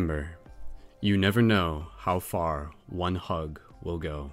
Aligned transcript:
Remember, 0.00 0.30
you 1.02 1.18
never 1.18 1.42
know 1.42 1.88
how 1.98 2.20
far 2.20 2.70
one 2.86 3.16
hug 3.16 3.60
will 3.82 3.98
go. 3.98 4.32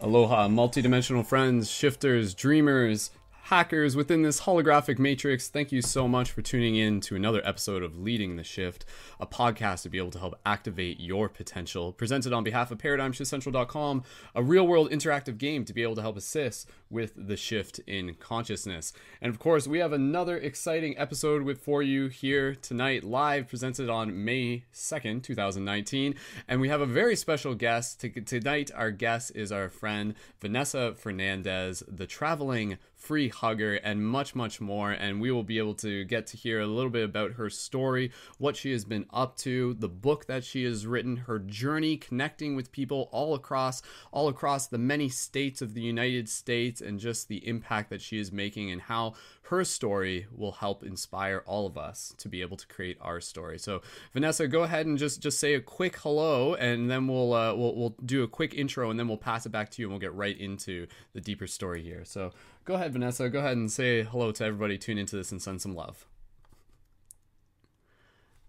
Aloha, 0.00 0.46
multidimensional 0.46 1.26
friends, 1.26 1.68
shifters, 1.68 2.34
dreamers, 2.34 3.10
hackers 3.46 3.94
within 3.94 4.22
this 4.22 4.40
holographic 4.40 4.98
matrix. 4.98 5.46
Thank 5.46 5.70
you 5.70 5.80
so 5.80 6.08
much 6.08 6.32
for 6.32 6.42
tuning 6.42 6.74
in 6.74 7.00
to 7.02 7.14
another 7.14 7.40
episode 7.44 7.84
of 7.84 7.96
Leading 7.96 8.34
the 8.34 8.42
Shift, 8.42 8.84
a 9.20 9.26
podcast 9.26 9.82
to 9.82 9.88
be 9.88 9.98
able 9.98 10.10
to 10.10 10.18
help 10.18 10.34
activate 10.44 10.98
your 10.98 11.28
potential. 11.28 11.92
Presented 11.92 12.32
on 12.32 12.42
behalf 12.42 12.72
of 12.72 12.78
ParadigmShiftCentral.com, 12.78 14.02
a 14.34 14.42
real 14.42 14.66
world 14.66 14.90
interactive 14.90 15.38
game 15.38 15.64
to 15.64 15.72
be 15.72 15.84
able 15.84 15.94
to 15.94 16.02
help 16.02 16.16
assist 16.16 16.68
with 16.90 17.12
the 17.16 17.36
shift 17.36 17.78
in 17.86 18.14
consciousness. 18.14 18.92
And 19.20 19.30
of 19.30 19.38
course, 19.38 19.68
we 19.68 19.78
have 19.78 19.92
another 19.92 20.36
exciting 20.36 20.98
episode 20.98 21.42
with 21.42 21.60
for 21.60 21.84
you 21.84 22.08
here 22.08 22.56
tonight, 22.56 23.04
live 23.04 23.46
presented 23.48 23.88
on 23.88 24.24
May 24.24 24.64
2nd, 24.74 25.22
2019. 25.22 26.16
And 26.48 26.60
we 26.60 26.68
have 26.68 26.80
a 26.80 26.86
very 26.86 27.14
special 27.14 27.54
guest. 27.54 28.04
Tonight, 28.26 28.72
our 28.74 28.90
guest 28.90 29.30
is 29.36 29.52
our 29.52 29.68
friend 29.68 30.16
Vanessa 30.40 30.96
Fernandes, 31.00 31.84
the 31.86 32.06
traveling 32.08 32.78
free 33.06 33.28
hugger, 33.28 33.74
and 33.76 34.04
much, 34.04 34.34
much 34.34 34.60
more. 34.60 34.90
And 34.90 35.20
we 35.20 35.30
will 35.30 35.44
be 35.44 35.58
able 35.58 35.74
to 35.74 36.04
get 36.04 36.26
to 36.28 36.36
hear 36.36 36.60
a 36.60 36.66
little 36.66 36.90
bit 36.90 37.04
about 37.04 37.32
her 37.32 37.48
story, 37.48 38.10
what 38.38 38.56
she 38.56 38.72
has 38.72 38.84
been 38.84 39.06
up 39.12 39.36
to, 39.38 39.74
the 39.74 39.88
book 39.88 40.26
that 40.26 40.42
she 40.42 40.64
has 40.64 40.86
written, 40.86 41.16
her 41.16 41.38
journey 41.38 41.96
connecting 41.96 42.56
with 42.56 42.72
people 42.72 43.08
all 43.12 43.34
across 43.34 43.80
all 44.10 44.28
across 44.28 44.66
the 44.66 44.78
many 44.78 45.08
states 45.08 45.62
of 45.62 45.74
the 45.74 45.82
United 45.82 46.28
States, 46.28 46.80
and 46.80 46.98
just 46.98 47.28
the 47.28 47.46
impact 47.46 47.90
that 47.90 48.02
she 48.02 48.18
is 48.18 48.32
making 48.32 48.70
and 48.70 48.82
how 48.82 49.14
her 49.48 49.64
story 49.64 50.26
will 50.34 50.52
help 50.52 50.82
inspire 50.82 51.42
all 51.46 51.66
of 51.66 51.78
us 51.78 52.14
to 52.18 52.28
be 52.28 52.40
able 52.40 52.56
to 52.56 52.66
create 52.66 52.98
our 53.00 53.20
story. 53.20 53.58
So, 53.58 53.80
Vanessa, 54.12 54.48
go 54.48 54.64
ahead 54.64 54.86
and 54.86 54.98
just 54.98 55.20
just 55.20 55.38
say 55.38 55.54
a 55.54 55.60
quick 55.60 55.96
hello, 55.98 56.54
and 56.54 56.90
then 56.90 57.06
we'll 57.06 57.32
uh, 57.32 57.54
we'll 57.54 57.74
we'll 57.76 57.96
do 58.04 58.22
a 58.22 58.28
quick 58.28 58.54
intro, 58.54 58.90
and 58.90 58.98
then 58.98 59.08
we'll 59.08 59.16
pass 59.16 59.46
it 59.46 59.50
back 59.50 59.70
to 59.70 59.82
you, 59.82 59.86
and 59.86 59.92
we'll 59.92 60.00
get 60.00 60.14
right 60.14 60.38
into 60.38 60.86
the 61.12 61.20
deeper 61.20 61.46
story 61.46 61.82
here. 61.82 62.04
So, 62.04 62.32
go 62.66 62.74
ahead, 62.74 62.92
Vanessa. 62.92 63.30
Go 63.30 63.38
ahead 63.38 63.56
and 63.56 63.72
say 63.72 64.02
hello 64.02 64.32
to 64.32 64.44
everybody. 64.44 64.76
Tune 64.76 64.98
into 64.98 65.16
this 65.16 65.32
and 65.32 65.40
send 65.40 65.62
some 65.62 65.74
love. 65.74 66.04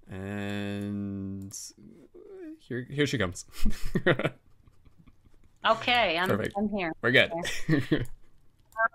And 0.09 1.57
here 2.59 2.85
here 2.89 3.07
she 3.07 3.17
comes. 3.17 3.45
okay, 5.69 6.17
I'm 6.17 6.29
Perfect. 6.29 6.53
I'm 6.57 6.69
here. 6.69 6.91
We're 7.01 7.11
good. 7.11 7.31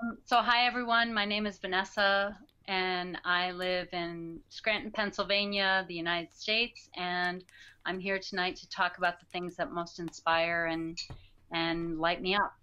Um, 0.00 0.16
so, 0.24 0.36
hi 0.36 0.66
everyone. 0.66 1.12
My 1.12 1.24
name 1.24 1.44
is 1.44 1.58
Vanessa, 1.58 2.38
and 2.68 3.18
I 3.24 3.50
live 3.50 3.88
in 3.92 4.38
Scranton, 4.48 4.92
Pennsylvania, 4.92 5.84
the 5.88 5.94
United 5.94 6.32
States. 6.32 6.88
And 6.96 7.44
I'm 7.84 7.98
here 7.98 8.18
tonight 8.18 8.54
to 8.56 8.68
talk 8.68 8.98
about 8.98 9.18
the 9.18 9.26
things 9.26 9.56
that 9.56 9.72
most 9.72 9.98
inspire 9.98 10.66
and 10.66 10.98
and 11.50 11.98
light 11.98 12.22
me 12.22 12.36
up. 12.36 12.54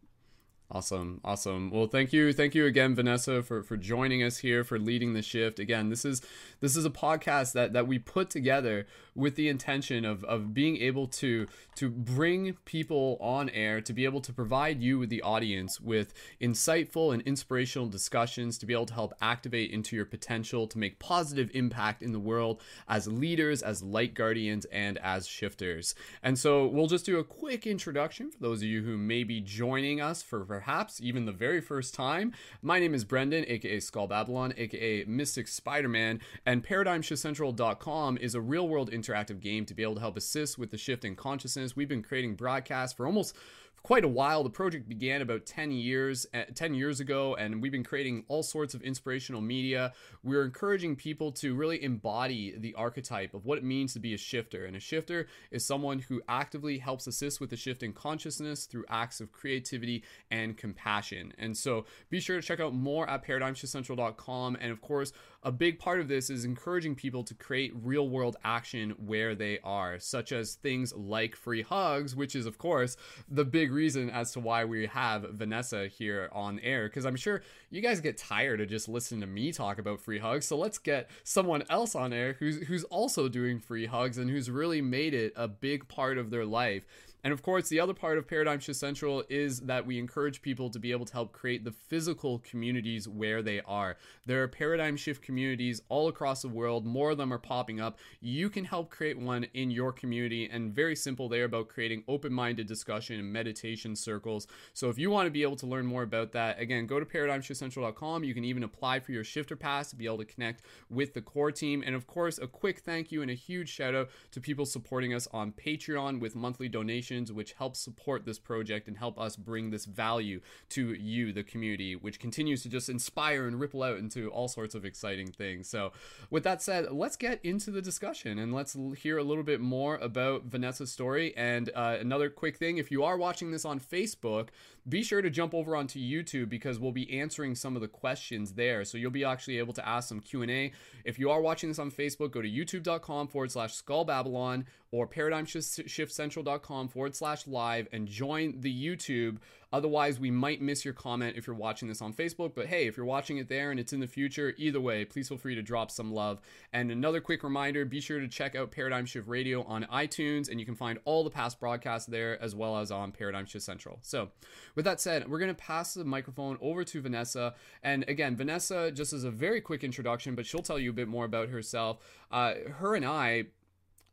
Awesome, 0.72 1.19
awesome. 1.24 1.72
Well, 1.72 1.88
thank 1.88 2.13
you, 2.13 2.31
thank 2.31 2.53
you 2.53 2.68
again, 2.68 2.94
Vanessa, 2.94 3.41
for 3.41 3.63
for 3.63 3.75
joining 3.75 4.22
us 4.22 4.38
here 4.38 4.63
for 4.63 4.78
leading 4.78 5.13
the 5.13 5.24
shift. 5.24 5.57
Again, 5.57 5.90
this 5.90 6.06
is 6.06 6.22
this 6.59 6.75
is 6.75 6.85
a 6.85 6.91
podcast 6.91 7.53
that 7.53 7.74
that 7.74 7.88
we 7.88 7.97
put 7.97 8.30
together 8.30 8.85
with 9.16 9.34
the 9.35 9.50
intention 9.50 10.06
of 10.06 10.24
of 10.25 10.53
being 10.53 10.78
able 10.78 11.07
to 11.07 11.47
to 11.78 11.90
bring 11.90 12.53
people 12.66 13.18
on 13.19 13.50
air 13.50 13.81
to 13.81 13.94
be 13.94 14.06
able 14.06 14.22
to 14.22 14.31
provide 14.31 14.80
you 14.80 15.00
with 15.00 15.09
the 15.09 15.24
audience 15.24 15.80
with 15.80 16.13
insightful 16.40 17.13
and 17.13 17.24
inspirational 17.24 17.88
discussions 17.88 18.59
to 18.59 18.68
be 18.68 18.74
able 18.74 18.86
to 18.86 18.94
help 18.94 19.13
activate 19.22 19.72
into 19.72 19.96
your 19.96 20.06
potential 20.06 20.68
to 20.68 20.78
make 20.78 21.00
positive 21.00 21.50
impact 21.56 22.03
in 22.03 22.12
the 22.12 22.19
world 22.19 22.62
as 22.88 23.07
leaders, 23.07 23.63
as 23.63 23.81
light 23.81 24.13
guardians, 24.13 24.66
and 24.66 25.00
as 25.00 25.25
shifters. 25.28 25.96
And 26.22 26.38
so 26.38 26.68
we'll 26.68 26.88
just 26.88 27.06
do 27.07 27.18
a 27.18 27.24
quick 27.24 27.66
introduction 27.66 28.30
for 28.30 28.38
those 28.40 28.59
of 28.59 28.68
you 28.68 28.84
who 28.84 28.97
may 28.97 29.24
be 29.24 29.41
joining 29.41 30.00
us 30.00 30.22
for 30.22 30.44
perhaps 30.59 31.00
even 31.00 31.25
the 31.25 31.31
very 31.31 31.62
first 31.62 31.94
time. 31.94 32.34
My 32.62 32.80
name 32.81 32.94
is 32.94 33.06
Brendan, 33.06 33.46
aka 33.47 33.80
Skull 33.80 34.08
Babylon, 34.08 34.53
aka 34.58 35.06
Mystic 35.06 35.47
Spider 35.47 35.88
Man, 35.88 36.20
and 36.46 36.66
ParadigmShiftCentral.com 36.66 38.18
is 38.18 38.36
a 38.36 38.42
real 38.42 38.68
world 38.68 38.92
interactive 38.92 39.40
game 39.40 39.66
to 39.68 39.74
be 39.74 39.84
able 39.84 39.96
to 39.96 40.02
help 40.02 40.18
assist 40.18 40.59
with 40.59 40.72
the 40.72 40.78
shift 40.78 41.06
in 41.06 41.16
consciousness. 41.16 41.78
We've 41.78 41.88
been 41.88 42.03
creating 42.03 42.36
broadcasts 42.36 42.94
for 42.94 43.06
almost 43.06 43.38
quite 43.84 44.04
a 44.04 44.08
while. 44.08 44.44
The 44.44 44.50
project 44.50 44.88
began 44.88 45.22
about 45.22 45.46
10 45.46 45.72
years 45.72 46.26
uh, 46.34 46.44
10 46.54 46.74
years 46.74 47.00
ago 47.00 47.36
and 47.36 47.62
we've 47.62 47.72
been 47.72 47.84
creating 47.84 48.26
all 48.28 48.44
sorts 48.44 48.74
of 48.74 48.82
inspirational 48.82 49.42
media. 49.42 49.94
We're 50.24 50.44
encouraging 50.44 50.96
people 50.96 51.32
to 51.34 51.56
really 51.56 51.84
embody 51.84 52.56
the 52.58 52.74
archetype 52.76 53.34
of 53.34 53.46
what 53.46 53.58
it 53.58 53.64
means 53.64 53.94
to 53.94 54.00
be 54.00 54.14
a 54.14 54.18
shifter. 54.18 54.66
And 54.66 54.76
a 54.76 54.80
shifter 54.80 55.28
is 55.52 55.66
someone 55.66 56.00
who 56.00 56.22
actively 56.28 56.78
helps 56.78 57.08
assist 57.08 57.40
with 57.40 57.50
the 57.50 57.58
shift 57.58 57.84
in 57.84 57.94
consciousness 57.94 58.66
through 58.66 58.86
acts 58.90 59.22
of 59.22 59.32
creativity 59.32 60.04
and 60.32 60.58
compassion. 60.58 61.34
And 61.38 61.56
so 61.56 61.86
be 62.10 62.20
sure 62.20 62.40
to 62.40 62.46
check 62.46 62.60
out 62.60 62.74
more 62.74 63.10
at 63.10 63.26
paradigmshiftcentral.com 63.26 64.58
and 64.60 64.72
of 64.72 64.82
course 64.82 65.14
a 65.44 65.52
big 65.52 65.80
part 65.80 66.00
of 66.00 66.08
this 66.08 66.30
is 66.30 66.44
encouraging 66.44 66.96
people 66.96 67.24
to 67.24 67.34
create 67.34 67.72
real 67.82 68.10
world 68.10 68.36
action 68.44 68.92
where 68.98 69.36
they 69.36 69.60
are, 69.64 69.98
such 70.00 70.32
as 70.32 70.56
things 70.56 70.94
like 70.94 71.36
free 71.36 71.62
hugs, 71.62 72.16
which 72.16 72.36
is, 72.36 72.46
of 72.46 72.58
course, 72.58 72.98
the 73.30 73.46
big 73.46 73.72
reason 73.72 74.10
as 74.10 74.32
to 74.34 74.40
why 74.40 74.66
we 74.66 74.86
have 74.88 75.24
Vanessa 75.32 75.88
here 75.88 76.30
on 76.34 76.60
air. 76.60 76.88
Because 76.88 77.06
I'm 77.06 77.16
sure 77.16 77.42
you 77.70 77.82
guys 77.82 78.02
get 78.02 78.18
tired 78.18 78.60
of 78.60 78.68
just 78.68 78.90
listening 78.90 79.22
to 79.22 79.28
me 79.28 79.54
talk 79.54 79.80
about 79.80 80.02
free 80.02 80.20
hugs. 80.20 80.46
So 80.46 80.58
let's 80.58 80.78
get 80.78 81.10
someone 81.24 81.64
else 81.70 81.96
on 81.96 82.12
air 82.12 82.36
who's, 82.40 82.58
who's 82.64 82.84
also 82.86 83.30
doing 83.30 83.60
free 83.60 83.86
hugs 83.86 84.18
and 84.18 84.30
who's 84.30 84.50
really 84.50 84.82
made 84.82 85.14
it 85.14 85.32
a 85.38 85.48
big 85.48 85.88
part 85.88 86.18
of 86.18 86.31
their 86.31 86.46
life. 86.46 86.86
And 87.24 87.33
of 87.33 87.42
course, 87.42 87.68
the 87.68 87.80
other 87.80 87.94
part 87.94 88.18
of 88.18 88.27
Paradigm 88.27 88.60
Shift 88.60 88.80
Central 88.80 89.24
is 89.30 89.60
that 89.62 89.86
we 89.86 90.00
encourage 90.00 90.42
people 90.42 90.69
to 90.69 90.80
be 90.80 90.92
able 90.92 91.06
to 91.06 91.13
help 91.13 91.33
create 91.33 91.66
the 91.66 91.71
physical 91.71 92.39
communities 92.39 93.10
where 93.10 93.42
they 93.42 93.60
are. 93.62 93.98
There 94.25 94.42
are 94.42 94.48
paradigm 94.48 94.95
shift 94.95 95.21
communities 95.21 95.81
all 95.89 96.07
across 96.07 96.42
the 96.42 96.48
world. 96.48 96.86
More 96.86 97.12
of 97.12 97.18
them 97.18 97.33
are 97.33 97.39
popping 97.39 97.81
up. 97.81 98.00
You 98.21 98.50
can 98.50 98.63
help 98.63 98.89
create 98.89 99.19
one 99.19 99.45
in 99.54 99.69
your 99.69 99.92
community, 99.92 100.50
and 100.50 100.74
very 100.74 100.95
simple. 100.95 101.27
They're 101.27 101.45
about 101.45 101.68
creating 101.68 102.04
open 102.07 102.31
minded 102.31 102.68
discussion 102.68 103.19
and 103.19 103.33
meditation 103.33 103.95
circles. 103.95 104.48
So 104.74 104.89
if 104.89 104.98
you 104.98 105.10
want 105.10 105.27
to 105.27 105.31
be 105.31 105.44
able 105.44 105.57
to 105.57 105.68
learn 105.68 105.86
more 105.86 106.04
about 106.04 106.31
that, 106.33 106.60
again, 106.60 106.88
go 106.88 107.00
to 107.00 107.06
paradigmshiftcentral.com. 107.06 108.24
You 108.24 108.33
can 108.33 108.45
even 108.45 108.63
apply 108.63 109.01
for 109.01 109.12
your 109.12 109.25
shifter 109.25 109.57
pass 109.57 109.89
to 109.89 109.98
be 109.98 110.06
able 110.06 110.19
to 110.19 110.25
connect 110.25 110.62
with 110.89 111.13
the 111.13 111.22
core 111.22 111.51
team. 111.51 111.83
And 111.86 111.95
of 111.95 112.07
course, 112.07 112.38
a 112.38 112.48
quick 112.48 112.80
thank 112.80 113.12
you 113.12 113.22
and 113.22 113.30
a 113.30 113.36
huge 113.36 113.69
shout 113.69 113.94
out 113.94 114.10
to 114.31 114.39
people 114.39 114.65
supporting 114.65 115.13
us 115.13 115.27
on 115.33 115.51
Patreon 115.51 116.22
with 116.22 116.36
monthly 116.36 116.69
donations 116.69 117.09
donations, 117.10 117.32
which 117.32 117.54
help 117.54 117.76
support 117.76 118.26
this 118.26 118.40
project 118.40 118.88
and 118.88 118.98
help 118.98 119.20
us 119.20 119.36
bring 119.36 119.70
this 119.70 119.86
value 119.86 120.42
to 120.70 120.94
you, 120.94 121.34
the 121.34 121.44
community, 121.44 121.96
which 121.96 122.20
continues 122.20 122.64
to 122.64 122.70
just 122.70 122.90
inspire 122.90 123.48
and 123.48 123.60
ripple 123.60 123.84
out 123.84 123.98
into 123.98 124.30
all 124.30 124.48
sorts 124.48 124.76
of 124.76 124.86
exciting 124.86 125.32
things. 125.32 125.70
So, 125.70 125.92
with 126.30 126.44
that 126.44 126.62
said, 126.62 126.92
let's 126.92 127.16
get 127.16 127.44
into 127.44 127.72
the 127.72 127.82
discussion 127.82 128.40
and 128.40 128.54
let's 128.54 128.76
hear 128.98 129.18
a 129.18 129.24
little 129.24 129.44
bit 129.44 129.62
more 129.62 129.96
about 129.98 130.46
Vanessa's 130.46 130.92
story. 130.92 131.36
And 131.36 131.70
uh, 131.76 131.98
another 132.00 132.30
quick 132.30 132.58
thing 132.58 132.78
if 132.78 132.92
you 132.92 133.04
are 133.04 133.18
watching 133.18 133.52
this 133.52 133.66
on 133.66 133.80
Facebook, 133.80 134.50
be 134.89 135.03
sure 135.03 135.21
to 135.21 135.30
jump 135.30 135.53
over 135.53 135.75
onto 135.75 136.00
YouTube 136.00 136.50
because 136.50 136.80
we'll 136.80 136.91
be 136.91 137.19
answering 137.19 137.56
some 137.56 137.75
of 137.75 137.81
the 137.81 137.88
questions 137.88 138.53
there. 138.53 138.83
So 138.86 138.97
you'll 138.97 139.12
be 139.12 139.24
actually 139.24 139.57
able 139.57 139.74
to 139.74 139.88
ask 139.88 140.09
some 140.09 140.19
Q&A. 140.19 140.71
If 141.06 141.19
you 141.19 141.30
are 141.30 141.41
watching 141.41 141.69
this 141.69 141.80
on 141.80 141.91
Facebook, 141.91 142.31
go 142.31 142.41
to 142.41 142.50
youtube.com 142.50 143.27
forward 143.27 143.51
slash 143.51 143.74
skull 143.74 144.06
babylon 144.06 144.65
or 144.91 145.07
paradigmshiftcentral.com 145.07 146.88
forward 146.88 147.15
slash 147.15 147.47
live 147.47 147.88
and 147.91 148.07
join 148.07 148.59
the 148.59 148.74
YouTube. 148.74 149.38
Otherwise, 149.71 150.19
we 150.19 150.31
might 150.31 150.62
miss 150.62 150.83
your 150.83 150.94
comment 150.94 151.38
if 151.38 151.45
you're 151.45 151.56
watching 151.56 151.88
this 151.88 152.01
on 152.01 152.13
Facebook. 152.13 152.54
But 152.56 152.68
hey, 152.68 152.88
if 152.88 152.98
you're 152.98 153.06
watching 153.06 153.38
it 153.38 153.50
there 153.50 153.71
and 153.71 153.80
it's 153.80 153.94
in 153.94 154.00
the 154.00 154.07
future, 154.07 154.54
either 154.57 154.81
way, 154.81 155.06
please 155.06 155.27
feel 155.27 155.38
free 155.38 155.56
to 155.56 155.62
drop 155.62 155.92
some 155.92 156.12
love. 156.12 156.42
And 156.74 156.92
another 156.92 157.21
quick 157.21 157.44
reminder 157.44 157.86
be 157.86 158.01
sure 158.01 158.19
to 158.19 158.27
check 158.27 158.56
out 158.56 158.71
Paradigm 158.71 159.06
Shift 159.06 159.27
Radio 159.27 159.63
on 159.63 159.83
iTunes, 159.86 160.50
and 160.50 160.60
you 160.60 160.66
can 160.66 160.75
find 160.75 161.00
all 161.06 161.24
the 161.24 161.30
past 161.30 161.60
broadcasts 161.60 162.07
there 162.07 162.42
as 162.42 162.56
well 162.56 162.77
as 162.77 162.92
on 162.92 163.12
Paradigm 163.12 163.45
Shift 163.45 163.66
Central. 163.66 164.00
So, 164.01 164.30
with 164.75 164.86
that 164.86 165.00
said, 165.00 165.30
we're 165.30 165.39
going 165.39 165.54
to 165.54 165.62
pass 165.62 165.94
the 165.94 166.06
microphone 166.06 166.57
over 166.62 166.83
to 166.83 167.01
Vanessa. 167.01 167.54
And 167.83 168.06
again, 168.07 168.36
Vanessa, 168.36 168.92
just 168.92 169.13
as 169.13 169.24
a 169.24 169.31
very 169.31 169.62
quick 169.62 169.83
introduction, 169.83 170.36
but 170.36 170.45
she'll 170.45 170.62
tell 170.62 170.80
you 170.80 170.89
a 170.89 170.94
bit 170.94 171.07
more 171.07 171.25
about 171.25 171.50
herself. 171.50 171.98
Uh, 172.31 172.54
her 172.77 172.95
and 172.95 173.06
I 173.06 173.45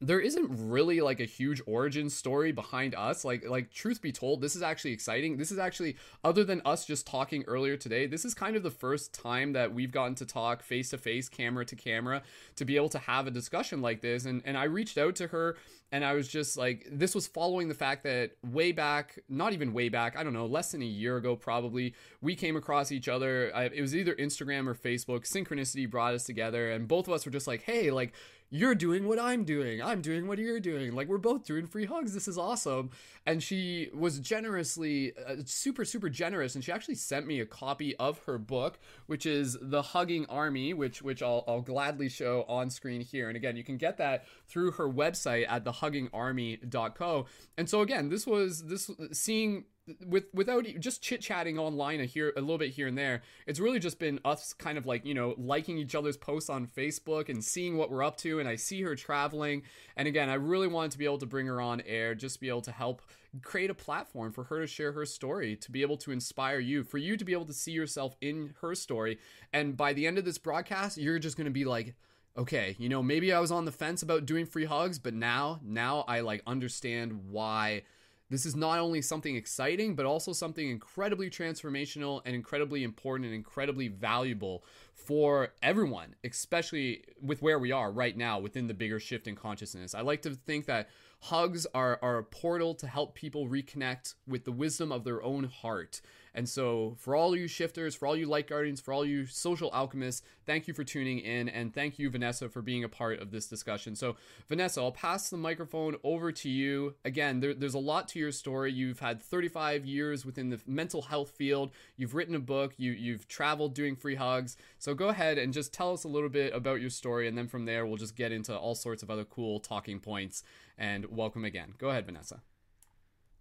there 0.00 0.20
isn't 0.20 0.50
really 0.50 1.00
like 1.00 1.20
a 1.20 1.24
huge 1.24 1.62
origin 1.66 2.10
story 2.10 2.52
behind 2.52 2.94
us. 2.94 3.24
Like 3.24 3.48
like 3.48 3.72
truth 3.72 4.02
be 4.02 4.12
told 4.12 4.40
this 4.40 4.54
is 4.54 4.62
actually 4.62 4.92
exciting. 4.92 5.38
This 5.38 5.50
is 5.50 5.58
actually 5.58 5.96
other 6.22 6.44
than 6.44 6.60
us 6.66 6.84
just 6.84 7.06
talking 7.06 7.44
earlier 7.44 7.76
today 7.76 8.06
this 8.06 8.24
is 8.24 8.34
kind 8.34 8.56
of 8.56 8.62
the 8.62 8.70
first 8.70 9.14
time 9.14 9.54
that 9.54 9.72
we've 9.72 9.92
gotten 9.92 10.14
to 10.16 10.26
talk 10.26 10.62
face 10.62 10.90
to 10.90 10.98
face 10.98 11.28
camera 11.28 11.64
to 11.64 11.76
camera 11.76 12.22
to 12.56 12.64
be 12.64 12.76
able 12.76 12.90
to 12.90 12.98
have 12.98 13.26
a 13.26 13.30
discussion 13.30 13.80
like 13.80 14.02
this. 14.02 14.26
And 14.26 14.42
and 14.44 14.58
I 14.58 14.64
reached 14.64 14.98
out 14.98 15.16
to 15.16 15.28
her 15.28 15.56
and 15.92 16.04
I 16.04 16.12
was 16.12 16.28
just 16.28 16.58
like 16.58 16.86
this 16.90 17.14
was 17.14 17.26
following 17.26 17.68
the 17.68 17.74
fact 17.74 18.02
that 18.04 18.32
way 18.44 18.72
back 18.72 19.18
not 19.30 19.54
even 19.54 19.72
way 19.72 19.88
back 19.88 20.14
I 20.18 20.24
don't 20.24 20.34
know 20.34 20.46
less 20.46 20.72
than 20.72 20.82
a 20.82 20.86
year 20.86 21.16
ago 21.16 21.36
probably 21.36 21.94
we 22.20 22.34
came 22.34 22.56
across 22.56 22.92
each 22.92 23.08
other. 23.08 23.50
I, 23.54 23.64
it 23.64 23.80
was 23.80 23.96
either 23.96 24.14
Instagram 24.16 24.66
or 24.66 24.74
Facebook. 24.74 25.20
Synchronicity 25.20 25.88
brought 25.88 26.12
us 26.12 26.24
together 26.24 26.70
and 26.70 26.86
both 26.86 27.08
of 27.08 27.14
us 27.14 27.24
were 27.24 27.32
just 27.32 27.46
like 27.46 27.62
hey 27.62 27.90
like 27.90 28.12
you're 28.50 28.74
doing 28.74 29.06
what 29.08 29.18
I'm 29.18 29.44
doing. 29.44 29.82
I'm 29.82 30.00
doing 30.00 30.28
what 30.28 30.38
you're 30.38 30.60
doing. 30.60 30.94
Like 30.94 31.08
we're 31.08 31.18
both 31.18 31.44
doing 31.44 31.66
free 31.66 31.84
hugs. 31.84 32.14
This 32.14 32.28
is 32.28 32.38
awesome. 32.38 32.90
And 33.26 33.42
she 33.42 33.90
was 33.92 34.20
generously, 34.20 35.12
uh, 35.26 35.36
super, 35.44 35.84
super 35.84 36.08
generous. 36.08 36.54
And 36.54 36.62
she 36.62 36.70
actually 36.70 36.94
sent 36.94 37.26
me 37.26 37.40
a 37.40 37.46
copy 37.46 37.96
of 37.96 38.18
her 38.20 38.38
book, 38.38 38.78
which 39.06 39.26
is 39.26 39.56
The 39.60 39.82
Hugging 39.82 40.26
Army, 40.28 40.74
which 40.74 41.02
which 41.02 41.22
I'll, 41.22 41.44
I'll 41.48 41.60
gladly 41.60 42.08
show 42.08 42.44
on 42.48 42.70
screen 42.70 43.00
here. 43.00 43.28
And 43.28 43.36
again, 43.36 43.56
you 43.56 43.64
can 43.64 43.76
get 43.76 43.96
that 43.98 44.26
through 44.46 44.72
her 44.72 44.88
website 44.88 45.46
at 45.48 45.64
thehuggingarmy.co. 45.64 47.26
And 47.58 47.68
so 47.68 47.80
again, 47.80 48.08
this 48.08 48.26
was 48.26 48.64
this 48.64 48.90
seeing 49.12 49.64
with 50.04 50.24
without 50.34 50.66
just 50.80 51.00
chit 51.00 51.20
chatting 51.20 51.58
online 51.58 52.00
a 52.00 52.04
here 52.04 52.32
a 52.36 52.40
little 52.40 52.58
bit 52.58 52.70
here 52.70 52.88
and 52.88 52.98
there 52.98 53.22
it's 53.46 53.60
really 53.60 53.78
just 53.78 53.98
been 54.00 54.18
us 54.24 54.52
kind 54.52 54.76
of 54.76 54.84
like 54.84 55.04
you 55.04 55.14
know 55.14 55.34
liking 55.38 55.78
each 55.78 55.94
other's 55.94 56.16
posts 56.16 56.50
on 56.50 56.66
facebook 56.66 57.28
and 57.28 57.44
seeing 57.44 57.76
what 57.76 57.90
we're 57.90 58.02
up 58.02 58.16
to 58.16 58.40
and 58.40 58.48
i 58.48 58.56
see 58.56 58.82
her 58.82 58.96
traveling. 58.96 59.62
And 59.96 60.08
again 60.08 60.28
i 60.28 60.34
really 60.34 60.66
wanted 60.66 60.92
to 60.92 60.98
be 60.98 61.04
able 61.04 61.18
to 61.18 61.26
bring 61.26 61.46
her 61.46 61.60
on 61.60 61.80
air 61.86 62.14
just 62.14 62.40
be 62.40 62.48
able 62.48 62.62
to 62.62 62.72
help 62.72 63.00
create 63.42 63.70
a 63.70 63.74
platform 63.74 64.32
for 64.32 64.44
her 64.44 64.60
to 64.60 64.66
share 64.66 64.92
her 64.92 65.06
story 65.06 65.56
to 65.56 65.70
be 65.70 65.82
able 65.82 65.96
to 65.98 66.10
inspire 66.10 66.58
you 66.58 66.82
for 66.82 66.98
you 66.98 67.16
to 67.16 67.24
be 67.24 67.32
able 67.32 67.44
to 67.44 67.52
see 67.52 67.72
yourself 67.72 68.16
in 68.20 68.54
her 68.60 68.74
story. 68.74 69.18
And 69.52 69.76
by 69.76 69.92
the 69.92 70.06
end 70.06 70.18
of 70.18 70.24
this 70.24 70.38
broadcast 70.38 70.98
you're 70.98 71.18
just 71.18 71.36
going 71.36 71.46
to 71.46 71.50
be 71.50 71.64
like 71.64 71.94
okay 72.36 72.74
you 72.78 72.88
know 72.88 73.02
maybe 73.02 73.32
i 73.32 73.38
was 73.38 73.50
on 73.50 73.64
the 73.64 73.72
fence 73.72 74.02
about 74.02 74.26
doing 74.26 74.44
free 74.44 74.64
hugs 74.64 74.98
but 74.98 75.14
now 75.14 75.60
now 75.62 76.04
i 76.08 76.20
like 76.20 76.42
understand 76.46 77.30
why 77.30 77.82
this 78.28 78.44
is 78.44 78.56
not 78.56 78.78
only 78.78 79.00
something 79.02 79.36
exciting, 79.36 79.94
but 79.94 80.04
also 80.04 80.32
something 80.32 80.68
incredibly 80.68 81.30
transformational 81.30 82.22
and 82.24 82.34
incredibly 82.34 82.82
important 82.82 83.26
and 83.26 83.34
incredibly 83.34 83.88
valuable 83.88 84.64
for 84.94 85.52
everyone, 85.62 86.16
especially 86.24 87.04
with 87.22 87.40
where 87.40 87.58
we 87.58 87.70
are 87.70 87.92
right 87.92 88.16
now 88.16 88.40
within 88.40 88.66
the 88.66 88.74
bigger 88.74 88.98
shift 88.98 89.28
in 89.28 89.36
consciousness. 89.36 89.94
I 89.94 90.00
like 90.00 90.22
to 90.22 90.34
think 90.34 90.66
that 90.66 90.88
hugs 91.20 91.66
are, 91.74 91.98
are 92.02 92.18
a 92.18 92.24
portal 92.24 92.74
to 92.74 92.86
help 92.88 93.14
people 93.14 93.46
reconnect 93.46 94.14
with 94.26 94.44
the 94.44 94.52
wisdom 94.52 94.90
of 94.90 95.04
their 95.04 95.22
own 95.22 95.44
heart 95.44 96.00
and 96.36 96.46
so, 96.46 96.94
for 96.98 97.16
all 97.16 97.34
you 97.34 97.48
shifters, 97.48 97.94
for 97.94 98.06
all 98.06 98.14
you 98.14 98.26
light 98.26 98.46
guardians, 98.46 98.78
for 98.78 98.92
all 98.92 99.06
you 99.06 99.24
social 99.24 99.70
alchemists, 99.72 100.20
thank 100.44 100.68
you 100.68 100.74
for 100.74 100.84
tuning 100.84 101.18
in. 101.18 101.48
And 101.48 101.72
thank 101.72 101.98
you, 101.98 102.10
Vanessa, 102.10 102.50
for 102.50 102.60
being 102.60 102.84
a 102.84 102.90
part 102.90 103.20
of 103.20 103.30
this 103.30 103.46
discussion. 103.46 103.96
So, 103.96 104.16
Vanessa, 104.46 104.82
I'll 104.82 104.92
pass 104.92 105.30
the 105.30 105.38
microphone 105.38 105.96
over 106.04 106.30
to 106.32 106.50
you. 106.50 106.94
Again, 107.06 107.40
there, 107.40 107.54
there's 107.54 107.72
a 107.72 107.78
lot 107.78 108.06
to 108.08 108.18
your 108.18 108.32
story. 108.32 108.70
You've 108.70 109.00
had 109.00 109.22
35 109.22 109.86
years 109.86 110.26
within 110.26 110.50
the 110.50 110.60
mental 110.66 111.00
health 111.00 111.30
field, 111.30 111.70
you've 111.96 112.14
written 112.14 112.34
a 112.34 112.40
book, 112.40 112.74
you, 112.76 112.92
you've 112.92 113.26
traveled 113.28 113.74
doing 113.74 113.96
free 113.96 114.16
hugs. 114.16 114.58
So, 114.78 114.92
go 114.92 115.08
ahead 115.08 115.38
and 115.38 115.54
just 115.54 115.72
tell 115.72 115.94
us 115.94 116.04
a 116.04 116.08
little 116.08 116.28
bit 116.28 116.54
about 116.54 116.82
your 116.82 116.90
story. 116.90 117.28
And 117.28 117.38
then 117.38 117.48
from 117.48 117.64
there, 117.64 117.86
we'll 117.86 117.96
just 117.96 118.14
get 118.14 118.30
into 118.30 118.54
all 118.54 118.74
sorts 118.74 119.02
of 119.02 119.10
other 119.10 119.24
cool 119.24 119.58
talking 119.58 120.00
points. 120.00 120.42
And 120.76 121.06
welcome 121.06 121.46
again. 121.46 121.72
Go 121.78 121.88
ahead, 121.88 122.04
Vanessa. 122.04 122.42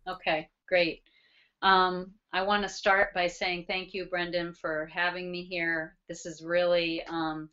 Okay, 0.08 0.48
great. 0.70 1.02
Um, 1.66 2.14
I 2.32 2.44
want 2.44 2.64
to 2.64 2.70
start 2.70 3.14
by 3.16 3.28
saying 3.28 3.66
thank 3.68 3.96
you, 3.96 4.06
Brendan, 4.06 4.54
for 4.54 4.88
having 4.94 5.32
me 5.32 5.44
here. 5.44 5.98
This 6.10 6.28
is 6.28 6.44
really 6.44 7.04
um, 7.08 7.50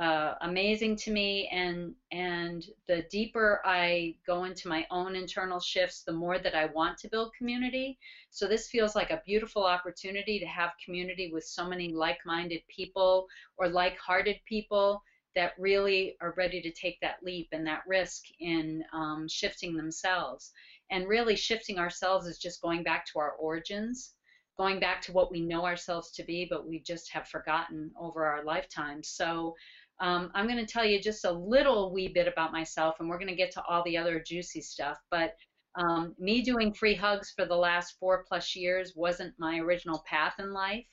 uh, 0.00 0.34
amazing 0.42 0.96
to 0.96 1.12
me, 1.12 1.48
and 1.52 1.94
and 2.12 2.64
the 2.88 3.04
deeper 3.10 3.62
I 3.64 4.16
go 4.26 4.44
into 4.44 4.68
my 4.68 4.86
own 4.90 5.16
internal 5.16 5.60
shifts, 5.60 6.02
the 6.06 6.12
more 6.12 6.38
that 6.38 6.54
I 6.54 6.66
want 6.66 6.98
to 6.98 7.08
build 7.08 7.32
community. 7.38 7.98
So 8.30 8.46
this 8.48 8.68
feels 8.68 8.94
like 8.94 9.10
a 9.10 9.22
beautiful 9.26 9.64
opportunity 9.64 10.38
to 10.40 10.46
have 10.46 10.72
community 10.84 11.30
with 11.32 11.44
so 11.44 11.66
many 11.66 11.88
like-minded 11.92 12.62
people 12.68 13.26
or 13.58 13.68
like-hearted 13.68 14.36
people 14.46 15.02
that 15.36 15.52
really 15.58 16.16
are 16.20 16.34
ready 16.36 16.60
to 16.62 16.72
take 16.72 16.98
that 17.02 17.16
leap 17.22 17.48
and 17.52 17.66
that 17.66 17.82
risk 17.86 18.24
in 18.40 18.82
um, 18.92 19.26
shifting 19.28 19.76
themselves. 19.76 20.52
And 20.90 21.08
really, 21.08 21.36
shifting 21.36 21.78
ourselves 21.78 22.26
is 22.26 22.38
just 22.38 22.62
going 22.62 22.82
back 22.82 23.06
to 23.06 23.18
our 23.18 23.32
origins, 23.32 24.14
going 24.58 24.80
back 24.80 25.00
to 25.02 25.12
what 25.12 25.30
we 25.30 25.40
know 25.40 25.64
ourselves 25.64 26.10
to 26.12 26.24
be, 26.24 26.46
but 26.50 26.66
we 26.66 26.80
just 26.80 27.12
have 27.12 27.28
forgotten 27.28 27.90
over 27.98 28.24
our 28.26 28.44
lifetime. 28.44 29.02
So, 29.02 29.54
um, 30.00 30.30
I'm 30.34 30.46
going 30.46 30.64
to 30.64 30.72
tell 30.72 30.84
you 30.84 31.00
just 31.00 31.24
a 31.24 31.30
little 31.30 31.92
wee 31.92 32.08
bit 32.08 32.26
about 32.26 32.52
myself, 32.52 32.96
and 33.00 33.08
we're 33.08 33.18
going 33.18 33.28
to 33.28 33.36
get 33.36 33.52
to 33.52 33.62
all 33.68 33.82
the 33.84 33.98
other 33.98 34.22
juicy 34.26 34.62
stuff. 34.62 34.98
But 35.10 35.34
um, 35.76 36.14
me 36.18 36.42
doing 36.42 36.72
free 36.72 36.94
hugs 36.94 37.32
for 37.36 37.44
the 37.44 37.56
last 37.56 37.96
four 38.00 38.24
plus 38.26 38.56
years 38.56 38.94
wasn't 38.96 39.34
my 39.38 39.58
original 39.58 40.02
path 40.08 40.34
in 40.38 40.52
life. 40.52 40.86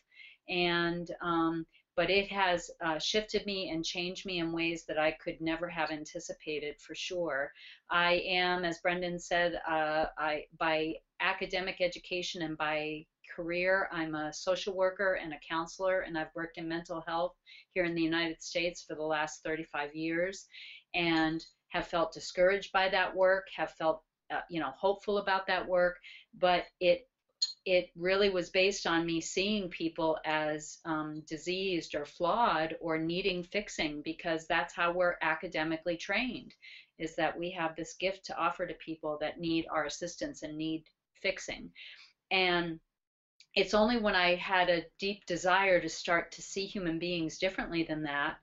And 0.50 1.10
um, 1.22 1.66
but 1.98 2.12
it 2.12 2.32
has 2.32 2.70
uh, 2.86 3.00
shifted 3.00 3.44
me 3.48 3.72
and 3.72 3.84
changed 3.84 4.24
me 4.26 4.38
in 4.38 4.52
ways 4.52 4.86
that 4.88 5.00
I 5.00 5.12
could 5.12 5.42
never 5.42 5.68
have 5.68 5.90
anticipated 5.90 6.76
for 6.80 6.94
sure. 6.94 7.52
I 7.90 8.22
am, 8.28 8.64
as 8.64 8.78
Brendan 8.78 9.18
said, 9.20 9.60
uh, 9.68 10.06
I 10.16 10.44
by 10.60 10.94
academic 11.20 11.78
education 11.82 12.44
and 12.44 12.56
by 12.56 13.04
career, 13.36 13.90
I'm 13.92 14.14
a 14.14 14.32
social 14.32 14.76
worker 14.76 15.16
and 15.22 15.34
a 15.34 15.40
counselor, 15.50 16.02
and 16.02 16.16
I've 16.16 16.34
worked 16.36 16.60
in 16.60 16.68
mental 16.68 17.04
health 17.08 17.34
here 17.74 17.84
in 17.84 17.96
the 17.96 18.04
United 18.04 18.44
States 18.44 18.84
for 18.88 18.94
the 18.94 19.04
last 19.04 19.44
35 19.44 19.96
years, 19.96 20.46
and 20.94 21.44
have 21.70 21.88
felt 21.88 22.14
discouraged 22.14 22.72
by 22.72 22.90
that 22.90 23.14
work, 23.16 23.48
have 23.56 23.72
felt 23.72 24.04
uh, 24.30 24.42
you 24.52 24.60
know 24.60 24.72
hopeful 24.78 25.18
about 25.18 25.48
that 25.48 25.68
work, 25.68 25.98
but 26.38 26.66
it 26.80 27.08
it 27.68 27.90
really 27.98 28.30
was 28.30 28.50
based 28.50 28.88
on 28.88 29.06
me 29.06 29.20
seeing 29.20 29.68
people 29.68 30.18
as 30.26 30.78
um, 30.86 31.22
diseased 31.28 31.96
or 31.96 32.06
flawed 32.06 32.74
or 32.80 32.98
needing 32.98 33.44
fixing 33.44 34.02
because 34.04 34.48
that's 34.48 34.74
how 34.74 34.90
we're 34.90 35.18
academically 35.22 35.98
trained 35.98 36.56
is 36.98 37.14
that 37.18 37.38
we 37.38 37.52
have 37.52 37.76
this 37.76 37.94
gift 38.00 38.26
to 38.26 38.38
offer 38.38 38.66
to 38.66 38.74
people 38.76 39.18
that 39.20 39.42
need 39.42 39.66
our 39.70 39.84
assistance 39.84 40.44
and 40.44 40.58
need 40.58 40.82
fixing. 41.22 41.70
And 42.32 42.80
it's 43.56 43.74
only 43.74 43.98
when 43.98 44.16
i 44.16 44.36
had 44.36 44.70
a 44.70 44.84
deep 45.00 45.26
desire 45.26 45.80
to 45.82 45.90
start 45.90 46.32
to 46.32 46.42
see 46.42 46.66
human 46.66 47.00
beings 47.00 47.38
differently 47.38 47.84
than 47.84 48.04
that 48.04 48.36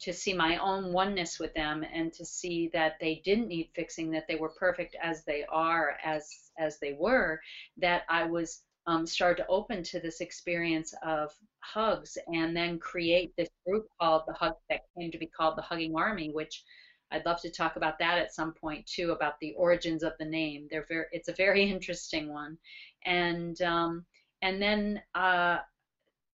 to 0.00 0.12
see 0.12 0.32
my 0.32 0.56
own 0.56 0.92
oneness 0.92 1.38
with 1.38 1.52
them 1.54 1.84
and 1.92 2.12
to 2.14 2.24
see 2.24 2.70
that 2.72 2.94
they 3.00 3.20
didn't 3.24 3.48
need 3.48 3.68
fixing 3.74 4.10
that 4.10 4.24
they 4.28 4.36
were 4.36 4.52
perfect 4.58 4.96
as 5.02 5.24
they 5.24 5.44
are 5.50 5.96
as 6.04 6.50
as 6.58 6.78
they 6.80 6.92
were 6.92 7.40
that 7.78 8.04
i 8.08 8.24
was 8.24 8.62
um, 8.86 9.06
started 9.06 9.42
to 9.42 9.48
open 9.48 9.82
to 9.82 10.00
this 10.00 10.20
experience 10.20 10.94
of 11.04 11.32
hugs 11.60 12.16
and 12.32 12.56
then 12.56 12.78
create 12.78 13.32
this 13.36 13.50
group 13.66 13.86
called 14.00 14.22
the 14.26 14.32
hug 14.32 14.54
that 14.68 14.82
came 14.98 15.10
to 15.10 15.18
be 15.18 15.26
called 15.26 15.56
the 15.56 15.62
hugging 15.62 15.94
army 15.94 16.30
which 16.32 16.64
I'd 17.12 17.26
love 17.26 17.40
to 17.42 17.50
talk 17.50 17.76
about 17.76 17.98
that 17.98 18.18
at 18.18 18.32
some 18.32 18.52
point 18.52 18.86
too, 18.86 19.10
about 19.10 19.38
the 19.40 19.52
origins 19.54 20.02
of 20.02 20.12
the 20.18 20.24
name. 20.24 20.68
They're 20.70 20.86
very, 20.88 21.06
it's 21.12 21.28
a 21.28 21.34
very 21.34 21.62
interesting 21.70 22.32
one, 22.32 22.58
and 23.04 23.60
um, 23.62 24.04
and 24.42 24.60
then 24.60 25.02
uh, 25.14 25.58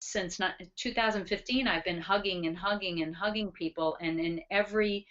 since 0.00 0.38
2015, 0.76 1.66
I've 1.66 1.84
been 1.84 2.00
hugging 2.00 2.46
and 2.46 2.56
hugging 2.56 3.02
and 3.02 3.14
hugging 3.14 3.50
people, 3.52 3.96
and 4.00 4.20
in 4.20 4.40
every 4.50 5.06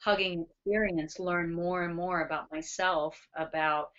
hugging 0.00 0.46
experience, 0.48 1.18
learn 1.18 1.52
more 1.52 1.82
and 1.82 1.94
more 1.94 2.22
about 2.22 2.50
myself, 2.52 3.28
about 3.36 3.90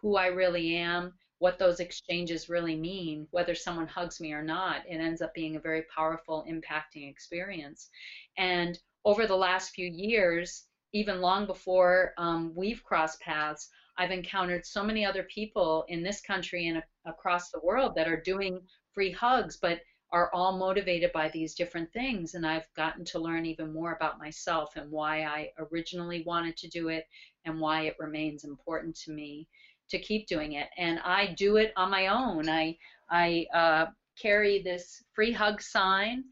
who 0.00 0.16
I 0.16 0.26
really 0.26 0.76
am, 0.76 1.14
what 1.38 1.58
those 1.58 1.80
exchanges 1.80 2.48
really 2.48 2.76
mean, 2.76 3.26
whether 3.30 3.54
someone 3.54 3.86
hugs 3.86 4.20
me 4.20 4.32
or 4.32 4.42
not. 4.42 4.82
It 4.88 4.96
ends 4.96 5.22
up 5.22 5.34
being 5.34 5.56
a 5.56 5.60
very 5.60 5.84
powerful, 5.94 6.44
impacting 6.48 7.08
experience. 7.08 7.90
And 8.36 8.78
over 9.04 9.26
the 9.26 9.36
last 9.36 9.70
few 9.70 9.86
years, 9.86 10.66
even 10.92 11.20
long 11.20 11.46
before 11.46 12.14
um, 12.18 12.52
we've 12.54 12.82
crossed 12.82 13.20
paths, 13.20 13.68
I've 13.96 14.10
encountered 14.10 14.64
so 14.64 14.82
many 14.82 15.04
other 15.04 15.24
people 15.24 15.84
in 15.88 16.02
this 16.02 16.20
country 16.20 16.68
and 16.68 16.78
a- 16.78 17.10
across 17.10 17.50
the 17.50 17.60
world 17.60 17.94
that 17.96 18.08
are 18.08 18.20
doing 18.20 18.60
free 18.92 19.12
hugs, 19.12 19.56
but 19.56 19.80
are 20.10 20.32
all 20.32 20.56
motivated 20.56 21.12
by 21.12 21.28
these 21.28 21.54
different 21.54 21.92
things. 21.92 22.34
And 22.34 22.46
I've 22.46 22.72
gotten 22.74 23.04
to 23.06 23.18
learn 23.18 23.44
even 23.44 23.72
more 23.72 23.92
about 23.92 24.18
myself 24.18 24.76
and 24.76 24.90
why 24.90 25.24
I 25.24 25.50
originally 25.58 26.22
wanted 26.24 26.56
to 26.58 26.68
do 26.68 26.88
it 26.88 27.06
and 27.44 27.60
why 27.60 27.82
it 27.82 27.96
remains 27.98 28.44
important 28.44 28.96
to 29.00 29.12
me 29.12 29.46
to 29.90 29.98
keep 29.98 30.26
doing 30.26 30.52
it. 30.52 30.68
And 30.76 30.98
I 31.00 31.34
do 31.36 31.56
it 31.56 31.72
on 31.76 31.90
my 31.90 32.08
own. 32.08 32.48
I 32.48 32.76
I 33.10 33.46
uh, 33.54 33.86
carry 34.20 34.62
this 34.62 35.02
free 35.14 35.32
hug 35.32 35.62
sign 35.62 36.24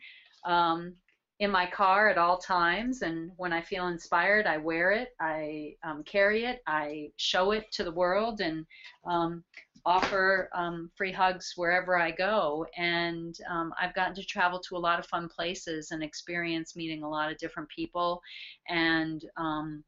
um, 0.45 0.95
in 1.39 1.51
my 1.51 1.67
car 1.67 2.09
at 2.09 2.19
all 2.19 2.39
times, 2.39 3.03
and 3.03 3.31
when 3.37 3.53
I 3.53 3.61
feel 3.61 3.89
inspired, 3.89 4.47
I 4.47 4.57
wear 4.57 4.93
it. 4.93 5.15
I 5.21 5.75
um, 5.85 6.03
carry 6.05 6.45
it. 6.45 6.63
I 6.67 7.11
show 7.17 7.53
it 7.53 7.71
to 7.73 7.85
the 7.85 7.93
world, 7.93 8.41
and 8.41 8.65
um, 9.07 9.45
offer 9.87 10.51
um, 10.53 10.91
free 10.97 11.13
hugs 11.13 11.53
wherever 11.57 11.97
I 11.97 12.11
go. 12.11 12.67
And 12.77 13.39
um, 13.49 13.73
I've 13.81 13.95
gotten 13.95 14.17
to 14.17 14.25
travel 14.25 14.59
to 14.61 14.77
a 14.77 14.79
lot 14.79 14.99
of 14.99 15.07
fun 15.07 15.29
places 15.29 15.93
and 15.93 16.03
experience 16.03 16.75
meeting 16.75 17.05
a 17.05 17.09
lot 17.09 17.31
of 17.31 17.39
different 17.39 17.69
people 17.69 18.21
and 18.69 19.25
um, 19.37 19.85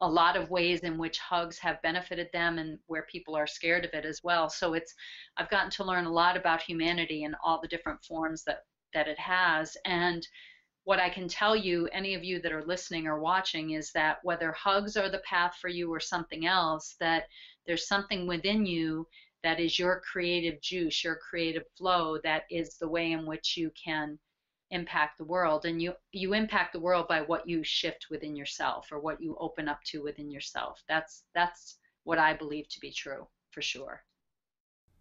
a 0.00 0.08
lot 0.08 0.36
of 0.36 0.50
ways 0.50 0.80
in 0.80 0.98
which 0.98 1.18
hugs 1.18 1.58
have 1.58 1.82
benefited 1.82 2.28
them 2.32 2.58
and 2.58 2.78
where 2.86 3.06
people 3.10 3.36
are 3.36 3.46
scared 3.46 3.84
of 3.84 3.94
it 3.94 4.04
as 4.04 4.20
well. 4.22 4.48
So 4.48 4.74
it's 4.74 4.94
I've 5.36 5.50
gotten 5.50 5.70
to 5.72 5.84
learn 5.84 6.06
a 6.06 6.12
lot 6.12 6.36
about 6.36 6.62
humanity 6.62 7.24
and 7.24 7.36
all 7.44 7.60
the 7.60 7.68
different 7.68 8.02
forms 8.04 8.44
that 8.44 8.64
that 8.92 9.08
it 9.08 9.18
has 9.18 9.76
and 9.84 10.26
what 10.84 11.00
I 11.00 11.08
can 11.08 11.28
tell 11.28 11.56
you, 11.56 11.88
any 11.92 12.14
of 12.14 12.22
you 12.22 12.40
that 12.42 12.52
are 12.52 12.64
listening 12.64 13.06
or 13.06 13.18
watching, 13.18 13.70
is 13.70 13.90
that 13.92 14.18
whether 14.22 14.52
hugs 14.52 14.98
are 14.98 15.08
the 15.08 15.20
path 15.20 15.56
for 15.60 15.68
you 15.68 15.90
or 15.90 15.98
something 15.98 16.46
else, 16.46 16.94
that 17.00 17.24
there's 17.66 17.88
something 17.88 18.26
within 18.26 18.66
you 18.66 19.08
that 19.42 19.60
is 19.60 19.78
your 19.78 20.02
creative 20.10 20.60
juice, 20.60 21.02
your 21.02 21.16
creative 21.16 21.64
flow, 21.76 22.18
that 22.22 22.44
is 22.50 22.76
the 22.76 22.88
way 22.88 23.12
in 23.12 23.24
which 23.26 23.56
you 23.56 23.70
can 23.82 24.18
impact 24.70 25.18
the 25.18 25.24
world 25.24 25.64
and 25.64 25.80
you 25.80 25.92
you 26.12 26.34
impact 26.34 26.72
the 26.72 26.80
world 26.80 27.06
by 27.08 27.20
what 27.20 27.48
you 27.48 27.62
shift 27.62 28.06
within 28.10 28.34
yourself 28.34 28.88
or 28.90 28.98
what 28.98 29.20
you 29.20 29.36
open 29.38 29.68
up 29.68 29.82
to 29.84 30.02
within 30.02 30.30
yourself. 30.30 30.82
That's 30.88 31.24
that's 31.34 31.78
what 32.04 32.18
i 32.18 32.34
believe 32.34 32.68
to 32.68 32.80
be 32.80 32.92
true 32.92 33.26
for 33.50 33.62
sure. 33.62 34.02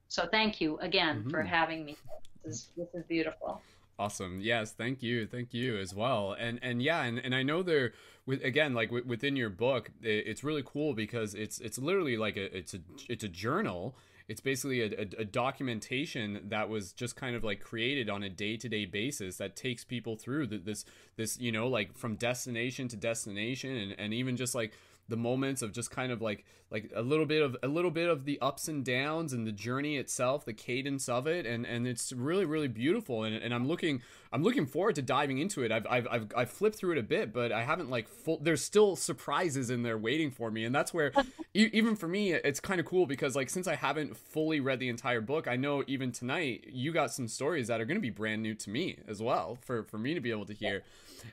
So 0.07 0.27
thank 0.31 0.61
you 0.61 0.77
again 0.77 1.19
mm-hmm. 1.19 1.29
for 1.29 1.41
having 1.41 1.85
me. 1.85 1.97
This 2.45 2.55
is, 2.55 2.69
this 2.77 2.87
is 2.93 3.03
beautiful. 3.07 3.61
Awesome. 3.97 4.39
Yes 4.41 4.71
thank 4.71 5.01
you 5.01 5.27
thank 5.27 5.53
you 5.53 5.77
as 5.77 5.93
well. 5.93 6.35
And 6.37 6.59
and 6.61 6.81
yeah 6.81 7.03
and, 7.03 7.19
and 7.19 7.33
i 7.33 7.43
know 7.43 7.63
there 7.63 7.93
with 8.25 8.43
again 8.43 8.73
like 8.73 8.89
w- 8.89 9.05
within 9.05 9.35
your 9.35 9.49
book 9.49 9.91
it's 10.01 10.43
really 10.43 10.63
cool 10.65 10.93
because 10.93 11.33
it's 11.35 11.59
it's 11.59 11.77
literally 11.77 12.17
like 12.17 12.37
a 12.37 12.55
it's 12.55 12.73
a 12.73 12.79
it's 13.09 13.23
a 13.23 13.29
journal 13.29 13.95
it's 14.33 14.41
basically 14.41 14.81
a, 14.81 14.87
a, 14.87 15.21
a, 15.21 15.25
documentation 15.25 16.41
that 16.47 16.67
was 16.67 16.91
just 16.91 17.15
kind 17.15 17.35
of 17.35 17.43
like 17.43 17.59
created 17.59 18.09
on 18.09 18.23
a 18.23 18.29
day-to-day 18.31 18.83
basis 18.83 19.37
that 19.37 19.55
takes 19.55 19.83
people 19.83 20.15
through 20.15 20.47
the, 20.47 20.57
this 20.57 20.85
this 21.17 21.39
you 21.39 21.51
know 21.51 21.67
like 21.67 21.95
from 21.95 22.15
destination 22.15 22.87
to 22.87 22.95
destination 22.95 23.69
and, 23.77 23.95
and 23.99 24.11
even 24.11 24.35
just 24.35 24.55
like 24.55 24.73
the 25.07 25.15
moments 25.15 25.61
of 25.61 25.71
just 25.71 25.91
kind 25.91 26.11
of 26.11 26.19
like 26.19 26.45
like 26.71 26.91
a 26.95 27.01
little 27.03 27.27
bit 27.27 27.43
of 27.43 27.55
a 27.61 27.67
little 27.67 27.91
bit 27.91 28.09
of 28.09 28.25
the 28.25 28.39
ups 28.41 28.67
and 28.67 28.83
downs 28.83 29.33
and 29.33 29.45
the 29.45 29.51
journey 29.51 29.97
itself 29.97 30.45
the 30.45 30.53
cadence 30.53 31.07
of 31.07 31.27
it. 31.27 31.45
And 31.45 31.63
and 31.67 31.85
it's 31.85 32.11
really 32.11 32.45
really 32.45 32.67
beautiful. 32.67 33.23
And, 33.23 33.35
and 33.35 33.53
i'm 33.53 33.67
looking 33.67 34.01
i'm 34.33 34.43
looking 34.43 34.65
forward 34.65 34.95
to 34.95 35.01
diving 35.01 35.37
into 35.37 35.63
it. 35.63 35.71
I've, 35.71 35.85
I've 35.89 36.07
i've 36.09 36.27
i've 36.35 36.49
flipped 36.49 36.75
through 36.75 36.93
it 36.93 36.97
a 36.97 37.03
bit 37.03 37.31
but 37.31 37.51
i 37.51 37.61
haven't 37.63 37.89
like 37.89 38.09
full 38.09 38.39
there's 38.41 38.63
still 38.63 38.95
surprises 38.95 39.69
in 39.69 39.83
there 39.83 39.97
waiting 39.97 40.31
for 40.31 40.51
me. 40.51 40.65
And 40.65 40.73
that's 40.73 40.93
where 40.93 41.13
even 41.53 41.95
for 41.95 42.07
me 42.07 42.33
it's 42.33 42.59
kind 42.59 42.79
of 42.79 42.85
cool 42.85 43.05
because 43.05 43.35
like 43.35 43.49
since 43.49 43.67
i 43.67 43.75
haven't 43.75 44.17
fully 44.17 44.59
read 44.59 44.79
the 44.79 44.89
entire 44.89 45.21
book 45.21 45.47
i 45.47 45.55
know 45.55 45.83
even 45.87 46.11
tonight 46.11 46.65
you 46.67 46.91
got 46.91 47.13
some 47.13 47.27
stories 47.27 47.67
that 47.67 47.79
are 47.79 47.85
going 47.85 47.97
to 47.97 48.01
be 48.01 48.09
brand 48.09 48.41
new 48.41 48.55
to 48.55 48.69
me 48.69 48.97
as 49.07 49.21
well 49.21 49.57
for 49.61 49.83
for 49.83 49.97
me 49.97 50.13
to 50.13 50.19
be 50.19 50.31
able 50.31 50.45
to 50.45 50.53
hear. 50.53 50.83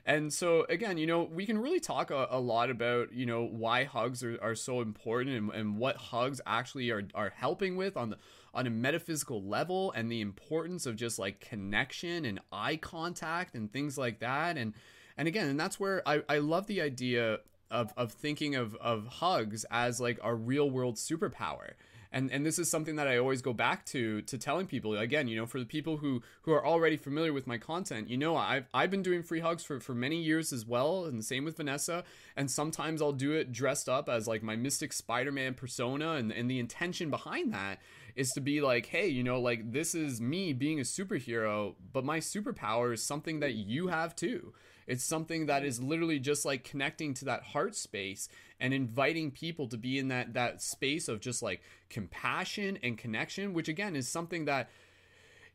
And 0.05 0.31
so 0.31 0.65
again 0.69 0.97
you 0.97 1.07
know 1.07 1.23
we 1.23 1.45
can 1.45 1.57
really 1.57 1.79
talk 1.79 2.11
a, 2.11 2.27
a 2.29 2.39
lot 2.39 2.69
about 2.69 3.11
you 3.11 3.25
know 3.25 3.43
why 3.43 3.83
hugs 3.83 4.23
are, 4.23 4.37
are 4.41 4.55
so 4.55 4.79
important 4.81 5.35
and, 5.35 5.51
and 5.51 5.77
what 5.77 5.97
hugs 5.97 6.39
actually 6.45 6.91
are, 6.91 7.03
are 7.15 7.33
helping 7.35 7.75
with 7.75 7.97
on 7.97 8.11
the 8.11 8.17
on 8.53 8.67
a 8.67 8.69
metaphysical 8.69 9.43
level 9.43 9.91
and 9.91 10.11
the 10.11 10.21
importance 10.21 10.85
of 10.85 10.95
just 10.95 11.17
like 11.17 11.39
connection 11.39 12.25
and 12.25 12.39
eye 12.51 12.75
contact 12.75 13.55
and 13.55 13.71
things 13.71 13.97
like 13.97 14.19
that. 14.19 14.57
And 14.57 14.73
and 15.17 15.27
again 15.27 15.47
and 15.47 15.59
that's 15.59 15.79
where 15.79 16.01
I, 16.07 16.23
I 16.27 16.39
love 16.39 16.67
the 16.67 16.81
idea 16.81 17.39
of, 17.71 17.93
of 17.95 18.11
thinking 18.11 18.55
of, 18.55 18.75
of 18.75 19.07
hugs 19.07 19.65
as 19.71 20.01
like 20.01 20.19
a 20.21 20.35
real 20.35 20.69
world 20.69 20.95
superpower. 20.95 21.71
And 22.13 22.29
and 22.29 22.45
this 22.45 22.59
is 22.59 22.69
something 22.69 22.97
that 22.97 23.07
I 23.07 23.17
always 23.17 23.41
go 23.41 23.53
back 23.53 23.85
to 23.85 24.21
to 24.23 24.37
telling 24.37 24.67
people 24.67 24.97
again 24.97 25.29
you 25.29 25.37
know 25.37 25.45
for 25.45 25.59
the 25.59 25.65
people 25.65 25.95
who 25.95 26.21
who 26.41 26.51
are 26.51 26.65
already 26.65 26.97
familiar 26.97 27.31
with 27.31 27.47
my 27.47 27.57
content 27.57 28.09
you 28.09 28.17
know 28.17 28.35
I've 28.35 28.65
I've 28.73 28.91
been 28.91 29.01
doing 29.01 29.23
free 29.23 29.39
hugs 29.39 29.63
for 29.63 29.79
for 29.79 29.95
many 29.95 30.21
years 30.21 30.51
as 30.51 30.65
well 30.65 31.05
and 31.05 31.17
the 31.17 31.23
same 31.23 31.45
with 31.45 31.55
Vanessa. 31.55 32.03
And 32.35 32.51
sometimes 32.51 33.01
I'll 33.01 33.13
do 33.13 33.31
it 33.31 33.53
dressed 33.53 33.87
up 33.87 34.09
as 34.09 34.27
like 34.27 34.43
my 34.43 34.57
mystic 34.57 34.91
Spider-Man 34.91 35.53
persona 35.53 36.13
and 36.15 36.33
and 36.33 36.51
the 36.51 36.59
intention 36.59 37.09
behind 37.09 37.53
that 37.53 37.79
is 38.15 38.31
to 38.31 38.41
be 38.41 38.61
like 38.61 38.85
hey 38.87 39.07
you 39.07 39.23
know 39.23 39.39
like 39.39 39.71
this 39.71 39.95
is 39.95 40.21
me 40.21 40.53
being 40.53 40.79
a 40.79 40.83
superhero 40.83 41.75
but 41.93 42.05
my 42.05 42.19
superpower 42.19 42.93
is 42.93 43.03
something 43.03 43.39
that 43.39 43.53
you 43.53 43.87
have 43.87 44.15
too. 44.15 44.53
It's 44.87 45.03
something 45.03 45.45
that 45.45 45.63
is 45.63 45.81
literally 45.81 46.19
just 46.19 46.43
like 46.43 46.63
connecting 46.63 47.13
to 47.15 47.25
that 47.25 47.43
heart 47.43 47.75
space 47.75 48.27
and 48.59 48.73
inviting 48.73 49.31
people 49.31 49.67
to 49.67 49.77
be 49.77 49.99
in 49.99 50.07
that 50.09 50.33
that 50.33 50.61
space 50.61 51.07
of 51.07 51.21
just 51.21 51.41
like 51.41 51.61
compassion 51.89 52.77
and 52.83 52.97
connection, 52.97 53.53
which 53.53 53.67
again 53.67 53.95
is 53.95 54.07
something 54.07 54.45
that 54.45 54.69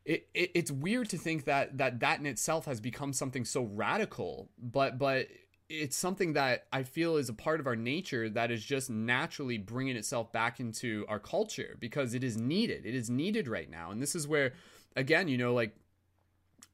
it, 0.05 0.27
it, 0.33 0.51
it's 0.55 0.71
weird 0.71 1.09
to 1.09 1.17
think 1.17 1.45
that 1.45 1.77
that 1.77 1.99
that 1.99 2.19
in 2.19 2.25
itself 2.25 2.65
has 2.65 2.79
become 2.79 3.13
something 3.13 3.45
so 3.45 3.63
radical, 3.63 4.49
but 4.57 4.97
but 4.97 5.27
it's 5.69 5.97
something 5.97 6.33
that 6.33 6.65
I 6.71 6.83
feel 6.83 7.17
is 7.17 7.29
a 7.29 7.33
part 7.33 7.59
of 7.59 7.67
our 7.67 7.75
nature 7.75 8.29
that 8.29 8.51
is 8.51 8.63
just 8.63 8.89
naturally 8.89 9.57
bringing 9.57 9.97
itself 9.97 10.31
back 10.31 10.59
into 10.59 11.05
our 11.09 11.19
culture 11.19 11.75
because 11.79 12.13
it 12.13 12.23
is 12.23 12.37
needed. 12.37 12.85
It 12.85 12.95
is 12.95 13.09
needed 13.09 13.47
right 13.47 13.69
now, 13.69 13.91
and 13.91 14.01
this 14.01 14.15
is 14.15 14.27
where, 14.27 14.53
again, 14.95 15.27
you 15.27 15.37
know, 15.37 15.53
like 15.53 15.75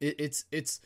it, 0.00 0.16
it's 0.18 0.44
it's 0.52 0.80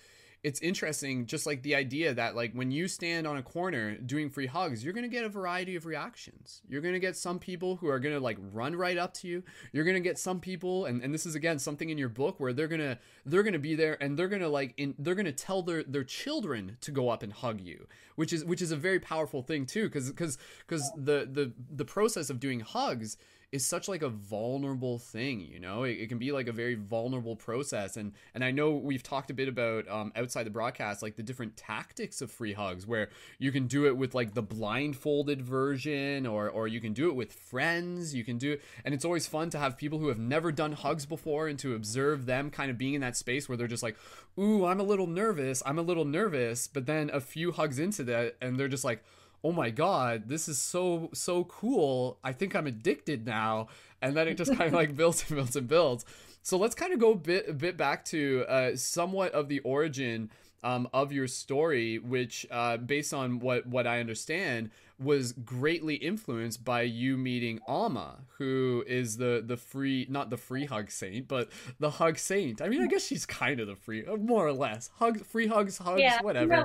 it's 0.45 0.61
interesting 0.61 1.27
just 1.27 1.47
like 1.47 1.63
the 1.63 1.75
idea 1.75 2.15
that 2.15 2.37
like 2.37 2.53
when 2.53 2.71
you 2.71 2.87
stand 2.87 3.27
on 3.27 3.37
a 3.37 3.43
corner 3.43 3.97
doing 3.97 4.31
free 4.31 4.47
hugs 4.47 4.85
you're 4.85 4.93
going 4.93 5.09
to 5.09 5.09
get 5.09 5.25
a 5.25 5.29
variety 5.29 5.75
of 5.77 5.87
reactions. 5.87 6.63
You're 6.69 6.81
going 6.81 6.95
to 6.95 7.01
get 7.01 7.17
some 7.17 7.39
people 7.39 7.77
who 7.77 7.89
are 7.89 7.99
going 7.99 8.15
to 8.15 8.21
like 8.21 8.39
run 8.53 8.77
right 8.77 8.97
up 8.97 9.15
to 9.15 9.29
you. 9.29 9.43
You're 9.73 9.85
going 9.85 9.95
to 9.95 10.01
get 10.01 10.19
some 10.19 10.41
people 10.41 10.87
and, 10.87 11.03
and 11.03 11.13
this 11.13 11.27
is 11.27 11.35
again 11.35 11.59
something 11.59 11.91
in 11.91 11.99
your 11.99 12.09
book 12.09 12.39
where 12.39 12.53
they're 12.53 12.69
going 12.69 12.81
to 12.81 12.99
they're 13.27 13.43
going 13.43 13.53
to 13.53 13.59
be 13.59 13.75
there 13.75 14.01
and 14.03 14.19
they're 14.19 14.29
going 14.29 14.43
to 14.43 14.49
like 14.49 14.75
in, 14.77 14.95
they're 14.99 15.15
going 15.15 15.27
to 15.27 15.33
tell 15.33 15.63
their 15.63 15.83
their 15.83 16.05
children 16.05 16.77
to 16.83 16.91
go 16.91 17.09
up 17.09 17.23
and 17.23 17.33
hug 17.33 17.61
you 17.61 17.87
which 18.15 18.33
is 18.33 18.45
which 18.45 18.63
is 18.63 18.71
a 18.71 18.77
very 18.77 19.01
powerful 19.01 19.43
thing 19.43 19.67
too 19.67 19.85
because 19.85 20.11
because 20.11 20.39
because 20.67 20.91
the 20.97 21.29
the 21.31 21.53
the 21.71 21.85
process 21.85 22.31
of 22.31 22.41
doing 22.41 22.61
hugs 22.61 23.17
is 23.51 23.65
such 23.67 23.89
like 23.89 24.03
a 24.03 24.09
vulnerable 24.09 24.99
thing 24.99 25.41
you 25.41 25.59
know? 25.59 25.85
It, 25.85 25.93
it, 25.93 26.09
can 26.09 26.19
be 26.19 26.33
like 26.33 26.49
a 26.49 26.53
very 26.53 26.75
vulnerable 26.75 27.37
process 27.37 27.97
and 27.97 28.13
and 28.35 28.45
i 28.45 28.51
know 28.51 28.73
we've 28.73 29.03
talked 29.03 29.31
a 29.31 29.35
bit 29.35 29.49
about 29.49 29.89
um, 29.89 30.13
outside 30.17 30.45
the 30.45 30.51
broadcast 30.51 31.03
like 31.03 31.17
the 31.17 31.23
different 31.23 31.57
tactics 31.57 32.21
of 32.21 32.31
free 32.31 32.53
hugs 32.53 32.87
where 32.87 33.09
you 33.39 33.53
can 33.53 33.67
do 33.67 33.87
it 33.87 33.97
with 33.97 34.15
like 34.15 34.35
the 34.35 34.43
blindfolded 34.43 35.41
version 35.41 36.27
or 36.27 36.49
or 36.49 36.69
you 36.69 36.81
can 36.81 36.93
do 36.93 37.09
it 37.09 37.15
with 37.15 37.33
friends 37.33 38.15
you 38.15 38.25
can 38.25 38.39
do 38.39 38.53
it 38.53 38.63
and 38.85 38.95
it's 38.95 39.05
always 39.05 39.27
fun 39.27 39.51
to 39.51 39.59
have 39.59 39.77
people 39.77 39.99
who 39.99 40.09
have 40.09 40.19
never 40.19 40.53
done 40.53 40.73
hugs 40.73 41.07
before 41.07 41.49
and 41.49 41.59
to 41.59 41.75
observe 41.75 42.27
them 42.27 42.51
kind 42.51 42.71
of 42.71 42.79
being 42.79 42.95
in 42.95 43.01
that 43.01 43.17
space 43.17 43.49
where 43.49 43.57
they're 43.57 43.67
just 43.67 43.83
like 43.83 43.97
ooh 44.39 44.65
i'm 44.67 44.81
a 44.81 44.85
little 44.85 45.07
nervous 45.07 45.63
i'm 45.65 45.79
a 45.79 45.83
little 45.83 46.05
nervous 46.05 46.69
but 46.69 46.87
then 46.87 47.11
a 47.13 47.21
few 47.21 47.53
hugs 47.53 47.79
into 47.79 48.03
that 48.05 48.37
and 48.41 48.59
they're 48.59 48.69
just 48.69 48.85
like 48.85 49.03
oh 49.45 49.53
my 49.53 49.71
god 49.71 50.29
this 50.29 50.49
is 50.49 50.59
so 50.59 51.11
so 51.13 51.45
cool. 51.45 52.19
I 52.23 52.33
think 52.33 52.55
i'm 52.55 52.67
addicted 52.67 53.27
now. 53.27 53.69
And 54.01 54.17
then 54.17 54.29
it 54.29 54.37
just 54.37 54.55
kind 54.57 54.69
of 54.69 54.75
like 54.75 54.97
builds 55.01 55.25
and 55.29 55.37
builds 55.37 55.57
and 55.57 55.67
builds. 55.67 56.05
So 56.43 56.57
let's 56.57 56.75
kind 56.75 56.93
of 56.93 56.99
go 56.99 57.13
a 57.13 57.17
bit 57.17 57.49
a 57.49 57.53
bit 57.53 57.77
back 57.77 58.05
to 58.07 58.45
uh, 58.49 58.77
somewhat 58.77 59.33
of 59.33 59.49
the 59.49 59.61
origin 59.61 60.31
um, 60.65 60.89
of 60.93 61.13
your 61.13 61.29
story, 61.29 61.99
which, 61.99 62.47
uh, 62.51 62.77
based 62.79 63.15
on 63.15 63.39
what 63.39 63.67
what 63.67 63.87
I 63.87 64.01
understand, 64.01 64.71
was 64.99 65.33
greatly 65.33 65.95
influenced 65.95 66.65
by 66.65 66.83
you 66.83 67.17
meeting 67.17 67.61
Alma, 67.69 68.25
who 68.39 68.85
is 68.87 69.17
the 69.17 69.43
the 69.45 69.57
free 69.57 70.07
not 70.11 70.31
the 70.31 70.37
free 70.37 70.65
hug 70.65 70.91
saint, 70.91 71.29
but 71.29 71.51
the 71.79 71.91
hug 71.91 72.19
saint. 72.19 72.61
I 72.61 72.69
mean, 72.69 72.83
I 72.83 72.87
guess 72.87 73.07
she's 73.07 73.25
kind 73.25 73.61
of 73.61 73.69
the 73.69 73.77
free, 73.77 74.05
uh, 74.05 74.17
more 74.17 74.47
or 74.47 74.53
less. 74.53 74.91
Hug, 74.99 75.25
free 75.25 75.47
hugs, 75.47 75.79
hugs, 75.79 76.01
yeah, 76.01 76.21
whatever. 76.23 76.65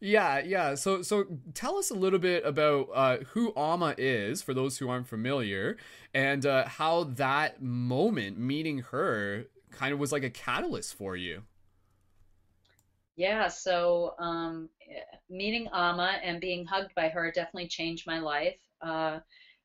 Yeah, 0.00 0.40
yeah. 0.40 0.74
So 0.74 1.02
so 1.02 1.26
tell 1.54 1.76
us 1.76 1.90
a 1.90 1.94
little 1.94 2.18
bit 2.18 2.44
about 2.44 2.88
uh, 2.94 3.18
who 3.32 3.52
Alma 3.54 3.94
is 3.96 4.42
for 4.42 4.54
those 4.54 4.78
who 4.78 4.88
aren't 4.88 5.06
familiar, 5.06 5.76
and 6.12 6.44
uh, 6.44 6.66
how 6.66 7.04
that 7.04 7.62
moment 7.62 8.38
meeting 8.38 8.78
her 8.90 9.44
kind 9.70 9.92
of 9.92 10.00
was 10.00 10.10
like 10.10 10.24
a 10.24 10.30
catalyst 10.30 10.94
for 10.94 11.16
you. 11.16 11.42
Yeah, 13.16 13.48
so 13.48 14.14
um, 14.20 14.68
meeting 15.28 15.68
Amma 15.72 16.18
and 16.22 16.40
being 16.40 16.64
hugged 16.64 16.94
by 16.94 17.08
her 17.08 17.30
definitely 17.30 17.68
changed 17.68 18.06
my 18.06 18.18
life. 18.18 18.58
Uh, 18.80 19.20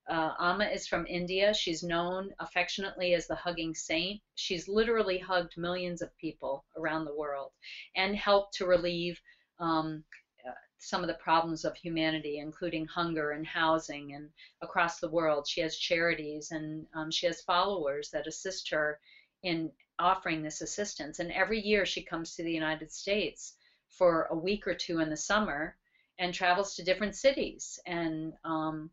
uh, 0.10 0.34
Amma 0.39 0.65
is 0.65 0.86
from 0.86 1.06
India. 1.08 1.53
She's 1.53 1.82
known 1.82 2.34
affectionately 2.39 3.13
as 3.13 3.27
the 3.27 3.36
hugging 3.36 3.74
saint. 3.74 4.22
She's 4.36 4.68
literally 4.68 5.18
hugged 5.18 5.58
millions 5.58 6.01
of 6.01 6.15
people 6.18 6.65
around 6.77 7.06
the 7.06 7.15
world 7.15 7.51
and 7.96 8.15
helped 8.15 8.56
to 8.56 8.65
relieve 8.65 9.20
um, 9.60 10.03
uh, 10.46 10.51
some 10.77 11.01
of 11.01 11.08
the 11.08 11.13
problems 11.15 11.63
of 11.63 11.77
humanity, 11.77 12.39
including 12.39 12.86
hunger 12.86 13.32
and 13.32 13.48
housing, 13.48 14.13
and 14.13 14.30
across 14.62 15.00
the 15.00 15.10
world. 15.10 15.48
She 15.48 15.62
has 15.62 15.77
charities 15.77 16.51
and 16.51 16.86
um, 16.94 17.10
she 17.10 17.25
has 17.27 17.42
followers 17.42 18.10
that 18.12 18.27
assist 18.27 18.70
her 18.72 19.00
in 19.44 19.72
offering 20.00 20.42
this 20.42 20.60
assistance. 20.62 21.20
And 21.20 21.32
every 21.32 21.62
year 21.62 21.86
she 21.86 22.03
comes 22.03 22.36
to 22.36 22.44
the 22.44 22.51
United 22.51 22.92
States 22.92 23.56
for 23.97 24.27
a 24.31 24.35
week 24.35 24.67
or 24.67 24.73
two 24.73 25.00
in 25.00 25.09
the 25.09 25.17
summer 25.17 25.75
and 26.19 26.33
travels 26.33 26.75
to 26.75 26.83
different 26.83 27.15
cities. 27.15 27.79
And 27.85 28.33
um, 28.43 28.89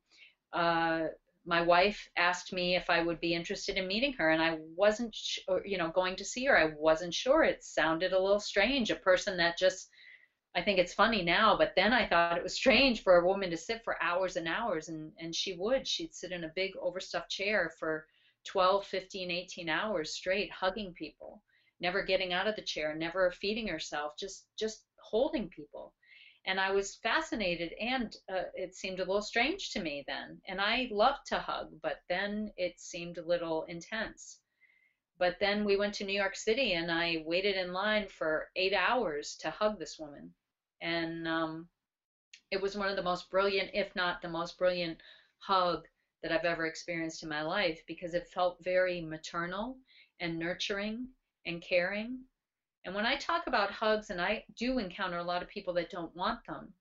uh, 0.52 1.08
my 1.46 1.62
wife 1.62 2.08
asked 2.16 2.52
me 2.52 2.76
if 2.76 2.90
I 2.90 3.00
would 3.00 3.20
be 3.20 3.34
interested 3.34 3.76
in 3.76 3.86
meeting 3.86 4.12
her, 4.14 4.30
and 4.30 4.42
I 4.42 4.58
wasn't, 4.76 5.14
sh- 5.14 5.38
or, 5.48 5.62
you 5.64 5.78
know, 5.78 5.90
going 5.90 6.16
to 6.16 6.24
see 6.24 6.44
her. 6.46 6.56
I 6.58 6.72
wasn't 6.76 7.14
sure. 7.14 7.42
It 7.44 7.64
sounded 7.64 8.12
a 8.12 8.18
little 8.18 8.40
strange. 8.40 8.90
A 8.90 8.96
person 8.96 9.36
that 9.38 9.58
just, 9.58 9.88
I 10.54 10.62
think 10.62 10.78
it's 10.78 10.94
funny 10.94 11.22
now, 11.22 11.56
but 11.56 11.72
then 11.76 11.92
I 11.92 12.06
thought 12.06 12.36
it 12.36 12.42
was 12.42 12.54
strange 12.54 13.02
for 13.02 13.16
a 13.16 13.26
woman 13.26 13.50
to 13.50 13.56
sit 13.56 13.82
for 13.84 14.02
hours 14.02 14.36
and 14.36 14.48
hours, 14.48 14.88
and 14.88 15.12
and 15.18 15.34
she 15.34 15.54
would. 15.54 15.86
She'd 15.86 16.14
sit 16.14 16.32
in 16.32 16.44
a 16.44 16.52
big 16.54 16.72
overstuffed 16.76 17.30
chair 17.30 17.70
for 17.78 18.04
12, 18.44 18.84
15, 18.86 19.30
18 19.30 19.68
hours 19.68 20.12
straight 20.12 20.50
hugging 20.52 20.92
people, 20.94 21.42
never 21.80 22.02
getting 22.02 22.32
out 22.32 22.46
of 22.46 22.56
the 22.56 22.62
chair, 22.62 22.94
never 22.94 23.30
feeding 23.30 23.68
herself, 23.68 24.16
just 24.18 24.44
just 24.58 24.84
holding 25.02 25.48
people. 25.48 25.94
And 26.46 26.58
I 26.58 26.70
was 26.70 26.96
fascinated, 26.96 27.72
and 27.80 28.16
uh, 28.32 28.44
it 28.54 28.74
seemed 28.74 28.98
a 28.98 29.04
little 29.04 29.22
strange 29.22 29.70
to 29.72 29.80
me 29.80 30.04
then. 30.06 30.40
And 30.48 30.60
I 30.60 30.88
loved 30.90 31.26
to 31.26 31.38
hug, 31.38 31.68
but 31.82 32.00
then 32.08 32.50
it 32.56 32.80
seemed 32.80 33.18
a 33.18 33.26
little 33.26 33.64
intense. 33.64 34.40
But 35.18 35.38
then 35.38 35.64
we 35.66 35.76
went 35.76 35.92
to 35.94 36.04
New 36.04 36.18
York 36.18 36.34
City, 36.34 36.72
and 36.72 36.90
I 36.90 37.22
waited 37.26 37.56
in 37.56 37.74
line 37.74 38.08
for 38.08 38.48
eight 38.56 38.72
hours 38.72 39.36
to 39.40 39.50
hug 39.50 39.78
this 39.78 39.98
woman. 39.98 40.32
And 40.80 41.28
um, 41.28 41.68
it 42.50 42.60
was 42.60 42.74
one 42.74 42.88
of 42.88 42.96
the 42.96 43.02
most 43.02 43.30
brilliant, 43.30 43.70
if 43.74 43.94
not 43.94 44.22
the 44.22 44.28
most 44.28 44.56
brilliant, 44.56 44.98
hug 45.38 45.86
that 46.22 46.32
I've 46.32 46.44
ever 46.44 46.66
experienced 46.66 47.22
in 47.22 47.28
my 47.28 47.42
life 47.42 47.82
because 47.86 48.14
it 48.14 48.28
felt 48.28 48.64
very 48.64 49.00
maternal 49.00 49.76
and 50.20 50.38
nurturing 50.38 51.08
and 51.46 51.62
caring. 51.62 52.24
And 52.84 52.94
when 52.94 53.06
I 53.06 53.16
talk 53.16 53.42
about 53.46 53.70
hugs, 53.70 54.10
and 54.10 54.20
I 54.20 54.44
do 54.56 54.78
encounter 54.78 55.18
a 55.18 55.24
lot 55.24 55.42
of 55.42 55.48
people 55.48 55.74
that 55.74 55.90
don't 55.90 56.14
want 56.16 56.40
them, 56.48 56.72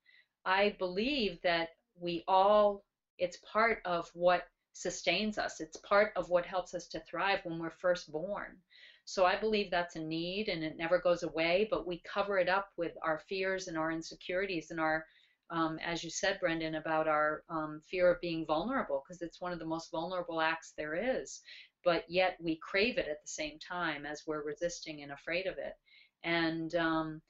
I 0.45 0.75
believe 0.79 1.39
that 1.43 1.69
we 1.99 2.23
all, 2.27 2.83
it's 3.17 3.37
part 3.51 3.79
of 3.85 4.09
what 4.13 4.43
sustains 4.73 5.37
us. 5.37 5.59
It's 5.59 5.77
part 5.77 6.11
of 6.15 6.29
what 6.29 6.45
helps 6.45 6.73
us 6.73 6.87
to 6.87 7.01
thrive 7.09 7.39
when 7.43 7.59
we're 7.59 7.69
first 7.69 8.11
born. 8.11 8.57
So 9.05 9.25
I 9.25 9.35
believe 9.35 9.71
that's 9.71 9.95
a 9.95 9.99
need 9.99 10.47
and 10.49 10.63
it 10.63 10.77
never 10.77 10.99
goes 10.99 11.23
away, 11.23 11.67
but 11.69 11.85
we 11.85 12.01
cover 12.11 12.37
it 12.39 12.47
up 12.47 12.69
with 12.77 12.93
our 13.03 13.19
fears 13.27 13.67
and 13.67 13.77
our 13.77 13.91
insecurities 13.91 14.67
and 14.71 14.79
our 14.79 15.03
um, 15.51 15.79
as 15.83 16.03
you 16.03 16.11
said, 16.11 16.37
Brendan, 16.39 16.75
about 16.75 17.07
our 17.07 17.41
um, 17.49 17.81
fear 17.89 18.11
of 18.11 18.21
being 18.21 18.45
vulnerable, 18.45 19.01
because 19.03 19.21
it's 19.21 19.41
one 19.41 19.51
of 19.51 19.59
the 19.59 19.65
most 19.65 19.89
vulnerable 19.91 20.39
acts 20.41 20.73
there 20.77 20.93
is. 20.93 21.41
But 21.83 22.03
yet 22.07 22.35
we 22.39 22.59
crave 22.61 22.97
it 22.99 23.07
at 23.07 23.21
the 23.21 23.27
same 23.27 23.57
time 23.59 24.05
as 24.05 24.21
we're 24.27 24.43
resisting 24.43 25.01
and 25.01 25.11
afraid 25.11 25.47
of 25.47 25.57
it. 25.57 25.73
And 26.23 26.73
um, 26.75 27.21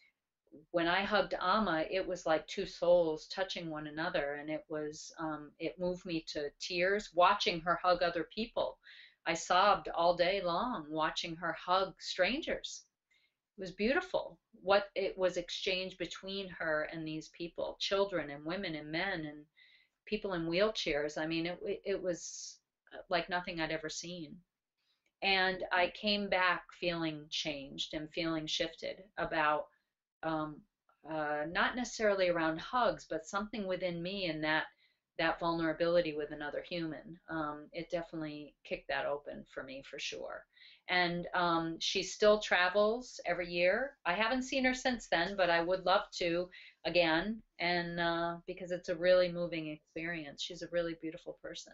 when 0.71 0.87
I 0.87 1.03
hugged 1.03 1.35
Amma, 1.39 1.85
it 1.89 2.05
was 2.07 2.25
like 2.25 2.47
two 2.47 2.65
souls 2.65 3.27
touching 3.27 3.69
one 3.69 3.87
another, 3.87 4.35
and 4.35 4.49
it 4.49 4.63
was 4.69 5.11
um, 5.19 5.51
it 5.59 5.79
moved 5.79 6.05
me 6.05 6.23
to 6.29 6.51
tears 6.59 7.09
watching 7.13 7.61
her 7.61 7.75
hug 7.81 8.01
other 8.03 8.25
people. 8.33 8.77
I 9.25 9.33
sobbed 9.35 9.89
all 9.89 10.15
day 10.15 10.41
long 10.41 10.87
watching 10.89 11.35
her 11.37 11.53
hug 11.53 11.93
strangers. 12.01 12.83
It 13.57 13.61
was 13.61 13.71
beautiful 13.71 14.39
what 14.61 14.89
it 14.95 15.17
was 15.17 15.37
exchanged 15.37 15.97
between 15.97 16.49
her 16.49 16.83
and 16.91 17.07
these 17.07 17.29
people 17.29 17.77
children 17.79 18.29
and 18.31 18.45
women 18.45 18.75
and 18.75 18.91
men 18.91 19.25
and 19.25 19.45
people 20.05 20.33
in 20.33 20.47
wheelchairs. 20.47 21.17
I 21.17 21.25
mean 21.27 21.45
it, 21.45 21.59
it 21.85 22.01
was 22.01 22.57
uh, 22.93 22.99
like 23.09 23.29
nothing 23.29 23.59
i'd 23.59 23.71
ever 23.71 23.89
seen 23.89 24.35
and 25.21 25.63
i 25.71 25.91
came 25.99 26.29
back 26.29 26.63
feeling 26.79 27.25
changed 27.29 27.93
and 27.93 28.09
feeling 28.13 28.45
shifted 28.47 29.01
about 29.17 29.65
um, 30.23 30.57
uh, 31.09 31.43
not 31.49 31.75
necessarily 31.75 32.27
around 32.29 32.59
hugs 32.59 33.05
but 33.09 33.25
something 33.25 33.67
within 33.67 34.01
me 34.01 34.25
and 34.27 34.43
that 34.43 34.65
that 35.17 35.39
vulnerability 35.39 36.13
with 36.13 36.31
another 36.31 36.63
human 36.67 37.17
um, 37.29 37.67
it 37.73 37.89
definitely 37.89 38.53
kicked 38.63 38.87
that 38.87 39.05
open 39.05 39.43
for 39.53 39.63
me 39.63 39.81
for 39.89 39.99
sure 39.99 40.43
and 40.89 41.27
um, 41.35 41.77
she 41.79 42.01
still 42.01 42.39
travels 42.39 43.19
every 43.25 43.47
year. 43.47 43.91
I 44.05 44.13
haven't 44.13 44.41
seen 44.43 44.65
her 44.65 44.73
since 44.73 45.07
then, 45.11 45.35
but 45.37 45.49
I 45.49 45.61
would 45.61 45.85
love 45.85 46.01
to 46.17 46.49
again, 46.85 47.41
and 47.59 47.99
uh, 47.99 48.37
because 48.47 48.71
it's 48.71 48.89
a 48.89 48.95
really 48.95 49.29
moving 49.29 49.67
experience. 49.67 50.41
She's 50.41 50.63
a 50.63 50.67
really 50.71 50.95
beautiful 50.99 51.37
person. 51.43 51.73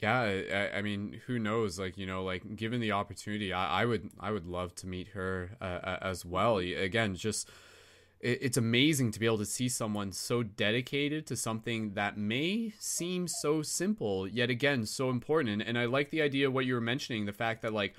Yeah, 0.00 0.20
I, 0.20 0.78
I, 0.78 0.82
mean, 0.82 1.20
who 1.26 1.38
knows? 1.38 1.78
Like 1.78 1.96
you 1.96 2.06
know, 2.06 2.24
like 2.24 2.56
given 2.56 2.80
the 2.80 2.92
opportunity, 2.92 3.52
I, 3.52 3.82
I 3.82 3.84
would 3.84 4.10
I 4.20 4.30
would 4.30 4.46
love 4.46 4.74
to 4.76 4.86
meet 4.86 5.08
her 5.08 5.56
uh, 5.60 5.98
as 6.02 6.24
well. 6.24 6.58
Again, 6.58 7.14
just 7.14 7.48
it's 8.24 8.56
amazing 8.56 9.12
to 9.12 9.20
be 9.20 9.26
able 9.26 9.38
to 9.38 9.44
see 9.44 9.68
someone 9.68 10.10
so 10.10 10.42
dedicated 10.42 11.26
to 11.26 11.36
something 11.36 11.92
that 11.92 12.16
may 12.16 12.72
seem 12.78 13.28
so 13.28 13.60
simple 13.60 14.26
yet 14.26 14.48
again 14.48 14.86
so 14.86 15.10
important 15.10 15.62
and, 15.62 15.78
i 15.78 15.84
like 15.84 16.10
the 16.10 16.22
idea 16.22 16.48
of 16.48 16.54
what 16.54 16.64
you 16.64 16.72
were 16.72 16.80
mentioning 16.80 17.26
the 17.26 17.34
fact 17.34 17.60
that 17.60 17.74
like 17.74 17.94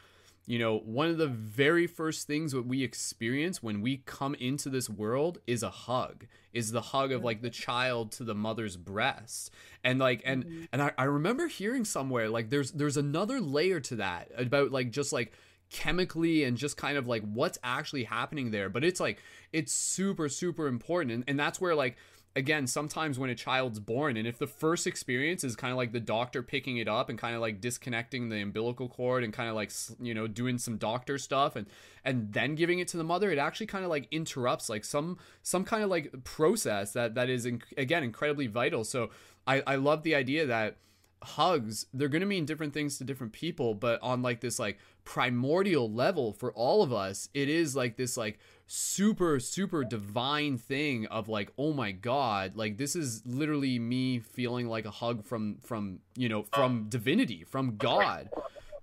you 0.45 0.59
know 0.59 0.79
one 0.79 1.09
of 1.09 1.17
the 1.17 1.27
very 1.27 1.87
first 1.87 2.27
things 2.27 2.51
that 2.51 2.65
we 2.65 2.83
experience 2.83 3.63
when 3.63 3.81
we 3.81 3.97
come 4.05 4.35
into 4.35 4.69
this 4.69 4.89
world 4.89 5.39
is 5.47 5.63
a 5.63 5.69
hug 5.69 6.25
is 6.55 6.71
the 6.71 6.81
hug 6.81 7.11
of 7.11 7.23
like 7.23 7.41
the 7.41 7.49
child 7.49 8.13
to 8.13 8.23
the 8.23 8.33
mother's 8.33 8.77
breast. 8.77 9.51
And 9.83 9.99
like 9.99 10.23
and 10.25 10.45
mm-hmm. 10.45 10.63
and 10.71 10.81
I, 10.81 10.91
I 10.97 11.03
remember 11.03 11.47
hearing 11.47 11.83
somewhere 11.83 12.29
like 12.29 12.49
there's 12.49 12.71
there's 12.71 12.97
another 12.97 13.39
layer 13.41 13.81
to 13.81 13.97
that 13.97 14.31
about 14.37 14.71
like 14.71 14.89
just 14.89 15.11
like 15.11 15.33
chemically 15.69 16.45
and 16.45 16.57
just 16.57 16.77
kind 16.77 16.97
of 16.97 17.07
like 17.07 17.23
what's 17.23 17.59
actually 17.61 18.05
happening 18.05 18.51
there. 18.51 18.69
But 18.69 18.85
it's 18.85 19.01
like 19.01 19.21
it's 19.51 19.73
super 19.73 20.29
super 20.29 20.67
important. 20.67 21.11
And, 21.11 21.23
and 21.27 21.39
that's 21.39 21.59
where 21.59 21.75
like 21.75 21.97
again 22.35 22.67
sometimes 22.67 23.17
when 23.17 23.29
a 23.29 23.35
child's 23.35 23.79
born 23.79 24.17
and 24.17 24.27
if 24.27 24.37
the 24.37 24.47
first 24.47 24.85
experience 24.85 25.43
is 25.43 25.55
kind 25.55 25.71
of 25.71 25.77
like 25.77 25.91
the 25.93 25.99
doctor 25.99 26.43
picking 26.43 26.77
it 26.77 26.87
up 26.87 27.09
and 27.09 27.17
kind 27.17 27.33
of 27.33 27.41
like 27.41 27.61
disconnecting 27.61 28.29
the 28.29 28.41
umbilical 28.41 28.89
cord 28.89 29.23
and 29.23 29.31
kind 29.33 29.49
of 29.49 29.55
like 29.55 29.71
you 30.01 30.13
know 30.13 30.27
doing 30.27 30.57
some 30.57 30.77
doctor 30.77 31.17
stuff 31.17 31.55
and 31.55 31.65
and 32.03 32.33
then 32.33 32.53
giving 32.55 32.79
it 32.79 32.87
to 32.87 32.97
the 32.97 33.03
mother 33.03 33.31
it 33.31 33.37
actually 33.37 33.65
kind 33.65 33.85
of 33.85 33.89
like 33.89 34.07
interrupts 34.11 34.69
like 34.69 34.83
some 34.83 35.17
some 35.41 35.63
kind 35.63 35.83
of 35.83 35.89
like 35.89 36.11
process 36.23 36.91
that 36.91 37.15
that 37.15 37.29
is 37.29 37.45
in, 37.45 37.61
again 37.77 38.03
incredibly 38.03 38.47
vital. 38.47 38.83
So 38.83 39.09
i 39.47 39.63
i 39.65 39.75
love 39.75 40.03
the 40.03 40.15
idea 40.15 40.45
that 40.45 40.77
hugs 41.23 41.87
they're 41.93 42.07
going 42.07 42.21
to 42.21 42.27
mean 42.27 42.45
different 42.45 42.73
things 42.73 42.97
to 42.97 43.03
different 43.03 43.33
people 43.33 43.73
but 43.73 43.99
on 44.03 44.21
like 44.21 44.41
this 44.41 44.59
like 44.59 44.77
primordial 45.05 45.91
level 45.91 46.33
for 46.33 46.51
all 46.53 46.83
of 46.83 46.93
us 46.93 47.29
it 47.33 47.49
is 47.49 47.75
like 47.75 47.95
this 47.97 48.15
like 48.15 48.37
super 48.67 49.39
super 49.39 49.83
divine 49.83 50.57
thing 50.57 51.05
of 51.07 51.29
like 51.29 51.51
oh 51.57 51.71
my 51.71 51.91
god 51.91 52.55
like 52.55 52.77
this 52.77 52.95
is 52.95 53.21
literally 53.25 53.77
me 53.77 54.17
feeling 54.17 54.67
like 54.67 54.85
a 54.85 54.91
hug 54.91 55.23
from 55.23 55.57
from 55.61 55.99
you 56.15 56.27
know 56.27 56.43
from 56.51 56.85
divinity 56.89 57.43
from 57.43 57.77
god 57.77 58.27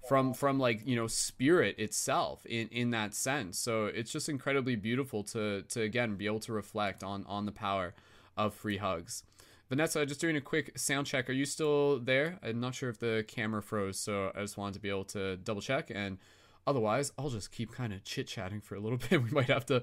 from 0.09 0.33
from 0.33 0.59
like 0.59 0.87
you 0.87 0.95
know 0.95 1.09
spirit 1.09 1.77
itself 1.79 2.47
in 2.47 2.69
in 2.69 2.91
that 2.91 3.13
sense 3.13 3.59
so 3.59 3.87
it's 3.87 4.13
just 4.13 4.29
incredibly 4.29 4.77
beautiful 4.77 5.25
to 5.25 5.63
to 5.63 5.83
again 5.83 6.15
be 6.15 6.27
able 6.27 6.41
to 6.41 6.53
reflect 6.53 7.03
on 7.03 7.25
on 7.27 7.45
the 7.45 7.53
power 7.53 7.93
of 8.37 8.55
free 8.55 8.77
hugs 8.77 9.25
Vanessa, 9.69 10.05
just 10.05 10.21
doing 10.21 10.37
a 10.37 10.41
quick 10.43 10.79
sound 10.79 11.07
check. 11.07 11.31
Are 11.31 11.33
you 11.33 11.47
still 11.47 11.99
there? 11.99 12.39
I'm 12.43 12.61
not 12.61 12.75
sure 12.75 12.91
if 12.91 12.99
the 12.99 13.25
camera 13.27 13.63
froze, 13.63 13.99
so 13.99 14.31
I 14.35 14.43
just 14.43 14.59
wanted 14.59 14.75
to 14.75 14.81
be 14.81 14.91
able 14.91 15.05
to 15.05 15.39
double 15.39 15.63
check. 15.63 15.91
And 15.95 16.19
Otherwise, 16.67 17.13
I'll 17.19 17.31
just 17.31 17.51
keep 17.51 17.73
kind 17.73 17.93
of 17.93 18.05
chit 18.05 18.27
chatting 18.29 18.61
for 18.61 18.75
a 18.75 18.81
little 18.81 18.99
bit. 19.11 19.23
We 19.23 19.31
might 19.31 19.49
have 19.49 19.67
to 19.67 19.83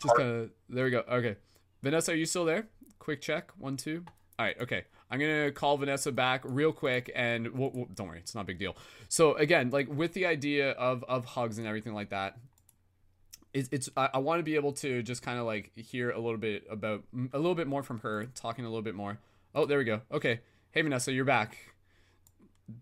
just 0.00 0.16
kind 0.16 0.28
of. 0.28 0.50
There 0.68 0.84
we 0.84 0.90
go. 0.90 1.04
Okay, 1.10 1.36
Vanessa, 1.82 2.12
are 2.12 2.16
you 2.16 2.26
still 2.26 2.44
there? 2.44 2.68
Quick 2.98 3.20
check. 3.20 3.50
One, 3.58 3.76
two. 3.76 4.04
All 4.38 4.46
right. 4.46 4.60
Okay. 4.60 4.84
I'm 5.10 5.20
gonna 5.20 5.52
call 5.52 5.76
Vanessa 5.76 6.10
back 6.10 6.40
real 6.42 6.72
quick, 6.72 7.12
and 7.14 7.48
we'll, 7.48 7.70
we'll, 7.74 7.84
don't 7.94 8.08
worry, 8.08 8.20
it's 8.20 8.34
not 8.34 8.40
a 8.40 8.44
big 8.44 8.58
deal. 8.58 8.74
So 9.10 9.34
again, 9.34 9.68
like 9.68 9.86
with 9.94 10.14
the 10.14 10.24
idea 10.24 10.70
of 10.70 11.04
of 11.04 11.26
hugs 11.26 11.58
and 11.58 11.66
everything 11.66 11.92
like 11.92 12.08
that, 12.08 12.38
it's, 13.52 13.68
it's 13.70 13.90
I, 13.94 14.08
I 14.14 14.18
want 14.18 14.38
to 14.38 14.42
be 14.42 14.54
able 14.54 14.72
to 14.72 15.02
just 15.02 15.20
kind 15.20 15.38
of 15.38 15.44
like 15.44 15.70
hear 15.76 16.10
a 16.10 16.18
little 16.18 16.38
bit 16.38 16.64
about 16.70 17.04
a 17.34 17.36
little 17.36 17.54
bit 17.54 17.66
more 17.66 17.82
from 17.82 17.98
her, 18.00 18.24
talking 18.34 18.64
a 18.64 18.68
little 18.68 18.80
bit 18.80 18.94
more. 18.94 19.18
Oh, 19.54 19.66
there 19.66 19.76
we 19.76 19.84
go. 19.84 20.00
Okay. 20.10 20.40
Hey 20.70 20.80
Vanessa, 20.80 21.12
you're 21.12 21.26
back. 21.26 21.58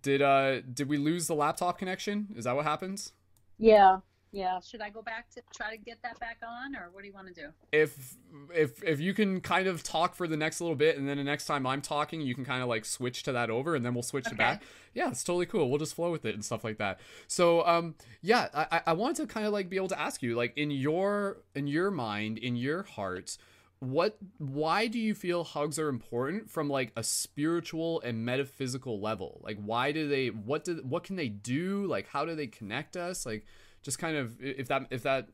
Did 0.02 0.22
uh 0.22 0.60
did 0.60 0.88
we 0.88 0.98
lose 0.98 1.26
the 1.26 1.34
laptop 1.34 1.78
connection? 1.78 2.28
Is 2.36 2.44
that 2.44 2.54
what 2.54 2.64
happens? 2.64 3.12
Yeah. 3.60 3.98
Yeah. 4.32 4.60
Should 4.60 4.80
I 4.80 4.90
go 4.90 5.02
back 5.02 5.28
to 5.30 5.42
try 5.54 5.74
to 5.76 5.76
get 5.76 5.98
that 6.04 6.18
back 6.20 6.38
on, 6.48 6.76
or 6.76 6.90
what 6.92 7.00
do 7.02 7.08
you 7.08 7.12
want 7.12 7.26
to 7.28 7.34
do? 7.34 7.48
If 7.72 8.16
if 8.54 8.80
if 8.84 9.00
you 9.00 9.12
can 9.12 9.40
kind 9.40 9.66
of 9.66 9.82
talk 9.82 10.14
for 10.14 10.28
the 10.28 10.36
next 10.36 10.60
little 10.60 10.76
bit, 10.76 10.96
and 10.96 11.08
then 11.08 11.16
the 11.16 11.24
next 11.24 11.46
time 11.46 11.66
I'm 11.66 11.82
talking, 11.82 12.20
you 12.20 12.34
can 12.36 12.44
kind 12.44 12.62
of 12.62 12.68
like 12.68 12.84
switch 12.84 13.24
to 13.24 13.32
that 13.32 13.50
over, 13.50 13.74
and 13.74 13.84
then 13.84 13.92
we'll 13.92 14.04
switch 14.04 14.26
Okay. 14.26 14.34
it 14.36 14.38
back. 14.38 14.62
Yeah, 14.94 15.08
it's 15.10 15.24
totally 15.24 15.46
cool. 15.46 15.68
We'll 15.68 15.80
just 15.80 15.94
flow 15.94 16.12
with 16.12 16.24
it 16.24 16.34
and 16.34 16.44
stuff 16.44 16.62
like 16.62 16.78
that. 16.78 17.00
So 17.26 17.66
um 17.66 17.96
yeah, 18.22 18.48
I 18.54 18.66
I- 18.70 18.82
I 18.88 18.92
wanted 18.92 19.16
to 19.16 19.26
kind 19.26 19.46
of 19.46 19.52
like 19.52 19.68
be 19.68 19.76
able 19.76 19.88
to 19.88 20.00
ask 20.00 20.22
you 20.22 20.36
like 20.36 20.56
in 20.56 20.70
your 20.70 21.38
in 21.56 21.66
your 21.66 21.90
mind 21.90 22.38
in 22.38 22.54
your 22.54 22.84
heart. 22.84 23.36
What 23.80 24.18
why 24.38 24.86
do 24.86 24.98
you 24.98 25.14
feel 25.14 25.42
hugs 25.42 25.78
are 25.78 25.88
important 25.88 26.50
from 26.50 26.68
like 26.68 26.92
a 26.96 27.02
spiritual 27.02 28.00
and 28.02 28.24
metaphysical 28.24 29.00
level? 29.00 29.40
Like 29.42 29.58
why 29.62 29.92
do 29.92 30.06
they 30.08 30.28
what 30.28 30.64
do 30.64 30.82
what 30.86 31.02
can 31.04 31.16
they 31.16 31.28
do? 31.28 31.86
Like 31.86 32.06
how 32.08 32.24
do 32.24 32.34
they 32.34 32.46
connect 32.46 32.96
us? 32.96 33.24
Like 33.24 33.46
just 33.82 33.98
kind 33.98 34.16
of 34.16 34.36
if 34.40 34.68
that 34.68 34.86
if 34.90 35.02
that 35.04 35.28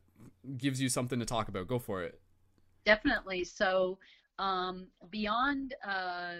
gives 0.56 0.80
you 0.80 0.88
something 0.88 1.18
to 1.18 1.26
talk 1.26 1.48
about, 1.48 1.66
go 1.66 1.78
for 1.78 2.02
it. 2.02 2.20
Definitely. 2.84 3.44
So, 3.44 3.98
um, 4.38 4.86
beyond 5.10 5.74
uh, 5.86 6.34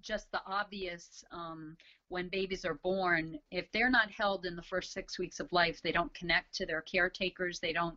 just 0.00 0.30
the 0.30 0.40
obvious, 0.46 1.24
um, 1.32 1.76
when 2.08 2.28
babies 2.28 2.64
are 2.64 2.78
born, 2.82 3.38
if 3.50 3.70
they're 3.72 3.90
not 3.90 4.10
held 4.10 4.46
in 4.46 4.54
the 4.54 4.62
first 4.62 4.92
six 4.92 5.18
weeks 5.18 5.40
of 5.40 5.52
life, 5.52 5.80
they 5.82 5.92
don't 5.92 6.12
connect 6.14 6.54
to 6.54 6.66
their 6.66 6.82
caretakers. 6.82 7.58
They 7.58 7.72
don't. 7.72 7.96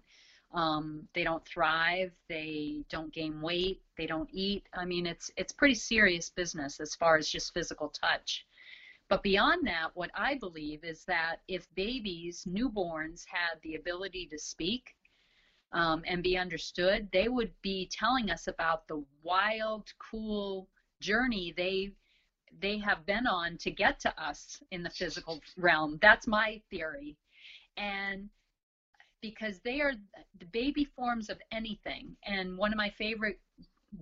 Um, 0.54 1.08
they 1.16 1.24
don't 1.24 1.44
thrive. 1.46 2.12
They 2.30 2.84
don't 2.90 3.12
gain 3.14 3.42
weight. 3.42 3.80
They 3.98 4.06
don't 4.06 4.30
eat. 4.32 4.64
I 4.74 4.86
mean, 4.86 5.06
it's 5.08 5.32
it's 5.38 5.52
pretty 5.52 5.76
serious 5.76 6.30
business 6.30 6.80
as 6.80 6.96
far 6.96 7.18
as 7.18 7.28
just 7.28 7.54
physical 7.54 7.90
touch. 7.90 8.46
But 9.10 9.24
beyond 9.24 9.68
that, 9.68 9.90
what 9.96 10.12
I 10.16 10.36
believe 10.36 10.84
is 10.84 11.04
that 11.06 11.38
if 11.48 11.68
babies, 11.76 12.46
newborns, 12.48 13.24
had 13.28 13.60
the 13.64 13.76
ability 13.76 14.28
to 14.28 14.38
speak, 14.38 14.96
um, 15.74 16.04
and 16.08 16.24
be 16.24 16.38
understood, 16.38 17.10
they 17.12 17.28
would 17.28 17.52
be 17.62 17.88
telling 17.92 18.30
us 18.30 18.48
about 18.48 18.88
the 18.88 19.04
wild, 19.24 19.92
cool 20.00 20.68
journey 21.02 21.54
they 21.58 21.92
they 22.62 22.78
have 22.78 23.06
been 23.06 23.26
on 23.28 23.58
to 23.58 23.72
get 23.72 24.00
to 24.00 24.14
us 24.24 24.62
in 24.72 24.84
the 24.84 24.90
physical 24.90 25.42
realm. 25.58 25.98
That's 26.02 26.28
my 26.28 26.62
theory, 26.70 27.18
and 27.78 28.30
because 29.24 29.60
they 29.62 29.80
are 29.80 29.94
the 30.38 30.46
baby 30.46 30.84
forms 30.84 31.30
of 31.30 31.42
anything. 31.52 32.16
And 32.26 32.58
one 32.58 32.74
of 32.74 32.78
my 32.78 32.90
favorite 32.90 33.40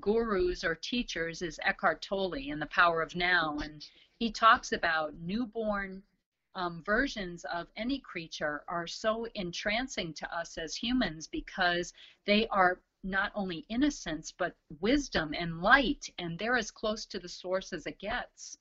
gurus 0.02 0.64
or 0.64 0.74
teachers 0.74 1.44
is 1.44 1.60
Eckhart 1.64 2.02
Tolle 2.02 2.34
in 2.34 2.60
The 2.60 2.66
Power 2.66 3.04
of 3.04 3.16
Now, 3.16 3.60
and 3.60 3.86
he 4.18 4.32
talks 4.32 4.72
about 4.72 5.14
newborn 5.22 6.02
um, 6.56 6.82
versions 6.84 7.46
of 7.46 7.68
any 7.78 8.00
creature 8.00 8.64
are 8.68 8.88
so 8.88 9.28
entrancing 9.36 10.12
to 10.16 10.36
us 10.36 10.58
as 10.58 10.76
humans 10.76 11.28
because 11.28 11.94
they 12.26 12.48
are 12.48 12.80
not 13.04 13.32
only 13.36 13.64
innocence 13.70 14.34
but 14.36 14.56
wisdom 14.80 15.36
and 15.38 15.62
light. 15.62 16.10
And 16.18 16.38
they're 16.38 16.58
as 16.58 16.72
close 16.72 17.06
to 17.06 17.20
the 17.20 17.30
source 17.30 17.74
as 17.74 17.86
it 17.86 18.00
gets 18.00 18.58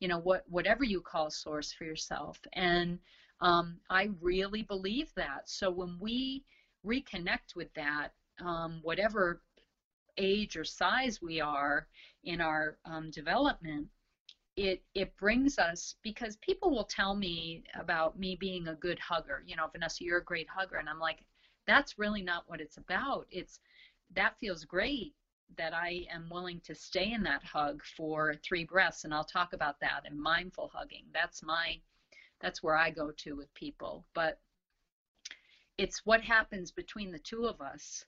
you 0.00 0.06
know 0.06 0.18
what 0.18 0.44
whatever 0.48 0.84
you 0.84 1.00
call 1.00 1.30
source 1.30 1.72
for 1.72 1.84
yourself. 1.84 2.38
And 2.52 2.98
um, 3.40 3.78
i 3.90 4.08
really 4.20 4.62
believe 4.62 5.10
that 5.16 5.42
so 5.48 5.70
when 5.70 5.98
we 6.00 6.42
reconnect 6.86 7.54
with 7.56 7.68
that 7.74 8.08
um, 8.44 8.80
whatever 8.82 9.40
age 10.18 10.56
or 10.56 10.64
size 10.64 11.20
we 11.22 11.40
are 11.40 11.86
in 12.24 12.40
our 12.40 12.76
um, 12.86 13.10
development 13.10 13.86
it 14.56 14.80
it 14.94 15.16
brings 15.18 15.58
us 15.58 15.94
because 16.02 16.36
people 16.42 16.70
will 16.70 16.84
tell 16.84 17.14
me 17.14 17.62
about 17.78 18.18
me 18.18 18.36
being 18.36 18.68
a 18.68 18.74
good 18.76 18.98
hugger. 18.98 19.42
You 19.46 19.56
know, 19.56 19.66
Vanessa, 19.72 20.04
you're 20.04 20.18
a 20.18 20.24
great 20.24 20.48
hugger, 20.48 20.76
and 20.76 20.88
I'm 20.88 20.98
like, 20.98 21.20
that's 21.66 21.98
really 21.98 22.22
not 22.22 22.44
what 22.46 22.60
it's 22.60 22.76
about. 22.76 23.26
It's 23.30 23.60
that 24.14 24.34
feels 24.40 24.64
great 24.64 25.14
that 25.56 25.74
I 25.74 26.06
am 26.12 26.28
willing 26.30 26.60
to 26.64 26.74
stay 26.74 27.12
in 27.12 27.22
that 27.24 27.42
hug 27.44 27.82
for 27.96 28.34
three 28.44 28.64
breaths, 28.64 29.04
and 29.04 29.14
I'll 29.14 29.24
talk 29.24 29.52
about 29.54 29.76
that 29.80 30.02
and 30.04 30.20
mindful 30.20 30.70
hugging. 30.74 31.04
That's 31.14 31.42
my 31.42 31.76
that's 32.40 32.62
where 32.62 32.76
I 32.76 32.90
go 32.90 33.10
to 33.10 33.36
with 33.36 33.52
people, 33.54 34.04
but 34.14 34.38
it's 35.76 36.04
what 36.04 36.20
happens 36.20 36.70
between 36.70 37.10
the 37.10 37.18
two 37.18 37.46
of 37.46 37.60
us 37.60 38.04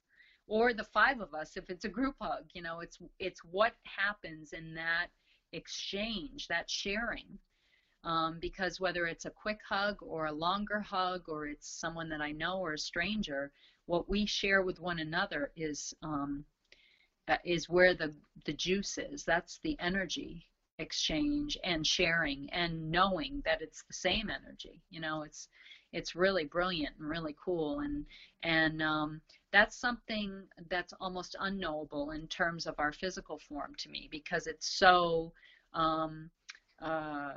or 0.46 0.72
the 0.72 0.84
five 0.84 1.20
of 1.20 1.34
us 1.34 1.56
if 1.56 1.70
it's 1.70 1.84
a 1.84 1.88
group 1.88 2.16
hug 2.20 2.42
you 2.52 2.60
know 2.60 2.80
it's 2.80 2.98
it's 3.20 3.44
what 3.44 3.74
happens 3.84 4.52
in 4.52 4.74
that 4.74 5.06
exchange, 5.52 6.48
that 6.48 6.70
sharing. 6.70 7.38
Um, 8.02 8.38
because 8.40 8.80
whether 8.80 9.06
it's 9.06 9.26
a 9.26 9.30
quick 9.30 9.60
hug 9.68 9.98
or 10.00 10.26
a 10.26 10.32
longer 10.32 10.80
hug 10.80 11.28
or 11.28 11.46
it's 11.46 11.68
someone 11.68 12.08
that 12.08 12.22
I 12.22 12.32
know 12.32 12.58
or 12.58 12.72
a 12.72 12.78
stranger, 12.78 13.52
what 13.84 14.08
we 14.08 14.24
share 14.24 14.62
with 14.62 14.80
one 14.80 15.00
another 15.00 15.52
is 15.54 15.92
um, 16.02 16.44
is 17.44 17.68
where 17.68 17.94
the 17.94 18.14
the 18.46 18.54
juice 18.54 18.96
is. 18.96 19.24
That's 19.24 19.58
the 19.62 19.78
energy 19.80 20.46
exchange 20.80 21.56
and 21.62 21.86
sharing 21.86 22.48
and 22.50 22.90
knowing 22.90 23.42
that 23.44 23.60
it's 23.60 23.82
the 23.82 23.94
same 23.94 24.30
energy. 24.30 24.80
You 24.90 25.00
know, 25.00 25.22
it's 25.22 25.48
it's 25.92 26.14
really 26.14 26.44
brilliant 26.44 26.94
and 26.98 27.08
really 27.08 27.34
cool 27.42 27.80
and 27.80 28.04
and 28.42 28.80
um, 28.82 29.20
that's 29.52 29.76
something 29.76 30.42
that's 30.70 30.94
almost 31.00 31.36
unknowable 31.40 32.12
in 32.12 32.26
terms 32.28 32.66
of 32.66 32.74
our 32.78 32.92
physical 32.92 33.38
form 33.48 33.74
to 33.76 33.88
me 33.88 34.08
because 34.10 34.46
it's 34.46 34.78
so 34.78 35.32
um, 35.74 36.30
uh, 36.80 37.32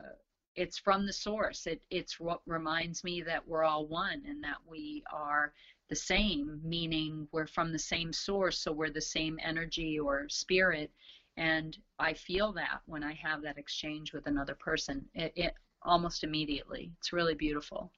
it's 0.56 0.78
from 0.78 1.06
the 1.06 1.14
source 1.14 1.66
it, 1.66 1.82
it's 1.90 2.20
what 2.20 2.42
reminds 2.46 3.04
me 3.04 3.22
that 3.22 3.46
we're 3.48 3.64
all 3.64 3.88
one 3.88 4.22
and 4.28 4.44
that 4.44 4.58
we 4.68 5.04
are 5.12 5.52
the 5.90 5.96
same 5.96 6.62
meaning 6.64 7.28
we're 7.32 7.48
from 7.48 7.72
the 7.72 7.80
same 7.80 8.14
source 8.14 8.60
so 8.60 8.72
we're 8.72 8.90
the 8.90 9.02
same 9.02 9.40
energy 9.44 10.00
or 10.00 10.28
spirit 10.30 10.92
and 11.38 11.78
i 12.00 12.14
feel 12.14 12.54
that 12.54 12.82
when 12.86 13.04
i 13.04 13.14
have 13.14 13.42
that 13.42 13.58
exchange 13.58 14.14
with 14.14 14.28
another 14.28 14.56
person 14.56 15.06
it, 15.14 15.34
it 15.36 15.54
almost 15.82 16.24
immediately 16.24 16.92
it's 17.00 17.12
really 17.12 17.34
beautiful 17.34 17.92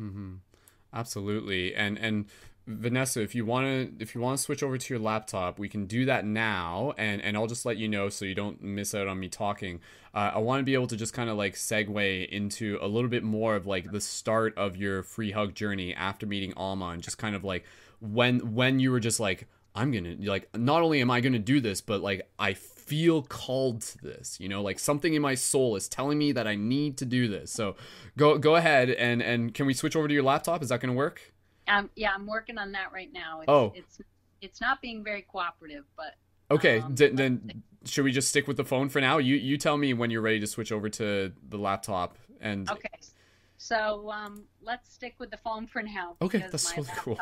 Mm-hmm. 0.00 0.34
Absolutely. 0.92 1.74
And 1.74 1.98
and 1.98 2.26
Vanessa, 2.66 3.22
if 3.22 3.34
you 3.34 3.44
want 3.44 3.66
to 3.66 4.02
if 4.02 4.14
you 4.14 4.20
want 4.20 4.38
to 4.38 4.42
switch 4.42 4.62
over 4.62 4.78
to 4.78 4.94
your 4.94 5.02
laptop, 5.02 5.58
we 5.58 5.68
can 5.68 5.86
do 5.86 6.04
that 6.06 6.24
now, 6.24 6.94
and 6.96 7.20
and 7.22 7.36
I'll 7.36 7.46
just 7.46 7.66
let 7.66 7.76
you 7.76 7.88
know 7.88 8.08
so 8.08 8.24
you 8.24 8.34
don't 8.34 8.62
miss 8.62 8.94
out 8.94 9.06
on 9.06 9.18
me 9.18 9.28
talking. 9.28 9.80
Uh, 10.14 10.32
I 10.34 10.38
want 10.38 10.60
to 10.60 10.64
be 10.64 10.74
able 10.74 10.86
to 10.86 10.96
just 10.96 11.12
kind 11.12 11.28
of 11.28 11.36
like 11.36 11.54
segue 11.54 12.28
into 12.28 12.78
a 12.80 12.86
little 12.86 13.10
bit 13.10 13.22
more 13.22 13.54
of 13.56 13.66
like 13.66 13.90
the 13.90 14.00
start 14.00 14.56
of 14.56 14.76
your 14.76 15.02
free 15.02 15.32
hug 15.32 15.54
journey 15.54 15.94
after 15.94 16.26
meeting 16.26 16.52
Alma, 16.56 16.88
and 16.88 17.02
just 17.02 17.18
kind 17.18 17.36
of 17.36 17.44
like 17.44 17.64
when 18.00 18.54
when 18.54 18.80
you 18.80 18.90
were 18.90 19.00
just 19.00 19.20
like 19.20 19.46
I'm 19.74 19.90
gonna 19.90 20.16
like 20.20 20.48
not 20.56 20.82
only 20.82 21.00
am 21.00 21.10
I 21.10 21.20
gonna 21.20 21.38
do 21.38 21.60
this, 21.60 21.80
but 21.80 22.00
like 22.00 22.28
I 22.38 22.54
feel 22.88 23.22
called 23.22 23.82
to 23.82 23.98
this. 23.98 24.40
You 24.40 24.48
know, 24.48 24.62
like 24.62 24.78
something 24.78 25.14
in 25.14 25.22
my 25.22 25.34
soul 25.34 25.76
is 25.76 25.88
telling 25.88 26.18
me 26.18 26.32
that 26.32 26.46
I 26.46 26.54
need 26.56 26.96
to 26.98 27.04
do 27.04 27.28
this. 27.28 27.52
So 27.52 27.76
go 28.16 28.38
go 28.38 28.56
ahead 28.56 28.90
and 28.90 29.22
and 29.22 29.52
can 29.52 29.66
we 29.66 29.74
switch 29.74 29.94
over 29.94 30.08
to 30.08 30.14
your 30.14 30.22
laptop? 30.22 30.62
Is 30.62 30.70
that 30.70 30.80
gonna 30.80 30.94
work? 30.94 31.32
Um, 31.68 31.90
yeah, 31.96 32.12
I'm 32.14 32.26
working 32.26 32.56
on 32.56 32.72
that 32.72 32.92
right 32.92 33.12
now. 33.12 33.40
It's, 33.40 33.48
Oh. 33.48 33.72
it's 33.76 34.00
it's 34.40 34.60
not 34.60 34.80
being 34.80 35.04
very 35.04 35.22
cooperative, 35.22 35.84
but 35.96 36.14
Okay, 36.50 36.78
Um, 36.80 36.94
d- 36.94 37.08
then 37.08 37.62
should 37.84 38.04
we 38.04 38.12
just 38.12 38.28
stick 38.30 38.48
with 38.48 38.56
the 38.56 38.64
phone 38.64 38.88
for 38.88 39.00
now? 39.00 39.18
You 39.18 39.36
you 39.36 39.58
tell 39.58 39.76
me 39.76 39.92
when 39.92 40.10
you're 40.10 40.22
ready 40.22 40.40
to 40.40 40.46
switch 40.46 40.72
over 40.72 40.88
to 40.88 41.32
the 41.48 41.58
laptop. 41.58 42.16
And 42.40 42.70
okay. 42.70 42.88
So 43.58 44.10
um, 44.10 44.44
let's 44.62 44.92
stick 44.94 45.16
with 45.18 45.30
the 45.30 45.36
phone 45.36 45.66
for 45.66 45.82
now. 45.82 46.16
Okay, 46.22 46.38
that's 46.50 46.64
my 46.64 46.76
totally 46.76 46.94
cool. 46.96 47.18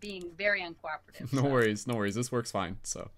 Being 0.00 0.30
very 0.38 0.62
uncooperative. 0.62 1.32
no 1.32 1.42
so, 1.42 1.48
worries, 1.48 1.86
no 1.86 1.94
worries. 1.96 2.14
This 2.14 2.32
works 2.32 2.50
fine. 2.50 2.78
So. 2.82 3.10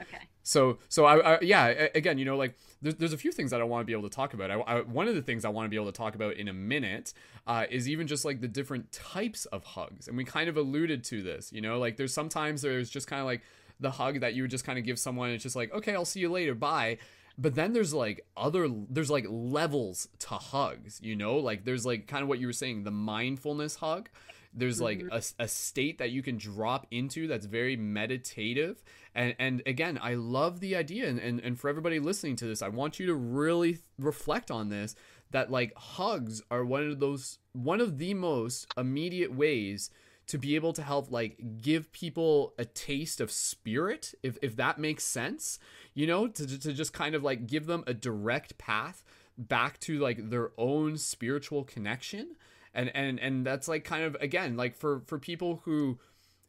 Okay. 0.00 0.18
So, 0.42 0.78
so 0.88 1.04
I, 1.04 1.34
I 1.34 1.40
yeah, 1.42 1.66
again, 1.94 2.18
you 2.18 2.24
know, 2.24 2.36
like 2.36 2.56
there's, 2.80 2.94
there's 2.96 3.12
a 3.12 3.18
few 3.18 3.30
things 3.32 3.50
that 3.50 3.60
I 3.60 3.64
want 3.64 3.82
to 3.82 3.84
be 3.86 3.92
able 3.92 4.08
to 4.08 4.14
talk 4.14 4.32
about. 4.34 4.50
I, 4.50 4.54
I, 4.54 4.80
one 4.80 5.06
of 5.06 5.14
the 5.14 5.22
things 5.22 5.44
I 5.44 5.48
want 5.50 5.66
to 5.66 5.68
be 5.68 5.76
able 5.76 5.92
to 5.92 5.96
talk 5.96 6.14
about 6.14 6.36
in 6.36 6.48
a 6.48 6.52
minute 6.54 7.12
uh, 7.46 7.66
is 7.70 7.88
even 7.88 8.06
just 8.06 8.24
like 8.24 8.40
the 8.40 8.48
different 8.48 8.90
types 8.92 9.44
of 9.46 9.62
hugs, 9.64 10.08
and 10.08 10.16
we 10.16 10.24
kind 10.24 10.48
of 10.48 10.56
alluded 10.56 11.04
to 11.04 11.22
this. 11.22 11.52
You 11.52 11.60
know, 11.60 11.78
like 11.78 11.96
there's 11.96 12.14
sometimes 12.14 12.62
there's 12.62 12.88
just 12.90 13.06
kind 13.06 13.20
of 13.20 13.26
like 13.26 13.42
the 13.78 13.90
hug 13.92 14.20
that 14.20 14.34
you 14.34 14.42
would 14.42 14.50
just 14.50 14.64
kind 14.64 14.78
of 14.78 14.84
give 14.84 14.98
someone. 14.98 15.30
It's 15.30 15.42
just 15.42 15.56
like, 15.56 15.72
okay, 15.74 15.94
I'll 15.94 16.04
see 16.06 16.20
you 16.20 16.30
later, 16.30 16.54
bye. 16.54 16.98
but 17.38 17.54
then 17.54 17.72
there's 17.72 17.94
like 17.94 18.26
other 18.36 18.68
there's 18.88 19.10
like 19.10 19.26
levels 19.28 20.08
to 20.18 20.28
hugs 20.34 21.00
you 21.02 21.16
know 21.16 21.36
like 21.36 21.64
there's 21.64 21.86
like 21.86 22.06
kind 22.06 22.22
of 22.22 22.28
what 22.28 22.38
you 22.38 22.46
were 22.46 22.52
saying 22.52 22.84
the 22.84 22.90
mindfulness 22.90 23.76
hug 23.76 24.08
there's 24.52 24.80
like 24.80 25.00
mm-hmm. 25.00 25.12
a, 25.38 25.44
a 25.44 25.48
state 25.48 25.98
that 25.98 26.10
you 26.10 26.22
can 26.22 26.36
drop 26.36 26.86
into 26.90 27.26
that's 27.26 27.46
very 27.46 27.76
meditative. 27.76 28.82
And 29.14 29.34
and 29.40 29.62
again 29.66 29.98
i 30.00 30.14
love 30.14 30.60
the 30.60 30.76
idea 30.76 31.08
and, 31.08 31.18
and 31.18 31.40
and 31.40 31.58
for 31.58 31.68
everybody 31.68 31.98
listening 31.98 32.36
to 32.36 32.46
this 32.46 32.62
i 32.62 32.68
want 32.68 33.00
you 33.00 33.06
to 33.06 33.14
really 33.14 33.78
reflect 33.98 34.52
on 34.52 34.68
this 34.68 34.94
that 35.32 35.50
like 35.50 35.76
hugs 35.76 36.42
are 36.48 36.64
one 36.64 36.88
of 36.88 37.00
those 37.00 37.38
one 37.52 37.80
of 37.80 37.98
the 37.98 38.14
most 38.14 38.72
immediate 38.76 39.34
ways 39.34 39.90
to 40.26 40.38
be 40.38 40.54
able 40.54 40.72
to 40.72 40.82
help 40.82 41.10
like 41.10 41.38
give 41.60 41.90
people 41.90 42.54
a 42.56 42.64
taste 42.64 43.20
of 43.20 43.32
spirit 43.32 44.14
if, 44.22 44.38
if 44.42 44.54
that 44.54 44.78
makes 44.78 45.02
sense 45.02 45.58
you 45.92 46.06
know 46.06 46.28
to, 46.28 46.58
to 46.58 46.72
just 46.72 46.92
kind 46.92 47.16
of 47.16 47.24
like 47.24 47.48
give 47.48 47.66
them 47.66 47.82
a 47.88 47.94
direct 47.94 48.56
path 48.58 49.02
back 49.36 49.80
to 49.80 49.98
like 49.98 50.30
their 50.30 50.52
own 50.56 50.96
spiritual 50.96 51.64
connection 51.64 52.36
and 52.74 52.90
and 52.94 53.18
and 53.18 53.46
that's 53.46 53.68
like 53.68 53.84
kind 53.84 54.04
of 54.04 54.16
again 54.20 54.56
like 54.56 54.76
for 54.76 55.02
for 55.06 55.18
people 55.18 55.62
who 55.64 55.98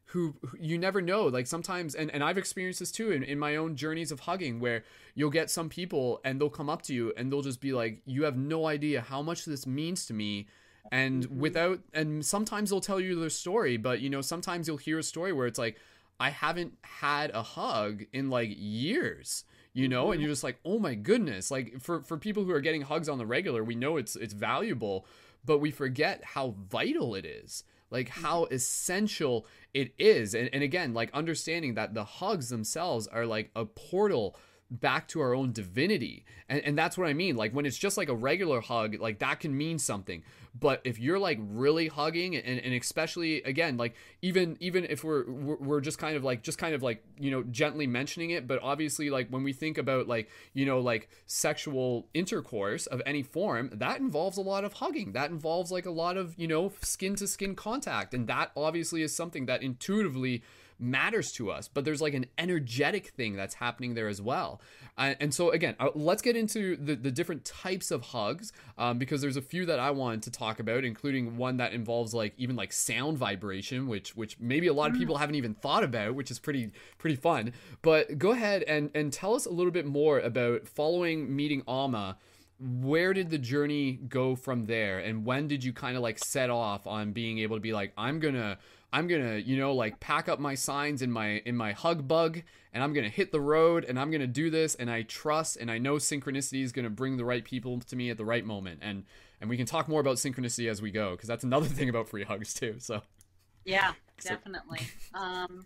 who, 0.05 0.36
who 0.45 0.57
you 0.60 0.77
never 0.77 1.01
know 1.01 1.23
like 1.27 1.47
sometimes 1.47 1.95
and, 1.95 2.12
and 2.12 2.21
i've 2.21 2.38
experienced 2.38 2.79
this 2.81 2.91
too 2.91 3.12
in, 3.12 3.23
in 3.23 3.39
my 3.39 3.55
own 3.55 3.75
journeys 3.77 4.12
of 4.12 4.19
hugging 4.21 4.60
where 4.60 4.84
you'll 5.15 5.29
get 5.29 5.49
some 5.49 5.69
people 5.69 6.19
and 6.25 6.39
they'll 6.39 6.49
come 6.49 6.69
up 6.69 6.81
to 6.81 6.93
you 6.93 7.13
and 7.15 7.31
they'll 7.31 7.41
just 7.41 7.62
be 7.62 7.71
like 7.71 8.01
you 8.05 8.23
have 8.23 8.36
no 8.36 8.67
idea 8.67 8.99
how 8.99 9.21
much 9.21 9.45
this 9.45 9.65
means 9.65 10.05
to 10.05 10.13
me 10.13 10.47
and 10.91 11.23
Mm-hmm. 11.25 11.39
without 11.39 11.79
and 11.93 12.25
sometimes 12.25 12.69
they'll 12.71 12.81
tell 12.81 12.99
you 12.99 13.17
their 13.19 13.29
story 13.29 13.77
but 13.77 14.01
you 14.01 14.10
know 14.10 14.19
sometimes 14.21 14.67
you'll 14.67 14.77
hear 14.77 14.99
a 14.99 15.03
story 15.03 15.31
where 15.31 15.47
it's 15.47 15.60
like 15.60 15.77
i 16.19 16.29
haven't 16.29 16.73
had 16.81 17.31
a 17.34 17.41
hug 17.43 18.03
in 18.12 18.29
like 18.29 18.49
years 18.51 19.45
you 19.73 19.88
know 19.88 20.05
Mm-hmm. 20.05 20.12
and 20.13 20.21
you're 20.21 20.31
just 20.31 20.43
like 20.43 20.60
oh 20.65 20.77
my 20.79 20.93
goodness 20.95 21.51
like 21.51 21.79
for 21.79 22.01
for 22.03 22.17
people 22.17 22.43
who 22.43 22.51
are 22.51 22.60
getting 22.62 22.81
hugs 22.81 23.07
on 23.07 23.17
the 23.17 23.25
regular 23.25 23.63
we 23.63 23.75
know 23.75 23.95
it's 23.95 24.17
it's 24.17 24.34
valuable 24.34 25.05
but 25.45 25.60
we 25.60 25.71
forget 25.71 26.23
how 26.23 26.56
vital 26.69 27.15
it 27.15 27.25
is 27.25 27.63
like 27.91 28.10
mm-hmm. 28.10 28.23
how 28.23 28.45
essential 28.45 29.45
it 29.73 29.93
is. 29.99 30.34
And, 30.34 30.49
and 30.54 30.63
again 30.63 30.93
like 30.93 31.13
understanding 31.13 31.75
that 31.75 31.93
the 31.93 32.04
hugs 32.04 32.49
themselves 32.49 33.08
are 33.08 33.25
like 33.25 33.51
a 33.56 33.65
portal 33.65 34.36
back 34.71 35.07
to 35.10 35.19
our 35.19 35.36
own 35.36 35.51
divinity. 35.51 36.25
And, 36.47 36.62
and 36.62 36.77
that's 36.77 36.97
what 36.97 37.07
i 37.07 37.13
mean. 37.13 37.36
Like 37.36 37.53
when 37.53 37.65
it's 37.65 37.77
just 37.77 37.97
like 37.97 38.10
a 38.10 38.15
regular 38.15 38.62
hug 38.62 38.99
like 38.99 39.19
that 39.19 39.41
can 39.41 39.55
mean 39.55 39.77
something. 39.77 40.23
But 40.57 40.81
if 40.84 40.99
you're 40.99 41.19
like 41.19 41.39
really 41.41 41.88
hugging 41.88 42.36
and, 42.36 42.60
and 42.60 42.73
especially 42.73 43.41
again 43.43 43.77
like 43.77 43.95
even 44.21 44.57
even 44.60 44.86
if 44.86 45.03
we're 45.03 45.29
we're 45.29 45.81
just 45.81 45.97
kind 45.97 46.15
of 46.15 46.23
like 46.23 46.41
just 46.41 46.57
kind 46.57 46.73
of 46.73 46.81
like 46.81 47.03
you 47.19 47.31
know 47.31 47.43
gently 47.43 47.88
mentioning 47.88 48.31
it 48.31 48.47
but 48.47 48.60
obviously 48.62 49.10
like 49.10 49.29
when 49.29 49.43
we 49.43 49.53
think 49.53 49.77
about 49.77 50.07
like 50.10 50.29
you 50.53 50.65
know 50.65 50.79
like 50.79 51.10
sexual 51.25 52.07
intercourse 52.13 52.86
of 52.88 53.01
any 53.05 53.23
form 53.23 53.69
that 53.73 53.99
involves 53.99 54.38
a 54.38 54.41
lot 54.41 54.63
of 54.63 54.73
hugging. 54.73 55.13
That 55.13 55.31
involves 55.31 55.71
like 55.71 55.86
a 55.86 55.91
lot 55.91 56.17
of 56.17 56.38
you 56.38 56.47
know 56.47 56.71
skin 56.81 57.15
to 57.15 57.27
skin 57.27 57.55
contact. 57.55 58.13
And 58.13 58.27
that 58.27 58.51
obviously 58.55 59.01
is 59.01 59.15
something 59.15 59.45
that 59.47 59.62
intuitively 59.62 60.43
matters 60.82 61.32
to 61.32 61.52
us 61.52 61.67
but 61.67 61.86
there's 61.86 62.02
like 62.02 62.13
an 62.13 62.26
energetic 62.38 63.08
thing 63.10 63.36
that's 63.36 63.56
happening 63.56 63.94
there 63.94 64.08
as 64.08 64.22
well. 64.22 64.62
Uh, 64.98 65.13
and 65.20 65.34
so 65.34 65.52
again 65.52 65.76
uh, 65.80 65.89
let's 65.96 66.22
get 66.22 66.36
into 66.36 66.76
the, 66.76 66.96
the 66.96 67.12
different 67.12 67.46
types 67.46 67.91
of 67.91 68.02
hugs 68.02 68.52
um, 68.78 68.98
because 68.98 69.22
there's 69.22 69.38
a 69.38 69.41
few 69.41 69.65
that 69.65 69.80
i 69.80 69.89
wanted 69.89 70.22
to 70.24 70.32
talk 70.32 70.60
about 70.60 70.84
including 70.84 71.38
one 71.38 71.58
that 71.58 71.74
involves 71.74 72.13
like 72.13 72.34
even 72.38 72.56
like 72.56 72.74
sound 72.74 73.17
vibration 73.17 73.88
which 73.88 74.15
which 74.15 74.38
maybe 74.39 74.67
a 74.67 74.74
lot 74.74 74.89
of 74.91 74.98
people 74.98 75.17
haven't 75.17 75.36
even 75.36 75.54
thought 75.54 75.84
about 75.84 76.15
which 76.15 76.32
is 76.32 76.39
pretty 76.39 76.72
pretty 76.98 77.15
fun. 77.15 77.54
But 77.82 78.17
go 78.17 78.32
ahead 78.32 78.63
and 78.63 78.89
and 78.96 79.13
tell 79.13 79.36
us 79.36 79.46
a 79.46 79.52
little 79.52 79.72
bit 79.72 79.86
more 79.86 80.20
about 80.20 80.67
following 80.67 81.36
meeting 81.36 81.63
alma. 81.67 82.17
Where 82.60 83.13
did 83.13 83.32
the 83.32 83.39
journey 83.39 83.94
go 84.08 84.36
from 84.36 84.65
there? 84.65 85.00
And 85.00 85.26
when 85.26 85.48
did 85.48 85.63
you 85.63 85.74
kind 85.74 85.96
of 85.98 86.04
like 86.04 86.20
set 86.20 86.50
off 86.52 86.86
on 86.86 87.12
being 87.12 87.39
able 87.39 87.58
to 87.58 87.62
be 87.62 87.74
like 87.74 87.94
i'm 87.98 88.20
gonna 88.20 88.58
i'm 88.93 89.08
gonna 89.08 89.38
you 89.38 89.58
know 89.58 89.73
like 89.73 89.99
pack 89.99 90.27
up 90.30 90.39
my 90.39 90.56
signs 90.56 91.01
in 91.01 91.12
my 91.12 91.41
in 91.45 91.56
my 91.56 91.71
hug 91.71 92.08
bug 92.08 92.41
and 92.73 92.84
i'm 92.84 92.93
gonna 92.93 93.10
hit 93.10 93.32
the 93.32 93.41
road 93.41 93.86
and 93.86 93.99
i'm 93.99 94.12
gonna 94.12 94.27
do 94.27 94.49
this 94.49 94.75
and 94.75 94.89
i 94.89 95.01
trust 95.04 95.58
and 95.58 95.71
i 95.71 95.77
know 95.77 95.95
synchronicity 95.95 96.63
is 96.63 96.71
gonna 96.71 96.89
bring 96.89 97.17
the 97.17 97.25
right 97.25 97.43
people 97.45 97.80
to 97.80 97.95
me 97.95 98.10
at 98.10 98.17
the 98.17 98.25
right 98.25 98.45
moment 98.45 98.80
and 98.82 99.04
and 99.39 99.49
we 99.49 99.58
can 99.58 99.65
talk 99.65 99.88
more 99.88 100.01
about 100.01 100.17
synchronicity 100.17 100.69
as 100.69 100.82
we 100.82 100.91
go 100.91 101.12
because 101.12 101.27
that's 101.27 101.43
another 101.43 101.65
thing 101.77 101.89
about 101.89 102.08
free 102.08 102.23
hugs 102.23 102.54
too 102.54 102.75
so 102.80 103.01
Yeah, 103.65 103.93
definitely. 104.21 104.80
um, 105.13 105.65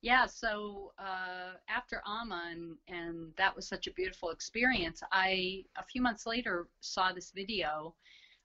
yeah, 0.00 0.26
so 0.26 0.92
uh, 0.98 1.54
after 1.68 2.00
Amma, 2.06 2.50
and, 2.52 2.76
and 2.86 3.32
that 3.36 3.54
was 3.56 3.66
such 3.66 3.88
a 3.88 3.92
beautiful 3.92 4.30
experience, 4.30 5.02
I, 5.10 5.64
a 5.76 5.84
few 5.84 6.00
months 6.00 6.24
later, 6.26 6.68
saw 6.80 7.12
this 7.12 7.32
video 7.34 7.94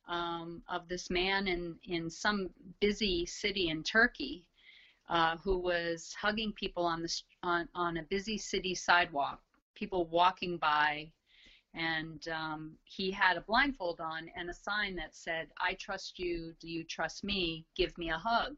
um, 0.08 0.62
of 0.68 0.88
this 0.88 1.10
man 1.10 1.48
in, 1.48 1.76
in 1.86 2.10
some 2.10 2.50
busy 2.80 3.26
city 3.26 3.70
in 3.70 3.84
Turkey 3.84 4.46
uh, 5.10 5.38
who 5.38 5.58
was 5.58 6.14
hugging 6.20 6.54
people 6.54 6.86
on, 6.86 7.02
the, 7.02 7.22
on, 7.44 7.68
on 7.76 7.98
a 7.98 8.04
busy 8.04 8.38
city 8.38 8.76
sidewalk, 8.76 9.42
people 9.76 10.06
walking 10.06 10.58
by. 10.58 11.10
And 11.76 12.28
um, 12.28 12.74
he 12.84 13.10
had 13.12 13.36
a 13.36 13.42
blindfold 13.42 14.00
on 14.00 14.30
and 14.36 14.50
a 14.50 14.54
sign 14.54 14.96
that 14.98 15.16
said, 15.16 15.48
I 15.60 15.74
trust 15.74 16.20
you. 16.20 16.54
Do 16.60 16.70
you 16.70 16.84
trust 16.84 17.24
me? 17.24 17.66
Give 17.76 17.98
me 17.98 18.10
a 18.12 18.18
hug 18.18 18.58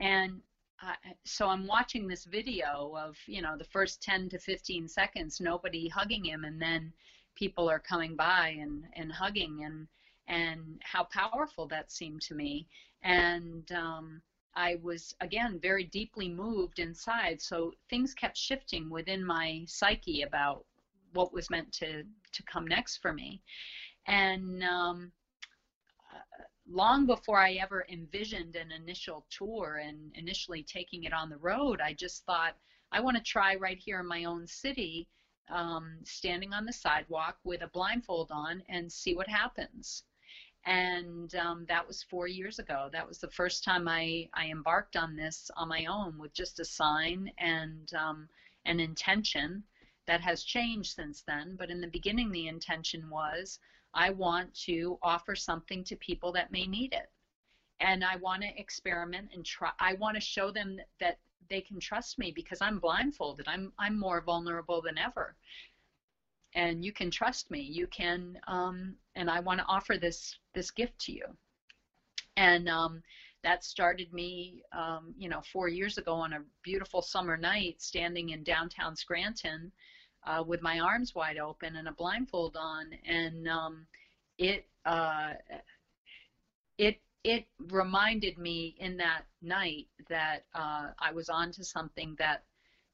and 0.00 0.40
uh, 0.82 0.94
so 1.24 1.48
I'm 1.48 1.66
watching 1.66 2.06
this 2.06 2.24
video 2.24 2.94
of 2.96 3.16
you 3.26 3.42
know 3.42 3.56
the 3.56 3.64
first 3.64 4.02
10 4.02 4.28
to 4.30 4.38
15 4.38 4.88
seconds 4.88 5.40
nobody 5.40 5.88
hugging 5.88 6.24
him 6.24 6.44
and 6.44 6.60
then 6.60 6.92
people 7.34 7.70
are 7.70 7.78
coming 7.78 8.16
by 8.16 8.56
and 8.60 8.84
and 8.94 9.10
hugging 9.12 9.64
and 9.64 9.86
and 10.28 10.80
how 10.82 11.04
powerful 11.04 11.66
that 11.68 11.92
seemed 11.92 12.20
to 12.22 12.34
me. 12.34 12.66
And 13.02 13.70
um, 13.72 14.22
I 14.54 14.76
was 14.82 15.14
again 15.20 15.58
very 15.60 15.84
deeply 15.84 16.28
moved 16.28 16.78
inside. 16.78 17.40
So 17.40 17.72
things 17.90 18.14
kept 18.14 18.36
shifting 18.36 18.90
within 18.90 19.24
my 19.24 19.64
psyche 19.66 20.22
about 20.22 20.64
what 21.12 21.32
was 21.32 21.50
meant 21.50 21.72
to 21.72 22.02
to 22.32 22.42
come 22.44 22.66
next 22.66 22.98
for 22.98 23.12
me. 23.12 23.40
And 24.06 24.62
um, 24.64 25.12
long 26.66 27.06
before 27.06 27.38
I 27.38 27.54
ever 27.54 27.84
envisioned 27.88 28.56
an 28.56 28.72
initial 28.72 29.24
tour 29.30 29.82
and 29.84 30.12
initially 30.14 30.62
taking 30.62 31.04
it 31.04 31.12
on 31.12 31.28
the 31.28 31.36
road, 31.36 31.80
I 31.80 31.92
just 31.92 32.24
thought, 32.24 32.54
I 32.92 33.00
want 33.00 33.16
to 33.16 33.22
try 33.22 33.54
right 33.54 33.78
here 33.78 34.00
in 34.00 34.06
my 34.06 34.24
own 34.24 34.46
city, 34.46 35.08
um, 35.50 35.98
standing 36.04 36.52
on 36.52 36.64
the 36.64 36.72
sidewalk 36.72 37.36
with 37.44 37.62
a 37.62 37.68
blindfold 37.68 38.30
on 38.30 38.62
and 38.68 38.90
see 38.90 39.14
what 39.14 39.28
happens. 39.28 40.04
And 40.66 41.34
um, 41.34 41.66
that 41.68 41.86
was 41.86 42.02
four 42.02 42.26
years 42.26 42.58
ago. 42.58 42.88
That 42.92 43.06
was 43.06 43.18
the 43.18 43.30
first 43.30 43.64
time 43.64 43.86
I, 43.86 44.28
I 44.32 44.46
embarked 44.46 44.96
on 44.96 45.14
this 45.14 45.50
on 45.56 45.68
my 45.68 45.84
own 45.86 46.18
with 46.18 46.32
just 46.32 46.58
a 46.60 46.64
sign 46.64 47.30
and 47.38 47.92
um, 47.94 48.28
an 48.64 48.80
intention 48.80 49.62
that 50.06 50.20
has 50.22 50.42
changed 50.42 50.94
since 50.94 51.22
then. 51.26 51.56
But 51.56 51.70
in 51.70 51.80
the 51.80 51.86
beginning, 51.86 52.30
the 52.32 52.48
intention 52.48 53.08
was 53.10 53.58
I 53.92 54.10
want 54.10 54.54
to 54.64 54.98
offer 55.02 55.34
something 55.34 55.84
to 55.84 55.96
people 55.96 56.32
that 56.32 56.50
may 56.52 56.66
need 56.66 56.92
it. 56.92 57.10
And 57.80 58.04
I 58.04 58.16
want 58.16 58.42
to 58.42 58.60
experiment 58.60 59.30
and 59.34 59.44
try. 59.44 59.70
I 59.78 59.94
want 59.94 60.14
to 60.14 60.20
show 60.20 60.50
them 60.50 60.78
that 61.00 61.18
they 61.50 61.60
can 61.60 61.78
trust 61.78 62.18
me 62.18 62.32
because 62.34 62.60
I'm 62.62 62.78
blindfolded. 62.78 63.46
I'm 63.48 63.72
I'm 63.78 63.98
more 63.98 64.20
vulnerable 64.20 64.80
than 64.80 64.96
ever. 64.96 65.36
And 66.54 66.84
you 66.84 66.92
can 66.92 67.10
trust 67.10 67.50
me. 67.50 67.60
You 67.60 67.86
can, 67.88 68.38
um, 68.46 68.96
and 69.16 69.28
I 69.30 69.40
want 69.40 69.58
to 69.60 69.66
offer 69.66 69.96
this 69.98 70.36
this 70.54 70.70
gift 70.70 70.98
to 71.00 71.12
you. 71.12 71.24
And 72.36 72.68
um, 72.68 73.00
that 73.42 73.64
started 73.64 74.12
me, 74.12 74.62
um, 74.72 75.14
you 75.16 75.28
know, 75.28 75.40
four 75.52 75.68
years 75.68 75.98
ago 75.98 76.14
on 76.14 76.32
a 76.32 76.40
beautiful 76.62 77.02
summer 77.02 77.36
night, 77.36 77.76
standing 77.78 78.30
in 78.30 78.42
downtown 78.42 78.96
Scranton 78.96 79.70
uh, 80.26 80.42
with 80.46 80.60
my 80.62 80.80
arms 80.80 81.12
wide 81.14 81.38
open 81.38 81.76
and 81.76 81.88
a 81.88 81.92
blindfold 81.92 82.56
on, 82.56 82.86
and 83.04 83.48
um, 83.48 83.86
it 84.38 84.64
uh, 84.84 85.34
it 86.78 86.96
it 87.24 87.44
reminded 87.70 88.36
me 88.38 88.74
in 88.78 88.96
that 88.98 89.22
night 89.42 89.86
that 90.08 90.42
uh, 90.54 90.88
I 90.98 91.12
was 91.12 91.28
onto 91.28 91.62
something 91.62 92.14
that 92.18 92.42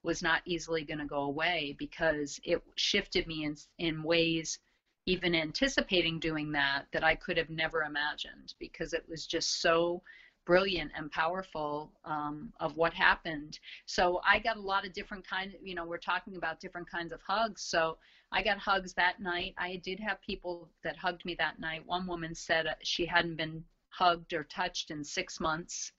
was 0.03 0.23
not 0.23 0.43
easily 0.45 0.85
going 0.85 0.99
to 0.99 1.07
go 1.07 1.23
away 1.23 1.75
because 1.79 2.41
it 2.45 2.63
shifted 2.77 3.27
me 3.27 3.45
in 3.45 3.57
in 3.79 4.03
ways 4.03 4.59
even 5.07 5.35
anticipating 5.35 6.19
doing 6.19 6.53
that 6.53 6.87
that 6.93 7.03
I 7.03 7.15
could 7.15 7.37
have 7.37 7.51
never 7.51 7.83
imagined 7.83 8.55
because 8.59 8.93
it 8.93 9.05
was 9.09 9.27
just 9.27 9.61
so 9.61 10.03
brilliant 10.47 10.91
and 10.97 11.11
powerful 11.11 11.93
um, 12.05 12.53
of 12.61 12.77
what 12.77 12.93
happened. 12.93 13.59
So 13.87 14.21
I 14.29 14.39
got 14.39 14.57
a 14.57 14.61
lot 14.61 14.87
of 14.87 14.93
different 14.93 15.27
kind. 15.27 15.53
You 15.63 15.75
know, 15.75 15.85
we're 15.85 15.99
talking 15.99 16.37
about 16.37 16.61
different 16.61 16.91
kinds 16.91 17.13
of 17.13 17.21
hugs. 17.27 17.63
So 17.63 17.99
I 18.33 18.43
got 18.43 18.59
hugs 18.59 18.93
that 18.95 19.21
night. 19.21 19.55
I 19.59 19.77
did 19.85 20.01
have 20.01 20.21
people 20.23 20.69
that 20.85 20.97
hugged 20.97 21.25
me 21.25 21.35
that 21.39 21.59
night. 21.59 21.87
One 21.87 22.07
woman 22.07 22.35
said 22.35 22.67
she 22.83 23.07
hadn't 23.07 23.37
been 23.37 23.65
hugged 23.91 24.33
or 24.33 24.45
touched 24.45 24.91
in 24.91 25.03
six 25.03 25.41
months, 25.41 25.93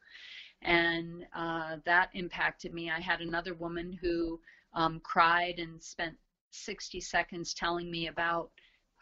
and 0.61 1.25
uh, 1.35 1.77
that 1.85 2.09
impacted 2.13 2.73
me. 2.73 2.89
I 2.89 2.99
had 2.99 3.21
another 3.21 3.53
woman 3.53 3.97
who 4.01 4.39
um, 4.73 4.99
cried 5.03 5.59
and 5.59 5.81
spent 5.81 6.15
60 6.51 6.99
seconds 7.01 7.53
telling 7.53 7.89
me 7.89 8.07
about 8.07 8.51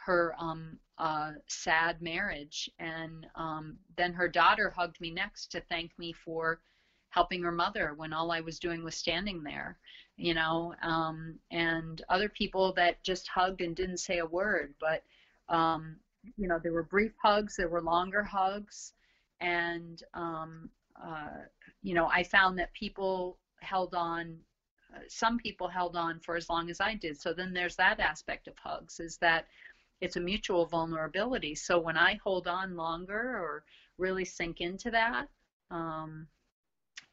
her 0.06 0.34
um, 0.40 0.80
uh, 0.98 1.32
sad 1.48 2.02
marriage. 2.02 2.70
And 2.80 3.28
um, 3.36 3.78
then 3.98 4.14
her 4.14 4.28
daughter 4.28 4.74
hugged 4.76 5.00
me 5.02 5.12
next 5.12 5.48
to 5.52 5.62
thank 5.62 5.98
me 6.00 6.14
for 6.14 6.62
helping 7.10 7.42
her 7.44 7.52
mother 7.52 7.94
when 7.96 8.14
all 8.14 8.32
I 8.32 8.40
was 8.40 8.60
doing 8.60 8.84
was 8.84 8.96
standing 8.96 9.44
there, 9.44 9.78
you 10.16 10.34
know, 10.34 10.76
um, 10.84 11.36
and 11.52 12.02
other 12.08 12.30
people 12.30 12.72
that 12.74 13.04
just 13.04 13.28
hugged 13.28 13.62
and 13.62 13.76
didn't 13.76 13.98
say 13.98 14.20
a 14.20 14.26
word. 14.26 14.74
But, 14.80 15.04
um, 15.50 15.98
you 16.38 16.48
know, 16.48 16.60
there 16.62 16.74
were 16.74 16.84
brief 16.84 17.14
hugs, 17.22 17.56
there 17.56 17.70
were 17.70 17.82
longer 17.82 18.24
hugs. 18.24 18.94
And, 19.42 20.04
um, 20.14 20.70
uh, 21.04 21.44
you 21.82 21.94
know, 21.94 22.08
I 22.08 22.24
found 22.24 22.58
that 22.60 22.74
people 22.74 23.38
held 23.62 23.94
on 23.94 24.38
uh, 24.94 25.00
some 25.08 25.38
people 25.38 25.68
held 25.68 25.96
on 25.96 26.20
for 26.20 26.36
as 26.36 26.50
long 26.50 26.70
as 26.70 26.82
I 26.82 26.96
did. 26.96 27.20
So 27.20 27.34
then 27.34 27.54
there's 27.54 27.76
that 27.76 28.00
aspect 28.00 28.48
of 28.48 28.58
hugs 28.58 29.00
is 29.00 29.18
that 29.18 29.46
it's 30.02 30.16
a 30.16 30.22
mutual 30.22 30.66
vulnerability. 30.66 31.56
So 31.56 31.80
when 31.80 31.98
I 31.98 32.20
hold 32.24 32.48
on 32.48 32.76
longer 32.76 33.38
or 33.38 33.64
really 33.98 34.26
sink 34.26 34.62
into 34.62 34.90
that, 34.92 35.28
um, 35.70 36.28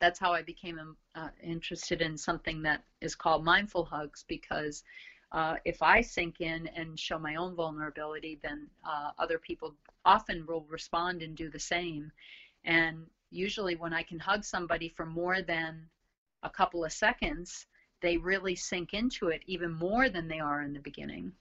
that's 0.00 0.18
how 0.18 0.32
I 0.32 0.42
became 0.42 0.78
um, 0.78 0.96
uh, 1.14 1.28
interested 1.42 2.00
in 2.00 2.16
something 2.16 2.62
that 2.62 2.82
is 3.00 3.14
called 3.14 3.44
mindful 3.44 3.84
hugs 3.84 4.24
because 4.28 4.84
uh, 5.32 5.56
if 5.64 5.82
I 5.82 6.00
sink 6.00 6.40
in 6.40 6.68
and 6.68 6.98
show 6.98 7.18
my 7.18 7.34
own 7.34 7.54
vulnerability, 7.54 8.38
then 8.42 8.68
uh, 8.84 9.10
other 9.18 9.38
people 9.38 9.74
often 10.04 10.46
will 10.46 10.64
respond 10.68 11.22
and 11.22 11.36
do 11.36 11.50
the 11.50 11.58
same. 11.58 12.12
And 12.64 13.06
usually, 13.30 13.74
when 13.76 13.92
I 13.92 14.02
can 14.02 14.18
hug 14.18 14.44
somebody 14.44 14.88
for 14.88 15.06
more 15.06 15.42
than 15.42 15.88
a 16.42 16.50
couple 16.50 16.84
of 16.84 16.92
seconds, 16.92 17.66
they 18.02 18.16
really 18.16 18.54
sink 18.54 18.94
into 18.94 19.28
it 19.28 19.42
even 19.46 19.72
more 19.72 20.08
than 20.08 20.28
they 20.28 20.40
are 20.40 20.62
in 20.62 20.72
the 20.72 20.80
beginning. 20.80 21.32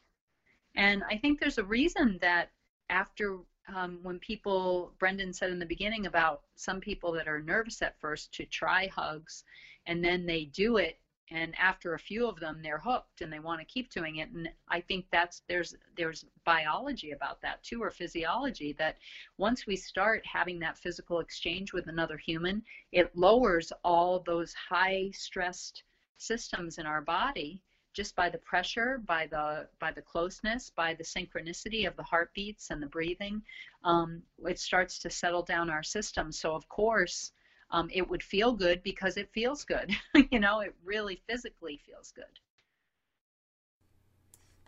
And 0.76 1.04
I 1.10 1.18
think 1.18 1.40
there's 1.40 1.58
a 1.58 1.64
reason 1.64 2.18
that 2.22 2.50
after 2.90 3.38
um, 3.74 4.00
when 4.04 4.20
people, 4.20 4.94
Brendan 5.00 5.34
said 5.34 5.50
in 5.50 5.60
the 5.60 5.66
beginning 5.66 6.06
about 6.06 6.42
some 6.56 6.80
people 6.80 7.12
that 7.14 7.28
are 7.28 7.40
nervous 7.40 7.82
at 7.82 8.00
first 8.00 8.34
to 8.34 8.46
try 8.46 8.88
hugs, 8.88 9.44
and 9.86 10.04
then 10.04 10.26
they 10.26 10.46
do 10.46 10.78
it, 10.78 10.98
and 11.32 11.56
after 11.58 11.94
a 11.96 12.00
few 12.00 12.28
of 12.28 12.40
them, 12.40 12.62
they're 12.62 12.80
hooked 12.80 13.22
and 13.22 13.34
they 13.34 13.40
want 13.40 13.60
to 13.60 13.66
keep 13.66 13.90
doing 13.90 14.18
it. 14.18 14.30
And 14.30 14.50
I 14.70 14.82
think 14.82 15.06
that's 15.12 15.42
there's 15.48 15.76
there's 15.98 16.26
biology 16.46 17.12
about 17.12 17.42
that 17.42 17.64
too, 17.64 17.82
or 17.82 17.90
physiology 17.90 18.74
that 18.74 18.98
once 19.38 19.66
we 19.66 19.76
start 19.76 20.26
having 20.26 20.60
that 20.60 20.78
physical 20.78 21.20
exchange 21.20 21.74
with 21.74 21.88
another 21.88 22.18
human, 22.18 22.64
it 22.92 23.16
lowers 23.16 23.74
all 23.84 24.20
those 24.20 24.54
high 24.54 25.10
stressed 25.14 25.84
systems 26.18 26.78
in 26.78 26.86
our 26.86 27.02
body 27.02 27.62
just 27.96 28.16
by 28.16 28.30
the 28.30 28.38
pressure, 28.40 29.02
by 29.06 29.26
the 29.26 29.68
by 29.80 29.92
the 29.92 30.02
closeness, 30.02 30.70
by 30.70 30.94
the 30.94 31.04
synchronicity 31.04 31.88
of 31.88 31.96
the 31.96 32.04
heartbeats 32.04 32.70
and 32.70 32.84
the 32.84 32.88
breathing, 32.88 33.42
um, 33.84 34.22
it 34.46 34.60
starts 34.60 35.00
to 35.00 35.10
settle 35.10 35.44
down 35.44 35.70
our 35.70 35.84
system. 35.84 36.32
So 36.32 36.54
of 36.54 36.68
course, 36.68 37.32
um, 37.72 37.90
it 37.94 38.10
would 38.10 38.24
feel 38.24 38.54
good 38.54 38.84
because 38.84 39.18
it 39.18 39.30
feels 39.34 39.64
good. 39.64 39.92
you 40.32 40.40
know, 40.40 40.62
it 40.62 40.74
really 40.84 41.22
physically 41.28 41.80
feels 41.86 42.12
good. 42.12 42.26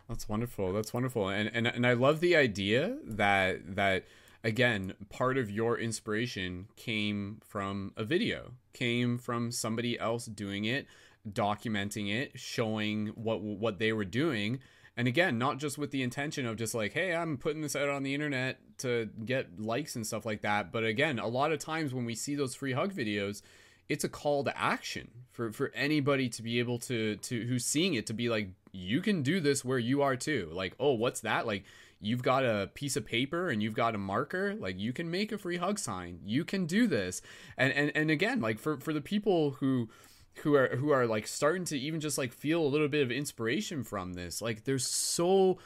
That's 0.08 0.28
wonderful. 0.28 0.72
That's 0.72 0.92
wonderful. 0.94 1.28
And 1.28 1.50
and 1.52 1.66
and 1.66 1.86
I 1.86 1.92
love 1.92 2.20
the 2.20 2.36
idea 2.36 2.96
that 3.04 3.76
that 3.76 4.04
again, 4.42 4.94
part 5.10 5.36
of 5.36 5.50
your 5.50 5.78
inspiration 5.78 6.68
came 6.76 7.40
from 7.44 7.92
a 7.96 8.04
video, 8.04 8.52
came 8.72 9.18
from 9.18 9.52
somebody 9.52 9.98
else 9.98 10.26
doing 10.26 10.64
it 10.64 10.86
documenting 11.32 12.12
it, 12.12 12.38
showing 12.38 13.08
what 13.08 13.40
what 13.40 13.78
they 13.78 13.92
were 13.92 14.04
doing. 14.04 14.60
And 14.98 15.06
again, 15.06 15.38
not 15.38 15.58
just 15.58 15.78
with 15.78 15.92
the 15.92 16.02
intention 16.02 16.44
of 16.44 16.56
just 16.56 16.74
like, 16.74 16.92
hey, 16.92 17.14
I'm 17.14 17.36
putting 17.36 17.62
this 17.62 17.76
out 17.76 17.88
on 17.88 18.02
the 18.02 18.14
internet 18.14 18.58
to 18.78 19.08
get 19.24 19.60
likes 19.60 19.94
and 19.94 20.04
stuff 20.04 20.26
like 20.26 20.42
that. 20.42 20.72
But 20.72 20.82
again, 20.82 21.20
a 21.20 21.28
lot 21.28 21.52
of 21.52 21.60
times 21.60 21.94
when 21.94 22.04
we 22.04 22.16
see 22.16 22.34
those 22.34 22.56
free 22.56 22.72
hug 22.72 22.92
videos, 22.92 23.42
it's 23.88 24.02
a 24.02 24.08
call 24.08 24.42
to 24.42 24.58
action 24.58 25.08
for, 25.30 25.52
for 25.52 25.70
anybody 25.72 26.28
to 26.30 26.42
be 26.42 26.58
able 26.58 26.80
to 26.80 27.14
to 27.14 27.46
who's 27.46 27.64
seeing 27.64 27.94
it 27.94 28.08
to 28.08 28.12
be 28.12 28.28
like, 28.28 28.48
you 28.72 29.00
can 29.00 29.22
do 29.22 29.38
this 29.38 29.64
where 29.64 29.78
you 29.78 30.02
are 30.02 30.16
too. 30.16 30.50
Like, 30.52 30.74
oh, 30.80 30.94
what's 30.94 31.20
that? 31.20 31.46
Like 31.46 31.62
you've 32.00 32.24
got 32.24 32.44
a 32.44 32.68
piece 32.74 32.96
of 32.96 33.06
paper 33.06 33.50
and 33.50 33.62
you've 33.62 33.74
got 33.74 33.94
a 33.94 33.98
marker 33.98 34.54
like 34.54 34.78
you 34.78 34.92
can 34.92 35.10
make 35.10 35.32
a 35.32 35.38
free 35.38 35.56
hug 35.56 35.78
sign 35.78 36.20
you 36.24 36.44
can 36.44 36.64
do 36.64 36.86
this 36.86 37.20
and 37.56 37.72
and, 37.72 37.90
and 37.96 38.10
again 38.10 38.40
like 38.40 38.56
for 38.58 38.78
for 38.78 38.92
the 38.92 39.00
people 39.00 39.52
who 39.58 39.88
who 40.38 40.54
are 40.54 40.76
who 40.76 40.90
are 40.90 41.06
like 41.06 41.26
starting 41.26 41.64
to 41.66 41.78
even 41.78 42.00
just 42.00 42.18
like 42.18 42.32
feel 42.32 42.62
a 42.62 42.66
little 42.66 42.88
bit 42.88 43.02
of 43.02 43.10
inspiration 43.10 43.84
from 43.84 44.14
this. 44.14 44.40
Like 44.40 44.64
there's 44.64 44.86
so 44.86 45.58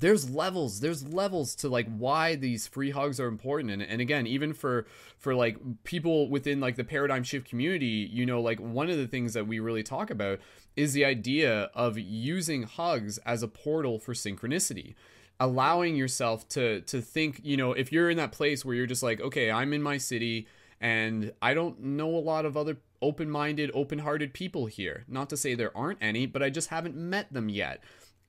there's 0.00 0.30
levels 0.30 0.80
there's 0.80 1.06
levels 1.06 1.54
to 1.54 1.68
like 1.68 1.86
why 1.96 2.34
these 2.34 2.66
free 2.66 2.90
hugs 2.90 3.20
are 3.20 3.28
important. 3.28 3.70
And, 3.70 3.82
and 3.82 4.00
again 4.00 4.26
even 4.26 4.52
for 4.52 4.86
for 5.18 5.34
like 5.34 5.58
people 5.84 6.28
within 6.28 6.60
like 6.60 6.76
the 6.76 6.84
paradigm 6.84 7.22
shift 7.22 7.48
community 7.48 8.08
you 8.10 8.26
know 8.26 8.40
like 8.40 8.58
one 8.58 8.90
of 8.90 8.96
the 8.96 9.06
things 9.06 9.34
that 9.34 9.46
we 9.46 9.60
really 9.60 9.82
talk 9.82 10.10
about 10.10 10.40
is 10.76 10.94
the 10.94 11.04
idea 11.04 11.70
of 11.74 11.98
using 11.98 12.62
hugs 12.62 13.18
as 13.18 13.42
a 13.42 13.48
portal 13.48 13.98
for 13.98 14.14
synchronicity 14.14 14.94
allowing 15.38 15.96
yourself 15.96 16.48
to 16.48 16.80
to 16.82 17.00
think 17.00 17.40
you 17.42 17.56
know 17.56 17.72
if 17.72 17.92
you're 17.92 18.10
in 18.10 18.16
that 18.18 18.32
place 18.32 18.64
where 18.64 18.74
you're 18.74 18.86
just 18.86 19.02
like 19.02 19.20
okay 19.20 19.50
i'm 19.50 19.72
in 19.72 19.82
my 19.82 19.96
city 19.96 20.46
and 20.80 21.32
i 21.40 21.54
don't 21.54 21.80
know 21.80 22.08
a 22.08 22.20
lot 22.20 22.44
of 22.44 22.56
other 22.56 22.76
open 23.02 23.30
minded, 23.30 23.70
open 23.74 24.00
hearted 24.00 24.32
people 24.34 24.66
here. 24.66 25.04
Not 25.08 25.30
to 25.30 25.36
say 25.36 25.54
there 25.54 25.76
aren't 25.76 26.02
any, 26.02 26.26
but 26.26 26.42
I 26.42 26.50
just 26.50 26.68
haven't 26.68 26.96
met 26.96 27.32
them 27.32 27.48
yet. 27.48 27.82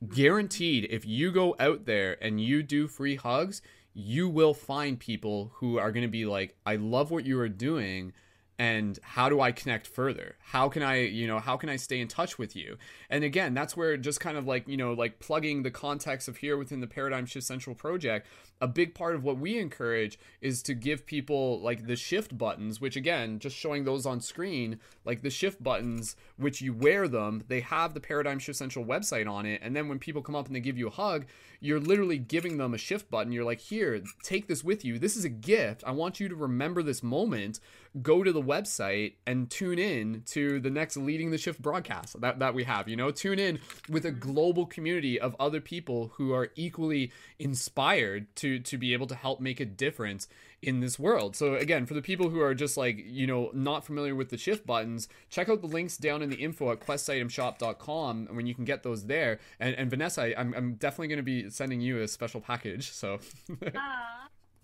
Guaranteed, 0.07 0.87
if 0.89 1.05
you 1.05 1.31
go 1.31 1.55
out 1.59 1.85
there 1.85 2.17
and 2.23 2.41
you 2.41 2.63
do 2.63 2.87
free 2.87 3.15
hugs, 3.15 3.61
you 3.93 4.29
will 4.29 4.53
find 4.53 4.99
people 4.99 5.51
who 5.55 5.77
are 5.77 5.91
going 5.91 6.05
to 6.05 6.11
be 6.11 6.25
like, 6.25 6.55
I 6.65 6.77
love 6.77 7.11
what 7.11 7.25
you 7.25 7.39
are 7.39 7.49
doing 7.49 8.13
and 8.57 8.99
how 9.01 9.27
do 9.27 9.41
I 9.41 9.51
connect 9.51 9.87
further? 9.87 10.35
How 10.39 10.69
can 10.69 10.83
I, 10.83 11.01
you 11.01 11.25
know, 11.25 11.39
how 11.39 11.57
can 11.57 11.67
I 11.67 11.77
stay 11.77 11.99
in 11.99 12.07
touch 12.07 12.37
with 12.37 12.55
you? 12.55 12.77
And 13.11 13.25
again, 13.25 13.53
that's 13.53 13.75
where 13.75 13.97
just 13.97 14.21
kind 14.21 14.37
of 14.37 14.47
like, 14.47 14.69
you 14.69 14.77
know, 14.77 14.93
like 14.93 15.19
plugging 15.19 15.63
the 15.63 15.69
context 15.69 16.29
of 16.29 16.37
here 16.37 16.55
within 16.55 16.79
the 16.79 16.87
Paradigm 16.87 17.25
Shift 17.25 17.45
Central 17.45 17.75
project, 17.75 18.25
a 18.61 18.67
big 18.67 18.95
part 18.95 19.15
of 19.15 19.23
what 19.23 19.37
we 19.37 19.57
encourage 19.57 20.17
is 20.39 20.63
to 20.63 20.73
give 20.73 21.05
people 21.05 21.59
like 21.59 21.87
the 21.87 21.97
shift 21.97 22.37
buttons, 22.37 22.79
which 22.79 22.95
again, 22.95 23.39
just 23.39 23.57
showing 23.57 23.83
those 23.83 24.05
on 24.05 24.21
screen, 24.21 24.79
like 25.03 25.23
the 25.23 25.29
shift 25.29 25.61
buttons, 25.61 26.15
which 26.37 26.61
you 26.61 26.73
wear 26.73 27.07
them, 27.07 27.43
they 27.49 27.59
have 27.59 27.93
the 27.93 27.99
Paradigm 27.99 28.39
Shift 28.39 28.57
Central 28.57 28.85
website 28.85 29.29
on 29.29 29.45
it. 29.45 29.59
And 29.61 29.75
then 29.75 29.89
when 29.89 29.99
people 29.99 30.21
come 30.21 30.35
up 30.35 30.47
and 30.47 30.55
they 30.55 30.61
give 30.61 30.77
you 30.77 30.87
a 30.87 30.91
hug, 30.91 31.25
you're 31.59 31.79
literally 31.79 32.17
giving 32.17 32.57
them 32.57 32.73
a 32.73 32.77
shift 32.77 33.11
button. 33.11 33.31
You're 33.31 33.43
like, 33.43 33.59
here, 33.59 34.01
take 34.23 34.47
this 34.47 34.63
with 34.63 34.85
you. 34.85 34.97
This 34.97 35.17
is 35.17 35.25
a 35.25 35.29
gift. 35.29 35.83
I 35.85 35.91
want 35.91 36.19
you 36.19 36.29
to 36.29 36.35
remember 36.35 36.81
this 36.81 37.03
moment. 37.03 37.59
Go 38.01 38.23
to 38.23 38.31
the 38.31 38.41
website 38.41 39.15
and 39.27 39.49
tune 39.49 39.77
in 39.77 40.23
to 40.27 40.59
the 40.59 40.69
next 40.69 40.97
Leading 40.97 41.31
the 41.31 41.37
Shift 41.37 41.61
broadcast 41.61 42.19
that, 42.21 42.39
that 42.39 42.53
we 42.53 42.63
have. 42.63 42.87
You 42.87 42.95
know, 42.95 43.00
tune 43.09 43.39
in 43.39 43.59
with 43.89 44.05
a 44.05 44.11
global 44.11 44.65
community 44.67 45.19
of 45.19 45.35
other 45.39 45.59
people 45.59 46.11
who 46.15 46.33
are 46.33 46.49
equally 46.55 47.11
inspired 47.39 48.27
to 48.35 48.59
to 48.59 48.77
be 48.77 48.93
able 48.93 49.07
to 49.07 49.15
help 49.15 49.39
make 49.39 49.59
a 49.59 49.65
difference 49.65 50.27
in 50.61 50.79
this 50.79 50.99
world. 50.99 51.35
So 51.35 51.55
again, 51.55 51.85
for 51.85 51.93
the 51.93 52.01
people 52.01 52.29
who 52.29 52.39
are 52.41 52.53
just 52.53 52.77
like, 52.77 53.03
you 53.03 53.25
know, 53.25 53.49
not 53.53 53.83
familiar 53.83 54.13
with 54.13 54.29
the 54.29 54.37
shift 54.37 54.65
buttons, 54.65 55.07
check 55.29 55.49
out 55.49 55.61
the 55.61 55.67
links 55.67 55.97
down 55.97 56.21
in 56.21 56.29
the 56.29 56.35
info 56.35 56.71
at 56.71 56.79
questitemshop.com 56.81 58.27
when 58.31 58.45
you 58.45 58.53
can 58.53 58.65
get 58.65 58.83
those 58.83 59.05
there. 59.05 59.39
And, 59.59 59.75
and 59.75 59.89
Vanessa, 59.89 60.21
I, 60.21 60.35
I'm, 60.37 60.53
I'm 60.53 60.73
definitely 60.75 61.07
going 61.07 61.17
to 61.17 61.23
be 61.23 61.49
sending 61.49 61.81
you 61.81 62.01
a 62.01 62.07
special 62.07 62.41
package. 62.41 62.91
So. 62.91 63.19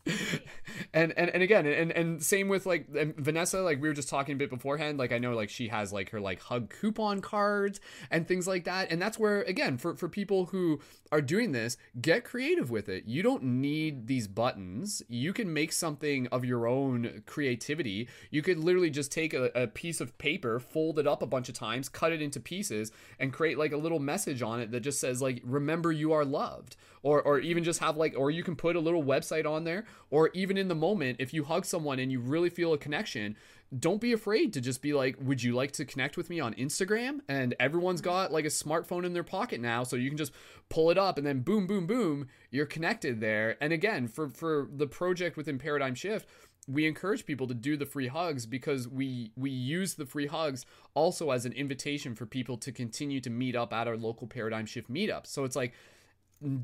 and, 0.94 1.14
and 1.18 1.30
and 1.30 1.44
again 1.44 1.66
and 1.66 1.92
and 1.92 2.24
same 2.24 2.48
with 2.48 2.66
like 2.66 2.88
Vanessa 3.18 3.62
like 3.62 3.82
we 3.82 3.88
were 3.88 3.94
just 3.94 4.10
talking 4.10 4.34
a 4.34 4.38
bit 4.38 4.50
beforehand 4.50 4.98
like 4.98 5.12
I 5.12 5.18
know 5.18 5.34
like 5.34 5.50
she 5.50 5.68
has 5.70 5.92
like 5.92 6.12
her 6.12 6.20
like 6.20 6.42
hug 6.42 6.70
coupon 6.70 7.22
cards 7.22 7.80
and 8.12 8.28
things 8.28 8.48
like 8.48 8.66
that 8.66 8.92
and 8.92 9.02
that's 9.02 9.18
where 9.18 9.42
again 9.44 9.78
for 9.78 9.96
for 9.96 10.08
people 10.10 10.46
who 10.46 10.80
are 11.12 11.22
doing 11.22 11.52
this 11.52 11.78
get 12.00 12.24
creative 12.24 12.70
with 12.70 12.90
it. 12.90 13.06
You 13.06 13.24
don't 13.24 13.44
need 13.44 14.08
these 14.08 14.28
buttons. 14.28 15.02
You 15.08 15.34
can 15.34 15.54
make 15.54 15.72
something 15.72 16.28
of 16.28 16.46
your 16.46 16.68
own 16.68 17.24
creativity. 17.26 18.10
You 18.30 18.42
could 18.42 18.60
literally 18.60 18.90
just 18.90 19.12
take 19.12 19.34
a, 19.34 19.52
a 19.56 19.68
piece 19.68 20.02
of 20.02 20.18
paper 20.18 20.60
fold 20.60 21.00
it 21.00 21.08
up 21.08 21.22
a 21.22 21.28
bunch 21.28 21.50
of 21.50 21.56
times 21.56 21.90
cut 21.90 22.12
it 22.12 22.22
into 22.22 22.40
pieces 22.40 22.92
and 23.20 23.34
create 23.34 23.58
like 23.58 23.72
a 23.72 23.78
little 23.78 24.00
message 24.00 24.42
on 24.42 24.60
it 24.60 24.72
that 24.72 24.82
just 24.82 25.00
says 25.00 25.22
like 25.22 25.42
remember 25.44 25.92
you 25.92 26.14
are 26.14 26.26
loved 26.26 26.76
or 27.08 27.22
or 27.22 27.40
even 27.40 27.64
just 27.64 27.80
have 27.80 27.96
like 27.96 28.14
or 28.18 28.30
you 28.30 28.44
can 28.44 28.56
put 28.56 28.76
a 28.76 28.80
little 28.80 29.02
website 29.02 29.50
on 29.50 29.64
there 29.64 29.86
or 30.10 30.30
even 30.34 30.58
in 30.58 30.68
the 30.68 30.76
moment 30.76 31.16
if 31.20 31.34
you 31.34 31.46
hug 31.46 31.64
someone 31.64 32.00
and 32.00 32.12
you 32.12 32.20
really 32.20 32.50
feel 32.50 32.74
a 32.74 32.78
connection 32.78 33.34
don't 33.80 34.02
be 34.02 34.12
afraid 34.12 34.52
to 34.52 34.60
just 34.60 34.82
be 34.82 34.94
like 34.94 35.16
would 35.22 35.42
you 35.42 35.56
like 35.56 35.72
to 35.72 35.86
connect 35.86 36.18
with 36.18 36.30
me 36.30 36.42
on 36.42 36.54
instagram? 36.56 37.20
And 37.30 37.56
everyone's 37.62 38.02
mm-hmm. 38.02 38.10
got 38.10 38.34
like 38.34 38.44
a 38.44 38.50
smartphone 38.50 39.06
in 39.06 39.14
their 39.14 39.24
pocket 39.24 39.62
now 39.62 39.84
so 39.84 39.96
you 39.96 40.10
can 40.10 40.18
just 40.18 40.34
pull 40.68 40.92
it 40.92 40.98
up 40.98 41.18
and 41.18 41.26
then 41.26 41.40
boom 41.40 41.66
boom 41.66 41.88
boom 41.88 42.28
you're 42.52 42.66
connected 42.66 43.22
there. 43.22 43.56
And 43.62 43.72
again 43.72 44.08
for 44.10 44.30
for 44.30 44.68
the 44.74 44.88
project 44.88 45.38
within 45.38 45.58
paradigm 45.58 45.96
shift 45.96 46.28
we 46.70 46.86
encourage 46.86 47.26
people 47.26 47.48
to 47.48 47.54
do 47.54 47.78
the 47.78 47.86
free 47.86 48.08
hugs 48.08 48.46
because 48.46 48.86
we 48.90 49.32
we 49.38 49.50
use 49.50 49.94
the 49.94 50.06
free 50.06 50.28
hugs 50.28 50.66
also 50.94 51.32
as 51.32 51.46
an 51.46 51.54
invitation 51.54 52.14
for 52.16 52.26
people 52.26 52.58
to 52.58 52.74
continue 52.74 53.22
to 53.22 53.30
meet 53.30 53.56
up 53.56 53.72
at 53.72 53.88
our 53.88 53.96
local 53.96 54.28
paradigm 54.28 54.66
shift 54.66 54.92
meetups. 54.92 55.28
So 55.28 55.46
it's 55.46 55.56
like 55.56 55.74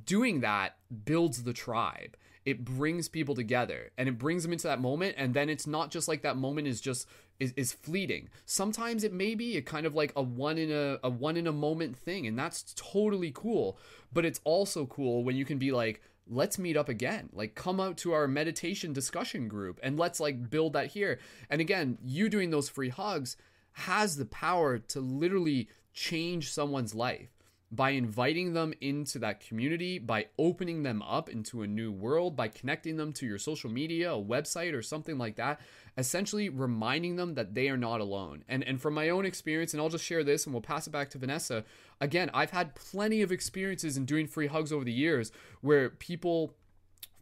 doing 0.06 0.42
that 0.42 0.78
builds 1.06 1.44
the 1.44 1.54
tribe. 1.54 2.18
It 2.46 2.66
brings 2.66 3.08
people 3.08 3.36
together 3.36 3.92
and 3.98 4.10
it 4.10 4.18
brings 4.18 4.44
them 4.44 4.52
into 4.52 4.68
that 4.68 4.82
moment 4.82 5.16
and 5.18 5.34
then 5.34 5.50
it's 5.50 5.66
not 5.66 5.92
just 5.92 6.08
like 6.08 6.24
that 6.24 6.36
moment 6.36 6.68
is 6.68 6.82
just 6.82 7.08
is, 7.40 7.54
is 7.56 7.72
fleeting. 7.72 8.30
Sometimes 8.46 9.04
it 9.04 9.14
may 9.14 9.34
be 9.34 9.58
a 9.58 9.62
kind 9.62 9.86
of 9.86 9.96
like 9.96 10.12
a 10.16 10.22
one 10.22 10.58
in 10.58 10.72
a, 10.72 11.00
a 11.04 11.10
one 11.10 11.38
in 11.38 11.48
a 11.48 11.54
moment 11.54 11.98
thing 11.98 12.28
and 12.28 12.38
that's 12.38 12.74
totally 12.76 13.32
cool. 13.34 13.78
But 14.12 14.26
it's 14.26 14.42
also 14.44 14.86
cool 14.86 15.24
when 15.24 15.36
you 15.36 15.46
can 15.46 15.58
be 15.58 15.72
like 15.72 16.02
let's 16.28 16.58
meet 16.58 16.78
up 16.78 16.88
again 16.88 17.30
like 17.34 17.54
come 17.54 17.80
out 17.80 17.98
to 17.98 18.14
our 18.14 18.28
meditation 18.28 18.94
discussion 18.94 19.48
group 19.48 19.80
and 19.84 20.00
let's 20.00 20.20
like 20.20 20.50
build 20.50 20.74
that 20.74 20.88
here 20.88 21.20
and 21.50 21.60
again 21.60 21.98
you 22.02 22.30
doing 22.30 22.50
those 22.50 22.70
free 22.70 22.88
hugs 22.88 23.36
has 23.74 24.16
the 24.16 24.26
power 24.26 24.78
to 24.78 25.02
literally 25.02 25.68
change 25.94 26.50
someone's 26.50 26.96
life 26.96 27.43
by 27.74 27.90
inviting 27.90 28.54
them 28.54 28.72
into 28.82 29.18
that 29.18 29.40
community, 29.40 29.98
by 29.98 30.28
opening 30.38 30.84
them 30.84 31.02
up 31.02 31.28
into 31.28 31.64
a 31.64 31.68
new 31.68 31.92
world, 31.92 32.36
by 32.36 32.48
connecting 32.48 32.98
them 32.98 33.12
to 33.12 33.26
your 33.26 33.40
social 33.40 33.70
media, 33.70 34.14
a 34.14 34.22
website, 34.22 34.76
or 34.76 34.84
something 34.84 35.18
like 35.18 35.38
that, 35.38 35.60
essentially 35.98 36.50
reminding 36.50 37.16
them 37.16 37.34
that 37.34 37.56
they 37.56 37.70
are 37.70 37.78
not 37.78 38.00
alone. 38.00 38.44
And 38.48 38.64
and 38.64 38.80
from 38.80 38.94
my 38.94 39.10
own 39.10 39.26
experience, 39.26 39.74
and 39.74 39.82
I'll 39.82 39.90
just 39.90 40.06
share 40.06 40.24
this 40.24 40.46
and 40.46 40.54
we'll 40.54 40.62
pass 40.62 40.86
it 40.86 40.92
back 40.92 41.10
to 41.12 41.18
Vanessa. 41.18 41.66
Again, 42.00 42.30
I've 42.32 42.52
had 42.52 42.76
plenty 42.76 43.24
of 43.24 43.32
experiences 43.32 43.98
in 43.98 44.06
doing 44.06 44.28
free 44.28 44.48
hugs 44.48 44.72
over 44.72 44.86
the 44.86 44.94
years 44.94 45.32
where 45.62 45.90
people 45.90 46.54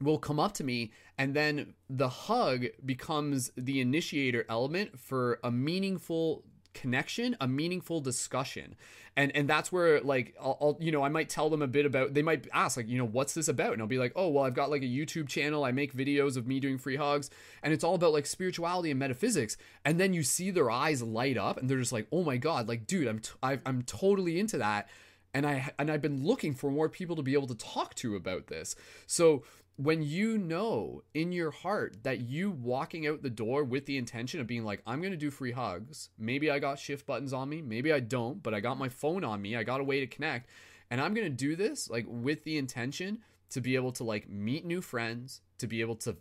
will 0.02 0.18
come 0.18 0.39
up 0.39 0.54
to 0.56 0.64
me 0.64 0.91
and 1.18 1.34
then 1.34 1.76
the 1.89 2.10
hug 2.10 2.66
becomes 2.84 3.52
the 3.56 3.80
initiator 3.80 4.45
element 4.49 4.99
for 4.99 5.39
a 5.43 5.52
meaningful 5.52 6.43
connection 6.74 7.36
a 7.39 7.47
meaningful 7.47 8.01
discussion. 8.01 8.76
And 9.15 9.36
and 9.36 9.49
that's 9.49 9.72
where 9.72 9.99
like 10.01 10.36
I'll, 10.41 10.57
I'll, 10.61 10.78
you 10.80 10.91
know 10.91 11.03
i 11.03 11.09
might 11.09 11.28
tell 11.28 11.49
them 11.49 11.61
a 11.61 11.67
bit 11.67 11.86
about 11.86 12.13
they 12.13 12.22
might 12.22 12.47
ask 12.53 12.78
like 12.78 12.88
you 12.88 12.97
know 12.97 13.05
what's 13.05 13.34
this 13.34 13.49
about? 13.49 13.74
And 13.74 13.82
i'll 13.82 13.88
be 13.88 13.97
like 13.97 14.13
oh 14.15 14.30
well 14.30 14.45
i've 14.45 14.53
got 14.53 14.69
like 14.69 14.84
a 14.84 14.86
youtube 14.86 15.28
channel. 15.28 15.63
I 15.65 15.72
make 15.72 15.93
videos 15.93 16.38
of 16.38 16.47
me 16.47 16.59
doing 16.59 16.78
free 16.78 16.95
hugs. 16.95 17.30
And 17.61 17.74
it's 17.74 17.84
all 17.84 17.95
about 17.95 18.13
like 18.13 18.26
spirituality 18.26 18.89
and 18.89 18.99
metaphysics. 18.99 19.57
And 19.84 19.99
then 19.99 20.13
you 20.13 20.24
see 20.24 20.49
their 20.51 20.72
eyes 20.72 21.03
light 21.03 21.38
up 21.38 21.57
and 21.57 21.69
they're 21.69 21.80
just 21.80 21.91
like 21.91 22.07
oh 22.11 22.24
my 22.24 22.38
god 22.38 22.67
like 22.67 22.88
dude 22.88 23.07
i'm 23.07 23.19
t- 23.19 23.32
i 23.43 23.59
am 23.65 23.84
totally 23.84 24.39
into 24.39 24.57
that. 24.59 24.88
And 25.34 25.45
i 25.45 25.72
and 25.78 25.91
i've 25.91 26.01
been 26.01 26.26
looking 26.26 26.53
for 26.53 26.72
more 26.72 26.88
people 26.88 27.17
to 27.17 27.22
be 27.22 27.34
able 27.34 27.47
to 27.47 27.55
talk 27.55 27.95
to 27.95 28.15
about 28.15 28.47
this. 28.47 28.76
So 29.07 29.43
when 29.84 30.04
you 30.04 30.38
know 30.38 31.02
in 31.14 31.32
your 31.32 31.52
heart 31.52 31.98
that 32.04 32.22
you 32.22 32.52
walking 32.52 33.08
out 33.08 33.24
the 33.24 33.30
door 33.30 33.64
with 33.64 33.86
the 33.86 33.98
intention 33.98 34.40
of 34.40 34.48
being 34.48 34.64
like, 34.64 34.82
I'm 34.86 35.02
going 35.02 35.12
to 35.12 35.18
do 35.18 35.32
free 35.32 35.52
hugs. 35.52 36.10
Maybe 36.18 36.52
I 36.52 36.60
got 36.60 36.78
shift 36.78 37.06
buttons 37.06 37.34
on 37.34 37.50
me. 37.50 37.62
Maybe 37.62 37.92
I 37.92 38.00
don't, 38.00 38.44
but 38.44 38.54
I 38.54 38.60
got 38.60 38.78
my 38.78 38.90
phone 38.90 39.24
on 39.24 39.42
me. 39.42 39.56
I 39.56 39.64
got 39.64 39.82
a 39.82 39.84
way 39.84 40.00
to 40.00 40.08
connect. 40.08 40.50
And 40.90 41.02
I'm 41.02 41.14
going 41.14 41.26
to 41.26 41.30
do 41.30 41.56
this 41.56 41.90
like 41.90 42.06
with 42.08 42.44
the 42.44 42.58
intention 42.58 43.20
to 43.52 43.62
be 43.62 43.76
able 43.76 43.92
to 43.94 44.04
like 44.04 44.30
meet 44.30 44.66
new 44.66 44.82
friends, 44.82 45.42
to 45.58 45.68
be 45.68 45.82
able 45.82 45.96
to 45.96 46.16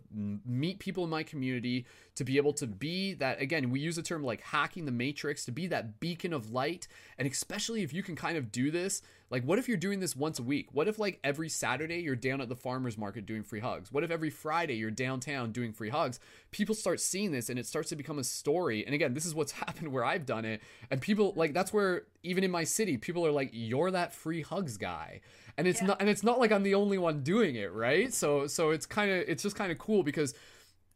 meet 0.45 0.79
people 0.79 1.03
in 1.03 1.09
my 1.09 1.23
community, 1.23 1.85
to 2.15 2.23
be 2.23 2.37
able 2.37 2.53
to 2.53 2.67
be 2.67 3.13
that 3.15 3.41
again, 3.41 3.69
we 3.69 3.79
use 3.79 3.95
the 3.95 4.01
term 4.01 4.23
like 4.23 4.41
hacking 4.41 4.85
the 4.85 4.91
matrix, 4.91 5.45
to 5.45 5.51
be 5.51 5.67
that 5.67 5.99
beacon 5.99 6.33
of 6.33 6.51
light. 6.51 6.87
And 7.17 7.27
especially 7.27 7.83
if 7.83 7.93
you 7.93 8.03
can 8.03 8.15
kind 8.15 8.37
of 8.37 8.51
do 8.51 8.71
this, 8.71 9.01
like 9.31 9.43
what 9.43 9.57
if 9.57 9.67
you're 9.67 9.77
doing 9.77 9.99
this 9.99 10.15
once 10.15 10.37
a 10.37 10.43
week? 10.43 10.67
What 10.73 10.87
if 10.87 10.99
like 10.99 11.19
every 11.23 11.49
Saturday 11.49 12.01
you're 12.01 12.15
down 12.15 12.41
at 12.41 12.49
the 12.49 12.55
farmers 12.55 12.97
market 12.97 13.25
doing 13.25 13.43
free 13.43 13.61
hugs? 13.61 13.91
What 13.91 14.03
if 14.03 14.11
every 14.11 14.29
Friday 14.29 14.75
you're 14.75 14.91
downtown 14.91 15.51
doing 15.51 15.73
free 15.73 15.89
hugs? 15.89 16.19
People 16.51 16.75
start 16.75 16.99
seeing 16.99 17.31
this 17.31 17.49
and 17.49 17.57
it 17.57 17.65
starts 17.65 17.89
to 17.89 17.95
become 17.95 18.19
a 18.19 18.23
story. 18.23 18.85
And 18.85 18.93
again, 18.93 19.13
this 19.13 19.25
is 19.25 19.33
what's 19.33 19.51
happened 19.63 19.91
where 19.91 20.05
I've 20.05 20.25
done 20.25 20.45
it. 20.45 20.61
And 20.91 21.01
people 21.01 21.33
like 21.35 21.53
that's 21.53 21.73
where 21.73 22.03
even 22.23 22.43
in 22.43 22.51
my 22.51 22.65
city, 22.65 22.97
people 22.97 23.25
are 23.25 23.31
like, 23.31 23.49
You're 23.53 23.89
that 23.89 24.13
free 24.13 24.41
hugs 24.41 24.77
guy 24.77 25.21
and 25.57 25.67
it's 25.67 25.81
yeah. 25.81 25.87
not 25.87 26.01
and 26.01 26.09
it's 26.09 26.23
not 26.23 26.39
like 26.39 26.51
I'm 26.51 26.63
the 26.63 26.75
only 26.75 26.97
one 26.97 27.23
doing 27.23 27.55
it, 27.55 27.71
right? 27.71 28.13
So 28.13 28.47
so 28.47 28.71
it's 28.71 28.85
kind 28.85 29.11
of 29.11 29.23
it's 29.27 29.43
just 29.43 29.55
kind 29.55 29.71
of 29.71 29.77
cool 29.77 30.03
because 30.03 30.33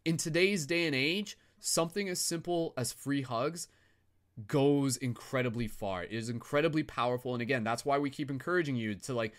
in 0.04 0.18
today's 0.18 0.66
day 0.66 0.86
and 0.86 0.96
age, 0.96 1.38
something 1.60 2.10
as 2.10 2.20
simple 2.20 2.74
as 2.78 2.92
free 2.92 3.22
hugs 3.22 3.68
goes 4.48 4.98
incredibly 4.98 5.68
far. 5.68 6.04
It 6.04 6.12
is 6.12 6.30
incredibly 6.30 6.84
powerful 6.84 7.34
and 7.34 7.42
again, 7.42 7.64
that's 7.64 7.86
why 7.86 7.98
we 7.98 8.10
keep 8.10 8.30
encouraging 8.30 8.76
you 8.76 8.96
to 8.96 9.14
like 9.14 9.34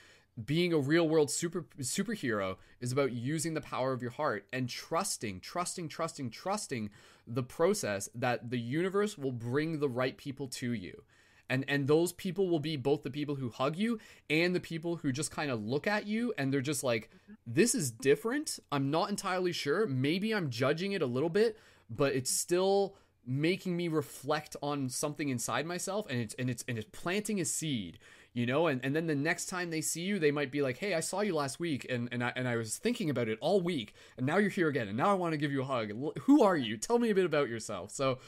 being 0.45 0.73
a 0.73 0.79
real 0.79 1.09
world 1.09 1.31
super 1.31 1.65
superhero 1.81 2.57
is 2.81 2.93
about 2.93 3.13
using 3.13 3.55
the 3.55 3.61
power 3.61 3.93
of 3.93 4.03
your 4.03 4.11
heart 4.11 4.47
and 4.53 4.69
trusting, 4.69 5.41
trusting, 5.41 5.89
trusting, 5.89 6.31
trusting 6.31 6.91
the 7.27 7.43
process 7.43 8.09
that 8.15 8.51
the 8.51 8.59
universe 8.59 9.17
will 9.17 9.33
bring 9.33 9.81
the 9.81 9.89
right 9.89 10.17
people 10.17 10.47
to 10.47 10.73
you. 10.73 11.03
And 11.49 11.65
and 11.69 11.87
those 11.87 12.13
people 12.13 12.49
will 12.49 12.59
be 12.59 12.77
both 12.77 13.03
the 13.03 13.11
people 13.11 13.37
who 13.37 13.51
hug 13.51 13.77
you 13.77 14.01
and 14.29 14.55
the 14.55 14.61
people 14.61 14.97
who 14.97 15.13
just 15.13 15.31
kind 15.31 15.51
of 15.51 15.65
look 15.65 15.87
at 15.87 16.07
you 16.07 16.35
and 16.37 16.53
they're 16.53 16.61
just 16.61 16.83
like 16.83 17.09
this 17.47 17.75
is 17.75 17.91
different. 17.91 18.59
I'm 18.73 18.91
not 18.91 19.11
entirely 19.11 19.53
sure. 19.53 19.87
Maybe 19.87 20.35
i'm 20.35 20.51
judging 20.51 20.93
it 20.93 21.03
a 21.03 21.07
little 21.07 21.31
bit 21.31 21.57
but 21.89 22.15
it's 22.15 22.31
still 22.31 22.97
making 23.27 23.77
me 23.77 23.89
reflect 23.89 24.57
on 24.63 24.89
something 24.89 25.29
inside 25.29 25.67
myself 25.67 26.07
and 26.09 26.21
it's 26.21 26.35
and 26.35 26.49
it's 26.49 26.65
and 26.69 26.79
it's 26.79 26.89
planting 26.93 27.41
a 27.41 27.45
seed 27.45 27.99
you 28.37 28.45
know? 28.45 28.67
And, 28.67 28.85
and 28.85 28.95
then 28.95 29.07
the 29.07 29.15
next 29.15 29.47
time 29.47 29.71
they 29.71 29.81
see 29.81 30.03
you 30.03 30.19
they 30.19 30.31
might 30.31 30.53
be 30.53 30.61
like 30.61 30.77
hey 30.77 30.93
i 30.93 31.01
saw 31.01 31.23
you 31.23 31.35
last 31.35 31.59
week 31.59 31.87
and, 31.89 32.09
and, 32.13 32.23
I, 32.23 32.33
and 32.37 32.47
i 32.47 32.57
was 32.57 32.77
thinking 32.77 33.09
about 33.09 33.29
it 33.29 33.39
all 33.41 33.63
week 33.63 33.95
and 34.19 34.27
now 34.27 34.37
you're 34.37 34.51
here 34.51 34.69
again 34.69 34.89
and 34.89 34.97
now 34.97 35.11
i 35.11 35.15
want 35.15 35.33
to 35.33 35.39
give 35.39 35.51
you 35.51 35.63
a 35.63 35.65
hug. 35.65 35.93
Who 36.21 36.43
are 36.43 36.57
you? 36.57 36.77
Tell 36.77 36.99
me 36.99 37.09
a 37.09 37.15
bit 37.15 37.25
about 37.25 37.49
yourself. 37.49 37.91
So 37.91 38.19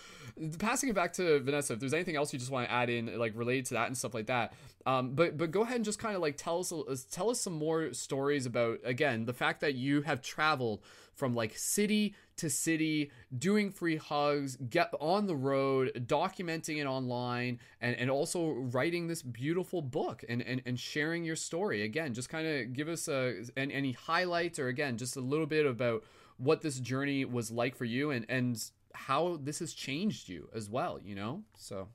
passing 0.59 0.89
it 0.89 0.95
back 0.95 1.13
to 1.15 1.41
vanessa 1.41 1.75
if 1.75 1.81
there's 1.81 1.93
anything 1.93 2.17
else 2.17 2.33
you 2.33 2.39
just 2.39 2.51
want 2.51 2.67
to 2.67 2.73
add 2.73 2.89
in 2.89 3.19
like 3.19 3.33
related 3.35 3.67
to 3.67 3.75
that 3.75 3.89
and 3.89 3.99
stuff 3.99 4.15
like 4.15 4.27
that 4.27 4.55
um, 4.87 5.11
but 5.11 5.37
but 5.37 5.51
go 5.51 5.63
ahead 5.63 5.77
and 5.77 5.85
just 5.85 5.99
kind 5.99 6.17
of 6.17 6.23
like 6.23 6.37
tell 6.37 6.61
us 6.61 7.05
tell 7.11 7.29
us 7.29 7.41
some 7.41 7.53
more 7.53 7.93
stories 7.93 8.47
about 8.47 8.79
again 8.85 9.27
the 9.27 9.35
fact 9.35 9.61
that 9.61 9.75
you 9.75 10.03
have 10.03 10.23
traveled 10.23 10.81
from 11.19 11.35
like 11.35 11.59
city 11.59 12.14
to 12.37 12.49
city, 12.49 13.11
doing 13.37 13.71
free 13.71 13.97
hugs, 13.97 14.57
get 14.71 14.95
on 15.01 15.27
the 15.27 15.35
road, 15.35 15.91
documenting 16.07 16.79
it 16.81 16.87
online, 16.87 17.59
and, 17.81 17.97
and 17.97 18.11
also 18.11 18.51
writing 18.51 19.09
this 19.09 19.23
beautiful 19.23 19.83
book 19.83 20.25
and, 20.29 20.41
and, 20.43 20.62
and 20.64 20.79
sharing 20.79 21.25
your 21.25 21.37
story. 21.37 21.83
Again, 21.83 22.14
just 22.14 22.29
kind 22.29 22.47
of 22.47 22.73
give 22.73 22.89
us 22.89 23.09
a, 23.09 23.43
any, 23.57 23.75
any 23.75 23.93
highlights 23.93 24.61
or 24.61 24.69
again, 24.69 24.97
just 24.97 25.16
a 25.16 25.21
little 25.21 25.47
bit 25.47 25.66
about 25.66 26.05
what 26.37 26.62
this 26.62 26.79
journey 26.79 27.25
was 27.25 27.51
like 27.51 27.75
for 27.75 27.85
you 27.85 28.12
and, 28.12 28.25
and 28.29 28.62
how 28.95 29.39
this 29.43 29.59
has 29.59 29.75
changed 29.75 30.29
you 30.29 30.49
as 30.55 30.71
well, 30.71 31.01
you 31.03 31.16
know? 31.16 31.43
So. 31.57 31.89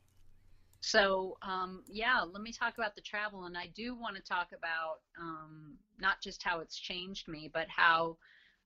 So 0.81 1.37
um, 1.41 1.81
yeah, 1.87 2.19
let 2.29 2.41
me 2.41 2.51
talk 2.51 2.77
about 2.77 2.93
the 2.93 3.01
travel, 3.01 3.45
and 3.45 3.57
I 3.57 3.67
do 3.73 3.95
want 3.95 4.17
to 4.17 4.21
talk 4.21 4.49
about 4.51 4.99
um, 5.17 5.75
not 5.97 6.21
just 6.21 6.43
how 6.43 6.59
it's 6.59 6.77
changed 6.77 7.29
me, 7.29 7.49
but 7.53 7.67
how 7.69 8.17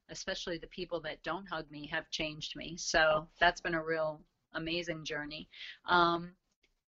especially 0.09 0.57
the 0.57 0.67
people 0.67 0.99
that 1.01 1.21
don't 1.23 1.47
hug 1.47 1.69
me, 1.71 1.87
have 1.87 2.09
changed 2.09 2.55
me. 2.55 2.75
So 2.77 3.27
that's 3.39 3.61
been 3.61 3.75
a 3.75 3.83
real 3.83 4.21
amazing 4.53 5.03
journey. 5.03 5.47
Um, 5.87 6.31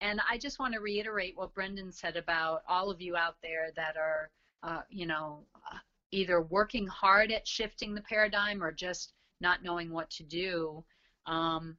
and 0.01 0.21
I 0.29 0.37
just 0.37 0.59
want 0.59 0.73
to 0.73 0.79
reiterate 0.79 1.35
what 1.35 1.53
Brendan 1.53 1.91
said 1.91 2.15
about 2.15 2.61
all 2.67 2.89
of 2.89 3.01
you 3.01 3.17
out 3.17 3.35
there 3.43 3.71
that 3.75 3.97
are, 3.97 4.29
uh, 4.63 4.81
you 4.89 5.05
know, 5.05 5.43
either 6.11 6.41
working 6.41 6.87
hard 6.87 7.31
at 7.31 7.47
shifting 7.47 7.93
the 7.93 8.01
paradigm 8.01 8.63
or 8.63 8.71
just 8.71 9.13
not 9.41 9.63
knowing 9.63 9.91
what 9.91 10.09
to 10.09 10.23
do. 10.23 10.83
Um, 11.25 11.77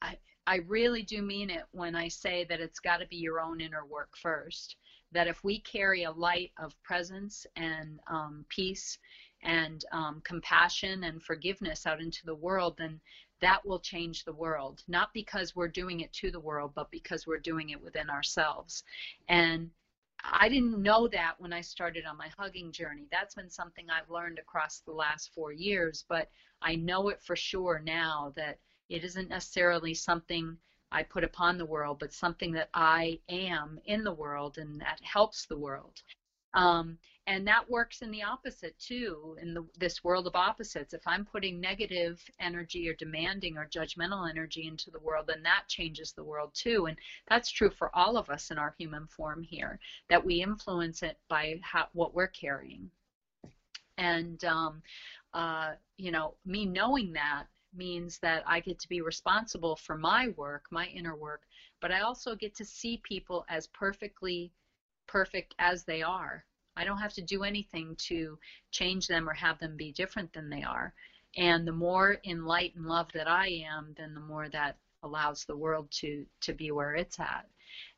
I, 0.00 0.16
I 0.46 0.56
really 0.68 1.02
do 1.02 1.22
mean 1.22 1.50
it 1.50 1.64
when 1.72 1.94
I 1.94 2.08
say 2.08 2.44
that 2.48 2.60
it's 2.60 2.80
got 2.80 2.98
to 2.98 3.06
be 3.06 3.16
your 3.16 3.40
own 3.40 3.60
inner 3.60 3.84
work 3.84 4.16
first. 4.16 4.76
That 5.12 5.26
if 5.26 5.44
we 5.44 5.60
carry 5.60 6.04
a 6.04 6.10
light 6.10 6.52
of 6.58 6.80
presence 6.82 7.46
and 7.56 8.00
um, 8.08 8.44
peace 8.48 8.98
and 9.42 9.84
um, 9.92 10.20
compassion 10.24 11.04
and 11.04 11.22
forgiveness 11.22 11.86
out 11.86 12.00
into 12.00 12.24
the 12.24 12.34
world, 12.34 12.76
then 12.78 13.00
that 13.40 13.64
will 13.66 13.80
change 13.80 14.24
the 14.24 14.32
world. 14.32 14.82
Not 14.86 15.12
because 15.12 15.56
we're 15.56 15.68
doing 15.68 16.00
it 16.00 16.12
to 16.14 16.30
the 16.30 16.40
world, 16.40 16.72
but 16.74 16.90
because 16.90 17.26
we're 17.26 17.38
doing 17.38 17.70
it 17.70 17.82
within 17.82 18.08
ourselves. 18.08 18.84
And 19.28 19.70
I 20.24 20.48
didn't 20.48 20.80
know 20.80 21.08
that 21.08 21.34
when 21.40 21.52
I 21.52 21.60
started 21.60 22.04
on 22.06 22.16
my 22.16 22.28
hugging 22.38 22.70
journey. 22.70 23.06
That's 23.10 23.34
been 23.34 23.50
something 23.50 23.90
I've 23.90 24.10
learned 24.10 24.38
across 24.38 24.78
the 24.78 24.92
last 24.92 25.32
four 25.34 25.52
years, 25.52 26.04
but 26.08 26.30
I 26.60 26.76
know 26.76 27.08
it 27.08 27.20
for 27.20 27.34
sure 27.34 27.82
now 27.84 28.32
that 28.36 28.58
it 28.88 29.02
isn't 29.02 29.30
necessarily 29.30 29.94
something 29.94 30.56
I 30.92 31.02
put 31.02 31.24
upon 31.24 31.58
the 31.58 31.66
world, 31.66 31.98
but 31.98 32.12
something 32.12 32.52
that 32.52 32.68
I 32.74 33.18
am 33.28 33.80
in 33.86 34.04
the 34.04 34.12
world 34.12 34.58
and 34.58 34.80
that 34.80 35.00
helps 35.02 35.46
the 35.46 35.58
world. 35.58 36.02
Um, 36.54 36.98
and 37.26 37.46
that 37.46 37.70
works 37.70 38.02
in 38.02 38.10
the 38.10 38.22
opposite 38.22 38.76
too 38.78 39.36
in 39.40 39.54
the, 39.54 39.64
this 39.78 40.02
world 40.02 40.26
of 40.26 40.34
opposites. 40.34 40.92
If 40.92 41.02
i'm 41.06 41.24
putting 41.24 41.60
negative 41.60 42.20
energy 42.40 42.88
or 42.88 42.94
demanding 42.94 43.56
or 43.56 43.66
judgmental 43.66 44.28
energy 44.28 44.66
into 44.66 44.90
the 44.90 44.98
world 44.98 45.26
then 45.28 45.42
that 45.44 45.64
changes 45.68 46.12
the 46.12 46.24
world 46.24 46.50
too. 46.54 46.86
And 46.86 46.98
that's 47.28 47.50
true 47.50 47.70
for 47.70 47.94
all 47.94 48.16
of 48.16 48.28
us 48.28 48.50
in 48.50 48.58
our 48.58 48.74
human 48.78 49.06
form 49.06 49.42
here 49.42 49.78
that 50.08 50.24
we 50.24 50.42
influence 50.42 51.02
it 51.02 51.18
by 51.28 51.60
how, 51.62 51.86
what 51.92 52.14
we're 52.14 52.26
carrying. 52.28 52.90
And 53.98 54.44
um, 54.44 54.82
uh, 55.32 55.72
you 55.96 56.10
know 56.10 56.34
me 56.44 56.66
knowing 56.66 57.12
that 57.12 57.44
means 57.74 58.18
that 58.18 58.42
I 58.46 58.60
get 58.60 58.78
to 58.80 58.88
be 58.88 59.00
responsible 59.00 59.76
for 59.76 59.96
my 59.96 60.28
work, 60.36 60.64
my 60.70 60.86
inner 60.86 61.16
work, 61.16 61.42
but 61.80 61.90
I 61.90 62.00
also 62.00 62.34
get 62.34 62.54
to 62.56 62.64
see 62.64 63.00
people 63.02 63.46
as 63.48 63.66
perfectly 63.68 64.52
perfect 65.12 65.54
as 65.58 65.84
they 65.84 66.02
are. 66.02 66.42
I 66.74 66.84
don't 66.84 66.98
have 66.98 67.12
to 67.14 67.22
do 67.22 67.44
anything 67.44 67.94
to 68.08 68.38
change 68.70 69.06
them 69.06 69.28
or 69.28 69.34
have 69.34 69.58
them 69.58 69.76
be 69.76 69.92
different 69.92 70.32
than 70.32 70.48
they 70.48 70.62
are. 70.62 70.94
And 71.36 71.68
the 71.68 71.72
more 71.72 72.12
in 72.24 72.46
light 72.46 72.74
and 72.74 72.86
love 72.86 73.08
that 73.12 73.28
I 73.28 73.62
am, 73.70 73.94
then 73.98 74.14
the 74.14 74.20
more 74.20 74.48
that 74.48 74.78
allows 75.02 75.44
the 75.44 75.56
world 75.56 75.90
to 75.90 76.24
to 76.40 76.54
be 76.54 76.70
where 76.70 76.94
it's 76.94 77.20
at. 77.20 77.46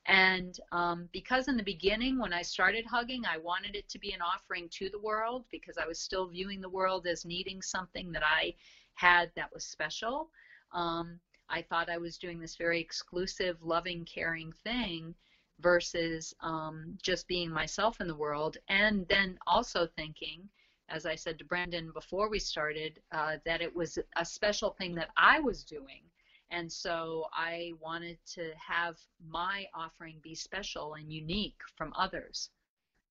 And 0.06 0.58
um, 0.72 1.08
because 1.12 1.46
in 1.46 1.56
the 1.56 1.62
beginning, 1.62 2.18
when 2.18 2.32
I 2.32 2.42
started 2.42 2.84
hugging, 2.84 3.24
I 3.24 3.38
wanted 3.38 3.76
it 3.76 3.88
to 3.90 3.98
be 3.98 4.12
an 4.12 4.20
offering 4.20 4.68
to 4.70 4.88
the 4.88 4.98
world 4.98 5.44
because 5.52 5.78
I 5.78 5.86
was 5.86 6.00
still 6.00 6.26
viewing 6.28 6.60
the 6.60 6.76
world 6.78 7.06
as 7.06 7.24
needing 7.24 7.62
something 7.62 8.10
that 8.12 8.22
I 8.24 8.54
had 8.94 9.30
that 9.36 9.52
was 9.52 9.64
special. 9.64 10.30
Um, 10.72 11.20
I 11.48 11.62
thought 11.62 11.88
I 11.90 11.98
was 11.98 12.18
doing 12.18 12.40
this 12.40 12.56
very 12.56 12.80
exclusive, 12.80 13.56
loving, 13.62 14.04
caring 14.04 14.52
thing 14.64 15.14
versus 15.60 16.34
um, 16.40 16.96
just 17.02 17.28
being 17.28 17.50
myself 17.50 18.00
in 18.00 18.06
the 18.06 18.16
world. 18.16 18.56
And 18.68 19.06
then 19.08 19.38
also 19.46 19.86
thinking, 19.96 20.48
as 20.88 21.06
I 21.06 21.14
said 21.14 21.38
to 21.38 21.44
Brendan 21.44 21.90
before 21.92 22.28
we 22.28 22.38
started, 22.38 23.00
uh, 23.12 23.36
that 23.46 23.62
it 23.62 23.74
was 23.74 23.98
a 24.16 24.24
special 24.24 24.70
thing 24.70 24.94
that 24.96 25.10
I 25.16 25.40
was 25.40 25.64
doing. 25.64 26.02
And 26.50 26.70
so 26.70 27.26
I 27.32 27.72
wanted 27.80 28.18
to 28.34 28.52
have 28.58 28.96
my 29.26 29.66
offering 29.74 30.20
be 30.22 30.34
special 30.34 30.94
and 30.94 31.12
unique 31.12 31.58
from 31.76 31.92
others. 31.96 32.50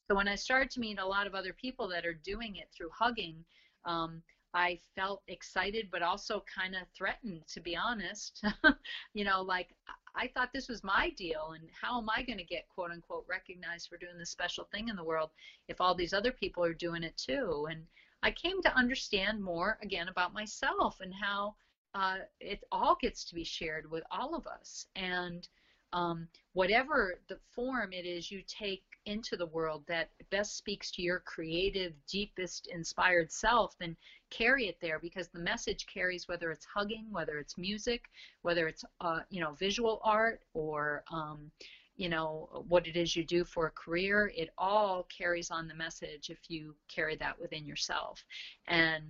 So 0.08 0.16
when 0.16 0.28
I 0.28 0.36
started 0.36 0.70
to 0.72 0.80
meet 0.80 1.00
a 1.00 1.06
lot 1.06 1.28
of 1.28 1.36
other 1.36 1.54
people 1.54 1.88
that 1.90 2.06
are 2.06 2.14
doing 2.14 2.58
it 2.58 2.70
through 2.76 2.90
hugging, 2.94 3.44
um, 3.86 4.22
I 4.54 4.80
felt 4.96 5.24
excited, 5.28 5.90
but 5.92 6.04
also 6.04 6.44
kind 6.54 6.76
of 6.76 6.88
threatened, 6.96 7.48
to 7.48 7.60
be 7.60 7.76
honest. 7.76 8.44
you 9.14 9.24
know, 9.24 9.42
like 9.42 9.76
I 10.16 10.28
thought 10.28 10.54
this 10.54 10.70
was 10.70 10.84
my 10.84 11.10
deal, 11.12 11.54
and 11.54 11.68
how 11.82 12.00
am 12.00 12.10
I 12.10 12.22
going 12.22 12.38
to 12.38 12.44
get 12.44 12.70
quote 12.70 12.92
unquote 12.92 13.26
recognized 13.28 13.90
for 13.90 13.98
doing 13.98 14.18
this 14.18 14.30
special 14.30 14.66
thing 14.66 14.90
in 14.90 14.96
the 14.96 15.04
world 15.04 15.32
if 15.68 15.82
all 15.82 15.96
these 15.96 16.14
other 16.14 16.32
people 16.32 16.64
are 16.64 16.74
doing 16.74 17.04
it 17.04 17.18
too? 17.18 17.68
And 17.70 17.86
I 18.22 18.32
came 18.32 18.62
to 18.62 18.76
understand 18.76 19.44
more 19.44 19.78
again 19.82 20.08
about 20.08 20.34
myself 20.34 21.00
and 21.02 21.14
how 21.14 21.56
uh, 21.96 22.20
it 22.40 22.64
all 22.72 22.96
gets 23.02 23.24
to 23.26 23.36
be 23.36 23.44
shared 23.44 23.90
with 23.90 24.04
all 24.12 24.36
of 24.36 24.48
us. 24.48 24.88
And 24.96 25.48
um, 25.94 26.28
whatever 26.54 27.16
the 27.28 27.38
form 27.52 27.94
it 27.94 28.06
is 28.06 28.32
you 28.32 28.42
take 28.48 28.84
into 29.06 29.36
the 29.36 29.46
world 29.48 29.84
that 29.88 30.10
best 30.32 30.58
speaks 30.58 30.90
to 30.92 31.02
your 31.02 31.20
creative, 31.20 31.94
deepest, 32.08 32.68
inspired 32.68 33.32
self, 33.32 33.78
then 33.78 33.96
carry 34.36 34.68
it 34.68 34.78
there 34.82 35.00
because 35.00 35.28
the 35.30 35.40
message 35.40 35.86
carries 35.86 36.28
whether 36.28 36.52
it's 36.52 36.66
hugging, 36.66 37.06
whether 37.12 37.38
it's 37.38 37.58
music, 37.58 38.06
whether 38.42 38.68
it's 38.68 38.84
uh, 39.02 39.20
you 39.30 39.42
know 39.42 39.54
visual 39.54 40.02
art 40.04 40.42
or 40.54 41.04
um, 41.12 41.52
you 41.96 42.10
know 42.10 42.64
what 42.68 42.88
it 42.88 42.96
is 42.98 43.16
you 43.16 43.24
do 43.24 43.44
for 43.44 43.68
a 43.68 43.72
career. 43.72 44.32
It 44.36 44.50
all 44.58 45.08
carries 45.16 45.52
on 45.52 45.68
the 45.68 45.76
message 45.76 46.30
if 46.30 46.40
you 46.50 46.76
carry 46.94 47.16
that 47.18 47.40
within 47.40 47.66
yourself. 47.66 48.24
And 48.68 49.04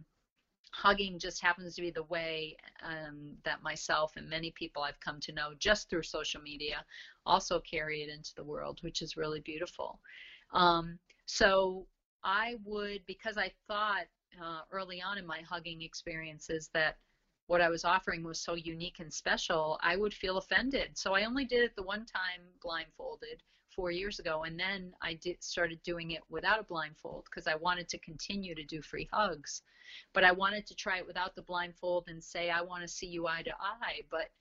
hugging 0.72 1.20
just 1.20 1.42
happens 1.42 1.76
to 1.76 1.82
be 1.82 1.92
the 1.92 2.04
way 2.04 2.58
um, 2.84 3.34
that 3.46 3.62
myself 3.62 4.14
and 4.16 4.28
many 4.28 4.52
people 4.52 4.82
I've 4.82 5.00
come 5.00 5.20
to 5.22 5.32
know 5.32 5.54
just 5.60 5.90
through 5.90 6.04
social 6.04 6.42
media 6.42 6.84
also 7.26 7.60
carry 7.60 8.02
it 8.02 8.10
into 8.10 8.34
the 8.36 8.44
world, 8.44 8.80
which 8.82 9.02
is 9.02 9.16
really 9.16 9.40
beautiful. 9.40 10.00
Um, 10.52 10.98
so 11.26 11.86
I 12.24 12.56
would, 12.66 13.02
because 13.06 13.38
I 13.38 13.52
thought 13.68 14.06
uh, 14.42 14.62
early 14.72 15.02
on 15.02 15.18
in 15.18 15.26
my 15.26 15.42
hugging 15.42 15.82
experiences 15.82 16.70
that 16.74 16.98
what 17.48 17.62
I 17.62 17.70
was 17.70 17.84
offering 17.84 18.24
was 18.24 18.40
so 18.40 18.54
unique 18.54 19.00
and 19.00 19.14
special, 19.14 19.80
I 19.82 19.96
would 19.96 20.14
feel 20.14 20.38
offended. 20.38 20.98
So 20.98 21.14
I 21.14 21.26
only 21.26 21.46
did 21.46 21.64
it 21.64 21.76
the 21.76 21.84
one 21.84 22.06
time 22.06 22.42
blindfolded 22.62 23.44
four 23.76 23.92
years 23.92 24.20
ago, 24.20 24.44
and 24.44 24.60
then 24.60 24.94
I 25.02 25.16
did 25.16 25.44
started 25.44 25.82
doing 25.84 26.12
it 26.12 26.22
without 26.30 26.60
a 26.60 26.64
blindfold 26.64 27.26
because 27.26 27.48
I 27.48 27.56
wanted 27.56 27.90
to 27.90 27.98
continue 28.00 28.56
to 28.56 28.64
do 28.64 28.82
free 28.82 29.10
hugs. 29.12 29.62
But 30.14 30.24
I 30.24 30.32
wanted 30.32 30.66
to 30.68 30.76
try 30.76 30.98
it 30.98 31.08
without 31.08 31.36
the 31.36 31.42
blindfold 31.42 32.06
and 32.08 32.24
say, 32.24 32.50
I 32.50 32.62
want 32.62 32.84
to 32.84 32.88
see 32.88 33.08
you 33.08 33.28
eye 33.28 33.44
to 33.44 33.54
eye. 33.60 34.02
But 34.10 34.32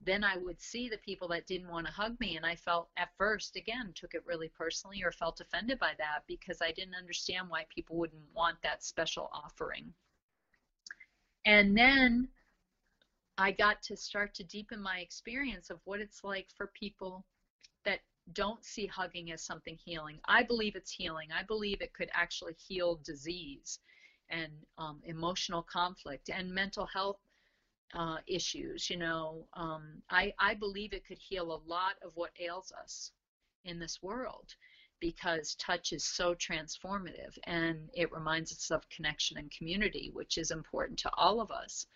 then 0.00 0.24
I 0.24 0.36
would 0.36 0.60
see 0.60 0.88
the 0.88 0.98
people 0.98 1.28
that 1.28 1.46
didn't 1.46 1.68
want 1.68 1.86
to 1.86 1.92
hug 1.92 2.18
me, 2.20 2.36
and 2.36 2.46
I 2.46 2.56
felt 2.56 2.88
at 2.96 3.10
first, 3.18 3.56
again, 3.56 3.92
took 3.94 4.14
it 4.14 4.24
really 4.24 4.48
personally 4.48 5.02
or 5.04 5.12
felt 5.12 5.40
offended 5.40 5.78
by 5.78 5.92
that 5.98 6.20
because 6.26 6.62
I 6.62 6.72
didn't 6.72 6.94
understand 6.94 7.48
why 7.48 7.66
people 7.74 7.96
wouldn't 7.96 8.22
want 8.34 8.56
that 8.62 8.82
special 8.82 9.28
offering. 9.32 9.92
And 11.44 11.76
then 11.76 12.28
I 13.36 13.52
got 13.52 13.82
to 13.84 13.96
start 13.96 14.34
to 14.34 14.44
deepen 14.44 14.80
my 14.80 14.98
experience 15.00 15.70
of 15.70 15.80
what 15.84 16.00
it's 16.00 16.24
like 16.24 16.48
for 16.56 16.70
people 16.78 17.24
that 17.84 18.00
don't 18.32 18.64
see 18.64 18.86
hugging 18.86 19.32
as 19.32 19.42
something 19.42 19.76
healing. 19.84 20.18
I 20.26 20.42
believe 20.42 20.76
it's 20.76 20.92
healing. 20.92 21.28
I 21.32 21.42
believe 21.42 21.80
it 21.80 21.92
could 21.92 22.10
actually 22.12 22.54
heal 22.54 23.00
disease 23.04 23.80
and 24.30 24.52
um, 24.78 25.00
emotional 25.04 25.62
conflict 25.62 26.30
and 26.30 26.52
mental 26.52 26.86
health 26.86 27.18
uh, 27.94 28.18
issues. 28.26 28.88
You 28.90 28.98
know, 28.98 29.46
um, 29.54 30.02
I, 30.10 30.32
I 30.38 30.54
believe 30.54 30.92
it 30.92 31.06
could 31.06 31.18
heal 31.18 31.52
a 31.52 31.68
lot 31.68 31.94
of 32.04 32.12
what 32.14 32.30
ails 32.40 32.72
us 32.80 33.12
in 33.64 33.78
this 33.78 34.02
world 34.02 34.54
because 35.00 35.54
touch 35.54 35.92
is 35.92 36.04
so 36.04 36.34
transformative 36.34 37.38
and 37.44 37.88
it 37.94 38.12
reminds 38.12 38.52
us 38.52 38.70
of 38.70 38.88
connection 38.90 39.38
and 39.38 39.50
community, 39.50 40.10
which 40.12 40.36
is 40.36 40.50
important 40.50 40.98
to 40.98 41.10
all 41.16 41.40
of 41.40 41.50
us. 41.50 41.86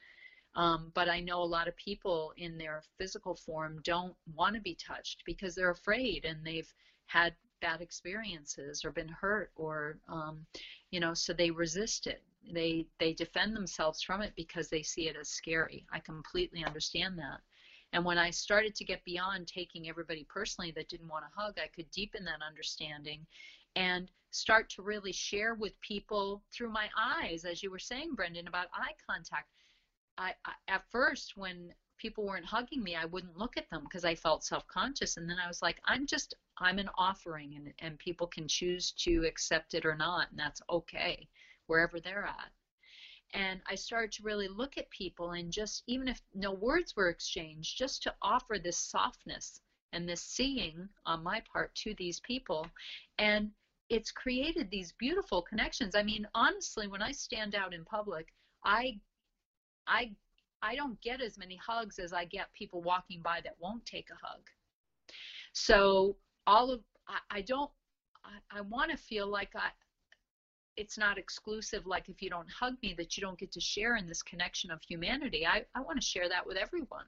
Um, 0.56 0.92
but 0.94 1.08
I 1.08 1.20
know 1.20 1.42
a 1.42 1.44
lot 1.44 1.68
of 1.68 1.76
people 1.76 2.32
in 2.36 2.56
their 2.56 2.82
physical 2.96 3.34
form 3.34 3.80
don't 3.82 4.14
want 4.34 4.54
to 4.54 4.60
be 4.60 4.76
touched 4.76 5.22
because 5.26 5.54
they're 5.54 5.70
afraid 5.70 6.24
and 6.24 6.44
they've 6.44 6.72
had 7.06 7.34
bad 7.60 7.80
experiences 7.80 8.84
or 8.84 8.90
been 8.90 9.08
hurt 9.08 9.50
or 9.56 9.98
um, 10.08 10.46
you 10.90 11.00
know 11.00 11.14
so 11.14 11.32
they 11.32 11.50
resist 11.50 12.06
it 12.06 12.22
they 12.52 12.86
they 12.98 13.12
defend 13.12 13.56
themselves 13.56 14.02
from 14.02 14.20
it 14.20 14.32
because 14.36 14.68
they 14.68 14.82
see 14.82 15.08
it 15.08 15.16
as 15.16 15.28
scary. 15.28 15.86
I 15.92 16.00
completely 16.00 16.64
understand 16.64 17.18
that. 17.18 17.40
And 17.92 18.04
when 18.04 18.18
i 18.18 18.30
started 18.30 18.74
to 18.74 18.84
get 18.84 19.04
beyond 19.04 19.46
taking 19.46 19.88
everybody 19.88 20.26
personally 20.28 20.72
that 20.72 20.88
didn't 20.88 21.08
want 21.08 21.24
to 21.24 21.40
hug 21.40 21.54
i 21.58 21.68
could 21.68 21.88
deepen 21.92 22.24
that 22.24 22.42
understanding 22.46 23.24
and 23.76 24.10
start 24.30 24.68
to 24.70 24.82
really 24.82 25.12
share 25.12 25.54
with 25.54 25.80
people 25.80 26.42
through 26.52 26.70
my 26.70 26.88
eyes 26.98 27.44
as 27.44 27.62
you 27.62 27.70
were 27.70 27.78
saying 27.78 28.14
brendan 28.14 28.48
about 28.48 28.66
eye 28.74 28.94
contact. 29.08 29.48
I, 30.18 30.34
I 30.44 30.52
at 30.68 30.82
first 30.90 31.36
when 31.36 31.72
people 31.98 32.26
weren't 32.26 32.44
hugging 32.44 32.82
me, 32.82 32.96
I 32.96 33.04
wouldn't 33.04 33.38
look 33.38 33.56
at 33.56 33.70
them 33.70 33.84
because 33.84 34.04
I 34.04 34.14
felt 34.14 34.44
self-conscious. 34.44 35.16
And 35.16 35.30
then 35.30 35.38
I 35.42 35.48
was 35.48 35.62
like, 35.62 35.80
I'm 35.86 36.06
just, 36.06 36.34
I'm 36.58 36.78
an 36.78 36.90
offering, 36.98 37.54
and 37.56 37.72
and 37.78 37.98
people 37.98 38.26
can 38.26 38.48
choose 38.48 38.92
to 39.04 39.24
accept 39.24 39.74
it 39.74 39.86
or 39.86 39.94
not, 39.94 40.30
and 40.30 40.38
that's 40.38 40.60
okay, 40.68 41.28
wherever 41.66 42.00
they're 42.00 42.24
at. 42.24 42.50
And 43.32 43.60
I 43.68 43.74
started 43.74 44.12
to 44.12 44.22
really 44.22 44.48
look 44.48 44.78
at 44.78 44.88
people 44.90 45.32
and 45.32 45.52
just, 45.52 45.82
even 45.86 46.06
if 46.06 46.20
no 46.34 46.52
words 46.52 46.94
were 46.94 47.08
exchanged, 47.08 47.76
just 47.76 48.02
to 48.04 48.14
offer 48.22 48.58
this 48.58 48.78
softness 48.78 49.60
and 49.92 50.08
this 50.08 50.22
seeing 50.22 50.88
on 51.04 51.22
my 51.22 51.42
part 51.52 51.74
to 51.76 51.94
these 51.94 52.20
people. 52.20 52.66
And 53.18 53.50
it's 53.88 54.12
created 54.12 54.70
these 54.70 54.92
beautiful 54.92 55.42
connections. 55.42 55.94
I 55.94 56.02
mean, 56.02 56.26
honestly, 56.34 56.86
when 56.86 57.02
I 57.02 57.12
stand 57.12 57.54
out 57.54 57.74
in 57.74 57.84
public, 57.84 58.32
I 58.64 58.98
I 59.86 60.14
I 60.62 60.74
don't 60.76 61.00
get 61.02 61.20
as 61.20 61.36
many 61.36 61.56
hugs 61.56 61.98
as 61.98 62.12
I 62.12 62.24
get 62.24 62.52
people 62.54 62.82
walking 62.82 63.20
by 63.22 63.40
that 63.42 63.56
won't 63.58 63.84
take 63.84 64.08
a 64.10 64.26
hug. 64.26 64.40
So 65.52 66.16
all 66.46 66.70
of 66.70 66.80
I, 67.08 67.18
I 67.30 67.40
don't 67.42 67.70
I, 68.24 68.58
I 68.58 68.60
want 68.62 68.90
to 68.90 68.96
feel 68.96 69.26
like 69.26 69.50
I 69.54 69.68
it's 70.76 70.98
not 70.98 71.18
exclusive 71.18 71.86
like 71.86 72.08
if 72.08 72.20
you 72.20 72.30
don't 72.30 72.50
hug 72.50 72.74
me 72.82 72.94
that 72.98 73.16
you 73.16 73.20
don't 73.20 73.38
get 73.38 73.52
to 73.52 73.60
share 73.60 73.96
in 73.96 74.06
this 74.06 74.22
connection 74.22 74.70
of 74.70 74.82
humanity. 74.82 75.46
I, 75.46 75.64
I 75.74 75.80
want 75.80 76.00
to 76.00 76.06
share 76.06 76.28
that 76.28 76.46
with 76.46 76.56
everyone. 76.56 77.06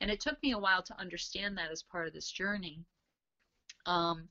And 0.00 0.10
it 0.10 0.20
took 0.20 0.42
me 0.42 0.52
a 0.52 0.58
while 0.58 0.82
to 0.82 1.00
understand 1.00 1.56
that 1.58 1.70
as 1.70 1.82
part 1.82 2.06
of 2.06 2.12
this 2.12 2.30
journey. 2.30 2.80
Um, 3.86 4.28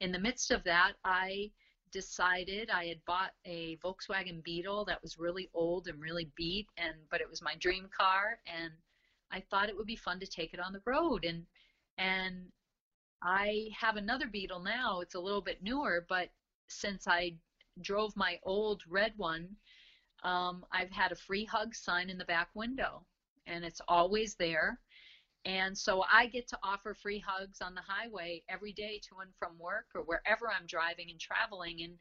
in 0.00 0.12
the 0.12 0.18
midst 0.18 0.50
of 0.50 0.64
that, 0.64 0.92
I 1.04 1.50
decided 1.92 2.68
I 2.68 2.86
had 2.86 3.04
bought 3.04 3.30
a 3.44 3.78
Volkswagen 3.84 4.42
Beetle 4.42 4.84
that 4.86 5.02
was 5.02 5.18
really 5.18 5.48
old 5.54 5.86
and 5.86 6.00
really 6.00 6.30
beat 6.36 6.66
and 6.76 6.94
but 7.10 7.20
it 7.20 7.30
was 7.30 7.40
my 7.40 7.54
dream 7.54 7.88
car 7.96 8.38
and 8.46 8.72
I 9.30 9.40
thought 9.40 9.68
it 9.68 9.76
would 9.76 9.86
be 9.86 9.96
fun 9.96 10.20
to 10.20 10.26
take 10.26 10.52
it 10.52 10.60
on 10.60 10.72
the 10.72 10.82
road 10.84 11.24
and 11.24 11.46
and 11.96 12.46
I 13.22 13.68
have 13.78 13.96
another 13.96 14.26
Beetle 14.26 14.60
now. 14.60 15.00
It's 15.00 15.14
a 15.14 15.20
little 15.20 15.40
bit 15.40 15.62
newer, 15.62 16.04
but 16.06 16.28
since 16.68 17.08
I 17.08 17.36
drove 17.82 18.16
my 18.16 18.38
old 18.42 18.82
red 18.88 19.12
one, 19.16 19.56
um, 20.22 20.64
I've 20.72 20.90
had 20.90 21.12
a 21.12 21.16
free 21.16 21.44
hug 21.44 21.74
sign 21.74 22.10
in 22.10 22.18
the 22.18 22.24
back 22.24 22.48
window, 22.54 23.04
and 23.46 23.64
it's 23.64 23.80
always 23.88 24.34
there. 24.34 24.78
And 25.44 25.78
so 25.78 26.04
I 26.12 26.26
get 26.26 26.48
to 26.48 26.58
offer 26.64 26.92
free 26.92 27.20
hugs 27.20 27.60
on 27.60 27.74
the 27.74 27.82
highway 27.82 28.42
every 28.48 28.72
day 28.72 29.00
to 29.08 29.20
and 29.20 29.32
from 29.38 29.56
work 29.58 29.86
or 29.94 30.02
wherever 30.02 30.50
I'm 30.50 30.66
driving 30.66 31.10
and 31.10 31.20
traveling. 31.20 31.82
And 31.82 31.98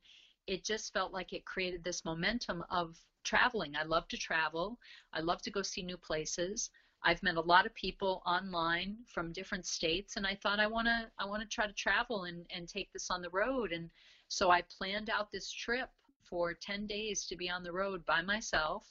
it 0.47 0.63
just 0.63 0.91
felt 0.93 1.13
like 1.13 1.31
it 1.31 1.45
created 1.45 1.83
this 1.83 2.03
momentum 2.05 2.63
of 2.71 2.97
traveling. 3.23 3.75
I 3.75 3.83
love 3.83 4.07
to 4.09 4.17
travel. 4.17 4.79
I 5.13 5.19
love 5.19 5.41
to 5.43 5.51
go 5.51 5.61
see 5.61 5.83
new 5.83 5.97
places. 5.97 6.71
I've 7.03 7.21
met 7.21 7.35
a 7.35 7.41
lot 7.41 7.67
of 7.67 7.75
people 7.75 8.23
online 8.25 8.97
from 9.05 9.31
different 9.31 9.67
states 9.67 10.15
and 10.17 10.25
I 10.25 10.35
thought 10.35 10.59
I 10.59 10.65
want 10.65 10.87
to 10.87 11.07
I 11.19 11.25
want 11.25 11.43
to 11.43 11.47
try 11.47 11.67
to 11.67 11.73
travel 11.73 12.23
and 12.23 12.47
and 12.49 12.67
take 12.67 12.91
this 12.93 13.11
on 13.11 13.21
the 13.21 13.29
road 13.29 13.71
and 13.71 13.91
so 14.35 14.51
I 14.51 14.63
planned 14.77 15.09
out 15.09 15.31
this 15.31 15.49
trip 15.49 15.89
for 16.29 16.53
10 16.53 16.87
days 16.87 17.25
to 17.27 17.37
be 17.37 17.49
on 17.49 17.63
the 17.63 17.71
road 17.71 18.05
by 18.05 18.21
myself. 18.21 18.85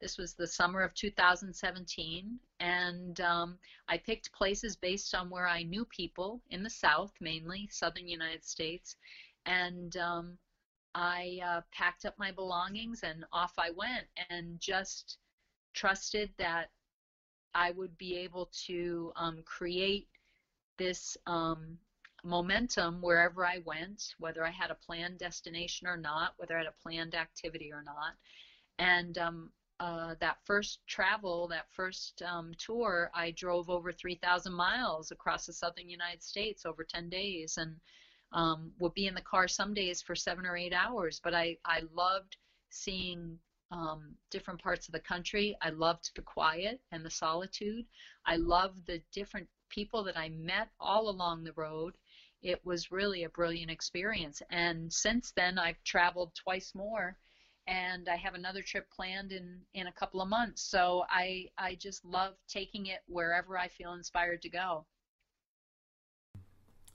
This 0.00 0.16
was 0.16 0.34
the 0.34 0.46
summer 0.46 0.80
of 0.82 0.94
2017 0.94 2.38
and 2.60 3.20
um, 3.20 3.58
I 3.88 3.98
picked 3.98 4.30
places 4.30 4.76
based 4.76 5.12
on 5.12 5.28
where 5.28 5.48
I 5.48 5.64
knew 5.64 5.86
people 5.86 6.40
in 6.50 6.62
the 6.62 6.70
south 6.70 7.12
mainly 7.20 7.68
southern 7.72 8.06
United 8.06 8.44
States 8.44 8.94
and 9.44 9.96
um, 9.96 10.38
I 10.94 11.40
uh, 11.44 11.60
packed 11.72 12.04
up 12.04 12.14
my 12.16 12.30
belongings 12.30 13.02
and 13.02 13.24
off 13.32 13.54
I 13.58 13.70
went 13.70 14.06
and 14.30 14.60
just 14.60 15.18
trusted 15.74 16.30
that 16.38 16.70
I 17.54 17.72
would 17.72 17.98
be 17.98 18.18
able 18.18 18.50
to 18.66 19.12
um, 19.16 19.42
create 19.44 20.06
this 20.78 21.16
um, 21.26 21.76
momentum 22.26 23.00
wherever 23.00 23.46
I 23.46 23.58
went, 23.64 24.14
whether 24.18 24.44
I 24.44 24.50
had 24.50 24.70
a 24.70 24.74
planned 24.74 25.18
destination 25.18 25.86
or 25.86 25.96
not, 25.96 26.34
whether 26.36 26.56
I 26.56 26.58
had 26.58 26.66
a 26.66 26.82
planned 26.82 27.14
activity 27.14 27.72
or 27.72 27.82
not. 27.82 28.14
And 28.78 29.16
um, 29.16 29.50
uh, 29.78 30.14
that 30.20 30.38
first 30.44 30.80
travel, 30.86 31.48
that 31.48 31.66
first 31.70 32.22
um, 32.22 32.52
tour, 32.58 33.10
I 33.14 33.30
drove 33.30 33.70
over 33.70 33.92
3,000 33.92 34.52
miles 34.52 35.10
across 35.10 35.46
the 35.46 35.52
southern 35.52 35.88
United 35.88 36.22
States 36.22 36.66
over 36.66 36.84
10 36.84 37.08
days 37.08 37.58
and 37.58 37.76
um, 38.32 38.72
would 38.80 38.94
be 38.94 39.06
in 39.06 39.14
the 39.14 39.20
car 39.20 39.46
some 39.46 39.72
days 39.72 40.02
for 40.02 40.14
seven 40.14 40.46
or 40.46 40.56
eight 40.56 40.72
hours. 40.72 41.20
But 41.22 41.34
I, 41.34 41.56
I 41.64 41.82
loved 41.94 42.36
seeing 42.70 43.38
um, 43.70 44.14
different 44.30 44.62
parts 44.62 44.88
of 44.88 44.92
the 44.92 45.00
country. 45.00 45.56
I 45.62 45.70
loved 45.70 46.10
the 46.14 46.22
quiet 46.22 46.80
and 46.92 47.04
the 47.04 47.10
solitude. 47.10 47.84
I 48.24 48.36
loved 48.36 48.86
the 48.86 49.00
different 49.12 49.48
people 49.68 50.04
that 50.04 50.16
I 50.16 50.28
met 50.30 50.68
all 50.80 51.08
along 51.08 51.44
the 51.44 51.52
road. 51.52 51.94
It 52.42 52.64
was 52.64 52.92
really 52.92 53.24
a 53.24 53.28
brilliant 53.28 53.70
experience. 53.70 54.42
And 54.50 54.92
since 54.92 55.32
then, 55.32 55.58
I've 55.58 55.82
traveled 55.84 56.34
twice 56.34 56.74
more, 56.74 57.16
and 57.66 58.08
I 58.08 58.16
have 58.16 58.34
another 58.34 58.62
trip 58.62 58.88
planned 58.90 59.32
in 59.32 59.60
in 59.74 59.86
a 59.86 59.92
couple 59.92 60.20
of 60.20 60.28
months. 60.28 60.62
So 60.62 61.04
I 61.08 61.46
I 61.58 61.74
just 61.74 62.04
love 62.04 62.34
taking 62.48 62.86
it 62.86 63.00
wherever 63.06 63.58
I 63.58 63.68
feel 63.68 63.94
inspired 63.94 64.42
to 64.42 64.48
go. 64.48 64.86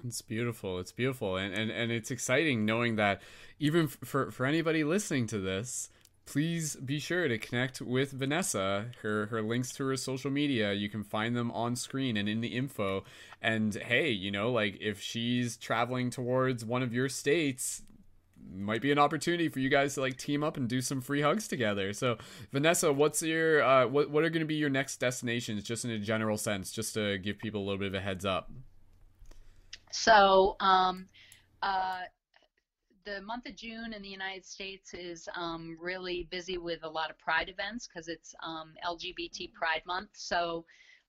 It's 0.04 0.22
beautiful. 0.22 0.80
It's 0.80 0.92
beautiful, 0.92 1.38
and 1.38 1.54
and 1.54 1.70
and 1.70 1.92
it's 1.92 2.12
exciting 2.12 2.66
knowing 2.66 2.96
that 2.96 3.22
even 3.60 3.88
for 3.88 4.32
for 4.32 4.46
anybody 4.46 4.84
listening 4.84 5.28
to 5.28 5.40
this 5.40 5.90
please 6.32 6.78
be 6.78 6.98
sure 6.98 7.28
to 7.28 7.38
connect 7.38 7.82
with 7.82 8.12
Vanessa. 8.12 8.86
Her 9.02 9.26
her 9.26 9.42
links 9.42 9.74
to 9.74 9.86
her 9.88 9.98
social 9.98 10.32
media, 10.32 10.72
you 10.72 10.88
can 10.88 11.04
find 11.04 11.36
them 11.36 11.52
on 11.52 11.76
screen 11.76 12.16
and 12.16 12.30
in 12.30 12.40
the 12.40 12.56
info. 12.56 13.04
And 13.42 13.76
hey, 13.76 14.12
you 14.12 14.32
know, 14.32 14.50
like 14.50 14.78
if 14.80 15.02
she's 15.02 15.58
traveling 15.58 16.10
towards 16.10 16.64
one 16.64 16.84
of 16.84 16.94
your 16.94 17.10
states, 17.10 17.82
might 18.50 18.82
be 18.82 18.94
an 18.94 18.98
opportunity 18.98 19.50
for 19.50 19.60
you 19.60 19.68
guys 19.68 19.96
to 19.96 20.02
like 20.02 20.16
team 20.16 20.42
up 20.42 20.56
and 20.56 20.70
do 20.70 20.80
some 20.80 21.02
free 21.02 21.22
hugs 21.22 21.50
together. 21.50 21.92
So, 21.92 22.18
Vanessa, 22.54 22.94
what's 22.94 23.22
your 23.22 23.62
uh, 23.62 23.88
what 23.88 24.10
what 24.10 24.24
are 24.24 24.30
going 24.30 24.40
to 24.40 24.48
be 24.48 24.56
your 24.56 24.70
next 24.70 25.02
destinations, 25.02 25.66
just 25.66 25.84
in 25.84 25.92
a 25.92 26.00
general 26.00 26.38
sense, 26.38 26.72
just 26.72 26.94
to 26.94 27.18
give 27.18 27.40
people 27.40 27.60
a 27.60 27.66
little 27.66 27.80
bit 27.80 27.90
of 27.90 27.94
a 27.94 28.00
heads 28.00 28.24
up? 28.24 28.50
So, 29.92 30.56
um, 30.62 31.10
uh, 31.62 32.04
the 33.06 33.22
month 33.22 33.46
of 33.46 33.56
June 33.56 33.94
in 33.94 34.02
the 34.02 34.10
United 34.10 34.46
States 34.46 34.94
is 34.94 35.28
um, 35.36 35.78
really 35.80 36.28
busy 36.30 36.58
with 36.58 36.84
a 36.84 36.90
lot 36.90 37.10
of 37.10 37.18
Pride 37.18 37.50
events 37.50 37.88
because 37.88 38.08
it's 38.08 38.36
um, 38.44 38.74
LGBT 38.86 39.52
Pride 39.54 39.82
Month. 39.86 40.10
So 40.14 40.66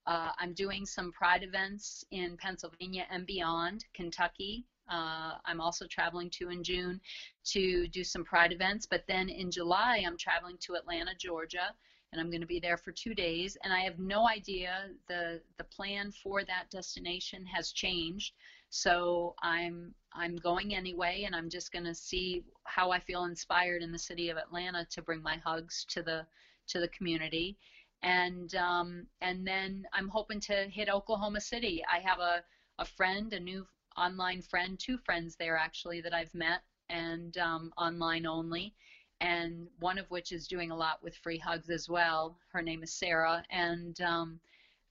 uh, 0.06 0.30
I'm 0.38 0.52
doing 0.54 0.86
some 0.86 1.12
Pride 1.12 1.42
events 1.42 2.04
in 2.10 2.36
Pennsylvania 2.36 3.06
and 3.10 3.26
beyond, 3.26 3.84
Kentucky. 3.94 4.64
Uh, 4.90 5.34
I'm 5.44 5.60
also 5.60 5.86
traveling 5.86 6.30
to 6.30 6.50
in 6.50 6.62
June 6.62 7.00
to 7.44 7.86
do 7.88 8.02
some 8.04 8.24
Pride 8.24 8.52
events. 8.52 8.86
But 8.86 9.04
then 9.06 9.28
in 9.28 9.50
July, 9.50 10.02
I'm 10.06 10.18
traveling 10.18 10.56
to 10.60 10.74
Atlanta, 10.74 11.12
Georgia, 11.18 11.74
and 12.12 12.20
I'm 12.20 12.30
going 12.30 12.40
to 12.40 12.46
be 12.46 12.60
there 12.60 12.76
for 12.76 12.92
two 12.92 13.14
days. 13.14 13.56
And 13.64 13.72
I 13.72 13.80
have 13.80 13.98
no 13.98 14.28
idea 14.28 14.90
the 15.08 15.40
the 15.58 15.64
plan 15.64 16.10
for 16.10 16.44
that 16.44 16.70
destination 16.70 17.44
has 17.46 17.72
changed. 17.72 18.34
So 18.74 19.34
I'm 19.42 19.94
I'm 20.14 20.36
going 20.36 20.74
anyway, 20.74 21.24
and 21.26 21.36
I'm 21.36 21.50
just 21.50 21.72
going 21.72 21.84
to 21.84 21.94
see 21.94 22.42
how 22.64 22.90
I 22.90 23.00
feel 23.00 23.24
inspired 23.24 23.82
in 23.82 23.92
the 23.92 23.98
city 23.98 24.30
of 24.30 24.38
Atlanta 24.38 24.86
to 24.92 25.02
bring 25.02 25.22
my 25.22 25.36
hugs 25.36 25.84
to 25.90 26.02
the 26.02 26.26
to 26.68 26.80
the 26.80 26.88
community, 26.88 27.58
and 28.02 28.54
um, 28.54 29.06
and 29.20 29.46
then 29.46 29.84
I'm 29.92 30.08
hoping 30.08 30.40
to 30.40 30.54
hit 30.70 30.88
Oklahoma 30.88 31.42
City. 31.42 31.84
I 31.86 31.98
have 31.98 32.18
a 32.18 32.42
a 32.78 32.86
friend, 32.86 33.30
a 33.34 33.40
new 33.40 33.66
online 33.98 34.40
friend, 34.40 34.78
two 34.78 34.96
friends 34.96 35.36
there 35.36 35.58
actually 35.58 36.00
that 36.00 36.14
I've 36.14 36.34
met, 36.34 36.62
and 36.88 37.36
um, 37.36 37.74
online 37.76 38.24
only, 38.24 38.74
and 39.20 39.68
one 39.80 39.98
of 39.98 40.10
which 40.10 40.32
is 40.32 40.48
doing 40.48 40.70
a 40.70 40.76
lot 40.76 41.02
with 41.02 41.14
free 41.16 41.38
hugs 41.38 41.68
as 41.68 41.90
well. 41.90 42.38
Her 42.52 42.62
name 42.62 42.82
is 42.82 42.94
Sarah, 42.94 43.44
and 43.50 44.00
um, 44.00 44.40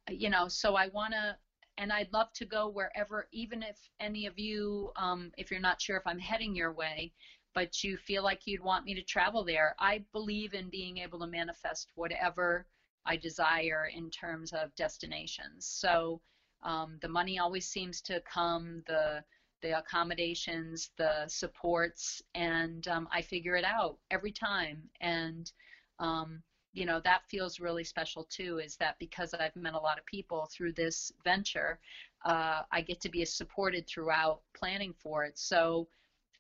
you 0.07 0.29
know, 0.29 0.47
so 0.47 0.75
I 0.75 0.89
want 0.89 1.13
to 1.13 1.35
and 1.81 1.91
I'd 1.91 2.13
love 2.13 2.31
to 2.33 2.45
go 2.45 2.69
wherever, 2.69 3.27
even 3.31 3.63
if 3.63 3.75
any 3.99 4.27
of 4.27 4.37
you, 4.37 4.91
um, 4.97 5.31
if 5.35 5.49
you're 5.49 5.59
not 5.59 5.81
sure 5.81 5.97
if 5.97 6.05
I'm 6.05 6.19
heading 6.19 6.55
your 6.55 6.71
way, 6.71 7.11
but 7.55 7.83
you 7.83 7.97
feel 7.97 8.23
like 8.23 8.45
you'd 8.45 8.63
want 8.63 8.85
me 8.85 8.93
to 8.93 9.01
travel 9.01 9.43
there. 9.43 9.75
I 9.79 10.05
believe 10.13 10.53
in 10.53 10.69
being 10.69 10.99
able 10.99 11.17
to 11.21 11.27
manifest 11.27 11.89
whatever 11.95 12.67
I 13.07 13.17
desire 13.17 13.89
in 13.93 14.11
terms 14.11 14.53
of 14.53 14.75
destinations. 14.75 15.65
So 15.65 16.21
um, 16.61 16.99
the 17.01 17.07
money 17.09 17.39
always 17.39 17.67
seems 17.67 17.99
to 18.03 18.21
come, 18.31 18.83
the 18.85 19.23
the 19.63 19.77
accommodations, 19.77 20.91
the 20.97 21.27
supports, 21.27 22.21
and 22.33 22.87
um, 22.87 23.07
I 23.11 23.21
figure 23.21 23.55
it 23.55 23.65
out 23.65 23.97
every 24.09 24.31
time. 24.31 24.81
And 25.01 25.51
um, 25.99 26.41
you 26.73 26.85
know 26.85 26.99
that 27.03 27.21
feels 27.29 27.59
really 27.59 27.83
special 27.83 28.25
too 28.29 28.59
is 28.59 28.75
that 28.77 28.95
because 28.99 29.33
i've 29.33 29.55
met 29.55 29.73
a 29.73 29.79
lot 29.79 29.97
of 29.97 30.05
people 30.05 30.49
through 30.51 30.71
this 30.73 31.11
venture 31.23 31.79
uh, 32.25 32.61
i 32.71 32.81
get 32.81 32.99
to 33.01 33.09
be 33.09 33.23
supported 33.25 33.85
throughout 33.87 34.41
planning 34.53 34.93
for 34.97 35.23
it 35.23 35.37
so 35.37 35.87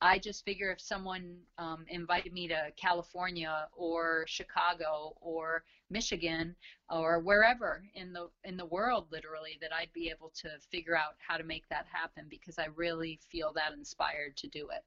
i 0.01 0.17
just 0.17 0.45
figure 0.45 0.71
if 0.71 0.79
someone 0.79 1.35
um, 1.57 1.85
invited 1.89 2.33
me 2.33 2.47
to 2.47 2.71
california 2.77 3.67
or 3.73 4.23
chicago 4.27 5.13
or 5.21 5.63
michigan 5.89 6.55
or 6.89 7.19
wherever 7.19 7.83
in 7.95 8.13
the 8.13 8.29
in 8.45 8.55
the 8.57 8.65
world 8.65 9.07
literally 9.11 9.57
that 9.61 9.73
i'd 9.73 9.91
be 9.93 10.09
able 10.09 10.31
to 10.35 10.49
figure 10.71 10.95
out 10.95 11.15
how 11.19 11.37
to 11.37 11.43
make 11.43 11.67
that 11.69 11.85
happen 11.91 12.25
because 12.29 12.57
i 12.57 12.67
really 12.75 13.19
feel 13.29 13.51
that 13.53 13.73
inspired 13.73 14.35
to 14.37 14.47
do 14.47 14.69
it. 14.69 14.83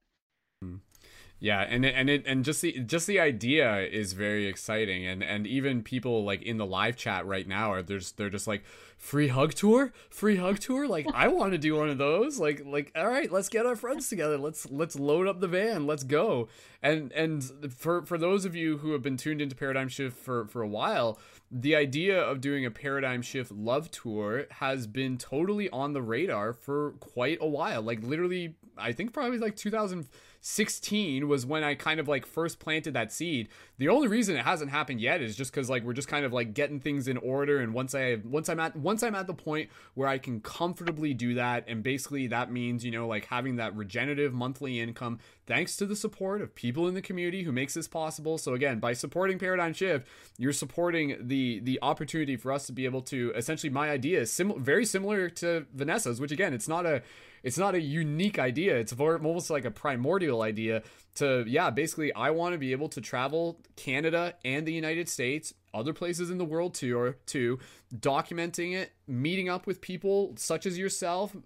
Yeah, 1.40 1.60
and 1.60 1.84
and 1.84 2.08
it 2.08 2.24
and 2.26 2.44
just 2.44 2.62
the 2.62 2.72
just 2.80 3.06
the 3.06 3.20
idea 3.20 3.80
is 3.80 4.14
very 4.14 4.46
exciting, 4.46 5.06
and 5.06 5.22
and 5.22 5.46
even 5.46 5.82
people 5.82 6.24
like 6.24 6.42
in 6.42 6.56
the 6.56 6.64
live 6.64 6.96
chat 6.96 7.26
right 7.26 7.46
now 7.46 7.72
are 7.72 7.82
there's 7.82 8.12
they're 8.12 8.30
just 8.30 8.46
like 8.46 8.64
free 8.96 9.28
hug 9.28 9.52
tour, 9.52 9.92
free 10.08 10.36
hug 10.36 10.58
tour. 10.58 10.88
Like 10.88 11.06
I 11.12 11.28
want 11.28 11.52
to 11.52 11.58
do 11.58 11.76
one 11.76 11.90
of 11.90 11.98
those. 11.98 12.38
Like 12.38 12.62
like 12.64 12.92
all 12.96 13.08
right, 13.08 13.30
let's 13.30 13.50
get 13.50 13.66
our 13.66 13.76
friends 13.76 14.08
together. 14.08 14.38
Let's 14.38 14.70
let's 14.70 14.96
load 14.96 15.26
up 15.26 15.40
the 15.40 15.48
van. 15.48 15.86
Let's 15.86 16.04
go. 16.04 16.48
And 16.82 17.12
and 17.12 17.44
for 17.70 18.06
for 18.06 18.16
those 18.16 18.44
of 18.44 18.54
you 18.54 18.78
who 18.78 18.92
have 18.92 19.02
been 19.02 19.18
tuned 19.18 19.42
into 19.42 19.56
Paradigm 19.56 19.88
Shift 19.88 20.16
for 20.16 20.46
for 20.46 20.62
a 20.62 20.68
while, 20.68 21.18
the 21.50 21.76
idea 21.76 22.18
of 22.18 22.40
doing 22.40 22.64
a 22.64 22.70
paradigm 22.70 23.20
shift 23.20 23.52
love 23.52 23.90
tour 23.90 24.46
has 24.50 24.86
been 24.86 25.18
totally 25.18 25.68
on 25.70 25.92
the 25.92 26.02
radar 26.02 26.52
for 26.52 26.92
quite 27.00 27.38
a 27.40 27.46
while. 27.46 27.82
Like 27.82 28.02
literally, 28.02 28.54
I 28.78 28.92
think 28.92 29.12
probably 29.12 29.38
like 29.38 29.56
2000- 29.56 30.06
16 30.46 31.26
was 31.26 31.46
when 31.46 31.64
I 31.64 31.74
kind 31.74 31.98
of 31.98 32.06
like 32.06 32.26
first 32.26 32.58
planted 32.58 32.92
that 32.92 33.10
seed. 33.10 33.48
The 33.78 33.88
only 33.88 34.08
reason 34.08 34.36
it 34.36 34.44
hasn't 34.44 34.70
happened 34.70 35.00
yet 35.00 35.22
is 35.22 35.36
just 35.36 35.54
cuz 35.54 35.70
like 35.70 35.84
we're 35.84 35.94
just 35.94 36.06
kind 36.06 36.26
of 36.26 36.34
like 36.34 36.52
getting 36.52 36.80
things 36.80 37.08
in 37.08 37.16
order 37.16 37.60
and 37.60 37.72
once 37.72 37.94
I 37.94 38.16
once 38.22 38.50
I'm 38.50 38.60
at 38.60 38.76
once 38.76 39.02
I'm 39.02 39.14
at 39.14 39.26
the 39.26 39.32
point 39.32 39.70
where 39.94 40.06
I 40.06 40.18
can 40.18 40.40
comfortably 40.40 41.14
do 41.14 41.32
that 41.32 41.64
and 41.66 41.82
basically 41.82 42.26
that 42.26 42.52
means, 42.52 42.84
you 42.84 42.90
know, 42.90 43.08
like 43.08 43.24
having 43.24 43.56
that 43.56 43.74
regenerative 43.74 44.34
monthly 44.34 44.80
income 44.80 45.18
thanks 45.46 45.78
to 45.78 45.86
the 45.86 45.96
support 45.96 46.42
of 46.42 46.54
people 46.54 46.88
in 46.88 46.94
the 46.94 47.00
community 47.00 47.44
who 47.44 47.52
makes 47.52 47.72
this 47.72 47.88
possible. 47.88 48.36
So 48.36 48.52
again, 48.52 48.80
by 48.80 48.92
supporting 48.92 49.38
Paradigm 49.38 49.72
Shift, 49.72 50.06
you're 50.36 50.52
supporting 50.52 51.16
the 51.26 51.60
the 51.60 51.78
opportunity 51.80 52.36
for 52.36 52.52
us 52.52 52.66
to 52.66 52.72
be 52.72 52.84
able 52.84 53.00
to 53.02 53.32
essentially 53.34 53.70
my 53.70 53.88
idea 53.88 54.20
is 54.20 54.30
sim- 54.30 54.62
very 54.62 54.84
similar 54.84 55.30
to 55.30 55.64
Vanessa's, 55.72 56.20
which 56.20 56.32
again, 56.32 56.52
it's 56.52 56.68
not 56.68 56.84
a 56.84 57.00
it's 57.44 57.58
not 57.58 57.74
a 57.74 57.80
unique 57.80 58.38
idea. 58.38 58.76
It's 58.76 58.94
almost 58.98 59.50
like 59.50 59.66
a 59.66 59.70
primordial 59.70 60.33
idea 60.42 60.82
to 61.16 61.44
yeah, 61.46 61.70
basically 61.70 62.12
I 62.12 62.30
want 62.30 62.54
to 62.54 62.58
be 62.58 62.72
able 62.72 62.88
to 62.90 63.00
travel 63.00 63.60
Canada 63.76 64.34
and 64.44 64.66
the 64.66 64.72
United 64.72 65.08
States 65.08 65.54
other 65.72 65.92
places 65.92 66.30
in 66.30 66.38
the 66.38 66.44
world 66.44 66.74
too, 66.74 66.96
or 66.96 67.16
too, 67.26 67.58
documenting 67.94 68.74
it, 68.74 68.92
meeting 69.08 69.48
up 69.48 69.66
with 69.66 69.80
people 69.80 70.32
such 70.36 70.66
as 70.66 70.78
yourself, 70.78 71.36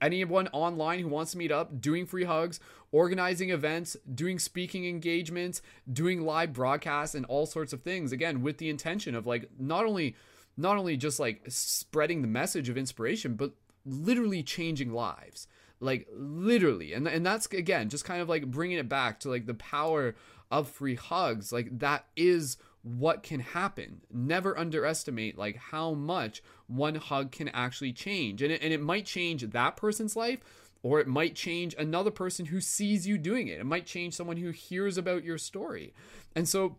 anyone 0.00 0.48
online 0.48 1.00
who 1.00 1.08
wants 1.08 1.32
to 1.32 1.38
meet 1.38 1.50
up, 1.50 1.80
doing 1.80 2.04
free 2.04 2.24
hugs, 2.24 2.60
organizing 2.92 3.50
events, 3.50 3.96
doing 4.14 4.38
speaking 4.38 4.86
engagements, 4.86 5.62
doing 5.90 6.20
live 6.20 6.52
broadcasts, 6.52 7.14
and 7.14 7.24
all 7.26 7.46
sorts 7.46 7.72
of 7.72 7.82
things. 7.82 8.12
Again, 8.12 8.42
with 8.42 8.58
the 8.58 8.68
intention 8.68 9.14
of 9.14 9.26
like 9.26 9.48
not 9.58 9.84
only 9.84 10.14
not 10.56 10.76
only 10.76 10.96
just 10.96 11.18
like 11.18 11.42
spreading 11.48 12.20
the 12.20 12.28
message 12.28 12.68
of 12.68 12.76
inspiration, 12.76 13.34
but 13.34 13.52
literally 13.86 14.42
changing 14.42 14.92
lives 14.92 15.46
like 15.80 16.08
literally 16.12 16.92
and 16.92 17.06
and 17.06 17.24
that's 17.24 17.46
again 17.46 17.88
just 17.88 18.04
kind 18.04 18.20
of 18.20 18.28
like 18.28 18.50
bringing 18.50 18.78
it 18.78 18.88
back 18.88 19.20
to 19.20 19.28
like 19.28 19.46
the 19.46 19.54
power 19.54 20.14
of 20.50 20.68
free 20.68 20.96
hugs 20.96 21.52
like 21.52 21.78
that 21.78 22.04
is 22.16 22.56
what 22.82 23.22
can 23.22 23.40
happen. 23.40 24.00
Never 24.12 24.58
underestimate 24.58 25.36
like 25.36 25.56
how 25.56 25.92
much 25.92 26.42
one 26.66 26.94
hug 26.94 27.32
can 27.32 27.48
actually 27.48 27.92
change 27.92 28.42
and 28.42 28.52
it, 28.52 28.62
and 28.62 28.72
it 28.72 28.80
might 28.80 29.06
change 29.06 29.42
that 29.42 29.76
person's 29.76 30.16
life 30.16 30.40
or 30.82 31.00
it 31.00 31.08
might 31.08 31.34
change 31.34 31.74
another 31.76 32.10
person 32.10 32.46
who 32.46 32.60
sees 32.60 33.06
you 33.06 33.18
doing 33.18 33.48
it. 33.48 33.60
It 33.60 33.66
might 33.66 33.86
change 33.86 34.14
someone 34.14 34.36
who 34.36 34.50
hears 34.50 34.96
about 34.96 35.24
your 35.24 35.38
story. 35.38 35.92
And 36.36 36.48
so 36.48 36.76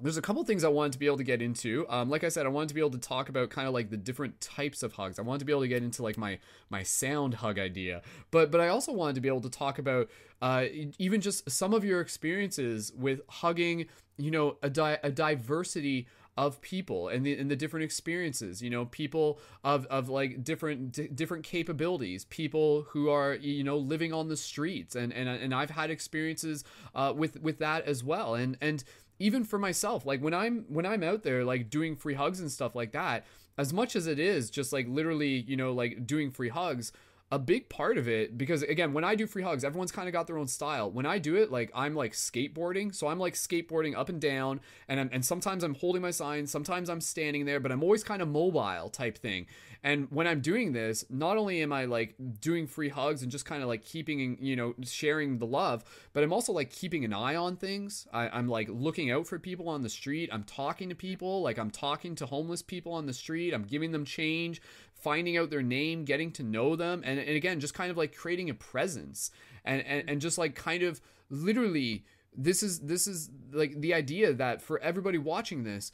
there's 0.00 0.16
a 0.16 0.22
couple 0.22 0.42
things 0.44 0.64
I 0.64 0.68
wanted 0.68 0.92
to 0.92 0.98
be 0.98 1.06
able 1.06 1.18
to 1.18 1.24
get 1.24 1.40
into. 1.40 1.86
Um, 1.88 2.10
like 2.10 2.24
I 2.24 2.28
said, 2.28 2.46
I 2.46 2.48
wanted 2.48 2.68
to 2.68 2.74
be 2.74 2.80
able 2.80 2.90
to 2.90 2.98
talk 2.98 3.28
about 3.28 3.50
kind 3.50 3.68
of 3.68 3.74
like 3.74 3.90
the 3.90 3.96
different 3.96 4.40
types 4.40 4.82
of 4.82 4.92
hugs. 4.92 5.18
I 5.18 5.22
wanted 5.22 5.40
to 5.40 5.44
be 5.44 5.52
able 5.52 5.62
to 5.62 5.68
get 5.68 5.82
into 5.82 6.02
like 6.02 6.18
my 6.18 6.38
my 6.68 6.82
sound 6.82 7.34
hug 7.34 7.58
idea, 7.58 8.02
but 8.30 8.50
but 8.50 8.60
I 8.60 8.68
also 8.68 8.92
wanted 8.92 9.14
to 9.14 9.20
be 9.20 9.28
able 9.28 9.42
to 9.42 9.50
talk 9.50 9.78
about 9.78 10.10
uh, 10.42 10.64
even 10.98 11.20
just 11.20 11.48
some 11.50 11.72
of 11.72 11.84
your 11.84 12.00
experiences 12.00 12.92
with 12.96 13.20
hugging. 13.28 13.86
You 14.16 14.30
know, 14.30 14.58
a, 14.62 14.70
di- 14.70 14.98
a 15.02 15.10
diversity 15.10 16.06
of 16.36 16.60
people 16.60 17.08
and 17.08 17.24
the 17.24 17.38
and 17.38 17.48
the 17.48 17.54
different 17.54 17.84
experiences 17.84 18.60
you 18.60 18.68
know 18.68 18.86
people 18.86 19.38
of 19.62 19.86
of 19.86 20.08
like 20.08 20.42
different 20.42 20.90
d- 20.90 21.06
different 21.06 21.44
capabilities 21.44 22.24
people 22.24 22.82
who 22.88 23.08
are 23.08 23.34
you 23.34 23.62
know 23.62 23.76
living 23.76 24.12
on 24.12 24.28
the 24.28 24.36
streets 24.36 24.96
and 24.96 25.12
and 25.12 25.28
and 25.28 25.54
I've 25.54 25.70
had 25.70 25.90
experiences 25.90 26.64
uh, 26.94 27.12
with 27.16 27.40
with 27.40 27.58
that 27.60 27.84
as 27.86 28.02
well 28.02 28.34
and 28.34 28.56
and 28.60 28.82
even 29.18 29.44
for 29.44 29.58
myself 29.58 30.04
like 30.04 30.20
when 30.20 30.34
i'm 30.34 30.64
when 30.68 30.86
i'm 30.86 31.02
out 31.02 31.22
there 31.22 31.44
like 31.44 31.70
doing 31.70 31.96
free 31.96 32.14
hugs 32.14 32.40
and 32.40 32.50
stuff 32.50 32.74
like 32.74 32.92
that 32.92 33.24
as 33.56 33.72
much 33.72 33.94
as 33.94 34.06
it 34.06 34.18
is 34.18 34.50
just 34.50 34.72
like 34.72 34.86
literally 34.88 35.44
you 35.46 35.56
know 35.56 35.72
like 35.72 36.06
doing 36.06 36.30
free 36.30 36.48
hugs 36.48 36.92
a 37.34 37.38
big 37.38 37.68
part 37.68 37.98
of 37.98 38.06
it 38.06 38.38
because 38.38 38.62
again 38.62 38.92
when 38.92 39.02
i 39.02 39.16
do 39.16 39.26
free 39.26 39.42
hugs 39.42 39.64
everyone's 39.64 39.90
kind 39.90 40.06
of 40.06 40.12
got 40.12 40.28
their 40.28 40.38
own 40.38 40.46
style. 40.46 40.88
When 40.88 41.04
i 41.04 41.18
do 41.18 41.34
it 41.34 41.50
like 41.50 41.68
i'm 41.74 41.96
like 41.96 42.12
skateboarding 42.12 42.94
so 42.94 43.08
i'm 43.08 43.18
like 43.18 43.34
skateboarding 43.34 43.96
up 43.96 44.08
and 44.08 44.20
down 44.20 44.60
and 44.86 45.00
I'm, 45.00 45.10
and 45.12 45.24
sometimes 45.24 45.64
i'm 45.64 45.74
holding 45.74 46.00
my 46.00 46.12
sign 46.12 46.46
sometimes 46.46 46.88
i'm 46.88 47.00
standing 47.00 47.44
there 47.44 47.58
but 47.58 47.72
i'm 47.72 47.82
always 47.82 48.04
kind 48.04 48.22
of 48.22 48.28
mobile 48.28 48.88
type 48.88 49.18
thing. 49.18 49.46
And 49.82 50.06
when 50.10 50.28
i'm 50.28 50.40
doing 50.40 50.72
this 50.72 51.04
not 51.10 51.36
only 51.36 51.60
am 51.60 51.72
i 51.72 51.86
like 51.86 52.14
doing 52.40 52.68
free 52.68 52.88
hugs 52.88 53.22
and 53.22 53.32
just 53.32 53.46
kind 53.46 53.62
of 53.62 53.68
like 53.68 53.84
keeping 53.84 54.38
you 54.40 54.54
know 54.54 54.74
sharing 54.84 55.38
the 55.38 55.46
love 55.46 55.84
but 56.12 56.22
i'm 56.22 56.32
also 56.32 56.52
like 56.52 56.70
keeping 56.70 57.04
an 57.04 57.12
eye 57.12 57.34
on 57.34 57.56
things. 57.56 58.06
I, 58.12 58.28
i'm 58.28 58.48
like 58.48 58.68
looking 58.70 59.10
out 59.10 59.26
for 59.26 59.40
people 59.40 59.68
on 59.68 59.82
the 59.82 59.90
street. 59.90 60.30
I'm 60.32 60.44
talking 60.44 60.88
to 60.88 60.94
people. 60.94 61.42
Like 61.42 61.58
i'm 61.58 61.72
talking 61.72 62.14
to 62.16 62.26
homeless 62.26 62.62
people 62.62 62.92
on 62.92 63.06
the 63.06 63.12
street. 63.12 63.52
I'm 63.52 63.64
giving 63.64 63.90
them 63.90 64.04
change 64.04 64.62
finding 65.04 65.36
out 65.36 65.50
their 65.50 65.62
name, 65.62 66.04
getting 66.04 66.32
to 66.32 66.42
know 66.42 66.74
them, 66.74 67.02
and, 67.04 67.20
and 67.20 67.36
again, 67.36 67.60
just 67.60 67.74
kind 67.74 67.90
of 67.90 67.96
like 67.96 68.16
creating 68.16 68.48
a 68.48 68.54
presence 68.54 69.30
and, 69.64 69.84
and, 69.86 70.08
and 70.08 70.20
just 70.20 70.38
like 70.38 70.54
kind 70.54 70.82
of 70.82 71.00
literally 71.28 72.04
this 72.36 72.62
is 72.62 72.80
this 72.80 73.06
is 73.06 73.30
like 73.52 73.80
the 73.80 73.94
idea 73.94 74.32
that 74.32 74.62
for 74.62 74.78
everybody 74.80 75.18
watching 75.18 75.62
this, 75.62 75.92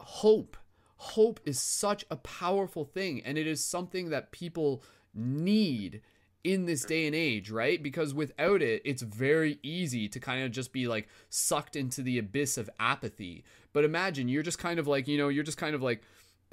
hope. 0.00 0.56
Hope 0.96 1.40
is 1.44 1.60
such 1.60 2.04
a 2.10 2.16
powerful 2.16 2.84
thing, 2.84 3.22
and 3.24 3.36
it 3.38 3.46
is 3.46 3.64
something 3.64 4.10
that 4.10 4.30
people 4.30 4.84
need 5.14 6.00
in 6.44 6.66
this 6.66 6.84
day 6.84 7.06
and 7.06 7.14
age, 7.14 7.50
right? 7.50 7.82
Because 7.82 8.14
without 8.14 8.62
it, 8.62 8.82
it's 8.84 9.02
very 9.02 9.58
easy 9.62 10.08
to 10.08 10.20
kind 10.20 10.44
of 10.44 10.50
just 10.50 10.72
be 10.72 10.86
like 10.86 11.08
sucked 11.28 11.76
into 11.76 12.02
the 12.02 12.18
abyss 12.18 12.58
of 12.58 12.70
apathy. 12.80 13.44
But 13.72 13.84
imagine 13.84 14.28
you're 14.28 14.42
just 14.42 14.58
kind 14.58 14.78
of 14.78 14.86
like, 14.86 15.08
you 15.08 15.18
know, 15.18 15.28
you're 15.28 15.44
just 15.44 15.58
kind 15.58 15.74
of 15.74 15.82
like 15.82 16.02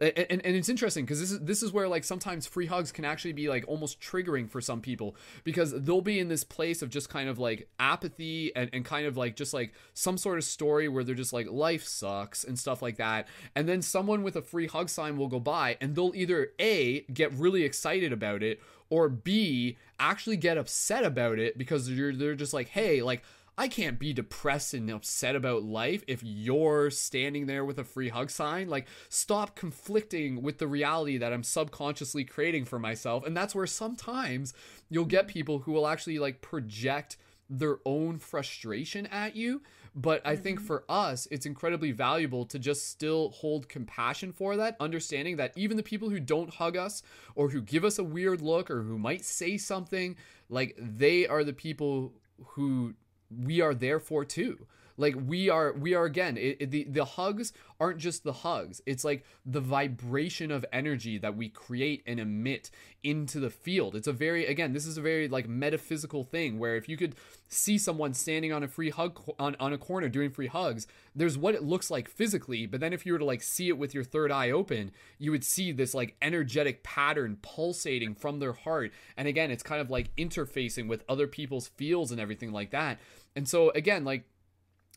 and, 0.02 0.42
and 0.46 0.56
it's 0.56 0.70
interesting 0.70 1.04
because 1.06 1.20
this 1.20 1.32
is 1.32 1.40
this 1.42 1.64
is 1.64 1.72
where 1.72 1.88
like 1.88 2.04
sometimes 2.04 2.48
free 2.48 2.66
hugs 2.66 2.92
can 2.92 3.06
actually 3.06 3.34
be 3.34 3.50
like 3.50 3.66
almost 3.68 4.00
triggering 4.00 4.50
for 4.50 4.62
some 4.62 4.82
people 4.82 5.16
because 5.44 5.74
they'll 5.82 6.02
be 6.02 6.20
in 6.20 6.30
this 6.30 6.44
place 6.44 6.82
of 6.82 6.90
just 6.90 7.10
kind 7.10 7.30
of 7.30 7.38
like 7.38 7.68
apathy 7.80 8.56
and, 8.56 8.70
and 8.72 8.86
kind 8.86 9.06
of 9.06 9.18
like 9.18 9.36
just 9.36 9.54
like 9.54 9.74
some 9.94 10.18
sort 10.18 10.38
of 10.38 10.44
story 10.44 10.88
where 10.88 11.04
they're 11.04 11.16
just 11.16 11.34
like 11.34 11.50
life 11.50 11.84
sucks 11.84 12.44
and 12.44 12.58
stuff 12.58 12.82
like 12.82 12.98
that 12.98 13.28
and 13.56 13.68
then 13.68 13.82
someone 13.82 14.24
with 14.24 14.36
a 14.36 14.42
free 14.42 14.68
hug 14.68 14.90
sign 14.90 15.18
will 15.18 15.28
go 15.28 15.40
by 15.40 15.78
and 15.82 15.96
they'll 15.96 16.16
either 16.16 16.52
a 16.60 17.02
get 17.14 17.34
really 17.34 17.64
excited 17.64 18.14
about 18.14 18.42
it 18.42 18.62
or 18.90 19.10
b 19.10 19.78
actually 20.00 20.38
get 20.38 20.58
upset 20.58 21.04
about 21.04 21.38
it 21.38 21.58
because 21.58 21.90
they're, 21.90 22.16
they're 22.16 22.36
just 22.36 22.54
like 22.54 22.70
hey 22.70 23.02
like 23.02 23.22
I 23.60 23.68
can't 23.68 24.00
be 24.00 24.14
depressed 24.14 24.74
and 24.74 24.90
upset 24.90 25.36
about 25.36 25.64
life 25.64 26.02
if 26.08 26.24
you're 26.24 26.90
standing 26.90 27.46
there 27.46 27.66
with 27.66 27.78
a 27.78 27.84
free 27.84 28.08
hug 28.08 28.32
sign. 28.32 28.70
Like, 28.70 28.88
stop 29.10 29.54
conflicting 29.54 30.42
with 30.42 30.60
the 30.60 30.68
reality 30.68 31.18
that 31.18 31.34
I'm 31.34 31.44
subconsciously 31.44 32.24
creating 32.24 32.64
for 32.64 32.80
myself. 32.80 33.28
And 33.28 33.36
that's 33.36 33.54
where 33.54 33.68
sometimes 33.68 34.54
you'll 34.90 35.04
get 35.04 35.28
people 35.28 35.60
who 35.60 35.74
will 35.74 35.88
actually 35.88 36.20
like 36.20 36.40
project 36.40 37.18
their 37.50 37.80
own 37.86 38.18
frustration 38.18 39.08
at 39.08 39.36
you. 39.36 39.62
But 39.94 40.22
I 40.26 40.38
think 40.38 40.60
mm-hmm. 40.60 40.68
for 40.68 40.86
us, 40.88 41.28
it's 41.30 41.46
incredibly 41.46 41.92
valuable 41.92 42.46
to 42.46 42.60
just 42.60 42.90
still 42.90 43.32
hold 43.32 43.68
compassion 43.68 44.32
for 44.32 44.56
that, 44.56 44.78
understanding 44.80 45.36
that 45.36 45.52
even 45.58 45.76
the 45.76 45.84
people 45.84 46.10
who 46.10 46.22
don't 46.22 46.54
hug 46.54 46.78
us 46.78 47.04
or 47.36 47.50
who 47.50 47.62
give 47.62 47.84
us 47.84 48.00
a 48.00 48.06
weird 48.06 48.42
look 48.42 48.72
or 48.72 48.84
who 48.84 48.98
might 48.98 49.26
say 49.26 49.58
something, 49.58 50.16
like 50.48 50.78
they 50.78 51.28
are 51.28 51.44
the 51.44 51.52
people 51.52 52.14
who 52.52 52.94
we 53.30 53.62
are 53.62 53.74
there 53.74 54.00
for 54.00 54.26
too. 54.26 54.68
Like 55.00 55.16
we 55.28 55.50
are 55.50 55.72
we 55.72 55.94
are 55.94 56.04
again 56.04 56.38
it, 56.38 56.58
it, 56.60 56.72
the 56.72 56.84
the 56.84 57.06
hugs 57.06 57.54
aren't 57.80 58.00
just 58.00 58.26
the 58.26 58.34
hugs. 58.34 58.82
It's 58.86 59.06
like 59.06 59.24
the 59.46 59.62
vibration 59.62 60.52
of 60.52 60.66
energy 60.74 61.18
that 61.20 61.38
we 61.38 61.48
create 61.48 62.04
and 62.06 62.20
emit 62.20 62.70
into 63.02 63.40
the 63.40 63.50
field. 63.50 63.96
It's 63.96 64.10
a 64.10 64.14
very 64.14 64.46
again 64.46 64.74
this 64.74 64.86
is 64.86 64.98
a 64.98 65.02
very 65.02 65.30
like 65.30 65.48
metaphysical 65.48 66.26
thing 66.26 66.60
where 66.60 66.76
if 66.76 66.90
you 66.90 66.98
could 66.98 67.16
see 67.48 67.78
someone 67.78 68.14
standing 68.14 68.52
on 68.52 68.62
a 68.62 68.68
free 68.68 68.90
hug 68.90 69.18
on, 69.40 69.56
on 69.58 69.72
a 69.72 69.78
corner 69.78 70.10
doing 70.10 70.30
free 70.30 70.48
hugs 70.48 70.86
there's 71.16 71.38
what 71.38 71.56
it 71.56 71.64
looks 71.64 71.90
like 71.90 72.10
physically. 72.10 72.66
But 72.66 72.82
then 72.82 72.92
if 72.92 73.06
you 73.06 73.14
were 73.14 73.20
to 73.20 73.26
like 73.26 73.42
see 73.42 73.70
it 73.70 73.78
with 73.78 73.94
your 73.94 74.04
third 74.04 74.34
eye 74.34 74.52
open 74.52 74.92
you 75.18 75.32
would 75.32 75.46
see 75.46 75.72
this 75.72 75.94
like 75.94 76.18
energetic 76.22 76.84
pattern 76.84 77.38
pulsating 77.42 78.16
from 78.16 78.40
their 78.40 78.54
heart. 78.54 78.92
And 79.16 79.30
again 79.30 79.50
it's 79.50 79.64
kind 79.64 79.80
of 79.80 79.90
like 79.90 80.14
interfacing 80.18 80.90
with 80.90 81.06
other 81.08 81.26
people's 81.26 81.70
fields 81.70 82.12
and 82.12 82.20
everything 82.20 82.52
like 82.52 82.72
that 82.72 83.00
and 83.40 83.48
so 83.48 83.70
again 83.70 84.04
like 84.04 84.26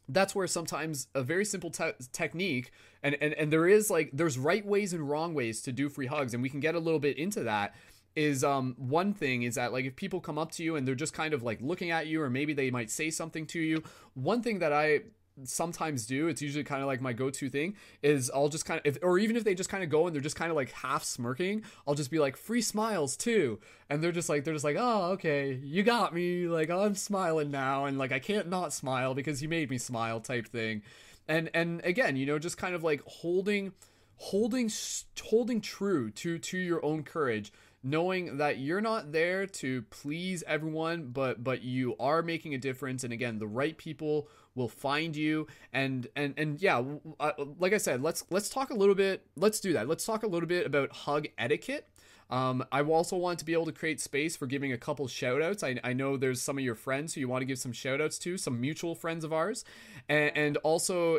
that's 0.09 0.34
where 0.34 0.49
sometimes 0.49 1.07
a 1.14 1.22
very 1.22 1.45
simple 1.45 1.70
te- 1.70 1.93
technique 2.12 2.72
and, 3.01 3.16
and 3.20 3.32
and 3.34 3.53
there 3.53 3.68
is 3.68 3.88
like 3.88 4.11
there's 4.12 4.36
right 4.36 4.66
ways 4.66 4.93
and 4.93 5.09
wrong 5.09 5.32
ways 5.32 5.62
to 5.62 5.70
do 5.70 5.88
free 5.88 6.07
hugs 6.07 6.34
and 6.34 6.43
we 6.43 6.49
can 6.49 6.59
get 6.59 6.74
a 6.74 6.80
little 6.80 6.99
bit 6.99 7.16
into 7.16 7.45
that 7.45 7.72
is 8.16 8.43
um 8.43 8.74
one 8.78 9.14
thing 9.14 9.45
is 9.45 9.55
that 9.55 9.72
like 9.72 9.84
if 9.84 9.95
people 9.95 10.20
come 10.20 10.38
up 10.38 10.51
to 10.51 10.64
you 10.64 10.74
and 10.74 10.88
they're 10.88 10.97
just 10.97 11.14
kind 11.14 11.32
of 11.32 11.45
like 11.45 11.61
looking 11.62 11.93
at 11.93 12.09
you 12.09 12.20
or 12.20 12.28
maybe 12.28 12.53
they 12.53 12.68
might 12.68 12.90
say 12.90 13.11
something 13.11 13.47
to 13.47 13.61
you 13.61 13.80
one 14.14 14.43
thing 14.43 14.59
that 14.59 14.72
i 14.72 14.99
sometimes 15.44 16.06
do 16.06 16.28
it's 16.28 16.42
usually 16.42 16.64
kind 16.64 16.82
of 16.82 16.86
like 16.86 17.00
my 17.00 17.12
go-to 17.12 17.48
thing 17.48 17.74
is 18.02 18.30
i'll 18.34 18.48
just 18.48 18.66
kind 18.66 18.78
of 18.78 18.86
if, 18.86 18.98
or 19.02 19.18
even 19.18 19.36
if 19.36 19.44
they 19.44 19.54
just 19.54 19.70
kind 19.70 19.82
of 19.82 19.88
go 19.88 20.06
and 20.06 20.14
they're 20.14 20.20
just 20.20 20.36
kind 20.36 20.50
of 20.50 20.56
like 20.56 20.70
half 20.72 21.02
smirking 21.02 21.62
i'll 21.86 21.94
just 21.94 22.10
be 22.10 22.18
like 22.18 22.36
free 22.36 22.62
smiles 22.62 23.16
too. 23.16 23.58
And 23.88 24.02
they're 24.02 24.12
just 24.12 24.28
like 24.28 24.44
they're 24.44 24.54
just 24.54 24.64
like 24.64 24.76
oh 24.78 25.12
okay 25.12 25.52
you 25.62 25.82
got 25.82 26.14
me 26.14 26.46
like 26.46 26.70
i'm 26.70 26.94
smiling 26.94 27.50
now 27.50 27.84
and 27.84 27.98
like 27.98 28.12
i 28.12 28.18
can't 28.18 28.48
not 28.48 28.72
smile 28.72 29.14
because 29.14 29.42
you 29.42 29.48
made 29.48 29.70
me 29.70 29.78
smile 29.78 30.20
type 30.20 30.48
thing. 30.48 30.82
And 31.28 31.50
and 31.54 31.82
again 31.84 32.16
you 32.16 32.26
know 32.26 32.38
just 32.38 32.56
kind 32.56 32.74
of 32.74 32.82
like 32.82 33.02
holding 33.06 33.72
holding 34.16 34.70
holding 35.22 35.60
true 35.60 36.10
to 36.10 36.38
to 36.38 36.58
your 36.58 36.84
own 36.84 37.02
courage 37.02 37.52
knowing 37.84 38.36
that 38.38 38.58
you're 38.58 38.80
not 38.80 39.12
there 39.12 39.46
to 39.46 39.82
please 39.82 40.44
everyone 40.46 41.08
but 41.08 41.42
but 41.42 41.62
you 41.62 41.96
are 41.98 42.22
making 42.22 42.54
a 42.54 42.58
difference 42.58 43.02
and 43.02 43.12
again 43.12 43.38
the 43.38 43.46
right 43.46 43.76
people 43.76 44.28
will 44.55 44.68
find 44.68 45.16
you 45.16 45.46
and 45.72 46.09
and 46.16 46.34
and 46.36 46.61
yeah 46.61 46.82
uh, 47.20 47.32
like 47.59 47.72
i 47.72 47.78
said 47.78 48.03
let's 48.03 48.24
let's 48.30 48.48
talk 48.48 48.70
a 48.70 48.74
little 48.74 48.94
bit 48.94 49.26
let's 49.36 49.61
do 49.61 49.72
that 49.72 49.88
let's 49.88 50.05
talk 50.05 50.22
a 50.22 50.26
little 50.26 50.48
bit 50.48 50.66
about 50.66 50.90
hug 50.92 51.26
etiquette 51.38 51.88
um, 52.32 52.64
I 52.72 52.80
also 52.80 53.14
want 53.14 53.38
to 53.40 53.44
be 53.44 53.53
able 53.53 53.66
to 53.66 53.72
create 53.72 54.00
space 54.00 54.36
for 54.36 54.46
giving 54.46 54.72
a 54.72 54.78
couple 54.78 55.07
shout 55.07 55.42
outs. 55.42 55.62
I, 55.62 55.78
I 55.84 55.92
know 55.92 56.16
there's 56.16 56.40
some 56.40 56.57
of 56.57 56.64
your 56.64 56.74
friends 56.74 57.12
who 57.12 57.20
you 57.20 57.28
want 57.28 57.42
to 57.42 57.44
give 57.44 57.59
some 57.59 57.72
shout 57.72 58.00
outs 58.00 58.18
to, 58.20 58.38
some 58.38 58.59
mutual 58.59 58.94
friends 58.94 59.22
of 59.22 59.34
ours, 59.34 59.66
and, 60.09 60.34
and 60.34 60.57
also 60.59 61.18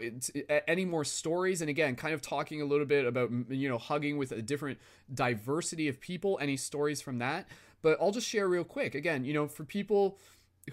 any 0.67 0.85
more 0.85 1.05
stories. 1.05 1.61
And 1.61 1.69
again, 1.69 1.95
kind 1.95 2.15
of 2.15 2.21
talking 2.23 2.63
a 2.63 2.65
little 2.65 2.87
bit 2.87 3.05
about, 3.05 3.29
you 3.49 3.69
know, 3.69 3.77
hugging 3.77 4.17
with 4.17 4.31
a 4.31 4.41
different 4.41 4.79
diversity 5.13 5.87
of 5.87 6.01
people, 6.01 6.39
any 6.41 6.57
stories 6.57 6.99
from 6.99 7.19
that. 7.19 7.47
But 7.83 7.99
I'll 8.01 8.11
just 8.11 8.27
share 8.27 8.47
real 8.47 8.63
quick. 8.63 8.95
Again, 8.95 9.23
you 9.23 9.33
know, 9.33 9.47
for 9.47 9.65
people 9.65 10.17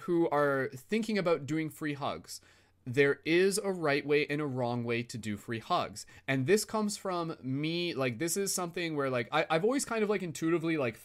who 0.01 0.28
are 0.30 0.70
thinking 0.74 1.18
about 1.18 1.47
doing 1.47 1.68
free 1.68 1.95
hugs, 1.95 2.41
there 2.86 3.20
is 3.24 3.59
a 3.62 3.70
right 3.70 4.07
way 4.07 4.26
and 4.28 4.41
a 4.41 4.47
wrong 4.47 4.84
way 4.84 5.03
to 5.03 5.18
do 5.18 5.36
free 5.36 5.59
hugs. 5.59 6.07
And 6.26 6.47
this 6.47 6.64
comes 6.64 6.97
from 6.97 7.36
me 7.43 7.95
like 7.95 8.18
this 8.18 8.36
is 8.36 8.55
something 8.55 8.97
where 8.97 9.11
like 9.11 9.28
I, 9.30 9.47
i've 9.51 9.64
always 9.64 9.84
kind 9.84 10.03
of 10.03 10.11
like 10.11 10.22
intuitively 10.22 10.76
like 10.76 10.99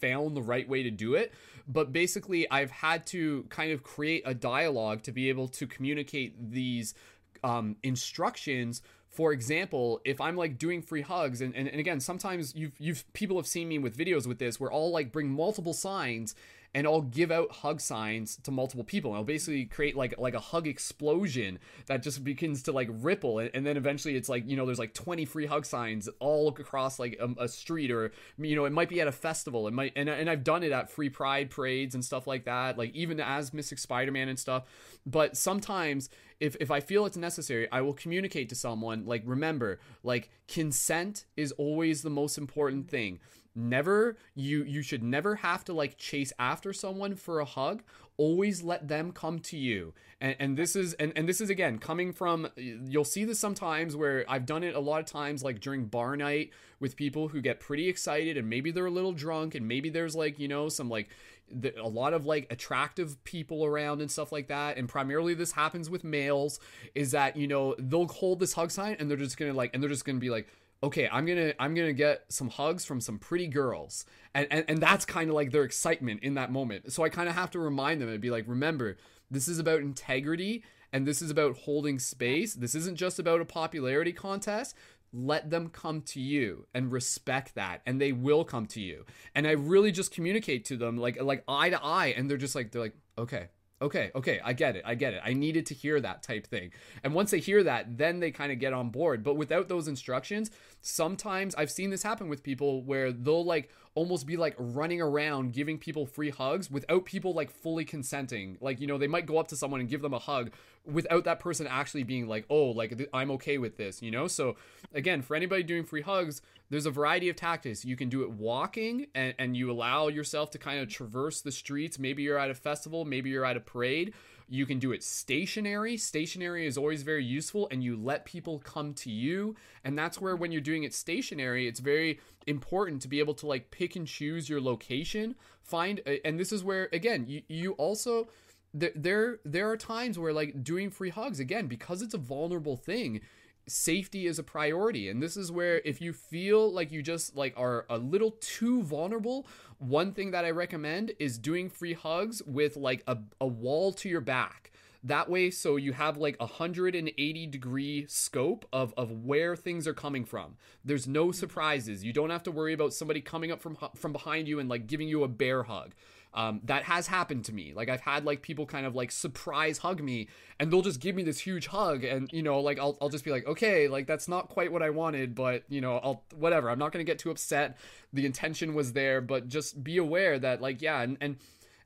found 0.00 0.36
the 0.36 0.42
right 0.42 0.68
way 0.68 0.82
to 0.82 0.90
do 0.90 1.14
it. 1.14 1.32
But 1.66 1.92
basically 1.92 2.50
i've 2.50 2.70
had 2.70 3.06
to 3.08 3.44
kind 3.48 3.72
of 3.72 3.82
create 3.82 4.22
a 4.26 4.34
dialogue 4.34 5.02
to 5.04 5.12
be 5.12 5.28
able 5.28 5.48
to 5.48 5.66
communicate 5.66 6.50
these 6.50 6.94
um, 7.42 7.76
instructions. 7.82 8.82
For 9.10 9.32
example 9.32 10.00
if 10.04 10.20
i'm 10.20 10.36
like 10.36 10.58
doing 10.58 10.80
free 10.80 11.02
hugs 11.02 11.40
and, 11.40 11.54
and, 11.54 11.68
and 11.68 11.78
again 11.78 12.00
sometimes 12.00 12.54
you've 12.54 12.72
you've 12.78 13.10
people 13.12 13.36
have 13.36 13.46
seen 13.46 13.68
me 13.68 13.78
with 13.78 13.96
videos 13.96 14.26
with 14.26 14.38
this 14.38 14.58
where 14.58 14.72
i'll 14.72 14.90
like 14.90 15.12
bring 15.12 15.28
multiple 15.28 15.74
signs 15.74 16.34
and 16.74 16.86
I'll 16.86 17.02
give 17.02 17.30
out 17.30 17.50
hug 17.50 17.80
signs 17.80 18.36
to 18.44 18.50
multiple 18.50 18.84
people. 18.84 19.10
And 19.10 19.18
I'll 19.18 19.24
basically 19.24 19.66
create 19.66 19.96
like 19.96 20.14
like 20.18 20.34
a 20.34 20.40
hug 20.40 20.66
explosion 20.66 21.58
that 21.86 22.02
just 22.02 22.24
begins 22.24 22.62
to 22.64 22.72
like 22.72 22.88
ripple, 22.90 23.38
and, 23.38 23.50
and 23.52 23.66
then 23.66 23.76
eventually 23.76 24.16
it's 24.16 24.28
like 24.28 24.48
you 24.48 24.56
know 24.56 24.64
there's 24.64 24.78
like 24.78 24.94
20 24.94 25.24
free 25.26 25.46
hug 25.46 25.66
signs 25.66 26.08
all 26.18 26.48
across 26.48 26.98
like 26.98 27.18
a, 27.20 27.44
a, 27.44 27.48
street, 27.48 27.90
or 27.90 28.12
you 28.38 28.56
know 28.56 28.64
it 28.64 28.72
might 28.72 28.88
be 28.88 29.00
at 29.00 29.08
a 29.08 29.12
festival. 29.12 29.68
It 29.68 29.74
might 29.74 29.92
and 29.96 30.08
and 30.08 30.30
I've 30.30 30.44
done 30.44 30.62
it 30.62 30.72
at 30.72 30.90
free 30.90 31.10
pride 31.10 31.50
parades 31.50 31.94
and 31.94 32.04
stuff 32.04 32.26
like 32.26 32.44
that. 32.44 32.78
Like 32.78 32.94
even 32.94 33.20
as 33.20 33.52
Mystic 33.52 33.78
Spider-Man 33.78 34.28
and 34.28 34.38
stuff. 34.38 34.64
But 35.04 35.36
sometimes 35.36 36.08
if 36.40 36.56
if 36.58 36.70
I 36.70 36.80
feel 36.80 37.04
it's 37.06 37.16
necessary, 37.16 37.70
I 37.70 37.82
will 37.82 37.94
communicate 37.94 38.48
to 38.48 38.54
someone 38.54 39.04
like 39.04 39.22
remember 39.26 39.78
like 40.02 40.30
consent 40.48 41.26
is 41.36 41.52
always 41.52 42.02
the 42.02 42.10
most 42.10 42.38
important 42.38 42.88
thing 42.88 43.20
never 43.54 44.16
you 44.34 44.64
you 44.64 44.82
should 44.82 45.02
never 45.02 45.36
have 45.36 45.64
to 45.64 45.72
like 45.72 45.98
chase 45.98 46.32
after 46.38 46.72
someone 46.72 47.14
for 47.14 47.40
a 47.40 47.44
hug. 47.44 47.82
Always 48.18 48.62
let 48.62 48.88
them 48.88 49.10
come 49.10 49.38
to 49.40 49.56
you. 49.56 49.94
And, 50.20 50.36
and 50.38 50.56
this 50.56 50.76
is 50.76 50.94
and, 50.94 51.12
and 51.16 51.28
this 51.28 51.40
is 51.40 51.50
again 51.50 51.78
coming 51.78 52.12
from 52.12 52.48
you'll 52.56 53.04
see 53.04 53.24
this 53.24 53.40
sometimes 53.40 53.96
where 53.96 54.24
i've 54.28 54.46
done 54.46 54.62
it 54.62 54.76
a 54.76 54.80
lot 54.80 55.00
of 55.00 55.06
times 55.06 55.42
like 55.42 55.58
during 55.58 55.86
bar 55.86 56.16
night 56.16 56.50
with 56.78 56.94
people 56.94 57.28
who 57.28 57.40
get 57.40 57.58
pretty 57.58 57.88
excited 57.88 58.36
and 58.36 58.48
maybe 58.48 58.70
they're 58.70 58.86
a 58.86 58.90
little 58.90 59.12
drunk 59.12 59.56
and 59.56 59.66
maybe 59.66 59.90
there's 59.90 60.14
like 60.14 60.38
you 60.38 60.46
know 60.46 60.68
some 60.68 60.88
like 60.88 61.08
the, 61.52 61.74
a 61.80 61.86
lot 61.86 62.14
of 62.14 62.24
like 62.24 62.46
attractive 62.50 63.22
people 63.24 63.64
around 63.64 64.00
and 64.00 64.10
stuff 64.10 64.32
like 64.32 64.48
that. 64.48 64.76
And 64.76 64.88
primarily 64.88 65.34
this 65.34 65.52
happens 65.52 65.90
with 65.90 66.04
males 66.04 66.60
is 66.94 67.10
that 67.12 67.36
you 67.36 67.46
know 67.46 67.74
they'll 67.78 68.08
hold 68.08 68.40
this 68.40 68.54
hug 68.54 68.70
sign 68.70 68.96
and 68.98 69.10
they're 69.10 69.16
just 69.16 69.36
gonna 69.36 69.52
like 69.52 69.70
and 69.74 69.82
they're 69.82 69.90
just 69.90 70.04
gonna 70.04 70.18
be 70.18 70.30
like 70.30 70.48
okay 70.82 71.08
i'm 71.10 71.24
gonna 71.26 71.52
i'm 71.58 71.74
gonna 71.74 71.92
get 71.92 72.24
some 72.28 72.48
hugs 72.48 72.84
from 72.84 73.00
some 73.00 73.18
pretty 73.18 73.46
girls. 73.46 74.04
And 74.34 74.46
and, 74.50 74.64
and 74.68 74.82
that's 74.82 75.04
kind 75.04 75.28
of 75.28 75.34
like 75.34 75.50
their 75.50 75.64
excitement 75.64 76.22
in 76.22 76.34
that 76.34 76.50
moment. 76.50 76.92
So 76.92 77.02
i 77.02 77.08
kind 77.08 77.28
of 77.28 77.34
have 77.34 77.50
to 77.52 77.58
remind 77.58 78.00
them 78.00 78.08
and 78.08 78.20
be 78.20 78.30
like 78.30 78.44
remember 78.46 78.96
this 79.30 79.48
is 79.48 79.58
about 79.58 79.80
integrity 79.80 80.62
and 80.92 81.06
this 81.06 81.22
is 81.22 81.30
about 81.30 81.56
holding 81.56 81.98
space. 81.98 82.54
This 82.54 82.74
isn't 82.74 82.96
just 82.96 83.18
about 83.18 83.40
a 83.40 83.46
popularity 83.46 84.12
contest. 84.12 84.76
Let 85.14 85.48
them 85.48 85.68
come 85.70 86.02
to 86.02 86.20
you 86.20 86.66
and 86.74 86.92
respect 86.92 87.54
that 87.54 87.80
and 87.86 88.00
they 88.00 88.12
will 88.12 88.44
come 88.44 88.66
to 88.66 88.80
you. 88.80 89.04
And 89.34 89.46
i 89.46 89.52
really 89.52 89.92
just 89.92 90.12
communicate 90.12 90.64
to 90.66 90.76
them 90.76 90.96
like 90.96 91.20
like 91.22 91.44
eye 91.46 91.70
to 91.70 91.82
eye 91.82 92.14
and 92.16 92.30
they're 92.30 92.38
just 92.38 92.54
like 92.54 92.72
they're 92.72 92.82
like 92.82 92.96
okay 93.18 93.48
okay, 93.82 94.10
okay, 94.14 94.40
I 94.42 94.52
get 94.52 94.76
it, 94.76 94.82
I 94.86 94.94
get 94.94 95.12
it. 95.12 95.20
I 95.24 95.34
needed 95.34 95.66
to 95.66 95.74
hear 95.74 96.00
that 96.00 96.22
type 96.22 96.46
thing. 96.46 96.72
And 97.02 97.12
once 97.12 97.32
they 97.32 97.40
hear 97.40 97.62
that, 97.64 97.98
then 97.98 98.20
they 98.20 98.30
kind 98.30 98.52
of 98.52 98.58
get 98.58 98.72
on 98.72 98.90
board. 98.90 99.22
But 99.22 99.34
without 99.36 99.68
those 99.68 99.88
instructions, 99.88 100.50
sometimes 100.80 101.54
I've 101.56 101.70
seen 101.70 101.90
this 101.90 102.02
happen 102.02 102.28
with 102.28 102.42
people 102.42 102.82
where 102.82 103.12
they'll 103.12 103.44
like 103.44 103.70
almost 103.94 104.26
be 104.26 104.36
like 104.36 104.54
running 104.58 105.00
around 105.00 105.52
giving 105.52 105.78
people 105.78 106.06
free 106.06 106.30
hugs 106.30 106.70
without 106.70 107.04
people 107.04 107.34
like 107.34 107.50
fully 107.50 107.84
consenting. 107.84 108.56
Like, 108.60 108.80
you 108.80 108.86
know, 108.86 108.98
they 108.98 109.06
might 109.06 109.26
go 109.26 109.38
up 109.38 109.48
to 109.48 109.56
someone 109.56 109.80
and 109.80 109.88
give 109.88 110.02
them 110.02 110.14
a 110.14 110.18
hug 110.18 110.50
without 110.84 111.24
that 111.24 111.40
person 111.40 111.66
actually 111.66 112.02
being 112.02 112.26
like, 112.26 112.46
oh, 112.48 112.66
like 112.66 113.08
I'm 113.12 113.30
okay 113.32 113.58
with 113.58 113.76
this, 113.76 114.02
you 114.02 114.10
know? 114.10 114.26
So, 114.28 114.56
again, 114.94 115.22
for 115.22 115.36
anybody 115.36 115.62
doing 115.62 115.84
free 115.84 116.00
hugs, 116.00 116.40
there's 116.70 116.86
a 116.86 116.90
variety 116.90 117.28
of 117.28 117.36
tactics. 117.36 117.84
You 117.84 117.96
can 117.96 118.08
do 118.08 118.22
it 118.22 118.30
walking 118.30 119.06
and, 119.14 119.34
and 119.38 119.56
you 119.56 119.70
allow 119.70 120.08
yourself 120.08 120.50
to 120.52 120.58
kind 120.58 120.80
of 120.80 120.88
traverse 120.88 121.42
the 121.42 121.52
streets. 121.52 121.98
Maybe 121.98 122.22
you're 122.22 122.38
at 122.38 122.50
a 122.50 122.54
festival, 122.54 123.04
maybe 123.04 123.28
you're 123.28 123.44
at 123.44 123.58
a 123.58 123.60
parade. 123.60 124.14
You 124.52 124.66
can 124.66 124.78
do 124.78 124.92
it 124.92 125.02
stationary. 125.02 125.96
Stationary 125.96 126.66
is 126.66 126.76
always 126.76 127.04
very 127.04 127.24
useful, 127.24 127.68
and 127.70 127.82
you 127.82 127.96
let 127.96 128.26
people 128.26 128.58
come 128.58 128.92
to 128.94 129.10
you. 129.10 129.56
And 129.82 129.98
that's 129.98 130.20
where, 130.20 130.36
when 130.36 130.52
you're 130.52 130.60
doing 130.60 130.84
it 130.84 130.92
stationary, 130.92 131.66
it's 131.66 131.80
very 131.80 132.20
important 132.46 133.00
to 133.00 133.08
be 133.08 133.18
able 133.18 133.32
to 133.32 133.46
like 133.46 133.70
pick 133.70 133.96
and 133.96 134.06
choose 134.06 134.50
your 134.50 134.60
location. 134.60 135.36
Find, 135.62 136.02
uh, 136.06 136.16
and 136.22 136.38
this 136.38 136.52
is 136.52 136.62
where, 136.62 136.90
again, 136.92 137.24
you, 137.26 137.40
you 137.48 137.72
also 137.72 138.28
there, 138.74 138.92
there 138.94 139.38
there 139.46 139.70
are 139.70 139.76
times 139.78 140.18
where 140.18 140.34
like 140.34 140.62
doing 140.62 140.90
free 140.90 141.10
hugs 141.10 141.40
again 141.40 141.66
because 141.66 142.02
it's 142.02 142.14
a 142.14 142.18
vulnerable 142.18 142.76
thing 142.76 143.22
safety 143.66 144.26
is 144.26 144.38
a 144.38 144.42
priority 144.42 145.08
and 145.08 145.22
this 145.22 145.36
is 145.36 145.52
where 145.52 145.80
if 145.84 146.00
you 146.00 146.12
feel 146.12 146.72
like 146.72 146.90
you 146.90 147.02
just 147.02 147.36
like 147.36 147.54
are 147.56 147.86
a 147.88 147.98
little 147.98 148.32
too 148.40 148.82
vulnerable 148.82 149.46
one 149.78 150.12
thing 150.12 150.32
that 150.32 150.44
i 150.44 150.50
recommend 150.50 151.12
is 151.18 151.38
doing 151.38 151.68
free 151.68 151.92
hugs 151.92 152.42
with 152.46 152.76
like 152.76 153.02
a, 153.06 153.18
a 153.40 153.46
wall 153.46 153.92
to 153.94 154.08
your 154.08 154.20
back. 154.20 154.70
That 155.04 155.28
way 155.28 155.50
so 155.50 155.76
you 155.76 155.92
have 155.94 156.16
like 156.16 156.36
a 156.38 156.46
180 156.46 157.46
degree 157.48 158.06
scope 158.08 158.66
of 158.72 158.94
of 158.96 159.10
where 159.10 159.56
things 159.56 159.88
are 159.88 159.94
coming 159.94 160.24
from. 160.24 160.56
There's 160.84 161.08
no 161.08 161.26
mm-hmm. 161.26 161.32
surprises. 161.32 162.04
You 162.04 162.12
don't 162.12 162.30
have 162.30 162.44
to 162.44 162.52
worry 162.52 162.72
about 162.72 162.94
somebody 162.94 163.20
coming 163.20 163.50
up 163.50 163.60
from 163.60 163.76
from 163.96 164.12
behind 164.12 164.46
you 164.46 164.60
and 164.60 164.68
like 164.68 164.86
giving 164.86 165.08
you 165.08 165.24
a 165.24 165.28
bear 165.28 165.64
hug 165.64 165.94
um, 166.34 166.60
that 166.64 166.84
has 166.84 167.06
happened 167.06 167.44
to 167.46 167.52
me. 167.52 167.72
Like 167.74 167.88
I've 167.88 168.00
had 168.00 168.24
like 168.24 168.42
people 168.42 168.66
kind 168.66 168.86
of 168.86 168.94
like 168.94 169.12
surprise 169.12 169.78
hug 169.78 170.02
me 170.02 170.28
and 170.58 170.72
they'll 170.72 170.82
just 170.82 171.00
give 171.00 171.14
me 171.14 171.22
this 171.22 171.38
huge 171.38 171.66
hug 171.66 172.04
and 172.04 172.32
you 172.32 172.42
know 172.42 172.60
like 172.60 172.78
I'll, 172.78 172.96
I'll 173.00 173.08
just 173.08 173.24
be 173.24 173.30
like 173.30 173.46
okay 173.46 173.88
like 173.88 174.06
that's 174.06 174.28
not 174.28 174.48
quite 174.48 174.72
what 174.72 174.82
I 174.82 174.90
wanted 174.90 175.34
but 175.34 175.64
you 175.68 175.80
know 175.80 175.96
I'll 175.98 176.22
whatever. 176.34 176.70
I'm 176.70 176.78
not 176.78 176.92
gonna 176.92 177.04
get 177.04 177.18
too 177.18 177.30
upset. 177.30 177.76
The 178.12 178.24
intention 178.24 178.74
was 178.74 178.92
there 178.92 179.20
but 179.20 179.48
just 179.48 179.84
be 179.84 179.98
aware 179.98 180.38
that 180.38 180.62
like 180.62 180.80
yeah 180.80 181.02
and 181.02 181.18
and 181.20 181.36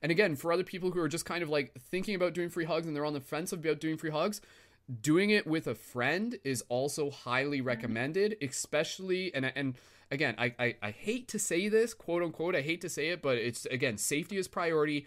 and 0.01 0.11
again 0.11 0.35
for 0.35 0.53
other 0.53 0.63
people 0.63 0.91
who 0.91 0.99
are 1.01 1.09
just 1.09 1.25
kind 1.25 1.43
of 1.43 1.49
like 1.49 1.73
thinking 1.91 2.15
about 2.15 2.33
doing 2.33 2.49
free 2.49 2.65
hugs 2.65 2.87
and 2.87 2.95
they're 2.95 3.05
on 3.05 3.13
the 3.13 3.19
fence 3.19 3.51
about 3.51 3.79
doing 3.79 3.97
free 3.97 4.11
hugs 4.11 4.41
doing 5.01 5.31
it 5.31 5.45
with 5.45 5.67
a 5.67 5.75
friend 5.75 6.37
is 6.45 6.63
also 6.69 7.09
highly 7.09 7.59
recommended 7.59 8.37
especially 8.41 9.33
and 9.35 9.51
and 9.55 9.75
again, 10.11 10.35
I, 10.37 10.53
I, 10.59 10.75
I 10.81 10.91
hate 10.91 11.27
to 11.29 11.39
say 11.39 11.69
this, 11.69 11.93
quote 11.93 12.23
unquote, 12.23 12.55
I 12.55 12.61
hate 12.61 12.81
to 12.81 12.89
say 12.89 13.09
it, 13.09 13.21
but 13.21 13.37
it's 13.37 13.65
again, 13.65 13.97
safety 13.97 14.37
is 14.37 14.47
priority. 14.47 15.05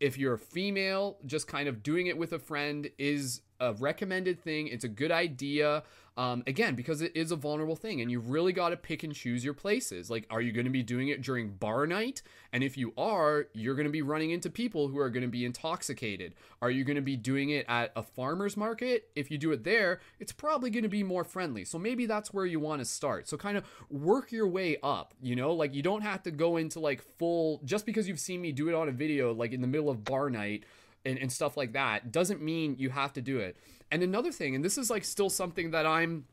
If 0.00 0.18
you're 0.18 0.34
a 0.34 0.38
female, 0.38 1.18
just 1.24 1.46
kind 1.46 1.68
of 1.68 1.82
doing 1.82 2.08
it 2.08 2.18
with 2.18 2.32
a 2.32 2.38
friend 2.38 2.90
is 2.98 3.42
a 3.60 3.72
recommended 3.74 4.40
thing. 4.40 4.68
It's 4.68 4.84
a 4.84 4.88
good 4.88 5.12
idea. 5.12 5.84
Um, 6.18 6.42
again, 6.48 6.74
because 6.74 7.00
it 7.00 7.12
is 7.14 7.30
a 7.30 7.36
vulnerable 7.36 7.76
thing, 7.76 8.00
and 8.00 8.10
you 8.10 8.18
really 8.18 8.52
got 8.52 8.70
to 8.70 8.76
pick 8.76 9.04
and 9.04 9.14
choose 9.14 9.44
your 9.44 9.54
places. 9.54 10.10
Like, 10.10 10.26
are 10.30 10.40
you 10.40 10.50
going 10.50 10.64
to 10.64 10.70
be 10.70 10.82
doing 10.82 11.08
it 11.08 11.22
during 11.22 11.50
bar 11.50 11.86
night? 11.86 12.22
And 12.52 12.64
if 12.64 12.76
you 12.76 12.92
are, 12.98 13.46
you're 13.52 13.76
going 13.76 13.86
to 13.86 13.92
be 13.92 14.02
running 14.02 14.32
into 14.32 14.50
people 14.50 14.88
who 14.88 14.98
are 14.98 15.10
going 15.10 15.22
to 15.22 15.28
be 15.28 15.44
intoxicated. 15.44 16.34
Are 16.60 16.72
you 16.72 16.82
going 16.82 16.96
to 16.96 17.02
be 17.02 17.16
doing 17.16 17.50
it 17.50 17.66
at 17.68 17.92
a 17.94 18.02
farmer's 18.02 18.56
market? 18.56 19.10
If 19.14 19.30
you 19.30 19.38
do 19.38 19.52
it 19.52 19.62
there, 19.62 20.00
it's 20.18 20.32
probably 20.32 20.70
going 20.70 20.82
to 20.82 20.88
be 20.88 21.04
more 21.04 21.22
friendly. 21.22 21.64
So 21.64 21.78
maybe 21.78 22.04
that's 22.06 22.34
where 22.34 22.46
you 22.46 22.58
want 22.58 22.80
to 22.80 22.84
start. 22.84 23.28
So 23.28 23.36
kind 23.36 23.56
of 23.56 23.64
work 23.88 24.32
your 24.32 24.48
way 24.48 24.76
up, 24.82 25.14
you 25.22 25.36
know? 25.36 25.52
Like, 25.52 25.72
you 25.72 25.84
don't 25.84 26.02
have 26.02 26.24
to 26.24 26.32
go 26.32 26.56
into 26.56 26.80
like 26.80 27.00
full, 27.00 27.60
just 27.64 27.86
because 27.86 28.08
you've 28.08 28.18
seen 28.18 28.40
me 28.40 28.50
do 28.50 28.68
it 28.68 28.74
on 28.74 28.88
a 28.88 28.92
video, 28.92 29.32
like 29.32 29.52
in 29.52 29.60
the 29.60 29.68
middle 29.68 29.88
of 29.88 30.02
bar 30.02 30.30
night 30.30 30.64
and, 31.04 31.16
and 31.16 31.30
stuff 31.30 31.56
like 31.56 31.74
that, 31.74 32.10
doesn't 32.10 32.42
mean 32.42 32.74
you 32.76 32.90
have 32.90 33.12
to 33.12 33.22
do 33.22 33.38
it 33.38 33.56
and 33.90 34.02
another 34.02 34.32
thing, 34.32 34.54
and 34.54 34.64
this 34.64 34.78
is 34.78 34.90
like 34.90 35.04
still 35.04 35.30
something 35.30 35.70
that 35.72 35.86
I'm 35.86 36.24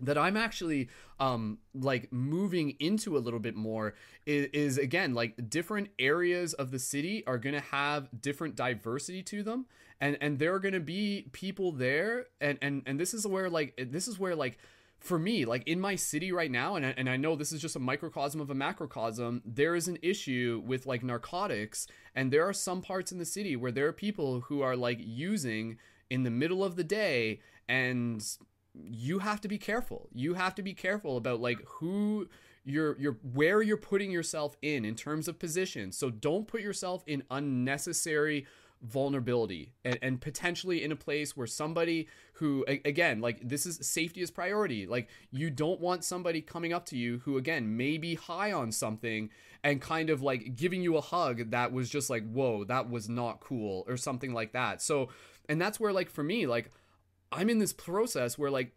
that 0.00 0.18
I'm 0.18 0.36
actually 0.36 0.88
um 1.18 1.58
like 1.74 2.12
moving 2.12 2.76
into 2.80 3.16
a 3.16 3.20
little 3.20 3.38
bit 3.38 3.54
more 3.54 3.94
is, 4.26 4.46
is, 4.52 4.78
again 4.78 5.14
like 5.14 5.50
different 5.50 5.88
areas 5.98 6.54
of 6.54 6.70
the 6.70 6.78
city 6.78 7.22
are 7.26 7.38
going 7.38 7.54
to 7.54 7.60
have 7.60 8.08
different 8.20 8.56
diversity 8.56 9.22
to 9.24 9.42
them 9.42 9.66
and 10.00 10.16
and 10.20 10.38
there 10.38 10.54
are 10.54 10.58
going 10.58 10.74
to 10.74 10.80
be 10.80 11.28
people 11.32 11.72
there 11.72 12.26
and 12.40 12.58
and 12.62 12.82
and 12.86 12.98
this 12.98 13.12
is 13.14 13.26
where 13.26 13.50
like 13.50 13.78
this 13.90 14.08
is 14.08 14.18
where 14.18 14.34
like 14.34 14.58
for 14.98 15.18
me 15.18 15.44
like 15.44 15.66
in 15.66 15.80
my 15.80 15.96
city 15.96 16.30
right 16.30 16.50
now 16.50 16.76
and 16.76 16.84
I, 16.84 16.94
and 16.96 17.08
I 17.08 17.16
know 17.16 17.34
this 17.36 17.52
is 17.52 17.60
just 17.60 17.76
a 17.76 17.80
microcosm 17.80 18.40
of 18.40 18.50
a 18.50 18.54
macrocosm 18.54 19.42
there 19.44 19.74
is 19.74 19.88
an 19.88 19.98
issue 20.02 20.62
with 20.64 20.86
like 20.86 21.02
narcotics 21.02 21.86
and 22.14 22.30
there 22.30 22.46
are 22.46 22.52
some 22.52 22.82
parts 22.82 23.12
in 23.12 23.18
the 23.18 23.24
city 23.24 23.56
where 23.56 23.72
there 23.72 23.86
are 23.86 23.92
people 23.92 24.40
who 24.40 24.62
are 24.62 24.76
like 24.76 24.98
using 25.00 25.78
in 26.10 26.24
the 26.24 26.30
middle 26.30 26.62
of 26.62 26.76
the 26.76 26.84
day 26.84 27.40
and 27.68 28.24
you 28.74 29.20
have 29.20 29.40
to 29.40 29.48
be 29.48 29.58
careful. 29.58 30.08
You 30.12 30.34
have 30.34 30.54
to 30.56 30.62
be 30.62 30.74
careful 30.74 31.16
about 31.16 31.40
like 31.40 31.58
who 31.66 32.28
you're 32.64 32.96
you're 32.98 33.18
where 33.32 33.62
you're 33.62 33.76
putting 33.76 34.10
yourself 34.10 34.56
in 34.62 34.84
in 34.84 34.94
terms 34.94 35.28
of 35.28 35.38
position. 35.38 35.92
So 35.92 36.10
don't 36.10 36.46
put 36.46 36.60
yourself 36.60 37.02
in 37.06 37.22
unnecessary 37.30 38.46
vulnerability 38.82 39.74
and, 39.84 39.98
and 40.00 40.20
potentially 40.20 40.82
in 40.82 40.90
a 40.90 40.96
place 40.96 41.36
where 41.36 41.46
somebody 41.46 42.08
who 42.34 42.64
again 42.66 43.20
like 43.20 43.46
this 43.46 43.66
is 43.66 43.78
safety 43.86 44.22
is 44.22 44.30
priority 44.30 44.86
like 44.86 45.10
you 45.30 45.50
don't 45.50 45.80
want 45.80 46.02
somebody 46.02 46.40
coming 46.40 46.72
up 46.72 46.86
to 46.86 46.96
you 46.96 47.18
who 47.26 47.36
again 47.36 47.76
may 47.76 47.98
be 47.98 48.14
high 48.14 48.52
on 48.52 48.72
something 48.72 49.28
and 49.62 49.82
kind 49.82 50.08
of 50.08 50.22
like 50.22 50.56
giving 50.56 50.80
you 50.80 50.96
a 50.96 51.00
hug 51.02 51.50
that 51.50 51.72
was 51.72 51.90
just 51.90 52.08
like 52.08 52.26
whoa 52.32 52.64
that 52.64 52.88
was 52.88 53.06
not 53.06 53.38
cool 53.40 53.84
or 53.86 53.98
something 53.98 54.32
like 54.32 54.52
that 54.52 54.80
so 54.80 55.10
and 55.50 55.60
that's 55.60 55.78
where 55.78 55.92
like 55.92 56.08
for 56.08 56.22
me 56.22 56.46
like 56.46 56.70
i'm 57.32 57.50
in 57.50 57.58
this 57.58 57.72
process 57.72 58.38
where 58.38 58.50
like 58.50 58.72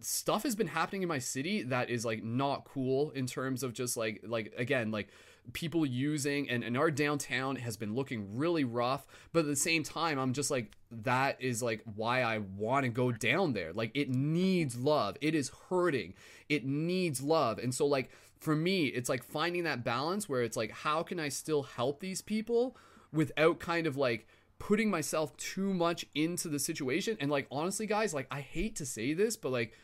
stuff 0.00 0.42
has 0.42 0.54
been 0.54 0.66
happening 0.66 1.02
in 1.02 1.08
my 1.08 1.18
city 1.18 1.62
that 1.62 1.90
is 1.90 2.04
like 2.04 2.22
not 2.22 2.64
cool 2.64 3.10
in 3.10 3.26
terms 3.26 3.62
of 3.62 3.72
just 3.72 3.96
like 3.96 4.22
like 4.26 4.52
again 4.56 4.90
like 4.90 5.08
people 5.52 5.84
using 5.84 6.48
and, 6.48 6.64
and 6.64 6.74
our 6.74 6.90
downtown 6.90 7.56
has 7.56 7.76
been 7.76 7.94
looking 7.94 8.38
really 8.38 8.64
rough 8.64 9.06
but 9.32 9.40
at 9.40 9.46
the 9.46 9.56
same 9.56 9.82
time 9.82 10.18
i'm 10.18 10.32
just 10.32 10.50
like 10.50 10.72
that 10.90 11.40
is 11.40 11.62
like 11.62 11.82
why 11.96 12.22
i 12.22 12.38
want 12.38 12.84
to 12.84 12.88
go 12.88 13.10
down 13.10 13.52
there. 13.52 13.72
Like 13.72 13.90
it 13.94 14.08
needs 14.08 14.76
love. 14.76 15.16
It 15.20 15.34
is 15.34 15.50
hurting. 15.68 16.14
It 16.48 16.64
needs 16.64 17.20
love. 17.22 17.58
And 17.58 17.74
so 17.74 17.86
like 17.86 18.10
for 18.38 18.54
me 18.54 18.86
it's 18.86 19.08
like 19.08 19.24
finding 19.24 19.64
that 19.64 19.84
balance 19.84 20.28
where 20.28 20.42
it's 20.42 20.56
like 20.56 20.70
how 20.70 21.02
can 21.02 21.18
i 21.18 21.30
still 21.30 21.62
help 21.62 22.00
these 22.00 22.20
people 22.20 22.76
without 23.10 23.58
kind 23.58 23.86
of 23.86 23.96
like 23.96 24.26
putting 24.58 24.90
myself 24.90 25.36
too 25.36 25.74
much 25.74 26.06
into 26.14 26.48
the 26.48 26.58
situation 26.58 27.16
and 27.20 27.30
like 27.30 27.46
honestly 27.50 27.86
guys 27.86 28.14
like 28.14 28.26
i 28.30 28.40
hate 28.40 28.76
to 28.76 28.86
say 28.86 29.12
this 29.12 29.36
but 29.36 29.52
like 29.52 29.74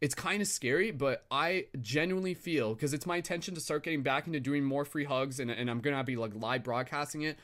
it's 0.00 0.14
kind 0.14 0.42
of 0.42 0.48
scary, 0.48 0.90
but 0.90 1.24
I 1.30 1.66
genuinely 1.80 2.34
feel 2.34 2.74
because 2.74 2.92
it's 2.92 3.06
my 3.06 3.16
intention 3.16 3.54
to 3.54 3.60
start 3.60 3.84
getting 3.84 4.02
back 4.02 4.26
into 4.26 4.38
doing 4.38 4.62
more 4.62 4.84
free 4.84 5.04
hugs 5.04 5.40
and, 5.40 5.50
and 5.50 5.70
I'm 5.70 5.80
gonna 5.80 6.04
be 6.04 6.16
like 6.16 6.32
live 6.34 6.62
broadcasting 6.62 7.22
it. 7.22 7.38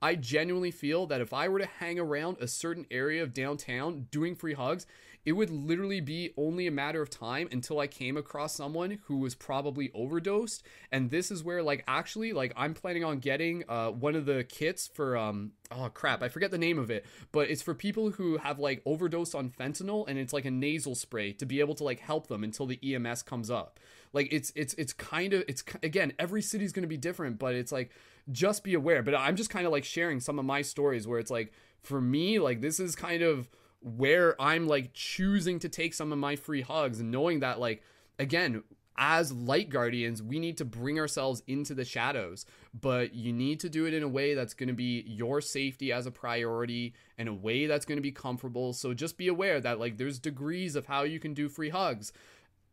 I 0.00 0.14
genuinely 0.14 0.70
feel 0.70 1.06
that 1.06 1.20
if 1.20 1.32
I 1.32 1.48
were 1.48 1.58
to 1.58 1.66
hang 1.66 1.98
around 1.98 2.36
a 2.40 2.46
certain 2.46 2.86
area 2.90 3.22
of 3.22 3.34
downtown 3.34 4.06
doing 4.12 4.36
free 4.36 4.52
hugs, 4.52 4.86
it 5.24 5.32
would 5.32 5.50
literally 5.50 6.00
be 6.00 6.32
only 6.36 6.66
a 6.66 6.70
matter 6.70 7.00
of 7.00 7.08
time 7.08 7.48
until 7.50 7.80
I 7.80 7.86
came 7.86 8.16
across 8.16 8.54
someone 8.54 8.98
who 9.04 9.18
was 9.18 9.34
probably 9.34 9.90
overdosed. 9.94 10.62
And 10.92 11.10
this 11.10 11.30
is 11.30 11.42
where, 11.42 11.62
like, 11.62 11.82
actually, 11.88 12.32
like, 12.32 12.52
I'm 12.56 12.74
planning 12.74 13.04
on 13.04 13.20
getting 13.20 13.64
uh, 13.68 13.90
one 13.90 14.16
of 14.16 14.26
the 14.26 14.44
kits 14.44 14.86
for, 14.86 15.16
um, 15.16 15.52
oh 15.70 15.88
crap, 15.88 16.22
I 16.22 16.28
forget 16.28 16.50
the 16.50 16.58
name 16.58 16.78
of 16.78 16.90
it, 16.90 17.06
but 17.32 17.48
it's 17.48 17.62
for 17.62 17.74
people 17.74 18.10
who 18.10 18.36
have 18.36 18.58
like 18.58 18.82
overdosed 18.84 19.34
on 19.34 19.48
fentanyl 19.50 20.04
and 20.06 20.18
it's 20.18 20.32
like 20.32 20.44
a 20.44 20.50
nasal 20.50 20.94
spray 20.94 21.32
to 21.32 21.46
be 21.46 21.60
able 21.60 21.74
to 21.76 21.84
like 21.84 22.00
help 22.00 22.26
them 22.26 22.44
until 22.44 22.66
the 22.66 22.78
EMS 22.94 23.22
comes 23.22 23.50
up. 23.50 23.80
Like, 24.12 24.28
it's, 24.30 24.52
it's, 24.54 24.74
it's 24.74 24.92
kind 24.92 25.32
of, 25.32 25.42
it's, 25.48 25.64
again, 25.82 26.12
every 26.18 26.42
city's 26.42 26.72
gonna 26.72 26.86
be 26.86 26.98
different, 26.98 27.38
but 27.38 27.54
it's 27.54 27.72
like, 27.72 27.90
just 28.30 28.62
be 28.62 28.74
aware. 28.74 29.02
But 29.02 29.14
I'm 29.14 29.36
just 29.36 29.50
kind 29.50 29.66
of 29.66 29.72
like 29.72 29.84
sharing 29.84 30.20
some 30.20 30.38
of 30.38 30.44
my 30.44 30.62
stories 30.62 31.06
where 31.06 31.18
it's 31.18 31.30
like, 31.30 31.52
for 31.82 32.00
me, 32.00 32.38
like, 32.38 32.60
this 32.60 32.78
is 32.78 32.94
kind 32.94 33.22
of, 33.22 33.48
where 33.84 34.40
I'm 34.40 34.66
like 34.66 34.92
choosing 34.94 35.58
to 35.60 35.68
take 35.68 35.94
some 35.94 36.12
of 36.12 36.18
my 36.18 36.36
free 36.36 36.62
hugs 36.62 37.00
knowing 37.00 37.40
that 37.40 37.60
like 37.60 37.82
again 38.18 38.62
as 38.96 39.32
light 39.32 39.68
guardians 39.68 40.22
we 40.22 40.38
need 40.38 40.56
to 40.56 40.64
bring 40.64 40.98
ourselves 40.98 41.42
into 41.46 41.74
the 41.74 41.84
shadows 41.84 42.46
but 42.80 43.14
you 43.14 43.32
need 43.32 43.60
to 43.60 43.68
do 43.68 43.86
it 43.86 43.94
in 43.94 44.02
a 44.02 44.08
way 44.08 44.34
that's 44.34 44.54
going 44.54 44.68
to 44.68 44.74
be 44.74 45.04
your 45.06 45.40
safety 45.40 45.92
as 45.92 46.06
a 46.06 46.10
priority 46.10 46.92
and 47.18 47.28
a 47.28 47.34
way 47.34 47.66
that's 47.66 47.84
going 47.84 47.96
to 47.96 48.02
be 48.02 48.10
comfortable. 48.10 48.72
So 48.72 48.92
just 48.94 49.16
be 49.16 49.28
aware 49.28 49.60
that 49.60 49.78
like 49.78 49.96
there's 49.96 50.18
degrees 50.18 50.74
of 50.74 50.86
how 50.86 51.02
you 51.02 51.20
can 51.20 51.34
do 51.34 51.48
free 51.48 51.68
hugs. 51.68 52.12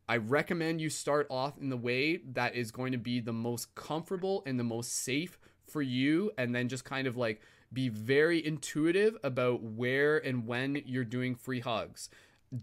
I 0.09 0.17
recommend 0.17 0.81
you 0.81 0.89
start 0.89 1.27
off 1.29 1.57
in 1.59 1.69
the 1.69 1.77
way 1.77 2.17
that 2.33 2.55
is 2.55 2.71
going 2.71 2.91
to 2.93 2.97
be 2.97 3.19
the 3.19 3.33
most 3.33 3.73
comfortable 3.75 4.43
and 4.45 4.59
the 4.59 4.63
most 4.63 4.91
safe 5.03 5.37
for 5.67 5.81
you 5.81 6.31
and 6.37 6.53
then 6.53 6.67
just 6.67 6.83
kind 6.83 7.07
of 7.07 7.15
like 7.15 7.41
be 7.73 7.89
very 7.89 8.45
intuitive 8.45 9.17
about 9.23 9.61
where 9.61 10.17
and 10.17 10.45
when 10.45 10.81
you're 10.85 11.03
doing 11.05 11.35
free 11.35 11.59
hugs. 11.59 12.09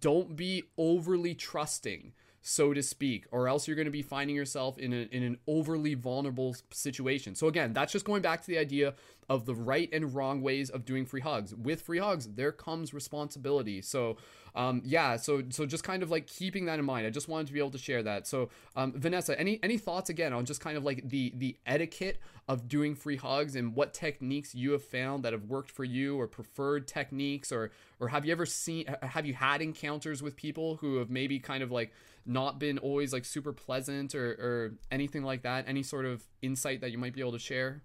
Don't 0.01 0.37
be 0.37 0.65
overly 0.77 1.35
trusting, 1.35 2.13
so 2.43 2.75
to 2.75 2.83
speak, 2.83 3.27
or 3.31 3.49
else 3.49 3.67
you're 3.67 3.77
going 3.77 3.87
to 3.87 3.91
be 3.91 4.03
finding 4.03 4.37
yourself 4.37 4.79
in, 4.79 4.93
a, 4.93 5.09
in 5.11 5.23
an 5.23 5.39
overly 5.47 5.95
vulnerable 5.95 6.55
situation. 6.71 7.35
So, 7.35 7.47
again, 7.47 7.73
that's 7.73 7.93
just 7.93 8.05
going 8.05 8.23
back 8.23 8.43
to 8.43 8.47
the 8.47 8.59
idea 8.59 8.95
of 9.31 9.47
the 9.47 9.55
right 9.55 9.89
and 9.93 10.15
wrong 10.15 10.43
ways 10.43 10.69
of 10.69 10.85
doing 10.85 11.07
free 11.07 11.23
hugs. 11.23 11.55
With 11.55 11.83
free 11.83 11.99
hugs, 11.99 12.29
there 12.35 12.53
comes 12.53 12.93
responsibility. 12.93 13.81
So, 13.81 14.19
um, 14.55 14.83
yeah, 14.85 15.17
so 15.17 15.43
so 15.51 15.67
just 15.67 15.85
kind 15.85 16.03
of 16.03 16.11
like 16.11 16.27
keeping 16.27 16.67
that 16.67 16.79
in 16.79 16.85
mind. 16.85 17.07
I 17.07 17.11
just 17.11 17.29
wanted 17.29 17.47
to 17.49 17.53
be 17.53 17.59
able 17.59 17.71
to 17.71 17.79
share 17.79 18.03
that. 18.03 18.27
So, 18.27 18.51
um, 18.77 18.93
Vanessa, 18.97 19.39
any 19.39 19.61
any 19.63 19.79
thoughts 19.79 20.11
again 20.11 20.33
on 20.33 20.45
just 20.45 20.61
kind 20.61 20.77
of 20.77 20.85
like 20.85 21.09
the 21.09 21.33
the 21.37 21.57
etiquette 21.67 22.19
of 22.49 22.69
doing 22.69 22.95
free 22.95 23.17
hugs 23.17 23.57
and 23.57 23.75
what 23.75 23.93
techniques 23.93 24.55
you 24.55 24.73
have 24.73 24.83
found 24.83 25.23
that 25.25 25.33
have 25.33 25.45
worked 25.45 25.71
for 25.71 25.85
you 25.85 26.19
or 26.19 26.27
preferred 26.27 26.87
techniques 26.87 27.53
or 27.53 27.71
or 28.01 28.09
have 28.09 28.25
you 28.25 28.33
ever 28.33 28.47
seen 28.47 28.87
have 29.03 29.27
you 29.27 29.35
had 29.35 29.61
encounters 29.61 30.23
with 30.23 30.37
people 30.37 30.77
who 30.77 30.97
have 30.97 31.11
maybe 31.11 31.39
kind 31.39 31.63
of 31.63 31.71
like 31.71 31.93
not 32.25 32.59
been 32.59 32.79
always 32.79 33.13
like 33.13 33.25
super 33.25 33.53
pleasant 33.53 34.15
or 34.15 34.31
or 34.33 34.75
anything 34.91 35.23
like 35.23 35.43
that? 35.43 35.65
Any 35.69 35.83
sort 35.83 36.07
of 36.07 36.23
insight 36.43 36.81
that 36.81 36.91
you 36.91 36.99
might 36.99 37.15
be 37.15 37.21
able 37.21 37.33
to 37.33 37.39
share? 37.39 37.83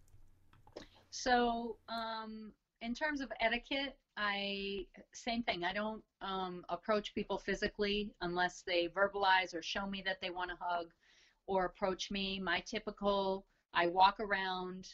So, 1.09 1.77
um, 1.89 2.53
in 2.81 2.95
terms 2.95 3.21
of 3.21 3.31
etiquette, 3.39 3.97
I 4.17 4.85
same 5.13 5.41
thing. 5.43 5.63
I 5.63 5.73
don't 5.73 6.03
um, 6.21 6.63
approach 6.69 7.13
people 7.13 7.37
physically 7.37 8.13
unless 8.21 8.63
they 8.65 8.87
verbalize 8.87 9.53
or 9.53 9.61
show 9.61 9.87
me 9.87 10.01
that 10.05 10.17
they 10.21 10.29
want 10.29 10.51
to 10.51 10.57
hug 10.59 10.87
or 11.47 11.65
approach 11.65 12.11
me. 12.11 12.39
My 12.39 12.61
typical, 12.61 13.43
I 13.73 13.87
walk 13.87 14.19
around. 14.19 14.87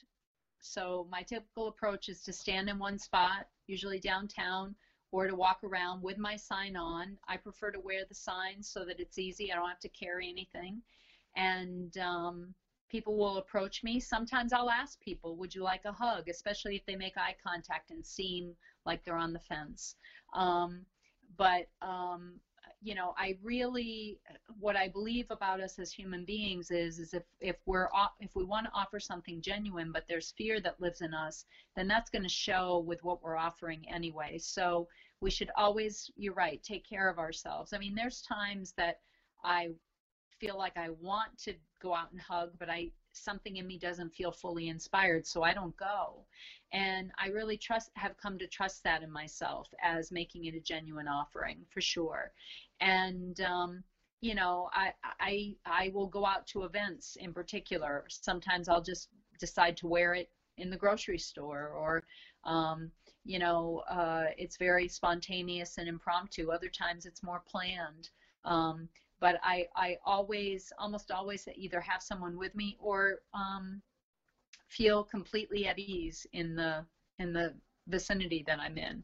So 0.61 1.05
my 1.09 1.23
typical 1.23 1.67
approach 1.67 2.09
is 2.09 2.21
to 2.23 2.33
stand 2.33 2.69
in 2.69 2.79
one 2.79 2.97
spot, 2.97 3.45
usually 3.67 3.99
downtown, 3.99 4.75
or 5.11 5.27
to 5.27 5.35
walk 5.35 5.59
around 5.63 6.01
with 6.01 6.17
my 6.17 6.35
sign 6.35 6.75
on. 6.75 7.17
I 7.27 7.37
prefer 7.37 7.71
to 7.71 7.79
wear 7.79 8.03
the 8.07 8.15
sign 8.15 8.61
so 8.61 8.85
that 8.85 8.99
it's 8.99 9.17
easy. 9.17 9.51
I 9.51 9.55
don't 9.55 9.67
have 9.67 9.79
to 9.79 9.89
carry 9.89 10.29
anything. 10.29 10.81
And 11.35 11.95
um, 11.97 12.53
people 12.89 13.17
will 13.17 13.37
approach 13.37 13.83
me. 13.83 13.99
Sometimes 13.99 14.53
I'll 14.53 14.69
ask 14.69 14.99
people, 14.99 15.35
would 15.37 15.53
you 15.53 15.63
like 15.63 15.81
a 15.85 15.91
hug, 15.91 16.27
especially 16.29 16.75
if 16.75 16.85
they 16.85 16.95
make 16.95 17.17
eye 17.17 17.35
contact 17.45 17.91
and 17.91 18.05
seem 18.05 18.55
like 18.85 18.99
they're 19.03 19.15
on 19.15 19.33
the 19.33 19.39
fence. 19.39 19.95
Um, 20.33 20.85
but, 21.37 21.65
um, 21.81 22.39
you 22.81 22.95
know, 22.95 23.13
I 23.17 23.35
really, 23.43 24.17
what 24.59 24.75
I 24.75 24.87
believe 24.87 25.25
about 25.29 25.59
us 25.59 25.79
as 25.79 25.91
human 25.91 26.23
beings 26.23 26.71
is, 26.71 26.97
is 26.97 27.13
if, 27.13 27.23
if 27.41 27.57
we're, 27.65 27.89
if 28.19 28.31
we 28.35 28.43
want 28.43 28.65
to 28.67 28.71
offer 28.73 28.99
something 28.99 29.41
genuine, 29.41 29.91
but 29.91 30.03
there's 30.07 30.33
fear 30.37 30.61
that 30.61 30.79
lives 30.79 31.01
in 31.01 31.13
us, 31.13 31.45
then 31.75 31.87
that's 31.87 32.09
going 32.09 32.23
to 32.23 32.29
show 32.29 32.83
with 32.87 33.03
what 33.03 33.21
we're 33.21 33.35
offering 33.35 33.83
anyway. 33.93 34.37
So 34.39 34.87
we 35.19 35.29
should 35.29 35.49
always, 35.57 36.09
you're 36.15 36.33
right, 36.33 36.61
take 36.63 36.87
care 36.87 37.09
of 37.09 37.19
ourselves. 37.19 37.73
I 37.73 37.77
mean, 37.77 37.95
there's 37.95 38.21
times 38.21 38.73
that 38.77 38.95
I 39.43 39.69
feel 40.39 40.57
like 40.57 40.77
I 40.77 40.89
want 41.01 41.37
to 41.39 41.53
go 41.81 41.93
out 41.93 42.11
and 42.11 42.21
hug, 42.21 42.51
but 42.59 42.69
I 42.69 42.91
something 43.11 43.57
in 43.57 43.67
me 43.67 43.77
doesn't 43.77 44.13
feel 44.13 44.31
fully 44.31 44.69
inspired, 44.69 45.25
so 45.25 45.43
I 45.43 45.53
don't 45.53 45.75
go. 45.77 46.25
And 46.71 47.11
I 47.19 47.27
really 47.27 47.57
trust 47.57 47.89
have 47.95 48.17
come 48.17 48.37
to 48.39 48.47
trust 48.47 48.83
that 48.83 49.01
in 49.01 49.11
myself 49.11 49.67
as 49.83 50.11
making 50.11 50.45
it 50.45 50.55
a 50.55 50.59
genuine 50.59 51.07
offering 51.07 51.65
for 51.69 51.81
sure. 51.81 52.31
And 52.79 53.39
um, 53.41 53.83
you 54.21 54.35
know, 54.35 54.69
I 54.73 54.93
I 55.19 55.55
I 55.65 55.91
will 55.93 56.07
go 56.07 56.25
out 56.25 56.47
to 56.47 56.63
events 56.63 57.17
in 57.19 57.33
particular. 57.33 58.05
Sometimes 58.09 58.69
I'll 58.69 58.81
just 58.81 59.09
decide 59.39 59.77
to 59.77 59.87
wear 59.87 60.13
it 60.13 60.29
in 60.57 60.69
the 60.69 60.77
grocery 60.77 61.19
store 61.19 61.69
or 61.69 62.03
um, 62.43 62.91
you 63.25 63.39
know, 63.39 63.83
uh, 63.89 64.25
it's 64.37 64.57
very 64.57 64.87
spontaneous 64.87 65.77
and 65.77 65.87
impromptu. 65.87 66.51
Other 66.51 66.69
times 66.69 67.05
it's 67.05 67.21
more 67.21 67.43
planned. 67.47 68.09
Um, 68.45 68.89
but 69.19 69.39
I, 69.43 69.67
I 69.75 69.97
always, 70.05 70.71
almost 70.77 71.11
always 71.11 71.47
either 71.55 71.81
have 71.81 72.01
someone 72.01 72.37
with 72.37 72.55
me 72.55 72.77
or 72.79 73.19
um, 73.33 73.81
feel 74.69 75.03
completely 75.03 75.67
at 75.67 75.79
ease 75.79 76.25
in 76.33 76.55
the 76.55 76.85
in 77.17 77.33
the 77.33 77.53
vicinity 77.87 78.43
that 78.47 78.59
I'm 78.59 78.77
in. 78.77 79.03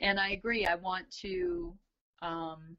And 0.00 0.20
I 0.20 0.30
agree. 0.30 0.66
I 0.66 0.76
want 0.76 1.10
to. 1.22 1.74
Um, 2.22 2.76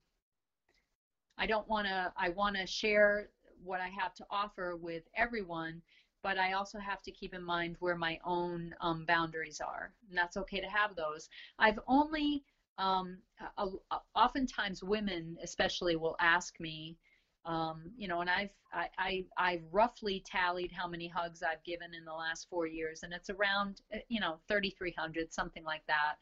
I 1.38 1.46
don't 1.46 1.68
want 1.68 1.88
to. 1.88 2.12
I 2.16 2.30
want 2.30 2.56
to 2.56 2.66
share 2.66 3.30
what 3.64 3.82
I 3.82 3.90
have 3.90 4.14
to 4.16 4.26
offer 4.30 4.76
with 4.78 5.04
everyone, 5.16 5.82
but 6.24 6.38
I 6.38 6.54
also 6.54 6.80
have 6.80 7.02
to 7.04 7.12
keep 7.12 7.34
in 7.34 7.44
mind 7.44 7.76
where 7.80 7.96
my 7.96 8.20
own 8.24 8.74
um, 8.80 9.04
boundaries 9.06 9.60
are, 9.60 9.92
and 10.08 10.18
that's 10.18 10.38
okay 10.38 10.62
to 10.62 10.68
have 10.68 10.96
those. 10.96 11.28
I've 11.58 11.80
only 11.88 12.44
um, 12.80 13.18
oftentimes 14.16 14.82
women 14.82 15.38
especially 15.44 15.96
will 15.96 16.16
ask 16.20 16.60
me 16.60 16.96
um, 17.46 17.92
you 17.98 18.08
know 18.08 18.22
and 18.22 18.30
I've 18.30 18.50
I, 18.74 18.88
I 18.98 19.24
I've 19.38 19.64
roughly 19.72 20.24
tallied 20.26 20.72
how 20.72 20.88
many 20.88 21.08
hugs 21.08 21.44
I've 21.44 21.64
given 21.64 21.94
in 21.94 22.06
the 22.06 22.14
last 22.14 22.48
four 22.50 22.68
years 22.68 23.02
and 23.04 23.14
it's 23.14 23.30
around 23.30 23.82
uh, 23.94 23.98
you 24.08 24.20
know 24.20 24.40
3,300 24.48 25.32
something 25.32 25.64
like 25.64 25.84
that. 25.88 26.16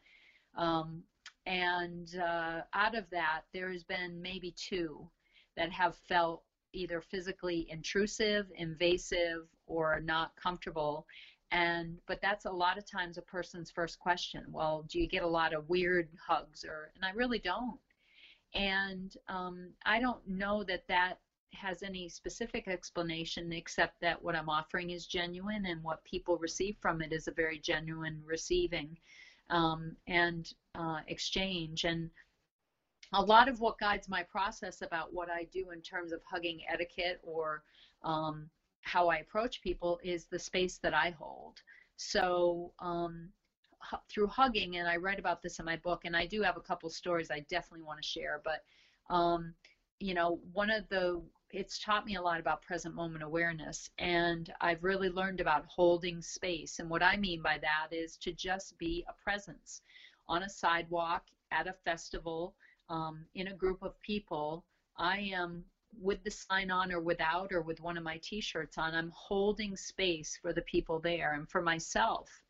Um, 0.60 1.02
and 1.46 2.08
uh, 2.16 2.60
out 2.74 2.94
of 2.94 3.08
that 3.10 3.42
there 3.54 3.70
has 3.70 3.84
been 3.84 4.20
maybe 4.20 4.52
two 4.56 5.08
that 5.56 5.70
have 5.70 5.96
felt 6.08 6.42
either 6.74 7.00
physically 7.00 7.66
intrusive, 7.70 8.46
invasive, 8.56 9.46
or 9.66 10.00
not 10.00 10.30
comfortable 10.40 11.06
and 11.50 11.98
but 12.06 12.18
that's 12.20 12.44
a 12.44 12.50
lot 12.50 12.76
of 12.76 12.84
times 12.84 13.16
a 13.16 13.22
person's 13.22 13.70
first 13.70 13.98
question 13.98 14.42
well 14.50 14.84
do 14.88 14.98
you 14.98 15.06
get 15.06 15.22
a 15.22 15.26
lot 15.26 15.52
of 15.52 15.68
weird 15.68 16.08
hugs 16.26 16.64
or 16.66 16.90
and 16.94 17.04
i 17.04 17.10
really 17.10 17.38
don't 17.38 17.78
and 18.54 19.14
um, 19.28 19.70
i 19.86 19.98
don't 19.98 20.26
know 20.26 20.62
that 20.62 20.80
that 20.88 21.14
has 21.54 21.82
any 21.82 22.08
specific 22.08 22.68
explanation 22.68 23.52
except 23.52 23.94
that 24.00 24.20
what 24.22 24.36
i'm 24.36 24.50
offering 24.50 24.90
is 24.90 25.06
genuine 25.06 25.66
and 25.66 25.82
what 25.82 26.02
people 26.04 26.36
receive 26.36 26.74
from 26.80 27.00
it 27.00 27.12
is 27.12 27.26
a 27.26 27.32
very 27.32 27.58
genuine 27.58 28.20
receiving 28.26 28.96
um, 29.50 29.96
and 30.06 30.50
uh, 30.74 31.00
exchange. 31.06 31.84
And 31.84 32.10
a 33.12 33.22
lot 33.22 33.48
of 33.48 33.60
what 33.60 33.78
guides 33.78 34.08
my 34.08 34.22
process 34.22 34.82
about 34.82 35.12
what 35.12 35.30
I 35.30 35.44
do 35.52 35.70
in 35.70 35.80
terms 35.80 36.12
of 36.12 36.20
hugging 36.24 36.60
etiquette 36.70 37.18
or 37.22 37.62
um, 38.04 38.48
how 38.88 39.08
I 39.08 39.16
approach 39.18 39.60
people 39.60 39.98
is 40.02 40.26
the 40.26 40.38
space 40.38 40.78
that 40.82 40.94
I 40.94 41.10
hold. 41.10 41.60
So 41.96 42.72
um, 42.78 43.28
through 44.08 44.28
hugging, 44.28 44.76
and 44.76 44.88
I 44.88 44.96
write 44.96 45.18
about 45.18 45.42
this 45.42 45.58
in 45.58 45.64
my 45.64 45.76
book, 45.76 46.00
and 46.04 46.16
I 46.16 46.26
do 46.26 46.42
have 46.42 46.56
a 46.56 46.60
couple 46.60 46.88
stories 46.90 47.30
I 47.30 47.40
definitely 47.50 47.84
want 47.86 48.00
to 48.02 48.08
share. 48.08 48.40
But 48.42 48.62
um, 49.14 49.54
you 50.00 50.14
know, 50.14 50.38
one 50.52 50.70
of 50.70 50.88
the 50.88 51.20
it's 51.50 51.78
taught 51.78 52.04
me 52.04 52.16
a 52.16 52.20
lot 52.20 52.40
about 52.40 52.62
present 52.62 52.94
moment 52.94 53.22
awareness, 53.22 53.88
and 53.98 54.52
I've 54.60 54.82
really 54.82 55.08
learned 55.08 55.40
about 55.40 55.64
holding 55.66 56.20
space. 56.20 56.78
And 56.78 56.90
what 56.90 57.02
I 57.02 57.16
mean 57.16 57.40
by 57.42 57.58
that 57.58 57.88
is 57.90 58.16
to 58.18 58.32
just 58.32 58.76
be 58.78 59.04
a 59.08 59.14
presence 59.22 59.80
on 60.28 60.42
a 60.42 60.48
sidewalk, 60.48 61.22
at 61.50 61.66
a 61.66 61.74
festival, 61.84 62.54
um, 62.90 63.24
in 63.34 63.48
a 63.48 63.54
group 63.54 63.82
of 63.82 63.98
people. 64.00 64.64
I 64.98 65.30
am 65.34 65.64
with 66.00 66.22
the 66.24 66.30
sign 66.30 66.70
on 66.70 66.92
or 66.92 67.00
without 67.00 67.52
or 67.52 67.62
with 67.62 67.80
one 67.80 67.96
of 67.96 68.04
my 68.04 68.18
t-shirts 68.22 68.78
on 68.78 68.94
i'm 68.94 69.12
holding 69.14 69.76
space 69.76 70.38
for 70.40 70.52
the 70.52 70.62
people 70.62 70.98
there 71.00 71.34
and 71.34 71.48
for 71.48 71.62
myself 71.62 72.42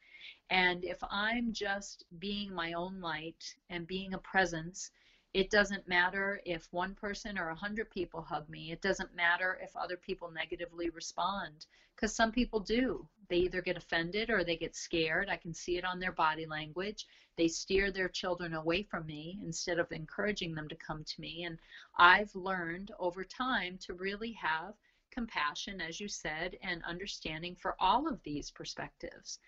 and 0.51 0.85
if 0.85 0.99
I'm 1.11 1.53
just 1.53 2.05
being 2.19 2.55
my 2.55 2.73
own 2.73 3.01
light 3.01 3.55
and 3.71 3.87
being 3.87 4.15
a 4.15 4.19
presence, 4.19 4.91
it 5.35 5.51
doesn't 5.51 5.87
matter 5.87 6.41
if 6.47 6.67
one 6.73 6.95
person 6.95 7.39
or 7.39 7.51
a 7.51 7.55
hundred 7.55 7.91
people 7.91 8.23
hug 8.23 8.49
me. 8.49 8.73
It 8.73 8.81
doesn't 8.81 9.15
matter 9.15 9.59
if 9.63 9.77
other 9.77 9.97
people 9.97 10.31
negatively 10.31 10.89
respond 10.91 11.67
because 11.95 12.15
some 12.15 12.33
people 12.33 12.61
do. 12.61 13.07
They 13.29 13.37
either 13.37 13.61
get 13.61 13.77
offended 13.77 14.31
or 14.31 14.43
they 14.43 14.57
get 14.57 14.75
scared. 14.75 15.29
I 15.29 15.37
can 15.37 15.53
see 15.53 15.77
it 15.77 15.85
on 15.85 15.99
their 15.99 16.13
body 16.13 16.47
language. 16.47 17.07
They 17.37 17.49
steer 17.49 17.91
their 17.91 18.09
children 18.09 18.55
away 18.55 18.83
from 18.83 19.07
me 19.07 19.39
instead 19.45 19.79
of 19.79 19.93
encouraging 19.93 20.55
them 20.55 20.69
to 20.69 20.77
come 20.77 21.05
to 21.05 21.21
me. 21.21 21.45
And 21.45 21.59
I've 21.99 22.35
learned 22.35 22.91
over 22.99 23.25
time 23.25 23.79
to 23.83 23.95
really 23.95 24.33
have 24.33 24.75
compassion, 25.11 25.81
as 25.81 26.01
you 26.01 26.09
said, 26.09 26.57
and 26.63 26.83
understanding 26.85 27.55
for 27.55 27.75
all 27.79 28.09
of 28.09 28.23
these 28.23 28.51
perspectives. 28.51 29.39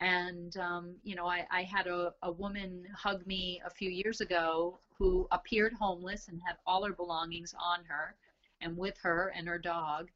And, 0.00 0.56
um, 0.56 0.94
you 1.02 1.14
know, 1.14 1.26
I, 1.26 1.46
I 1.50 1.62
had 1.62 1.86
a, 1.86 2.14
a 2.22 2.30
woman 2.30 2.86
hug 2.96 3.26
me 3.26 3.60
a 3.64 3.70
few 3.70 3.90
years 3.90 4.20
ago 4.20 4.78
who 4.96 5.26
appeared 5.30 5.72
homeless 5.72 6.28
and 6.28 6.40
had 6.46 6.56
all 6.66 6.84
her 6.84 6.92
belongings 6.92 7.54
on 7.58 7.84
her 7.84 8.14
and 8.60 8.76
with 8.76 8.96
her 9.02 9.32
and 9.36 9.46
her 9.46 9.58
dog, 9.58 10.08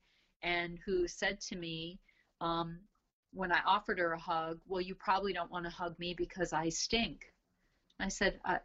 and 0.43 0.79
who 0.85 1.07
said 1.07 1.41
to 1.41 1.57
me, 1.57 1.99
um, 2.41 2.79
when 3.33 3.53
I 3.53 3.61
offered 3.67 3.99
her 3.99 4.13
a 4.13 4.19
hug, 4.19 4.61
Well, 4.67 4.81
you 4.81 4.95
probably 4.95 5.33
don't 5.33 5.51
want 5.51 5.65
to 5.65 5.71
hug 5.71 5.99
me 5.99 6.15
because 6.15 6.53
I 6.53 6.69
stink. 6.69 7.33
I 8.01 8.09
said, 8.09 8.39
uh, 8.45 8.59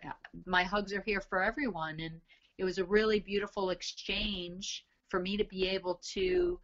My 0.46 0.64
hugs 0.64 0.94
are 0.94 1.04
here 1.06 1.22
for 1.22 1.44
everyone. 1.44 2.00
And 2.00 2.22
it 2.58 2.64
was 2.64 2.78
a 2.78 2.86
really 2.86 3.20
beautiful 3.20 3.70
exchange 3.70 4.86
for 5.10 5.20
me 5.20 5.38
to 5.38 5.46
be 5.46 5.68
able 5.68 6.00
to 6.14 6.60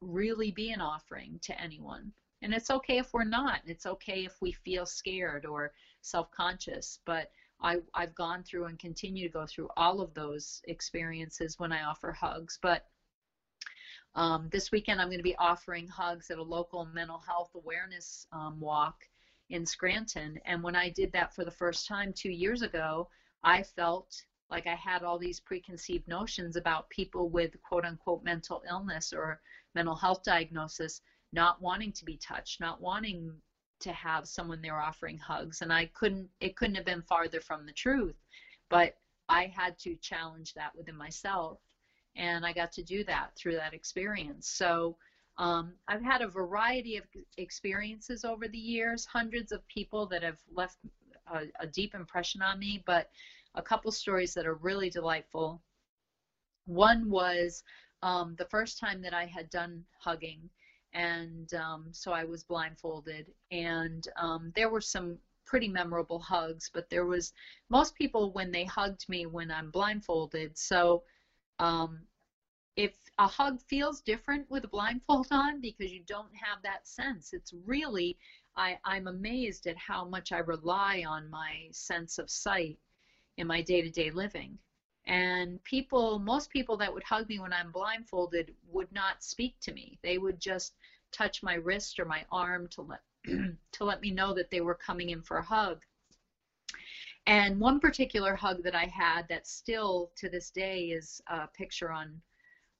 really 0.00 0.50
be 0.50 0.70
an 0.70 0.80
offering 0.80 1.38
to 1.42 1.60
anyone. 1.60 2.12
And 2.42 2.54
it's 2.54 2.70
okay 2.70 2.98
if 2.98 3.12
we're 3.12 3.24
not. 3.24 3.60
It's 3.64 3.86
okay 3.86 4.24
if 4.24 4.36
we 4.40 4.52
feel 4.52 4.86
scared 4.86 5.44
or 5.44 5.72
self 6.02 6.30
conscious. 6.30 7.00
But 7.04 7.30
I, 7.60 7.78
I've 7.94 8.14
gone 8.14 8.44
through 8.44 8.66
and 8.66 8.78
continue 8.78 9.26
to 9.26 9.32
go 9.32 9.46
through 9.46 9.68
all 9.76 10.00
of 10.00 10.14
those 10.14 10.62
experiences 10.68 11.58
when 11.58 11.72
I 11.72 11.82
offer 11.82 12.12
hugs. 12.12 12.58
But 12.62 12.84
um, 14.18 14.48
this 14.50 14.72
weekend, 14.72 15.00
I'm 15.00 15.06
going 15.06 15.20
to 15.20 15.22
be 15.22 15.36
offering 15.36 15.86
hugs 15.86 16.28
at 16.32 16.38
a 16.38 16.42
local 16.42 16.84
mental 16.86 17.20
health 17.20 17.50
awareness 17.54 18.26
um, 18.32 18.58
walk 18.58 19.04
in 19.48 19.64
Scranton. 19.64 20.40
And 20.44 20.60
when 20.60 20.74
I 20.74 20.90
did 20.90 21.12
that 21.12 21.32
for 21.32 21.44
the 21.44 21.52
first 21.52 21.86
time 21.86 22.12
two 22.12 22.32
years 22.32 22.62
ago, 22.62 23.08
I 23.44 23.62
felt 23.62 24.20
like 24.50 24.66
I 24.66 24.74
had 24.74 25.04
all 25.04 25.20
these 25.20 25.38
preconceived 25.38 26.08
notions 26.08 26.56
about 26.56 26.90
people 26.90 27.28
with 27.28 27.62
quote 27.62 27.84
unquote 27.84 28.24
mental 28.24 28.64
illness 28.68 29.12
or 29.12 29.40
mental 29.76 29.94
health 29.94 30.24
diagnosis 30.24 31.00
not 31.32 31.62
wanting 31.62 31.92
to 31.92 32.04
be 32.04 32.16
touched, 32.16 32.60
not 32.60 32.80
wanting 32.80 33.32
to 33.78 33.92
have 33.92 34.26
someone 34.26 34.60
there 34.60 34.80
offering 34.80 35.18
hugs. 35.18 35.62
And 35.62 35.72
I 35.72 35.86
couldn't, 35.94 36.28
it 36.40 36.56
couldn't 36.56 36.74
have 36.74 36.84
been 36.84 37.02
farther 37.02 37.40
from 37.40 37.66
the 37.66 37.72
truth. 37.72 38.16
But 38.68 38.96
I 39.28 39.46
had 39.46 39.78
to 39.80 39.94
challenge 39.96 40.54
that 40.54 40.74
within 40.74 40.96
myself. 40.96 41.60
And 42.18 42.44
I 42.44 42.52
got 42.52 42.72
to 42.72 42.82
do 42.82 43.04
that 43.04 43.30
through 43.36 43.54
that 43.54 43.72
experience. 43.72 44.48
So 44.48 44.96
um, 45.38 45.72
I've 45.86 46.02
had 46.02 46.20
a 46.20 46.28
variety 46.28 46.96
of 46.96 47.04
experiences 47.38 48.24
over 48.24 48.46
the 48.48 48.58
years, 48.58 49.06
hundreds 49.06 49.52
of 49.52 49.66
people 49.68 50.06
that 50.08 50.22
have 50.22 50.38
left 50.52 50.76
a, 51.32 51.44
a 51.60 51.66
deep 51.66 51.94
impression 51.94 52.42
on 52.42 52.58
me, 52.58 52.82
but 52.84 53.08
a 53.54 53.62
couple 53.62 53.90
stories 53.90 54.34
that 54.34 54.46
are 54.46 54.56
really 54.56 54.90
delightful. 54.90 55.62
One 56.66 57.08
was 57.08 57.62
um, 58.02 58.34
the 58.36 58.46
first 58.46 58.78
time 58.78 59.00
that 59.02 59.14
I 59.14 59.24
had 59.24 59.48
done 59.48 59.84
hugging 59.98 60.50
and 60.92 61.52
um, 61.54 61.86
so 61.92 62.12
I 62.12 62.24
was 62.24 62.44
blindfolded. 62.44 63.32
And 63.50 64.06
um, 64.16 64.52
there 64.54 64.70
were 64.70 64.80
some 64.80 65.18
pretty 65.46 65.68
memorable 65.68 66.18
hugs, 66.18 66.70
but 66.72 66.88
there 66.90 67.06
was 67.06 67.32
most 67.70 67.94
people 67.94 68.32
when 68.32 68.50
they 68.50 68.64
hugged 68.64 69.08
me 69.08 69.26
when 69.26 69.50
I'm 69.50 69.70
blindfolded. 69.70 70.56
So 70.56 71.02
um, 71.58 72.00
if 72.76 72.92
a 73.18 73.26
hug 73.26 73.60
feels 73.68 74.00
different 74.00 74.48
with 74.50 74.64
a 74.64 74.68
blindfold 74.68 75.28
on 75.30 75.60
because 75.60 75.92
you 75.92 76.02
don't 76.06 76.32
have 76.34 76.58
that 76.62 76.86
sense, 76.86 77.30
it's 77.32 77.52
really 77.66 78.16
I, 78.56 78.76
I'm 78.84 79.06
amazed 79.08 79.66
at 79.66 79.76
how 79.76 80.04
much 80.04 80.32
I 80.32 80.38
rely 80.38 81.04
on 81.06 81.28
my 81.30 81.68
sense 81.72 82.18
of 82.18 82.30
sight 82.30 82.78
in 83.38 83.46
my 83.46 83.62
day-to-day 83.62 84.10
living. 84.10 84.58
And 85.06 85.62
people, 85.64 86.18
most 86.18 86.50
people 86.50 86.76
that 86.78 86.92
would 86.92 87.02
hug 87.04 87.28
me 87.28 87.38
when 87.38 87.52
I'm 87.52 87.72
blindfolded 87.72 88.52
would 88.70 88.92
not 88.92 89.22
speak 89.22 89.54
to 89.62 89.72
me. 89.72 89.98
They 90.02 90.18
would 90.18 90.40
just 90.40 90.74
touch 91.12 91.42
my 91.42 91.54
wrist 91.54 91.98
or 91.98 92.04
my 92.04 92.24
arm 92.30 92.66
to 92.72 92.82
let 92.82 93.00
to 93.72 93.84
let 93.84 94.00
me 94.00 94.10
know 94.10 94.32
that 94.34 94.50
they 94.50 94.60
were 94.60 94.74
coming 94.74 95.10
in 95.10 95.22
for 95.22 95.38
a 95.38 95.42
hug. 95.42 95.82
And 97.28 97.60
one 97.60 97.78
particular 97.78 98.34
hug 98.34 98.62
that 98.62 98.74
I 98.74 98.86
had 98.86 99.28
that 99.28 99.46
still 99.46 100.10
to 100.16 100.30
this 100.30 100.50
day 100.50 100.86
is 100.86 101.20
a 101.26 101.46
picture 101.46 101.92
on 101.92 102.22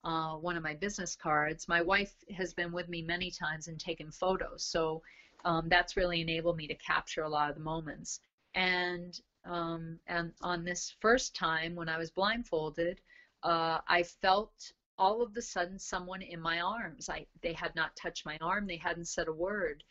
uh, 0.04 0.36
one 0.36 0.56
of 0.56 0.62
my 0.62 0.72
business 0.72 1.14
cards. 1.14 1.68
My 1.68 1.82
wife 1.82 2.14
has 2.34 2.54
been 2.54 2.72
with 2.72 2.88
me 2.88 3.02
many 3.02 3.30
times 3.30 3.68
and 3.68 3.78
taken 3.78 4.10
photos, 4.10 4.64
so 4.64 5.02
um, 5.44 5.68
that's 5.68 5.98
really 5.98 6.22
enabled 6.22 6.56
me 6.56 6.66
to 6.66 6.74
capture 6.76 7.24
a 7.24 7.28
lot 7.28 7.50
of 7.50 7.56
the 7.56 7.62
moments. 7.62 8.20
And 8.54 9.20
um, 9.44 10.00
and 10.06 10.32
on 10.40 10.64
this 10.64 10.96
first 10.98 11.36
time 11.36 11.74
when 11.74 11.90
I 11.90 11.98
was 11.98 12.10
blindfolded, 12.10 13.02
uh, 13.42 13.80
I 13.86 14.02
felt 14.02 14.72
all 14.96 15.20
of 15.20 15.34
the 15.34 15.42
sudden 15.42 15.78
someone 15.78 16.22
in 16.22 16.40
my 16.40 16.60
arms. 16.60 17.10
I 17.10 17.26
they 17.42 17.52
had 17.52 17.74
not 17.74 17.94
touched 17.96 18.24
my 18.24 18.38
arm, 18.40 18.66
they 18.66 18.78
hadn't 18.78 19.08
said 19.08 19.28
a 19.28 19.32
word. 19.32 19.84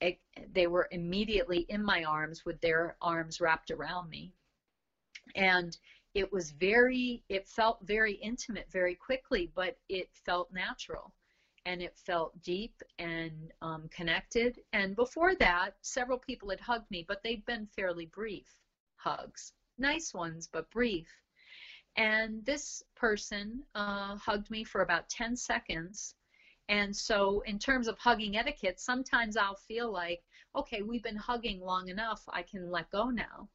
They 0.00 0.66
were 0.66 0.88
immediately 0.90 1.66
in 1.68 1.82
my 1.82 2.04
arms 2.04 2.44
with 2.44 2.60
their 2.60 2.96
arms 3.00 3.40
wrapped 3.40 3.70
around 3.70 4.10
me. 4.10 4.32
And 5.34 5.76
it 6.14 6.32
was 6.32 6.52
very 6.52 7.22
it 7.28 7.48
felt 7.48 7.78
very 7.82 8.14
intimate 8.14 8.70
very 8.70 8.94
quickly, 8.94 9.50
but 9.54 9.76
it 9.88 10.08
felt 10.12 10.52
natural 10.52 11.12
and 11.66 11.82
it 11.82 11.96
felt 11.96 12.40
deep 12.42 12.82
and 12.98 13.52
um, 13.62 13.88
connected. 13.88 14.60
And 14.72 14.94
before 14.94 15.34
that, 15.36 15.74
several 15.80 16.18
people 16.18 16.50
had 16.50 16.60
hugged 16.60 16.90
me, 16.90 17.04
but 17.08 17.22
they'd 17.22 17.44
been 17.46 17.66
fairly 17.66 18.06
brief 18.06 18.46
hugs. 18.96 19.52
Nice 19.78 20.12
ones, 20.14 20.48
but 20.52 20.70
brief. 20.70 21.08
And 21.96 22.44
this 22.44 22.82
person 22.96 23.62
uh, 23.74 24.16
hugged 24.16 24.50
me 24.50 24.64
for 24.64 24.82
about 24.82 25.08
10 25.08 25.36
seconds. 25.36 26.14
And 26.68 26.96
so, 26.96 27.40
in 27.42 27.58
terms 27.58 27.88
of 27.88 27.98
hugging 27.98 28.36
etiquette, 28.36 28.80
sometimes 28.80 29.36
I'll 29.36 29.56
feel 29.56 29.92
like, 29.92 30.22
okay, 30.56 30.82
we've 30.82 31.02
been 31.02 31.16
hugging 31.16 31.60
long 31.60 31.88
enough, 31.88 32.22
I 32.28 32.42
can 32.42 32.70
let 32.70 32.90
go 32.90 33.10
now. 33.10 33.48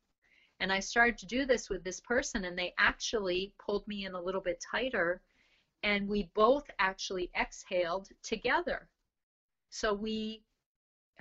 And 0.59 0.71
I 0.71 0.79
started 0.79 1.17
to 1.19 1.25
do 1.25 1.45
this 1.45 1.69
with 1.69 1.83
this 1.83 1.99
person, 2.01 2.45
and 2.45 2.57
they 2.57 2.73
actually 2.77 3.53
pulled 3.57 3.87
me 3.87 4.05
in 4.05 4.13
a 4.13 4.21
little 4.21 4.41
bit 4.41 4.61
tighter, 4.71 5.21
and 5.83 6.07
we 6.07 6.29
both 6.35 6.69
actually 6.77 7.31
exhaled 7.35 8.09
together. 8.21 8.89
So 9.69 9.93
we 9.93 10.43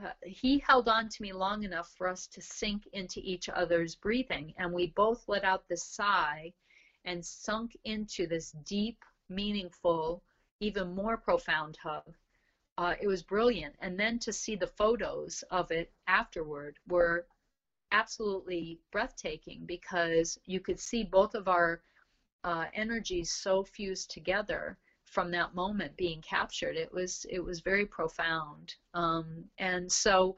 uh, 0.03 0.13
he 0.23 0.59
held 0.59 0.89
on 0.89 1.09
to 1.09 1.23
me 1.23 1.33
long 1.33 1.65
enough 1.65 1.93
for 1.97 2.07
us 2.09 2.29
to 2.29 2.41
sink 2.41 2.87
into 2.93 3.21
each 3.21 3.49
other's 3.49 3.97
breathing, 3.97 4.55
and 4.59 4.73
we 4.73 4.89
both 4.95 5.25
let 5.27 5.45
out 5.45 5.67
this 5.69 5.85
sigh 5.85 6.53
and 7.05 7.25
sunk 7.25 7.77
into 7.85 8.27
this 8.27 8.53
deep, 8.65 8.99
meaningful, 9.29 10.23
even 10.61 10.95
more 10.95 11.17
profound 11.17 11.77
hug. 11.83 12.15
Uh, 12.77 12.95
it 13.01 13.07
was 13.07 13.23
brilliant. 13.23 13.75
And 13.81 13.99
then 13.99 14.19
to 14.21 14.33
see 14.33 14.55
the 14.55 14.67
photos 14.67 15.43
of 15.51 15.71
it 15.71 15.91
afterward 16.07 16.79
were 16.87 17.27
absolutely 17.91 18.79
breathtaking 18.93 19.65
because 19.67 20.39
you 20.45 20.61
could 20.61 20.79
see 20.79 21.03
both 21.03 21.35
of 21.35 21.49
our 21.49 21.83
uh, 22.45 22.67
energies 22.75 23.33
so 23.33 23.65
fused 23.65 24.11
together 24.11 24.79
from 25.05 25.31
that 25.31 25.55
moment 25.55 25.97
being 25.97 26.21
captured. 26.21 26.77
It 26.77 26.93
was 26.93 27.27
it 27.31 27.41
was 27.41 27.61
very 27.61 27.87
profound. 27.87 28.75
Um, 28.95 29.45
and 29.59 29.91
so 29.91 30.37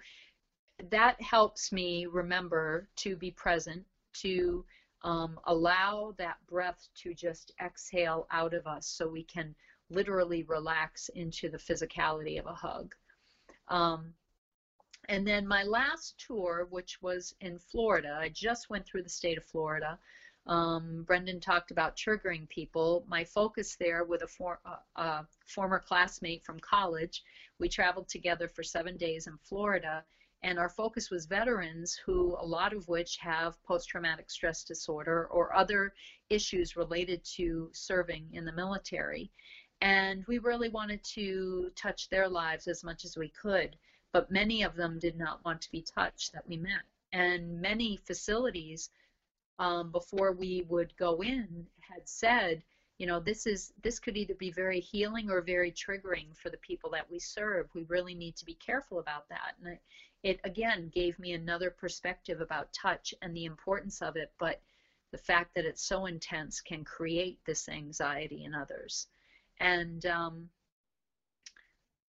that 0.91 1.21
helps 1.21 1.73
me 1.73 2.07
remember 2.07 2.89
to 2.97 3.17
be 3.17 3.33
present, 3.33 3.85
to 4.15 4.65
um, 5.03 5.39
allow 5.45 6.15
that 6.19 6.37
breath 6.49 6.89
to 7.03 7.15
just 7.15 7.53
exhale 7.63 8.27
out 8.31 8.55
of 8.55 8.67
us 8.67 8.87
so 8.87 9.09
we 9.09 9.25
can 9.25 9.55
literally 9.91 10.43
relax 10.45 11.09
into 11.15 11.49
the 11.49 11.59
physicality 11.59 12.39
of 12.39 12.47
a 12.47 12.55
hug. 12.55 12.95
Um, 13.69 14.15
and 15.09 15.27
then 15.27 15.47
my 15.47 15.63
last 15.63 16.25
tour, 16.25 16.67
which 16.71 17.03
was 17.03 17.35
in 17.41 17.59
Florida, 17.59 18.17
I 18.21 18.29
just 18.29 18.71
went 18.71 18.87
through 18.87 19.03
the 19.03 19.09
state 19.09 19.39
of 19.39 19.45
Florida. 19.45 19.99
Um, 20.47 21.05
Brendan 21.07 21.41
talked 21.41 21.71
about 21.71 21.97
triggering 21.97 22.49
people. 22.49 23.05
My 23.09 23.25
focus 23.25 23.77
there 23.79 24.05
with 24.05 24.23
a, 24.23 24.27
for, 24.27 24.59
uh, 24.65 24.77
a 25.01 25.27
former 25.47 25.81
classmate 25.81 26.45
from 26.45 26.61
college, 26.61 27.23
we 27.59 27.69
traveled 27.69 28.09
together 28.09 28.49
for 28.49 28.63
seven 28.63 28.97
days 28.97 29.27
in 29.27 29.37
Florida 29.39 30.05
and 30.43 30.59
our 30.59 30.71
focus 30.71 31.11
was 31.11 31.27
veterans 31.27 31.95
who 31.95 32.35
a 32.39 32.47
lot 32.47 32.73
of 32.73 32.89
which 32.89 33.19
have 33.19 33.63
post-traumatic 33.65 34.31
stress 34.31 34.65
disorder 34.65 35.27
or 35.31 35.55
other 35.55 35.93
issues 36.31 36.77
related 36.77 37.23
to 37.25 37.69
serving 37.73 38.27
in 38.33 38.45
the 38.45 38.53
military 38.53 39.31
and 39.81 40.25
we 40.27 40.39
really 40.39 40.69
wanted 40.69 41.03
to 41.03 41.71
touch 41.75 42.09
their 42.09 42.29
lives 42.29 42.69
as 42.69 42.85
much 42.85 43.05
as 43.05 43.17
we 43.17 43.29
could 43.29 43.77
but 44.13 44.31
many 44.31 44.63
of 44.63 44.75
them 44.75 44.99
did 44.99 45.17
not 45.17 45.45
want 45.45 45.61
to 45.63 45.71
be 45.71 45.83
touched 45.83 46.33
that 46.33 46.47
we 46.49 46.57
met. 46.57 46.83
And 47.13 47.61
many 47.61 47.97
facilities 47.97 48.91
um, 49.59 49.93
before 49.93 50.33
we 50.33 50.63
would 50.69 50.97
go 50.97 51.23
in 51.23 51.67
had 51.81 52.09
said 52.09 52.63
you 52.99 53.07
know 53.07 53.19
this 53.19 53.47
is 53.47 53.73
this 53.83 53.99
could 53.99 54.17
either 54.17 54.35
be 54.35 54.51
very 54.51 54.81
healing 54.81 55.31
or 55.31 55.41
very 55.41 55.73
triggering 55.73 56.37
for 56.37 56.51
the 56.51 56.59
people 56.59 56.91
that 56.91 57.11
we 57.11 57.19
serve. 57.19 57.69
We 57.75 57.85
really 57.85 58.15
need 58.15 58.37
to 58.37 58.45
be 58.45 58.55
careful 58.55 58.99
about 58.99 59.29
that. 59.31 59.55
And 59.63 59.73
it, 59.75 59.81
it 60.23 60.41
again 60.45 60.91
gave 60.95 61.19
me 61.19 61.33
another 61.33 61.71
perspective 61.71 62.41
about 62.41 62.73
touch 62.75 63.15
and 63.23 63.35
the 63.35 63.47
importance 63.47 64.03
of 64.03 64.17
it 64.17 64.33
but 64.39 64.61
the 65.13 65.19
fact 65.19 65.55
that 65.55 65.65
it's 65.65 65.83
so 65.83 66.07
intense 66.07 66.61
can 66.61 66.85
create 66.85 67.39
this 67.47 67.69
anxiety 67.69 68.45
in 68.45 68.55
others 68.55 69.07
and 69.61 70.05
um, 70.07 70.51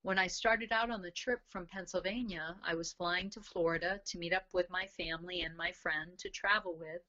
when 0.04 0.18
I 0.18 0.28
started 0.28 0.72
out 0.72 0.90
on 0.90 1.02
the 1.02 1.12
trip 1.12 1.40
from 1.50 1.68
Pennsylvania, 1.68 2.56
I 2.64 2.74
was 2.74 2.94
flying 2.94 3.30
to 3.32 3.42
Florida 3.42 4.00
to 4.06 4.18
meet 4.18 4.34
up 4.34 4.46
with 4.54 4.70
my 4.70 4.88
family 4.88 5.42
and 5.42 5.56
my 5.56 5.72
friend 5.72 6.18
to 6.20 6.30
travel 6.30 6.76
with. 6.76 7.02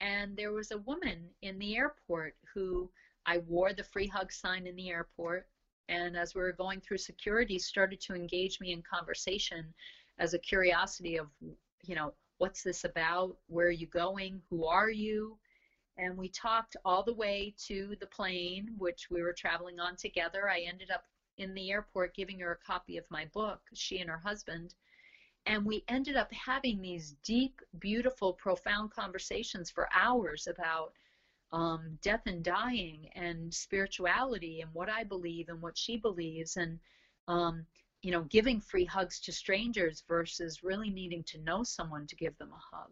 And 0.00 0.36
there 0.36 0.52
was 0.52 0.70
a 0.70 0.78
woman 0.78 1.30
in 1.42 1.58
the 1.58 1.76
airport 1.76 2.34
who 2.52 2.90
I 3.26 3.38
wore 3.38 3.72
the 3.72 3.84
free 3.84 4.06
hug 4.06 4.30
sign 4.32 4.66
in 4.66 4.76
the 4.76 4.90
airport. 4.90 5.46
And 5.88 6.16
as 6.16 6.34
we 6.34 6.42
were 6.42 6.52
going 6.52 6.80
through 6.80 6.98
security, 6.98 7.58
started 7.58 8.00
to 8.02 8.14
engage 8.14 8.60
me 8.60 8.72
in 8.72 8.82
conversation 8.82 9.72
as 10.18 10.34
a 10.34 10.38
curiosity 10.38 11.16
of, 11.16 11.28
you 11.84 11.94
know, 11.94 12.12
what's 12.38 12.62
this 12.62 12.84
about? 12.84 13.36
Where 13.46 13.68
are 13.68 13.70
you 13.70 13.86
going? 13.86 14.42
Who 14.50 14.66
are 14.66 14.90
you? 14.90 15.38
And 15.96 16.16
we 16.16 16.28
talked 16.28 16.76
all 16.84 17.02
the 17.02 17.14
way 17.14 17.54
to 17.66 17.96
the 18.00 18.06
plane, 18.06 18.74
which 18.78 19.08
we 19.10 19.22
were 19.22 19.32
traveling 19.32 19.78
on 19.78 19.96
together. 19.96 20.48
I 20.48 20.60
ended 20.60 20.90
up 20.90 21.04
in 21.38 21.54
the 21.54 21.70
airport 21.70 22.14
giving 22.14 22.40
her 22.40 22.52
a 22.52 22.66
copy 22.66 22.96
of 22.96 23.10
my 23.10 23.26
book, 23.26 23.60
she 23.74 23.98
and 23.98 24.10
her 24.10 24.18
husband. 24.18 24.74
And 25.46 25.64
we 25.64 25.84
ended 25.88 26.16
up 26.16 26.32
having 26.32 26.80
these 26.80 27.14
deep, 27.24 27.60
beautiful, 27.78 28.32
profound 28.32 28.90
conversations 28.90 29.70
for 29.70 29.88
hours 29.92 30.46
about 30.46 30.92
um, 31.52 31.98
death 32.02 32.22
and 32.26 32.42
dying 32.42 33.10
and 33.14 33.52
spirituality 33.52 34.62
and 34.62 34.72
what 34.72 34.88
I 34.88 35.04
believe 35.04 35.48
and 35.48 35.60
what 35.60 35.76
she 35.78 35.96
believes. 35.96 36.56
And 36.56 36.80
um, 37.28 37.66
you 38.04 38.10
know, 38.10 38.22
giving 38.24 38.60
free 38.60 38.84
hugs 38.84 39.18
to 39.20 39.32
strangers 39.32 40.04
versus 40.06 40.62
really 40.62 40.90
needing 40.90 41.24
to 41.24 41.38
know 41.38 41.62
someone 41.62 42.06
to 42.06 42.16
give 42.16 42.36
them 42.36 42.50
a 42.52 42.76
hug. 42.76 42.90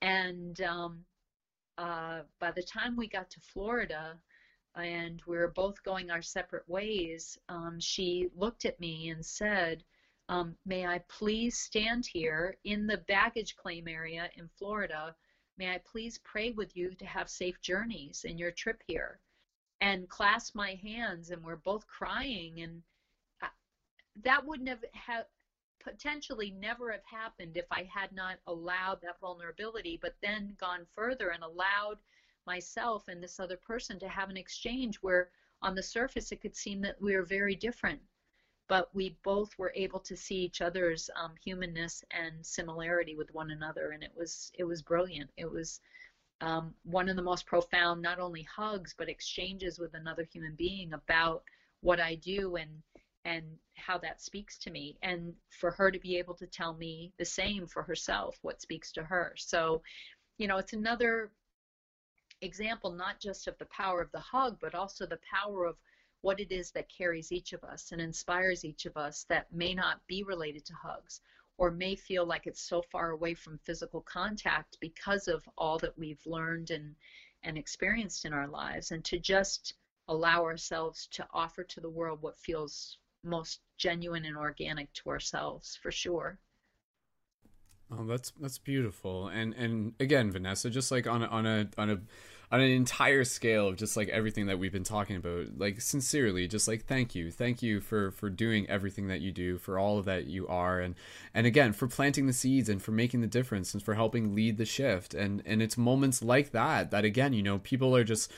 And 0.00 0.58
um, 0.62 1.04
uh, 1.78 2.22
by 2.38 2.50
the 2.50 2.62
time 2.62 2.96
we 2.96 3.08
got 3.08 3.30
to 3.30 3.40
Florida 3.40 4.18
and 4.76 5.20
we 5.26 5.36
were 5.36 5.52
both 5.54 5.82
going 5.82 6.10
our 6.10 6.22
separate 6.22 6.68
ways, 6.68 7.38
um, 7.48 7.78
she 7.80 8.28
looked 8.34 8.64
at 8.64 8.78
me 8.80 9.10
and 9.10 9.24
said, 9.24 9.84
um, 10.28 10.56
May 10.64 10.86
I 10.86 11.00
please 11.08 11.58
stand 11.58 12.06
here 12.06 12.56
in 12.64 12.86
the 12.86 12.98
baggage 12.98 13.56
claim 13.56 13.88
area 13.88 14.30
in 14.36 14.48
Florida? 14.48 15.14
May 15.58 15.74
I 15.74 15.80
please 15.84 16.18
pray 16.24 16.52
with 16.52 16.74
you 16.76 16.94
to 16.94 17.04
have 17.04 17.28
safe 17.28 17.60
journeys 17.60 18.24
in 18.24 18.38
your 18.38 18.50
trip 18.50 18.82
here? 18.86 19.20
And 19.80 20.08
clasp 20.08 20.54
my 20.54 20.78
hands, 20.82 21.30
and 21.30 21.42
we're 21.42 21.56
both 21.56 21.86
crying 21.86 22.60
and 22.60 22.82
I, 23.42 23.48
that 24.22 24.46
wouldn't 24.46 24.68
have, 24.68 24.84
have 24.94 25.24
potentially 25.84 26.50
never 26.50 26.90
have 26.92 27.04
happened 27.04 27.56
if 27.56 27.66
I 27.70 27.84
had 27.84 28.12
not 28.12 28.38
allowed 28.46 29.00
that 29.02 29.20
vulnerability, 29.20 29.98
but 30.00 30.14
then 30.22 30.56
gone 30.58 30.86
further 30.94 31.30
and 31.30 31.42
allowed 31.42 31.98
myself 32.46 33.08
and 33.08 33.22
this 33.22 33.38
other 33.38 33.56
person 33.56 33.98
to 34.00 34.08
have 34.08 34.30
an 34.30 34.36
exchange 34.36 34.96
where 34.96 35.30
on 35.62 35.74
the 35.74 35.82
surface 35.82 36.32
it 36.32 36.40
could 36.40 36.56
seem 36.56 36.80
that 36.80 37.00
we 37.00 37.14
are 37.14 37.22
very 37.22 37.54
different, 37.54 38.00
but 38.68 38.92
we 38.94 39.16
both 39.22 39.56
were 39.58 39.72
able 39.76 40.00
to 40.00 40.16
see 40.16 40.36
each 40.36 40.60
other's 40.60 41.08
um, 41.16 41.34
humanness 41.42 42.04
and 42.10 42.44
similarity 42.44 43.14
with 43.14 43.32
one 43.32 43.50
another, 43.50 43.92
and 43.92 44.02
it 44.02 44.12
was 44.16 44.50
it 44.58 44.64
was 44.64 44.82
brilliant. 44.82 45.30
It 45.36 45.50
was 45.50 45.80
um, 46.40 46.74
one 46.82 47.08
of 47.08 47.14
the 47.16 47.22
most 47.22 47.46
profound, 47.46 48.02
not 48.02 48.18
only 48.18 48.42
hugs 48.42 48.94
but 48.96 49.08
exchanges 49.08 49.78
with 49.78 49.94
another 49.94 50.24
human 50.24 50.54
being 50.56 50.92
about 50.92 51.44
what 51.80 52.00
I 52.00 52.16
do 52.16 52.56
and 52.56 52.82
and 53.24 53.44
how 53.74 53.98
that 53.98 54.20
speaks 54.20 54.58
to 54.58 54.70
me 54.70 54.96
and 55.02 55.32
for 55.48 55.70
her 55.70 55.90
to 55.90 55.98
be 55.98 56.16
able 56.16 56.34
to 56.34 56.46
tell 56.46 56.74
me 56.74 57.12
the 57.18 57.24
same 57.24 57.66
for 57.66 57.82
herself 57.82 58.38
what 58.42 58.60
speaks 58.60 58.92
to 58.92 59.02
her. 59.02 59.34
So 59.36 59.82
you 60.38 60.46
know 60.46 60.58
it's 60.58 60.72
another 60.72 61.30
example 62.40 62.90
not 62.90 63.20
just 63.20 63.46
of 63.46 63.56
the 63.58 63.66
power 63.66 64.00
of 64.00 64.10
the 64.12 64.20
hug 64.20 64.58
but 64.60 64.74
also 64.74 65.06
the 65.06 65.20
power 65.30 65.64
of 65.64 65.76
what 66.22 66.40
it 66.40 66.50
is 66.50 66.70
that 66.72 66.88
carries 66.88 67.32
each 67.32 67.52
of 67.52 67.62
us 67.64 67.92
and 67.92 68.00
inspires 68.00 68.64
each 68.64 68.86
of 68.86 68.96
us 68.96 69.24
that 69.28 69.52
may 69.52 69.74
not 69.74 70.04
be 70.06 70.22
related 70.22 70.64
to 70.64 70.74
hugs 70.74 71.20
or 71.58 71.70
may 71.70 71.94
feel 71.94 72.24
like 72.24 72.46
it's 72.46 72.62
so 72.62 72.82
far 72.82 73.10
away 73.10 73.34
from 73.34 73.58
physical 73.58 74.00
contact 74.00 74.78
because 74.80 75.28
of 75.28 75.48
all 75.56 75.78
that 75.78 75.96
we've 75.98 76.24
learned 76.26 76.70
and 76.70 76.94
and 77.44 77.58
experienced 77.58 78.24
in 78.24 78.32
our 78.32 78.46
lives. 78.46 78.90
And 78.90 79.04
to 79.06 79.18
just 79.18 79.74
allow 80.08 80.44
ourselves 80.44 81.06
to 81.12 81.26
offer 81.32 81.64
to 81.64 81.80
the 81.80 81.90
world 81.90 82.22
what 82.22 82.36
feels 82.36 82.98
most 83.24 83.60
genuine 83.78 84.24
and 84.24 84.36
organic 84.36 84.92
to 84.94 85.10
ourselves 85.10 85.78
for 85.82 85.90
sure. 85.90 86.38
Oh, 87.90 88.04
that's 88.06 88.32
that's 88.40 88.58
beautiful. 88.58 89.28
And 89.28 89.54
and 89.54 89.94
again, 90.00 90.30
Vanessa, 90.30 90.70
just 90.70 90.90
like 90.90 91.06
on 91.06 91.22
a, 91.22 91.26
on 91.26 91.46
a 91.46 91.68
on 91.76 91.90
a 91.90 91.98
on 92.50 92.60
an 92.60 92.70
entire 92.70 93.24
scale 93.24 93.68
of 93.68 93.76
just 93.76 93.96
like 93.96 94.08
everything 94.08 94.46
that 94.46 94.58
we've 94.58 94.72
been 94.72 94.84
talking 94.84 95.16
about, 95.16 95.58
like 95.58 95.80
sincerely, 95.80 96.48
just 96.48 96.68
like 96.68 96.86
thank 96.86 97.14
you, 97.14 97.30
thank 97.30 97.62
you 97.62 97.80
for 97.80 98.10
for 98.10 98.30
doing 98.30 98.68
everything 98.68 99.08
that 99.08 99.20
you 99.20 99.30
do, 99.30 99.58
for 99.58 99.78
all 99.78 99.98
of 99.98 100.04
that 100.06 100.26
you 100.26 100.46
are, 100.48 100.80
and 100.80 100.94
and 101.34 101.46
again 101.46 101.72
for 101.72 101.86
planting 101.86 102.26
the 102.26 102.32
seeds 102.32 102.68
and 102.68 102.82
for 102.82 102.92
making 102.92 103.20
the 103.20 103.26
difference 103.26 103.74
and 103.74 103.82
for 103.82 103.94
helping 103.94 104.34
lead 104.34 104.56
the 104.56 104.64
shift. 104.64 105.12
And 105.12 105.42
and 105.44 105.60
it's 105.62 105.76
moments 105.76 106.22
like 106.22 106.52
that 106.52 106.90
that 106.92 107.04
again, 107.04 107.32
you 107.34 107.42
know, 107.42 107.58
people 107.58 107.94
are 107.94 108.04
just 108.04 108.30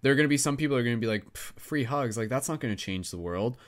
there 0.00 0.12
are 0.12 0.16
going 0.16 0.24
to 0.24 0.28
be 0.28 0.38
some 0.38 0.56
people 0.56 0.76
are 0.76 0.82
going 0.82 0.96
to 0.96 1.00
be 1.00 1.06
like 1.06 1.36
free 1.36 1.84
hugs, 1.84 2.16
like 2.16 2.28
that's 2.28 2.48
not 2.48 2.60
going 2.60 2.74
to 2.74 2.82
change 2.82 3.10
the 3.10 3.18
world 3.18 3.58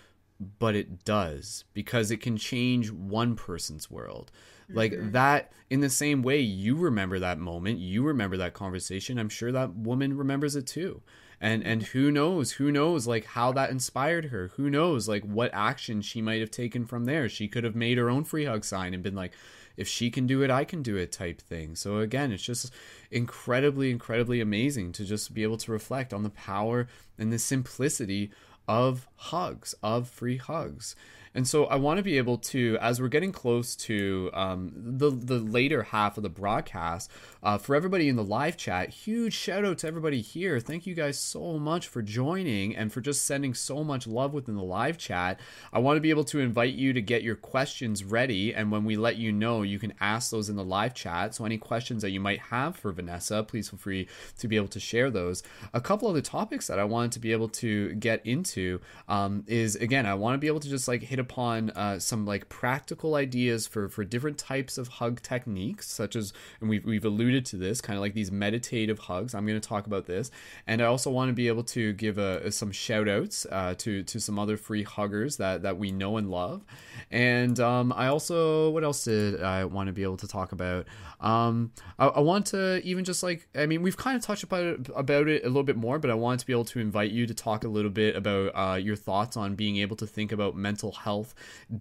but 0.41 0.75
it 0.75 1.05
does 1.05 1.65
because 1.75 2.11
it 2.11 2.21
can 2.21 2.37
change 2.37 2.91
one 2.91 3.37
person's 3.37 3.91
world. 3.91 4.31
Mm-hmm. 4.65 4.77
Like 4.77 5.13
that, 5.13 5.53
in 5.71 5.81
the 5.81 5.91
same 5.91 6.23
way, 6.23 6.41
you 6.41 6.77
remember 6.77 7.19
that 7.19 7.39
moment, 7.39 7.79
you 7.79 8.03
remember 8.03 8.37
that 8.39 8.55
conversation. 8.55 9.19
I'm 9.19 9.29
sure 9.29 9.53
that 9.53 9.75
woman 9.75 10.17
remembers 10.17 10.57
it 10.57 10.67
too. 10.67 11.03
And 11.41 11.63
and 11.65 11.83
who 11.83 12.11
knows, 12.11 12.53
who 12.53 12.73
knows, 12.73 13.07
like 13.07 13.27
how 13.27 13.53
that 13.53 13.71
inspired 13.71 14.27
her. 14.27 14.53
Who 14.57 14.71
knows, 14.71 15.09
like 15.09 15.25
what 15.25 15.51
action 15.53 16.01
she 16.01 16.23
might 16.23 16.41
have 16.41 16.51
taken 16.51 16.87
from 16.87 17.05
there. 17.05 17.29
She 17.29 17.49
could 17.49 17.65
have 17.65 17.75
made 17.75 17.99
her 17.99 18.09
own 18.09 18.25
free 18.25 18.47
hug 18.47 18.65
sign 18.65 18.95
and 18.95 19.03
been 19.03 19.17
like, 19.17 19.33
if 19.77 19.89
she 19.89 20.11
can 20.11 20.27
do 20.27 20.43
it, 20.43 20.51
I 20.51 20.65
can 20.65 20.83
do 20.83 20.97
it 20.97 21.13
type 21.13 21.41
thing. 21.41 21.75
So 21.75 21.99
again, 21.99 22.33
it's 22.33 22.43
just 22.43 22.73
incredibly, 23.11 23.91
incredibly 23.91 24.41
amazing 24.41 24.93
to 24.93 25.05
just 25.05 25.35
be 25.35 25.43
able 25.43 25.59
to 25.59 25.73
reflect 25.73 26.15
on 26.15 26.23
the 26.23 26.31
power 26.31 26.87
and 27.19 27.33
the 27.33 27.39
simplicity 27.39 28.31
of 28.69 29.07
hugs, 29.17 29.75
of 29.83 30.09
free 30.09 30.37
hugs. 30.37 30.97
And 31.35 31.49
so 31.49 31.65
I 31.65 31.77
want 31.77 31.99
to 31.99 32.05
be 32.05 32.17
able 32.17 32.39
to, 32.39 32.79
as 32.81 33.01
we're 33.01 33.09
getting 33.09 33.33
close 33.33 33.75
to 33.77 34.31
um, 34.33 34.73
the 34.75 35.11
the 35.11 35.39
later 35.39 35.83
half 35.83 36.17
of 36.17 36.23
the 36.23 36.29
broadcast, 36.29 37.11
uh, 37.43 37.59
for 37.59 37.75
everybody 37.75 38.09
in 38.09 38.15
the 38.15 38.25
live 38.25 38.57
chat, 38.57 38.91
huge 38.91 39.35
shout 39.35 39.65
out 39.65 39.79
to 39.79 39.89
everybody 39.89 40.21
here. 40.21 40.61
Thank 40.61 40.87
you 40.87 40.95
guys 40.95 41.19
so 41.19 41.59
much 41.59 41.89
for 41.89 42.03
joining 42.03 42.77
and 42.77 42.93
for 42.93 43.01
just 43.01 43.25
sending 43.25 43.53
so 43.53 43.83
much 43.83 44.07
love 44.07 44.33
within 44.33 44.55
the 44.55 44.63
live 44.63 44.97
chat. 44.97 45.41
I 45.73 45.81
want 45.81 45.97
to 45.97 46.01
be 46.01 46.11
able 46.11 46.25
to 46.25 46.39
invite 46.39 46.75
you 46.75 46.93
to 46.93 47.03
get 47.03 47.25
your 47.25 47.35
questions 47.35 48.05
ready, 48.05 48.55
and 48.55 48.71
when 48.71 48.85
we 48.85 48.97
let 48.97 49.17
you 49.17 49.33
know, 49.33 49.63
you 49.63 49.81
can 49.81 49.95
ask 50.01 50.31
those 50.31 50.49
in 50.49 50.55
the 50.55 50.65
live 50.65 50.95
chat. 50.95 51.35
So 51.35 51.45
any 51.45 51.59
questions 51.59 52.03
that 52.03 52.11
you 52.11 52.21
might 52.21 52.41
have 52.41 52.77
for 52.77 52.93
Vanessa, 52.93 53.43
please 53.43 53.71
feel 53.71 53.79
free 53.79 54.07
to 54.39 54.47
be 54.47 54.55
able 54.55 54.69
to 54.69 54.81
share 54.81 55.11
those. 55.11 55.43
A 55.73 55.81
couple 55.81 56.09
of 56.09 56.15
the 56.15 56.23
topics 56.23 56.69
that 56.69 56.79
I 56.79 56.85
wanted 56.85 57.11
to 57.13 57.19
be 57.19 57.33
able 57.33 57.49
to 57.49 57.95
get 57.95 58.25
into 58.25 58.81
um, 59.09 59.43
is 59.49 59.75
again, 59.75 60.07
I 60.07 60.15
want 60.15 60.35
to 60.35 60.39
be 60.39 60.47
able 60.47 60.61
to 60.61 60.69
just 60.69 60.87
like 60.87 61.03
hit 61.03 61.24
upon 61.25 61.71
uh, 61.71 61.99
some 61.99 62.27
like 62.27 62.49
practical 62.49 63.15
ideas 63.15 63.67
for 63.67 63.89
for 63.89 64.05
different 64.05 64.39
types 64.39 64.79
of 64.79 64.89
hug 64.89 65.23
techniques, 65.23 65.89
such 65.89 66.15
as 66.15 66.33
and 66.61 66.69
we've 66.69 66.85
we've 66.85 67.05
alluded 67.05 67.47
to 67.47 67.57
this, 67.57 67.81
kind 67.81 67.97
of 67.97 68.03
like 68.03 68.15
these 68.15 68.31
meditative 68.31 68.99
hugs. 68.99 69.35
I'm 69.35 69.47
going 69.47 69.61
to 69.61 69.69
talk 69.69 69.87
about 69.87 70.07
this, 70.07 70.31
and 70.67 70.83
I 70.83 70.85
also 70.85 71.11
want 71.11 71.31
to 71.31 71.33
be 71.33 71.49
able 71.49 71.65
to 71.65 71.93
give 71.95 72.19
a, 72.19 72.53
some 72.53 72.71
shout 72.71 73.09
outs 73.09 73.47
uh, 73.51 73.75
to 73.79 74.03
to 74.05 74.21
some 74.21 74.39
other 74.39 74.57
free 74.57 74.83
huggers 74.83 75.39
that 75.39 75.63
that 75.63 75.79
we 75.79 75.91
know 75.91 76.19
and 76.19 76.31
love, 76.31 76.63
and 77.11 77.59
um, 77.59 77.93
I 77.93 78.09
also 78.09 78.71
what 78.71 78.85
else 78.85 79.05
did 79.05 79.43
I 79.43 79.65
want 79.65 79.87
to 79.89 79.93
be 79.93 80.03
able 80.03 80.19
to 80.19 80.29
talk 80.29 80.53
about? 80.53 80.87
Um, 81.21 81.73
I, 81.99 82.09
I, 82.09 82.21
want 82.21 82.47
to 82.49 82.83
even 82.85 83.05
just 83.05 83.23
like 83.23 83.49
I 83.55 83.65
mean 83.65 83.81
we've 83.81 83.97
kind 83.97 84.15
of 84.15 84.23
touched 84.23 84.43
about 84.43 84.65
it, 84.65 84.91
about 84.95 85.27
it 85.29 85.43
a 85.43 85.47
little 85.47 85.63
bit 85.63 85.77
more, 85.77 85.99
but 85.99 86.11
I 86.11 86.15
want 86.15 86.41
to 86.41 86.47
be 86.47 86.53
able 86.53 86.67
to 86.67 86.81
invite 86.81 87.13
you 87.13 87.27
to 87.27 87.33
talk 87.33 87.65
a 87.65 87.69
little 87.69 87.91
bit 87.91 88.15
about 88.15 88.51
uh, 88.55 88.75
your 88.77 88.97
thoughts 88.97 89.37
on 89.37 89.55
being 89.55 89.79
able 89.79 89.97
to 89.97 90.07
think 90.07 90.33
about 90.33 90.55
mental 90.55 90.93
health 90.93 91.14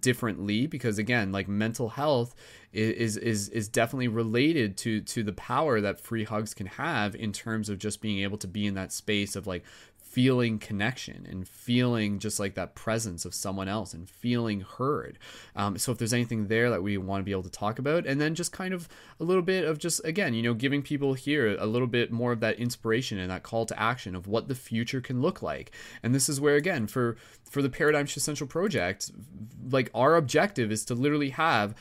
differently 0.00 0.66
because 0.66 0.98
again 0.98 1.32
like 1.32 1.48
mental 1.48 1.88
health 1.90 2.34
is 2.72 3.16
is 3.16 3.48
is 3.50 3.68
definitely 3.68 4.08
related 4.08 4.76
to 4.76 5.00
to 5.00 5.22
the 5.22 5.32
power 5.32 5.80
that 5.80 6.00
free 6.00 6.24
hugs 6.24 6.54
can 6.54 6.66
have 6.66 7.14
in 7.14 7.32
terms 7.32 7.68
of 7.68 7.78
just 7.78 8.00
being 8.00 8.20
able 8.20 8.38
to 8.38 8.48
be 8.48 8.66
in 8.66 8.74
that 8.74 8.92
space 8.92 9.36
of 9.36 9.46
like 9.46 9.64
feeling 10.14 10.60
connection 10.60 11.26
and 11.28 11.48
feeling 11.48 12.20
just 12.20 12.38
like 12.38 12.54
that 12.54 12.76
presence 12.76 13.24
of 13.24 13.34
someone 13.34 13.66
else 13.66 13.92
and 13.92 14.08
feeling 14.08 14.60
heard. 14.60 15.18
Um, 15.56 15.76
so 15.76 15.90
if 15.90 15.98
there's 15.98 16.12
anything 16.12 16.46
there 16.46 16.70
that 16.70 16.84
we 16.84 16.96
want 16.98 17.20
to 17.20 17.24
be 17.24 17.32
able 17.32 17.42
to 17.42 17.50
talk 17.50 17.80
about, 17.80 18.06
and 18.06 18.20
then 18.20 18.36
just 18.36 18.52
kind 18.52 18.72
of 18.72 18.88
a 19.18 19.24
little 19.24 19.42
bit 19.42 19.64
of 19.64 19.78
just 19.78 20.04
again, 20.04 20.32
you 20.32 20.40
know, 20.40 20.54
giving 20.54 20.82
people 20.82 21.14
here 21.14 21.56
a 21.58 21.66
little 21.66 21.88
bit 21.88 22.12
more 22.12 22.30
of 22.30 22.38
that 22.38 22.60
inspiration 22.60 23.18
and 23.18 23.28
that 23.28 23.42
call 23.42 23.66
to 23.66 23.80
action 23.80 24.14
of 24.14 24.28
what 24.28 24.46
the 24.46 24.54
future 24.54 25.00
can 25.00 25.20
look 25.20 25.42
like. 25.42 25.72
And 26.00 26.14
this 26.14 26.28
is 26.28 26.40
where 26.40 26.54
again 26.54 26.86
for 26.86 27.16
for 27.42 27.60
the 27.60 27.68
Paradigm 27.68 28.06
Shift 28.06 28.24
Central 28.24 28.46
project, 28.46 29.10
like 29.68 29.90
our 29.94 30.14
objective 30.14 30.70
is 30.70 30.84
to 30.84 30.94
literally 30.94 31.30
have 31.30 31.74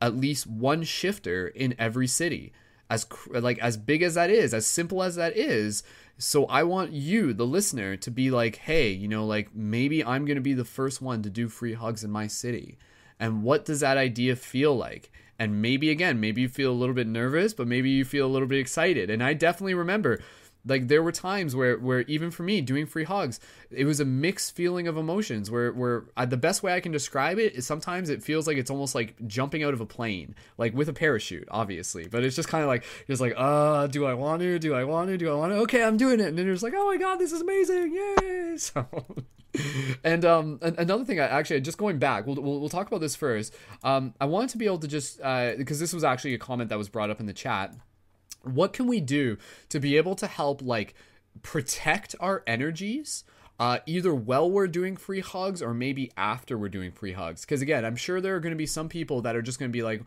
at 0.00 0.16
least 0.16 0.46
one 0.46 0.84
shifter 0.84 1.48
in 1.48 1.74
every 1.78 2.06
city 2.06 2.54
as 2.90 3.06
like 3.28 3.58
as 3.58 3.76
big 3.76 4.02
as 4.02 4.14
that 4.14 4.30
is 4.30 4.52
as 4.52 4.66
simple 4.66 5.02
as 5.02 5.16
that 5.16 5.36
is 5.36 5.82
so 6.18 6.46
I 6.46 6.62
want 6.62 6.92
you, 6.92 7.32
the 7.32 7.46
listener, 7.46 7.96
to 7.96 8.10
be 8.10 8.30
like, 8.30 8.56
hey, 8.56 8.90
you 8.90 9.08
know, 9.08 9.26
like 9.26 9.54
maybe 9.54 10.04
I'm 10.04 10.24
going 10.24 10.36
to 10.36 10.42
be 10.42 10.54
the 10.54 10.64
first 10.64 11.02
one 11.02 11.22
to 11.22 11.30
do 11.30 11.48
free 11.48 11.74
hugs 11.74 12.04
in 12.04 12.10
my 12.10 12.26
city. 12.26 12.78
And 13.18 13.42
what 13.42 13.64
does 13.64 13.80
that 13.80 13.96
idea 13.96 14.36
feel 14.36 14.76
like? 14.76 15.10
And 15.38 15.60
maybe 15.60 15.90
again, 15.90 16.20
maybe 16.20 16.42
you 16.42 16.48
feel 16.48 16.70
a 16.70 16.72
little 16.72 16.94
bit 16.94 17.08
nervous, 17.08 17.54
but 17.54 17.66
maybe 17.66 17.90
you 17.90 18.04
feel 18.04 18.26
a 18.26 18.30
little 18.30 18.48
bit 18.48 18.60
excited. 18.60 19.10
And 19.10 19.22
I 19.22 19.34
definitely 19.34 19.74
remember 19.74 20.20
like 20.66 20.88
there 20.88 21.02
were 21.02 21.12
times 21.12 21.54
where 21.56 21.78
where 21.78 22.00
even 22.02 22.30
for 22.30 22.42
me 22.42 22.60
doing 22.60 22.86
free 22.86 23.04
hugs 23.04 23.40
it 23.70 23.84
was 23.84 24.00
a 24.00 24.04
mixed 24.04 24.54
feeling 24.54 24.86
of 24.86 24.96
emotions 24.96 25.50
where 25.50 25.72
where 25.72 26.04
uh, 26.16 26.26
the 26.26 26.36
best 26.36 26.62
way 26.62 26.72
i 26.72 26.80
can 26.80 26.92
describe 26.92 27.38
it 27.38 27.54
is 27.54 27.66
sometimes 27.66 28.08
it 28.08 28.22
feels 28.22 28.46
like 28.46 28.56
it's 28.56 28.70
almost 28.70 28.94
like 28.94 29.14
jumping 29.26 29.62
out 29.62 29.74
of 29.74 29.80
a 29.80 29.86
plane 29.86 30.34
like 30.58 30.74
with 30.74 30.88
a 30.88 30.92
parachute 30.92 31.48
obviously. 31.50 32.06
But 32.08 32.24
it's 32.24 32.36
just 32.36 32.48
kind 32.48 32.62
of 32.62 32.68
like 32.68 32.84
just 33.06 33.20
like 33.20 33.34
uh 33.36 33.86
do 33.86 34.04
i 34.04 34.14
want 34.14 34.42
to 34.42 34.58
do 34.58 34.74
i 34.74 34.84
want 34.84 35.08
to 35.08 35.16
do 35.16 35.30
i 35.30 35.34
want 35.34 35.52
to? 35.52 35.58
Okay 35.60 35.82
i'm 35.82 35.96
doing 35.96 36.20
it. 36.20 36.26
And 36.26 36.38
then 36.38 36.48
it's 36.48 36.62
like 36.62 36.74
oh 36.76 36.86
my 36.86 36.96
god 36.96 37.16
this 37.16 37.32
is 37.32 37.40
amazing. 37.40 37.94
Yay! 37.94 38.40
So 38.56 38.86
and 40.04 40.24
um 40.24 40.58
another 40.62 41.04
thing 41.04 41.20
I 41.20 41.26
actually 41.26 41.60
just 41.60 41.78
going 41.78 41.98
back 41.98 42.26
we'll, 42.26 42.36
we'll, 42.36 42.60
we'll 42.60 42.68
talk 42.68 42.86
about 42.86 43.00
this 43.00 43.16
first. 43.16 43.54
Um 43.82 44.14
i 44.20 44.26
wanted 44.26 44.50
to 44.50 44.58
be 44.58 44.66
able 44.66 44.78
to 44.78 44.88
just 44.88 45.20
uh 45.20 45.52
because 45.56 45.80
this 45.80 45.92
was 45.92 46.04
actually 46.04 46.34
a 46.34 46.38
comment 46.38 46.70
that 46.70 46.78
was 46.78 46.88
brought 46.88 47.10
up 47.10 47.20
in 47.20 47.26
the 47.26 47.32
chat 47.32 47.74
what 48.46 48.72
can 48.72 48.86
we 48.86 49.00
do 49.00 49.38
to 49.68 49.80
be 49.80 49.96
able 49.96 50.14
to 50.16 50.26
help 50.26 50.62
like 50.62 50.94
protect 51.42 52.14
our 52.20 52.42
energies 52.46 53.24
uh, 53.58 53.78
either 53.86 54.14
while 54.14 54.50
we're 54.50 54.66
doing 54.66 54.96
free 54.96 55.20
hugs 55.20 55.62
or 55.62 55.72
maybe 55.72 56.10
after 56.16 56.58
we're 56.58 56.68
doing 56.68 56.90
free 56.90 57.12
hugs? 57.12 57.42
Because 57.42 57.62
again 57.62 57.84
i'm 57.84 57.96
sure 57.96 58.20
there 58.20 58.34
are 58.36 58.40
going 58.40 58.52
to 58.52 58.56
be 58.56 58.66
some 58.66 58.88
people 58.88 59.22
that 59.22 59.36
are 59.36 59.42
just 59.42 59.58
going 59.58 59.70
to 59.70 59.76
be 59.76 59.82
like 59.82 60.02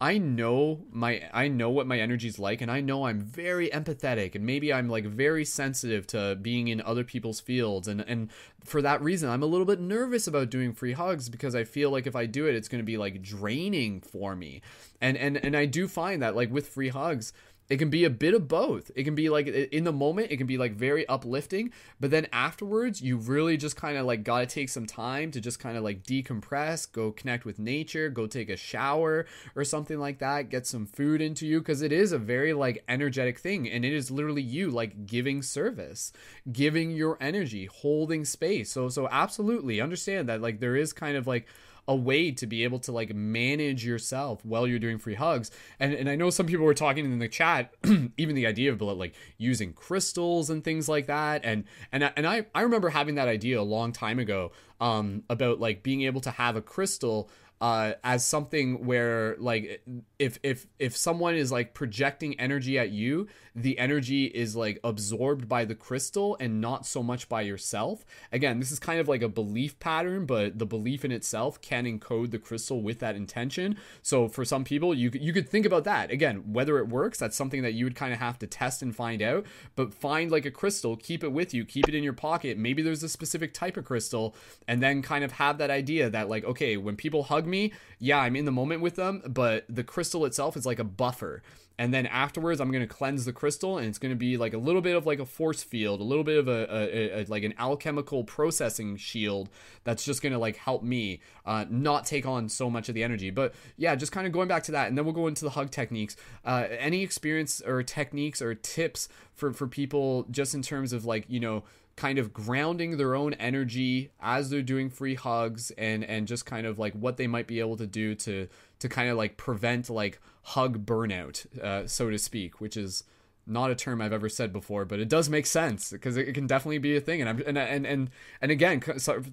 i 0.00 0.16
know 0.16 0.84
my 0.90 1.22
i 1.32 1.48
know 1.48 1.70
what 1.70 1.86
my 1.86 1.98
energy 1.98 2.28
is 2.28 2.38
like 2.38 2.60
and 2.60 2.70
i 2.70 2.80
know 2.80 3.04
i'm 3.06 3.20
very 3.20 3.68
empathetic 3.70 4.34
and 4.34 4.44
maybe 4.46 4.72
i'm 4.72 4.88
like 4.88 5.04
very 5.04 5.44
sensitive 5.44 6.06
to 6.06 6.36
being 6.40 6.68
in 6.68 6.80
other 6.82 7.02
people's 7.02 7.40
fields 7.40 7.88
and 7.88 8.00
and 8.02 8.30
for 8.64 8.80
that 8.80 9.02
reason 9.02 9.28
i'm 9.28 9.42
a 9.42 9.46
little 9.46 9.66
bit 9.66 9.80
nervous 9.80 10.26
about 10.26 10.50
doing 10.50 10.72
free 10.72 10.92
hugs 10.92 11.28
because 11.28 11.54
i 11.54 11.64
feel 11.64 11.90
like 11.90 12.06
if 12.06 12.14
i 12.14 12.26
do 12.26 12.46
it 12.46 12.54
it's 12.54 12.68
going 12.68 12.80
to 12.80 12.86
be 12.86 12.96
like 12.96 13.22
draining 13.22 14.00
for 14.00 14.36
me. 14.36 14.60
And 15.00 15.16
and 15.16 15.36
and 15.36 15.56
i 15.56 15.66
do 15.66 15.88
find 15.88 16.22
that 16.22 16.36
like 16.36 16.52
with 16.52 16.68
free 16.68 16.88
hugs 16.88 17.32
it 17.70 17.76
can 17.76 17.90
be 17.90 18.04
a 18.04 18.10
bit 18.10 18.34
of 18.34 18.48
both. 18.48 18.90
It 18.96 19.04
can 19.04 19.14
be 19.14 19.28
like 19.28 19.46
in 19.46 19.84
the 19.84 19.92
moment, 19.92 20.30
it 20.30 20.38
can 20.38 20.46
be 20.46 20.56
like 20.56 20.72
very 20.72 21.06
uplifting, 21.06 21.72
but 22.00 22.10
then 22.10 22.26
afterwards, 22.32 23.02
you 23.02 23.18
really 23.18 23.56
just 23.56 23.76
kind 23.76 23.98
of 23.98 24.06
like 24.06 24.24
got 24.24 24.40
to 24.40 24.46
take 24.46 24.70
some 24.70 24.86
time 24.86 25.30
to 25.32 25.40
just 25.40 25.60
kind 25.60 25.76
of 25.76 25.84
like 25.84 26.02
decompress, 26.02 26.90
go 26.90 27.12
connect 27.12 27.44
with 27.44 27.58
nature, 27.58 28.08
go 28.08 28.26
take 28.26 28.48
a 28.48 28.56
shower 28.56 29.26
or 29.54 29.64
something 29.64 29.98
like 29.98 30.18
that, 30.18 30.48
get 30.48 30.66
some 30.66 30.86
food 30.86 31.20
into 31.20 31.46
you 31.46 31.58
because 31.58 31.82
it 31.82 31.92
is 31.92 32.12
a 32.12 32.18
very 32.18 32.54
like 32.54 32.82
energetic 32.88 33.38
thing 33.38 33.68
and 33.68 33.84
it 33.84 33.92
is 33.92 34.10
literally 34.10 34.42
you 34.42 34.70
like 34.70 35.06
giving 35.06 35.42
service, 35.42 36.12
giving 36.50 36.90
your 36.90 37.18
energy, 37.20 37.66
holding 37.66 38.24
space. 38.24 38.72
So 38.72 38.88
so 38.88 39.08
absolutely 39.10 39.80
understand 39.80 40.28
that 40.28 40.40
like 40.40 40.60
there 40.60 40.76
is 40.76 40.92
kind 40.94 41.16
of 41.16 41.26
like 41.26 41.46
a 41.88 41.96
way 41.96 42.30
to 42.30 42.46
be 42.46 42.62
able 42.64 42.78
to 42.80 42.92
like 42.92 43.14
manage 43.14 43.84
yourself 43.84 44.44
while 44.44 44.66
you're 44.66 44.78
doing 44.78 44.98
free 44.98 45.14
hugs. 45.14 45.50
And 45.80 45.94
and 45.94 46.08
I 46.08 46.14
know 46.14 46.30
some 46.30 46.46
people 46.46 46.66
were 46.66 46.74
talking 46.74 47.04
in 47.04 47.18
the 47.18 47.28
chat, 47.28 47.74
even 48.16 48.36
the 48.36 48.46
idea 48.46 48.72
of 48.72 48.80
like 48.80 49.14
using 49.38 49.72
crystals 49.72 50.50
and 50.50 50.62
things 50.62 50.88
like 50.88 51.06
that. 51.06 51.40
And 51.44 51.64
and 51.90 52.12
and 52.16 52.26
I 52.26 52.46
I 52.54 52.60
remember 52.60 52.90
having 52.90 53.16
that 53.16 53.26
idea 53.26 53.60
a 53.60 53.62
long 53.62 53.92
time 53.92 54.18
ago 54.18 54.52
um 54.80 55.24
about 55.28 55.58
like 55.58 55.82
being 55.82 56.02
able 56.02 56.20
to 56.20 56.30
have 56.30 56.54
a 56.54 56.62
crystal 56.62 57.30
uh, 57.60 57.94
as 58.04 58.24
something 58.24 58.86
where 58.86 59.36
like 59.38 59.82
if 60.18 60.38
if 60.42 60.66
if 60.78 60.96
someone 60.96 61.36
is 61.36 61.52
like 61.52 61.74
projecting 61.74 62.38
energy 62.40 62.78
at 62.78 62.90
you 62.90 63.28
the 63.54 63.78
energy 63.78 64.26
is 64.26 64.54
like 64.54 64.78
absorbed 64.84 65.48
by 65.48 65.64
the 65.64 65.74
crystal 65.74 66.36
and 66.38 66.60
not 66.60 66.86
so 66.86 67.02
much 67.02 67.28
by 67.28 67.40
yourself. 67.40 68.04
Again 68.32 68.58
this 68.58 68.72
is 68.72 68.78
kind 68.78 69.00
of 69.00 69.08
like 69.08 69.22
a 69.22 69.28
belief 69.28 69.78
pattern 69.78 70.26
but 70.26 70.58
the 70.58 70.66
belief 70.66 71.04
in 71.04 71.12
itself 71.12 71.60
can 71.60 71.84
encode 71.84 72.30
the 72.30 72.38
crystal 72.38 72.82
with 72.82 72.98
that 72.98 73.14
intention. 73.14 73.76
So 74.02 74.28
for 74.28 74.44
some 74.44 74.64
people 74.64 74.92
you 74.92 75.10
you 75.14 75.32
could 75.32 75.48
think 75.48 75.64
about 75.64 75.84
that. 75.84 76.10
Again 76.10 76.52
whether 76.52 76.78
it 76.78 76.88
works 76.88 77.18
that's 77.18 77.36
something 77.36 77.62
that 77.62 77.74
you 77.74 77.84
would 77.84 77.96
kind 77.96 78.12
of 78.12 78.18
have 78.18 78.38
to 78.40 78.46
test 78.46 78.82
and 78.82 78.94
find 78.94 79.22
out 79.22 79.46
but 79.76 79.94
find 79.94 80.32
like 80.32 80.46
a 80.46 80.50
crystal 80.50 80.96
keep 80.96 81.22
it 81.22 81.32
with 81.32 81.54
you 81.54 81.64
keep 81.64 81.88
it 81.88 81.94
in 81.94 82.02
your 82.02 82.12
pocket. 82.12 82.58
Maybe 82.58 82.82
there's 82.82 83.04
a 83.04 83.08
specific 83.08 83.54
type 83.54 83.76
of 83.76 83.84
crystal 83.84 84.34
and 84.66 84.82
then 84.82 85.00
kind 85.00 85.22
of 85.22 85.32
have 85.32 85.58
that 85.58 85.70
idea 85.70 86.10
that 86.10 86.28
like 86.28 86.44
okay 86.44 86.76
when 86.76 86.96
people 86.96 87.24
hug 87.24 87.46
me, 87.46 87.72
yeah, 88.00 88.18
I'm 88.18 88.34
in 88.34 88.44
the 88.44 88.52
moment 88.52 88.82
with 88.82 88.96
them, 88.96 89.22
but 89.28 89.64
the 89.68 89.84
crystal 89.84 90.07
itself 90.14 90.56
is 90.56 90.66
like 90.66 90.78
a 90.78 90.84
buffer. 90.84 91.42
And 91.80 91.94
then 91.94 92.06
afterwards, 92.06 92.60
I'm 92.60 92.72
going 92.72 92.86
to 92.86 92.92
cleanse 92.92 93.24
the 93.24 93.32
crystal, 93.32 93.78
and 93.78 93.86
it's 93.86 93.98
going 93.98 94.10
to 94.10 94.16
be 94.16 94.36
like 94.36 94.52
a 94.52 94.58
little 94.58 94.80
bit 94.80 94.96
of 94.96 95.06
like 95.06 95.20
a 95.20 95.24
force 95.24 95.62
field, 95.62 96.00
a 96.00 96.04
little 96.04 96.24
bit 96.24 96.36
of 96.36 96.48
a, 96.48 96.66
a, 96.68 97.20
a 97.20 97.24
like 97.28 97.44
an 97.44 97.54
alchemical 97.56 98.24
processing 98.24 98.96
shield 98.96 99.48
that's 99.84 100.04
just 100.04 100.20
going 100.20 100.32
to 100.32 100.40
like 100.40 100.56
help 100.56 100.82
me 100.82 101.20
uh, 101.46 101.66
not 101.70 102.04
take 102.04 102.26
on 102.26 102.48
so 102.48 102.68
much 102.68 102.88
of 102.88 102.96
the 102.96 103.04
energy. 103.04 103.30
But 103.30 103.54
yeah, 103.76 103.94
just 103.94 104.10
kind 104.10 104.26
of 104.26 104.32
going 104.32 104.48
back 104.48 104.64
to 104.64 104.72
that, 104.72 104.88
and 104.88 104.98
then 104.98 105.04
we'll 105.04 105.14
go 105.14 105.28
into 105.28 105.44
the 105.44 105.50
hug 105.50 105.70
techniques. 105.70 106.16
Uh, 106.44 106.66
any 106.68 107.04
experience 107.04 107.60
or 107.60 107.84
techniques 107.84 108.42
or 108.42 108.54
tips 108.56 109.08
for 109.34 109.52
for 109.52 109.68
people 109.68 110.26
just 110.32 110.54
in 110.54 110.62
terms 110.62 110.92
of 110.92 111.04
like 111.04 111.26
you 111.28 111.38
know 111.38 111.62
kind 111.98 112.18
of 112.18 112.32
grounding 112.32 112.96
their 112.96 113.16
own 113.16 113.34
energy 113.34 114.10
as 114.20 114.50
they're 114.50 114.62
doing 114.62 114.88
free 114.88 115.16
hugs 115.16 115.72
and 115.72 116.04
and 116.04 116.28
just 116.28 116.46
kind 116.46 116.64
of 116.64 116.78
like 116.78 116.92
what 116.94 117.16
they 117.16 117.26
might 117.26 117.48
be 117.48 117.58
able 117.58 117.76
to 117.76 117.88
do 117.88 118.14
to 118.14 118.46
to 118.78 118.88
kind 118.88 119.10
of 119.10 119.16
like 119.16 119.36
prevent 119.36 119.90
like 119.90 120.20
hug 120.42 120.86
burnout 120.86 121.44
uh, 121.60 121.86
so 121.88 122.08
to 122.08 122.16
speak 122.16 122.60
which 122.60 122.76
is 122.76 123.02
not 123.48 123.70
a 123.70 123.74
term 123.74 124.02
I've 124.02 124.12
ever 124.12 124.28
said 124.28 124.52
before, 124.52 124.84
but 124.84 125.00
it 125.00 125.08
does 125.08 125.30
make 125.30 125.46
sense 125.46 125.90
because 125.90 126.18
it, 126.18 126.34
can 126.34 126.46
definitely 126.46 126.78
be 126.78 126.96
a 126.96 127.00
thing. 127.00 127.22
And 127.22 127.30
I'm 127.30 127.42
and 127.46 127.56
and 127.56 127.86
and 127.86 128.10
and 128.42 128.52
again, 128.52 128.82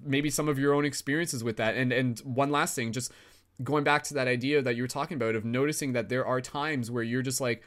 maybe 0.04 0.30
some 0.30 0.48
of 0.48 0.58
your 0.58 0.72
own 0.72 0.86
experiences 0.86 1.44
with 1.44 1.58
that. 1.58 1.76
And 1.76 1.92
and 1.92 2.18
one 2.20 2.50
last 2.50 2.74
thing, 2.74 2.92
just 2.92 3.12
going 3.62 3.84
back 3.84 4.04
to 4.04 4.14
that 4.14 4.26
idea 4.26 4.62
that 4.62 4.74
you 4.74 4.82
were 4.82 4.88
talking 4.88 5.16
about 5.16 5.34
of 5.34 5.44
noticing 5.44 5.92
that 5.92 6.08
there 6.08 6.24
are 6.24 6.40
times 6.40 6.90
where 6.90 7.02
you're 7.02 7.20
just 7.20 7.42
like, 7.42 7.62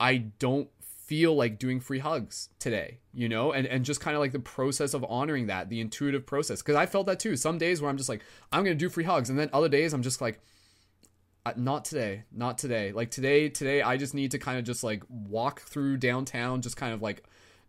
I 0.00 0.16
don't 0.38 0.70
feel 1.08 1.34
like 1.34 1.58
doing 1.58 1.80
free 1.80 2.00
hugs 2.00 2.50
today, 2.58 2.98
you 3.14 3.30
know, 3.30 3.50
and, 3.52 3.66
and 3.66 3.82
just 3.82 3.98
kind 3.98 4.14
of 4.14 4.20
like 4.20 4.32
the 4.32 4.38
process 4.38 4.92
of 4.92 5.02
honoring 5.08 5.46
that, 5.46 5.70
the 5.70 5.80
intuitive 5.80 6.26
process. 6.26 6.60
Cause 6.60 6.76
I 6.76 6.84
felt 6.84 7.06
that 7.06 7.18
too. 7.18 7.34
Some 7.34 7.56
days 7.56 7.80
where 7.80 7.88
I'm 7.90 7.96
just 7.96 8.10
like, 8.10 8.22
I'm 8.52 8.62
going 8.62 8.76
to 8.76 8.78
do 8.78 8.90
free 8.90 9.04
hugs. 9.04 9.30
And 9.30 9.38
then 9.38 9.48
other 9.54 9.70
days 9.70 9.94
I'm 9.94 10.02
just 10.02 10.20
like, 10.20 10.38
uh, 11.46 11.54
not 11.56 11.86
today, 11.86 12.24
not 12.30 12.58
today. 12.58 12.92
Like 12.92 13.10
today, 13.10 13.48
today, 13.48 13.80
I 13.80 13.96
just 13.96 14.12
need 14.12 14.32
to 14.32 14.38
kind 14.38 14.58
of 14.58 14.66
just 14.66 14.84
like 14.84 15.02
walk 15.08 15.62
through 15.62 15.96
downtown, 15.96 16.60
just 16.60 16.76
kind 16.76 16.92
of 16.92 17.00
like 17.00 17.24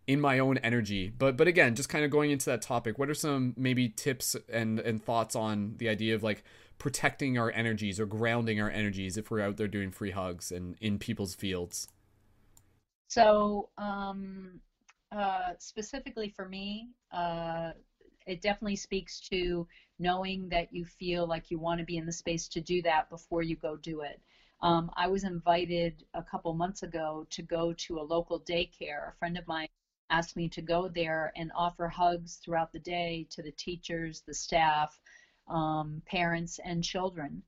in 0.05 0.19
my 0.19 0.39
own 0.39 0.57
energy. 0.57 1.07
But, 1.07 1.37
but 1.37 1.47
again, 1.47 1.75
just 1.75 1.87
kind 1.87 2.03
of 2.03 2.11
going 2.11 2.31
into 2.31 2.47
that 2.47 2.61
topic, 2.61 2.99
what 2.99 3.09
are 3.09 3.13
some 3.13 3.53
maybe 3.55 3.87
tips 3.87 4.35
and, 4.51 4.81
and 4.81 5.01
thoughts 5.01 5.33
on 5.37 5.75
the 5.77 5.87
idea 5.87 6.13
of 6.13 6.23
like 6.23 6.43
protecting 6.77 7.37
our 7.37 7.51
energies 7.51 8.01
or 8.01 8.05
grounding 8.05 8.59
our 8.59 8.69
energies 8.69 9.15
if 9.15 9.31
we're 9.31 9.39
out 9.39 9.55
there 9.55 9.69
doing 9.69 9.91
free 9.91 10.11
hugs 10.11 10.51
and 10.51 10.75
in 10.81 10.99
people's 10.99 11.35
fields? 11.35 11.87
So, 13.09 13.69
um, 13.79 14.59
uh, 15.11 15.53
specifically 15.57 16.29
for 16.29 16.47
me, 16.47 16.89
uh, 17.11 17.71
it 18.27 18.41
definitely 18.43 18.75
speaks 18.75 19.19
to 19.31 19.67
knowing 19.97 20.47
that 20.49 20.71
you 20.71 20.85
feel 20.85 21.25
like 21.25 21.49
you 21.49 21.57
want 21.57 21.79
to 21.79 21.85
be 21.85 21.97
in 21.97 22.05
the 22.05 22.11
space 22.11 22.47
to 22.49 22.61
do 22.61 22.83
that 22.83 23.09
before 23.09 23.41
you 23.41 23.55
go 23.55 23.75
do 23.75 24.01
it. 24.01 24.21
Um, 24.61 24.91
I 24.95 25.07
was 25.07 25.23
invited 25.23 26.05
a 26.13 26.21
couple 26.21 26.53
months 26.53 26.83
ago 26.83 27.25
to 27.31 27.41
go 27.41 27.73
to 27.73 27.99
a 27.99 28.01
local 28.03 28.41
daycare. 28.41 29.09
A 29.09 29.17
friend 29.17 29.39
of 29.39 29.47
mine 29.47 29.67
asked 30.11 30.35
me 30.35 30.47
to 30.49 30.61
go 30.61 30.87
there 30.87 31.33
and 31.35 31.51
offer 31.55 31.87
hugs 31.87 32.35
throughout 32.35 32.71
the 32.71 32.79
day 32.79 33.25
to 33.31 33.41
the 33.41 33.53
teachers, 33.53 34.21
the 34.21 34.35
staff, 34.35 34.99
um, 35.47 36.03
parents, 36.05 36.59
and 36.63 36.83
children. 36.83 37.41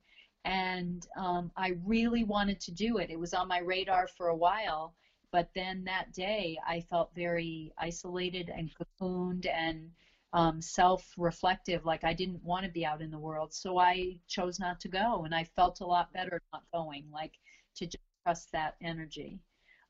And 0.44 1.06
um, 1.16 1.52
I 1.56 1.74
really 1.84 2.24
wanted 2.24 2.58
to 2.62 2.72
do 2.72 2.98
it. 2.98 3.10
It 3.10 3.18
was 3.20 3.32
on 3.32 3.46
my 3.46 3.58
radar 3.58 4.08
for 4.08 4.28
a 4.28 4.36
while, 4.36 4.94
but 5.32 5.48
then 5.54 5.82
that 5.84 6.12
day 6.12 6.58
I 6.66 6.82
felt 6.82 7.14
very 7.14 7.72
isolated 7.78 8.50
and 8.54 8.70
cocooned 8.78 9.46
and 9.46 9.90
um, 10.34 10.60
self-reflective, 10.62 11.84
like 11.84 12.04
I 12.04 12.12
didn't 12.12 12.44
want 12.44 12.64
to 12.64 12.70
be 12.70 12.86
out 12.86 13.02
in 13.02 13.10
the 13.10 13.18
world. 13.18 13.52
So 13.52 13.78
I 13.78 14.18
chose 14.28 14.60
not 14.60 14.78
to 14.80 14.88
go, 14.88 15.24
and 15.24 15.34
I 15.34 15.44
felt 15.44 15.80
a 15.80 15.86
lot 15.86 16.12
better 16.12 16.40
not 16.52 16.62
going, 16.72 17.04
like 17.12 17.32
to 17.76 17.86
just 17.86 18.04
trust 18.24 18.52
that 18.52 18.76
energy. 18.82 19.40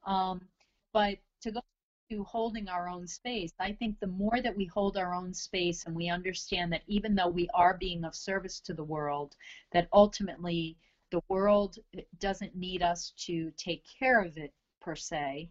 Um, 0.07 0.41
but 0.93 1.19
to 1.43 1.51
go 1.51 1.61
to 2.11 2.25
holding 2.25 2.69
our 2.69 2.89
own 2.89 3.07
space, 3.07 3.53
I 3.59 3.73
think 3.73 3.99
the 3.99 4.07
more 4.07 4.41
that 4.43 4.57
we 4.57 4.67
hold 4.67 4.97
our 4.97 5.15
own 5.15 5.35
space 5.35 5.87
and 5.87 5.95
we 5.95 6.09
understand 6.09 6.73
that 6.73 6.83
even 6.87 7.15
though 7.15 7.29
we 7.29 7.49
are 7.55 7.77
being 7.79 8.05
of 8.05 8.15
service 8.15 8.61
to 8.61 8.75
the 8.75 8.85
world, 8.85 9.37
that 9.73 9.89
ultimately 9.93 10.77
the 11.11 11.23
world 11.29 11.79
doesn't 12.21 12.57
need 12.57 12.83
us 12.83 13.13
to 13.27 13.53
take 13.57 13.85
care 13.99 14.23
of 14.23 14.37
it 14.37 14.53
per 14.83 14.97
se. 14.97 15.49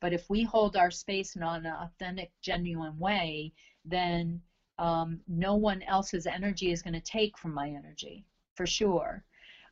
But 0.00 0.12
if 0.12 0.28
we 0.28 0.42
hold 0.42 0.76
our 0.76 0.90
space 0.90 1.34
in 1.36 1.42
an 1.42 1.66
authentic, 1.66 2.30
genuine 2.42 2.98
way, 2.98 3.52
then 3.84 4.40
um, 4.78 5.20
no 5.26 5.54
one 5.54 5.82
else's 5.82 6.26
energy 6.26 6.70
is 6.70 6.82
going 6.82 6.94
to 6.94 7.00
take 7.00 7.38
from 7.38 7.54
my 7.54 7.68
energy, 7.68 8.24
for 8.54 8.66
sure. 8.66 9.24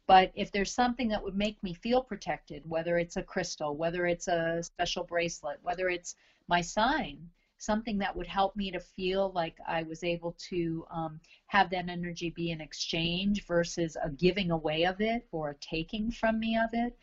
But 0.06 0.30
if 0.34 0.50
there's 0.50 0.72
something 0.72 1.08
that 1.08 1.22
would 1.22 1.36
make 1.36 1.62
me 1.62 1.74
feel 1.74 2.00
protected, 2.00 2.62
whether 2.68 2.98
it's 2.98 3.16
a 3.16 3.22
crystal, 3.22 3.76
whether 3.76 4.06
it's 4.06 4.28
a 4.28 4.62
special 4.62 5.04
bracelet, 5.04 5.58
whether 5.62 5.88
it's 5.88 6.14
my 6.48 6.60
sign, 6.60 7.28
something 7.58 7.98
that 7.98 8.14
would 8.14 8.26
help 8.26 8.56
me 8.56 8.70
to 8.72 8.80
feel 8.80 9.30
like 9.30 9.54
I 9.66 9.84
was 9.84 10.02
able 10.02 10.34
to 10.50 10.84
um, 10.90 11.20
have 11.46 11.70
that 11.70 11.88
energy 11.88 12.30
be 12.30 12.50
an 12.50 12.60
exchange 12.60 13.46
versus 13.46 13.96
a 14.02 14.10
giving 14.10 14.50
away 14.50 14.84
of 14.84 15.00
it 15.00 15.24
or 15.30 15.50
a 15.50 15.54
taking 15.60 16.10
from 16.10 16.40
me 16.40 16.56
of 16.56 16.70
it. 16.72 16.94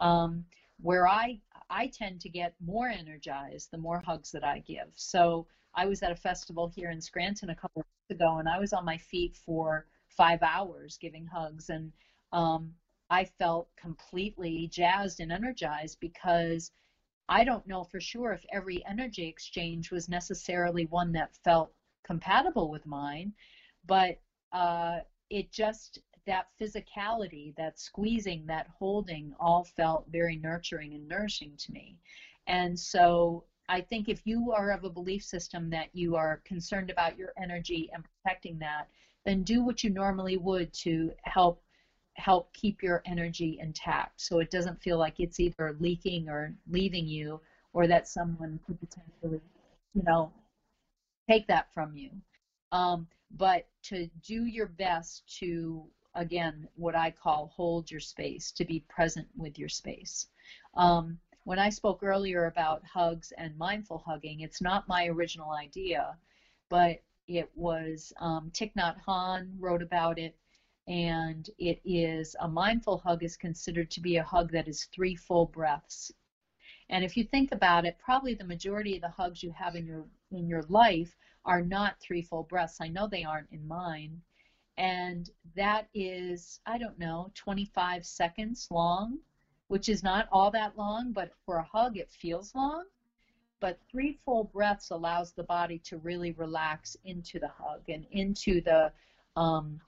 Um, 0.00 0.44
where 0.80 1.08
I 1.08 1.38
I 1.70 1.88
tend 1.88 2.20
to 2.22 2.28
get 2.28 2.54
more 2.60 2.88
energized 2.88 3.70
the 3.70 3.78
more 3.78 4.00
hugs 4.00 4.30
that 4.32 4.44
I 4.44 4.60
give. 4.60 4.88
So 4.94 5.46
I 5.74 5.86
was 5.86 6.02
at 6.02 6.12
a 6.12 6.16
festival 6.16 6.68
here 6.68 6.90
in 6.90 7.00
Scranton 7.00 7.50
a 7.50 7.54
couple 7.54 7.82
of 7.82 7.86
weeks 7.86 8.20
ago, 8.20 8.38
and 8.38 8.48
I 8.48 8.58
was 8.58 8.72
on 8.72 8.84
my 8.84 8.98
feet 8.98 9.36
for 9.36 9.86
five 10.08 10.42
hours 10.42 10.98
giving 10.98 11.26
hugs, 11.26 11.68
and 11.68 11.92
um, 12.32 12.74
I 13.10 13.24
felt 13.24 13.68
completely 13.76 14.68
jazzed 14.68 15.20
and 15.20 15.30
energized 15.30 16.00
because 16.00 16.72
I 17.28 17.44
don't 17.44 17.66
know 17.66 17.84
for 17.84 18.00
sure 18.00 18.32
if 18.32 18.44
every 18.52 18.84
energy 18.86 19.26
exchange 19.26 19.90
was 19.90 20.08
necessarily 20.08 20.86
one 20.86 21.12
that 21.12 21.36
felt 21.44 21.72
compatible 22.02 22.70
with 22.70 22.86
mine, 22.86 23.34
but 23.86 24.18
uh, 24.52 25.00
it 25.28 25.52
just 25.52 25.98
that 26.28 26.46
physicality, 26.60 27.54
that 27.56 27.78
squeezing, 27.78 28.44
that 28.46 28.66
holding, 28.78 29.34
all 29.40 29.64
felt 29.64 30.04
very 30.10 30.36
nurturing 30.36 30.92
and 30.94 31.08
nourishing 31.08 31.52
to 31.56 31.72
me. 31.72 31.96
And 32.46 32.78
so 32.78 33.44
I 33.68 33.80
think 33.80 34.08
if 34.08 34.20
you 34.26 34.52
are 34.52 34.70
of 34.70 34.84
a 34.84 34.90
belief 34.90 35.22
system 35.22 35.70
that 35.70 35.88
you 35.94 36.16
are 36.16 36.40
concerned 36.44 36.90
about 36.90 37.16
your 37.18 37.32
energy 37.40 37.88
and 37.92 38.04
protecting 38.04 38.58
that, 38.58 38.88
then 39.24 39.42
do 39.42 39.62
what 39.62 39.82
you 39.82 39.90
normally 39.90 40.36
would 40.36 40.72
to 40.74 41.12
help 41.22 41.60
help 42.14 42.52
keep 42.52 42.82
your 42.82 43.00
energy 43.04 43.58
intact 43.60 44.20
so 44.20 44.40
it 44.40 44.50
doesn't 44.50 44.82
feel 44.82 44.98
like 44.98 45.20
it's 45.20 45.38
either 45.38 45.76
leaking 45.78 46.28
or 46.28 46.52
leaving 46.68 47.06
you 47.06 47.40
or 47.72 47.86
that 47.86 48.08
someone 48.08 48.58
could 48.66 48.76
potentially 48.80 49.40
you 49.94 50.02
know 50.02 50.28
take 51.30 51.46
that 51.46 51.66
from 51.72 51.96
you 51.96 52.10
um, 52.72 53.06
but 53.36 53.64
to 53.84 54.08
do 54.26 54.46
your 54.46 54.66
best 54.66 55.22
to 55.38 55.86
again 56.14 56.66
what 56.74 56.94
i 56.94 57.10
call 57.10 57.50
hold 57.54 57.90
your 57.90 58.00
space 58.00 58.50
to 58.52 58.64
be 58.64 58.82
present 58.88 59.28
with 59.36 59.58
your 59.58 59.68
space 59.68 60.26
um, 60.74 61.18
when 61.44 61.58
I 61.58 61.70
spoke 61.70 62.02
earlier 62.02 62.46
about 62.46 62.84
hugs 62.84 63.32
and 63.38 63.56
mindful 63.56 63.98
hugging, 64.04 64.40
it's 64.40 64.60
not 64.60 64.86
my 64.86 65.06
original 65.06 65.52
idea, 65.52 66.16
but 66.68 66.98
it 67.26 67.48
was 67.54 68.12
um, 68.20 68.50
Thich 68.52 68.72
Nhat 68.78 68.96
Hanh 69.06 69.54
wrote 69.58 69.82
about 69.82 70.18
it, 70.18 70.34
and 70.86 71.48
it 71.58 71.80
is 71.84 72.36
a 72.40 72.48
mindful 72.48 72.98
hug 72.98 73.22
is 73.22 73.36
considered 73.36 73.90
to 73.90 74.00
be 74.00 74.16
a 74.16 74.22
hug 74.22 74.52
that 74.52 74.68
is 74.68 74.88
three 74.94 75.14
full 75.14 75.46
breaths. 75.46 76.12
And 76.90 77.04
if 77.04 77.16
you 77.16 77.24
think 77.24 77.52
about 77.52 77.86
it, 77.86 77.98
probably 77.98 78.34
the 78.34 78.44
majority 78.44 78.96
of 78.96 79.02
the 79.02 79.08
hugs 79.08 79.42
you 79.42 79.50
have 79.52 79.74
in 79.74 79.86
your 79.86 80.06
in 80.32 80.48
your 80.48 80.64
life 80.68 81.16
are 81.46 81.62
not 81.62 81.96
three 82.00 82.22
full 82.22 82.44
breaths. 82.44 82.78
I 82.80 82.88
know 82.88 83.06
they 83.06 83.24
aren't 83.24 83.50
in 83.52 83.66
mine. 83.66 84.20
And 84.78 85.30
that 85.56 85.88
is, 85.94 86.60
I 86.66 86.78
don't 86.78 86.98
know, 86.98 87.32
25 87.36 88.06
seconds 88.06 88.68
long 88.70 89.18
which 89.68 89.88
is 89.88 90.02
not 90.02 90.26
all 90.32 90.50
that 90.50 90.76
long, 90.76 91.12
but 91.12 91.30
for 91.46 91.58
a 91.58 91.64
hug 91.64 91.96
it 91.98 92.10
feels 92.10 92.54
long. 92.54 92.84
But 93.60 93.78
three 93.90 94.18
full 94.24 94.44
breaths 94.44 94.90
allows 94.90 95.32
the 95.32 95.44
body 95.44 95.80
to 95.86 95.98
really 95.98 96.32
relax 96.32 96.96
into 97.04 97.38
the 97.38 97.48
hug 97.48 97.82
and 97.88 98.06
into 98.12 98.60
the 98.62 98.92
um, 99.36 99.80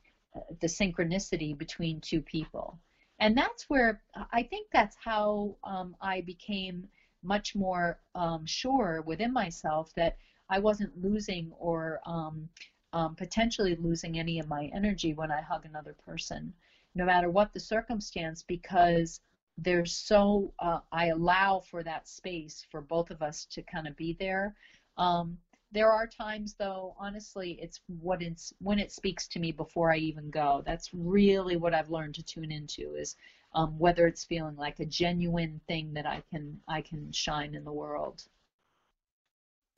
the 0.61 0.69
synchronicity 0.69 1.57
between 1.59 2.01
two 2.01 2.23
people. 2.23 2.79
And 3.21 3.37
that's 3.37 3.65
where 3.69 4.01
I 4.33 4.45
think 4.45 4.69
that's 4.73 4.97
how 5.03 5.57
um, 5.65 5.97
I 6.01 6.23
became 6.23 6.89
much 7.23 7.55
more 7.55 7.99
um, 8.15 8.47
sure 8.47 9.03
within 9.07 9.33
myself 9.33 9.91
that 9.97 10.15
I 10.51 10.59
wasn't 10.59 11.03
losing 11.03 11.53
or 11.59 12.01
um, 12.07 12.49
um, 12.93 13.15
potentially 13.15 13.77
losing 13.77 14.19
any 14.19 14.39
of 14.39 14.49
my 14.49 14.71
energy 14.75 15.15
when 15.15 15.31
I 15.31 15.41
hug 15.41 15.65
another 15.65 15.95
person, 16.05 16.53
no 16.95 17.05
matter 17.05 17.31
what 17.31 17.53
the 17.53 17.61
circumstance, 17.61 18.43
because 18.43 19.21
there's 19.59 19.93
so 19.93 20.53
uh, 20.59 20.81
I 20.91 21.07
allow 21.07 21.61
for 21.61 21.83
that 21.83 22.09
space 22.09 22.67
for 22.71 22.81
both 22.81 23.11
of 23.11 23.23
us 23.23 23.45
to 23.47 23.63
kind 23.63 23.87
of 23.87 23.97
be 23.97 24.17
there. 24.19 24.55
Um, 24.97 25.39
there 25.73 25.93
are 25.93 26.07
times 26.07 26.55
though, 26.55 26.95
honestly, 26.99 27.59
it's 27.61 27.81
what 28.01 28.23
it's 28.23 28.53
when 28.61 28.79
it 28.79 28.91
speaks 28.91 29.29
to 29.29 29.39
me 29.39 29.53
before 29.53 29.93
I 29.93 29.97
even 29.99 30.31
go. 30.31 30.63
That's 30.67 30.91
really 30.93 31.57
what 31.57 31.75
I've 31.75 31.91
learned 31.91 32.17
to 32.17 32.23
tune 32.23 32.51
into 32.51 32.95
is 32.97 33.17
um, 33.55 33.79
whether 33.79 34.07
it's 34.07 34.25
feeling 34.25 34.57
like 34.57 34.81
a 34.81 34.85
genuine 34.85 35.61
thing 35.69 35.93
that 35.95 36.07
I 36.07 36.23
can 36.31 36.61
I 36.67 36.81
can 36.83 37.13
shine 37.13 37.55
in 37.55 37.65
the 37.65 37.73
world. 37.73 38.25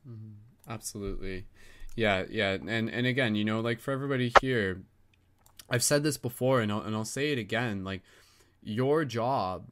Mm-hmm. 0.08 0.70
Absolutely, 0.70 1.46
yeah, 1.96 2.24
yeah, 2.30 2.52
and 2.52 2.88
and 2.88 3.06
again, 3.06 3.34
you 3.34 3.44
know, 3.44 3.60
like 3.60 3.80
for 3.80 3.92
everybody 3.92 4.32
here, 4.40 4.82
I've 5.68 5.82
said 5.82 6.02
this 6.02 6.16
before, 6.16 6.60
and 6.60 6.72
I'll, 6.72 6.80
and 6.80 6.94
I'll 6.94 7.04
say 7.04 7.32
it 7.32 7.38
again, 7.38 7.84
like 7.84 8.02
your 8.62 9.04
job 9.04 9.68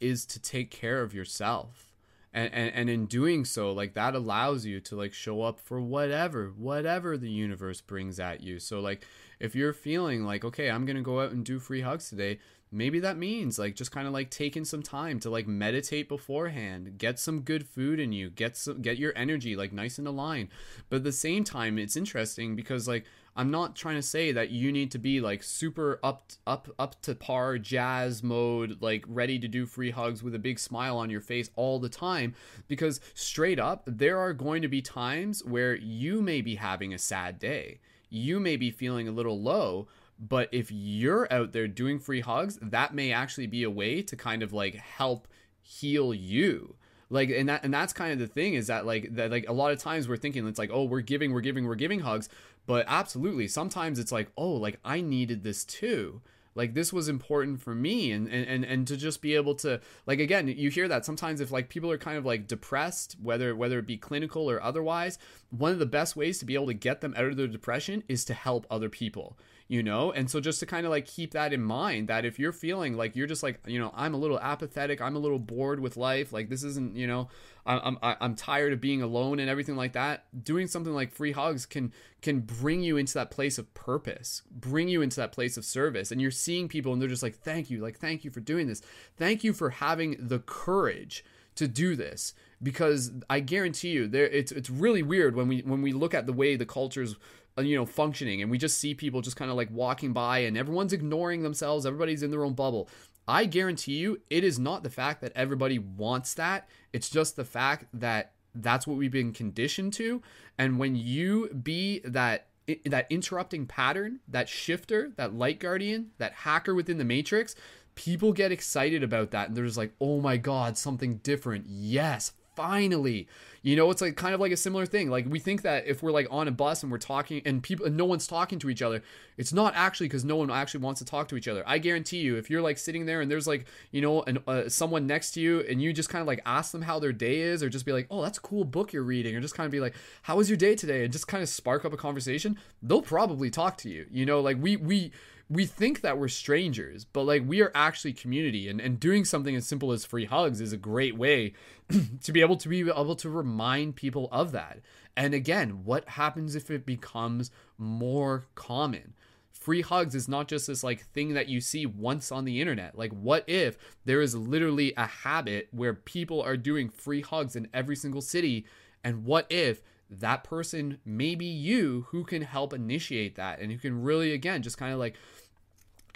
is 0.00 0.26
to 0.26 0.40
take 0.40 0.70
care 0.70 1.02
of 1.02 1.14
yourself 1.14 1.90
and, 2.32 2.52
and 2.54 2.72
and 2.74 2.90
in 2.90 3.06
doing 3.06 3.44
so 3.44 3.72
like 3.72 3.94
that 3.94 4.14
allows 4.14 4.64
you 4.64 4.80
to 4.80 4.96
like 4.96 5.12
show 5.12 5.42
up 5.42 5.58
for 5.58 5.80
whatever 5.80 6.52
whatever 6.56 7.16
the 7.16 7.30
universe 7.30 7.80
brings 7.80 8.20
at 8.20 8.40
you. 8.40 8.58
So 8.58 8.80
like 8.80 9.04
if 9.40 9.54
you're 9.54 9.72
feeling 9.72 10.24
like 10.24 10.44
okay 10.44 10.70
i'm 10.70 10.84
gonna 10.86 11.02
go 11.02 11.20
out 11.20 11.32
and 11.32 11.44
do 11.44 11.58
free 11.58 11.80
hugs 11.80 12.08
today 12.10 12.38
maybe 12.72 13.00
that 13.00 13.16
means 13.16 13.58
like 13.58 13.74
just 13.74 13.90
kind 13.90 14.06
of 14.06 14.12
like 14.12 14.30
taking 14.30 14.64
some 14.64 14.82
time 14.82 15.18
to 15.20 15.30
like 15.30 15.46
meditate 15.46 16.08
beforehand 16.08 16.98
get 16.98 17.18
some 17.18 17.40
good 17.40 17.66
food 17.66 17.98
in 17.98 18.12
you 18.12 18.30
get 18.30 18.56
some 18.56 18.80
get 18.80 18.98
your 18.98 19.12
energy 19.16 19.56
like 19.56 19.72
nice 19.72 19.98
and 19.98 20.06
aligned. 20.06 20.48
But 20.88 20.96
at 20.96 21.04
the 21.04 21.12
same 21.12 21.44
time 21.44 21.78
it's 21.78 21.96
interesting 21.96 22.56
because 22.56 22.86
like 22.86 23.04
i'm 23.36 23.50
not 23.50 23.76
trying 23.76 23.94
to 23.94 24.02
say 24.02 24.32
that 24.32 24.50
you 24.50 24.72
need 24.72 24.90
to 24.90 24.98
be 24.98 25.20
like 25.20 25.42
super 25.42 26.00
up 26.02 26.32
up 26.46 26.68
up 26.78 27.00
to 27.02 27.14
par 27.14 27.58
jazz 27.58 28.22
mode 28.22 28.76
like 28.80 29.04
ready 29.06 29.38
to 29.38 29.48
do 29.48 29.66
free 29.66 29.90
hugs 29.90 30.22
with 30.22 30.34
a 30.34 30.38
big 30.38 30.58
smile 30.58 30.98
on 30.98 31.10
your 31.10 31.20
face 31.20 31.50
all 31.56 31.78
the 31.78 31.88
time. 31.88 32.34
Because 32.68 33.00
straight 33.14 33.58
up 33.58 33.82
there 33.86 34.18
are 34.18 34.32
going 34.32 34.62
to 34.62 34.68
be 34.68 34.82
times 34.82 35.44
where 35.44 35.74
you 35.76 36.22
may 36.22 36.40
be 36.40 36.54
having 36.56 36.94
a 36.94 36.98
sad 36.98 37.38
day. 37.38 37.80
You 38.08 38.40
may 38.40 38.56
be 38.56 38.70
feeling 38.70 39.06
a 39.08 39.12
little 39.12 39.40
low 39.40 39.88
but 40.20 40.50
if 40.52 40.70
you're 40.70 41.32
out 41.32 41.52
there 41.52 41.66
doing 41.66 41.98
free 41.98 42.20
hugs, 42.20 42.58
that 42.60 42.94
may 42.94 43.10
actually 43.10 43.46
be 43.46 43.62
a 43.62 43.70
way 43.70 44.02
to 44.02 44.16
kind 44.16 44.42
of 44.42 44.52
like 44.52 44.74
help 44.74 45.26
heal 45.62 46.12
you. 46.12 46.76
Like 47.08 47.30
and 47.30 47.48
that 47.48 47.64
and 47.64 47.72
that's 47.72 47.92
kind 47.92 48.12
of 48.12 48.18
the 48.18 48.26
thing 48.26 48.54
is 48.54 48.68
that 48.68 48.86
like 48.86 49.14
that 49.16 49.30
like 49.30 49.48
a 49.48 49.52
lot 49.52 49.72
of 49.72 49.80
times 49.80 50.08
we're 50.08 50.16
thinking 50.16 50.46
it's 50.46 50.60
like 50.60 50.70
oh 50.72 50.84
we're 50.84 51.00
giving 51.00 51.32
we're 51.32 51.40
giving 51.40 51.66
we're 51.66 51.74
giving 51.74 52.00
hugs. 52.00 52.28
But 52.66 52.84
absolutely 52.86 53.48
sometimes 53.48 53.98
it's 53.98 54.12
like 54.12 54.30
oh 54.36 54.52
like 54.52 54.78
i 54.84 55.00
needed 55.00 55.42
this 55.42 55.64
too. 55.64 56.20
Like 56.54 56.74
this 56.74 56.92
was 56.92 57.08
important 57.08 57.62
for 57.62 57.74
me. 57.74 58.12
And, 58.12 58.28
and 58.28 58.46
and 58.46 58.64
and 58.64 58.86
to 58.86 58.96
just 58.96 59.22
be 59.22 59.34
able 59.34 59.56
to 59.56 59.80
like 60.06 60.20
again 60.20 60.46
you 60.46 60.70
hear 60.70 60.86
that 60.86 61.04
sometimes 61.04 61.40
if 61.40 61.50
like 61.50 61.68
people 61.68 61.90
are 61.90 61.98
kind 61.98 62.18
of 62.18 62.26
like 62.26 62.46
depressed 62.46 63.16
whether 63.20 63.56
whether 63.56 63.78
it 63.80 63.86
be 63.86 63.96
clinical 63.96 64.48
or 64.48 64.62
otherwise 64.62 65.18
one 65.50 65.72
of 65.72 65.80
the 65.80 65.86
best 65.86 66.14
ways 66.14 66.38
to 66.38 66.44
be 66.44 66.54
able 66.54 66.66
to 66.66 66.74
get 66.74 67.00
them 67.00 67.14
out 67.16 67.24
of 67.24 67.36
their 67.36 67.48
depression 67.48 68.04
is 68.06 68.24
to 68.26 68.34
help 68.34 68.66
other 68.70 68.88
people 68.88 69.36
you 69.70 69.82
know? 69.82 70.12
And 70.12 70.30
so 70.30 70.40
just 70.40 70.60
to 70.60 70.66
kind 70.66 70.84
of 70.84 70.90
like 70.90 71.06
keep 71.06 71.32
that 71.32 71.52
in 71.52 71.62
mind 71.62 72.08
that 72.08 72.24
if 72.24 72.38
you're 72.38 72.52
feeling 72.52 72.96
like 72.96 73.16
you're 73.16 73.26
just 73.26 73.42
like 73.42 73.60
you 73.66 73.78
know 73.78 73.92
i'm 73.94 74.14
a 74.14 74.16
little 74.16 74.38
apathetic 74.40 75.00
i'm 75.00 75.16
a 75.16 75.18
little 75.18 75.38
bored 75.38 75.80
with 75.80 75.96
life 75.96 76.32
like 76.32 76.48
this 76.48 76.64
isn't 76.64 76.96
you 76.96 77.06
know 77.06 77.28
i'm 77.66 77.96
i'm, 78.02 78.16
I'm 78.20 78.34
tired 78.34 78.72
of 78.72 78.80
being 78.80 79.02
alone 79.02 79.38
and 79.38 79.48
everything 79.48 79.76
like 79.76 79.92
that 79.92 80.24
doing 80.44 80.66
something 80.66 80.92
like 80.92 81.12
free 81.12 81.32
hugs 81.32 81.66
can 81.66 81.92
can 82.20 82.40
bring 82.40 82.82
you 82.82 82.96
into 82.96 83.14
that 83.14 83.30
place 83.30 83.58
of 83.58 83.72
purpose 83.74 84.42
bring 84.50 84.88
you 84.88 85.02
into 85.02 85.16
that 85.16 85.32
place 85.32 85.56
of 85.56 85.64
service. 85.64 86.10
And 86.10 86.20
you're 86.20 86.30
seeing 86.30 86.68
people 86.68 86.92
and 86.92 87.00
they're 87.00 87.08
just 87.08 87.22
like 87.22 87.36
thank 87.36 87.70
you 87.70 87.80
like 87.80 87.98
thank 87.98 88.24
you 88.24 88.30
for 88.30 88.40
doing 88.40 88.66
this. 88.66 88.82
Thank 89.16 89.44
you 89.44 89.52
for 89.52 89.70
having 89.70 90.16
the 90.18 90.40
courage 90.40 91.24
to 91.56 91.68
do 91.68 91.96
this. 91.96 92.34
Because 92.62 93.10
I 93.30 93.40
guarantee 93.40 93.90
you 93.90 94.06
there 94.06 94.26
it's 94.26 94.52
it's 94.52 94.68
really 94.68 95.02
weird 95.02 95.34
when 95.34 95.48
we 95.48 95.60
when 95.60 95.80
we 95.80 95.92
look 95.92 96.14
at 96.14 96.26
the 96.26 96.32
way 96.32 96.56
the 96.56 96.66
cultures 96.66 97.16
Uh, 97.58 97.62
you 97.62 97.76
know 97.76 97.86
functioning. 97.86 98.42
And 98.42 98.50
we 98.50 98.58
just 98.58 98.78
see 98.78 98.94
people 98.94 99.20
just 99.20 99.36
kind 99.36 99.50
of 99.50 99.56
like 99.56 99.70
walking 99.70 100.12
by 100.12 100.40
and 100.40 100.56
everyone's 100.56 100.92
ignoring 100.92 101.42
themselves. 101.42 101.86
Everybody's 101.86 102.22
in 102.22 102.30
their 102.30 102.44
own 102.44 102.54
bubble. 102.54 102.88
I 103.26 103.44
guarantee 103.44 103.98
you 103.98 104.20
it 104.30 104.44
is 104.44 104.58
not 104.58 104.82
the 104.82 104.90
fact 104.90 105.20
that 105.20 105.32
everybody 105.36 105.78
wants 105.78 106.34
that. 106.34 106.68
It's 106.92 107.08
just 107.08 107.36
the 107.36 107.44
fact 107.44 107.86
that 107.94 108.32
that's 108.54 108.86
what 108.86 108.96
we've 108.96 109.12
been 109.12 109.32
conditioned 109.32 109.92
to. 109.94 110.22
And 110.58 110.78
when 110.78 110.96
you 110.96 111.48
be 111.48 112.00
that 112.04 112.46
that 112.86 113.06
interrupting 113.10 113.66
pattern 113.66 114.20
that 114.28 114.48
shifter 114.48 115.10
that 115.16 115.34
light 115.34 115.58
guardian 115.58 116.10
that 116.18 116.32
hacker 116.32 116.72
within 116.72 116.98
the 116.98 117.04
matrix 117.04 117.56
people 117.96 118.32
get 118.32 118.52
excited 118.52 119.02
about 119.02 119.32
that 119.32 119.48
and 119.48 119.56
they're 119.56 119.64
just 119.64 119.76
like 119.76 119.92
oh 120.00 120.20
my 120.20 120.36
god 120.36 120.78
something 120.78 121.16
different. 121.16 121.66
Yes 121.68 122.32
finally 122.60 123.26
you 123.62 123.76
know 123.76 123.90
it's 123.90 124.00
like 124.00 124.16
kind 124.16 124.34
of 124.34 124.40
like 124.40 124.52
a 124.52 124.56
similar 124.56 124.86
thing. 124.86 125.10
Like 125.10 125.26
we 125.28 125.38
think 125.38 125.62
that 125.62 125.86
if 125.86 126.02
we're 126.02 126.12
like 126.12 126.26
on 126.30 126.48
a 126.48 126.50
bus 126.50 126.82
and 126.82 126.90
we're 126.90 126.98
talking 126.98 127.42
and 127.44 127.62
people 127.62 127.84
and 127.86 127.96
no 127.96 128.06
one's 128.06 128.26
talking 128.26 128.58
to 128.60 128.70
each 128.70 128.80
other 128.80 129.02
it's 129.36 129.52
not 129.52 129.74
actually 129.76 130.06
because 130.06 130.24
no 130.24 130.36
one 130.36 130.50
actually 130.50 130.80
wants 130.80 130.98
to 131.00 131.04
talk 131.04 131.28
to 131.28 131.36
each 131.36 131.48
other. 131.48 131.62
I 131.66 131.78
guarantee 131.78 132.18
you 132.18 132.36
if 132.36 132.50
you're 132.50 132.62
like 132.62 132.78
sitting 132.78 133.06
there 133.06 133.20
and 133.20 133.30
there's 133.30 133.46
like 133.46 133.66
you 133.90 134.00
know 134.00 134.22
an, 134.22 134.38
uh, 134.46 134.68
someone 134.68 135.06
next 135.06 135.32
to 135.32 135.40
you 135.40 135.60
and 135.60 135.80
you 135.80 135.92
just 135.92 136.08
kind 136.08 136.20
of 136.22 136.26
like 136.26 136.40
ask 136.46 136.72
them 136.72 136.82
how 136.82 136.98
their 136.98 137.12
day 137.12 137.40
is 137.40 137.62
or 137.62 137.68
just 137.68 137.84
be 137.84 137.92
like 137.92 138.06
oh 138.10 138.22
that's 138.22 138.38
a 138.38 138.42
cool 138.42 138.64
book 138.64 138.92
you're 138.92 139.02
reading 139.02 139.36
or 139.36 139.40
just 139.40 139.54
kind 139.54 139.66
of 139.66 139.72
be 139.72 139.80
like 139.80 139.94
how 140.22 140.36
was 140.36 140.48
your 140.48 140.56
day 140.56 140.74
today? 140.74 141.04
and 141.04 141.12
just 141.12 141.28
kind 141.28 141.42
of 141.42 141.48
spark 141.48 141.84
up 141.84 141.92
a 141.92 141.96
conversation 141.96 142.58
they'll 142.82 143.02
probably 143.02 143.50
talk 143.50 143.76
to 143.76 143.88
you 143.88 144.06
you 144.10 144.24
know? 144.24 144.40
Like 144.40 144.56
we 144.60 144.76
we 144.76 145.12
we 145.50 145.66
think 145.66 146.02
that 146.02 146.16
we're 146.16 146.28
strangers, 146.28 147.04
but 147.04 147.24
like 147.24 147.42
we 147.44 147.60
are 147.60 147.72
actually 147.74 148.12
community 148.12 148.68
and, 148.68 148.80
and 148.80 149.00
doing 149.00 149.24
something 149.24 149.56
as 149.56 149.66
simple 149.66 149.90
as 149.90 150.04
free 150.04 150.24
hugs 150.24 150.60
is 150.60 150.72
a 150.72 150.76
great 150.76 151.16
way 151.16 151.54
to 152.22 152.32
be 152.32 152.40
able 152.40 152.56
to 152.56 152.68
be 152.68 152.80
able 152.80 153.16
to 153.16 153.28
remind 153.28 153.96
people 153.96 154.28
of 154.30 154.52
that. 154.52 154.78
And 155.16 155.34
again, 155.34 155.84
what 155.84 156.08
happens 156.10 156.54
if 156.54 156.70
it 156.70 156.86
becomes 156.86 157.50
more 157.76 158.46
common? 158.54 159.14
Free 159.50 159.82
hugs 159.82 160.14
is 160.14 160.28
not 160.28 160.46
just 160.46 160.68
this 160.68 160.84
like 160.84 161.04
thing 161.06 161.34
that 161.34 161.48
you 161.48 161.60
see 161.60 161.84
once 161.84 162.30
on 162.30 162.44
the 162.44 162.60
internet. 162.60 162.96
Like 162.96 163.10
what 163.10 163.42
if 163.48 163.76
there 164.04 164.22
is 164.22 164.36
literally 164.36 164.94
a 164.96 165.06
habit 165.06 165.66
where 165.72 165.94
people 165.94 166.40
are 166.40 166.56
doing 166.56 166.88
free 166.88 167.22
hugs 167.22 167.56
in 167.56 167.68
every 167.74 167.96
single 167.96 168.22
city 168.22 168.66
and 169.02 169.24
what 169.24 169.46
if 169.50 169.82
that 170.10 170.44
person 170.44 170.98
may 171.04 171.34
be 171.34 171.46
you 171.46 172.06
who 172.08 172.24
can 172.24 172.42
help 172.42 172.72
initiate 172.72 173.36
that. 173.36 173.60
And 173.60 173.70
who 173.70 173.78
can 173.78 174.02
really 174.02 174.32
again 174.32 174.62
just 174.62 174.78
kind 174.78 174.92
of 174.92 174.98
like 174.98 175.16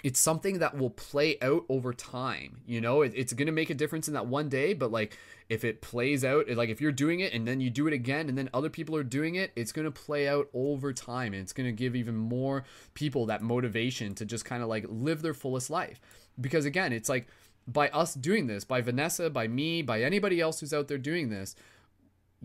it's 0.03 0.19
something 0.19 0.59
that 0.59 0.77
will 0.77 0.91
play 0.91 1.35
out 1.41 1.65
over 1.67 1.93
time 1.93 2.61
you 2.67 2.79
know? 2.79 3.01
It, 3.01 3.13
it's 3.15 3.33
going 3.33 3.47
to 3.47 3.51
make 3.51 3.69
a 3.69 3.75
difference 3.75 4.07
in 4.07 4.13
that 4.13 4.27
one 4.27 4.49
day 4.49 4.73
but 4.73 4.91
like 4.91 5.17
if 5.49 5.63
it 5.63 5.81
plays 5.81 6.25
out 6.25 6.49
like 6.49 6.69
if 6.69 6.81
you're 6.81 6.91
doing 6.91 7.21
it 7.21 7.33
and 7.33 7.47
then 7.47 7.61
you 7.61 7.69
do 7.69 7.87
it 7.87 7.93
again 7.93 8.29
and 8.29 8.37
then 8.37 8.49
other 8.53 8.69
people 8.69 8.95
are 8.95 9.03
doing 9.03 9.35
it 9.35 9.51
it's 9.55 9.71
going 9.71 9.85
to 9.85 9.91
play 9.91 10.27
out 10.27 10.47
over 10.53 10.91
time 10.93 11.33
and 11.33 11.41
it's 11.41 11.53
going 11.53 11.67
to 11.67 11.71
give 11.71 11.95
even 11.95 12.15
more 12.15 12.65
people 12.93 13.25
that 13.27 13.41
motivation 13.41 14.13
to 14.15 14.25
just 14.25 14.45
kind 14.45 14.61
of 14.61 14.69
like 14.69 14.85
live 14.89 15.21
their 15.21 15.33
fullest 15.33 15.69
life. 15.69 15.99
Because 16.39 16.65
again 16.65 16.91
it's 16.93 17.09
like 17.09 17.27
by 17.67 17.89
us 17.89 18.13
doing 18.13 18.47
this 18.47 18.63
by 18.63 18.81
vanessa 18.81 19.29
by 19.29 19.47
me 19.47 19.81
by 19.81 20.03
anybody 20.03 20.39
else 20.39 20.59
who's 20.59 20.73
out 20.73 20.87
there 20.87 20.99
doing 20.99 21.29
this 21.29 21.55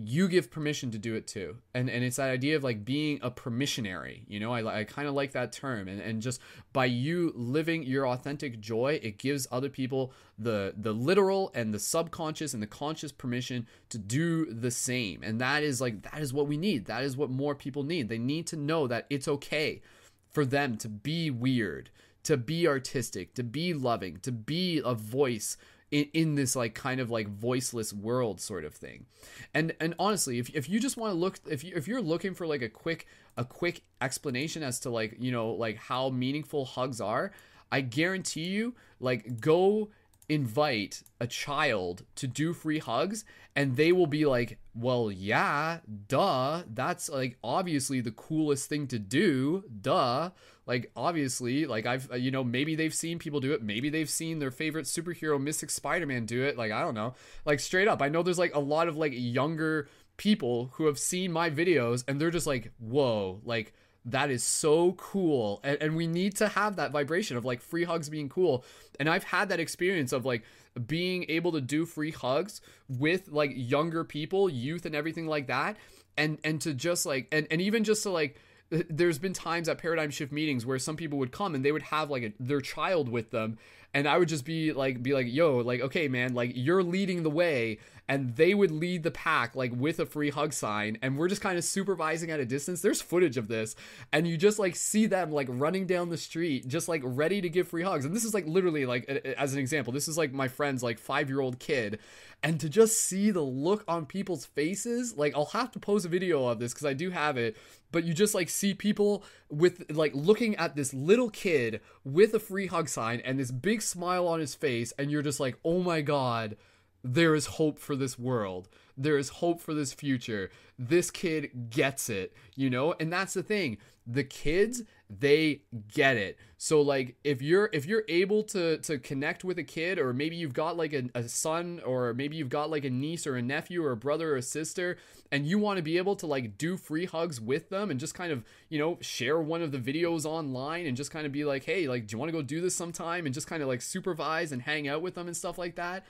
you 0.04 0.28
give 0.28 0.50
permission 0.50 0.90
to 0.90 0.98
do 0.98 1.14
it 1.14 1.26
too. 1.26 1.56
And 1.74 1.88
and 1.90 2.04
it's 2.04 2.16
that 2.16 2.30
idea 2.30 2.56
of 2.56 2.64
like 2.64 2.84
being 2.84 3.18
a 3.22 3.30
permissionary 3.30 4.22
you 4.26 4.40
know? 4.40 4.52
I, 4.52 4.80
I 4.80 4.84
kind 4.84 5.08
of 5.08 5.14
like 5.14 5.32
that 5.32 5.52
term. 5.52 5.88
And, 5.88 6.00
and 6.00 6.22
just 6.22 6.40
by 6.72 6.86
you 6.86 7.32
living 7.34 7.82
your 7.82 8.06
authentic 8.06 8.60
joy 8.60 9.00
it 9.02 9.18
gives 9.18 9.46
other 9.50 9.68
people 9.68 10.12
the 10.38 10.74
the 10.76 10.92
literal 10.92 11.50
and 11.54 11.72
the 11.74 11.78
subconscious 11.78 12.54
and 12.54 12.62
the 12.62 12.66
conscious 12.66 13.12
permission 13.12 13.66
to 13.88 13.98
do 13.98 14.52
the 14.52 14.70
same. 14.70 15.22
And 15.22 15.40
that 15.40 15.62
is 15.62 15.80
like 15.80 16.02
that 16.02 16.20
is 16.20 16.32
what 16.32 16.46
we 16.46 16.56
need. 16.56 16.86
That 16.86 17.04
is 17.04 17.16
what 17.16 17.30
more 17.30 17.54
people 17.54 17.82
need. 17.82 18.08
They 18.08 18.18
need 18.18 18.46
to 18.48 18.56
know 18.56 18.86
that 18.86 19.06
it's 19.10 19.28
okay 19.28 19.82
for 20.30 20.44
them 20.44 20.76
to 20.78 20.88
be 20.88 21.30
weird 21.30 21.90
to 22.22 22.36
be 22.36 22.66
artistic 22.68 23.34
to 23.34 23.42
be 23.42 23.72
loving 23.72 24.18
to 24.18 24.32
be 24.32 24.80
a 24.84 24.94
voice 24.94 25.56
in, 25.90 26.08
in 26.12 26.34
this 26.34 26.56
like 26.56 26.74
kind 26.74 27.00
of 27.00 27.10
like 27.10 27.28
voiceless 27.28 27.92
world 27.92 28.40
sort 28.40 28.64
of 28.64 28.74
thing. 28.74 29.06
And 29.54 29.74
and 29.80 29.94
honestly 29.98 30.38
if, 30.38 30.50
if 30.54 30.68
you 30.68 30.80
just 30.80 30.96
want 30.96 31.12
to 31.12 31.18
look 31.18 31.38
if 31.48 31.64
you 31.64 31.72
if 31.76 31.88
you're 31.88 32.02
looking 32.02 32.34
for 32.34 32.46
like 32.46 32.62
a 32.62 32.68
quick 32.68 33.06
a 33.36 33.44
quick 33.44 33.82
explanation 34.00 34.62
as 34.62 34.80
to 34.80 34.90
like 34.90 35.16
you 35.18 35.32
know 35.32 35.50
like 35.52 35.76
how 35.76 36.10
meaningful 36.10 36.64
hugs 36.64 37.00
are 37.00 37.32
i 37.70 37.80
guarantee 37.80 38.48
you 38.48 38.74
like 38.98 39.40
go 39.40 39.88
invite 40.30 41.02
a 41.20 41.26
child 41.26 42.04
to 42.14 42.28
do 42.28 42.52
free 42.52 42.78
hugs 42.78 43.24
and 43.56 43.76
they 43.76 43.90
will 43.90 44.06
be 44.06 44.24
like 44.24 44.58
well 44.76 45.10
yeah 45.10 45.80
duh 46.06 46.62
that's 46.72 47.08
like 47.08 47.36
obviously 47.42 48.00
the 48.00 48.12
coolest 48.12 48.68
thing 48.68 48.86
to 48.86 48.98
do 48.98 49.64
duh. 49.82 50.30
Like 50.66 50.92
obviously 50.94 51.66
like 51.66 51.84
i've 51.84 52.12
uh, 52.12 52.14
you 52.14 52.30
know 52.30 52.44
maybe 52.44 52.76
they've 52.76 52.94
seen 52.94 53.18
people 53.18 53.40
do 53.40 53.52
it 53.52 53.60
maybe 53.60 53.90
they've 53.90 54.08
seen 54.08 54.38
their 54.38 54.52
favorite 54.52 54.86
superhero 54.86 55.42
mystic 55.42 55.68
spider-man 55.68 56.26
do 56.26 56.44
it 56.44 56.56
like 56.56 56.70
i 56.70 56.80
don't 56.80 56.94
know. 56.94 57.14
Like 57.44 57.58
straight 57.58 57.88
up 57.88 58.00
i 58.00 58.08
know 58.08 58.22
there's 58.22 58.38
like 58.38 58.54
a 58.54 58.60
lot 58.60 58.86
of 58.86 58.96
like 58.96 59.12
younger 59.14 59.88
people 60.16 60.70
who 60.74 60.86
have 60.86 60.98
seen 60.98 61.32
my 61.32 61.50
videos 61.50 62.04
and 62.06 62.20
they're 62.20 62.30
just 62.30 62.46
like 62.46 62.70
whoa 62.78 63.40
like 63.44 63.74
that 64.06 64.30
is 64.30 64.42
so 64.42 64.92
cool. 64.92 65.60
And, 65.62 65.78
and 65.80 65.96
we 65.96 66.06
need 66.06 66.36
to 66.36 66.48
have 66.48 66.76
that 66.76 66.90
vibration 66.90 67.36
of 67.36 67.44
like 67.44 67.60
free 67.60 67.84
hugs 67.84 68.08
being 68.08 68.28
cool. 68.28 68.64
And 68.98 69.08
i've 69.08 69.24
had 69.24 69.48
that 69.48 69.60
experience 69.60 70.12
of 70.12 70.24
like 70.24 70.42
being 70.86 71.26
able 71.28 71.52
to 71.52 71.60
do 71.60 71.84
free 71.84 72.10
hugs 72.10 72.60
with 72.88 73.28
like 73.28 73.52
younger 73.54 74.04
people 74.04 74.48
youth 74.48 74.86
and 74.86 74.94
everything 74.94 75.26
like 75.26 75.48
that. 75.48 75.76
And 76.16 76.38
and 76.44 76.60
to 76.62 76.74
just 76.74 77.06
like 77.06 77.28
and, 77.32 77.46
and 77.50 77.60
even 77.60 77.84
just 77.84 78.02
to 78.04 78.10
like 78.10 78.38
there's 78.70 79.18
been 79.18 79.32
times 79.32 79.68
at 79.68 79.78
paradigm 79.78 80.10
shift 80.10 80.30
meetings 80.30 80.64
where 80.64 80.78
some 80.78 80.96
people 80.96 81.18
would 81.18 81.32
come 81.32 81.54
and 81.54 81.64
they 81.64 81.72
would 81.72 81.82
have 81.82 82.08
like 82.08 82.22
a, 82.22 82.32
their 82.38 82.60
child 82.60 83.08
with 83.08 83.30
them. 83.30 83.58
And 83.92 84.06
i 84.06 84.16
would 84.16 84.28
just 84.28 84.44
be 84.44 84.72
like 84.72 85.02
be 85.02 85.12
like 85.12 85.26
yo 85.28 85.58
like 85.58 85.80
okay 85.80 86.06
man 86.06 86.32
like 86.32 86.52
you're 86.54 86.82
leading 86.84 87.24
the 87.24 87.30
way 87.30 87.78
and 88.10 88.34
they 88.34 88.54
would 88.54 88.72
lead 88.72 89.04
the 89.04 89.10
pack 89.12 89.54
like 89.54 89.70
with 89.72 90.00
a 90.00 90.04
free 90.04 90.30
hug 90.30 90.52
sign 90.52 90.98
and 91.00 91.16
we're 91.16 91.28
just 91.28 91.40
kind 91.40 91.56
of 91.56 91.62
supervising 91.62 92.28
at 92.32 92.40
a 92.40 92.44
distance. 92.44 92.82
There's 92.82 93.00
footage 93.00 93.36
of 93.36 93.46
this 93.46 93.76
and 94.12 94.26
you 94.26 94.36
just 94.36 94.58
like 94.58 94.74
see 94.74 95.06
them 95.06 95.30
like 95.30 95.46
running 95.48 95.86
down 95.86 96.08
the 96.08 96.16
street 96.16 96.66
just 96.66 96.88
like 96.88 97.02
ready 97.04 97.40
to 97.40 97.48
give 97.48 97.68
free 97.68 97.84
hugs. 97.84 98.04
And 98.04 98.14
this 98.14 98.24
is 98.24 98.34
like 98.34 98.48
literally 98.48 98.84
like 98.84 99.08
as 99.38 99.54
an 99.54 99.60
example 99.60 99.92
this 99.92 100.08
is 100.08 100.18
like 100.18 100.32
my 100.32 100.48
friend's 100.48 100.82
like 100.82 100.98
5 100.98 101.28
year 101.28 101.40
old 101.40 101.60
kid 101.60 102.00
and 102.42 102.58
to 102.58 102.68
just 102.68 103.00
see 103.00 103.30
the 103.30 103.42
look 103.42 103.84
on 103.86 104.06
people's 104.06 104.46
faces 104.46 105.16
like 105.16 105.34
i'll 105.36 105.44
have 105.46 105.70
to 105.72 105.78
post 105.78 106.06
a 106.06 106.08
video 106.08 106.46
of 106.46 106.58
this 106.58 106.72
because 106.72 106.86
i 106.86 106.94
do 106.94 107.10
have 107.10 107.36
it 107.36 107.56
but 107.92 108.04
you 108.04 108.14
just 108.14 108.34
like 108.34 108.48
see 108.48 108.72
people 108.72 109.22
with 109.50 109.84
like 109.90 110.12
looking 110.14 110.56
at 110.56 110.74
this 110.74 110.94
little 110.94 111.28
kid 111.28 111.80
with 112.02 112.32
a 112.34 112.40
free 112.40 112.66
hug 112.66 112.88
sign 112.88 113.20
and 113.24 113.38
this 113.38 113.50
big 113.50 113.82
smile 113.82 114.26
on 114.26 114.40
his 114.40 114.54
face 114.54 114.92
and 114.98 115.10
you're 115.10 115.22
just 115.22 115.38
like 115.38 115.56
oh 115.64 115.82
my 115.82 116.00
god 116.00 116.56
there 117.02 117.34
is 117.34 117.46
hope 117.46 117.78
for 117.78 117.96
this 117.96 118.18
world. 118.18 118.68
There 118.96 119.16
is 119.16 119.28
hope 119.30 119.60
for 119.60 119.72
this 119.74 119.92
future. 119.92 120.50
This 120.78 121.10
kid 121.10 121.70
gets 121.70 122.08
it 122.08 122.34
you 122.60 122.68
know? 122.68 122.94
And 123.00 123.10
that's 123.10 123.32
the 123.32 123.42
thing. 123.42 123.78
The 124.06 124.22
kids 124.22 124.82
they 125.08 125.62
get 125.92 126.16
it. 126.16 126.38
So 126.58 126.82
like 126.82 127.16
if 127.24 127.40
you're 127.40 127.70
if 127.72 127.86
you're 127.86 128.04
able 128.06 128.42
to 128.44 128.76
to 128.78 128.98
connect 128.98 129.44
with 129.44 129.58
a 129.58 129.64
kid 129.64 129.98
or 129.98 130.12
maybe 130.12 130.36
you've 130.36 130.52
got 130.52 130.76
like 130.76 130.92
a, 130.92 131.04
a 131.14 131.26
son 131.26 131.80
or 131.86 132.12
maybe 132.12 132.36
you've 132.36 132.50
got 132.50 132.70
like 132.70 132.84
a 132.84 132.90
niece 132.90 133.26
or 133.26 133.36
a 133.36 133.42
nephew 133.42 133.82
or 133.82 133.92
a 133.92 133.96
brother 133.96 134.34
or 134.34 134.36
a 134.36 134.42
sister 134.42 134.98
and 135.32 135.46
you 135.46 135.58
want 135.58 135.78
to 135.78 135.82
be 135.82 135.96
able 135.96 136.14
to 136.16 136.26
like 136.26 136.58
do 136.58 136.76
free 136.76 137.06
hugs 137.06 137.40
with 137.40 137.70
them 137.70 137.90
and 137.90 137.98
just 137.98 138.14
kind 138.14 138.30
of 138.30 138.44
you 138.68 138.78
know 138.78 138.98
share 139.00 139.40
one 139.40 139.62
of 139.62 139.72
the 139.72 139.78
videos 139.78 140.24
online 140.24 140.86
and 140.86 140.96
just 140.96 141.10
kind 141.10 141.24
of 141.24 141.32
be 141.32 141.44
like 141.44 141.64
hey 141.64 141.88
like 141.88 142.06
do 142.06 142.14
you 142.14 142.18
want 142.18 142.28
to 142.28 142.36
go 142.36 142.42
do 142.42 142.60
this 142.60 142.76
sometime? 142.76 143.24
and 143.24 143.34
just 143.34 143.46
kind 143.46 143.62
of 143.62 143.68
like 143.68 143.82
supervise 143.82 144.52
and 144.52 144.62
hang 144.62 144.86
out 144.86 145.02
with 145.02 145.14
them 145.14 145.26
and 145.26 145.36
stuff 145.36 145.56
like 145.58 145.76
that 145.76 146.04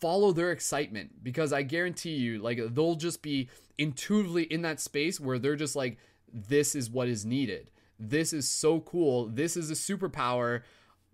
follow 0.00 0.32
their 0.32 0.52
excitement 0.52 1.22
because 1.22 1.52
I 1.52 1.62
guarantee 1.62 2.14
you, 2.16 2.38
like, 2.38 2.60
they'll 2.74 2.94
just 2.94 3.22
be 3.22 3.48
intuitively 3.78 4.44
in 4.44 4.62
that 4.62 4.80
space 4.80 5.18
where 5.18 5.38
they're 5.38 5.56
just 5.56 5.76
like, 5.76 5.98
this 6.32 6.74
is 6.74 6.90
what 6.90 7.08
is 7.08 7.24
needed. 7.24 7.70
this 7.98 8.32
is 8.32 8.48
so 8.50 8.80
cool. 8.80 9.26
This 9.26 9.56
is 9.56 9.70
a 9.70 9.74
superpower. 9.74 10.62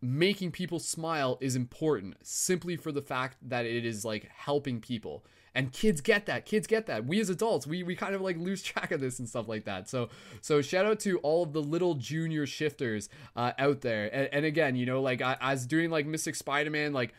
Making 0.02 0.50
people 0.50 0.78
smile 0.78 1.36
is 1.40 1.56
important 1.56 2.16
simply 2.22 2.76
for 2.76 2.90
the 2.90 3.02
fact 3.02 3.36
that 3.42 3.66
it 3.66 3.84
is 3.84 4.04
like 4.04 4.28
helping 4.34 4.80
people. 4.80 5.24
And 5.54 5.72
kids 5.72 6.00
get 6.00 6.26
that. 6.26 6.46
Kids 6.46 6.66
get 6.66 6.86
that. 6.86 7.04
We 7.04 7.20
as 7.20 7.28
adults, 7.28 7.66
we, 7.66 7.82
we 7.82 7.96
kind 7.96 8.14
of 8.14 8.20
like 8.20 8.38
lose 8.38 8.62
track 8.62 8.92
of 8.92 9.00
this 9.00 9.18
and 9.18 9.28
stuff 9.28 9.48
like 9.48 9.64
that. 9.64 9.88
So 9.88 10.08
so 10.40 10.62
shout 10.62 10.86
out 10.86 11.00
to 11.00 11.18
all 11.18 11.42
of 11.42 11.52
the 11.52 11.62
little 11.62 11.94
junior 11.94 12.46
shifters 12.46 13.08
uh, 13.36 13.52
out 13.58 13.80
there. 13.82 14.14
And, 14.14 14.28
and 14.32 14.44
again, 14.44 14.76
you 14.76 14.86
know, 14.86 15.02
like 15.02 15.20
I, 15.20 15.36
I 15.40 15.52
was 15.52 15.66
doing 15.66 15.90
like 15.90 16.06
Mystic 16.06 16.34
Spider-Man, 16.34 16.92
like 16.92 17.12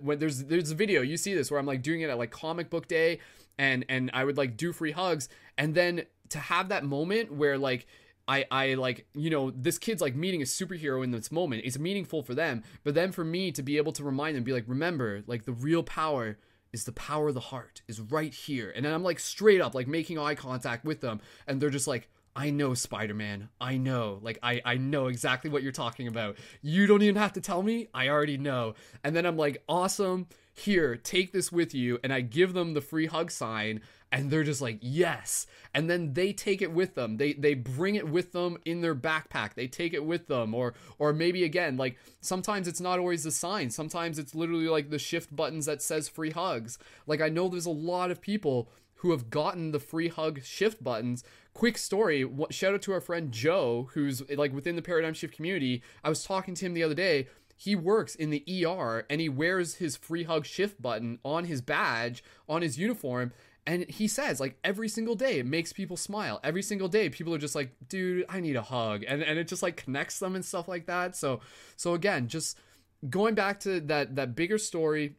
when 0.00 0.18
there's 0.18 0.44
there's 0.44 0.70
a 0.70 0.74
video 0.74 1.02
you 1.02 1.16
see 1.16 1.34
this 1.34 1.50
where 1.50 1.60
I'm 1.60 1.66
like 1.66 1.82
doing 1.82 2.00
it 2.00 2.08
at 2.08 2.18
like 2.18 2.30
comic 2.30 2.70
book 2.70 2.88
day 2.88 3.20
and 3.58 3.84
and 3.88 4.10
I 4.14 4.24
would 4.24 4.36
like 4.38 4.56
do 4.56 4.72
free 4.72 4.92
hugs 4.92 5.28
and 5.58 5.74
then 5.74 6.04
to 6.30 6.38
have 6.38 6.70
that 6.70 6.84
moment 6.84 7.32
where 7.32 7.58
like 7.58 7.86
I, 8.26 8.46
I 8.50 8.74
like 8.74 9.06
you 9.14 9.28
know 9.28 9.50
this 9.50 9.78
kid's 9.78 10.00
like 10.00 10.14
meeting 10.14 10.40
a 10.40 10.44
superhero 10.44 11.04
in 11.04 11.10
this 11.10 11.30
moment 11.30 11.62
it's 11.64 11.78
meaningful 11.78 12.22
for 12.22 12.34
them 12.34 12.62
but 12.84 12.94
then 12.94 13.12
for 13.12 13.24
me 13.24 13.52
to 13.52 13.62
be 13.62 13.76
able 13.76 13.92
to 13.92 14.04
remind 14.04 14.36
them 14.36 14.44
be 14.44 14.52
like 14.52 14.64
remember 14.66 15.22
like 15.26 15.44
the 15.44 15.52
real 15.52 15.82
power 15.82 16.38
is 16.72 16.84
the 16.84 16.92
power 16.92 17.28
of 17.28 17.34
the 17.34 17.40
heart 17.40 17.82
is 17.88 18.00
right 18.00 18.32
here 18.32 18.72
and 18.74 18.84
then 18.84 18.94
i'm 18.94 19.02
like 19.02 19.18
straight 19.18 19.60
up 19.60 19.74
like 19.74 19.88
making 19.88 20.18
eye 20.18 20.36
contact 20.36 20.84
with 20.84 21.00
them 21.00 21.20
and 21.48 21.60
they're 21.60 21.70
just 21.70 21.88
like 21.88 22.08
I 22.40 22.48
know 22.48 22.72
Spider-Man. 22.72 23.50
I 23.60 23.76
know. 23.76 24.18
Like 24.22 24.38
I 24.42 24.62
I 24.64 24.76
know 24.78 25.08
exactly 25.08 25.50
what 25.50 25.62
you're 25.62 25.72
talking 25.72 26.08
about. 26.08 26.38
You 26.62 26.86
don't 26.86 27.02
even 27.02 27.16
have 27.16 27.34
to 27.34 27.40
tell 27.42 27.62
me. 27.62 27.88
I 27.92 28.08
already 28.08 28.38
know. 28.38 28.76
And 29.04 29.14
then 29.14 29.26
I'm 29.26 29.36
like, 29.36 29.62
"Awesome. 29.68 30.26
Here, 30.54 30.96
take 30.96 31.34
this 31.34 31.52
with 31.52 31.74
you." 31.74 31.98
And 32.02 32.14
I 32.14 32.22
give 32.22 32.54
them 32.54 32.72
the 32.72 32.80
free 32.80 33.04
hug 33.04 33.30
sign 33.30 33.82
and 34.10 34.30
they're 34.30 34.42
just 34.42 34.62
like, 34.62 34.78
"Yes." 34.80 35.46
And 35.74 35.90
then 35.90 36.14
they 36.14 36.32
take 36.32 36.62
it 36.62 36.72
with 36.72 36.94
them. 36.94 37.18
They 37.18 37.34
they 37.34 37.52
bring 37.52 37.96
it 37.96 38.08
with 38.08 38.32
them 38.32 38.56
in 38.64 38.80
their 38.80 38.94
backpack. 38.94 39.52
They 39.52 39.68
take 39.68 39.92
it 39.92 40.06
with 40.06 40.26
them 40.26 40.54
or 40.54 40.72
or 40.98 41.12
maybe 41.12 41.44
again, 41.44 41.76
like 41.76 41.98
sometimes 42.22 42.66
it's 42.66 42.80
not 42.80 42.98
always 42.98 43.24
the 43.24 43.30
sign. 43.30 43.68
Sometimes 43.68 44.18
it's 44.18 44.34
literally 44.34 44.68
like 44.68 44.88
the 44.88 44.98
shift 44.98 45.36
buttons 45.36 45.66
that 45.66 45.82
says 45.82 46.08
free 46.08 46.30
hugs. 46.30 46.78
Like 47.06 47.20
I 47.20 47.28
know 47.28 47.48
there's 47.48 47.66
a 47.66 47.70
lot 47.70 48.10
of 48.10 48.22
people 48.22 48.70
who 49.00 49.10
have 49.12 49.30
gotten 49.30 49.72
the 49.72 49.80
free 49.80 50.08
hug 50.08 50.42
shift 50.42 50.82
buttons. 50.84 51.24
Quick 51.52 51.78
story, 51.78 52.28
shout 52.50 52.74
out 52.74 52.82
to 52.82 52.92
our 52.92 53.00
friend 53.00 53.32
Joe, 53.32 53.88
who's 53.92 54.28
like 54.30 54.54
within 54.54 54.76
the 54.76 54.82
paradigm 54.82 55.14
shift 55.14 55.34
community. 55.34 55.82
I 56.04 56.08
was 56.08 56.24
talking 56.24 56.54
to 56.54 56.66
him 56.66 56.74
the 56.74 56.82
other 56.82 56.94
day. 56.94 57.26
He 57.56 57.76
works 57.76 58.14
in 58.14 58.30
the 58.30 58.42
ER 58.64 59.04
and 59.10 59.20
he 59.20 59.28
wears 59.28 59.74
his 59.74 59.96
free 59.96 60.22
hug 60.22 60.46
shift 60.46 60.80
button 60.80 61.18
on 61.24 61.44
his 61.44 61.60
badge, 61.60 62.24
on 62.48 62.62
his 62.62 62.78
uniform. 62.78 63.32
And 63.66 63.88
he 63.90 64.08
says, 64.08 64.40
like, 64.40 64.58
every 64.64 64.88
single 64.88 65.14
day 65.14 65.40
it 65.40 65.46
makes 65.46 65.72
people 65.72 65.96
smile. 65.96 66.40
Every 66.42 66.62
single 66.62 66.88
day 66.88 67.10
people 67.10 67.34
are 67.34 67.38
just 67.38 67.54
like, 67.54 67.72
dude, 67.88 68.24
I 68.28 68.40
need 68.40 68.56
a 68.56 68.62
hug. 68.62 69.04
And, 69.06 69.22
and 69.22 69.38
it 69.38 69.46
just 69.46 69.62
like 69.62 69.76
connects 69.76 70.18
them 70.18 70.34
and 70.34 70.44
stuff 70.44 70.68
like 70.68 70.86
that. 70.86 71.16
So, 71.16 71.40
so 71.76 71.94
again, 71.94 72.28
just 72.28 72.56
going 73.10 73.34
back 73.34 73.60
to 73.60 73.80
that, 73.82 74.16
that 74.16 74.34
bigger 74.34 74.56
story, 74.56 75.16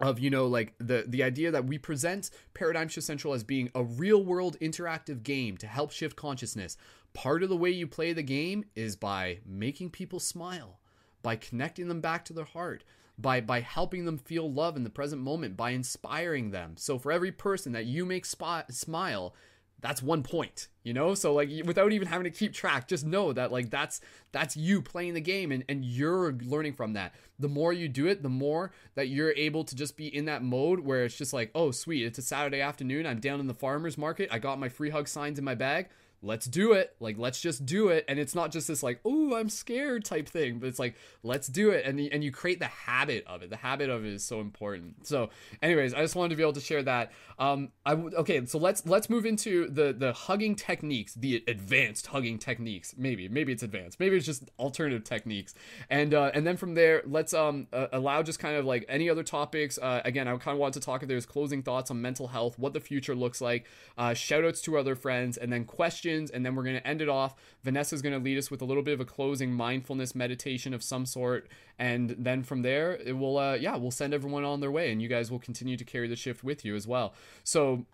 of 0.00 0.18
you 0.18 0.30
know 0.30 0.46
like 0.46 0.74
the 0.78 1.04
the 1.06 1.22
idea 1.22 1.50
that 1.50 1.66
we 1.66 1.78
present 1.78 2.30
paradigm 2.54 2.88
shift 2.88 3.06
central 3.06 3.32
as 3.32 3.44
being 3.44 3.70
a 3.74 3.82
real 3.82 4.22
world 4.22 4.56
interactive 4.60 5.22
game 5.22 5.56
to 5.56 5.66
help 5.66 5.90
shift 5.90 6.16
consciousness. 6.16 6.76
Part 7.14 7.42
of 7.42 7.48
the 7.48 7.56
way 7.56 7.70
you 7.70 7.86
play 7.86 8.12
the 8.12 8.22
game 8.22 8.64
is 8.74 8.94
by 8.94 9.38
making 9.46 9.90
people 9.90 10.20
smile 10.20 10.80
by 11.22 11.36
connecting 11.36 11.88
them 11.88 12.00
back 12.00 12.24
to 12.26 12.32
their 12.32 12.44
heart 12.44 12.84
by 13.18 13.40
by 13.40 13.60
helping 13.60 14.04
them 14.04 14.18
feel 14.18 14.52
love 14.52 14.76
in 14.76 14.84
the 14.84 14.90
present 14.90 15.22
moment 15.22 15.56
by 15.56 15.70
inspiring 15.70 16.50
them. 16.50 16.74
So 16.76 16.98
for 16.98 17.10
every 17.10 17.32
person 17.32 17.72
that 17.72 17.86
you 17.86 18.04
make 18.04 18.26
spot, 18.26 18.72
smile 18.74 19.34
that's 19.80 20.02
one 20.02 20.22
point 20.22 20.68
you 20.86 20.92
know? 20.92 21.14
So 21.14 21.34
like 21.34 21.50
without 21.64 21.92
even 21.92 22.06
having 22.06 22.24
to 22.24 22.30
keep 22.30 22.52
track 22.52 22.86
just 22.86 23.04
know 23.04 23.32
that 23.32 23.50
like 23.50 23.70
that's 23.70 24.00
that's 24.30 24.56
you 24.56 24.80
playing 24.80 25.14
the 25.14 25.20
game 25.20 25.50
and, 25.50 25.64
and 25.68 25.84
you're 25.84 26.32
learning 26.44 26.74
from 26.74 26.92
that. 26.92 27.12
The 27.40 27.48
more 27.48 27.72
you 27.72 27.88
do 27.88 28.06
it 28.06 28.22
the 28.22 28.28
more 28.28 28.70
that 28.94 29.08
you're 29.08 29.32
able 29.32 29.64
to 29.64 29.74
just 29.74 29.96
be 29.96 30.06
in 30.06 30.26
that 30.26 30.44
mode 30.44 30.78
where 30.78 31.04
it's 31.04 31.18
just 31.18 31.32
like 31.32 31.50
oh 31.56 31.72
sweet 31.72 32.04
it's 32.04 32.18
a 32.18 32.22
saturday 32.22 32.60
afternoon 32.60 33.04
i'm 33.06 33.20
down 33.20 33.40
in 33.40 33.46
the 33.46 33.54
farmers 33.54 33.98
market 33.98 34.28
i 34.32 34.38
got 34.38 34.58
my 34.58 34.68
free 34.70 34.88
hug 34.88 35.06
signs 35.06 35.38
in 35.38 35.44
my 35.44 35.54
bag 35.54 35.88
let's 36.22 36.46
do 36.46 36.72
it. 36.72 36.96
Like, 37.00 37.18
let's 37.18 37.40
just 37.40 37.66
do 37.66 37.88
it. 37.88 38.04
And 38.08 38.18
it's 38.18 38.34
not 38.34 38.50
just 38.50 38.68
this 38.68 38.82
like, 38.82 39.00
oh, 39.04 39.34
I'm 39.34 39.48
scared 39.48 40.04
type 40.04 40.28
thing, 40.28 40.58
but 40.58 40.68
it's 40.68 40.78
like, 40.78 40.94
let's 41.22 41.48
do 41.48 41.70
it. 41.70 41.84
And, 41.84 41.98
the, 41.98 42.10
and 42.10 42.24
you 42.24 42.32
create 42.32 42.58
the 42.58 42.66
habit 42.66 43.24
of 43.26 43.42
it. 43.42 43.50
The 43.50 43.56
habit 43.56 43.90
of 43.90 44.04
it 44.04 44.12
is 44.12 44.24
so 44.24 44.40
important. 44.40 45.06
So 45.06 45.30
anyways, 45.62 45.94
I 45.94 46.00
just 46.02 46.16
wanted 46.16 46.30
to 46.30 46.36
be 46.36 46.42
able 46.42 46.54
to 46.54 46.60
share 46.60 46.82
that. 46.84 47.12
Um, 47.38 47.70
I 47.84 47.92
okay. 47.92 48.44
So 48.46 48.58
let's, 48.58 48.86
let's 48.86 49.10
move 49.10 49.26
into 49.26 49.68
the, 49.68 49.92
the 49.92 50.12
hugging 50.12 50.54
techniques, 50.54 51.14
the 51.14 51.44
advanced 51.46 52.06
hugging 52.06 52.38
techniques. 52.38 52.94
Maybe, 52.96 53.28
maybe 53.28 53.52
it's 53.52 53.62
advanced. 53.62 54.00
Maybe 54.00 54.16
it's 54.16 54.26
just 54.26 54.50
alternative 54.58 55.04
techniques. 55.04 55.54
And, 55.90 56.14
uh, 56.14 56.30
and 56.32 56.46
then 56.46 56.56
from 56.56 56.74
there, 56.74 57.02
let's, 57.04 57.34
um, 57.34 57.66
uh, 57.72 57.88
allow 57.92 58.22
just 58.22 58.38
kind 58.38 58.56
of 58.56 58.64
like 58.64 58.84
any 58.88 59.10
other 59.10 59.22
topics. 59.22 59.78
Uh, 59.78 60.00
again, 60.04 60.28
I 60.28 60.36
kind 60.38 60.54
of 60.54 60.58
want 60.60 60.74
to 60.74 60.80
talk 60.80 61.02
if 61.02 61.08
there's 61.08 61.26
closing 61.26 61.62
thoughts 61.62 61.90
on 61.90 62.00
mental 62.00 62.28
health, 62.28 62.58
what 62.58 62.72
the 62.72 62.80
future 62.80 63.14
looks 63.14 63.40
like, 63.40 63.66
uh, 63.98 64.14
shout 64.14 64.44
outs 64.44 64.60
to 64.62 64.78
other 64.78 64.94
friends, 64.94 65.36
and 65.36 65.52
then 65.52 65.64
questions 65.64 66.05
questions, 66.06 66.30
and 66.30 66.44
then 66.44 66.54
we're 66.54 66.62
going 66.62 66.76
to 66.76 66.86
end 66.86 67.00
it 67.00 67.08
off. 67.08 67.34
Vanessa's 67.62 68.02
going 68.02 68.12
to 68.12 68.22
lead 68.22 68.38
us 68.38 68.50
with 68.50 68.62
a 68.62 68.64
little 68.64 68.82
bit 68.82 68.94
of 68.94 69.00
a 69.00 69.04
closing 69.04 69.52
mindfulness 69.52 70.14
meditation 70.14 70.72
of 70.74 70.82
some 70.82 71.06
sort, 71.06 71.48
and 71.78 72.14
then 72.18 72.42
from 72.42 72.62
there, 72.62 72.96
it 73.04 73.16
will, 73.16 73.38
uh, 73.38 73.54
yeah, 73.54 73.76
we'll 73.76 73.90
send 73.90 74.14
everyone 74.14 74.44
on 74.44 74.60
their 74.60 74.70
way, 74.70 74.92
and 74.92 75.02
you 75.02 75.08
guys 75.08 75.30
will 75.30 75.38
continue 75.38 75.76
to 75.76 75.84
carry 75.84 76.08
the 76.08 76.16
shift 76.16 76.44
with 76.44 76.64
you 76.64 76.74
as 76.74 76.86
well. 76.86 77.14
So, 77.44 77.86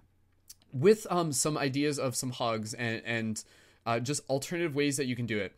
with 0.72 1.06
um, 1.10 1.32
some 1.32 1.58
ideas 1.58 1.98
of 1.98 2.16
some 2.16 2.30
hugs 2.30 2.72
and 2.74 3.02
and 3.04 3.44
uh, 3.84 4.00
just 4.00 4.22
alternative 4.30 4.74
ways 4.74 4.96
that 4.96 5.06
you 5.06 5.16
can 5.16 5.26
do 5.26 5.38
it 5.38 5.52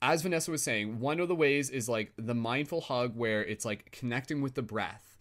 as 0.00 0.22
Vanessa 0.22 0.50
was 0.50 0.64
saying, 0.64 0.98
one 0.98 1.20
of 1.20 1.28
the 1.28 1.34
ways 1.34 1.70
is 1.70 1.88
like 1.88 2.12
the 2.16 2.34
mindful 2.34 2.80
hug 2.80 3.16
where 3.16 3.44
it's 3.44 3.64
like 3.64 3.92
connecting 3.92 4.42
with 4.42 4.54
the 4.54 4.62
breath 4.62 5.11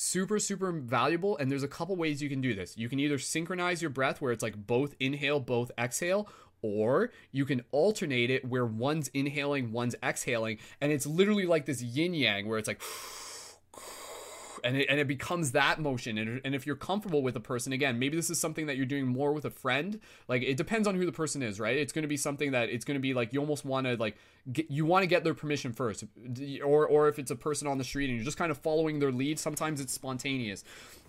super 0.00 0.38
super 0.38 0.72
valuable 0.72 1.36
and 1.36 1.52
there's 1.52 1.62
a 1.62 1.68
couple 1.68 1.94
ways 1.94 2.22
you 2.22 2.30
can 2.30 2.40
do 2.40 2.54
this. 2.54 2.76
You 2.78 2.88
can 2.88 2.98
either 2.98 3.18
synchronize 3.18 3.82
your 3.82 3.90
breath 3.90 4.22
where 4.22 4.32
it's 4.32 4.42
like 4.42 4.66
both 4.66 4.94
inhale 4.98 5.40
both 5.40 5.70
exhale 5.78 6.26
or 6.62 7.10
you 7.32 7.44
can 7.44 7.62
alternate 7.70 8.30
it 8.30 8.42
where 8.46 8.64
one's 8.64 9.08
inhaling 9.08 9.72
one's 9.72 9.94
exhaling 10.02 10.58
and 10.80 10.90
it's 10.90 11.06
literally 11.06 11.44
like 11.44 11.66
this 11.66 11.82
yin 11.82 12.14
yang 12.14 12.48
where 12.48 12.58
it's 12.58 12.68
like 12.68 12.80
and 14.64 14.76
it, 14.76 14.86
and 14.88 15.00
it 15.00 15.06
becomes 15.06 15.52
that 15.52 15.80
motion. 15.80 16.18
And, 16.18 16.40
and 16.44 16.54
if 16.54 16.66
you're 16.66 16.76
comfortable 16.76 17.22
with 17.22 17.36
a 17.36 17.40
person 17.40 17.72
again 17.72 17.98
maybe 17.98 18.16
this 18.16 18.30
is 18.30 18.40
something 18.40 18.66
that 18.66 18.76
you're 18.76 18.86
doing 18.86 19.06
more 19.06 19.32
with 19.32 19.44
a 19.44 19.50
friend. 19.50 20.00
Like 20.28 20.42
it 20.42 20.56
depends 20.56 20.86
on 20.86 20.94
who 20.94 21.06
the 21.06 21.12
person 21.12 21.42
is 21.42 21.60
right? 21.60 21.76
It's 21.76 21.92
going 21.92 22.02
to 22.02 22.08
be 22.08 22.16
something 22.16 22.52
that 22.52 22.68
it's 22.68 22.84
going 22.84 22.96
to 22.96 23.00
be 23.00 23.14
like 23.14 23.32
you 23.32 23.40
almost 23.40 23.64
want 23.64 23.86
to 23.86 23.96
like 23.96 24.16
get, 24.52 24.70
you 24.70 24.84
want 24.84 25.02
to 25.02 25.06
get 25.06 25.24
their 25.24 25.34
permission 25.34 25.72
first. 25.72 26.04
Or 26.64 26.86
or 26.86 27.08
if 27.08 27.18
it's 27.18 27.30
a 27.30 27.36
person 27.36 27.68
on 27.68 27.78
the 27.78 27.84
street 27.84 28.08
and 28.08 28.16
you're 28.16 28.24
just 28.24 28.38
kind 28.38 28.50
of 28.50 28.58
following 28.58 28.98
their 28.98 29.12
lead 29.12 29.38
sometimes 29.38 29.80
it's 29.80 29.92
spontaneous. 29.92 30.64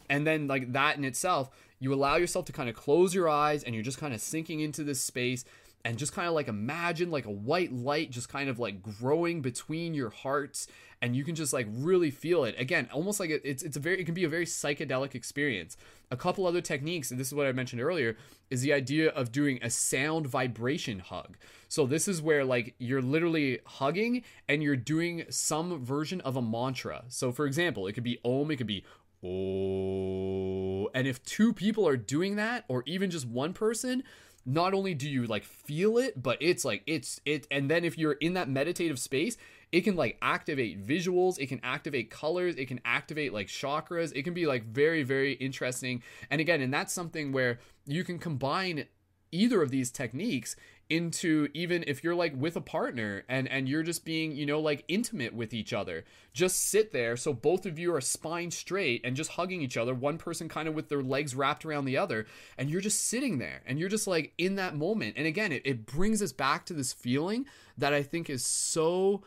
And 0.10 0.28
then 0.28 0.48
like 0.48 0.73
that 0.73 0.98
in 0.98 1.06
itself 1.06 1.49
you 1.80 1.94
allow 1.94 2.15
yourself 2.15 2.45
to 2.45 2.52
kind 2.52 2.69
of 2.69 2.76
close 2.76 3.15
your 3.15 3.28
eyes 3.28 3.64
and 3.64 3.73
you're 3.73 3.84
just 3.84 3.98
kind 3.98 4.14
of 4.14 4.22
sinking 4.22 4.60
into 4.60 4.84
this 4.84 5.02
space 5.02 5.45
and 5.84 5.98
just 5.98 6.14
kind 6.14 6.28
of 6.28 6.34
like 6.34 6.48
imagine 6.48 7.11
like 7.11 7.26
a 7.26 7.32
white 7.32 7.73
light 7.73 8.11
just 8.11 8.30
kind 8.30 8.49
of 8.49 8.60
like 8.60 8.82
growing 8.82 9.41
between 9.41 9.94
your 9.94 10.10
hearts 10.10 10.68
and 11.02 11.15
you 11.15 11.23
can 11.23 11.36
just 11.36 11.53
like 11.53 11.68
really 11.69 12.11
feel 12.11 12.44
it. 12.44 12.56
Again 12.57 12.90
almost 12.94 13.19
like 13.19 13.30
it's 13.30 13.64
it's 13.64 13.78
a 13.78 13.80
very 13.80 13.99
it 13.99 14.06
can 14.06 14.14
be 14.14 14.23
a 14.23 14.30
very 14.30 14.45
psychedelic 14.45 15.15
experience. 15.15 15.78
A 16.11 16.18
couple 16.18 16.45
other 16.45 16.61
techniques 16.61 17.11
and 17.11 17.19
this 17.19 17.28
is 17.28 17.34
what 17.34 17.48
i 17.48 17.52
mentioned 17.52 17.82
earlier 17.82 18.18
is 18.49 18.61
the 18.61 18.73
idea 18.73 19.10
of 19.10 19.32
doing 19.32 19.60
a 19.61 19.69
sound 19.69 20.28
vibration 20.28 20.99
hug. 20.99 21.38
So 21.68 21.86
this 21.86 22.07
is 22.07 22.22
where 22.22 22.45
like 22.45 22.76
you're 22.78 23.02
literally 23.02 23.60
hugging 23.65 24.23
and 24.48 24.61
you're 24.61 24.76
doing 24.76 25.26
some 25.30 25.84
version 25.84 26.22
of 26.22 26.36
a 26.36 26.41
mantra. 26.41 27.03
So 27.07 27.32
for 27.32 27.45
example 27.45 27.88
it 27.88 27.94
could 27.94 28.03
be 28.03 28.19
om 28.23 28.52
it 28.52 28.57
could 28.57 28.68
be 28.68 28.84
oh 29.23 30.90
and 30.94 31.07
if 31.07 31.23
two 31.23 31.53
people 31.53 31.88
are 31.88 31.98
doing 31.98 32.36
that 32.36 32.65
or 32.68 32.84
even 32.86 33.10
just 33.10 33.28
one 33.28 33.53
person 33.53 34.03
not 34.45 34.73
only 34.73 34.93
do 34.93 35.09
you 35.09 35.26
like 35.26 35.43
feel 35.43 35.97
it 35.97 36.22
but 36.22 36.38
it's 36.41 36.65
like 36.65 36.81
it's 36.88 37.19
it 37.26 37.45
and 37.51 37.69
then 37.69 37.85
if 37.85 37.97
you're 37.97 38.13
in 38.13 38.34
that 38.34 38.49
meditative 38.49 38.99
space 38.99 39.38
it 39.72 39.81
can 39.81 39.95
like 39.95 40.18
activate 40.22 40.85
visuals 40.85 41.39
it 41.39 41.47
can 41.47 41.59
activate 41.63 42.09
colors 42.09 42.55
it 42.55 42.68
can 42.68 42.81
activate 42.84 43.34
like 43.34 43.47
chakras 43.47 44.11
it 44.15 44.23
can 44.23 44.34
be 44.34 44.45
like 44.45 44.65
very 44.65 45.03
very 45.03 45.34
interesting. 45.34 46.03
And 46.30 46.41
again 46.41 46.61
and 46.61 46.73
that's 46.73 46.93
something 46.93 47.31
where 47.31 47.59
you 47.85 48.03
can 48.03 48.19
combine 48.19 48.85
either 49.31 49.61
of 49.61 49.72
these 49.72 49.91
techniques 49.91 50.55
into 50.91 51.47
even 51.53 51.85
if 51.88 52.03
you're 52.03 52.13
like 52.13 52.34
with 52.35 52.57
a 52.57 52.61
partner 52.61 53.23
and 53.30 53.47
and 53.47 53.69
you're 53.69 53.81
just 53.81 54.03
being 54.03 54.34
you 54.34 54.45
know 54.45 54.59
like 54.59 54.84
intimate 54.89 55.34
with 55.34 55.53
each 55.53 55.72
other. 55.72 56.03
Just 56.34 56.68
sit 56.69 56.91
there 56.91 57.15
so 57.15 57.34
both 57.34 57.65
of 57.65 57.80
you 57.80 57.95
are 57.95 58.01
spine 58.01 58.51
straight 58.51 59.01
and 59.05 59.15
just 59.15 59.31
hugging 59.31 59.61
each 59.61 59.77
other 59.77 59.93
one 59.93 60.18
person 60.18 60.49
kind 60.49 60.68
of 60.68 60.73
with 60.73 60.89
their 60.89 61.01
legs 61.01 61.34
wrapped 61.34 61.65
around 61.65 61.85
the 61.85 61.97
other 61.97 62.27
and 62.57 62.69
you're 62.69 62.81
just 62.81 63.07
sitting 63.07 63.38
there 63.38 63.61
and 63.65 63.80
you're 63.80 63.89
just 63.89 64.05
like 64.05 64.34
in 64.38 64.55
that 64.55 64.76
moment. 64.76 65.15
And 65.15 65.26
again 65.26 65.53
it, 65.53 65.61
it 65.63 65.85
brings 65.85 66.22
us 66.22 66.34
back 66.34 66.65
to 66.65 66.73
this 66.73 66.91
feeling 66.91 67.45
that 67.77 67.93
i 67.93 68.03
think 68.03 68.30
is 68.30 68.45
so 68.45 69.23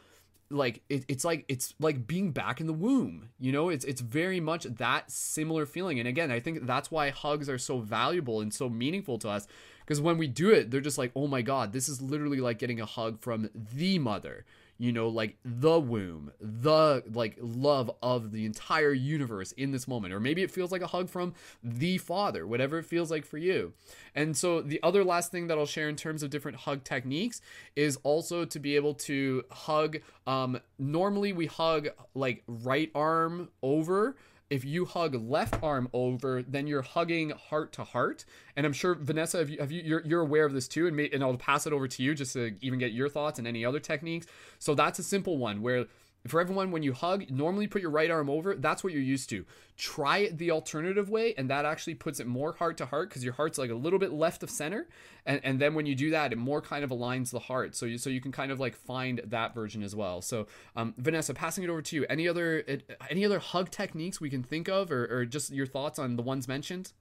like 0.51 0.82
it, 0.91 1.07
it's 1.09 1.24
like 1.24 1.47
it's 1.49 1.74
like 1.81 2.07
being 2.07 2.31
back 2.31 2.61
in 2.61 2.66
the 2.66 2.74
womb 2.74 3.31
you 3.39 3.53
know? 3.53 3.70
It's 3.70 3.86
it's 3.86 4.03
very 4.03 4.39
much 4.39 4.65
that 4.65 5.11
similar 5.11 5.65
feeling. 5.65 5.99
And 5.99 6.07
again 6.07 6.31
i 6.31 6.41
think 6.41 6.66
that's 6.66 6.91
why 6.91 7.09
hugs 7.09 7.49
are 7.49 7.59
so 7.59 7.78
valuable 7.78 8.43
and 8.43 8.53
so 8.53 8.69
meaningful 8.69 9.19
to 9.20 9.31
us 9.31 9.47
because 9.85 10.01
when 10.01 10.19
we 10.19 10.27
do 10.27 10.51
it 10.51 10.70
they're 10.70 10.81
just 10.81 10.98
like 10.98 11.12
oh 11.15 11.27
my 11.27 11.43
god 11.43 11.73
this 11.73 11.89
is 11.89 12.01
literally 12.01 12.40
like 12.40 12.59
getting 12.59 12.81
a 12.81 12.86
hug 12.86 13.20
from 13.20 13.48
the 13.55 13.98
mother 13.98 14.44
you 14.78 14.93
know 14.93 15.09
like 15.09 15.36
the 15.44 15.78
womb 15.78 16.32
the 16.40 17.02
like 17.12 17.36
love 17.40 17.90
of 18.02 18.32
the 18.32 18.44
entire 18.44 18.93
universe 18.93 19.52
in 19.52 19.70
this 19.70 19.86
moment. 19.86 20.12
Or 20.12 20.20
maybe 20.20 20.43
it 20.43 20.51
feels 20.51 20.73
like 20.73 20.82
a 20.82 20.86
hug 20.86 21.09
from 21.09 21.35
the 21.62 21.98
father 21.98 22.47
whatever 22.47 22.78
it 22.78 22.85
feels 22.85 23.11
like 23.11 23.24
for 23.24 23.39
you. 23.39 23.73
And 24.15 24.36
so 24.36 24.61
the 24.61 24.81
other 24.82 25.05
last 25.05 25.31
thing 25.31 25.47
that 25.48 25.59
i'll 25.59 25.66
share 25.66 25.89
in 25.89 25.97
terms 25.97 26.23
of 26.23 26.31
different 26.31 26.59
hug 26.59 26.85
techniques 26.85 27.40
is 27.77 27.98
also 28.02 28.44
to 28.44 28.59
be 28.59 28.77
able 28.77 28.94
to 28.94 29.44
hug 29.51 29.98
um 30.27 30.61
normally 30.78 31.32
we 31.32 31.47
hug 31.47 31.89
like 32.15 32.43
right 32.47 32.90
arm 32.94 33.48
over 33.62 34.16
if 34.51 34.65
you 34.65 34.85
hug 34.85 35.15
left 35.15 35.62
arm 35.62 35.89
over, 35.93 36.43
then 36.43 36.66
you're 36.66 36.83
hugging 36.83 37.31
heart 37.31 37.73
to 37.73 37.85
heart. 37.85 38.25
And 38.57 38.66
I'm 38.66 38.73
sure 38.73 38.95
Vanessa, 38.95 39.39
have 39.39 39.51
you, 39.51 39.59
you 39.71 39.83
you're, 39.83 40.03
you're 40.05 40.21
aware 40.21 40.45
of 40.45 40.53
this 40.53 40.69
too, 40.69 40.87
and 40.87 40.97
may, 40.97 41.09
and 41.11 41.23
I'll 41.23 41.37
pass 41.37 41.66
it 41.66 41.73
over 41.73 41.89
to 41.89 42.03
you 42.03 42.15
just 42.15 42.35
to 42.35 42.55
even 42.61 42.79
get 42.79 42.93
your 42.93 43.09
thoughts 43.09 43.39
and 43.39 43.49
any 43.49 43.65
other 43.65 43.81
techniques. 43.81 44.27
So 44.59 44.75
that's 44.75 44.99
a 44.99 45.03
simple 45.03 45.39
one 45.39 45.62
where 45.62 45.87
for 46.27 46.41
everyone, 46.41 46.71
when 46.71 46.83
you 46.83 46.95
hug, 46.95 47.31
normally 47.31 47.67
put 47.67 47.83
your 47.83 47.91
right 47.91 48.11
arm 48.11 48.31
over. 48.31 48.55
That's 48.55 48.83
what 48.83 48.95
you're 48.95 49.03
used 49.03 49.29
to. 49.31 49.45
Try 49.77 50.19
it 50.19 50.39
the 50.39 50.53
alternative 50.53 51.11
way, 51.11 51.35
and 51.37 51.51
that 51.51 51.67
actually 51.67 51.97
puts 51.97 52.19
it 52.19 52.27
more 52.27 52.55
heart 52.55 52.79
to 52.79 52.87
heart 52.87 53.11
because 53.11 53.23
your 53.23 53.35
heart's 53.35 53.59
like 53.59 53.71
a 53.71 53.75
little 53.75 53.99
bit 53.99 54.13
left 54.13 54.43
of 54.43 54.49
center. 54.49 54.89
And, 55.27 55.41
and 55.45 55.61
then 55.61 55.75
when 55.75 55.85
you 55.85 55.95
do 55.95 56.11
that, 56.11 56.33
it 56.33 56.37
more 56.37 56.63
kind 56.63 56.83
of 56.83 56.91
aligns 56.91 57.31
the 57.31 57.41
heart. 57.41 57.75
So 57.77 57.85
you 57.85 57.99
so 57.99 58.09
you 58.09 58.23
can 58.23 58.33
kind 58.33 58.51
of 58.51 58.59
like 58.59 58.75
find 58.75 59.21
that 59.27 59.55
version 59.55 59.83
as 59.83 59.95
well. 59.95 60.23
So 60.23 60.47
um, 60.77 60.95
Vanessa, 60.97 61.35
passing 61.35 61.63
it 61.63 61.71
over 61.71 61.83
to 61.83 61.97
you. 61.97 62.07
Any 62.09 62.27
other 62.27 62.65
any 63.11 63.25
other 63.27 63.39
hug 63.39 63.71
techniques 63.71 64.21
we 64.21 64.31
can 64.31 64.43
think 64.43 64.69
of, 64.69 64.91
or, 64.91 65.07
or 65.11 65.27
just 65.27 65.51
your 65.51 65.67
thoughts 65.67 65.99
on 65.99 66.17
the 66.17 66.23
ones 66.23 66.49
mentioned? 66.49 66.93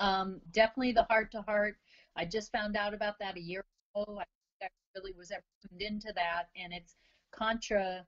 Um, 0.00 0.40
definitely 0.50 0.92
the 0.92 1.04
heart 1.04 1.30
to 1.32 1.42
heart. 1.42 1.76
I 2.16 2.24
just 2.24 2.50
found 2.50 2.76
out 2.76 2.94
about 2.94 3.18
that 3.20 3.36
a 3.36 3.40
year 3.40 3.64
ago. 3.94 4.20
I 4.20 4.66
really 4.96 5.12
was 5.16 5.30
ever 5.30 5.42
tuned 5.68 5.82
into 5.82 6.12
that, 6.14 6.48
and 6.56 6.72
it's 6.72 6.96
contra 7.32 8.04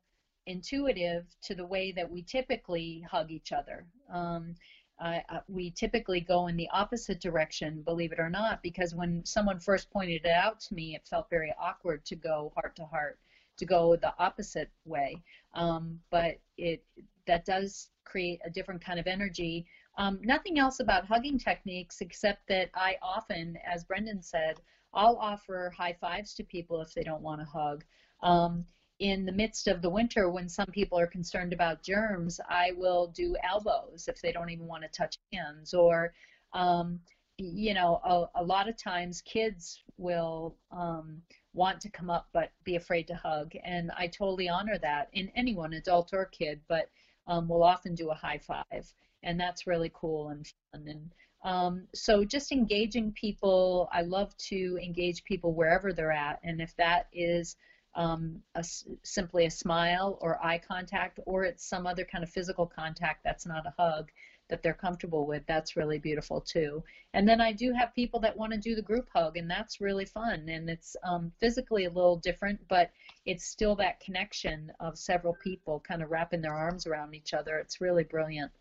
intuitive 0.47 1.27
to 1.43 1.55
the 1.55 1.67
way 1.67 1.93
that 1.93 2.11
we 2.11 2.23
typically 2.23 3.05
hug 3.11 3.31
each 3.31 3.53
other. 3.53 3.87
Um, 4.13 4.55
uh, 4.99 5.21
we 5.49 5.71
typically 5.73 6.21
go 6.21 6.47
in 6.47 6.57
the 6.57 6.69
opposite 6.71 7.21
direction, 7.21 7.83
believe 7.83 8.13
it 8.13 8.19
or 8.19 8.31
not, 8.31 8.63
because 8.63 8.95
when 8.95 9.25
someone 9.25 9.59
first 9.61 9.91
pointed 9.91 10.25
it 10.25 10.31
out 10.31 10.59
to 10.61 10.75
me, 10.75 10.95
it 10.95 11.07
felt 11.07 11.29
very 11.29 11.53
awkward 11.61 12.05
to 12.07 12.17
go 12.17 12.51
heart 12.55 12.75
to 12.77 12.85
heart, 12.87 13.19
to 13.59 13.67
go 13.67 13.97
the 13.97 14.15
opposite 14.19 14.71
way. 14.85 15.23
Um, 15.55 16.01
but 16.11 16.39
it 16.57 16.83
that 17.27 17.45
does 17.45 17.91
create 18.05 18.41
a 18.45 18.51
different 18.51 18.83
kind 18.83 18.99
of 18.99 19.07
energy. 19.07 19.67
Um, 19.99 20.21
nothing 20.23 20.59
else 20.59 20.81
about 20.81 21.05
hugging 21.05 21.39
techniques 21.39 22.01
except 22.01 22.47
that 22.49 22.71
I 22.75 22.97
often, 23.03 23.59
as 23.67 23.85
Brendan 23.85 24.23
said, 24.23 24.61
I'll 24.95 25.17
offer 25.17 25.73
high 25.77 25.97
fives 26.01 26.33
to 26.35 26.45
people 26.45 26.81
if 26.81 26.95
they 26.95 27.03
don't 27.03 27.23
want 27.23 27.41
to 27.41 27.47
hug. 27.47 27.85
Um, 28.23 28.65
in 28.99 29.27
the 29.27 29.33
midst 29.33 29.69
of 29.69 29.83
the 29.83 29.91
winter 29.91 30.31
when 30.31 30.49
some 30.49 30.67
people 30.67 30.99
are 30.99 31.07
concerned 31.07 31.53
about 31.53 31.83
germs 31.83 32.41
i 32.49 32.73
will 32.77 33.09
do 33.09 33.37
elbows 33.45 34.09
if 34.09 34.21
they 34.23 34.33
don't 34.33 34.51
even 34.51 34.67
want 34.67 34.83
to 34.83 34.89
touch 34.89 35.19
hands 35.33 35.75
or 35.75 36.13
um, 36.55 36.99
you 37.39 37.75
know 37.75 38.01
a, 38.05 38.41
a, 38.41 38.45
lot 38.45 38.69
of 38.69 38.77
times 38.77 39.21
kids 39.23 39.83
will 39.99 40.57
um, 40.73 41.21
want 41.53 41.81
to 41.81 41.91
come 41.91 42.09
up 42.09 42.29
but 42.33 42.51
be 42.65 42.77
afraid 42.77 43.07
to 43.07 43.15
hug 43.15 43.53
and 43.65 43.91
i 43.99 44.07
totally 44.07 44.49
honor 44.49 44.79
that 44.79 45.09
in 45.13 45.31
anyone 45.37 45.75
adult 45.75 46.11
or 46.13 46.25
kid 46.27 46.61
but 46.69 46.89
um, 47.27 47.49
we'll 47.49 47.63
often 47.63 47.95
do 47.95 48.11
a 48.11 48.15
high 48.15 48.39
five 48.39 48.93
and 49.23 49.39
that's 49.39 49.67
really 49.67 49.91
cool 49.95 50.29
and 50.31 50.51
fun 50.73 50.87
and 50.89 51.13
um, 51.45 51.87
so 51.95 52.25
just 52.25 52.51
engaging 52.51 53.13
people 53.13 53.91
i 53.93 54.01
love 54.01 54.35
to 54.39 54.79
engage 54.83 55.23
people 55.25 55.53
wherever 55.53 55.93
they're 55.93 56.13
at 56.13 56.41
and 56.43 56.63
if 56.63 56.75
that 56.77 57.09
is 57.13 57.57
um, 57.97 58.43
a, 58.55 58.65
simply 59.03 59.47
a 59.47 59.51
smile 59.51 60.19
or 60.21 60.45
eye 60.45 60.59
contact, 60.59 61.19
or 61.27 61.45
it's 61.45 61.69
some 61.69 61.87
other 61.87 62.05
kind 62.05 62.23
of 62.23 62.31
physical 62.31 62.67
contact 62.67 63.25
that's 63.25 63.47
not 63.47 63.67
a 63.67 63.75
hug 63.83 64.11
that 64.49 64.63
they're 64.63 64.75
comfortable 64.75 65.27
with, 65.27 65.43
that's 65.47 65.77
really 65.77 65.99
beautiful 65.99 66.41
too. 66.41 66.83
And 67.15 67.29
then 67.29 67.41
I 67.41 67.53
do 67.53 67.73
have 67.73 67.95
people 67.95 68.21
that 68.21 68.37
want 68.37 68.53
to 68.53 68.59
do 68.59 68.75
the 68.75 68.83
group 68.83 69.09
hug, 69.13 69.37
and 69.37 69.51
that's 69.51 69.81
really 69.81 70.05
fun. 70.05 70.49
And 70.49 70.71
it's 70.71 70.95
um, 71.03 71.33
physically 71.41 71.87
a 71.87 71.91
little 71.91 72.17
different, 72.17 72.61
but 72.69 72.91
it's 73.25 73.45
still 73.45 73.75
that 73.77 74.01
connection 74.01 74.73
of 74.79 74.99
several 74.99 75.35
people 75.43 75.83
kind 75.87 76.03
of 76.03 76.11
wrapping 76.11 76.43
their 76.43 76.55
arms 76.55 76.87
around 76.87 77.15
each 77.15 77.35
other. 77.35 77.59
It's 77.59 77.81
really 77.81 78.05
brilliant. 78.05 78.53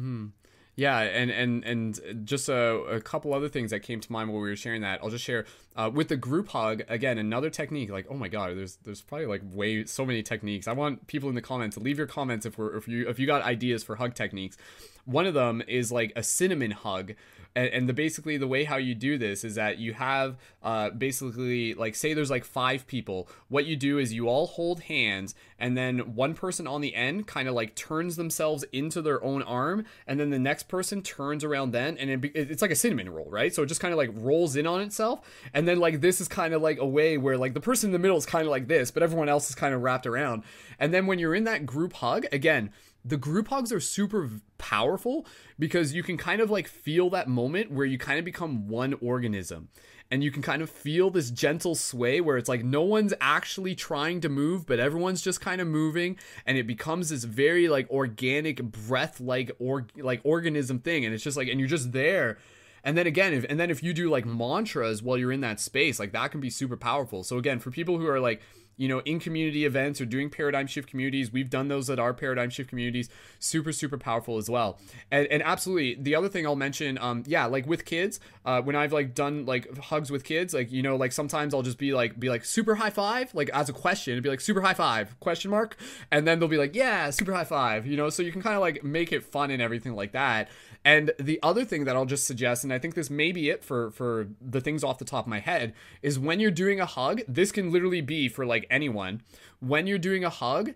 Mm. 0.00 0.32
Yeah, 0.76 0.98
and 1.00 1.30
and 1.30 1.64
and 1.64 2.26
just 2.26 2.48
a, 2.48 2.56
a, 2.56 3.00
couple 3.00 3.32
other 3.32 3.48
things 3.48 3.70
that 3.70 3.80
came 3.80 4.00
to 4.00 4.10
mind 4.10 4.30
while 4.30 4.42
we 4.42 4.48
were 4.48 4.56
sharing 4.56 4.80
that. 4.80 4.98
I'll 5.02 5.10
just 5.10 5.24
share 5.24 5.44
uh, 5.76 5.90
with 5.92 6.08
the 6.08 6.16
group 6.16 6.48
hug 6.48 6.82
again. 6.88 7.18
Another 7.18 7.50
technique, 7.50 7.90
like 7.90 8.06
oh 8.10 8.14
my 8.14 8.28
god, 8.28 8.56
there's 8.56 8.76
there's 8.84 9.00
probably 9.00 9.26
like 9.26 9.42
way 9.44 9.84
so 9.84 10.04
many 10.04 10.22
techniques. 10.22 10.68
I 10.68 10.72
want 10.72 11.06
people 11.06 11.28
in 11.28 11.34
the 11.34 11.42
comments 11.42 11.76
to 11.76 11.82
leave 11.82 11.98
your 11.98 12.06
comments 12.06 12.46
if 12.46 12.58
we're 12.58 12.76
if 12.76 12.88
you 12.88 13.08
if 13.08 13.18
you 13.18 13.26
got 13.26 13.42
ideas 13.42 13.82
for 13.82 13.96
hug 13.96 14.14
techniques. 14.14 14.56
One 15.04 15.26
of 15.26 15.34
them 15.34 15.62
is 15.68 15.92
like 15.92 16.12
a 16.16 16.22
cinnamon 16.22 16.70
hug, 16.70 17.12
and, 17.54 17.68
and 17.68 17.88
the 17.88 17.92
basically 17.92 18.38
the 18.38 18.46
way 18.46 18.64
how 18.64 18.76
you 18.76 18.94
do 18.94 19.18
this 19.18 19.44
is 19.44 19.56
that 19.56 19.78
you 19.78 19.92
have 19.92 20.38
uh, 20.62 20.90
basically 20.90 21.74
like 21.74 21.94
say 21.94 22.14
there's 22.14 22.30
like 22.30 22.44
five 22.44 22.86
people. 22.86 23.28
What 23.48 23.66
you 23.66 23.76
do 23.76 23.98
is 23.98 24.14
you 24.14 24.28
all 24.28 24.46
hold 24.46 24.80
hands, 24.80 25.34
and 25.58 25.76
then 25.76 26.14
one 26.14 26.34
person 26.34 26.66
on 26.66 26.80
the 26.80 26.94
end 26.94 27.26
kind 27.26 27.48
of 27.48 27.54
like 27.54 27.74
turns 27.74 28.16
themselves 28.16 28.64
into 28.72 29.02
their 29.02 29.22
own 29.22 29.42
arm, 29.42 29.84
and 30.06 30.18
then 30.18 30.30
the 30.30 30.38
next 30.38 30.68
person 30.68 31.02
turns 31.02 31.44
around 31.44 31.72
then, 31.72 31.98
and 31.98 32.24
it, 32.24 32.32
it's 32.34 32.62
like 32.62 32.70
a 32.70 32.76
cinnamon 32.76 33.10
roll, 33.10 33.28
right? 33.28 33.54
So 33.54 33.62
it 33.62 33.66
just 33.66 33.80
kind 33.80 33.92
of 33.92 33.98
like 33.98 34.10
rolls 34.14 34.56
in 34.56 34.66
on 34.66 34.80
itself, 34.80 35.20
and 35.52 35.63
then 35.66 35.78
like 35.78 36.00
this 36.00 36.20
is 36.20 36.28
kind 36.28 36.54
of 36.54 36.62
like 36.62 36.78
a 36.78 36.86
way 36.86 37.18
where 37.18 37.36
like 37.36 37.54
the 37.54 37.60
person 37.60 37.88
in 37.88 37.92
the 37.92 37.98
middle 37.98 38.16
is 38.16 38.26
kind 38.26 38.44
of 38.44 38.50
like 38.50 38.68
this, 38.68 38.90
but 38.90 39.02
everyone 39.02 39.28
else 39.28 39.48
is 39.48 39.54
kind 39.54 39.74
of 39.74 39.82
wrapped 39.82 40.06
around, 40.06 40.44
and 40.78 40.92
then 40.92 41.06
when 41.06 41.18
you're 41.18 41.34
in 41.34 41.44
that 41.44 41.66
group 41.66 41.94
hug 41.94 42.26
again 42.32 42.70
the 43.04 43.16
group 43.16 43.48
hugs 43.48 43.72
are 43.72 43.80
super 43.80 44.30
powerful 44.56 45.26
because 45.58 45.92
you 45.92 46.02
can 46.02 46.16
kind 46.16 46.40
of 46.40 46.50
like 46.50 46.66
feel 46.66 47.10
that 47.10 47.28
moment 47.28 47.70
where 47.70 47.84
you 47.84 47.98
kind 47.98 48.18
of 48.18 48.24
become 48.24 48.66
one 48.66 48.94
organism. 49.02 49.68
And 50.10 50.22
you 50.22 50.30
can 50.30 50.42
kind 50.42 50.62
of 50.62 50.70
feel 50.70 51.10
this 51.10 51.30
gentle 51.30 51.74
sway 51.74 52.20
where 52.20 52.36
it's 52.36 52.48
like 52.48 52.62
no 52.62 52.82
one's 52.82 53.14
actually 53.20 53.74
trying 53.74 54.20
to 54.20 54.28
move 54.28 54.64
but 54.64 54.78
everyone's 54.78 55.20
just 55.20 55.40
kind 55.40 55.60
of 55.60 55.66
moving. 55.66 56.16
And 56.46 56.56
it 56.56 56.66
becomes 56.66 57.10
this 57.10 57.24
very 57.24 57.68
like 57.68 57.90
organic 57.90 58.62
breath 58.62 59.20
like 59.20 59.50
or 59.58 59.86
like 59.96 60.20
organism 60.24 60.78
thing. 60.78 61.04
And 61.04 61.14
it's 61.14 61.24
just 61.24 61.36
like 61.36 61.48
and 61.48 61.58
you're 61.58 61.68
just 61.68 61.92
there 61.92 62.38
and 62.84 62.96
then 62.96 63.06
again 63.06 63.32
if 63.32 63.44
and 63.48 63.58
then 63.58 63.70
if 63.70 63.82
you 63.82 63.92
do 63.92 64.08
like 64.10 64.24
mantras 64.26 65.02
while 65.02 65.18
you're 65.18 65.32
in 65.32 65.40
that 65.40 65.58
space 65.58 65.98
like 65.98 66.12
that 66.12 66.30
can 66.30 66.40
be 66.40 66.50
super 66.50 66.76
powerful. 66.76 67.24
So 67.24 67.38
again 67.38 67.58
for 67.58 67.70
people 67.70 67.98
who 67.98 68.06
are 68.06 68.20
like 68.20 68.40
you 68.76 68.88
know, 68.88 69.00
in 69.00 69.20
community 69.20 69.64
events 69.64 70.00
or 70.00 70.06
doing 70.06 70.30
paradigm 70.30 70.66
shift 70.66 70.88
communities. 70.88 71.32
We've 71.32 71.50
done 71.50 71.68
those 71.68 71.88
at 71.90 71.98
our 71.98 72.12
paradigm 72.12 72.50
shift 72.50 72.68
communities. 72.68 73.08
Super, 73.38 73.72
super 73.72 73.98
powerful 73.98 74.36
as 74.36 74.50
well. 74.50 74.78
And, 75.10 75.26
and 75.28 75.42
absolutely, 75.42 75.96
the 76.00 76.14
other 76.14 76.28
thing 76.28 76.46
I'll 76.46 76.56
mention, 76.56 76.98
um, 76.98 77.22
yeah, 77.26 77.46
like 77.46 77.66
with 77.66 77.84
kids, 77.84 78.20
uh, 78.44 78.62
when 78.62 78.76
I've 78.76 78.92
like 78.92 79.14
done 79.14 79.46
like 79.46 79.76
hugs 79.78 80.10
with 80.10 80.24
kids, 80.24 80.54
like 80.54 80.72
you 80.72 80.82
know, 80.82 80.96
like 80.96 81.12
sometimes 81.12 81.54
I'll 81.54 81.62
just 81.62 81.78
be 81.78 81.94
like, 81.94 82.18
be 82.18 82.28
like 82.28 82.44
super 82.44 82.74
high 82.74 82.90
five, 82.90 83.34
like 83.34 83.50
as 83.50 83.68
a 83.68 83.72
question, 83.72 84.12
it'd 84.12 84.24
be 84.24 84.30
like 84.30 84.40
super 84.40 84.60
high 84.60 84.74
five 84.74 85.18
question 85.20 85.50
mark, 85.50 85.76
and 86.10 86.26
then 86.26 86.38
they'll 86.38 86.48
be 86.48 86.58
like, 86.58 86.74
yeah, 86.74 87.10
super 87.10 87.32
high 87.32 87.44
five, 87.44 87.86
you 87.86 87.96
know. 87.96 88.10
So 88.10 88.22
you 88.22 88.32
can 88.32 88.42
kind 88.42 88.54
of 88.54 88.60
like 88.60 88.82
make 88.84 89.12
it 89.12 89.24
fun 89.24 89.50
and 89.50 89.62
everything 89.62 89.94
like 89.94 90.12
that. 90.12 90.48
And 90.84 91.12
the 91.18 91.38
other 91.42 91.64
thing 91.64 91.84
that 91.84 91.96
I'll 91.96 92.04
just 92.04 92.26
suggest, 92.26 92.62
and 92.62 92.72
I 92.72 92.78
think 92.78 92.94
this 92.94 93.08
may 93.08 93.32
be 93.32 93.48
it 93.48 93.64
for 93.64 93.90
for 93.90 94.28
the 94.40 94.60
things 94.60 94.84
off 94.84 94.98
the 94.98 95.04
top 95.06 95.24
of 95.24 95.28
my 95.28 95.40
head, 95.40 95.72
is 96.02 96.18
when 96.18 96.40
you're 96.40 96.50
doing 96.50 96.80
a 96.80 96.86
hug, 96.86 97.22
this 97.26 97.52
can 97.52 97.72
literally 97.72 98.02
be 98.02 98.28
for 98.28 98.44
like 98.44 98.63
anyone. 98.70 99.22
When 99.60 99.86
you're 99.86 99.98
doing 99.98 100.24
a 100.24 100.30
hug, 100.30 100.72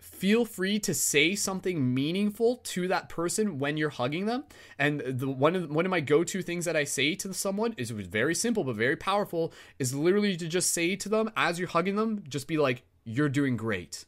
feel 0.00 0.44
free 0.44 0.78
to 0.80 0.92
say 0.92 1.34
something 1.34 1.94
meaningful 1.94 2.56
to 2.56 2.88
that 2.88 3.08
person 3.08 3.58
when 3.58 3.76
you're 3.76 3.90
hugging 3.90 4.26
them. 4.26 4.44
And 4.78 5.00
the 5.00 5.28
one 5.28 5.54
of 5.54 5.70
one 5.70 5.86
of 5.86 5.90
my 5.90 6.00
go-to 6.00 6.42
things 6.42 6.64
that 6.64 6.76
I 6.76 6.84
say 6.84 7.14
to 7.16 7.32
someone 7.32 7.74
is 7.76 7.90
very 7.90 8.34
simple 8.34 8.64
but 8.64 8.76
very 8.76 8.96
powerful 8.96 9.52
is 9.78 9.94
literally 9.94 10.36
to 10.36 10.48
just 10.48 10.72
say 10.72 10.96
to 10.96 11.08
them 11.08 11.30
as 11.36 11.58
you're 11.58 11.68
hugging 11.68 11.96
them, 11.96 12.24
just 12.28 12.48
be 12.48 12.58
like, 12.58 12.82
"You're 13.04 13.28
doing 13.28 13.56
great." 13.56 14.04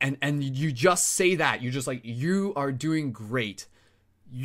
And 0.00 0.16
and 0.22 0.42
you 0.42 0.70
just 0.72 1.08
say 1.08 1.34
that. 1.34 1.62
You're 1.62 1.72
just 1.72 1.86
like, 1.88 2.00
"You 2.04 2.52
are 2.56 2.72
doing 2.72 3.12
great." 3.12 3.66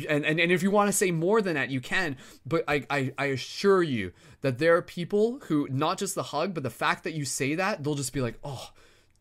And, 0.08 0.24
and, 0.24 0.40
and 0.40 0.52
if 0.52 0.62
you 0.62 0.70
want 0.70 0.88
to 0.88 0.92
say 0.92 1.10
more 1.10 1.42
than 1.42 1.54
that 1.54 1.70
you 1.70 1.80
can 1.80 2.16
but 2.46 2.64
I, 2.66 2.86
I 2.88 3.12
i 3.18 3.24
assure 3.26 3.82
you 3.82 4.12
that 4.40 4.58
there 4.58 4.76
are 4.76 4.82
people 4.82 5.40
who 5.44 5.68
not 5.70 5.98
just 5.98 6.14
the 6.14 6.22
hug 6.22 6.54
but 6.54 6.62
the 6.62 6.70
fact 6.70 7.04
that 7.04 7.12
you 7.12 7.24
say 7.24 7.54
that 7.54 7.84
they'll 7.84 7.94
just 7.94 8.12
be 8.12 8.20
like 8.20 8.38
oh 8.42 8.70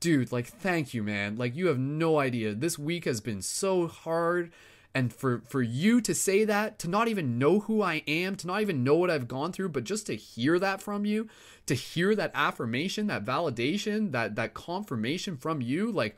dude 0.04 0.34
like 0.34 0.48
thank 0.48 0.94
you 0.94 1.02
man. 1.02 1.38
Like 1.38 1.56
you 1.56 1.68
have 1.68 1.80
no 1.80 2.20
idea. 2.20 2.54
This 2.54 2.78
week 2.78 3.06
has 3.06 3.22
been 3.22 3.42
so 3.42 3.88
hard. 3.88 4.52
And 4.96 5.12
for 5.12 5.42
for 5.48 5.62
you 5.62 6.02
to 6.02 6.14
say 6.14 6.44
that, 6.46 6.78
to 6.80 6.90
not 6.90 7.08
even 7.08 7.40
know 7.40 7.62
who 7.62 7.82
I 7.82 8.04
am, 8.06 8.36
to 8.36 8.48
not 8.48 8.62
even 8.62 8.84
know 8.84 8.96
what 8.96 9.10
I've 9.10 9.28
gone 9.28 9.52
through, 9.52 9.70
but 9.70 9.86
just 9.86 10.06
to 10.08 10.16
hear 10.16 10.60
that 10.60 10.82
from 10.82 11.06
you, 11.06 11.28
to 11.66 11.74
hear 11.74 12.14
that 12.16 12.32
affirmation, 12.36 13.08
that 13.08 13.26
validation, 13.26 14.12
that 14.12 14.36
that 14.36 14.54
confirmation 14.54 15.36
from 15.36 15.62
you, 15.62 15.92
like, 15.92 16.18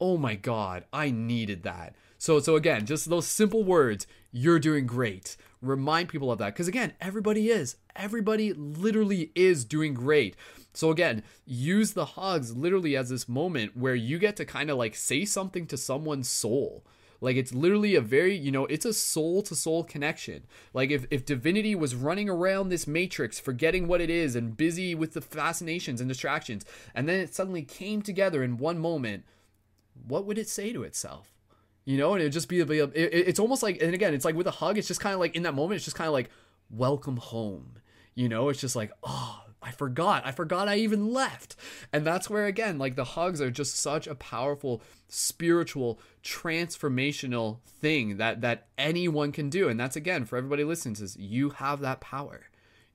oh 0.00 0.16
my 0.16 0.34
god, 0.34 0.84
I 0.92 1.10
needed 1.10 1.62
that. 1.64 1.94
So 2.18 2.40
so 2.40 2.56
again, 2.56 2.86
just 2.86 3.08
those 3.08 3.26
simple 3.26 3.64
words, 3.64 4.06
you're 4.32 4.58
doing 4.58 4.86
great. 4.86 5.36
Remind 5.62 6.08
people 6.08 6.30
of 6.30 6.38
that 6.38 6.54
cuz 6.54 6.68
again, 6.68 6.92
everybody 7.00 7.50
is. 7.50 7.76
Everybody 7.94 8.52
literally 8.52 9.32
is 9.34 9.64
doing 9.64 9.94
great. 9.94 10.36
So 10.72 10.90
again, 10.90 11.22
use 11.46 11.92
the 11.92 12.04
hugs 12.04 12.54
literally 12.54 12.96
as 12.96 13.08
this 13.08 13.28
moment 13.28 13.76
where 13.76 13.94
you 13.94 14.18
get 14.18 14.36
to 14.36 14.44
kind 14.44 14.70
of 14.70 14.76
like 14.76 14.94
say 14.94 15.24
something 15.24 15.66
to 15.68 15.76
someone's 15.76 16.28
soul. 16.28 16.84
Like 17.20 17.36
it's 17.36 17.54
literally 17.54 17.94
a 17.94 18.00
very, 18.00 18.36
you 18.36 18.50
know, 18.50 18.66
it's 18.66 18.84
a 18.84 18.92
soul 18.92 19.42
to 19.42 19.54
soul 19.54 19.84
connection. 19.84 20.44
Like 20.74 20.90
if, 20.90 21.06
if 21.10 21.24
divinity 21.24 21.74
was 21.74 21.94
running 21.94 22.28
around 22.28 22.68
this 22.68 22.86
matrix, 22.86 23.40
forgetting 23.40 23.88
what 23.88 24.00
it 24.00 24.10
is 24.10 24.36
and 24.36 24.56
busy 24.56 24.94
with 24.94 25.14
the 25.14 25.20
fascinations 25.20 26.00
and 26.00 26.08
distractions, 26.08 26.64
and 26.94 27.08
then 27.08 27.20
it 27.20 27.34
suddenly 27.34 27.62
came 27.62 28.02
together 28.02 28.42
in 28.42 28.58
one 28.58 28.78
moment, 28.78 29.24
what 30.06 30.26
would 30.26 30.38
it 30.38 30.48
say 30.48 30.72
to 30.72 30.82
itself? 30.82 31.35
You 31.86 31.96
know, 31.96 32.12
and 32.12 32.20
it'd 32.20 32.34
just 32.34 32.48
be, 32.48 32.60
it, 32.60 32.92
it's 32.94 33.40
almost 33.40 33.62
like, 33.62 33.80
and 33.80 33.94
again, 33.94 34.12
it's 34.12 34.24
like 34.24 34.34
with 34.34 34.46
a 34.46 34.50
hug, 34.50 34.76
it's 34.76 34.88
just 34.88 35.00
kind 35.00 35.14
of 35.14 35.20
like 35.20 35.34
in 35.34 35.44
that 35.44 35.54
moment, 35.54 35.76
it's 35.76 35.84
just 35.84 35.96
kind 35.96 36.08
of 36.08 36.12
like, 36.12 36.28
welcome 36.68 37.16
home. 37.16 37.76
You 38.14 38.28
know, 38.28 38.48
it's 38.50 38.60
just 38.60 38.76
like, 38.76 38.92
oh, 39.02 39.42
I 39.62 39.70
forgot. 39.70 40.26
I 40.26 40.32
forgot 40.32 40.68
I 40.68 40.76
even 40.76 41.12
left. 41.12 41.56
And 41.92 42.06
that's 42.06 42.28
where, 42.28 42.46
again, 42.46 42.76
like 42.78 42.96
the 42.96 43.04
hugs 43.04 43.40
are 43.40 43.50
just 43.50 43.76
such 43.76 44.06
a 44.06 44.14
powerful 44.14 44.82
spiritual 45.08 46.00
transformational 46.22 47.58
thing 47.64 48.16
that 48.16 48.40
that 48.40 48.66
anyone 48.76 49.30
can 49.30 49.48
do 49.48 49.68
and 49.68 49.78
that's 49.78 49.94
again 49.94 50.24
for 50.24 50.36
everybody 50.36 50.64
listening 50.64 50.96
is 51.00 51.16
you 51.16 51.50
have 51.50 51.80
that 51.80 52.00
power 52.00 52.46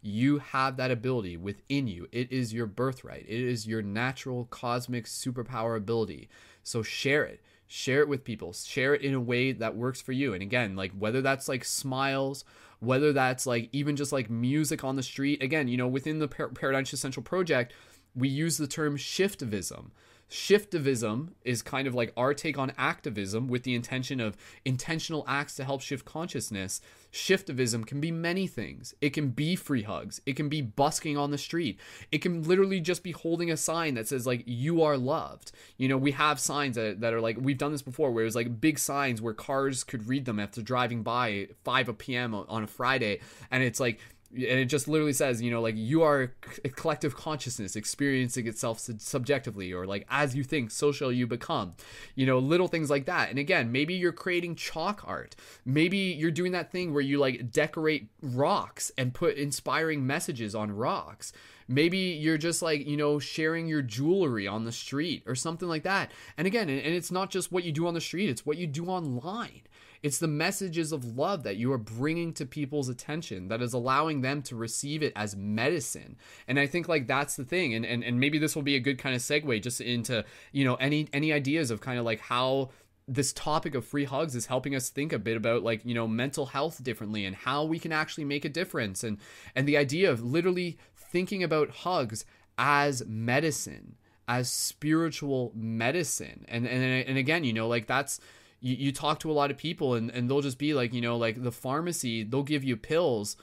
you 0.02 0.40
have 0.40 0.76
that 0.76 0.92
ability 0.92 1.38
within 1.38 1.88
you 1.88 2.06
it 2.12 2.30
is 2.32 2.54
your 2.54 2.66
birthright 2.66 3.24
it 3.28 3.40
is 3.40 3.66
your 3.66 3.82
natural 3.82 4.46
cosmic 4.46 5.06
superpower 5.06 5.78
ability 5.78 6.28
so 6.64 6.84
share 6.84 7.24
it 7.24 7.42
share 7.72 8.02
it 8.02 8.08
with 8.08 8.24
people 8.24 8.54
share 8.54 8.94
it 8.94 9.02
in 9.02 9.14
a 9.14 9.20
way 9.20 9.52
that 9.52 9.76
works 9.76 10.02
for 10.02 10.12
you 10.12 10.34
and 10.34 10.42
again 10.42 10.76
like 10.76 10.92
whether 10.92 11.22
that's 11.22 11.48
like 11.48 11.64
smiles 11.64 12.44
whether 12.82 13.14
that's 13.14 13.46
like 13.46 13.70
even 13.72 13.96
just 13.96 14.12
like 14.12 14.30
music 14.30 14.84
on 14.84 14.96
the 14.96 15.04
street. 15.04 15.42
Again, 15.42 15.68
you 15.68 15.78
know, 15.78 15.88
within 15.88 16.20
the 16.20 16.28
Paradigm 16.28 16.84
Central 16.84 17.24
project, 17.24 17.74
we 18.16 18.28
use 18.28 18.58
the 18.58 18.68
term 18.68 18.98
shiftivism. 18.98 19.92
Shiftivism 20.32 21.32
is 21.44 21.62
kind 21.62 21.90
of 21.90 21.94
like 21.94 22.14
our 22.16 22.34
take 22.34 22.58
on 22.58 22.72
activism 22.78 23.50
with 23.50 23.64
the 23.64 23.76
intention 23.76 24.22
of 24.22 24.38
intentional 24.64 25.26
acts 25.28 25.58
to 25.58 25.66
help 25.66 25.82
shift 25.82 26.06
consciousness. 26.06 26.80
Shiftivism 27.12 27.86
can 27.86 28.00
be 28.00 28.12
many 28.12 28.48
things. 28.48 28.96
It 29.02 29.10
can 29.10 29.32
be 29.32 29.58
free 29.58 29.82
hugs. 29.84 30.22
It 30.26 30.38
can 30.38 30.48
be 30.48 30.62
busking 30.62 31.18
on 31.18 31.32
the 31.32 31.38
street. 31.38 31.82
It 32.14 32.20
can 32.20 32.44
literally 32.44 32.80
just 32.80 33.04
be 33.04 33.12
holding 33.12 33.52
a 33.52 33.58
sign 33.58 33.96
that 33.96 34.08
says 34.08 34.26
like 34.26 34.44
you 34.46 34.82
are 34.84 34.98
loved. 34.98 35.52
You 35.76 35.90
know, 35.90 35.98
we 35.98 36.12
have 36.12 36.40
signs 36.40 36.78
that, 36.78 37.02
that 37.02 37.14
are 37.14 37.20
like 37.20 37.36
we've 37.38 37.58
done 37.58 37.74
this 37.74 37.82
before 37.82 38.12
where 38.12 38.24
it's 38.24 38.34
like 38.34 38.62
big 38.62 38.80
signs 38.80 39.22
where 39.22 39.34
cars 39.34 39.84
could 39.84 40.08
read 40.08 40.24
them 40.24 40.40
after 40.40 40.62
driving 40.62 41.04
by 41.04 41.50
5 41.66 41.98
p.m. 41.98 42.34
on 42.34 42.64
a 42.64 42.68
Friday 42.68 43.20
and 43.52 43.64
it's 43.64 43.82
like 43.82 44.00
and 44.34 44.60
it 44.60 44.66
just 44.66 44.88
literally 44.88 45.14
says 45.14 45.42
you 45.42 45.52
know 45.52 45.62
like 45.62 45.76
you 45.76 46.02
are 46.04 46.34
a 46.64 46.70
collective 46.70 47.16
consciousness 47.16 47.76
experiencing 47.76 48.48
itself 48.48 48.80
subjectively 48.80 49.74
or 49.74 49.86
like 49.86 50.06
as 50.10 50.36
you 50.36 50.44
think 50.44 50.72
so 50.72 50.92
shall 50.92 51.12
you 51.12 51.28
become 51.28 51.74
you 52.16 52.26
know 52.26 52.40
little 52.40 52.68
things 52.68 52.90
like 52.90 53.06
that. 53.06 53.30
And 53.30 53.40
again 53.40 53.72
maybe 53.72 53.94
you're 53.94 54.12
creating 54.12 54.56
chalk 54.56 55.04
art. 55.06 55.36
Maybe 55.66 55.98
you're 55.98 56.32
doing 56.32 56.54
that 56.54 56.72
thing 56.72 56.94
where 56.94 57.02
you 57.02 57.20
like 57.20 57.52
decorate 57.52 58.08
rocks 58.22 58.92
and 58.98 59.14
put 59.14 59.36
inspiring 59.36 60.06
messages 60.06 60.56
on 60.56 60.72
rocks. 60.72 61.34
Maybe 61.68 61.98
you're 61.98 62.38
just 62.38 62.62
like 62.62 62.88
you 62.88 62.98
know 62.98 63.20
sharing 63.20 63.68
your 63.68 63.82
jewelry 63.82 64.48
on 64.48 64.64
the 64.64 64.72
street 64.72 65.24
or 65.26 65.36
something 65.36 65.68
like 65.68 65.84
that. 65.84 66.12
And 66.38 66.48
again 66.48 66.70
and 66.70 66.80
it's 66.80 67.12
not 67.12 67.30
just 67.30 67.52
what 67.52 67.64
you 67.64 67.72
do 67.72 67.88
on 67.88 67.94
the 67.94 68.02
street 68.02 68.30
it's 68.30 68.46
what 68.46 68.58
you 68.58 68.68
do 68.68 68.88
online 68.88 69.62
it's 70.04 70.18
the 70.18 70.28
messages 70.28 70.92
of 70.92 71.18
love 71.18 71.44
that 71.44 71.58
you 71.58 71.72
are 71.72 71.78
bringing 71.78 72.34
to 72.34 72.46
people's 72.46 72.90
attention 72.90 73.50
that 73.50 73.62
is 73.62 73.74
allowing 73.74 74.22
them 74.22 74.42
to 74.44 74.56
receive 74.56 75.04
it 75.04 75.14
as 75.16 75.36
medicine. 75.36 76.18
And 76.48 76.60
I 76.60 76.66
think 76.66 76.88
like 76.88 77.08
that's 77.08 77.36
the 77.36 77.46
thing. 77.46 77.74
And 77.74 77.86
and, 77.86 78.04
and 78.04 78.20
maybe 78.20 78.40
this 78.40 78.56
will 78.56 78.64
be 78.64 78.76
a 78.76 78.80
good 78.80 78.98
kind 78.98 79.16
of 79.16 79.22
segue 79.22 79.62
just 79.62 79.82
into, 79.82 80.26
you 80.52 80.66
know, 80.66 80.76
any 80.76 81.08
any 81.14 81.32
ideas 81.32 81.72
of 81.72 81.82
kind 81.82 82.00
of 82.00 82.06
like 82.06 82.20
how 82.20 82.72
this 83.08 83.34
topic 83.34 83.76
of 83.76 83.86
free 83.86 84.06
hugs 84.06 84.36
is 84.36 84.46
helping 84.46 84.76
us 84.76 84.90
think 84.90 85.12
a 85.12 85.20
bit 85.20 85.36
about 85.36 85.64
like 85.64 85.84
you 85.84 85.94
know 85.94 86.08
mental 86.08 86.46
health 86.48 86.84
differently 86.84 87.26
and 87.26 87.36
how 87.36 87.64
we 87.64 87.80
can 87.80 87.92
actually 87.92 88.24
make 88.24 88.46
a 88.46 88.50
difference 88.50 89.04
and 89.04 89.18
and 89.56 89.68
the 89.68 89.76
idea 89.76 90.10
of 90.10 90.24
literally 90.24 90.78
thinking 90.96 91.44
about 91.44 91.70
hugs 91.70 92.24
as 92.58 93.04
medicine 93.08 93.96
as 94.28 94.50
spiritual 94.50 95.52
medicine 95.56 96.46
and 96.48 96.68
and 96.68 97.08
and 97.08 97.18
again 97.18 97.44
you 97.44 97.52
know 97.52 97.68
like 97.68 97.88
that's 97.88 98.20
you, 98.62 98.76
you 98.76 98.92
talk 98.92 99.20
to 99.20 99.32
a 99.32 99.34
lot 99.34 99.52
of 99.52 99.58
people 99.58 99.96
and, 99.96 100.10
and 100.12 100.30
they'll 100.30 100.42
just 100.42 100.60
be 100.60 100.74
like, 100.74 100.94
you 100.94 101.02
know, 101.02 101.18
like 101.18 101.44
the 101.44 101.52
pharmacy, 101.52 102.24
they'll 102.24 102.44
give 102.44 102.64
you 102.64 102.78
pills, 102.78 103.36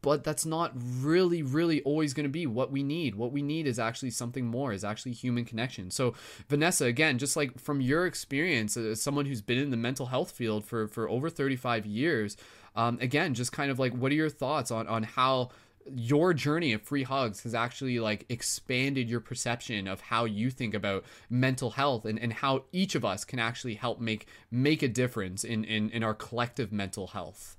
but 0.00 0.22
that's 0.22 0.46
not 0.46 0.72
really, 0.74 1.42
really 1.42 1.82
always 1.82 2.14
going 2.14 2.24
to 2.24 2.30
be 2.30 2.46
what 2.46 2.70
we 2.70 2.82
need. 2.82 3.16
What 3.16 3.32
we 3.32 3.42
need 3.42 3.66
is 3.66 3.78
actually 3.78 4.10
something 4.10 4.46
more, 4.46 4.72
is 4.72 4.84
actually 4.84 5.12
human 5.12 5.44
connection. 5.44 5.90
So, 5.90 6.14
Vanessa, 6.48 6.86
again, 6.86 7.18
just 7.18 7.36
like 7.36 7.58
from 7.58 7.80
your 7.80 8.06
experience 8.06 8.76
as 8.76 9.02
someone 9.02 9.26
who's 9.26 9.42
been 9.42 9.58
in 9.58 9.70
the 9.70 9.76
mental 9.76 10.06
health 10.06 10.30
field 10.30 10.64
for, 10.64 10.86
for 10.86 11.08
over 11.08 11.28
35 11.28 11.84
years, 11.84 12.36
um, 12.76 12.98
again, 13.00 13.34
just 13.34 13.50
kind 13.50 13.72
of 13.72 13.80
like, 13.80 13.92
what 13.92 14.12
are 14.12 14.16
your 14.16 14.30
thoughts 14.30 14.70
on, 14.70 14.86
on 14.86 15.02
how 15.02 15.50
your 15.94 16.34
journey 16.34 16.72
of 16.72 16.82
free 16.82 17.02
hugs 17.02 17.42
has 17.42 17.54
actually 17.54 17.98
like 17.98 18.24
expanded 18.28 19.08
your 19.08 19.20
perception 19.20 19.86
of 19.86 20.00
how 20.00 20.24
you 20.24 20.50
think 20.50 20.74
about 20.74 21.04
mental 21.30 21.70
health 21.70 22.04
and, 22.04 22.18
and 22.18 22.32
how 22.32 22.64
each 22.72 22.94
of 22.94 23.04
us 23.04 23.24
can 23.24 23.38
actually 23.38 23.74
help 23.74 24.00
make 24.00 24.26
make 24.50 24.82
a 24.82 24.88
difference 24.88 25.44
in, 25.44 25.64
in, 25.64 25.90
in 25.90 26.02
our 26.02 26.14
collective 26.14 26.72
mental 26.72 27.08
health. 27.08 27.56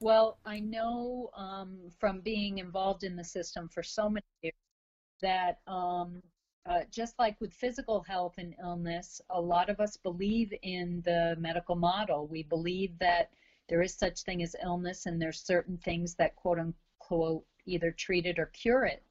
Well 0.00 0.38
i 0.44 0.60
know 0.60 1.30
um, 1.36 1.78
from 1.98 2.20
being 2.20 2.58
involved 2.58 3.04
in 3.04 3.16
the 3.16 3.24
system 3.24 3.68
for 3.68 3.82
so 3.82 4.08
many 4.08 4.26
years 4.42 4.54
that 5.20 5.58
um, 5.66 6.22
uh, 6.66 6.80
just 6.90 7.18
like 7.18 7.40
with 7.40 7.52
physical 7.52 8.02
health 8.02 8.34
and 8.38 8.54
illness 8.62 9.20
a 9.30 9.40
lot 9.40 9.70
of 9.70 9.80
us 9.80 9.96
believe 9.96 10.52
in 10.62 11.00
the 11.04 11.34
medical 11.38 11.74
model. 11.74 12.26
We 12.26 12.42
believe 12.42 12.98
that 12.98 13.30
there 13.68 13.82
is 13.82 13.94
such 13.94 14.22
thing 14.22 14.42
as 14.42 14.54
illness 14.62 15.06
and 15.06 15.20
there's 15.20 15.40
certain 15.40 15.78
things 15.78 16.14
that 16.16 16.36
quote 16.36 16.58
unquote 16.58 16.74
quote 17.08 17.44
either 17.66 17.90
treat 17.90 18.26
it 18.26 18.38
or 18.38 18.46
cure 18.46 18.84
it. 18.84 19.02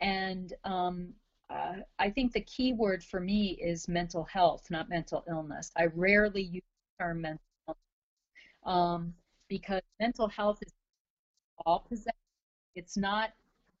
And 0.00 0.52
um, 0.64 1.12
uh, 1.50 1.76
I 1.98 2.10
think 2.10 2.32
the 2.32 2.40
key 2.42 2.72
word 2.72 3.02
for 3.02 3.20
me 3.20 3.58
is 3.60 3.88
mental 3.88 4.24
health, 4.24 4.70
not 4.70 4.88
mental 4.88 5.24
illness. 5.28 5.70
I 5.76 5.86
rarely 5.86 6.42
use 6.42 6.62
the 6.98 7.04
term 7.04 7.22
mental 7.22 7.40
um, 8.64 9.14
because 9.48 9.82
mental 9.98 10.28
health 10.28 10.58
is 10.64 10.72
all 11.66 11.80
possessed. 11.80 12.16
It's 12.74 12.96
not 12.96 13.30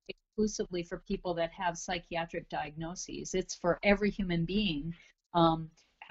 exclusively 0.08 0.82
for 0.82 0.98
people 0.98 1.34
that 1.34 1.52
have 1.52 1.78
psychiatric 1.78 2.48
diagnoses. 2.48 3.34
It's 3.34 3.54
for 3.54 3.78
every 3.82 4.10
human 4.10 4.44
being. 4.44 4.94
Um, 5.34 5.70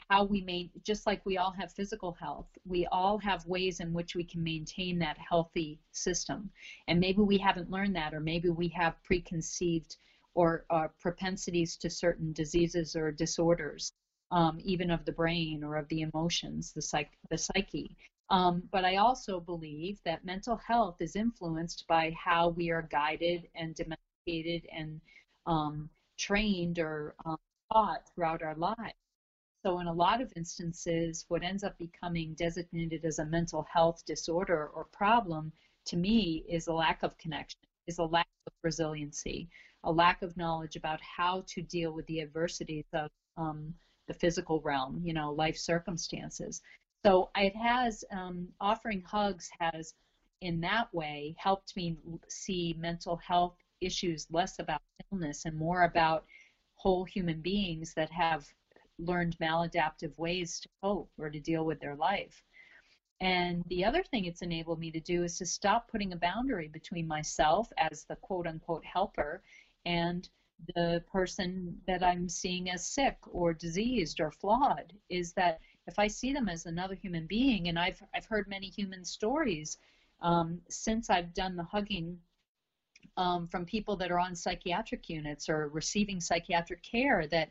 how 0.10 0.24
we 0.24 0.42
may 0.42 0.70
just 0.84 1.06
like 1.06 1.26
we 1.26 1.38
all 1.38 1.52
have 1.52 1.72
physical 1.72 2.14
health 2.14 2.48
we 2.66 2.86
all 2.88 3.18
have 3.18 3.46
ways 3.46 3.80
in 3.80 3.94
which 3.94 4.16
we 4.16 4.24
can 4.24 4.44
maintain 4.44 5.00
that 5.00 5.18
healthy 5.18 5.80
system 5.92 6.50
and 6.88 7.00
maybe 7.00 7.22
we 7.22 7.38
haven't 7.38 7.72
learned 7.72 7.96
that 7.96 8.14
or 8.14 8.20
maybe 8.20 8.50
we 8.50 8.68
have 8.68 9.02
preconceived 9.04 9.98
or 10.36 10.66
uh, 10.70 10.88
propensities 11.00 11.76
to 11.78 11.90
certain 11.90 12.34
diseases 12.34 12.96
or 12.96 13.12
disorders 13.12 13.92
um, 14.32 14.60
even 14.64 14.92
of 14.92 15.04
the 15.06 15.12
brain 15.12 15.64
or 15.64 15.76
of 15.76 15.88
the 15.90 16.02
emotions 16.02 16.74
the 16.74 16.82
psych 16.82 17.12
the 17.30 17.38
psyche 17.38 17.96
um, 18.30 18.64
but 18.72 18.86
I 18.86 18.98
also 18.98 19.40
believe 19.40 20.00
that 20.06 20.24
mental 20.24 20.56
health 20.58 20.98
is 21.00 21.16
influenced 21.16 21.86
by 21.88 22.12
how 22.12 22.50
we 22.50 22.70
are 22.70 22.84
guided 22.84 23.48
and 23.56 23.76
domesticated 23.76 24.70
and 24.72 25.02
um, 25.48 25.90
trained 26.18 26.78
or 26.80 27.16
um, 27.26 27.38
taught 27.74 28.04
throughout 28.14 28.44
our 28.44 28.56
lives. 28.56 28.94
So, 29.66 29.80
in 29.80 29.88
a 29.88 29.94
lot 29.94 30.22
of 30.22 30.32
instances, 30.38 31.26
what 31.28 31.44
ends 31.44 31.64
up 31.66 31.78
becoming 31.78 32.34
designated 32.36 33.04
as 33.04 33.20
a 33.20 33.26
mental 33.26 33.64
health 33.64 34.06
disorder 34.06 34.70
or 34.70 34.86
problem 34.86 35.52
to 35.86 35.98
me 35.98 36.46
is 36.48 36.68
a 36.68 36.74
lack 36.74 37.04
of 37.04 37.18
connection, 37.18 37.60
is 37.86 38.00
a 38.00 38.06
lack 38.06 38.28
of 38.48 38.54
resiliency, 38.64 39.50
a 39.84 39.92
lack 39.92 40.22
of 40.22 40.38
knowledge 40.38 40.78
about 40.78 41.02
how 41.02 41.44
to 41.48 41.62
deal 41.62 41.92
with 41.92 42.06
the 42.08 42.22
adversities 42.22 42.86
of 42.94 43.10
um, 43.36 43.74
the 44.08 44.14
physical 44.14 44.62
realm, 44.62 45.02
you 45.04 45.14
know, 45.14 45.32
life 45.34 45.58
circumstances. 45.58 46.62
So, 47.06 47.30
it 47.36 47.56
has, 47.56 48.06
um, 48.12 48.48
offering 48.62 49.02
hugs 49.02 49.50
has, 49.60 49.94
in 50.40 50.62
that 50.62 50.94
way, 50.94 51.36
helped 51.38 51.76
me 51.76 51.98
see 52.30 52.76
mental 52.80 53.18
health 53.18 53.58
issues 53.82 54.26
less 54.32 54.60
about 54.60 54.82
illness 55.12 55.44
and 55.44 55.58
more 55.58 55.84
about 55.84 56.26
whole 56.76 57.04
human 57.04 57.42
beings 57.42 57.94
that 57.96 58.10
have 58.10 58.48
learned 59.00 59.38
maladaptive 59.40 60.18
ways 60.18 60.60
to 60.60 60.70
cope 60.82 61.12
or 61.18 61.30
to 61.30 61.40
deal 61.40 61.66
with 61.66 61.80
their 61.80 61.96
life. 61.96 62.44
And 63.22 63.64
the 63.68 63.84
other 63.84 64.04
thing 64.04 64.26
it's 64.26 64.42
enabled 64.42 64.80
me 64.80 64.92
to 64.92 65.00
do 65.00 65.24
is 65.24 65.38
to 65.38 65.46
stop 65.46 65.90
putting 65.90 66.14
a 66.14 66.18
boundary 66.18 66.70
between 66.70 67.08
myself 67.08 67.70
as 67.78 68.06
the 68.06 68.16
quote 68.16 68.48
unquote 68.48 68.86
helper 68.86 69.42
and 69.86 70.30
the 70.76 71.04
person 71.12 71.78
that 71.88 72.04
I'm 72.04 72.30
seeing 72.30 72.70
as 72.70 72.86
sick 72.86 73.18
or 73.28 73.54
diseased 73.54 74.20
or 74.20 74.32
flawed. 74.32 74.94
Is 75.10 75.34
that 75.34 75.60
if 75.88 76.00
I 76.00 76.08
see 76.08 76.34
them 76.34 76.48
as 76.48 76.66
another 76.66 76.96
human 76.96 77.26
being, 77.26 77.68
and 77.68 77.78
I've, 77.78 78.02
I've 78.14 78.26
heard 78.26 78.48
many 78.48 78.68
human 78.70 79.04
stories 79.04 79.78
um, 80.22 80.62
since 80.70 81.10
I've 81.10 81.34
done 81.34 81.56
the 81.56 81.64
hugging 81.64 82.20
um, 83.18 83.48
from 83.48 83.66
people 83.66 83.96
that 83.98 84.12
are 84.12 84.20
on 84.20 84.36
psychiatric 84.36 85.10
units 85.10 85.50
or 85.50 85.70
receiving 85.70 86.22
psychiatric 86.22 86.84
care 86.84 87.28
that 87.28 87.50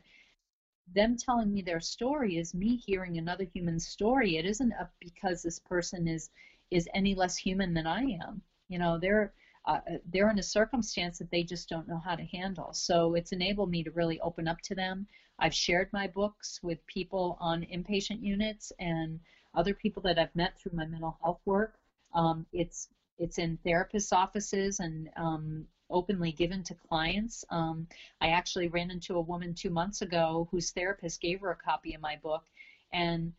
them 0.93 1.15
telling 1.17 1.51
me 1.51 1.61
their 1.61 1.79
story 1.79 2.37
is 2.37 2.53
me 2.53 2.77
hearing 2.85 3.17
another 3.17 3.45
human 3.53 3.79
story. 3.79 4.37
It 4.37 4.45
isn't 4.45 4.73
because 4.99 5.41
this 5.41 5.59
person 5.59 6.07
is 6.07 6.29
is 6.71 6.87
any 6.93 7.15
less 7.15 7.35
human 7.35 7.73
than 7.73 7.87
I 7.87 8.01
am. 8.25 8.41
You 8.67 8.79
know, 8.79 8.97
they're 8.99 9.31
uh, 9.65 9.79
they're 10.05 10.29
in 10.29 10.39
a 10.39 10.43
circumstance 10.43 11.17
that 11.19 11.29
they 11.31 11.43
just 11.43 11.69
don't 11.69 11.87
know 11.87 11.99
how 11.99 12.15
to 12.15 12.25
handle. 12.25 12.73
So 12.73 13.13
it's 13.15 13.31
enabled 13.31 13.69
me 13.69 13.83
to 13.83 13.91
really 13.91 14.19
open 14.21 14.47
up 14.47 14.61
to 14.63 14.75
them. 14.75 15.05
I've 15.39 15.53
shared 15.53 15.89
my 15.93 16.07
books 16.07 16.59
with 16.63 16.85
people 16.87 17.37
on 17.39 17.63
inpatient 17.63 18.21
units 18.21 18.71
and 18.79 19.19
other 19.53 19.73
people 19.73 20.01
that 20.03 20.17
I've 20.17 20.33
met 20.35 20.57
through 20.57 20.75
my 20.75 20.85
mental 20.85 21.17
health 21.21 21.39
work. 21.45 21.73
Um, 22.13 22.45
it's 22.51 22.87
it's 23.17 23.37
in 23.37 23.57
therapists' 23.65 24.13
offices 24.13 24.79
and 24.79 25.09
um, 25.17 25.67
openly 25.89 26.31
given 26.31 26.63
to 26.63 26.75
clients. 26.75 27.43
Um, 27.49 27.87
I 28.21 28.29
actually 28.29 28.67
ran 28.67 28.91
into 28.91 29.15
a 29.15 29.21
woman 29.21 29.53
two 29.53 29.69
months 29.69 30.01
ago 30.01 30.47
whose 30.51 30.71
therapist 30.71 31.21
gave 31.21 31.41
her 31.41 31.51
a 31.51 31.55
copy 31.55 31.93
of 31.93 32.01
my 32.01 32.15
book, 32.17 32.43
and 32.93 33.33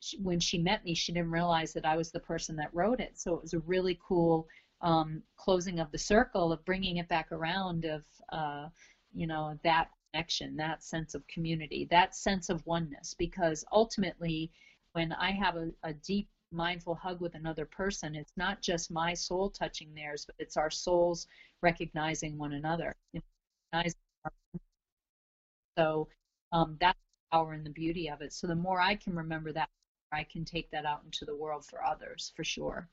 she, 0.00 0.18
when 0.18 0.40
she 0.40 0.58
met 0.58 0.84
me, 0.84 0.94
she 0.94 1.12
didn't 1.12 1.30
realize 1.30 1.72
that 1.72 1.86
I 1.86 1.96
was 1.96 2.10
the 2.10 2.20
person 2.20 2.56
that 2.56 2.74
wrote 2.74 3.00
it. 3.00 3.18
So 3.18 3.34
it 3.34 3.42
was 3.42 3.54
a 3.54 3.60
really 3.60 3.98
cool 4.06 4.46
um, 4.82 5.22
closing 5.36 5.80
of 5.80 5.90
the 5.90 5.98
circle 5.98 6.52
of 6.52 6.64
bringing 6.64 6.98
it 6.98 7.08
back 7.08 7.32
around 7.32 7.84
of 7.84 8.04
uh, 8.30 8.68
you 9.14 9.26
know 9.26 9.58
that 9.64 9.88
connection, 10.12 10.56
that 10.56 10.82
sense 10.82 11.14
of 11.14 11.26
community, 11.28 11.86
that 11.90 12.14
sense 12.14 12.48
of 12.48 12.64
oneness. 12.66 13.14
Because 13.18 13.64
ultimately, 13.72 14.50
when 14.92 15.12
I 15.12 15.32
have 15.32 15.56
a, 15.56 15.70
a 15.82 15.92
deep 15.92 16.28
mindful 16.52 16.94
hug 16.94 17.20
with 17.20 17.34
another 17.34 17.66
person, 17.66 18.14
it's 18.14 18.32
not 18.36 18.62
just 18.62 18.90
my 18.90 19.12
soul 19.12 19.50
touching 19.50 19.94
theirs, 19.94 20.24
but 20.24 20.36
it's 20.38 20.56
our 20.56 20.70
souls 20.70 21.26
recognizing 21.62 22.38
one 22.38 22.52
another. 22.52 22.94
So 25.78 26.08
um, 26.52 26.76
that's 26.80 26.98
the 26.98 27.36
power 27.36 27.52
and 27.52 27.64
the 27.64 27.70
beauty 27.70 28.08
of 28.08 28.22
it. 28.22 28.32
So 28.32 28.46
the 28.46 28.54
more 28.54 28.80
I 28.80 28.94
can 28.94 29.14
remember 29.14 29.52
that, 29.52 29.68
I 30.12 30.24
can 30.24 30.44
take 30.44 30.70
that 30.70 30.86
out 30.86 31.02
into 31.04 31.24
the 31.24 31.36
world 31.36 31.64
for 31.64 31.84
others, 31.84 32.32
for 32.36 32.44
sure. 32.44 32.88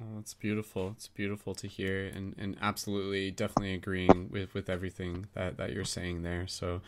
Oh, 0.00 0.18
it's 0.18 0.34
beautiful. 0.34 0.92
It's 0.96 1.08
beautiful 1.08 1.54
to 1.54 1.66
hear, 1.66 2.06
and, 2.06 2.34
and 2.38 2.56
absolutely, 2.60 3.30
definitely 3.30 3.74
agreeing 3.74 4.28
with, 4.30 4.54
with 4.54 4.68
everything 4.68 5.26
that, 5.34 5.56
that 5.56 5.72
you're 5.72 5.84
saying 5.84 6.22
there. 6.22 6.46
So, 6.46 6.82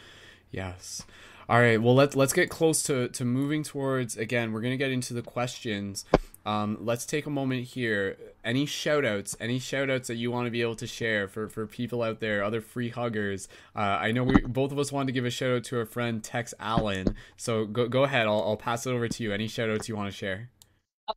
yes. 0.51 1.03
All 1.49 1.61
right. 1.61 1.81
Well, 1.81 1.95
let's 1.95 2.15
let's 2.15 2.35
get 2.35 2.51
close 2.51 2.83
to 2.83 3.09
to 3.09 3.25
moving 3.25 3.63
towards. 3.63 4.19
Again, 4.19 4.53
we're 4.53 4.61
gonna 4.61 4.77
get 4.77 4.91
into 4.91 5.15
the 5.15 5.23
questions. 5.23 6.05
Um, 6.47 6.79
let's 6.81 7.05
take 7.05 7.27
a 7.27 7.31
moment 7.31 7.65
here. 7.65 8.17
Any 8.45 8.65
shout 8.67 9.05
outs, 9.05 9.37
any 9.41 9.59
shout 9.59 9.91
outs 9.91 10.09
that 10.09 10.17
you 10.17 10.31
want 10.31 10.47
to 10.47 10.51
be 10.51 10.63
able 10.63 10.77
to 10.77 10.87
share 10.87 11.29
for, 11.29 11.49
for 11.49 11.67
people 11.67 12.03
out 12.03 12.21
there, 12.21 12.43
other 12.43 12.61
free 12.61 12.89
huggers. 12.89 13.49
Uh, 13.77 13.81
I 14.01 14.13
know 14.13 14.25
we 14.25 14.41
both 14.41 14.73
of 14.73 14.79
us 14.79 14.91
wanted 14.91 15.07
to 15.07 15.13
give 15.13 15.25
a 15.25 15.31
shout 15.31 15.51
out 15.51 15.65
to 15.65 15.79
our 15.79 15.85
friend 15.85 16.23
Tex 16.23 16.55
Allen. 16.59 17.15
So 17.37 17.67
go, 17.67 17.89
go 17.89 18.05
ahead. 18.05 18.27
I'll, 18.27 18.43
I'll 18.43 18.57
pass 18.57 18.87
it 18.87 18.91
over 18.91 19.09
to 19.09 19.23
you. 19.23 19.33
Any 19.33 19.49
shout 19.49 19.71
outs 19.71 19.89
you 19.89 19.97
want 19.97 20.11
to 20.11 20.17
share? 20.17 20.51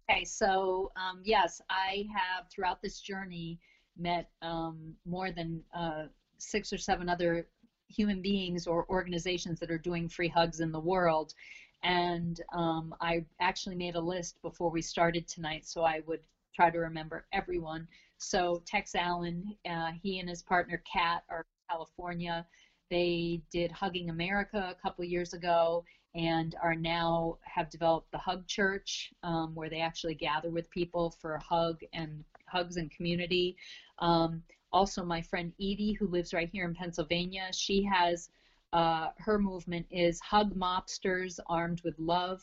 Okay. 0.10 0.26
So, 0.26 0.92
um, 0.96 1.22
yes, 1.24 1.62
I 1.70 2.06
have 2.14 2.50
throughout 2.50 2.82
this 2.82 3.00
journey 3.00 3.60
met 3.98 4.30
um, 4.42 4.96
more 5.06 5.32
than 5.32 5.64
uh, 5.74 6.04
six 6.38 6.74
or 6.74 6.78
seven 6.78 7.10
other 7.10 7.48
human 7.88 8.22
beings 8.22 8.68
or 8.68 8.86
organizations 8.90 9.60
that 9.60 9.70
are 9.70 9.78
doing 9.78 10.08
free 10.08 10.30
hugs 10.30 10.60
in 10.62 10.72
the 10.72 10.80
world 10.80 11.34
and 11.84 12.42
um, 12.54 12.94
I 13.02 13.26
actually 13.40 13.76
made 13.76 13.96
a 13.96 14.02
list 14.02 14.42
before 14.42 14.70
we 14.70 14.82
started 14.82 15.28
tonight, 15.28 15.66
so 15.66 15.84
I 15.84 16.02
would 16.08 16.22
try 16.56 16.70
to 16.70 16.80
remember 16.80 17.26
everyone. 17.34 17.88
So 18.18 18.62
Tex 18.66 18.94
Allen, 18.96 19.56
uh, 19.70 19.92
he 20.02 20.20
and 20.20 20.30
his 20.30 20.44
partner 20.44 20.82
Kat 20.92 21.24
are 21.30 21.46
California. 21.70 22.46
They 22.90 23.42
did 23.52 23.72
Hugging 23.72 24.10
America 24.10 24.76
a 24.78 24.82
couple 24.82 25.04
years 25.06 25.34
ago 25.34 25.84
and 26.14 26.56
are 26.62 26.76
now 26.76 27.38
have 27.44 27.70
developed 27.70 28.12
the 28.12 28.18
Hug 28.18 28.46
Church, 28.48 29.14
um, 29.24 29.56
where 29.56 29.70
they 29.70 29.80
actually 29.80 30.16
gather 30.16 30.50
with 30.50 30.70
people 30.70 31.16
for 31.22 31.40
hug 31.40 31.80
and 31.94 32.24
hugs 32.48 32.76
and 32.76 32.92
community. 32.92 33.56
Um, 34.00 34.44
also, 34.74 35.04
my 35.06 35.22
friend 35.22 35.54
Edie, 35.60 35.94
who 35.94 36.08
lives 36.08 36.34
right 36.34 36.50
here 36.52 36.66
in 36.66 36.76
Pennsylvania, 36.76 37.50
she 37.54 37.84
has 37.84 38.30
uh, 38.74 39.10
her 39.18 39.38
movement 39.38 39.86
is 39.92 40.20
hug 40.20 40.56
mobsters 40.56 41.40
armed 41.48 41.82
with 41.84 41.98
love. 42.00 42.42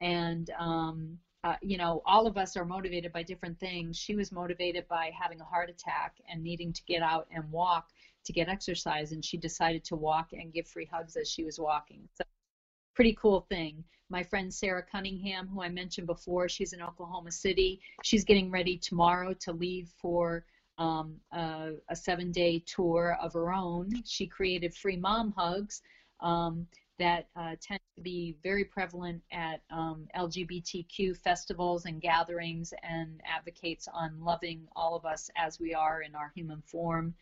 And, 0.00 0.50
um, 0.58 1.18
uh, 1.44 1.56
you 1.62 1.76
know, 1.76 2.02
all 2.04 2.26
of 2.26 2.36
us 2.36 2.56
are 2.56 2.64
motivated 2.64 3.12
by 3.12 3.22
different 3.22 3.58
things. 3.58 3.96
She 3.96 4.16
was 4.16 4.32
motivated 4.32 4.88
by 4.88 5.10
having 5.18 5.40
a 5.40 5.44
heart 5.44 5.70
attack 5.70 6.16
and 6.30 6.42
needing 6.42 6.72
to 6.72 6.82
get 6.84 7.02
out 7.02 7.26
and 7.34 7.50
walk 7.50 7.88
to 8.24 8.32
get 8.32 8.48
exercise. 8.48 9.12
And 9.12 9.24
she 9.24 9.36
decided 9.36 9.84
to 9.84 9.96
walk 9.96 10.32
and 10.32 10.52
give 10.52 10.66
free 10.66 10.88
hugs 10.90 11.16
as 11.16 11.30
she 11.30 11.44
was 11.44 11.58
walking. 11.58 12.08
So, 12.14 12.24
pretty 12.94 13.16
cool 13.20 13.46
thing. 13.48 13.84
My 14.08 14.22
friend 14.22 14.52
Sarah 14.52 14.84
Cunningham, 14.90 15.46
who 15.48 15.62
I 15.62 15.68
mentioned 15.68 16.06
before, 16.06 16.48
she's 16.48 16.72
in 16.72 16.80
Oklahoma 16.80 17.30
City. 17.30 17.80
She's 18.02 18.24
getting 18.24 18.50
ready 18.50 18.78
tomorrow 18.78 19.34
to 19.40 19.52
leave 19.52 19.88
for 20.00 20.44
um, 20.78 21.16
a, 21.32 21.72
a 21.88 21.96
seven 21.96 22.32
day 22.32 22.62
tour 22.66 23.16
of 23.20 23.32
her 23.32 23.52
own. 23.52 23.90
She 24.04 24.26
created 24.26 24.74
free 24.74 24.96
mom 24.96 25.32
hugs 25.36 25.82
um, 26.20 26.66
that 26.98 27.28
uh, 27.36 27.56
tend 27.60 27.80
to 27.96 28.02
be 28.02 28.36
very 28.42 28.64
prevalent 28.64 29.22
at 29.32 29.60
um, 29.70 30.06
LGBTQ 30.16 31.16
festivals 31.18 31.84
and 31.84 32.00
gatherings 32.00 32.72
and 32.82 33.20
advocates 33.26 33.88
on 33.92 34.18
loving 34.22 34.66
all 34.74 34.96
of 34.96 35.04
us 35.04 35.30
as 35.36 35.60
we 35.60 35.74
are 35.74 36.02
in 36.02 36.14
our 36.14 36.32
human 36.34 36.62
form. 36.62 37.14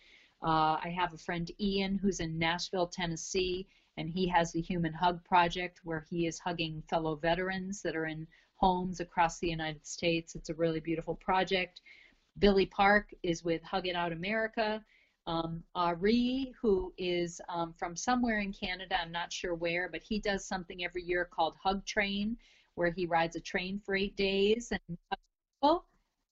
Uh, 0.42 0.78
I 0.82 0.94
have 0.96 1.12
a 1.12 1.18
friend, 1.18 1.50
Ian, 1.60 1.98
who's 1.98 2.20
in 2.20 2.38
Nashville, 2.38 2.86
Tennessee, 2.86 3.66
and 3.96 4.08
he 4.10 4.26
has 4.28 4.52
the 4.52 4.60
Human 4.60 4.92
Hug 4.92 5.24
Project 5.24 5.80
where 5.84 6.04
he 6.10 6.26
is 6.26 6.38
hugging 6.38 6.82
fellow 6.88 7.16
veterans 7.16 7.80
that 7.82 7.96
are 7.96 8.06
in 8.06 8.26
homes 8.56 9.00
across 9.00 9.38
the 9.38 9.48
United 9.48 9.86
States. 9.86 10.34
It's 10.34 10.50
a 10.50 10.54
really 10.54 10.80
beautiful 10.80 11.14
project. 11.16 11.80
Billy 12.38 12.66
Park 12.66 13.12
is 13.22 13.44
with 13.44 13.62
Hug 13.62 13.86
It 13.86 13.96
Out 13.96 14.12
America. 14.12 14.82
Um, 15.26 15.62
Ari, 15.74 16.52
who 16.60 16.92
is 16.98 17.40
um, 17.48 17.72
from 17.72 17.96
somewhere 17.96 18.40
in 18.40 18.52
Canada, 18.52 19.00
I'm 19.00 19.12
not 19.12 19.32
sure 19.32 19.54
where, 19.54 19.88
but 19.88 20.02
he 20.02 20.18
does 20.18 20.46
something 20.46 20.84
every 20.84 21.02
year 21.02 21.24
called 21.24 21.56
Hug 21.62 21.84
Train, 21.86 22.36
where 22.74 22.90
he 22.90 23.06
rides 23.06 23.36
a 23.36 23.40
train 23.40 23.80
for 23.84 23.94
eight 23.94 24.16
days 24.16 24.70
and 24.70 24.98
people. 25.62 25.86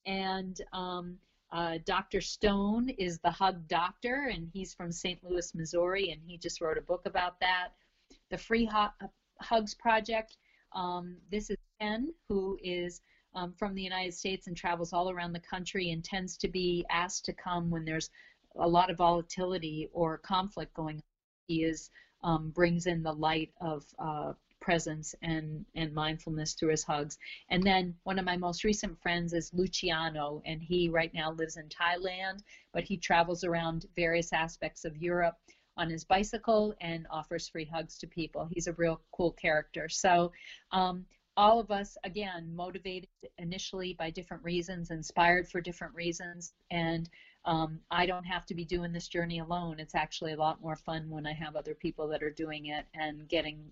And 0.04 0.60
um, 0.72 1.16
uh, 1.52 1.78
Dr. 1.86 2.20
Stone 2.20 2.90
is 2.90 3.18
the 3.18 3.30
Hug 3.30 3.66
Doctor, 3.68 4.30
and 4.32 4.48
he's 4.52 4.74
from 4.74 4.92
St. 4.92 5.22
Louis, 5.22 5.54
Missouri, 5.54 6.10
and 6.10 6.20
he 6.26 6.36
just 6.36 6.60
wrote 6.60 6.78
a 6.78 6.82
book 6.82 7.02
about 7.06 7.38
that. 7.40 7.68
The 8.30 8.38
Free 8.38 8.68
Hugs 9.40 9.74
Project. 9.74 10.36
Um, 10.74 11.16
this 11.30 11.50
is 11.50 11.56
Ken, 11.80 12.12
who 12.28 12.58
is 12.62 13.00
um, 13.34 13.52
from 13.52 13.74
the 13.74 13.82
United 13.82 14.14
States 14.14 14.46
and 14.46 14.56
travels 14.56 14.92
all 14.92 15.10
around 15.10 15.32
the 15.32 15.40
country 15.40 15.90
and 15.90 16.04
tends 16.04 16.36
to 16.38 16.48
be 16.48 16.84
asked 16.90 17.24
to 17.26 17.32
come 17.32 17.70
when 17.70 17.84
there's 17.84 18.10
a 18.56 18.68
lot 18.68 18.90
of 18.90 18.98
volatility 18.98 19.88
or 19.92 20.18
conflict 20.18 20.74
going 20.74 20.96
on. 20.96 21.02
He 21.48 21.64
is 21.64 21.90
um, 22.22 22.50
brings 22.50 22.86
in 22.86 23.02
the 23.02 23.12
light 23.12 23.50
of 23.60 23.84
uh, 23.98 24.32
presence 24.60 25.14
and, 25.22 25.66
and 25.74 25.92
mindfulness 25.92 26.54
through 26.54 26.70
his 26.70 26.84
hugs. 26.84 27.18
And 27.50 27.62
then 27.62 27.94
one 28.04 28.18
of 28.18 28.24
my 28.24 28.36
most 28.36 28.64
recent 28.64 29.00
friends 29.02 29.32
is 29.32 29.50
Luciano, 29.52 30.40
and 30.46 30.62
he 30.62 30.88
right 30.88 31.12
now 31.12 31.32
lives 31.32 31.56
in 31.56 31.68
Thailand, 31.68 32.40
but 32.72 32.84
he 32.84 32.96
travels 32.96 33.42
around 33.44 33.86
various 33.96 34.32
aspects 34.32 34.84
of 34.84 34.96
Europe 34.96 35.36
on 35.76 35.90
his 35.90 36.04
bicycle 36.04 36.74
and 36.80 37.06
offers 37.10 37.48
free 37.48 37.64
hugs 37.64 37.98
to 37.98 38.06
people. 38.06 38.48
He's 38.52 38.68
a 38.68 38.74
real 38.74 39.00
cool 39.10 39.32
character. 39.32 39.88
So 39.88 40.30
um, 40.70 41.04
all 41.36 41.58
of 41.58 41.70
us, 41.70 41.96
again, 42.04 42.54
motivated 42.54 43.08
initially 43.38 43.94
by 43.94 44.10
different 44.10 44.44
reasons, 44.44 44.90
inspired 44.90 45.48
for 45.48 45.60
different 45.60 45.94
reasons, 45.94 46.52
and 46.70 47.08
um, 47.44 47.80
I 47.90 48.06
don't 48.06 48.24
have 48.24 48.46
to 48.46 48.54
be 48.54 48.64
doing 48.64 48.92
this 48.92 49.08
journey 49.08 49.40
alone. 49.40 49.80
It's 49.80 49.94
actually 49.94 50.32
a 50.32 50.36
lot 50.36 50.60
more 50.60 50.76
fun 50.76 51.08
when 51.10 51.26
I 51.26 51.32
have 51.32 51.56
other 51.56 51.74
people 51.74 52.06
that 52.08 52.22
are 52.22 52.30
doing 52.30 52.66
it 52.66 52.86
and 52.94 53.26
getting 53.28 53.64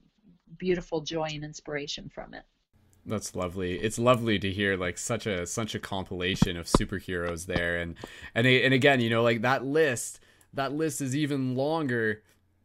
beautiful 0.58 1.00
joy 1.00 1.28
and 1.32 1.44
inspiration 1.44 2.08
from 2.08 2.34
it. 2.34 2.42
That's 3.06 3.34
lovely. 3.34 3.78
It's 3.78 3.98
lovely 3.98 4.38
to 4.38 4.50
hear 4.50 4.76
like 4.76 4.98
such 4.98 5.26
a 5.26 5.46
such 5.46 5.74
a 5.74 5.78
compilation 5.78 6.56
of 6.56 6.66
superheroes 6.66 7.46
there, 7.46 7.78
and 7.78 7.96
and 8.34 8.46
and 8.46 8.74
again, 8.74 9.00
you 9.00 9.10
know, 9.10 9.22
like 9.22 9.42
that 9.42 9.64
list. 9.64 10.20
That 10.52 10.72
list 10.72 11.00
is 11.00 11.14
even 11.14 11.54
longer 11.54 12.22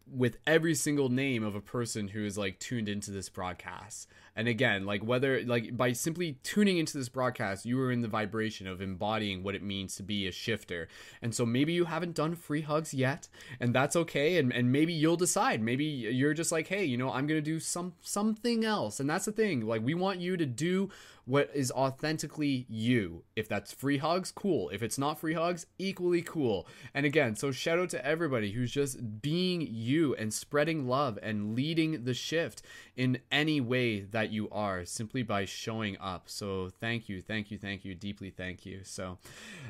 with 0.07 0.37
every 0.45 0.75
single 0.75 1.09
name 1.09 1.43
of 1.43 1.55
a 1.55 1.61
person 1.61 2.09
who 2.09 2.25
is 2.25 2.37
like 2.37 2.59
tuned 2.59 2.89
into 2.89 3.11
this 3.11 3.29
broadcast 3.29 4.07
And 4.35 4.47
again, 4.47 4.85
like 4.85 5.03
whether 5.03 5.43
like 5.43 5.75
by 5.77 5.93
simply 5.93 6.37
tuning 6.43 6.77
into 6.77 6.97
this 6.97 7.09
broadcast, 7.09 7.65
you 7.65 7.79
are 7.81 7.91
in 7.91 8.01
the 8.01 8.07
vibration 8.07 8.67
of 8.67 8.81
embodying 8.81 9.43
what 9.43 9.55
it 9.55 9.63
means 9.63 9.95
to 9.95 10.03
be 10.03 10.27
a 10.27 10.31
shifter. 10.31 10.87
And 11.21 11.33
so 11.33 11.45
maybe 11.45 11.73
you 11.73 11.85
haven't 11.85 12.15
done 12.15 12.35
free 12.35 12.61
hugs 12.61 12.93
yet, 12.93 13.29
and 13.59 13.73
that's 13.73 13.95
okay. 13.95 14.37
And 14.37 14.51
and 14.51 14.71
maybe 14.71 14.93
you'll 14.93 15.15
decide. 15.15 15.61
Maybe 15.61 15.85
you're 15.85 16.33
just 16.33 16.51
like, 16.51 16.67
hey, 16.67 16.83
you 16.83 16.97
know, 16.97 17.11
I'm 17.11 17.27
gonna 17.27 17.41
do 17.41 17.59
some 17.59 17.93
something 18.01 18.65
else. 18.65 18.99
And 18.99 19.09
that's 19.09 19.25
the 19.25 19.31
thing. 19.31 19.65
Like 19.65 19.83
we 19.83 19.93
want 19.93 20.19
you 20.19 20.35
to 20.37 20.45
do 20.45 20.89
what 21.25 21.49
is 21.53 21.71
authentically 21.71 22.65
you. 22.69 23.23
If 23.35 23.47
that's 23.47 23.73
free 23.73 23.97
hugs, 23.97 24.31
cool. 24.31 24.69
If 24.69 24.83
it's 24.83 24.97
not 24.97 25.19
free 25.19 25.33
hugs, 25.33 25.65
equally 25.79 26.21
cool. 26.21 26.67
And 26.93 27.05
again, 27.05 27.35
so 27.35 27.51
shout 27.51 27.79
out 27.79 27.89
to 27.89 28.05
everybody 28.05 28.51
who's 28.51 28.71
just 28.71 29.21
being 29.21 29.67
you 29.69 30.15
and 30.15 30.33
spreading 30.33 30.87
love 30.87 31.17
and 31.21 31.55
leading 31.55 32.03
the 32.05 32.13
shift 32.13 32.61
in 32.95 33.19
any 33.31 33.59
way 33.59 34.01
that 34.01 34.24
you 34.31 34.49
are 34.51 34.85
simply 34.85 35.23
by 35.23 35.45
showing 35.45 35.97
up. 35.99 36.23
So 36.27 36.69
thank 36.79 37.09
you, 37.09 37.21
thank 37.21 37.51
you, 37.51 37.57
thank 37.57 37.85
you, 37.85 37.95
deeply 37.95 38.29
thank 38.29 38.65
you. 38.65 38.81
So 38.83 39.17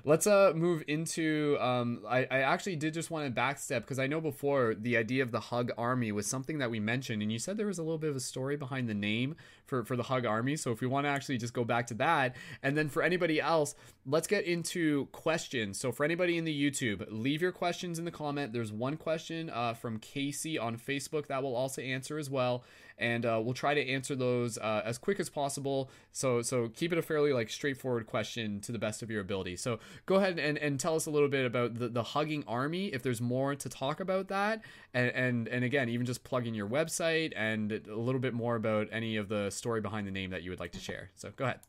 let's 0.04 0.28
uh 0.28 0.54
move 0.56 0.84
into 0.88 1.58
um 1.60 2.02
I, 2.08 2.20
I 2.32 2.40
actually 2.40 2.76
did 2.76 2.94
just 2.94 3.12
want 3.12 3.34
to 3.34 3.42
backstep 3.42 3.82
because 3.82 4.00
I 4.00 4.08
know 4.08 4.22
before 4.22 4.76
the 4.76 4.98
idea 4.98 5.24
of 5.24 5.32
the 5.32 5.40
hug 5.40 5.72
army 5.78 6.12
was 6.12 6.28
something 6.28 6.58
that 6.60 6.70
we 6.70 6.80
mentioned 6.80 7.22
and 7.22 7.32
you 7.32 7.40
said 7.40 7.58
there 7.58 7.68
was 7.68 7.80
a 7.80 7.84
little 7.84 7.98
bit 7.98 8.10
of 8.10 8.16
a 8.16 8.22
story 8.22 8.56
behind 8.56 8.90
the 8.90 8.94
name 8.94 9.36
for 9.66 9.84
for 9.84 9.96
the 9.96 10.04
hug 10.04 10.26
army. 10.26 10.56
So 10.56 10.72
if 10.72 10.82
we 10.82 10.88
want 10.88 11.06
to 11.06 11.10
actually 11.10 11.38
just 11.38 11.54
go 11.54 11.64
back 11.64 11.88
to 11.88 11.94
that, 11.96 12.36
and 12.64 12.78
then 12.78 12.90
for 12.90 13.04
anybody 13.04 13.42
else, 13.42 13.76
let's 14.06 14.28
get 14.28 14.46
into 14.46 15.08
questions. 15.08 15.80
So 15.80 15.92
for 15.92 16.04
anybody 16.04 16.38
in 16.38 16.46
the 16.46 16.72
YouTube, 16.72 17.06
leave 17.10 17.42
your 17.42 17.52
questions 17.52 18.00
in 18.00 18.06
the 18.06 18.12
comment. 18.12 18.54
There's 18.54 18.72
one 18.72 18.98
question 18.98 19.50
uh, 19.50 19.74
from 19.74 20.00
Casey 20.00 20.58
on 20.58 20.78
Facebook 20.78 21.28
that 21.28 21.42
we'll 21.44 21.56
also 21.56 21.82
answer 21.82 22.18
as 22.18 22.30
well 22.30 22.64
and 22.98 23.26
uh, 23.26 23.42
we'll 23.44 23.54
try 23.54 23.74
to 23.74 23.90
answer 23.90 24.16
those 24.16 24.58
uh, 24.58 24.82
as 24.86 24.98
quick 24.98 25.20
as 25.20 25.30
possible. 25.30 25.90
So 26.12 26.42
so 26.42 26.70
keep 26.70 26.92
it 26.92 26.98
a 26.98 27.02
fairly 27.02 27.34
like 27.34 27.50
straightforward 27.50 28.08
question 28.08 28.62
to 28.62 28.72
the 28.72 28.80
best 28.80 29.02
of 29.02 29.10
your 29.10 29.22
ability. 29.22 29.56
So 29.58 29.80
go 30.06 30.16
ahead 30.16 30.40
and, 30.40 30.58
and 30.58 30.80
tell 30.80 30.96
us 30.96 31.06
a 31.06 31.12
little 31.12 31.30
bit 31.30 31.46
about 31.46 31.76
the, 31.76 31.90
the 31.90 32.04
hugging 32.04 32.44
army 32.48 32.88
if 32.88 33.04
there's 33.04 33.22
more 33.22 33.56
to 33.56 33.70
talk 33.70 34.00
about 34.00 34.28
that, 34.30 34.62
and 34.94 35.10
and 35.12 35.48
and 35.48 35.64
again 35.64 35.90
even 35.90 36.06
just 36.06 36.24
plug 36.24 36.48
in 36.48 36.54
your 36.54 36.68
website 36.68 37.34
and 37.36 37.72
a 37.72 37.96
little 37.96 38.22
bit 38.22 38.34
more 38.34 38.56
about 38.56 38.88
any 38.92 39.18
of 39.18 39.30
the 39.30 39.50
story 39.50 39.82
behind 39.82 40.08
the 40.08 40.12
name 40.12 40.30
that 40.32 40.44
you 40.44 40.50
would 40.50 40.60
like 40.60 40.72
to 40.72 40.80
share. 40.80 41.12
So 41.16 41.32
go 41.36 41.46
ahead. 41.46 41.60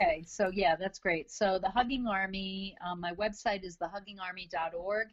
Okay, 0.00 0.24
so 0.26 0.50
yeah, 0.52 0.74
that's 0.74 0.98
great. 0.98 1.30
So 1.30 1.60
the 1.62 1.68
Hugging 1.68 2.08
Army, 2.08 2.76
um, 2.84 3.00
my 3.00 3.12
website 3.12 3.62
is 3.62 3.76
thehuggingarmy.org 3.76 5.08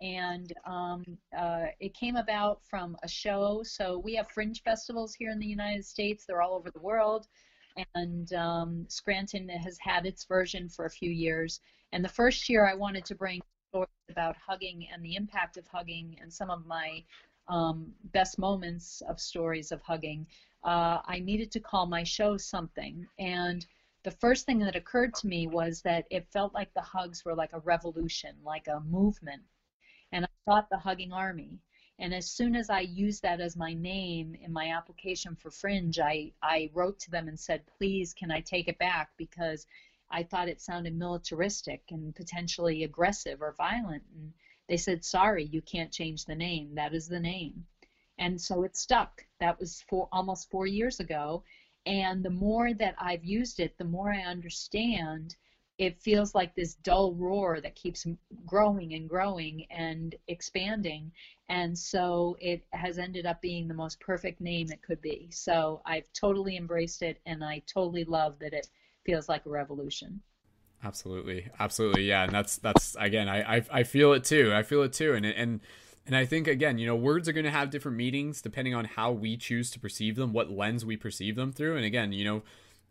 and 0.00 0.52
um, 0.64 1.04
uh, 1.36 1.66
it 1.80 1.94
came 1.94 2.16
about 2.16 2.60
from 2.64 2.96
a 3.02 3.08
show. 3.08 3.62
So 3.64 3.98
we 3.98 4.14
have 4.14 4.28
fringe 4.30 4.62
festivals 4.62 5.14
here 5.14 5.30
in 5.30 5.38
the 5.38 5.46
United 5.46 5.84
States. 5.84 6.24
They're 6.24 6.42
all 6.42 6.54
over 6.54 6.70
the 6.70 6.80
world, 6.80 7.26
and 7.94 8.32
um, 8.32 8.84
Scranton 8.88 9.48
has 9.48 9.78
had 9.78 10.06
its 10.06 10.24
version 10.24 10.68
for 10.68 10.84
a 10.84 10.90
few 10.90 11.10
years. 11.10 11.60
And 11.92 12.04
the 12.04 12.08
first 12.08 12.48
year, 12.48 12.66
I 12.66 12.74
wanted 12.74 13.04
to 13.06 13.14
bring 13.14 13.40
stories 13.70 13.88
about 14.10 14.36
hugging 14.36 14.86
and 14.92 15.04
the 15.04 15.16
impact 15.16 15.56
of 15.56 15.66
hugging, 15.66 16.16
and 16.20 16.32
some 16.32 16.50
of 16.50 16.66
my 16.66 17.02
um, 17.48 17.92
best 18.12 18.38
moments 18.38 19.02
of 19.08 19.20
stories 19.20 19.72
of 19.72 19.82
hugging. 19.82 20.26
Uh, 20.64 21.00
I 21.06 21.18
needed 21.18 21.50
to 21.52 21.60
call 21.60 21.86
my 21.86 22.04
show 22.04 22.36
something, 22.36 23.06
and 23.18 23.66
the 24.04 24.10
first 24.12 24.46
thing 24.46 24.60
that 24.60 24.76
occurred 24.76 25.14
to 25.16 25.26
me 25.26 25.48
was 25.48 25.82
that 25.82 26.06
it 26.10 26.26
felt 26.32 26.54
like 26.54 26.72
the 26.72 26.80
hugs 26.80 27.24
were 27.24 27.34
like 27.34 27.52
a 27.52 27.60
revolution, 27.60 28.36
like 28.44 28.68
a 28.68 28.80
movement 28.80 29.42
and 30.48 30.64
the 30.70 30.78
Hugging 30.78 31.12
Army. 31.12 31.58
And 31.98 32.14
as 32.14 32.30
soon 32.30 32.54
as 32.54 32.70
I 32.70 32.80
used 32.80 33.22
that 33.22 33.40
as 33.40 33.56
my 33.56 33.74
name 33.74 34.34
in 34.40 34.52
my 34.52 34.70
application 34.70 35.34
for 35.34 35.50
Fringe, 35.50 35.98
I, 35.98 36.32
I 36.42 36.70
wrote 36.72 36.98
to 37.00 37.10
them 37.10 37.28
and 37.28 37.38
said, 37.38 37.66
please, 37.76 38.14
can 38.14 38.30
I 38.30 38.40
take 38.40 38.68
it 38.68 38.78
back? 38.78 39.10
Because 39.16 39.66
I 40.10 40.22
thought 40.22 40.48
it 40.48 40.60
sounded 40.60 40.96
militaristic 40.96 41.82
and 41.90 42.14
potentially 42.14 42.84
aggressive 42.84 43.42
or 43.42 43.54
violent. 43.58 44.04
And 44.14 44.32
they 44.68 44.76
said, 44.76 45.04
sorry, 45.04 45.44
you 45.44 45.60
can't 45.60 45.92
change 45.92 46.24
the 46.24 46.36
name. 46.36 46.74
That 46.76 46.94
is 46.94 47.08
the 47.08 47.20
name. 47.20 47.66
And 48.18 48.40
so 48.40 48.62
it 48.62 48.76
stuck. 48.76 49.24
That 49.40 49.58
was 49.58 49.84
for 49.88 50.08
almost 50.12 50.50
four 50.50 50.66
years 50.66 51.00
ago. 51.00 51.42
And 51.84 52.24
the 52.24 52.30
more 52.30 52.72
that 52.74 52.94
I've 52.98 53.24
used 53.24 53.60
it, 53.60 53.76
the 53.76 53.84
more 53.84 54.12
I 54.12 54.20
understand 54.20 55.36
it 55.78 56.02
feels 56.02 56.34
like 56.34 56.54
this 56.54 56.74
dull 56.74 57.14
roar 57.14 57.60
that 57.60 57.76
keeps 57.76 58.04
growing 58.44 58.94
and 58.94 59.08
growing 59.08 59.64
and 59.70 60.16
expanding. 60.26 61.12
And 61.48 61.78
so 61.78 62.36
it 62.40 62.64
has 62.72 62.98
ended 62.98 63.26
up 63.26 63.40
being 63.40 63.68
the 63.68 63.74
most 63.74 64.00
perfect 64.00 64.40
name 64.40 64.70
it 64.72 64.82
could 64.82 65.00
be. 65.00 65.28
So 65.30 65.80
I've 65.86 66.12
totally 66.12 66.56
embraced 66.56 67.02
it 67.02 67.20
and 67.26 67.44
I 67.44 67.62
totally 67.72 68.04
love 68.04 68.40
that 68.40 68.52
it 68.52 68.68
feels 69.06 69.28
like 69.28 69.46
a 69.46 69.50
revolution. 69.50 70.20
Absolutely. 70.82 71.48
Absolutely. 71.58 72.04
Yeah. 72.04 72.24
And 72.24 72.32
that's, 72.32 72.58
that's 72.58 72.96
again, 72.98 73.28
I, 73.28 73.58
I, 73.58 73.64
I 73.72 73.82
feel 73.84 74.12
it 74.12 74.24
too. 74.24 74.52
I 74.54 74.64
feel 74.64 74.82
it 74.82 74.92
too. 74.92 75.14
And, 75.14 75.24
and, 75.24 75.60
and 76.06 76.16
I 76.16 76.24
think 76.24 76.48
again, 76.48 76.78
you 76.78 76.86
know, 76.86 76.96
words 76.96 77.28
are 77.28 77.32
going 77.32 77.44
to 77.44 77.50
have 77.50 77.70
different 77.70 77.96
meanings 77.96 78.42
depending 78.42 78.74
on 78.74 78.84
how 78.84 79.12
we 79.12 79.36
choose 79.36 79.70
to 79.72 79.80
perceive 79.80 80.16
them, 80.16 80.32
what 80.32 80.50
lens 80.50 80.84
we 80.84 80.96
perceive 80.96 81.36
them 81.36 81.52
through. 81.52 81.76
And 81.76 81.84
again, 81.84 82.12
you 82.12 82.24
know, 82.24 82.42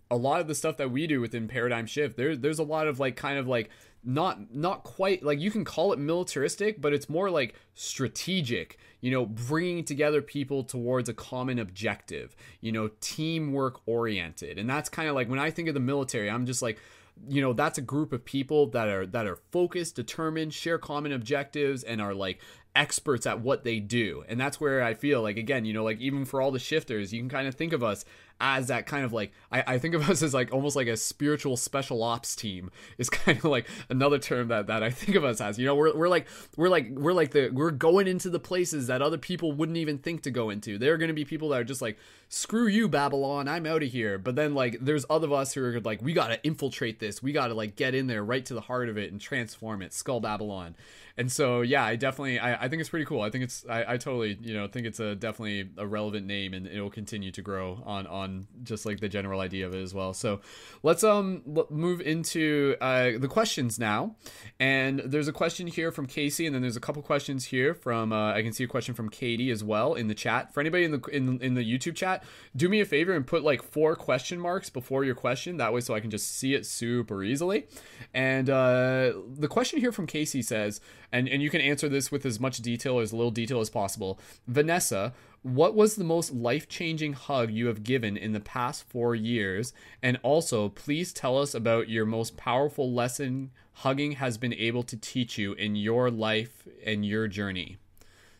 a 0.09 0.15
lot 0.15 0.39
of 0.39 0.47
the 0.47 0.55
stuff 0.55 0.77
that 0.77 0.91
we 0.91 1.07
do 1.07 1.19
within 1.21 1.47
paradigm 1.47 1.85
shift 1.85 2.17
there 2.17 2.35
there's 2.35 2.59
a 2.59 2.63
lot 2.63 2.87
of 2.87 2.99
like 2.99 3.15
kind 3.15 3.37
of 3.37 3.47
like 3.47 3.69
not 4.03 4.53
not 4.55 4.83
quite 4.83 5.21
like 5.21 5.39
you 5.39 5.51
can 5.51 5.65
call 5.65 5.91
it 5.91 5.99
militaristic 5.99 6.79
but 6.79 6.93
it's 6.93 7.09
more 7.09 7.29
like 7.29 7.55
strategic 7.73 8.77
you 9.01 9.11
know 9.11 9.25
bringing 9.25 9.83
together 9.83 10.21
people 10.21 10.63
towards 10.63 11.09
a 11.09 11.13
common 11.13 11.59
objective 11.59 12.35
you 12.61 12.71
know 12.71 12.89
teamwork 13.01 13.81
oriented. 13.85 14.57
And 14.57 14.69
that's 14.69 14.89
kind 14.89 15.09
of 15.09 15.15
like 15.15 15.29
when 15.29 15.39
i 15.39 15.51
think 15.51 15.67
of 15.67 15.73
the 15.73 15.79
military 15.79 16.29
i'm 16.29 16.45
just 16.45 16.61
like 16.61 16.79
you 17.27 17.41
know 17.41 17.53
that's 17.53 17.77
a 17.77 17.81
group 17.81 18.13
of 18.13 18.23
people 18.23 18.67
that 18.67 18.87
are 18.87 19.05
that 19.07 19.27
are 19.27 19.39
focused 19.51 19.95
determined 19.95 20.53
share 20.53 20.77
common 20.77 21.11
objectives 21.11 21.83
and 21.83 22.01
are 22.01 22.13
like 22.13 22.39
experts 22.75 23.25
at 23.25 23.41
what 23.41 23.63
they 23.63 23.79
do. 23.79 24.23
And 24.27 24.39
that's 24.39 24.61
where 24.61 24.83
i 24.83 24.93
feel 24.93 25.21
like 25.21 25.37
again 25.37 25.65
you 25.65 25.73
know 25.73 25.83
like 25.83 25.99
even 25.99 26.25
for 26.25 26.41
all 26.41 26.51
the 26.51 26.59
shifters 26.59 27.11
you 27.11 27.19
can 27.19 27.29
kind 27.29 27.47
of 27.47 27.55
think 27.55 27.73
of 27.73 27.83
us 27.83 28.05
as 28.41 28.67
that 28.67 28.85
kind 28.87 29.05
of 29.05 29.13
like 29.13 29.31
I, 29.51 29.63
I 29.67 29.77
think 29.77 29.93
of 29.93 30.09
us 30.09 30.23
as 30.23 30.33
like 30.33 30.51
almost 30.51 30.75
like 30.75 30.87
a 30.87 30.97
spiritual 30.97 31.55
special 31.57 32.01
ops 32.01 32.35
team 32.35 32.71
is 32.97 33.09
kind 33.11 33.37
of 33.37 33.45
like 33.45 33.67
another 33.89 34.17
term 34.17 34.47
that 34.47 34.67
that 34.67 34.81
I 34.81 34.89
think 34.89 35.15
of 35.15 35.23
us 35.23 35.39
as. 35.39 35.59
You 35.59 35.65
know, 35.65 35.75
we're 35.75 35.95
we're 35.95 36.09
like 36.09 36.27
we're 36.55 36.69
like 36.69 36.87
we're 36.89 37.13
like 37.13 37.31
the 37.31 37.49
we're 37.49 37.71
going 37.71 38.07
into 38.07 38.29
the 38.29 38.39
places 38.39 38.87
that 38.87 39.01
other 39.01 39.17
people 39.17 39.51
wouldn't 39.51 39.77
even 39.77 39.99
think 39.99 40.23
to 40.23 40.31
go 40.31 40.49
into. 40.49 40.77
There 40.77 40.93
are 40.93 40.97
going 40.97 41.09
to 41.09 41.13
be 41.13 41.25
people 41.25 41.49
that 41.49 41.61
are 41.61 41.63
just 41.63 41.81
like 41.81 41.97
screw 42.29 42.67
you 42.67 42.87
Babylon, 42.87 43.47
I'm 43.47 43.65
out 43.65 43.83
of 43.83 43.89
here. 43.91 44.17
But 44.17 44.35
then 44.35 44.55
like 44.55 44.77
there's 44.81 45.05
other 45.09 45.27
of 45.27 45.33
us 45.33 45.53
who 45.53 45.63
are 45.63 45.79
like 45.81 46.01
we 46.01 46.13
got 46.13 46.29
to 46.29 46.43
infiltrate 46.43 46.99
this. 46.99 47.21
We 47.21 47.31
got 47.31 47.47
to 47.47 47.53
like 47.53 47.75
get 47.75 47.93
in 47.93 48.07
there 48.07 48.23
right 48.23 48.45
to 48.45 48.53
the 48.53 48.61
heart 48.61 48.89
of 48.89 48.97
it 48.97 49.11
and 49.11 49.21
transform 49.21 49.81
it. 49.81 49.93
Skull 49.93 50.19
Babylon 50.19 50.75
and 51.17 51.31
so 51.31 51.61
yeah 51.61 51.83
i 51.83 51.95
definitely 51.95 52.39
I, 52.39 52.65
I 52.65 52.67
think 52.69 52.79
it's 52.79 52.89
pretty 52.89 53.05
cool 53.05 53.21
i 53.21 53.29
think 53.29 53.43
it's 53.43 53.65
I, 53.67 53.93
I 53.93 53.97
totally 53.97 54.37
you 54.41 54.53
know 54.53 54.67
think 54.67 54.85
it's 54.85 54.99
a 54.99 55.15
definitely 55.15 55.69
a 55.77 55.85
relevant 55.85 56.27
name 56.27 56.53
and 56.53 56.67
it 56.67 56.79
will 56.79 56.91
continue 56.91 57.31
to 57.31 57.41
grow 57.41 57.81
on 57.85 58.07
on 58.07 58.26
just 58.63 58.85
like 58.85 58.99
the 58.99 59.09
general 59.09 59.39
idea 59.39 59.65
of 59.65 59.73
it 59.73 59.81
as 59.81 59.93
well. 59.93 60.13
So 60.13 60.41
let's 60.83 61.03
um 61.03 61.41
move 61.69 62.01
into 62.01 62.75
uh, 62.81 63.11
the 63.17 63.27
questions 63.27 63.79
now. 63.79 64.15
And 64.59 64.99
there's 64.99 65.27
a 65.27 65.33
question 65.33 65.67
here 65.67 65.91
from 65.91 66.05
casey 66.05 66.45
and 66.45 66.53
then 66.53 66.61
there's 66.61 66.77
a 66.77 66.81
couple 66.81 67.01
questions 67.01 67.45
here 67.45 67.73
from 67.73 68.11
uh, 68.11 68.33
i 68.33 68.41
can 68.41 68.53
see 68.53 68.63
a 68.63 68.67
question 68.67 68.93
from 68.93 69.09
katie 69.09 69.51
as 69.51 69.63
well 69.63 69.93
in 69.93 70.07
the 70.07 70.15
chat. 70.15 70.53
For 70.53 70.59
anybody 70.59 70.83
in 70.83 70.91
the 70.91 71.01
in, 71.11 71.41
in 71.41 71.53
the 71.53 71.63
youtube 71.63 71.95
chat 71.95 72.23
do 72.55 72.69
me 72.69 72.81
a 72.81 72.85
favor 72.85 73.13
and 73.13 73.25
put 73.25 73.43
like 73.43 73.63
four 73.63 73.95
question 73.95 74.39
marks 74.39 74.69
before 74.69 75.03
your 75.03 75.15
question. 75.15 75.57
That 75.57 75.73
way 75.73 75.81
so 75.81 75.93
i 75.93 75.99
can 75.99 76.11
just 76.11 76.37
see 76.37 76.53
it 76.53 76.65
super 76.65 77.23
easily. 77.23 77.67
And 78.13 78.49
uh, 78.49 79.13
the 79.37 79.47
question 79.49 79.79
here 79.79 79.91
from 79.91 80.07
casey 80.07 80.41
says 80.41 80.81
and 81.11 81.27
and 81.27 81.41
you 81.41 81.49
can 81.49 81.61
answer 81.61 81.89
this 81.89 82.11
with 82.11 82.25
as 82.25 82.39
much 82.39 82.57
detail 82.59 82.99
as 82.99 83.13
little 83.13 83.31
detail 83.31 83.59
as 83.59 83.69
possible. 83.69 84.19
Vanessa, 84.47 85.13
what 85.43 85.75
was 85.75 85.95
the 85.95 86.03
most 86.03 86.33
life-changing 86.33 87.13
hug 87.13 87.51
you 87.51 87.67
have 87.67 87.83
given 87.83 88.17
in 88.17 88.33
the 88.33 88.39
past 88.39 88.83
4 88.89 89.15
years? 89.15 89.73
And 90.01 90.19
also, 90.23 90.69
please 90.69 91.13
tell 91.13 91.37
us 91.37 91.53
about 91.53 91.89
your 91.89 92.05
most 92.05 92.37
powerful 92.37 92.91
lesson 92.91 93.51
hugging 93.73 94.13
has 94.13 94.37
been 94.37 94.53
able 94.53 94.83
to 94.83 94.97
teach 94.97 95.37
you 95.37 95.53
in 95.53 95.75
your 95.75 96.09
life 96.09 96.67
and 96.85 97.05
your 97.05 97.27
journey. 97.27 97.77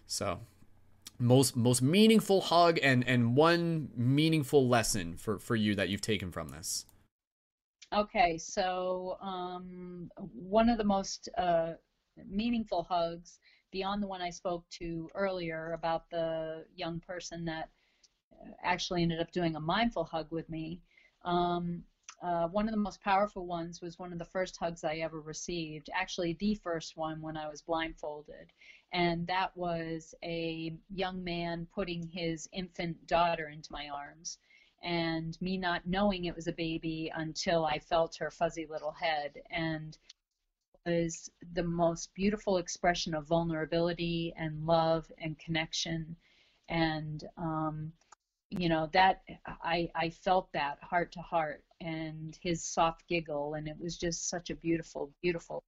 So, 0.06 0.40
most 1.20 1.56
most 1.56 1.82
meaningful 1.82 2.42
hug 2.42 2.80
and 2.82 3.08
and 3.08 3.36
one 3.36 3.90
meaningful 3.96 4.68
lesson 4.68 5.18
for 5.18 5.40
for 5.40 5.56
you 5.56 5.76
that 5.76 5.90
you've 5.90 6.02
taken 6.02 6.32
from 6.32 6.50
this. 6.50 6.86
Okay, 7.94 8.38
so 8.38 9.18
um, 9.22 10.10
one 10.18 10.70
of 10.70 10.78
the 10.78 10.84
most 10.84 11.30
uh, 11.38 11.74
meaningful 12.30 12.84
hugs 12.84 13.40
beyond 13.72 14.02
the 14.04 14.08
one 14.08 14.22
I 14.22 14.30
spoke 14.30 14.66
to 14.80 15.10
earlier 15.16 15.74
about 15.74 16.10
the 16.10 16.66
young 16.76 17.00
person 17.00 17.46
that 17.46 17.70
uh, 18.34 18.52
actually 18.64 19.04
ended 19.04 19.20
up 19.20 19.32
doing 19.32 19.56
a 19.56 19.60
mindful 19.60 20.04
hug 20.06 20.28
with 20.32 20.50
me. 20.50 20.82
Um, 21.24 21.84
uh, 22.22 22.48
one 22.48 22.68
of 22.68 22.72
the 22.72 22.78
most 22.80 23.02
powerful 23.02 23.46
ones 23.46 23.82
was 23.82 24.00
one 24.00 24.12
of 24.14 24.20
the 24.20 24.26
first 24.26 24.58
hugs 24.58 24.84
I 24.84 24.96
ever 24.98 25.20
received, 25.22 25.90
actually, 25.94 26.34
the 26.40 26.56
first 26.56 26.98
one 26.98 27.22
when 27.22 27.38
I 27.38 27.48
was 27.48 27.62
blindfolded. 27.62 28.52
And 28.94 29.28
that 29.28 29.56
was 29.56 30.16
a 30.24 30.74
young 30.90 31.24
man 31.24 31.68
putting 31.74 32.08
his 32.08 32.48
infant 32.54 33.08
daughter 33.08 33.50
into 33.50 33.72
my 33.72 33.90
arms. 33.90 34.40
and 34.84 35.38
me 35.42 35.58
not 35.58 35.86
knowing 35.86 36.26
it 36.26 36.36
was 36.36 36.48
a 36.48 36.54
baby 36.54 37.12
until 37.16 37.66
I 37.66 37.80
felt 37.80 38.16
her 38.18 38.30
fuzzy 38.32 38.66
little 38.70 38.92
head. 38.92 39.34
And 39.50 39.98
was 40.88 41.30
the 41.54 41.64
most 41.64 42.14
beautiful 42.16 42.58
expression 42.58 43.14
of 43.14 43.28
vulnerability 43.28 44.34
and 44.38 44.66
love 44.66 45.12
and 45.20 45.38
connection. 45.38 46.16
And, 46.70 47.24
um, 47.38 47.92
you 48.50 48.70
know, 48.70 48.90
that 48.94 49.22
I, 49.62 49.90
I 49.96 50.10
felt 50.10 50.52
that 50.54 50.80
heart 50.82 51.12
to 51.14 51.22
heart 51.22 51.64
and 51.82 52.38
his 52.42 52.64
soft 52.64 53.08
giggle. 53.08 53.56
And 53.56 53.68
it 53.68 53.76
was 53.80 53.98
just 53.98 54.30
such 54.30 54.50
a 54.50 54.56
beautiful, 54.56 55.12
beautiful. 55.22 55.64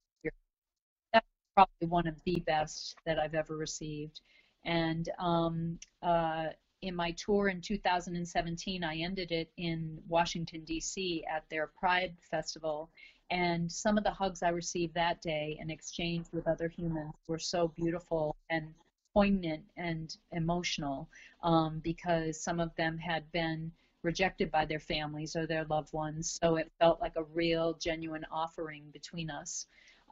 That's 1.12 1.26
probably 1.54 1.88
one 1.88 2.06
of 2.06 2.16
the 2.24 2.40
best 2.46 2.96
that 3.04 3.18
I've 3.18 3.34
ever 3.34 3.56
received. 3.56 4.20
And 4.64 5.08
um, 5.18 5.78
uh, 6.02 6.46
in 6.82 6.94
my 6.94 7.12
tour 7.12 7.48
in 7.48 7.60
2017, 7.60 8.82
I 8.82 8.96
ended 8.96 9.32
it 9.32 9.50
in 9.56 9.98
Washington, 10.08 10.64
D.C. 10.64 11.24
at 11.30 11.44
their 11.50 11.66
Pride 11.66 12.14
Festival. 12.30 12.90
And 13.30 13.70
some 13.70 13.96
of 13.96 14.04
the 14.04 14.10
hugs 14.10 14.42
I 14.42 14.48
received 14.48 14.94
that 14.94 15.22
day 15.22 15.56
in 15.60 15.70
exchange 15.70 16.26
with 16.32 16.48
other 16.48 16.68
humans 16.68 17.14
were 17.28 17.38
so 17.38 17.68
beautiful 17.68 18.34
and 18.50 18.74
poignant 19.14 19.62
and 19.76 20.16
emotional 20.32 21.08
um, 21.42 21.80
because 21.80 22.40
some 22.40 22.60
of 22.60 22.74
them 22.76 22.98
had 22.98 23.30
been 23.32 23.70
rejected 24.02 24.50
by 24.50 24.64
their 24.64 24.80
families 24.80 25.36
or 25.36 25.46
their 25.46 25.64
loved 25.64 25.92
ones. 25.92 26.38
So 26.42 26.56
it 26.56 26.72
felt 26.80 27.00
like 27.00 27.16
a 27.16 27.24
real, 27.24 27.74
genuine 27.74 28.26
offering 28.30 28.84
between 28.92 29.30
us. 29.30 29.66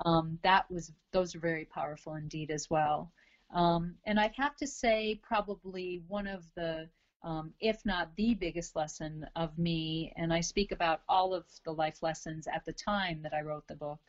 Um, 0.04 0.38
that 0.42 0.70
was 0.70 0.92
those 1.12 1.34
are 1.34 1.40
very 1.40 1.64
powerful 1.64 2.14
indeed 2.14 2.50
as 2.50 2.70
well. 2.70 3.10
Um, 3.52 3.94
and 4.04 4.20
I 4.20 4.30
have 4.36 4.56
to 4.56 4.66
say, 4.66 5.18
probably 5.22 6.02
one 6.06 6.26
of 6.26 6.44
the, 6.54 6.88
um, 7.22 7.52
if 7.60 7.84
not 7.84 8.14
the 8.16 8.34
biggest 8.34 8.76
lesson 8.76 9.26
of 9.36 9.56
me, 9.58 10.12
and 10.16 10.32
I 10.32 10.40
speak 10.40 10.72
about 10.72 11.02
all 11.08 11.34
of 11.34 11.44
the 11.64 11.72
life 11.72 12.02
lessons 12.02 12.46
at 12.46 12.64
the 12.64 12.72
time 12.72 13.20
that 13.22 13.34
I 13.34 13.40
wrote 13.40 13.66
the 13.66 13.74
book 13.74 14.00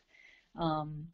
um, 0.58 1.06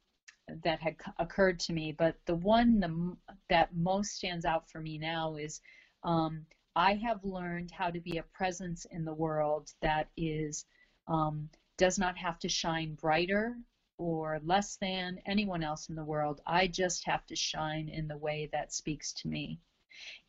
that 0.63 0.81
had 0.81 0.97
occurred 1.19 1.59
to 1.61 1.73
me, 1.73 1.93
but 1.93 2.17
the 2.27 2.35
one 2.35 2.81
the, 2.81 3.17
that 3.49 3.75
most 3.75 4.17
stands 4.17 4.45
out 4.45 4.71
for 4.71 4.81
me 4.81 4.99
now 4.99 5.37
is 5.37 5.61
um, 6.05 6.45
I 6.77 6.95
have 6.95 7.25
learned 7.25 7.71
how 7.71 7.91
to 7.91 8.01
be 8.01 8.19
a 8.19 8.23
presence 8.23 8.85
in 8.91 9.05
the 9.05 9.15
world 9.15 9.73
that 9.81 10.09
is 10.17 10.67
um, 11.09 11.49
does 11.79 11.99
not 11.99 12.17
have 12.19 12.39
to 12.41 12.49
shine 12.49 12.95
brighter 12.95 13.57
or 13.99 14.41
less 14.45 14.77
than 14.77 15.19
anyone 15.27 15.63
else 15.63 15.89
in 15.89 15.95
the 15.95 16.05
world. 16.05 16.41
I 16.47 16.67
just 16.67 17.05
have 17.07 17.25
to 17.27 17.37
shine 17.37 17.89
in 17.89 18.09
the 18.09 18.17
way 18.19 18.49
that 18.53 18.73
speaks 18.73 19.13
to 19.15 19.29
me. 19.29 19.59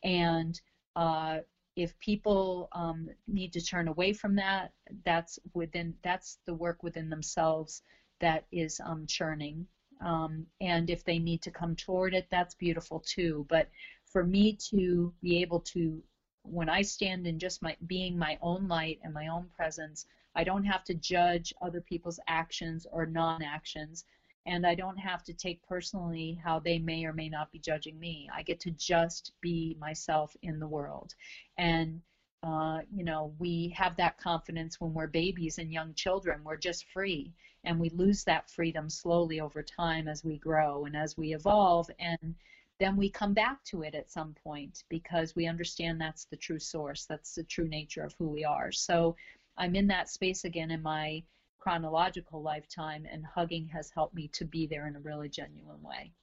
And 0.03 0.59
uh, 0.95 1.39
if 1.77 1.97
people 1.99 2.69
um, 2.71 3.07
need 3.27 3.53
to 3.53 3.61
turn 3.61 3.87
away 3.87 4.11
from 4.11 4.35
that, 4.35 4.71
that's 5.05 5.37
within 5.53 5.93
that's 6.03 6.39
the 6.47 6.53
work 6.53 6.81
within 6.81 7.07
themselves 7.07 7.83
that 8.19 8.45
is 8.51 8.81
um, 8.83 9.05
churning. 9.05 9.67
Um, 10.03 10.47
and 10.59 10.89
if 10.89 11.03
they 11.03 11.19
need 11.19 11.43
to 11.43 11.51
come 11.51 11.75
toward 11.75 12.15
it, 12.15 12.27
that's 12.31 12.55
beautiful 12.55 13.03
too. 13.05 13.45
But 13.47 13.69
for 14.11 14.23
me 14.23 14.57
to 14.71 15.13
be 15.21 15.39
able 15.41 15.59
to, 15.61 16.01
when 16.41 16.67
I 16.67 16.81
stand 16.81 17.27
in 17.27 17.37
just 17.37 17.61
my 17.61 17.77
being 17.85 18.17
my 18.17 18.39
own 18.41 18.67
light 18.67 18.99
and 19.03 19.13
my 19.13 19.27
own 19.27 19.47
presence, 19.55 20.07
I 20.35 20.43
don't 20.43 20.63
have 20.63 20.83
to 20.85 20.95
judge 20.95 21.53
other 21.61 21.81
people's 21.81 22.19
actions 22.27 22.87
or 22.91 23.05
non 23.05 23.43
actions, 23.43 24.03
and 24.47 24.65
I 24.65 24.73
don't 24.75 24.97
have 24.97 25.23
to 25.25 25.33
take 25.33 25.61
personally 25.67 26.39
how 26.43 26.59
they 26.59 26.79
may 26.79 27.05
or 27.05 27.13
may 27.13 27.29
not 27.29 27.51
be 27.51 27.59
judging 27.59 27.99
me. 27.99 28.29
I 28.33 28.41
get 28.41 28.59
to 28.61 28.71
just 28.71 29.33
be 29.41 29.75
myself 29.79 30.35
in 30.41 30.59
the 30.59 30.67
world. 30.67 31.13
And 31.57 32.01
uh, 32.43 32.79
you 32.93 33.03
know, 33.03 33.33
we 33.39 33.73
have 33.75 33.97
that 33.97 34.17
confidence 34.17 34.79
when 34.79 34.93
we're 34.93 35.07
babies 35.07 35.57
and 35.57 35.73
young 35.73 35.93
children. 35.95 36.43
We're 36.43 36.55
just 36.55 36.85
free, 36.93 37.33
and 37.63 37.79
we 37.79 37.89
lose 37.89 38.23
that 38.23 38.49
freedom 38.49 38.89
slowly 38.89 39.41
over 39.41 39.61
time 39.63 40.07
as 40.07 40.23
we 40.23 40.37
grow 40.37 40.85
and 40.85 40.95
as 40.95 41.17
we 41.17 41.33
evolve. 41.33 41.89
And 41.99 42.35
then 42.79 42.95
we 42.95 43.09
come 43.09 43.33
back 43.33 43.63
to 43.65 43.81
it 43.81 43.95
at 43.95 44.11
some 44.11 44.35
point 44.43 44.83
because 44.87 45.35
we 45.35 45.47
understand 45.47 45.99
that's 45.99 46.25
the 46.25 46.37
true 46.37 46.59
source, 46.59 47.05
that's 47.05 47.33
the 47.33 47.43
true 47.43 47.67
nature 47.67 48.03
of 48.03 48.15
who 48.19 48.29
we 48.29 48.45
are. 48.45 48.71
So 48.71 49.15
I'm 49.57 49.75
in 49.75 49.87
that 49.87 50.09
space 50.09 50.45
again 50.45 50.69
in 50.69 50.83
my 50.83 51.23
chronological 51.67 52.41
lifetime, 52.41 53.05
and 53.11 53.25
hugging 53.25 53.67
has 53.67 53.91
helped 53.93 54.15
me 54.15 54.29
to 54.29 54.45
be 54.45 54.67
there 54.67 54.87
in 54.87 54.95
a 54.95 54.99
really 55.01 55.27
genuine 55.27 55.83
way. 55.83 56.13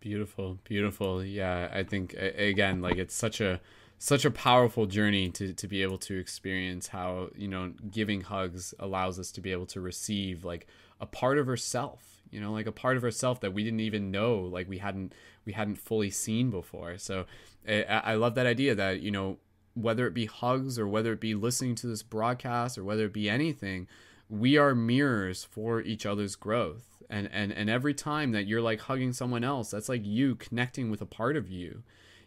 Beautiful, 0.00 0.58
beautiful. 0.64 1.22
Yeah, 1.22 1.68
I 1.70 1.82
think 1.82 2.14
again, 2.14 2.80
like 2.80 2.96
it's 2.96 3.14
such 3.14 3.42
a 3.42 3.60
such 3.98 4.24
a 4.24 4.30
powerful 4.30 4.86
journey 4.86 5.28
to 5.32 5.52
to 5.52 5.68
be 5.68 5.82
able 5.82 5.98
to 5.98 6.18
experience 6.18 6.88
how 6.88 7.28
you 7.36 7.46
know 7.46 7.74
giving 7.90 8.22
hugs 8.22 8.72
allows 8.78 9.18
us 9.18 9.30
to 9.32 9.42
be 9.42 9.52
able 9.52 9.66
to 9.66 9.82
receive 9.82 10.46
like 10.46 10.66
a 10.98 11.06
part 11.06 11.36
of 11.36 11.46
herself 11.46 12.22
you 12.30 12.40
know 12.40 12.52
like 12.52 12.66
a 12.66 12.72
part 12.72 12.96
of 12.96 13.02
herself 13.02 13.40
that 13.40 13.54
we 13.54 13.64
didn't 13.64 13.80
even 13.80 14.10
know 14.10 14.36
like 14.40 14.68
we 14.68 14.76
hadn't 14.78 15.14
we 15.46 15.52
hadn't 15.54 15.76
fully 15.76 16.10
seen 16.10 16.50
before 16.50 16.98
so 16.98 17.24
eh, 17.66 17.84
I, 17.88 18.12
I 18.12 18.14
love 18.16 18.34
that 18.34 18.44
idea 18.44 18.74
that 18.74 19.00
you 19.00 19.10
know 19.10 19.38
whether 19.76 20.06
it 20.06 20.14
be 20.14 20.26
hugs 20.26 20.78
or 20.78 20.88
whether 20.88 21.12
it 21.12 21.20
be 21.20 21.34
listening 21.34 21.74
to 21.76 21.86
this 21.86 22.02
broadcast 22.02 22.78
or 22.78 22.84
whether 22.84 23.04
it 23.04 23.12
be 23.12 23.28
anything, 23.28 23.86
we 24.28 24.56
are 24.56 24.74
mirrors 24.74 25.44
for 25.44 25.82
each 25.82 26.06
other's 26.06 26.34
growth. 26.34 27.02
And 27.08 27.28
and 27.30 27.52
and 27.52 27.70
every 27.70 27.94
time 27.94 28.32
that 28.32 28.46
you're 28.46 28.62
like 28.62 28.80
hugging 28.80 29.12
someone 29.12 29.44
else, 29.44 29.70
that's 29.70 29.88
like 29.88 30.04
you 30.04 30.34
connecting 30.34 30.90
with 30.90 31.02
a 31.02 31.06
part 31.06 31.36
of 31.36 31.48
you. 31.48 31.82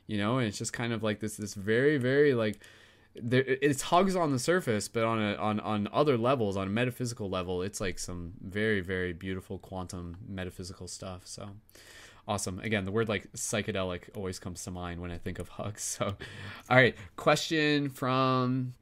You 0.07 0.17
know, 0.17 0.37
and 0.37 0.47
it's 0.47 0.57
just 0.57 0.73
kind 0.73 0.93
of 0.93 1.03
like 1.03 1.19
this 1.19 1.35
this 1.35 1.55
very 1.55 1.97
very 1.97 2.33
like 2.33 2.59
there, 3.15 3.43
it's 3.45 3.81
hugs 3.81 4.15
on 4.15 4.31
the 4.31 4.39
surface, 4.39 4.87
but 4.87 5.03
on 5.03 5.19
a 5.19 5.35
on 5.35 5.59
on 5.59 5.89
other 5.91 6.17
levels, 6.17 6.55
on 6.55 6.67
a 6.67 6.69
metaphysical 6.69 7.29
level, 7.29 7.61
it's 7.61 7.81
like 7.81 7.99
some 7.99 8.33
very 8.41 8.79
very 8.79 9.11
beautiful 9.11 9.57
quantum 9.57 10.17
metaphysical 10.27 10.87
stuff. 10.87 11.23
So, 11.25 11.49
awesome. 12.29 12.59
Again, 12.59 12.85
the 12.85 12.91
word 12.91 13.09
like 13.09 13.29
psychedelic 13.33 14.15
always 14.15 14.37
comes 14.39 14.63
to 14.63 14.71
mind 14.71 15.01
when 15.01 15.11
I 15.11 15.17
think 15.17 15.39
of 15.39 15.49
hugs. 15.49 15.79
So, 15.99 16.15
all 16.69 16.77
right, 16.77 16.95
question 17.17 17.89
from 17.89 18.75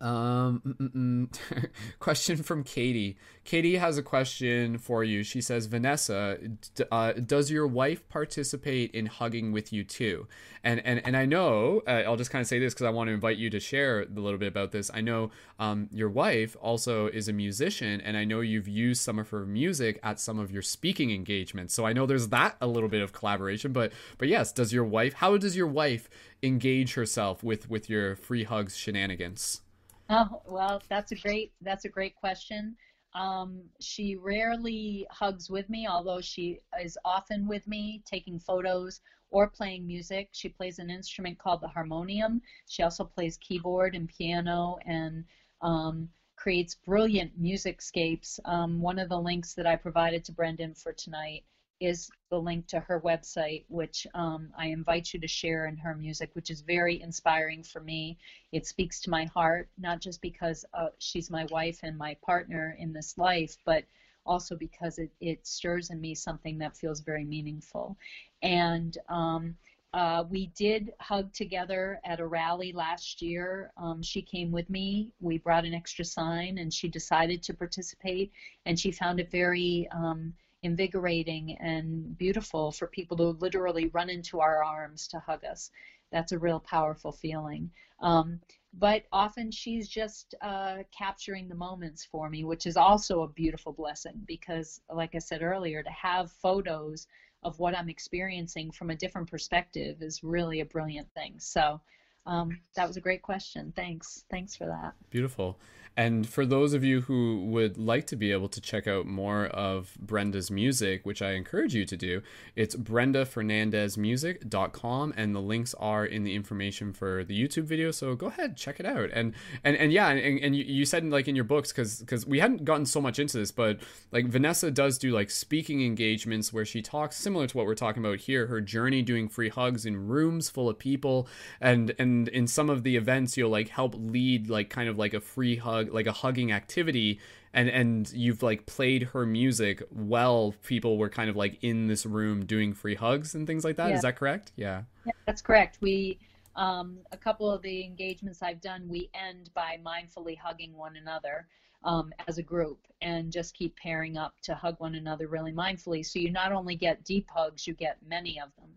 um, 0.00 1.30
question 1.98 2.42
from 2.42 2.64
Katie. 2.64 3.16
Katie 3.44 3.76
has 3.76 3.96
a 3.96 4.02
question 4.02 4.76
for 4.76 5.02
you. 5.02 5.22
She 5.22 5.40
says, 5.40 5.66
Vanessa, 5.66 6.38
d- 6.74 6.84
uh, 6.90 7.12
does 7.12 7.50
your 7.50 7.66
wife 7.66 8.06
participate 8.08 8.90
in 8.92 9.06
hugging 9.06 9.52
with 9.52 9.72
you 9.72 9.84
too? 9.84 10.26
And 10.62 10.84
and 10.84 11.00
and 11.06 11.16
I 11.16 11.24
know 11.24 11.82
uh, 11.86 12.02
I'll 12.06 12.16
just 12.16 12.30
kind 12.30 12.42
of 12.42 12.48
say 12.48 12.58
this 12.58 12.74
because 12.74 12.86
I 12.86 12.90
want 12.90 13.08
to 13.08 13.14
invite 13.14 13.38
you 13.38 13.48
to 13.50 13.60
share 13.60 14.02
a 14.02 14.06
little 14.06 14.38
bit 14.38 14.48
about 14.48 14.72
this. 14.72 14.90
I 14.92 15.00
know 15.00 15.30
um, 15.58 15.88
your 15.92 16.10
wife 16.10 16.56
also 16.60 17.06
is 17.06 17.28
a 17.28 17.32
musician, 17.32 18.00
and 18.00 18.16
I 18.16 18.24
know 18.24 18.40
you've 18.40 18.68
used 18.68 19.02
some 19.02 19.18
of 19.18 19.30
her 19.30 19.46
music 19.46 19.98
at 20.02 20.20
some 20.20 20.38
of 20.38 20.50
your 20.50 20.62
speaking 20.62 21.10
engagements. 21.10 21.72
So 21.72 21.86
I 21.86 21.92
know 21.92 22.04
there's 22.04 22.28
that 22.28 22.56
a 22.60 22.66
little 22.66 22.88
bit 22.88 23.00
of 23.00 23.12
collaboration. 23.12 23.72
But 23.72 23.92
but 24.18 24.28
yes, 24.28 24.52
does 24.52 24.72
your 24.72 24.84
wife? 24.84 25.14
How 25.14 25.36
does 25.38 25.56
your 25.56 25.68
wife 25.68 26.10
engage 26.42 26.94
herself 26.94 27.42
with 27.42 27.70
with 27.70 27.88
your 27.88 28.16
free 28.16 28.44
hugs 28.44 28.76
shenanigans? 28.76 29.62
Oh, 30.08 30.40
well, 30.46 30.82
that's 30.88 31.12
a 31.12 31.16
great 31.16 31.52
that's 31.60 31.84
a 31.84 31.88
great 31.88 32.14
question. 32.14 32.76
Um, 33.14 33.62
she 33.80 34.14
rarely 34.16 35.06
hugs 35.10 35.48
with 35.50 35.68
me, 35.68 35.86
although 35.86 36.20
she 36.20 36.60
is 36.80 36.98
often 37.04 37.48
with 37.48 37.66
me 37.66 38.02
taking 38.04 38.38
photos 38.38 39.00
or 39.30 39.48
playing 39.48 39.86
music. 39.86 40.28
She 40.32 40.48
plays 40.48 40.78
an 40.78 40.90
instrument 40.90 41.38
called 41.38 41.60
the 41.60 41.68
harmonium. 41.68 42.40
She 42.68 42.82
also 42.82 43.04
plays 43.04 43.38
keyboard 43.38 43.94
and 43.94 44.08
piano 44.08 44.76
and 44.84 45.24
um, 45.62 46.08
creates 46.36 46.74
brilliant 46.74 47.32
music 47.38 47.80
scapes. 47.82 48.38
Um, 48.44 48.80
one 48.80 48.98
of 48.98 49.08
the 49.08 49.18
links 49.20 49.54
that 49.54 49.66
I 49.66 49.76
provided 49.76 50.24
to 50.24 50.32
Brendan 50.32 50.74
for 50.74 50.92
tonight 50.92 51.42
is 51.80 52.10
the 52.30 52.38
link 52.38 52.66
to 52.68 52.80
her 52.80 53.00
website, 53.00 53.64
which 53.68 54.06
um, 54.14 54.50
I 54.56 54.66
invite 54.66 55.12
you 55.12 55.20
to 55.20 55.28
share 55.28 55.66
in 55.66 55.76
her 55.76 55.94
music, 55.94 56.30
which 56.34 56.50
is 56.50 56.60
very 56.60 57.00
inspiring 57.00 57.62
for 57.62 57.80
me. 57.80 58.18
It 58.52 58.66
speaks 58.66 59.00
to 59.02 59.10
my 59.10 59.24
heart, 59.26 59.68
not 59.78 60.00
just 60.00 60.20
because 60.20 60.64
uh, 60.74 60.88
she's 60.98 61.30
my 61.30 61.46
wife 61.50 61.80
and 61.82 61.96
my 61.96 62.16
partner 62.24 62.76
in 62.78 62.92
this 62.92 63.18
life, 63.18 63.56
but 63.64 63.84
also 64.24 64.56
because 64.56 64.98
it, 64.98 65.10
it 65.20 65.46
stirs 65.46 65.90
in 65.90 66.00
me 66.00 66.14
something 66.14 66.58
that 66.58 66.76
feels 66.76 67.00
very 67.00 67.24
meaningful. 67.24 67.96
And 68.42 68.96
um, 69.08 69.56
uh, 69.92 70.24
we 70.28 70.48
did 70.56 70.92
hug 71.00 71.32
together 71.32 72.00
at 72.04 72.20
a 72.20 72.26
rally 72.26 72.72
last 72.72 73.22
year. 73.22 73.70
Um, 73.76 74.02
she 74.02 74.20
came 74.20 74.50
with 74.50 74.68
me. 74.68 75.10
We 75.20 75.38
brought 75.38 75.64
an 75.64 75.74
extra 75.74 76.04
sign, 76.04 76.58
and 76.58 76.72
she 76.72 76.88
decided 76.88 77.42
to 77.44 77.54
participate, 77.54 78.32
and 78.66 78.78
she 78.78 78.90
found 78.90 79.20
it 79.20 79.30
very 79.30 79.88
um, 79.92 80.34
invigorating 80.66 81.56
and 81.60 82.18
beautiful 82.18 82.72
for 82.72 82.86
people 82.88 83.16
to 83.16 83.28
literally 83.40 83.86
run 83.86 84.10
into 84.10 84.40
our 84.40 84.62
arms 84.62 85.06
to 85.08 85.18
hug 85.20 85.44
us. 85.44 85.70
That's 86.12 86.32
a 86.32 86.38
real 86.38 86.60
powerful 86.60 87.12
feeling. 87.12 87.70
Um, 88.00 88.40
but 88.78 89.04
often 89.10 89.50
she's 89.50 89.88
just 89.88 90.34
uh, 90.42 90.78
capturing 90.96 91.48
the 91.48 91.54
moments 91.54 92.04
for 92.04 92.28
me, 92.28 92.44
which 92.44 92.66
is 92.66 92.76
also 92.76 93.22
a 93.22 93.28
beautiful 93.28 93.72
blessing 93.72 94.20
because, 94.26 94.80
like 94.90 95.14
I 95.14 95.18
said 95.18 95.40
earlier, 95.42 95.82
to 95.82 95.90
have 95.90 96.30
photos 96.30 97.06
of 97.42 97.58
what 97.58 97.76
I'm 97.76 97.88
experiencing 97.88 98.70
from 98.70 98.90
a 98.90 98.96
different 98.96 99.30
perspective 99.30 100.02
is 100.02 100.22
really 100.22 100.60
a 100.60 100.66
brilliant 100.66 101.08
thing. 101.14 101.36
So 101.38 101.80
um, 102.26 102.60
that 102.74 102.86
was 102.86 102.96
a 102.96 103.00
great 103.00 103.22
question. 103.22 103.72
Thanks. 103.74 104.24
Thanks 104.30 104.56
for 104.56 104.66
that. 104.66 104.94
Beautiful. 105.10 105.58
And 105.96 106.28
for 106.28 106.44
those 106.44 106.74
of 106.74 106.84
you 106.84 107.00
who 107.00 107.46
would 107.46 107.78
like 107.78 108.06
to 108.08 108.16
be 108.16 108.30
able 108.30 108.48
to 108.48 108.60
check 108.60 108.86
out 108.86 109.06
more 109.06 109.46
of 109.46 109.96
Brenda's 109.98 110.50
music, 110.50 111.06
which 111.06 111.22
I 111.22 111.30
encourage 111.32 111.74
you 111.74 111.86
to 111.86 111.96
do, 111.96 112.20
it's 112.54 112.76
brendafernandesmusic.com 112.76 115.14
and 115.16 115.34
the 115.34 115.40
links 115.40 115.72
are 115.74 116.04
in 116.04 116.24
the 116.24 116.34
information 116.34 116.92
for 116.92 117.24
the 117.24 117.40
YouTube 117.40 117.64
video. 117.64 117.90
So 117.92 118.14
go 118.14 118.26
ahead, 118.26 118.58
check 118.58 118.78
it 118.78 118.84
out. 118.84 119.08
And 119.14 119.32
and, 119.64 119.74
and 119.76 119.90
yeah, 119.90 120.08
and, 120.08 120.38
and 120.40 120.54
you, 120.54 120.64
you 120.64 120.84
said 120.84 121.02
like 121.06 121.28
in 121.28 121.36
your 121.36 121.46
books, 121.46 121.72
because 121.72 122.00
because 122.00 122.26
we 122.26 122.40
hadn't 122.40 122.66
gotten 122.66 122.84
so 122.84 123.00
much 123.00 123.18
into 123.18 123.38
this, 123.38 123.50
but 123.50 123.80
like 124.12 124.26
Vanessa 124.26 124.70
does 124.70 124.98
do 124.98 125.12
like 125.12 125.30
speaking 125.30 125.82
engagements 125.82 126.52
where 126.52 126.66
she 126.66 126.82
talks 126.82 127.16
similar 127.16 127.46
to 127.46 127.56
what 127.56 127.64
we're 127.64 127.74
talking 127.74 128.04
about 128.04 128.18
here, 128.18 128.48
her 128.48 128.60
journey 128.60 129.00
doing 129.00 129.30
free 129.30 129.48
hugs 129.48 129.86
in 129.86 130.08
rooms 130.08 130.50
full 130.50 130.68
of 130.68 130.78
people. 130.78 131.26
And 131.58 131.94
and 131.98 132.28
in 132.28 132.46
some 132.46 132.68
of 132.68 132.82
the 132.82 132.96
events 132.96 133.38
you'll 133.38 133.48
like 133.48 133.70
help 133.70 133.94
lead 133.96 134.50
like 134.50 134.68
kind 134.68 134.90
of 134.90 134.98
like 134.98 135.14
a 135.14 135.20
free 135.20 135.56
hug 135.56 135.85
hug 135.86 135.94
like 135.94 136.06
a 136.06 136.12
hugging 136.12 136.52
activity 136.52 137.20
and 137.52 137.68
and 137.68 138.12
you've 138.12 138.42
like 138.42 138.66
played 138.66 139.02
her 139.04 139.24
music 139.24 139.82
while 139.90 140.54
people 140.62 140.98
were 140.98 141.08
kind 141.08 141.30
of 141.30 141.36
like 141.36 141.58
in 141.62 141.86
this 141.86 142.04
room 142.06 142.44
doing 142.44 142.74
free 142.74 142.94
hugs 142.94 143.34
and 143.34 143.46
things 143.46 143.64
like 143.64 143.76
that. 143.76 143.88
Yeah. 143.88 143.96
Is 143.96 144.02
that 144.02 144.16
correct? 144.16 144.52
Yeah. 144.56 144.82
yeah 145.04 145.12
that's 145.26 145.42
correct. 145.42 145.78
We 145.80 146.18
um, 146.54 146.98
a 147.12 147.16
couple 147.16 147.50
of 147.50 147.62
the 147.62 147.84
engagements 147.84 148.42
I've 148.42 148.62
done, 148.62 148.88
we 148.88 149.10
end 149.14 149.50
by 149.54 149.78
mindfully 149.84 150.38
hugging 150.38 150.74
one 150.74 150.96
another 150.96 151.46
um, 151.86 152.12
as 152.26 152.36
a 152.36 152.42
group 152.42 152.78
and 153.00 153.32
just 153.32 153.54
keep 153.54 153.76
pairing 153.76 154.16
up 154.16 154.34
to 154.42 154.54
hug 154.54 154.74
one 154.78 154.96
another 154.96 155.28
really 155.28 155.52
mindfully. 155.52 156.04
So 156.04 156.18
you 156.18 156.30
not 156.30 156.52
only 156.52 156.74
get 156.74 157.04
deep 157.04 157.28
hugs, 157.32 157.66
you 157.66 157.74
get 157.74 157.98
many 158.06 158.40
of 158.40 158.50
them. 158.56 158.70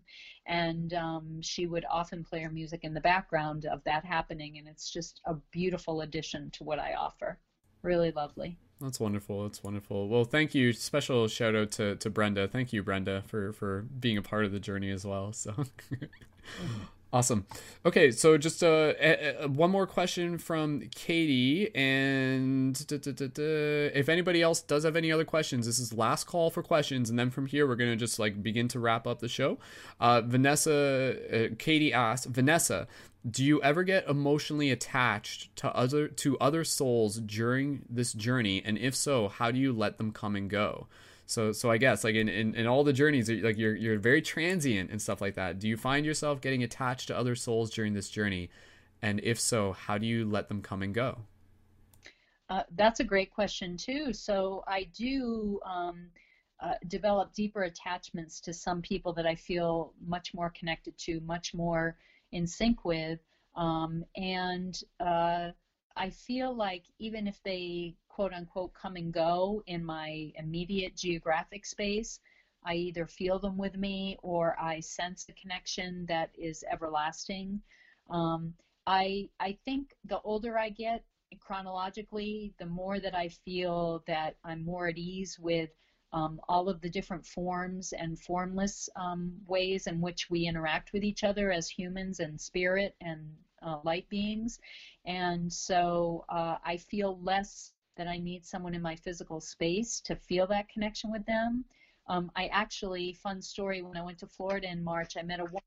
And 0.46 0.94
um, 0.94 1.42
she 1.42 1.66
would 1.66 1.86
often 1.90 2.24
play 2.24 2.42
her 2.42 2.50
music 2.50 2.82
in 2.84 2.94
the 2.94 3.02
background 3.02 3.66
of 3.66 3.84
that 3.84 4.06
happening, 4.06 4.58
and 4.58 4.68
it's 4.68 4.90
just 4.90 5.22
a 5.26 5.36
beautiful 5.52 6.02
addition 6.02 6.50
to 6.52 6.64
what 6.64 6.80
I 6.80 6.94
offer. 6.94 7.38
Really 7.84 8.12
lovely. 8.12 8.58
That's 8.82 9.00
wonderful. 9.00 9.44
That's 9.44 9.64
wonderful. 9.64 10.08
Well, 10.08 10.24
thank 10.24 10.56
you. 10.56 10.74
Special 10.74 11.28
shout 11.28 11.56
out 11.56 11.72
to, 11.74 11.98
to 11.98 12.10
Brenda. 12.10 12.48
Thank 12.48 12.74
you, 12.74 12.82
Brenda, 12.82 13.24
for, 13.28 13.54
for 13.54 13.86
being 14.00 14.18
a 14.18 14.22
part 14.22 14.46
of 14.46 14.52
the 14.52 14.60
journey 14.60 14.90
as 14.90 15.06
well. 15.06 15.34
So 15.34 15.52
mm-hmm. 15.52 16.06
Awesome. 17.12 17.48
Okay, 17.88 18.12
so 18.12 18.38
just 18.38 18.62
uh, 18.62 18.68
uh, 18.68 19.48
one 19.48 19.72
more 19.72 19.88
question 19.88 20.38
from 20.38 20.82
Katie, 20.94 21.74
and 21.74 22.76
da, 22.86 22.98
da, 22.98 23.12
da, 23.12 23.34
if 23.96 24.10
anybody 24.10 24.44
else 24.44 24.62
does 24.62 24.84
have 24.84 24.96
any 24.96 25.12
other 25.12 25.26
questions, 25.26 25.66
this 25.66 25.80
is 25.80 25.92
last 25.92 26.26
call 26.26 26.52
for 26.52 26.62
questions, 26.62 27.10
and 27.10 27.18
then 27.18 27.32
from 27.32 27.48
here 27.48 27.66
we're 27.68 27.76
gonna 27.76 27.96
just 27.96 28.20
like 28.20 28.44
begin 28.44 28.68
to 28.68 28.80
wrap 28.80 29.08
up 29.08 29.22
the 29.22 29.28
show. 29.28 29.58
Uh, 30.00 30.22
Vanessa, 30.22 31.16
uh, 31.34 31.56
Katie 31.58 31.92
asked, 31.92 32.28
Vanessa, 32.28 32.88
do 33.30 33.44
you 33.44 33.60
ever 33.64 33.82
get 33.82 34.08
emotionally 34.08 34.70
attached 34.70 35.56
to 35.56 35.76
other 35.76 36.08
to 36.10 36.38
other 36.38 36.64
souls 36.64 37.16
during 37.22 37.86
this 37.90 38.14
journey, 38.14 38.62
and 38.64 38.78
if 38.78 38.96
so, 38.96 39.30
how 39.30 39.50
do 39.50 39.58
you 39.58 39.74
let 39.74 39.98
them 39.98 40.12
come 40.12 40.36
and 40.36 40.48
go? 40.48 40.86
So 41.30 41.52
so 41.52 41.70
I 41.70 41.78
guess 41.78 42.04
like 42.04 42.16
in, 42.16 42.28
in, 42.28 42.56
in 42.56 42.66
all 42.66 42.84
the 42.84 42.92
journeys 42.92 43.30
like 43.30 43.56
you're 43.56 43.76
you're 43.76 44.00
very 44.00 44.20
transient 44.20 44.90
and 44.90 45.00
stuff 45.00 45.22
like 45.22 45.36
that. 45.36 45.60
Do 45.60 45.68
you 45.68 45.78
find 45.78 46.04
yourself 46.04 46.42
getting 46.42 46.64
attached 46.64 47.08
to 47.10 47.18
other 47.18 47.36
souls 47.36 47.70
during 47.70 47.94
this 47.94 48.10
journey? 48.10 48.50
And 49.04 49.20
if 49.20 49.40
so, 49.40 49.74
how 49.74 50.00
do 50.00 50.08
you 50.08 50.26
let 50.26 50.48
them 50.48 50.64
come 50.64 50.82
and 50.82 50.92
go? 50.92 51.20
Uh, 52.50 52.64
that's 52.76 53.00
a 53.00 53.04
great 53.04 53.32
question 53.32 53.78
too. 53.78 54.12
So 54.12 54.64
I 54.68 54.88
do 54.98 55.60
um, 55.64 56.08
uh, 56.62 56.74
develop 56.88 57.32
deeper 57.36 57.62
attachments 57.62 58.42
to 58.42 58.52
some 58.52 58.82
people 58.82 59.14
that 59.14 59.28
I 59.28 59.36
feel 59.36 59.94
much 60.04 60.34
more 60.34 60.52
connected 60.58 60.98
to, 60.98 61.20
much 61.20 61.54
more 61.54 61.96
in 62.32 62.48
sync 62.48 62.84
with, 62.86 63.20
um, 63.56 64.04
and 64.16 64.82
uh, 65.00 65.50
I 65.96 66.10
feel 66.10 66.56
like 66.56 66.86
even 66.98 67.28
if 67.28 67.40
they 67.44 67.94
quote 68.20 68.34
unquote 68.34 68.74
come 68.74 68.98
and 68.98 69.14
go 69.14 69.64
in 69.68 69.82
my 69.82 70.30
immediate 70.36 70.94
geographic 70.94 71.66
space, 71.66 72.20
I 72.66 72.74
either 72.74 73.06
feel 73.06 73.40
them 73.40 73.58
with 73.58 73.78
me 73.78 74.18
or 74.22 74.58
I 74.60 74.82
sense 74.82 75.26
a 75.30 75.32
connection 75.32 76.06
that 76.10 76.30
is 76.38 76.66
everlasting. 76.70 77.62
Um, 78.10 78.54
I 78.86 79.30
I 79.40 79.58
think 79.64 79.96
the 80.04 80.20
older 80.26 80.60
I 80.60 80.68
get 80.68 81.02
chronologically, 81.40 82.54
the 82.60 82.66
more 82.66 83.00
that 83.00 83.16
I 83.16 83.30
feel 83.30 84.04
that 84.06 84.36
I'm 84.44 84.66
more 84.66 84.90
at 84.90 84.98
ease 84.98 85.40
with 85.40 85.70
um, 86.12 86.42
all 86.50 86.68
of 86.68 86.82
the 86.82 86.90
different 86.90 87.26
forms 87.26 87.94
and 87.94 88.20
formless 88.20 88.90
um, 88.98 89.32
ways 89.48 89.88
in 89.88 90.02
which 90.02 90.30
we 90.30 90.46
interact 90.46 90.92
with 90.92 91.06
each 91.06 91.24
other 91.24 91.54
as 91.54 91.70
humans 91.70 92.20
and 92.20 92.42
spirit 92.42 92.98
and 93.00 93.34
uh, 93.62 93.78
light 93.86 94.10
beings. 94.10 94.60
And 95.06 95.54
so 95.54 96.26
uh, 96.28 96.58
I 96.66 96.76
feel 96.76 97.18
less 97.24 97.72
that 98.00 98.08
I 98.08 98.18
need 98.18 98.46
someone 98.46 98.74
in 98.74 98.82
my 98.82 98.96
physical 98.96 99.42
space 99.42 100.00
to 100.06 100.16
feel 100.16 100.48
that 100.48 100.70
connection 100.70 101.12
with 101.12 101.26
them. 101.26 101.66
Um, 102.08 102.32
I 102.34 102.48
actually, 102.48 103.12
fun 103.12 103.42
story, 103.42 103.82
when 103.82 103.98
I 103.98 104.02
went 104.02 104.18
to 104.20 104.28
Florida 104.28 104.72
in 104.72 104.82
March, 104.82 105.18
I 105.18 105.22
met 105.22 105.42
a 105.42 105.44
woman 105.44 105.62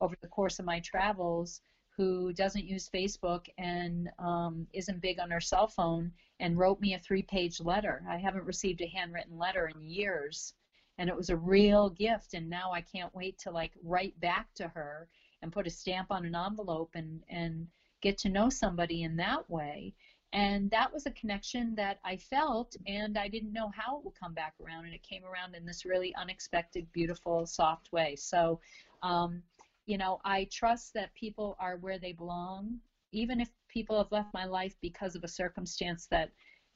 over 0.00 0.14
the 0.20 0.28
course 0.28 0.60
of 0.60 0.66
my 0.66 0.78
travels 0.78 1.62
who 1.96 2.32
doesn't 2.32 2.64
use 2.64 2.88
Facebook 2.88 3.46
and 3.58 4.08
um, 4.20 4.68
isn't 4.72 5.02
big 5.02 5.18
on 5.18 5.32
her 5.32 5.40
cell 5.40 5.66
phone 5.66 6.12
and 6.38 6.56
wrote 6.56 6.80
me 6.80 6.94
a 6.94 6.98
three 7.00 7.22
page 7.22 7.60
letter. 7.60 8.04
I 8.08 8.18
haven't 8.18 8.44
received 8.44 8.80
a 8.80 8.86
handwritten 8.86 9.36
letter 9.36 9.68
in 9.74 9.82
years. 9.82 10.54
And 10.98 11.08
it 11.10 11.16
was 11.16 11.30
a 11.30 11.36
real 11.36 11.90
gift. 11.90 12.34
And 12.34 12.48
now 12.48 12.70
I 12.72 12.82
can't 12.82 13.12
wait 13.16 13.36
to 13.40 13.50
like 13.50 13.72
write 13.82 14.18
back 14.20 14.54
to 14.54 14.68
her 14.68 15.08
and 15.42 15.52
put 15.52 15.66
a 15.66 15.70
stamp 15.70 16.12
on 16.12 16.24
an 16.24 16.36
envelope 16.36 16.90
and, 16.94 17.24
and 17.28 17.66
get 18.00 18.16
to 18.18 18.28
know 18.28 18.48
somebody 18.48 19.02
in 19.02 19.16
that 19.16 19.50
way. 19.50 19.92
And 20.34 20.68
that 20.72 20.92
was 20.92 21.06
a 21.06 21.12
connection 21.12 21.76
that 21.76 21.98
I 22.04 22.16
felt, 22.16 22.74
and 22.88 23.16
I 23.16 23.28
didn't 23.28 23.52
know 23.52 23.70
how 23.72 23.98
it 23.98 24.04
would 24.04 24.18
come 24.18 24.34
back 24.34 24.54
around. 24.60 24.84
And 24.84 24.92
it 24.92 25.02
came 25.04 25.24
around 25.24 25.54
in 25.54 25.64
this 25.64 25.84
really 25.84 26.12
unexpected, 26.16 26.90
beautiful, 26.92 27.46
soft 27.46 27.92
way. 27.92 28.16
So, 28.16 28.58
um, 29.04 29.42
you 29.86 29.96
know, 29.96 30.18
I 30.24 30.48
trust 30.50 30.92
that 30.94 31.14
people 31.14 31.56
are 31.60 31.76
where 31.76 31.98
they 31.98 32.12
belong, 32.12 32.80
even 33.12 33.40
if 33.40 33.48
people 33.68 33.96
have 33.96 34.10
left 34.10 34.34
my 34.34 34.44
life 34.44 34.74
because 34.82 35.14
of 35.14 35.22
a 35.22 35.28
circumstance 35.28 36.08
that 36.10 36.30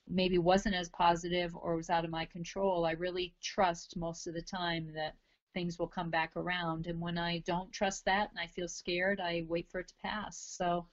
maybe 0.09 0.39
wasn't 0.39 0.77
as 0.77 0.89
positive 0.91 1.55
or 1.57 1.75
was 1.75 1.91
out 1.91 2.05
of 2.05 2.11
my 2.11 2.27
control. 2.27 2.87
I 2.87 2.93
really 2.93 3.35
trust 3.43 3.97
most 3.97 4.29
of 4.29 4.35
the 4.35 4.43
time 4.43 4.93
that 4.95 5.15
things 5.53 5.81
will 5.81 5.89
come 5.89 6.11
back 6.11 6.31
around. 6.37 6.87
And 6.87 7.01
when 7.01 7.19
I 7.19 7.39
don't 7.39 7.73
trust 7.73 8.05
that 8.05 8.31
and 8.31 8.39
I 8.39 8.47
feel 8.47 8.69
scared, 8.69 9.21
I 9.21 9.43
wait 9.49 9.67
for 9.69 9.81
it 9.81 9.89
to 9.89 9.95
pass. 10.01 10.39
So, 10.39 10.87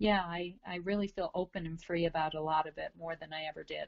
yeah, 0.00 0.22
I, 0.22 0.54
I 0.66 0.76
really 0.76 1.08
feel 1.08 1.30
open 1.34 1.66
and 1.66 1.80
free 1.80 2.06
about 2.06 2.34
a 2.34 2.40
lot 2.40 2.66
of 2.66 2.78
it 2.78 2.90
more 2.98 3.16
than 3.20 3.34
I 3.34 3.44
ever 3.44 3.62
did. 3.62 3.86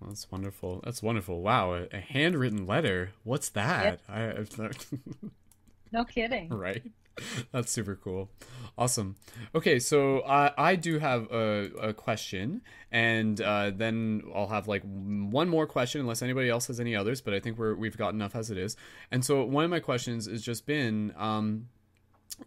That's 0.00 0.30
wonderful. 0.30 0.80
That's 0.84 1.02
wonderful. 1.02 1.42
Wow, 1.42 1.74
a, 1.74 1.86
a 1.92 1.98
handwritten 1.98 2.66
letter. 2.66 3.10
What's 3.24 3.48
that? 3.50 4.00
Yep. 4.08 4.46
I, 4.60 4.68
no 5.92 6.04
kidding. 6.04 6.50
Right. 6.50 6.84
That's 7.50 7.72
super 7.72 7.96
cool. 7.96 8.30
Awesome. 8.78 9.16
Okay, 9.54 9.78
so 9.78 10.20
I 10.20 10.52
I 10.56 10.76
do 10.76 10.98
have 10.98 11.32
a, 11.32 11.70
a 11.80 11.94
question, 11.94 12.60
and 12.92 13.40
uh, 13.40 13.70
then 13.74 14.22
I'll 14.34 14.48
have 14.48 14.68
like 14.68 14.82
one 14.84 15.48
more 15.48 15.66
question, 15.66 16.02
unless 16.02 16.20
anybody 16.20 16.50
else 16.50 16.66
has 16.66 16.78
any 16.78 16.94
others. 16.94 17.22
But 17.22 17.32
I 17.32 17.40
think 17.40 17.58
we're 17.58 17.74
we've 17.74 17.96
got 17.96 18.12
enough 18.12 18.36
as 18.36 18.50
it 18.50 18.58
is. 18.58 18.76
And 19.10 19.24
so 19.24 19.42
one 19.44 19.64
of 19.64 19.70
my 19.70 19.80
questions 19.80 20.26
has 20.26 20.42
just 20.42 20.66
been, 20.66 21.14
um, 21.16 21.68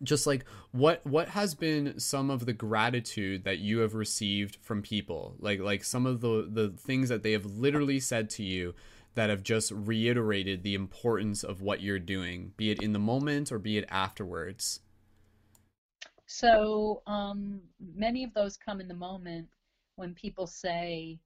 just 0.03 0.27
like 0.27 0.45
what 0.71 1.05
what 1.05 1.29
has 1.29 1.55
been 1.55 1.99
some 1.99 2.29
of 2.29 2.45
the 2.45 2.53
gratitude 2.53 3.43
that 3.43 3.59
you 3.59 3.79
have 3.79 3.93
received 3.95 4.57
from 4.61 4.81
people, 4.81 5.35
like 5.39 5.59
like 5.59 5.83
some 5.83 6.05
of 6.05 6.21
the 6.21 6.47
the 6.49 6.69
things 6.69 7.09
that 7.09 7.23
they 7.23 7.31
have 7.31 7.45
literally 7.45 7.99
said 7.99 8.29
to 8.31 8.43
you 8.43 8.73
that 9.15 9.29
have 9.29 9.43
just 9.43 9.71
reiterated 9.71 10.63
the 10.63 10.75
importance 10.75 11.43
of 11.43 11.61
what 11.61 11.81
you're 11.81 11.99
doing, 11.99 12.53
be 12.57 12.71
it 12.71 12.81
in 12.81 12.93
the 12.93 12.99
moment 12.99 13.51
or 13.51 13.59
be 13.59 13.77
it 13.77 13.85
afterwards? 13.89 14.81
So 16.25 17.01
um, 17.07 17.59
many 17.95 18.23
of 18.23 18.33
those 18.35 18.55
come 18.55 18.79
in 18.79 18.87
the 18.87 18.93
moment 18.93 19.47
when 19.95 20.13
people 20.13 20.45
say, 20.45 21.19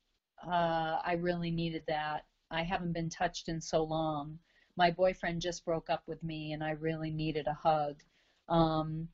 uh, 0.48 1.00
I 1.06 1.18
really 1.20 1.52
needed 1.52 1.84
that. 1.88 2.26
I 2.50 2.64
haven't 2.64 2.94
been 2.94 3.10
touched 3.10 3.50
in 3.50 3.60
so 3.60 3.84
long. 3.84 4.40
My 4.78 4.90
boyfriend 4.90 5.42
just 5.42 5.66
broke 5.66 5.90
up 5.90 6.04
with 6.08 6.24
me 6.24 6.54
and 6.54 6.64
I 6.64 6.72
really 6.72 7.12
needed 7.12 7.48
a 7.48 7.54
hug. 7.54 8.02
Um, 8.50 9.08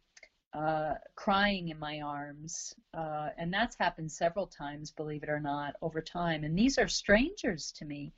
uh, 0.51 0.95
crying 1.15 1.69
in 1.69 1.77
my 1.77 2.01
arms. 2.01 2.73
Uh, 2.93 3.29
and 3.37 3.53
that's 3.53 3.75
happened 3.77 4.11
several 4.11 4.47
times, 4.47 4.91
believe 4.91 5.21
it 5.21 5.29
or 5.29 5.39
not, 5.39 5.75
over 5.83 6.01
time. 6.01 6.43
And 6.43 6.57
these 6.57 6.79
are 6.79 6.87
strangers 6.87 7.71
to 7.73 7.85
me 7.85 8.13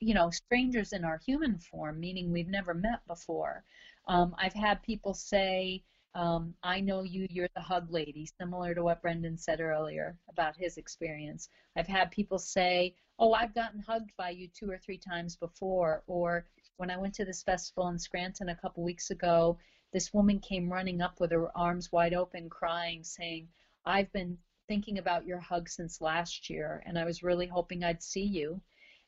you 0.00 0.14
know, 0.14 0.30
strangers 0.30 0.92
in 0.92 1.04
our 1.04 1.18
human 1.18 1.58
form, 1.58 2.00
meaning 2.00 2.30
we've 2.30 2.48
never 2.48 2.74
met 2.74 3.06
before. 3.06 3.64
Um, 4.06 4.34
I've 4.38 4.54
had 4.54 4.82
people 4.82 5.14
say, 5.14 5.82
um, 6.14 6.54
I 6.62 6.80
know 6.80 7.02
you, 7.02 7.26
you're 7.30 7.48
the 7.56 7.60
hug 7.60 7.90
lady, 7.90 8.28
similar 8.38 8.74
to 8.74 8.84
what 8.84 9.02
Brendan 9.02 9.36
said 9.36 9.60
earlier 9.60 10.16
about 10.28 10.56
his 10.56 10.76
experience. 10.76 11.48
I've 11.76 11.88
had 11.88 12.10
people 12.10 12.38
say, 12.38 12.94
Oh, 13.18 13.32
I've 13.32 13.54
gotten 13.54 13.80
hugged 13.80 14.10
by 14.16 14.30
you 14.30 14.48
two 14.48 14.70
or 14.70 14.78
three 14.78 14.98
times 14.98 15.36
before. 15.36 16.02
Or 16.06 16.46
when 16.76 16.90
I 16.90 16.96
went 16.96 17.14
to 17.14 17.24
this 17.24 17.42
festival 17.42 17.88
in 17.88 17.98
Scranton 17.98 18.48
a 18.48 18.56
couple 18.56 18.82
weeks 18.82 19.10
ago, 19.10 19.58
this 19.94 20.12
woman 20.12 20.40
came 20.40 20.72
running 20.72 21.00
up 21.00 21.20
with 21.20 21.30
her 21.30 21.56
arms 21.56 21.92
wide 21.92 22.14
open, 22.14 22.50
crying, 22.50 23.04
saying, 23.04 23.48
I've 23.86 24.12
been 24.12 24.36
thinking 24.66 24.98
about 24.98 25.24
your 25.24 25.38
hug 25.38 25.68
since 25.68 26.00
last 26.00 26.50
year, 26.50 26.82
and 26.84 26.98
I 26.98 27.04
was 27.04 27.22
really 27.22 27.46
hoping 27.46 27.84
I'd 27.84 28.02
see 28.02 28.24
you. 28.24 28.60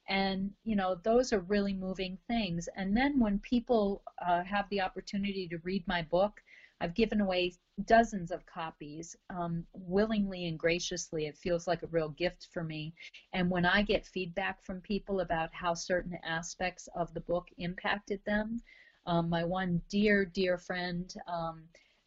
And, 0.08 0.52
you 0.62 0.76
know, 0.76 0.94
those 1.02 1.32
are 1.32 1.40
really 1.40 1.74
moving 1.74 2.16
things. 2.28 2.68
And 2.76 2.96
then 2.96 3.18
when 3.18 3.40
people 3.40 4.04
uh, 4.24 4.44
have 4.44 4.68
the 4.70 4.80
opportunity 4.80 5.48
to 5.48 5.58
read 5.64 5.82
my 5.88 6.02
book, 6.02 6.40
I've 6.80 6.94
given 6.94 7.20
away 7.20 7.54
dozens 7.86 8.30
of 8.30 8.46
copies 8.46 9.16
um, 9.28 9.66
willingly 9.72 10.46
and 10.46 10.56
graciously. 10.56 11.26
It 11.26 11.36
feels 11.36 11.66
like 11.66 11.82
a 11.82 11.88
real 11.88 12.10
gift 12.10 12.46
for 12.52 12.62
me. 12.62 12.94
And 13.32 13.50
when 13.50 13.66
I 13.66 13.82
get 13.82 14.06
feedback 14.06 14.62
from 14.62 14.80
people 14.82 15.18
about 15.18 15.52
how 15.52 15.74
certain 15.74 16.16
aspects 16.22 16.88
of 16.94 17.12
the 17.12 17.20
book 17.22 17.48
impacted 17.58 18.20
them, 18.24 18.60
um, 19.06 19.28
my 19.28 19.44
one 19.44 19.80
dear, 19.88 20.24
dear 20.24 20.58
friend 20.58 21.14
um, 21.28 21.62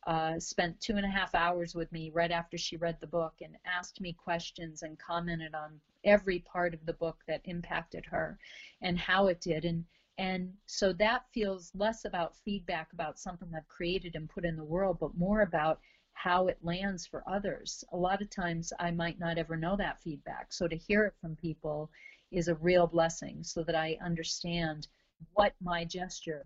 uh, 0.08 0.40
spent 0.40 0.80
two 0.82 0.96
and 0.96 1.06
a 1.06 1.10
half 1.10 1.36
hours 1.36 1.76
with 1.76 1.92
me 1.92 2.10
right 2.14 2.32
after 2.32 2.58
she 2.58 2.78
read 2.78 2.98
the 3.00 3.08
book 3.08 3.34
and 3.42 3.56
asked 3.66 4.02
me 4.02 4.14
questions 4.14 4.82
and 4.84 4.98
commented 5.00 5.54
on 5.54 5.80
every 6.04 6.40
part 6.40 6.74
of 6.74 6.86
the 6.86 6.94
book 6.94 7.18
that 7.28 7.42
impacted 7.46 8.06
her 8.06 8.38
and 8.82 8.98
how 8.98 9.28
it 9.28 9.42
did. 9.42 9.66
And 9.66 9.86
and 10.18 10.52
so 10.66 10.92
that 10.94 11.24
feels 11.34 11.72
less 11.74 12.04
about 12.04 12.36
feedback 12.44 12.92
about 12.92 13.18
something 13.18 13.48
I've 13.56 13.68
created 13.70 14.16
and 14.16 14.30
put 14.30 14.44
in 14.44 14.58
the 14.58 14.64
world, 14.66 14.98
but 15.00 15.18
more 15.18 15.42
about 15.42 15.80
how 16.12 16.48
it 16.48 16.58
lands 16.62 17.08
for 17.08 17.24
others. 17.26 17.86
A 17.94 17.98
lot 17.98 18.22
of 18.22 18.30
times 18.30 18.74
I 18.80 18.92
might 18.92 19.18
not 19.18 19.38
ever 19.38 19.56
know 19.56 19.78
that 19.78 20.02
feedback. 20.02 20.52
So 20.52 20.68
to 20.68 20.76
hear 20.76 21.06
it 21.06 21.14
from 21.22 21.38
people 21.38 21.90
is 22.32 22.50
a 22.50 22.56
real 22.56 22.86
blessing 22.86 23.46
so 23.46 23.64
that 23.64 23.76
I 23.76 23.98
understand 24.04 24.88
what 25.36 25.54
my 25.62 25.86
gesture 25.86 26.46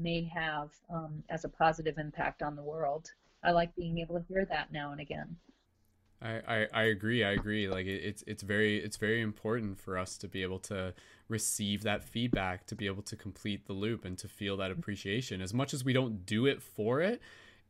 may 0.00 0.24
have 0.34 0.70
um, 0.92 1.22
as 1.28 1.44
a 1.44 1.48
positive 1.48 1.98
impact 1.98 2.42
on 2.42 2.56
the 2.56 2.62
world. 2.62 3.12
I 3.42 3.52
like 3.52 3.74
being 3.76 3.98
able 3.98 4.18
to 4.18 4.24
hear 4.28 4.44
that 4.46 4.72
now 4.72 4.92
and 4.92 5.00
again. 5.00 5.36
I, 6.22 6.40
I, 6.46 6.66
I 6.72 6.82
agree. 6.84 7.24
I 7.24 7.30
agree. 7.30 7.68
Like 7.68 7.86
it, 7.86 8.02
it's 8.04 8.22
it's 8.26 8.42
very 8.42 8.78
it's 8.78 8.96
very 8.96 9.22
important 9.22 9.78
for 9.80 9.96
us 9.96 10.18
to 10.18 10.28
be 10.28 10.42
able 10.42 10.58
to 10.60 10.92
receive 11.28 11.82
that 11.84 12.04
feedback, 12.04 12.66
to 12.66 12.74
be 12.74 12.86
able 12.86 13.02
to 13.04 13.16
complete 13.16 13.66
the 13.66 13.72
loop, 13.72 14.04
and 14.04 14.18
to 14.18 14.28
feel 14.28 14.56
that 14.58 14.70
appreciation. 14.70 15.40
As 15.40 15.54
much 15.54 15.72
as 15.72 15.84
we 15.84 15.92
don't 15.92 16.26
do 16.26 16.46
it 16.46 16.62
for 16.62 17.00
it, 17.00 17.22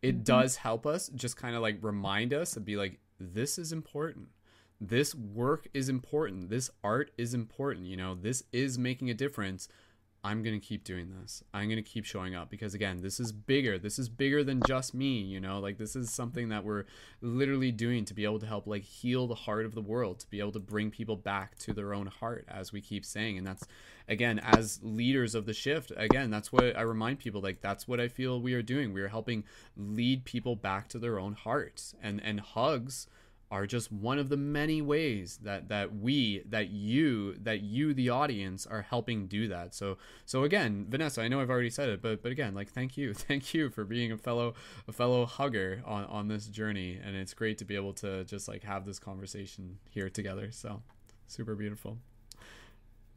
it 0.02 0.16
mm-hmm. 0.16 0.22
does 0.24 0.56
help 0.56 0.86
us 0.86 1.08
just 1.14 1.36
kind 1.36 1.54
of 1.54 1.62
like 1.62 1.78
remind 1.80 2.34
us 2.34 2.56
and 2.56 2.64
be 2.64 2.76
like, 2.76 2.98
this 3.20 3.58
is 3.58 3.72
important. 3.72 4.28
This 4.80 5.14
work 5.14 5.68
is 5.74 5.88
important. 5.88 6.48
This 6.48 6.70
art 6.82 7.10
is 7.18 7.34
important. 7.34 7.86
You 7.86 7.98
know, 7.98 8.14
this 8.14 8.42
is 8.52 8.78
making 8.78 9.10
a 9.10 9.14
difference 9.14 9.68
I'm 10.22 10.42
going 10.42 10.58
to 10.58 10.64
keep 10.64 10.84
doing 10.84 11.10
this. 11.18 11.42
I'm 11.54 11.64
going 11.68 11.82
to 11.82 11.88
keep 11.88 12.04
showing 12.04 12.34
up 12.34 12.50
because 12.50 12.74
again, 12.74 13.00
this 13.00 13.18
is 13.18 13.32
bigger. 13.32 13.78
This 13.78 13.98
is 13.98 14.10
bigger 14.10 14.44
than 14.44 14.62
just 14.62 14.92
me, 14.92 15.18
you 15.18 15.40
know? 15.40 15.58
Like 15.60 15.78
this 15.78 15.96
is 15.96 16.10
something 16.10 16.50
that 16.50 16.62
we're 16.62 16.84
literally 17.22 17.72
doing 17.72 18.04
to 18.04 18.12
be 18.12 18.24
able 18.24 18.38
to 18.40 18.46
help 18.46 18.66
like 18.66 18.82
heal 18.82 19.26
the 19.26 19.34
heart 19.34 19.64
of 19.64 19.74
the 19.74 19.80
world, 19.80 20.20
to 20.20 20.28
be 20.28 20.38
able 20.38 20.52
to 20.52 20.60
bring 20.60 20.90
people 20.90 21.16
back 21.16 21.56
to 21.60 21.72
their 21.72 21.94
own 21.94 22.06
heart 22.06 22.44
as 22.48 22.70
we 22.70 22.82
keep 22.82 23.04
saying. 23.04 23.38
And 23.38 23.46
that's 23.46 23.66
again, 24.08 24.38
as 24.40 24.80
leaders 24.82 25.34
of 25.34 25.46
the 25.46 25.54
shift, 25.54 25.90
again, 25.96 26.30
that's 26.30 26.52
what 26.52 26.76
I 26.76 26.82
remind 26.82 27.18
people 27.18 27.40
like 27.40 27.62
that's 27.62 27.88
what 27.88 27.98
I 27.98 28.08
feel 28.08 28.40
we 28.40 28.52
are 28.52 28.62
doing. 28.62 28.92
We 28.92 29.00
are 29.00 29.08
helping 29.08 29.44
lead 29.74 30.26
people 30.26 30.54
back 30.54 30.88
to 30.88 30.98
their 30.98 31.18
own 31.18 31.32
hearts. 31.32 31.94
And 32.02 32.22
and 32.22 32.40
hugs 32.40 33.06
are 33.50 33.66
just 33.66 33.90
one 33.90 34.18
of 34.18 34.28
the 34.28 34.36
many 34.36 34.80
ways 34.80 35.38
that 35.42 35.68
that 35.68 35.96
we 35.96 36.42
that 36.48 36.70
you 36.70 37.34
that 37.42 37.60
you 37.60 37.92
the 37.92 38.08
audience 38.08 38.66
are 38.66 38.82
helping 38.82 39.26
do 39.26 39.48
that. 39.48 39.74
So 39.74 39.98
so 40.24 40.44
again 40.44 40.86
vanessa 40.88 41.22
i 41.22 41.28
know 41.28 41.40
i've 41.40 41.50
already 41.50 41.70
said 41.70 41.88
it 41.88 42.00
but 42.02 42.22
but 42.22 42.32
again 42.32 42.54
like 42.54 42.70
thank 42.70 42.96
you. 42.96 43.14
Thank 43.30 43.54
you 43.54 43.70
for 43.70 43.84
being 43.84 44.10
a 44.12 44.16
fellow 44.16 44.54
a 44.88 44.92
fellow 44.92 45.24
hugger 45.26 45.82
on 45.84 46.04
on 46.06 46.28
this 46.28 46.46
journey. 46.46 46.98
And 47.02 47.14
it's 47.16 47.34
great 47.34 47.58
to 47.58 47.64
be 47.64 47.76
able 47.76 47.92
to 47.94 48.24
just 48.24 48.48
like 48.48 48.64
have 48.64 48.84
this 48.84 48.98
conversation 48.98 49.78
here 49.88 50.08
together. 50.08 50.50
So 50.50 50.82
super 51.26 51.54
beautiful 51.54 51.98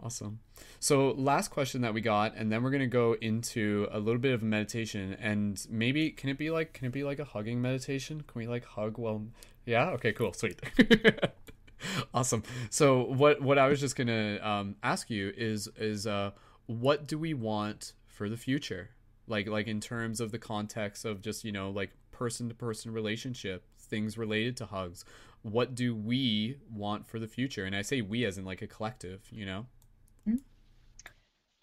Awesome. 0.04 0.40
So, 0.82 1.12
last 1.12 1.50
question 1.50 1.82
that 1.82 1.94
we 1.94 2.02
got, 2.02 2.36
and 2.36 2.52
then 2.52 2.62
we're 2.62 2.72
gonna 2.72 2.88
go 2.88 3.14
into 3.22 3.88
a 3.90 4.00
little 4.00 4.20
bit 4.20 4.34
of 4.34 4.44
meditation, 4.44 5.16
and 5.20 5.66
maybe 5.70 6.12
can 6.12 6.30
it 6.30 6.38
be 6.38 6.52
like 6.52 6.74
can 6.74 6.86
it 6.88 6.92
be 6.92 7.06
like 7.06 7.20
a 7.20 7.26
hugging 7.26 7.62
meditation? 7.62 8.22
Can 8.28 8.40
we 8.40 8.48
like 8.48 8.66
hug 8.66 8.98
while 8.98 9.24
yeah. 9.66 9.90
Okay. 9.92 10.14
Cool. 10.14 10.34
Sweet. 10.34 10.62
awesome. 12.14 12.44
So 12.70 13.04
what 13.04 13.42
what 13.42 13.58
I 13.58 13.68
was 13.68 13.80
just 13.80 13.96
gonna 13.96 14.40
um, 14.42 14.76
ask 14.84 15.10
you 15.10 15.32
is 15.36 15.70
is 15.78 16.06
uh, 16.08 16.32
what 16.66 17.08
do 17.08 17.18
we 17.18 17.34
want 17.34 17.94
for 18.08 18.30
the 18.30 18.38
future? 18.38 18.90
Like 19.28 19.48
like 19.48 19.68
in 19.68 19.80
terms 19.80 20.20
of 20.20 20.32
the 20.32 20.40
context 20.40 21.06
of 21.06 21.22
just 21.22 21.44
you 21.44 21.52
know 21.52 21.70
like 21.70 21.92
person 22.12 22.50
to 22.50 22.56
person 22.56 22.92
relationship 22.92 23.64
things 23.80 24.18
related 24.18 24.58
to 24.58 24.66
hugs. 24.66 25.06
What 25.42 25.76
do 25.76 25.96
we 25.96 26.58
want 26.72 27.06
for 27.06 27.20
the 27.20 27.28
future? 27.28 27.66
And 27.66 27.76
I 27.76 27.82
say 27.82 28.02
we 28.02 28.26
as 28.26 28.38
in 28.38 28.46
like 28.46 28.62
a 28.62 28.68
collective. 28.68 29.22
You 29.32 29.46
know. 29.46 29.66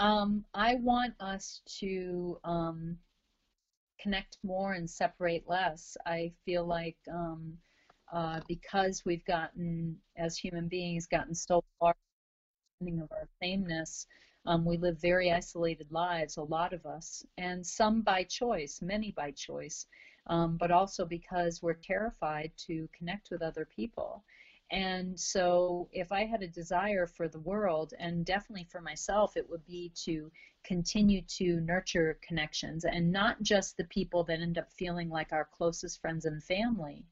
Um, 0.01 0.47
I 0.55 0.77
want 0.77 1.13
us 1.21 1.61
to 1.81 2.41
um, 2.43 2.97
connect 4.01 4.39
more 4.43 4.73
and 4.73 4.89
separate 4.89 5.47
less. 5.47 5.95
I 6.07 6.33
feel 6.47 6.65
like 6.65 6.97
um, 7.13 7.53
uh, 8.11 8.41
because 8.49 9.03
we've 9.05 9.25
gotten, 9.27 9.95
as 10.17 10.39
human 10.39 10.69
beings, 10.69 11.07
gotten 11.07 11.35
so 11.35 11.63
far 11.79 11.95
of 12.81 13.13
our 13.13 13.29
sameness, 13.43 14.07
um, 14.47 14.65
we 14.65 14.79
live 14.79 14.99
very 14.99 15.31
isolated 15.31 15.87
lives, 15.91 16.39
a 16.39 16.43
lot 16.43 16.73
of 16.73 16.87
us, 16.87 17.23
and 17.37 17.65
some 17.65 18.01
by 18.01 18.23
choice, 18.25 18.81
many 18.81 19.13
by 19.13 19.31
choice, 19.33 19.85
um, 20.29 20.57
but 20.57 20.71
also 20.71 21.05
because 21.05 21.61
we're 21.61 21.75
terrified 21.75 22.51
to 22.57 22.89
connect 22.97 23.31
with 23.31 23.43
other 23.43 23.69
people. 23.77 24.25
And 24.73 25.19
so, 25.19 25.89
if 25.91 26.13
I 26.13 26.27
had 26.27 26.43
a 26.43 26.49
desire 26.49 27.07
for 27.07 27.27
the 27.29 27.41
world, 27.41 27.93
and 27.99 28.25
definitely 28.25 28.65
for 28.71 28.81
myself, 28.81 29.37
it 29.37 29.49
would 29.51 29.67
be 29.67 29.91
to 30.05 30.31
continue 30.63 31.23
to 31.23 31.61
nurture 31.61 32.19
connections 32.23 32.85
and 32.85 33.11
not 33.11 33.43
just 33.43 33.77
the 33.77 33.85
people 33.85 34.23
that 34.25 34.41
end 34.41 34.59
up 34.59 34.73
feeling 34.73 35.09
like 35.09 35.33
our 35.33 35.45
closest 35.45 36.01
friends 36.01 36.25
and 36.25 36.45
family, 36.45 37.05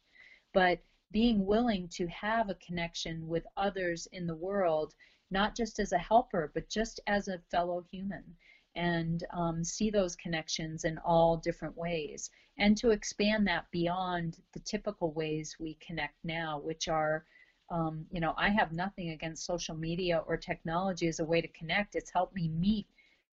but 0.53 0.79
being 1.11 1.45
willing 1.47 1.89
to 1.89 2.07
have 2.07 2.49
a 2.49 2.55
connection 2.55 3.27
with 3.27 3.45
others 3.57 4.07
in 4.13 4.27
the 4.27 4.37
world, 4.37 4.95
not 5.31 5.57
just 5.57 5.81
as 5.81 5.91
a 5.93 5.99
helper, 5.99 6.51
but 6.55 6.69
just 6.69 7.01
as 7.09 7.27
a 7.27 7.41
fellow 7.51 7.81
human, 7.91 8.37
and 8.77 9.25
um, 9.31 9.65
see 9.65 9.91
those 9.91 10.15
connections 10.15 10.85
in 10.85 10.97
all 10.99 11.37
different 11.37 11.77
ways, 11.77 12.31
and 12.57 12.77
to 12.77 12.91
expand 12.91 13.49
that 13.49 13.69
beyond 13.73 14.37
the 14.53 14.61
typical 14.61 15.11
ways 15.13 15.57
we 15.59 15.75
connect 15.81 16.15
now, 16.23 16.59
which 16.61 16.87
are 16.87 17.25
um, 17.71 18.07
you 18.11 18.21
know, 18.21 18.35
I 18.37 18.51
have 18.51 18.73
nothing 18.73 19.11
against 19.11 19.45
social 19.45 19.75
media 19.75 20.23
or 20.27 20.37
technology 20.37 21.07
as 21.09 21.21
a 21.21 21.25
way 21.25 21.41
to 21.41 21.49
connect. 21.49 21.95
It's 21.95 22.11
helped 22.11 22.35
me 22.35 22.49
meet 22.49 22.87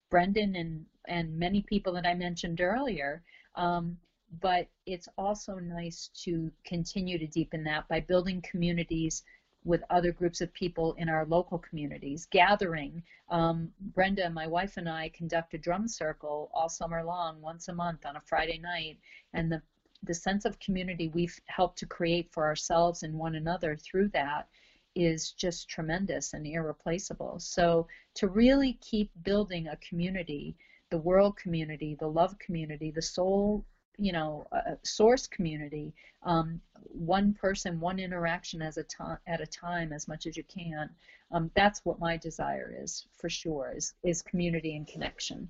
Brendan 0.10 0.56
and 0.56 0.86
and 1.08 1.38
many 1.38 1.62
people 1.62 1.94
that 1.94 2.06
I 2.06 2.14
mentioned 2.14 2.62
earlier. 2.62 3.22
Um, 3.56 3.98
but 4.42 4.68
it's 4.86 5.08
also 5.18 5.56
nice 5.56 6.10
to 6.24 6.52
continue 6.66 7.18
to 7.18 7.28
deepen 7.28 7.64
that 7.64 7.88
by 7.88 8.00
building 8.02 8.42
communities 8.42 9.24
with 9.64 9.84
other 9.90 10.12
groups 10.12 10.42
of 10.42 10.54
people 10.54 10.94
in 10.94 11.10
our 11.10 11.26
local 11.26 11.58
communities, 11.58 12.28
gathering. 12.30 13.02
Um, 13.30 13.72
Brenda, 13.80 14.30
my 14.30 14.46
wife, 14.46 14.78
and 14.78 14.88
I 14.88 15.10
conduct 15.10 15.54
a 15.54 15.58
drum 15.58 15.88
circle 15.88 16.52
all 16.54 16.70
summer 16.70 17.04
long, 17.04 17.42
once 17.42 17.68
a 17.68 17.74
month 17.74 18.06
on 18.06 18.16
a 18.16 18.22
Friday 18.22 18.60
night, 18.60 19.00
and 19.34 19.52
the 19.52 19.62
the 20.06 20.14
sense 20.14 20.46
of 20.46 20.60
community 20.60 21.10
we've 21.10 21.40
helped 21.46 21.78
to 21.80 21.86
create 21.86 22.32
for 22.32 22.46
ourselves 22.46 23.04
and 23.04 23.14
one 23.14 23.36
another 23.36 23.76
through 23.76 24.10
that 24.10 24.48
is 24.96 25.32
just 25.32 25.68
tremendous 25.68 26.34
and 26.34 26.48
irreplaceable. 26.48 27.40
So 27.40 27.88
to 28.16 28.28
really 28.28 28.78
keep 28.82 29.12
building 29.24 29.68
a 29.68 29.78
community, 29.78 30.56
the 30.90 30.98
world 30.98 31.36
community, 31.36 31.96
the 32.00 32.08
love 32.08 32.38
community, 32.40 32.92
the 32.92 33.02
soul 33.02 33.66
you 33.98 34.12
know 34.12 34.46
a 34.52 34.78
source 34.84 35.28
community 35.28 35.94
um, 36.24 36.60
one 36.90 37.34
person 37.34 37.80
one 37.80 38.00
interaction 38.00 38.62
as 38.62 38.78
a 38.78 38.84
at 39.28 39.42
a 39.42 39.48
time 39.48 39.94
as 39.94 40.08
much 40.08 40.26
as 40.26 40.36
you 40.36 40.44
can 40.44 40.90
um, 41.32 41.50
that's 41.56 41.84
what 41.86 42.00
my 42.00 42.18
desire 42.18 42.76
is 42.78 43.08
for 43.18 43.30
sure 43.30 43.74
is 43.76 43.94
is 44.04 44.22
community 44.22 44.76
and 44.76 44.88
connection 44.88 45.50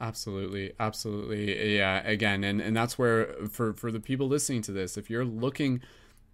absolutely 0.00 0.72
absolutely 0.80 1.76
yeah 1.76 2.02
again 2.06 2.42
and 2.42 2.60
and 2.60 2.76
that's 2.76 2.98
where 2.98 3.34
for 3.50 3.72
for 3.74 3.92
the 3.92 4.00
people 4.00 4.26
listening 4.26 4.62
to 4.62 4.72
this 4.72 4.96
if 4.96 5.10
you're 5.10 5.24
looking 5.24 5.80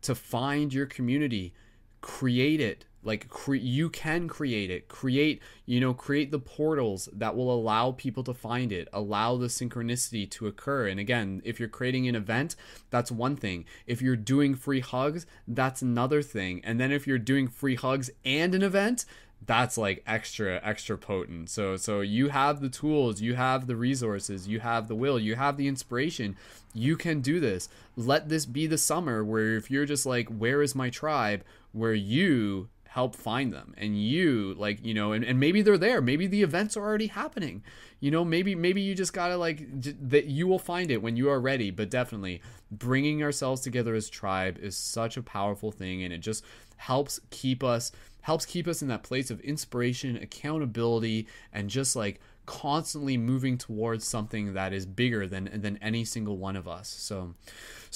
to 0.03 0.15
find 0.15 0.73
your 0.73 0.87
community 0.87 1.53
create 2.01 2.61
it 2.61 2.85
like 3.03 3.29
cre- 3.29 3.55
you 3.55 3.89
can 3.89 4.29
create 4.29 4.71
it 4.71 4.87
create 4.89 5.43
you 5.65 5.81
know 5.81 5.93
create 5.93 6.31
the 6.31 6.39
portals 6.39 7.09
that 7.13 7.35
will 7.35 7.53
allow 7.53 7.91
people 7.93 8.23
to 8.23 8.35
find 8.35 8.71
it 8.71 8.89
allow 8.93 9.37
the 9.37 9.47
synchronicity 9.47 10.31
to 10.31 10.47
occur 10.47 10.87
and 10.87 11.01
again 11.01 11.41
if 11.45 11.59
you're 11.59 11.69
creating 11.69 12.07
an 12.07 12.15
event 12.15 12.55
that's 12.91 13.11
one 13.11 13.35
thing 13.35 13.65
if 13.87 14.01
you're 14.01 14.17
doing 14.17 14.55
free 14.55 14.81
hugs 14.81 15.27
that's 15.49 15.83
another 15.83 16.23
thing 16.23 16.61
and 16.65 16.79
then 16.79 16.93
if 16.93 17.07
you're 17.07 17.19
doing 17.19 17.49
free 17.49 17.77
hugs 17.77 18.11
and 18.25 18.55
an 18.55 18.63
event 18.63 19.05
that's 19.45 19.79
like 19.79 20.03
extra 20.07 20.61
extra 20.63 20.97
potent. 20.99 21.51
So 21.51 21.77
so 21.77 22.01
you 22.01 22.29
have 22.29 22.61
the 22.61 22.69
tools 22.69 23.21
you 23.21 23.35
have 23.35 23.67
the 23.67 23.77
resources 23.77 24.49
you 24.49 24.61
have 24.61 24.89
the 24.89 24.95
will 24.95 25.19
you 25.19 25.37
have 25.37 25.57
the 25.57 25.69
inspiration. 25.69 26.37
You 26.75 26.97
can 26.97 27.21
do 27.21 27.39
this. 27.41 27.69
Let 27.97 28.29
this 28.29 28.47
be 28.47 28.67
the 28.67 28.79
summer 28.79 29.25
where 29.25 29.57
if 29.57 29.71
you're 29.71 29.87
just 29.87 30.07
like 30.07 30.29
where 30.29 30.63
is 30.63 30.75
my 30.75 30.91
tribe? 30.91 31.45
where 31.77 31.93
you 31.93 32.69
help 32.89 33.15
find 33.15 33.53
them 33.53 33.75
and 33.77 34.03
you 34.03 34.55
like 34.57 34.83
you 34.83 34.95
know 34.95 35.13
and, 35.13 35.23
and 35.23 35.39
maybe 35.39 35.61
they're 35.61 35.77
there. 35.77 36.01
Maybe 36.01 36.27
the 36.27 36.43
events 36.43 36.77
are 36.77 36.83
already 36.83 37.09
happening. 37.09 37.63
You 38.01 38.11
know 38.11 38.25
maybe 38.25 38.55
maybe 38.55 38.81
you 38.81 38.95
just 38.95 39.13
gotta 39.13 39.37
like 39.37 39.81
j- 39.81 39.95
that 40.01 40.25
you 40.25 40.47
will 40.47 40.59
find 40.59 40.91
it 40.91 41.03
when 41.03 41.17
you 41.17 41.29
are 41.29 41.39
ready. 41.39 41.71
But 41.71 41.91
definitely 41.91 42.41
bringing 42.71 43.23
ourselves 43.23 43.61
together 43.61 43.95
as 43.95 44.09
tribe 44.09 44.59
is 44.59 44.77
such 44.77 45.19
a 45.19 45.23
powerful 45.23 45.71
thing 45.71 46.03
and 46.03 46.13
it 46.13 46.19
just 46.19 46.43
helps 46.79 47.21
keep 47.31 47.63
us 47.63 47.93
helps 48.27 48.45
keep 48.45 48.67
us 48.67 48.83
in 48.83 48.89
that 48.89 49.05
place 49.05 49.31
of 49.31 49.39
inspiration 49.43 50.17
accountability 50.17 51.29
and 51.53 51.71
just 51.71 51.95
like 51.95 52.19
constantly 52.45 53.17
moving 53.17 53.57
towards 53.57 54.05
something 54.05 54.55
that 54.55 54.73
is 54.73 54.85
bigger 54.85 55.29
than 55.29 55.49
than 55.55 55.77
any 55.77 56.05
single 56.05 56.37
one 56.37 56.57
of 56.57 56.67
us. 56.67 56.89
So 56.89 57.37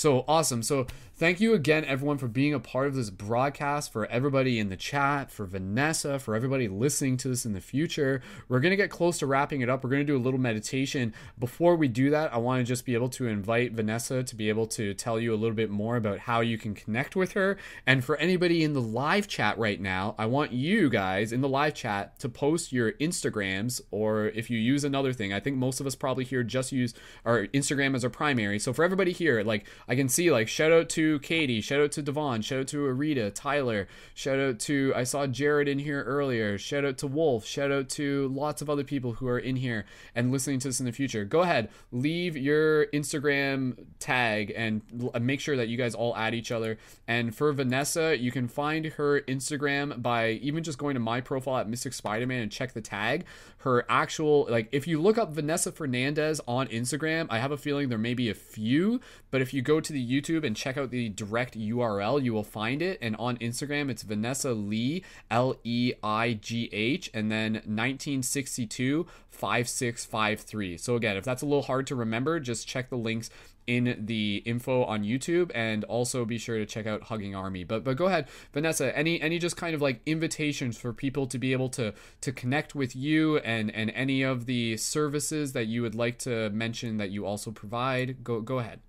so 0.01 0.25
awesome. 0.27 0.63
So 0.63 0.87
thank 1.17 1.41
you 1.41 1.53
again, 1.53 1.85
everyone, 1.85 2.17
for 2.17 2.27
being 2.27 2.55
a 2.55 2.59
part 2.59 2.87
of 2.87 2.95
this 2.95 3.11
broadcast, 3.11 3.93
for 3.93 4.07
everybody 4.07 4.59
in 4.59 4.71
the 4.71 4.77
chat, 4.77 5.31
for 5.31 5.45
Vanessa, 5.45 6.19
for 6.19 6.35
everybody 6.35 6.69
listening 6.69 7.19
to 7.19 7.29
this 7.29 7.45
in 7.45 7.53
the 7.53 7.61
future. 7.61 8.23
We're 8.49 8.61
going 8.61 8.71
to 8.71 8.77
get 8.77 8.89
close 8.89 9.19
to 9.19 9.27
wrapping 9.27 9.61
it 9.61 9.69
up. 9.69 9.85
We're 9.85 9.91
going 9.91 10.01
to 10.01 10.11
do 10.11 10.17
a 10.17 10.25
little 10.25 10.41
meditation. 10.41 11.13
Before 11.39 11.77
we 11.77 11.87
do 11.87 12.09
that, 12.09 12.33
I 12.33 12.39
want 12.39 12.61
to 12.61 12.65
just 12.65 12.87
be 12.87 12.95
able 12.95 13.11
to 13.11 13.29
invite 13.29 13.73
Vanessa 13.73 14.23
to 14.23 14.35
be 14.35 14.49
able 14.49 14.67
to 14.69 14.95
tell 14.95 15.21
you 15.21 15.35
a 15.35 15.37
little 15.37 15.55
bit 15.55 15.69
more 15.69 15.97
about 15.97 16.21
how 16.21 16.41
you 16.41 16.57
can 16.57 16.75
connect 16.75 17.15
with 17.15 17.33
her. 17.33 17.59
And 17.87 18.03
for 18.03 18.17
anybody 18.17 18.65
in 18.65 18.73
the 18.73 18.81
live 18.81 19.29
chat 19.29 19.59
right 19.59 19.83
now, 19.83 20.15
I 20.17 20.25
want 20.25 20.53
you 20.53 20.89
guys 20.89 21.31
in 21.31 21.43
the 21.43 21.49
live 21.49 21.75
chat 21.75 22.19
to 22.21 22.31
post 22.31 22.73
your 22.73 22.93
Instagrams 22.93 23.83
or 23.91 24.29
if 24.29 24.49
you 24.49 24.59
use 24.59 24.85
another 24.85 25.13
thing. 25.13 25.35
I 25.35 25.41
think 25.41 25.59
most 25.59 25.79
of 25.79 25.87
us 25.87 25.95
probably 25.95 26.25
here 26.25 26.43
just 26.43 26.73
use 26.73 26.95
our 27.27 27.49
Instagram 27.49 27.95
as 27.95 28.05
our 28.05 28.11
primary. 28.11 28.59
So 28.59 28.73
for 28.73 28.83
everybody 28.83 29.13
here, 29.13 29.43
like 29.43 29.67
I 29.91 29.97
can 29.97 30.09
see 30.09 30.31
like 30.31 30.47
shout 30.47 30.71
out 30.71 30.89
to 30.91 31.19
Katie, 31.19 31.61
shout 31.61 31.81
out 31.81 31.91
to 31.93 32.03
Devon, 32.03 32.43
shout 32.43 32.61
out 32.61 32.69
to 32.69 32.85
Arita, 32.87 33.35
Tyler, 33.35 33.89
shout 34.15 34.39
out 34.39 34.61
to 34.61 34.93
I 34.95 35.03
saw 35.03 35.27
Jared 35.27 35.67
in 35.67 35.81
here 35.81 36.05
earlier, 36.05 36.57
shout 36.59 36.85
out 36.85 36.97
to 36.99 37.09
Wolf, 37.09 37.45
shout 37.45 37.73
out 37.73 37.89
to 37.91 38.29
lots 38.29 38.63
of 38.63 38.71
other 38.71 38.85
people 38.85 39.15
who 39.15 39.27
are 39.27 39.41
in 39.41 39.57
here 39.57 39.87
and 40.15 40.31
listening 40.31 40.61
to 40.61 40.69
this 40.69 40.79
in 40.79 40.87
the 40.87 40.93
future. 40.93 41.25
Go 41.25 41.41
ahead, 41.41 41.71
leave 41.91 42.37
your 42.37 42.87
Instagram 42.87 43.85
tag 43.99 44.53
and 44.57 45.11
uh, 45.13 45.19
make 45.19 45.41
sure 45.41 45.57
that 45.57 45.67
you 45.67 45.77
guys 45.77 45.97
all 45.97 46.17
add 46.17 46.37
each 46.37 46.53
other. 46.53 46.79
And 47.09 47.35
for 47.35 47.53
Vanessa, 47.53 48.17
you 48.17 48.31
can 48.31 48.47
find 48.47 48.87
her 48.87 49.23
Instagram 49.23 50.01
by 50.01 50.31
even 50.35 50.63
just 50.63 50.79
going 50.79 50.95
to 50.95 51.01
my 51.01 51.21
profile 51.21 51.59
at 51.59 51.69
Mystic 51.69 51.95
Spider-Man 51.95 52.43
and 52.43 52.53
check 52.53 52.75
the 52.75 52.81
tag. 52.81 53.25
Her 53.61 53.85
actual 53.91 54.47
like 54.49 54.69
if 54.73 54.87
you 54.87 55.01
look 55.01 55.19
up 55.19 55.33
Vanessa 55.33 55.71
Fernandes 55.71 56.41
on 56.49 56.67
Instagram, 56.69 57.27
I 57.29 57.39
have 57.39 57.53
a 57.53 57.59
feeling 57.59 57.91
there 57.91 57.99
may 57.99 58.15
be 58.15 58.31
a 58.31 58.35
few, 58.35 59.01
but 59.31 59.43
if 59.43 59.53
you 59.53 59.61
go 59.61 59.81
to 59.81 59.93
the 59.93 60.05
YouTube 60.05 60.45
and 60.45 60.57
check 60.57 60.79
out 60.79 60.91
the 60.91 61.11
direct 61.11 61.59
URL, 61.59 62.23
you 62.23 62.33
will 62.33 62.43
find 62.43 62.81
it. 62.81 62.99
And 63.03 63.17
on 63.17 63.37
Instagram, 63.37 63.91
it's 63.91 64.03
Vanessa 64.03 64.53
Leigh, 64.53 65.03
L 65.31 65.57
E 65.63 65.93
I 66.03 66.35
G 66.35 66.71
H, 66.73 67.11
and 67.13 67.31
then 67.31 67.53
1962 67.53 69.07
5653. 69.41 70.77
So, 70.77 70.97
again, 70.97 71.17
if 71.17 71.25
that's 71.25 71.43
a 71.43 71.47
little 71.47 71.63
hard 71.63 71.87
to 71.89 71.97
remember, 71.97 72.39
just 72.39 72.69
check 72.69 72.91
the 72.91 72.97
links 72.97 73.31
in 73.67 74.05
the 74.07 74.43
info 74.45 74.83
on 74.85 75.05
YouTube 75.05 75.53
and 75.55 75.85
also 75.85 76.25
be 76.25 76.39
sure 76.39 76.59
to 76.59 76.67
check 76.67 76.87
out 76.87 77.05
Hugging 77.05 77.35
Army. 77.35 77.65
But 77.65 77.85
but 77.85 77.97
go 77.97 78.07
ahead, 78.07 78.29
Vanessa, 78.53 78.97
any 78.97 79.21
any 79.21 79.39
just 79.39 79.57
kind 79.57 79.75
of 79.75 79.81
like 79.81 80.01
invitations 80.07 80.77
for 80.77 80.93
people 80.93 81.27
to 81.29 81.39
be 81.39 81.53
able 81.53 81.69
to 81.71 81.95
to 82.21 82.33
connect 82.33 82.75
with 82.75 82.97
you 82.97 83.39
and 83.39 83.71
and 83.75 83.91
any 83.91 84.23
of 84.23 84.47
the 84.47 84.77
services 84.77 85.53
that 85.53 85.67
you 85.67 85.83
would 85.83 85.95
like 85.95 86.19
to 86.21 86.51
mention 86.51 86.97
that 86.97 87.11
you 87.11 87.25
also 87.25 87.51
provide. 87.51 88.25
Go 88.25 88.41
go 88.41 88.59
ahead. 88.59 88.81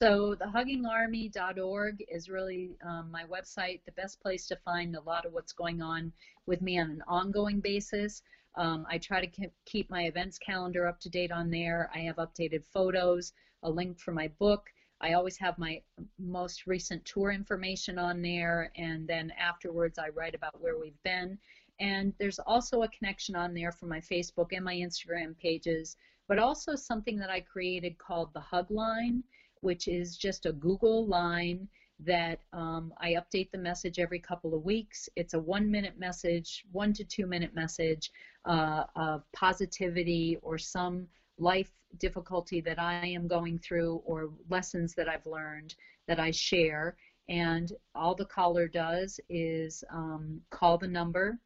So 0.00 0.34
the 0.34 0.46
huggingarmy.org 0.46 2.04
is 2.08 2.28
really 2.28 2.76
um, 2.84 3.08
my 3.12 3.22
website, 3.24 3.80
the 3.86 3.92
best 3.92 4.20
place 4.20 4.48
to 4.48 4.56
find 4.64 4.96
a 4.96 5.00
lot 5.00 5.26
of 5.26 5.32
what's 5.32 5.52
going 5.52 5.80
on 5.80 6.12
with 6.46 6.60
me 6.60 6.78
on 6.80 6.90
an 6.90 7.02
ongoing 7.06 7.60
basis. 7.60 8.22
Um, 8.56 8.86
I 8.88 8.98
try 8.98 9.24
to 9.24 9.50
keep 9.64 9.90
my 9.90 10.04
events 10.04 10.38
calendar 10.38 10.86
up 10.86 11.00
to 11.00 11.10
date 11.10 11.32
on 11.32 11.50
there. 11.50 11.90
I 11.94 12.00
have 12.00 12.16
updated 12.16 12.64
photos, 12.64 13.32
a 13.62 13.70
link 13.70 13.98
for 13.98 14.12
my 14.12 14.28
book. 14.38 14.68
I 15.00 15.14
always 15.14 15.36
have 15.38 15.58
my 15.58 15.80
most 16.18 16.66
recent 16.66 17.04
tour 17.04 17.32
information 17.32 17.98
on 17.98 18.22
there, 18.22 18.70
and 18.76 19.08
then 19.08 19.32
afterwards 19.38 19.98
I 19.98 20.10
write 20.10 20.34
about 20.34 20.60
where 20.60 20.78
we've 20.78 21.02
been. 21.02 21.38
And 21.80 22.12
there's 22.18 22.38
also 22.38 22.82
a 22.82 22.88
connection 22.88 23.34
on 23.34 23.54
there 23.54 23.72
for 23.72 23.86
my 23.86 24.00
Facebook 24.00 24.48
and 24.52 24.64
my 24.64 24.74
Instagram 24.74 25.36
pages, 25.38 25.96
but 26.28 26.38
also 26.38 26.76
something 26.76 27.18
that 27.18 27.30
I 27.30 27.40
created 27.40 27.98
called 27.98 28.32
the 28.32 28.40
Hug 28.40 28.70
Line 28.70 29.24
which 29.62 29.88
is 29.88 30.16
just 30.16 30.44
a 30.44 30.52
Google 30.52 31.06
line 31.06 31.68
that 32.00 32.40
um, 32.52 32.92
I 33.00 33.12
update 33.12 33.50
the 33.50 33.58
message 33.58 33.98
every 33.98 34.18
couple 34.18 34.54
of 34.54 34.64
weeks. 34.64 35.08
It's 35.16 35.34
a 35.34 35.38
one 35.38 35.70
minute 35.70 35.98
message, 35.98 36.64
one 36.72 36.92
to 36.94 37.04
two 37.04 37.26
minute 37.26 37.54
message 37.54 38.10
uh, 38.44 38.84
of 38.96 39.22
positivity 39.32 40.38
or 40.42 40.58
some 40.58 41.06
life 41.38 41.70
difficulty 41.98 42.60
that 42.60 42.78
I 42.78 43.06
am 43.06 43.28
going 43.28 43.58
through 43.58 44.02
or 44.04 44.30
lessons 44.48 44.94
that 44.94 45.08
I've 45.08 45.26
learned 45.26 45.74
that 46.08 46.18
I 46.18 46.30
share. 46.30 46.96
And 47.28 47.72
all 47.94 48.14
the 48.14 48.24
caller 48.24 48.66
does 48.66 49.20
is 49.28 49.84
um, 49.90 50.40
call 50.50 50.78
the 50.78 50.88
number 50.88 51.38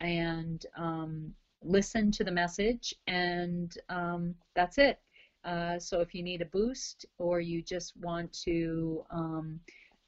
and 0.00 0.64
um, 0.76 1.34
listen 1.62 2.10
to 2.12 2.24
the 2.24 2.30
message, 2.30 2.94
and 3.06 3.76
um, 3.88 4.34
that's 4.54 4.78
it. 4.78 5.00
Uh, 5.44 5.78
so 5.78 6.00
if 6.00 6.14
you 6.14 6.22
need 6.22 6.40
a 6.40 6.46
boost 6.46 7.04
or 7.18 7.40
you 7.40 7.62
just 7.62 7.96
want 7.98 8.32
to 8.32 9.04
um, 9.10 9.60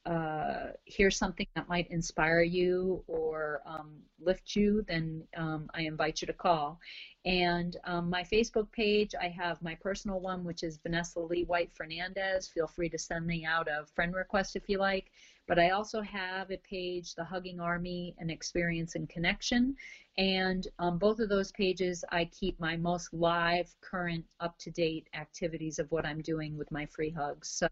uh, 0.06 0.72
hear 0.84 1.10
something 1.10 1.46
that 1.56 1.68
might 1.68 1.90
inspire 1.90 2.42
you 2.42 3.02
or 3.08 3.60
um, 3.66 3.96
lift 4.20 4.54
you, 4.54 4.84
then 4.86 5.24
um, 5.36 5.68
I 5.74 5.82
invite 5.82 6.20
you 6.20 6.26
to 6.26 6.32
call. 6.32 6.78
And 7.24 7.76
um, 7.84 8.08
my 8.08 8.22
Facebook 8.22 8.70
page, 8.70 9.14
I 9.20 9.28
have 9.28 9.60
my 9.62 9.74
personal 9.74 10.20
one, 10.20 10.44
which 10.44 10.62
is 10.62 10.78
Vanessa 10.80 11.18
Leigh 11.18 11.44
White 11.44 11.72
Fernandes. 11.74 12.48
Feel 12.52 12.68
free 12.68 12.88
to 12.88 12.98
send 12.98 13.26
me 13.26 13.44
out 13.44 13.66
a 13.68 13.84
friend 13.94 14.14
request 14.14 14.54
if 14.54 14.68
you 14.68 14.78
like. 14.78 15.10
But 15.46 15.58
I 15.58 15.70
also 15.70 16.00
have 16.02 16.50
a 16.50 16.56
page, 16.58 17.14
The 17.14 17.24
Hugging 17.24 17.60
Army, 17.60 18.14
an 18.18 18.30
experience 18.30 18.96
and 18.96 19.08
connection. 19.08 19.76
And 20.18 20.66
on 20.78 20.98
both 20.98 21.20
of 21.20 21.28
those 21.28 21.52
pages, 21.52 22.04
I 22.10 22.24
keep 22.26 22.58
my 22.58 22.76
most 22.76 23.12
live, 23.12 23.72
current, 23.80 24.24
up 24.40 24.58
to 24.58 24.70
date 24.70 25.08
activities 25.14 25.78
of 25.78 25.90
what 25.90 26.06
I'm 26.06 26.20
doing 26.20 26.56
with 26.56 26.70
my 26.72 26.86
free 26.86 27.10
hugs. 27.10 27.48
So 27.48 27.68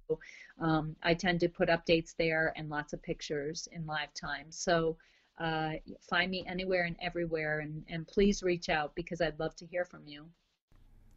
um, 0.61 0.95
I 1.03 1.15
tend 1.15 1.41
to 1.41 1.49
put 1.49 1.69
updates 1.69 2.15
there 2.17 2.53
and 2.57 2.69
lots 2.69 2.93
of 2.93 3.03
pictures 3.03 3.69
in 3.73 3.87
live 3.87 4.13
time. 4.15 4.47
So 4.51 4.97
uh, 5.39 5.73
find 6.01 6.31
me 6.31 6.45
anywhere 6.47 6.85
and 6.85 6.97
everywhere, 7.03 7.61
and, 7.61 7.83
and 7.89 8.07
please 8.07 8.43
reach 8.43 8.69
out 8.69 8.95
because 8.95 9.21
I'd 9.21 9.41
love 9.41 9.57
to 9.57 9.67
hear 9.67 9.85
from 9.85 10.03
you. 10.07 10.27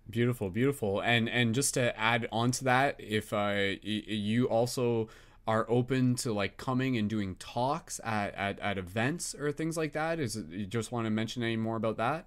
Beautiful, 0.09 0.49
beautiful, 0.49 1.01
and 1.01 1.27
and 1.27 1.53
just 1.53 1.73
to 1.73 1.97
add 1.99 2.29
on 2.31 2.51
to 2.51 2.63
that, 2.63 2.95
if 2.97 3.33
uh, 3.33 3.75
you 3.83 4.45
also 4.45 5.09
are 5.47 5.65
open 5.69 6.13
to 6.13 6.33
like 6.33 6.57
coming 6.57 6.97
and 6.97 7.09
doing 7.09 7.35
talks 7.35 8.01
at, 8.03 8.35
at, 8.35 8.59
at 8.59 8.77
events 8.77 9.33
or 9.33 9.51
things 9.51 9.77
like 9.77 9.93
that? 9.93 10.19
Is 10.19 10.35
it, 10.35 10.49
you 10.49 10.65
just 10.65 10.91
want 10.91 11.05
to 11.05 11.09
mention 11.09 11.41
any 11.41 11.55
more 11.55 11.77
about 11.77 11.97
that? 11.97 12.25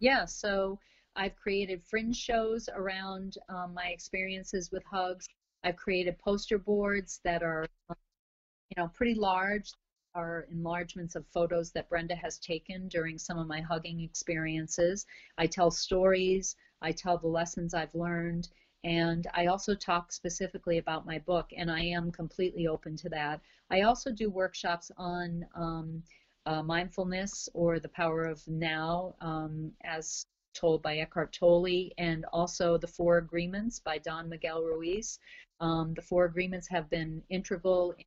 Yeah, 0.00 0.24
so 0.24 0.78
I've 1.14 1.36
created 1.36 1.82
fringe 1.84 2.16
shows 2.16 2.68
around 2.74 3.36
um, 3.48 3.74
my 3.74 3.86
experiences 3.86 4.70
with 4.72 4.84
hugs. 4.84 5.28
I've 5.64 5.76
created 5.76 6.18
poster 6.18 6.58
boards 6.58 7.20
that 7.24 7.42
are, 7.42 7.66
you 7.90 8.76
know, 8.76 8.88
pretty 8.88 9.14
large, 9.14 9.72
are 10.14 10.46
enlargements 10.50 11.14
of 11.14 11.26
photos 11.28 11.70
that 11.72 11.88
Brenda 11.88 12.16
has 12.16 12.38
taken 12.38 12.88
during 12.88 13.18
some 13.18 13.38
of 13.38 13.46
my 13.46 13.60
hugging 13.60 14.00
experiences. 14.00 15.06
I 15.36 15.46
tell 15.46 15.70
stories, 15.70 16.56
I 16.82 16.92
tell 16.92 17.18
the 17.18 17.28
lessons 17.28 17.74
I've 17.74 17.94
learned, 17.94 18.48
and 18.84 19.26
I 19.34 19.46
also 19.46 19.74
talk 19.74 20.12
specifically 20.12 20.78
about 20.78 21.06
my 21.06 21.18
book, 21.18 21.50
and 21.56 21.70
I 21.70 21.80
am 21.80 22.12
completely 22.12 22.66
open 22.66 22.96
to 22.96 23.08
that. 23.10 23.40
I 23.70 23.82
also 23.82 24.12
do 24.12 24.30
workshops 24.30 24.90
on 24.96 25.44
um, 25.54 26.02
uh, 26.46 26.62
mindfulness 26.62 27.48
or 27.54 27.78
the 27.80 27.88
power 27.88 28.24
of 28.24 28.46
now, 28.46 29.14
um, 29.20 29.72
as 29.84 30.24
told 30.54 30.82
by 30.82 30.98
Eckhart 30.98 31.32
Tolle, 31.32 31.90
and 31.98 32.24
also 32.32 32.78
the 32.78 32.86
Four 32.86 33.18
Agreements 33.18 33.78
by 33.78 33.98
Don 33.98 34.28
Miguel 34.28 34.62
Ruiz. 34.62 35.18
Um, 35.60 35.94
the 35.94 36.02
Four 36.02 36.24
Agreements 36.24 36.68
have 36.68 36.88
been 36.88 37.22
integral 37.30 37.92
in 37.98 38.04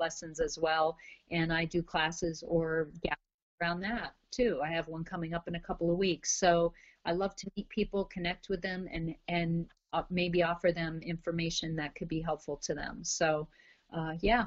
lessons 0.00 0.40
as 0.40 0.58
well, 0.58 0.96
and 1.30 1.52
I 1.52 1.64
do 1.64 1.82
classes 1.82 2.42
or 2.46 2.88
yeah, 3.02 3.14
around 3.62 3.80
that 3.80 4.14
too. 4.30 4.60
I 4.62 4.68
have 4.68 4.88
one 4.88 5.04
coming 5.04 5.34
up 5.34 5.48
in 5.48 5.54
a 5.54 5.60
couple 5.60 5.90
of 5.90 5.98
weeks. 5.98 6.38
So 6.38 6.72
I 7.04 7.12
love 7.12 7.36
to 7.36 7.50
meet 7.56 7.68
people, 7.68 8.04
connect 8.06 8.48
with 8.48 8.62
them, 8.62 8.88
and 8.92 9.14
and 9.28 9.66
maybe 10.10 10.42
offer 10.42 10.72
them 10.72 11.00
information 11.02 11.76
that 11.76 11.94
could 11.94 12.08
be 12.08 12.20
helpful 12.20 12.56
to 12.64 12.74
them. 12.74 13.00
So, 13.02 13.48
uh, 13.96 14.14
yeah. 14.20 14.46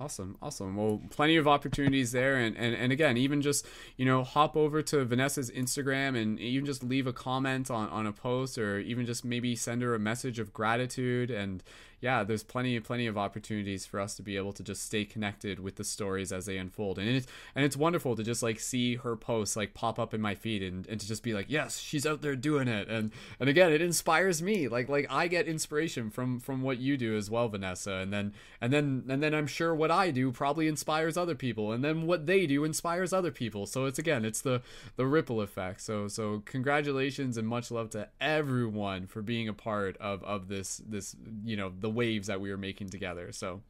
Awesome, 0.00 0.36
awesome. 0.42 0.74
Well, 0.74 1.00
plenty 1.10 1.36
of 1.36 1.46
opportunities 1.46 2.10
there, 2.10 2.36
and, 2.36 2.56
and 2.56 2.74
and 2.74 2.90
again, 2.90 3.16
even 3.16 3.40
just 3.40 3.66
you 3.96 4.04
know, 4.04 4.24
hop 4.24 4.56
over 4.56 4.82
to 4.82 5.04
Vanessa's 5.04 5.48
Instagram 5.50 6.20
and 6.20 6.40
even 6.40 6.66
just 6.66 6.82
leave 6.82 7.06
a 7.06 7.12
comment 7.12 7.70
on 7.70 7.88
on 7.90 8.06
a 8.06 8.12
post, 8.12 8.58
or 8.58 8.80
even 8.80 9.06
just 9.06 9.24
maybe 9.24 9.54
send 9.54 9.80
her 9.82 9.94
a 9.94 10.00
message 10.00 10.40
of 10.40 10.52
gratitude 10.52 11.30
and 11.30 11.62
yeah, 12.02 12.24
there's 12.24 12.42
plenty 12.42 12.78
plenty 12.80 13.06
of 13.06 13.16
opportunities 13.16 13.86
for 13.86 14.00
us 14.00 14.16
to 14.16 14.22
be 14.22 14.36
able 14.36 14.52
to 14.54 14.64
just 14.64 14.82
stay 14.82 15.04
connected 15.04 15.60
with 15.60 15.76
the 15.76 15.84
stories 15.84 16.32
as 16.32 16.46
they 16.46 16.58
unfold. 16.58 16.98
And 16.98 17.08
it's 17.08 17.28
and 17.54 17.64
it's 17.64 17.76
wonderful 17.76 18.16
to 18.16 18.24
just 18.24 18.42
like 18.42 18.58
see 18.58 18.96
her 18.96 19.14
posts 19.14 19.54
like 19.54 19.72
pop 19.72 20.00
up 20.00 20.12
in 20.12 20.20
my 20.20 20.34
feed 20.34 20.64
and, 20.64 20.84
and 20.88 21.00
to 21.00 21.06
just 21.06 21.22
be 21.22 21.32
like, 21.32 21.46
yes, 21.48 21.78
she's 21.78 22.04
out 22.04 22.20
there 22.20 22.34
doing 22.34 22.66
it. 22.66 22.88
And 22.88 23.12
and 23.38 23.48
again, 23.48 23.72
it 23.72 23.80
inspires 23.80 24.42
me. 24.42 24.66
Like 24.66 24.88
like 24.88 25.06
I 25.10 25.28
get 25.28 25.46
inspiration 25.46 26.10
from 26.10 26.40
from 26.40 26.62
what 26.62 26.78
you 26.78 26.96
do 26.96 27.16
as 27.16 27.30
well, 27.30 27.48
Vanessa. 27.48 27.92
And 27.92 28.12
then 28.12 28.34
and 28.60 28.72
then 28.72 29.04
and 29.08 29.22
then 29.22 29.32
I'm 29.32 29.46
sure 29.46 29.72
what 29.72 29.92
I 29.92 30.10
do 30.10 30.32
probably 30.32 30.66
inspires 30.66 31.16
other 31.16 31.36
people. 31.36 31.70
And 31.70 31.84
then 31.84 32.08
what 32.08 32.26
they 32.26 32.48
do 32.48 32.64
inspires 32.64 33.12
other 33.12 33.30
people. 33.30 33.64
So 33.64 33.86
it's 33.86 34.00
again, 34.00 34.24
it's 34.24 34.40
the 34.40 34.60
the 34.96 35.06
ripple 35.06 35.40
effect. 35.40 35.80
So 35.80 36.08
so 36.08 36.42
congratulations 36.46 37.36
and 37.38 37.46
much 37.46 37.70
love 37.70 37.90
to 37.90 38.08
everyone 38.20 39.06
for 39.06 39.22
being 39.22 39.46
a 39.46 39.54
part 39.54 39.96
of 39.98 40.24
of 40.24 40.48
this 40.48 40.82
this 40.84 41.14
you 41.44 41.56
know 41.56 41.70
the 41.78 41.91
waves 41.94 42.26
that 42.28 42.40
we 42.40 42.50
were 42.50 42.56
making 42.56 42.88
together. 42.88 43.32
So, 43.32 43.62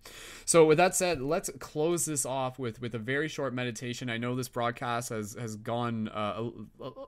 so 0.45 0.65
with 0.67 0.79
that 0.79 0.95
said, 0.95 1.21
let's 1.21 1.51
close 1.59 2.05
this 2.05 2.25
off 2.27 2.59
with 2.59 2.81
with 2.81 2.95
a 2.95 2.99
very 2.99 3.29
short 3.29 3.55
meditation. 3.55 4.09
I 4.11 4.17
know 4.17 4.35
this 4.35 4.49
broadcast 4.49 5.11
has 5.11 5.35
has 5.39 5.57
gone 5.57 6.09
uh, 6.09 6.51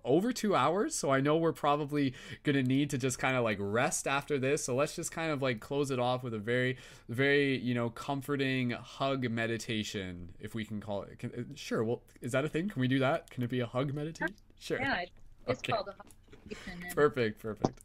over 0.04 0.32
two 0.32 0.54
hours, 0.54 0.94
so 0.94 1.10
I 1.10 1.20
know 1.20 1.36
we're 1.36 1.52
probably 1.52 2.14
gonna 2.42 2.62
need 2.62 2.90
to 2.90 2.98
just 2.98 3.18
kind 3.18 3.36
of 3.36 3.44
like 3.44 3.58
rest 3.60 4.06
after 4.06 4.38
this. 4.38 4.64
So 4.64 4.74
let's 4.74 4.94
just 4.96 5.12
kind 5.12 5.30
of 5.30 5.42
like 5.42 5.60
close 5.60 5.90
it 5.90 5.98
off 5.98 6.22
with 6.22 6.34
a 6.34 6.38
very 6.38 6.76
very 7.08 7.58
you 7.58 7.74
know 7.74 7.90
comforting 7.90 8.70
hug 8.70 9.28
meditation, 9.30 10.30
if 10.40 10.54
we 10.54 10.64
can 10.64 10.80
call 10.80 11.02
it. 11.02 11.18
Can, 11.18 11.30
uh, 11.32 11.42
sure. 11.54 11.84
Well, 11.84 12.02
is 12.20 12.32
that 12.32 12.44
a 12.44 12.48
thing? 12.48 12.68
Can 12.68 12.80
we 12.80 12.88
do 12.88 12.98
that? 13.00 13.30
Can 13.30 13.42
it 13.42 13.50
be 13.50 13.60
a 13.60 13.66
hug 13.66 13.92
meditation? 13.94 14.34
Sure. 14.58 14.78
Yeah, 14.80 15.00
it's 15.00 15.10
Okay. 15.60 15.72
called 15.72 15.88
a 15.88 15.92
hug 15.92 16.06
meditation, 16.48 16.94
Perfect. 16.94 17.40
Perfect. 17.40 17.80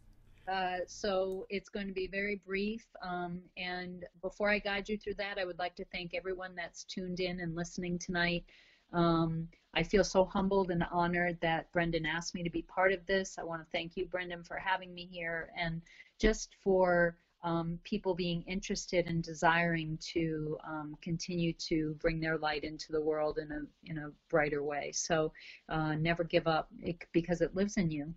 Uh, 0.50 0.78
so 0.88 1.46
it's 1.50 1.70
going 1.70 1.88
to 1.88 1.94
be 1.94 2.08
very 2.08 2.42
brief. 2.46 2.86
Um, 3.04 3.42
and 3.58 4.06
before 4.22 4.50
I 4.50 4.60
guide 4.60 4.90
you 4.90 4.98
through 4.98 5.16
that, 5.16 5.38
I 5.38 5.46
would 5.46 5.60
like 5.60 5.76
to 5.76 5.86
thank 5.86 6.14
everyone 6.14 6.56
that's 6.56 6.84
tuned 6.86 7.20
in 7.20 7.40
and 7.40 7.56
listening 7.56 8.00
tonight. 8.00 8.46
Um, 8.92 9.48
I 9.76 9.84
feel 9.84 10.04
so 10.04 10.26
humbled 10.26 10.72
and 10.72 10.84
honored 10.92 11.38
that 11.42 11.72
Brendan 11.72 12.06
asked 12.06 12.34
me 12.34 12.42
to 12.42 12.50
be 12.50 12.64
part 12.64 12.92
of 12.92 13.06
this. 13.06 13.38
I 13.38 13.44
want 13.44 13.62
to 13.62 13.68
thank 13.72 13.96
you, 13.96 14.06
Brendan, 14.06 14.44
for 14.44 14.58
having 14.58 14.94
me 14.94 15.08
here 15.12 15.52
and 15.56 15.82
just 16.20 16.56
for 16.64 17.16
um, 17.44 17.80
people 17.84 18.16
being 18.16 18.42
interested 18.48 19.06
and 19.06 19.24
desiring 19.24 19.98
to 20.14 20.58
um, 20.68 20.98
continue 21.02 21.54
to 21.54 21.96
bring 22.02 22.20
their 22.20 22.38
light 22.38 22.64
into 22.64 22.92
the 22.92 23.00
world 23.00 23.38
in 23.38 23.52
a 23.52 23.90
in 23.90 24.00
a 24.00 24.12
brighter 24.30 24.64
way. 24.64 24.92
So 24.94 25.32
uh, 25.70 25.96
never 25.96 26.24
give 26.24 26.48
up 26.48 26.70
because 27.14 27.42
it 27.42 27.56
lives 27.56 27.78
in 27.78 27.92
you. 27.92 28.14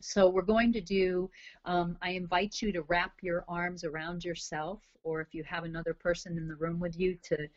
So 0.00 0.28
we're 0.28 0.42
going 0.42 0.72
to 0.72 0.80
do, 0.80 1.30
um, 1.64 1.96
I 2.00 2.10
invite 2.10 2.62
you 2.62 2.72
to 2.72 2.82
wrap 2.82 3.12
your 3.22 3.44
arms 3.48 3.84
around 3.84 4.24
yourself, 4.24 4.80
or 5.02 5.20
if 5.20 5.34
you 5.34 5.44
have 5.44 5.64
another 5.64 5.94
person 5.94 6.38
in 6.38 6.48
the 6.48 6.56
room 6.56 6.80
with 6.80 6.98
you, 6.98 7.16
to, 7.24 7.48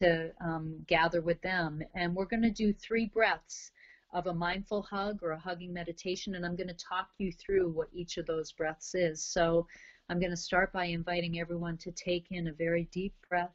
to 0.00 0.30
um, 0.40 0.76
gather 0.86 1.20
with 1.20 1.40
them. 1.42 1.82
And 1.94 2.14
we're 2.14 2.24
going 2.24 2.42
to 2.42 2.50
do 2.50 2.72
three 2.72 3.06
breaths 3.06 3.72
of 4.12 4.26
a 4.26 4.34
mindful 4.34 4.82
hug 4.82 5.22
or 5.22 5.32
a 5.32 5.38
hugging 5.38 5.72
meditation, 5.72 6.34
and 6.34 6.46
I'm 6.46 6.56
going 6.56 6.68
to 6.68 6.74
talk 6.74 7.08
you 7.18 7.32
through 7.32 7.70
what 7.70 7.88
each 7.92 8.16
of 8.16 8.26
those 8.26 8.52
breaths 8.52 8.94
is. 8.94 9.22
So 9.22 9.66
I'm 10.08 10.20
going 10.20 10.30
to 10.30 10.36
start 10.36 10.72
by 10.72 10.86
inviting 10.86 11.38
everyone 11.38 11.76
to 11.78 11.92
take 11.92 12.26
in 12.30 12.48
a 12.48 12.52
very 12.52 12.88
deep 12.92 13.14
breath 13.28 13.52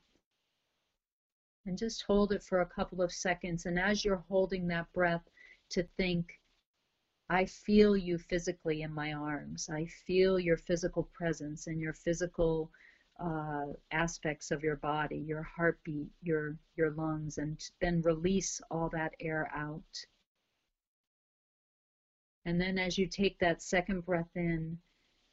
and 1.65 1.78
just 1.78 2.03
hold 2.03 2.34
it 2.34 2.44
for 2.44 2.61
a 2.61 2.65
couple 2.65 3.02
of 3.02 3.11
seconds. 3.11 3.65
And 3.65 3.80
as 3.80 4.03
you're 4.03 4.24
holding 4.28 4.68
that 4.68 4.91
breath, 4.94 5.24
to 5.70 5.84
think, 5.98 6.40
I 7.34 7.45
feel 7.45 7.97
you 7.97 8.19
physically 8.19 8.84
in 8.84 8.93
my 8.93 9.14
arms. 9.14 9.68
I 9.68 9.88
feel 10.05 10.39
your 10.39 10.57
physical 10.57 11.10
presence 11.14 11.65
and 11.65 11.81
your 11.81 11.93
physical 11.93 12.69
uh, 13.19 13.73
aspects 13.91 14.51
of 14.51 14.61
your 14.61 14.76
body, 14.76 15.18
your 15.18 15.41
heartbeat, 15.41 16.11
your 16.22 16.55
your 16.76 16.91
lungs, 16.91 17.39
and 17.39 17.60
then 17.81 18.01
release 18.03 18.61
all 18.69 18.89
that 18.89 19.14
air 19.19 19.49
out. 19.55 20.05
And 22.45 22.61
then 22.61 22.77
as 22.77 22.99
you 22.99 23.07
take 23.07 23.39
that 23.39 23.64
second 23.64 24.05
breath 24.05 24.30
in 24.35 24.77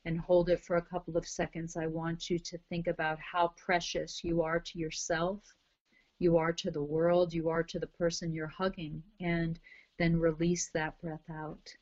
and 0.06 0.18
hold 0.18 0.48
it 0.48 0.60
for 0.60 0.76
a 0.76 0.82
couple 0.82 1.18
of 1.18 1.26
seconds, 1.26 1.76
I 1.76 1.86
want 1.86 2.30
you 2.30 2.38
to 2.38 2.58
think 2.70 2.86
about 2.86 3.18
how 3.20 3.52
precious 3.58 4.24
you 4.24 4.40
are 4.40 4.60
to 4.60 4.78
yourself, 4.78 5.42
you 6.18 6.38
are 6.38 6.52
to 6.54 6.70
the 6.70 6.82
world, 6.82 7.34
you 7.34 7.50
are 7.50 7.64
to 7.64 7.78
the 7.78 7.88
person 7.98 8.32
you're 8.32 8.46
hugging, 8.46 9.02
and 9.20 9.58
then 9.98 10.16
release 10.16 10.70
that 10.72 10.96
breath 10.98 11.28
out 11.30 11.76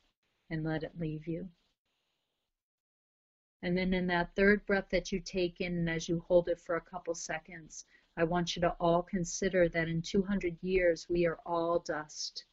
and 0.49 0.63
let 0.63 0.83
it 0.83 0.99
leave 0.99 1.27
you. 1.27 1.49
And 3.61 3.77
then 3.77 3.93
in 3.93 4.07
that 4.07 4.35
third 4.35 4.65
breath 4.65 4.89
that 4.91 5.11
you 5.11 5.19
take 5.19 5.59
in, 5.59 5.77
and 5.79 5.89
as 5.89 6.07
you 6.07 6.19
hold 6.27 6.47
it 6.47 6.61
for 6.61 6.75
a 6.77 6.81
couple 6.81 7.13
seconds, 7.13 7.85
I 8.15 8.23
want 8.23 8.55
you 8.55 8.61
to 8.61 8.75
all 8.79 9.03
consider 9.03 9.67
that 9.69 9.87
in 9.87 10.01
200 10.01 10.57
years 10.61 11.07
we 11.09 11.25
are 11.25 11.39
all 11.45 11.79
dust. 11.79 12.45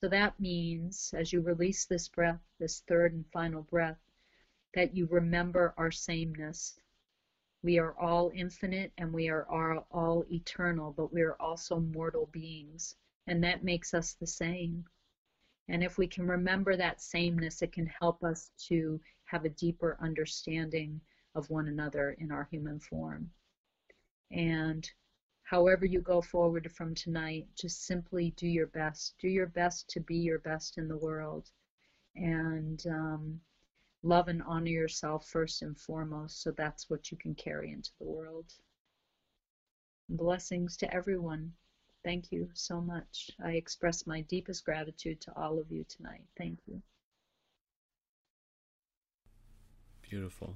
So 0.00 0.08
that 0.08 0.38
means, 0.40 1.12
as 1.16 1.32
you 1.32 1.40
release 1.40 1.84
this 1.84 2.08
breath, 2.08 2.40
this 2.58 2.80
third 2.80 3.12
and 3.12 3.26
final 3.32 3.62
breath, 3.62 3.98
that 4.74 4.94
you 4.94 5.06
remember 5.06 5.74
our 5.76 5.90
sameness. 5.90 6.78
We 7.62 7.78
are 7.78 7.98
all 7.98 8.30
infinite 8.34 8.92
and 8.96 9.12
we 9.12 9.28
are 9.28 9.44
all, 9.46 9.86
all 9.90 10.24
eternal, 10.30 10.92
but 10.92 11.12
we 11.12 11.22
are 11.22 11.36
also 11.40 11.80
mortal 11.80 12.26
beings, 12.26 12.94
and 13.26 13.42
that 13.44 13.64
makes 13.64 13.92
us 13.92 14.14
the 14.14 14.26
same. 14.26 14.84
And 15.68 15.84
if 15.84 15.98
we 15.98 16.06
can 16.06 16.26
remember 16.26 16.76
that 16.76 17.02
sameness, 17.02 17.62
it 17.62 17.72
can 17.72 17.86
help 17.86 18.24
us 18.24 18.50
to 18.68 19.00
have 19.24 19.44
a 19.44 19.50
deeper 19.50 19.98
understanding 20.00 21.00
of 21.34 21.50
one 21.50 21.68
another 21.68 22.16
in 22.18 22.32
our 22.32 22.48
human 22.50 22.80
form. 22.80 23.30
And 24.30 24.90
however 25.42 25.84
you 25.84 26.00
go 26.00 26.20
forward 26.22 26.70
from 26.72 26.94
tonight, 26.94 27.46
just 27.54 27.84
simply 27.84 28.32
do 28.36 28.46
your 28.46 28.66
best. 28.68 29.14
Do 29.20 29.28
your 29.28 29.46
best 29.46 29.88
to 29.90 30.00
be 30.00 30.16
your 30.16 30.38
best 30.38 30.78
in 30.78 30.88
the 30.88 30.96
world. 30.96 31.50
And 32.16 32.84
um, 32.86 33.40
love 34.02 34.28
and 34.28 34.42
honor 34.42 34.70
yourself 34.70 35.26
first 35.26 35.62
and 35.62 35.78
foremost, 35.78 36.42
so 36.42 36.50
that's 36.50 36.88
what 36.88 37.10
you 37.10 37.18
can 37.18 37.34
carry 37.34 37.72
into 37.72 37.90
the 37.98 38.06
world. 38.06 38.52
Blessings 40.08 40.76
to 40.78 40.94
everyone. 40.94 41.52
Thank 42.04 42.30
you 42.30 42.48
so 42.54 42.80
much. 42.80 43.30
I 43.44 43.52
express 43.52 44.06
my 44.06 44.22
deepest 44.22 44.64
gratitude 44.64 45.20
to 45.22 45.32
all 45.36 45.58
of 45.58 45.70
you 45.70 45.84
tonight. 45.88 46.22
Thank 46.36 46.58
you. 46.66 46.80
Beautiful. 50.08 50.54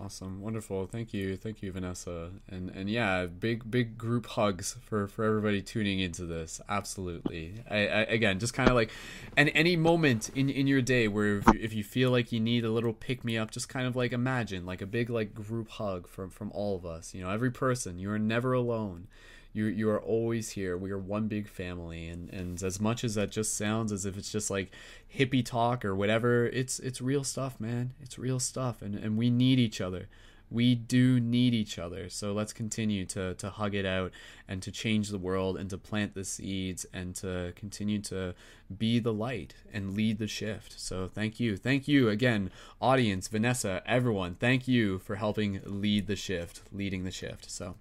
Awesome. 0.00 0.40
Wonderful. 0.40 0.86
Thank 0.86 1.12
you. 1.12 1.36
Thank 1.36 1.60
you, 1.60 1.72
Vanessa. 1.72 2.30
And 2.48 2.70
and 2.70 2.88
yeah, 2.88 3.26
big 3.26 3.68
big 3.68 3.98
group 3.98 4.26
hugs 4.26 4.76
for 4.80 5.08
for 5.08 5.24
everybody 5.24 5.60
tuning 5.60 5.98
into 5.98 6.24
this. 6.24 6.60
Absolutely. 6.68 7.64
I, 7.68 7.76
I 7.76 8.00
again, 8.02 8.38
just 8.38 8.54
kind 8.54 8.68
of 8.68 8.76
like 8.76 8.92
and 9.36 9.50
any 9.54 9.74
moment 9.74 10.30
in 10.36 10.48
in 10.50 10.68
your 10.68 10.82
day 10.82 11.08
where 11.08 11.38
if 11.38 11.46
you, 11.48 11.60
if 11.60 11.74
you 11.74 11.82
feel 11.82 12.12
like 12.12 12.30
you 12.30 12.38
need 12.38 12.64
a 12.64 12.70
little 12.70 12.92
pick 12.92 13.24
me 13.24 13.36
up, 13.36 13.50
just 13.50 13.68
kind 13.68 13.88
of 13.88 13.96
like 13.96 14.12
imagine 14.12 14.64
like 14.64 14.80
a 14.80 14.86
big 14.86 15.10
like 15.10 15.34
group 15.34 15.68
hug 15.68 16.06
from 16.06 16.30
from 16.30 16.52
all 16.52 16.76
of 16.76 16.86
us. 16.86 17.12
You 17.12 17.22
know, 17.22 17.30
every 17.30 17.50
person. 17.50 17.98
You 17.98 18.12
are 18.12 18.20
never 18.20 18.52
alone 18.52 19.08
you 19.52 19.66
you 19.66 19.90
are 19.90 20.00
always 20.00 20.50
here. 20.50 20.76
We 20.76 20.90
are 20.90 20.98
one 20.98 21.28
big 21.28 21.48
family, 21.48 22.08
and 22.08 22.30
and 22.30 22.62
as 22.62 22.80
much 22.80 23.04
as 23.04 23.14
that 23.14 23.30
just 23.30 23.56
sounds 23.56 23.92
as 23.92 24.04
if 24.04 24.16
it's 24.16 24.30
just 24.30 24.50
like 24.50 24.70
hippie 25.14 25.44
talk 25.44 25.84
or 25.84 25.94
whatever, 25.94 26.46
it's 26.46 26.78
it's 26.80 27.00
real 27.00 27.24
stuff, 27.24 27.58
man. 27.60 27.94
It's 28.00 28.18
real 28.18 28.40
stuff, 28.40 28.82
and 28.82 28.94
and 28.94 29.16
we 29.16 29.30
need 29.30 29.58
each 29.58 29.80
other. 29.80 30.08
We 30.50 30.74
do 30.74 31.20
need 31.20 31.52
each 31.54 31.78
other. 31.78 32.08
So 32.08 32.32
let's 32.32 32.52
continue 32.52 33.04
to 33.06 33.34
to 33.34 33.50
hug 33.50 33.74
it 33.74 33.86
out 33.86 34.12
and 34.46 34.62
to 34.62 34.70
change 34.70 35.08
the 35.08 35.18
world 35.18 35.56
and 35.56 35.68
to 35.70 35.78
plant 35.78 36.14
the 36.14 36.24
seeds 36.24 36.86
and 36.92 37.14
to 37.16 37.52
continue 37.56 38.00
to 38.02 38.34
be 38.76 38.98
the 38.98 39.12
light 39.12 39.54
and 39.72 39.94
lead 39.94 40.18
the 40.18 40.26
shift. 40.26 40.78
So 40.78 41.06
thank 41.06 41.40
you. 41.40 41.56
Thank 41.56 41.88
you 41.88 42.08
again, 42.08 42.50
audience, 42.80 43.28
Vanessa, 43.28 43.82
everyone. 43.86 44.34
Thank 44.34 44.68
you 44.68 44.98
for 44.98 45.16
helping 45.16 45.60
lead 45.64 46.06
the 46.06 46.16
shift, 46.16 46.62
leading 46.72 47.04
the 47.04 47.10
shift. 47.10 47.50
So 47.50 47.76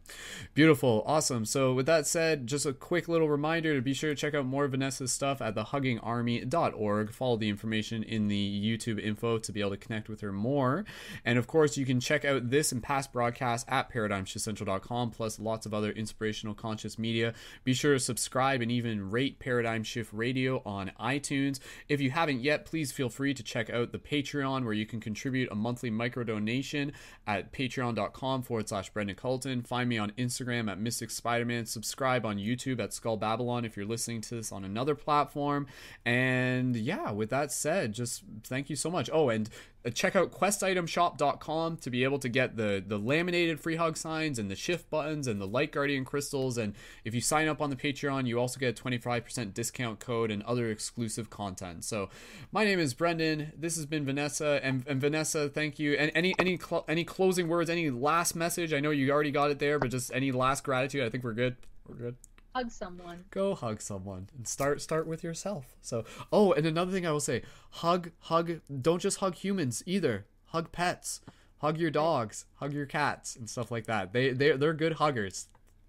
beautiful. 0.53 1.03
Awesome. 1.05 1.45
So 1.45 1.73
with 1.73 1.85
that 1.87 2.07
said, 2.07 2.47
just 2.47 2.65
a 2.65 2.73
quick 2.73 3.07
little 3.07 3.29
reminder 3.29 3.75
to 3.75 3.81
be 3.81 3.93
sure 3.93 4.11
to 4.11 4.15
check 4.15 4.33
out 4.33 4.45
more 4.45 4.65
of 4.65 4.71
Vanessa's 4.71 5.11
stuff 5.11 5.41
at 5.41 5.55
thehuggingarmy.org. 5.55 7.11
Follow 7.11 7.37
the 7.37 7.49
information 7.49 8.03
in 8.03 8.27
the 8.27 8.77
YouTube 8.77 8.99
info 8.99 9.37
to 9.37 9.51
be 9.51 9.59
able 9.59 9.71
to 9.71 9.77
connect 9.77 10.09
with 10.09 10.21
her 10.21 10.31
more. 10.31 10.85
And 11.25 11.37
of 11.37 11.47
course, 11.47 11.77
you 11.77 11.85
can 11.85 11.99
check 11.99 12.23
out 12.23 12.49
this 12.49 12.71
and 12.71 12.81
past 12.81 13.11
broadcasts 13.11 13.65
at 13.69 13.91
paradigmshiftcentral.com 13.91 15.11
plus 15.11 15.39
lots 15.39 15.65
of 15.65 15.73
other 15.73 15.91
inspirational 15.91 16.53
conscious 16.53 16.97
media. 16.97 17.33
Be 17.63 17.73
sure 17.73 17.93
to 17.93 17.99
subscribe 17.99 18.61
and 18.61 18.71
even 18.71 19.09
rate 19.11 19.39
Paradigm 19.39 19.83
Shift 19.83 20.13
Radio 20.13 20.61
on 20.65 20.76
on 20.77 20.91
iTunes. 20.99 21.59
If 21.89 21.99
you 21.99 22.11
haven't 22.11 22.41
yet, 22.41 22.65
please 22.65 22.91
feel 22.91 23.09
free 23.09 23.33
to 23.33 23.43
check 23.43 23.69
out 23.69 23.91
the 23.91 23.99
Patreon 23.99 24.63
where 24.63 24.73
you 24.73 24.85
can 24.85 24.99
contribute 24.99 25.51
a 25.51 25.55
monthly 25.55 25.89
micro 25.89 26.23
donation 26.23 26.93
at 27.25 27.51
patreon.com 27.51 28.43
forward 28.43 28.69
slash 28.69 28.89
Brendan 28.89 29.15
Colton. 29.15 29.61
Find 29.63 29.89
me 29.89 29.97
on 29.97 30.11
Instagram 30.11 30.71
at 30.71 30.79
Mystic 30.79 31.11
Spider-Man. 31.11 31.65
Subscribe 31.65 32.25
on 32.25 32.37
YouTube 32.37 32.79
at 32.81 32.93
Skull 32.93 33.17
Babylon 33.17 33.65
if 33.65 33.75
you're 33.75 33.85
listening 33.85 34.21
to 34.21 34.35
this 34.35 34.51
on 34.51 34.63
another 34.63 34.95
platform. 34.95 35.67
And 36.05 36.75
yeah, 36.75 37.11
with 37.11 37.29
that 37.31 37.51
said, 37.51 37.93
just 37.93 38.23
thank 38.43 38.69
you 38.69 38.75
so 38.75 38.89
much. 38.89 39.09
Oh, 39.11 39.29
and 39.29 39.49
Uh, 39.87 39.89
check 39.89 40.15
out 40.15 40.31
questitemshop.com 40.31 41.77
to 41.77 41.89
be 41.89 42.03
able 42.03 42.19
to 42.19 42.27
get 42.27 42.57
the 42.57 42.83
the 42.85 42.97
laminated 42.97 43.59
free 43.59 43.77
hug 43.77 43.95
signs 43.95 44.37
and 44.37 44.51
the 44.51 44.55
shift 44.55 44.89
buttons 44.89 45.27
and 45.27 45.39
the 45.39 45.47
light 45.47 45.71
guardian 45.71 46.03
crystals. 46.03 46.57
And 46.57 46.73
if 47.05 47.15
you 47.15 47.21
sign 47.21 47.47
up 47.47 47.61
on 47.61 47.69
the 47.69 47.75
patreon 47.75 48.27
you 48.27 48.39
also 48.39 48.59
get 48.59 48.77
a 48.77 48.83
25% 48.83 49.53
discount 49.53 49.99
code 49.99 50.29
and 50.31 50.43
other 50.43 50.69
exclusive 50.69 51.29
content. 51.29 51.85
So 51.85 52.09
my 52.51 52.65
name 52.65 52.79
is 52.79 52.93
brendan. 52.93 53.53
This 53.57 53.75
has 53.77 53.85
been 53.85 54.05
vanessa. 54.05 54.59
And, 54.61 54.83
and 54.87 54.99
vanessa 54.99 55.47
thank 55.47 55.79
you. 55.79 55.93
And 55.93 56.11
any 56.13 56.35
any 56.37 56.57
cl- 56.57 56.85
any 56.87 57.03
closing 57.03 57.47
words 57.47 57.69
any 57.69 57.89
last 57.89 58.35
message? 58.35 58.73
I 58.73 58.79
know 58.79 58.91
you 58.91 59.09
already 59.11 59.31
got 59.31 59.51
it 59.51 59.59
there 59.59 59.79
but 59.79 59.91
just 59.91 60.11
any 60.13 60.31
last 60.31 60.63
gratitude? 60.63 61.03
I 61.03 61.09
think 61.09 61.23
we're 61.23 61.33
good. 61.33 61.55
We're 61.87 61.95
good 61.95 62.15
hug 62.57 62.71
someone. 62.71 63.25
Go 63.29 63.53
hug 63.53 63.81
someone 63.81 64.29
and 64.35 64.47
start 64.47 64.81
start 64.81 65.05
with 65.05 65.23
yourself. 65.23 65.75
So 65.81 66.05
oh 66.31 66.53
and 66.53 66.65
another 66.65 66.91
thing 66.91 67.05
i 67.05 67.11
will 67.11 67.19
say 67.19 67.43
hug 67.69 68.11
hug 68.21 68.61
don't 68.81 69.01
just 69.01 69.19
hug 69.19 69.35
humans 69.35 69.83
either. 69.85 70.25
Hug 70.47 70.71
pets. 70.71 71.21
Hug 71.59 71.77
your 71.77 71.91
dogs. 71.91 72.45
Hug 72.55 72.73
your 72.73 72.85
cats 72.85 73.35
and 73.35 73.49
stuff 73.49 73.69
like 73.69 73.85
that. 73.85 74.11
They 74.11 74.31
they 74.31 74.53
they're 74.53 74.73
good 74.73 74.93
huggers 74.93 75.47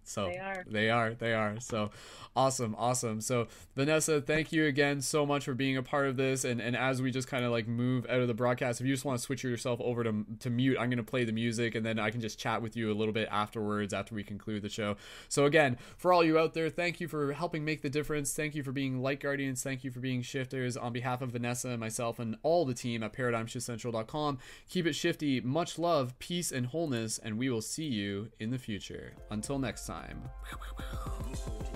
so 0.09 0.29
They 0.29 0.39
are. 0.39 0.65
they 0.67 0.91
are 0.91 1.15
they 1.15 1.35
are. 1.35 1.61
So 1.61 1.91
awesome 2.37 2.75
awesome. 2.79 3.21
So 3.21 3.49
vanessa 3.75 4.21
thank 4.21 4.53
you 4.53 4.67
again 4.67 5.01
so 5.01 5.27
much 5.27 5.45
for 5.45 5.55
being 5.55 5.77
a 5.77 5.83
part 5.83 6.09
of 6.09 6.17
this. 6.17 6.45
And 6.45 6.61
and 6.61 6.77
as 6.77 7.01
we 7.03 7.11
just 7.11 7.29
kind 7.29 7.45
of 7.45 7.51
like 7.51 7.67
move 7.69 8.07
out 8.09 8.21
of 8.21 8.29
the 8.29 8.35
broadcast 8.35 8.81
if 8.81 8.87
you 8.87 8.93
just 8.95 9.05
want 9.05 9.19
to 9.19 9.25
switch 9.25 9.43
yourself 9.45 9.81
over 9.81 10.05
to 10.05 10.25
to 10.41 10.51
mute 10.51 10.77
i'm 10.79 10.89
going 10.91 10.99
to 10.99 11.03
play 11.03 11.25
the 11.25 11.33
music 11.33 11.75
and 11.75 11.85
then 11.85 11.99
i 11.99 12.11
can 12.11 12.21
just 12.21 12.39
chat 12.39 12.63
with 12.63 12.77
you 12.77 12.93
a 12.93 12.95
little 12.95 13.13
bit 13.13 13.29
afterwards 13.31 13.93
after 13.93 14.15
we 14.15 14.23
conclude 14.23 14.63
the 14.63 14.69
show. 14.69 14.97
So 15.29 15.45
again 15.45 15.77
for 15.97 16.13
all 16.13 16.25
you 16.25 16.39
out 16.39 16.55
there 16.55 16.71
thank 16.71 17.01
you 17.01 17.09
for 17.09 17.33
helping 17.33 17.65
make 17.65 17.83
the 17.83 17.91
difference. 17.91 18.33
Thank 18.35 18.55
you 18.55 18.63
for 18.63 18.73
being 18.73 19.03
light 19.03 19.21
guardians. 19.21 19.63
Thank 19.63 19.85
you 19.85 19.91
for 19.91 20.01
being 20.01 20.23
shifters. 20.23 20.77
On 20.77 20.93
behalf 20.93 21.23
of 21.23 21.31
vanessa 21.31 21.69
and 21.69 21.81
myself 21.81 22.19
and 22.19 22.37
all 22.43 22.65
the 22.65 22.75
team 22.75 23.03
at 23.03 23.13
paradigmshiftcentral.com 23.13 24.39
keep 24.69 24.87
it 24.87 24.95
shifty. 24.95 25.41
Much 25.41 25.79
love 25.79 26.19
peace 26.19 26.53
and 26.53 26.67
wholeness 26.67 27.19
and 27.19 27.39
we 27.39 27.51
will 27.51 27.63
see 27.63 27.87
you 27.87 28.29
in 28.39 28.51
the 28.51 28.59
future. 28.59 29.15
Until 29.31 29.59
next 29.59 29.87
time 29.87 29.98
okay 29.99 31.75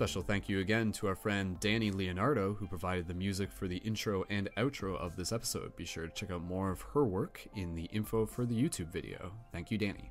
Special 0.00 0.22
thank 0.22 0.48
you 0.48 0.60
again 0.60 0.92
to 0.92 1.08
our 1.08 1.14
friend 1.14 1.60
Danny 1.60 1.90
Leonardo, 1.90 2.54
who 2.54 2.66
provided 2.66 3.06
the 3.06 3.12
music 3.12 3.52
for 3.52 3.68
the 3.68 3.76
intro 3.76 4.24
and 4.30 4.48
outro 4.56 4.96
of 4.96 5.14
this 5.14 5.30
episode. 5.30 5.76
Be 5.76 5.84
sure 5.84 6.06
to 6.06 6.14
check 6.14 6.30
out 6.30 6.42
more 6.42 6.70
of 6.70 6.80
her 6.80 7.04
work 7.04 7.46
in 7.54 7.74
the 7.74 7.84
info 7.92 8.24
for 8.24 8.46
the 8.46 8.54
YouTube 8.54 8.90
video. 8.90 9.30
Thank 9.52 9.70
you, 9.70 9.76
Danny. 9.76 10.10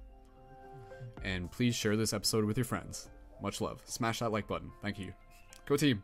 And 1.23 1.49
please 1.49 1.73
share 1.73 1.97
this 1.97 2.13
episode 2.13 2.45
with 2.45 2.55
your 2.55 2.65
friends. 2.65 3.09
Much 3.41 3.61
love. 3.61 3.81
Smash 3.85 4.19
that 4.19 4.31
like 4.31 4.47
button. 4.47 4.69
Thank 4.83 4.99
you. 4.99 5.11
Go 5.65 5.75
team. 5.75 6.03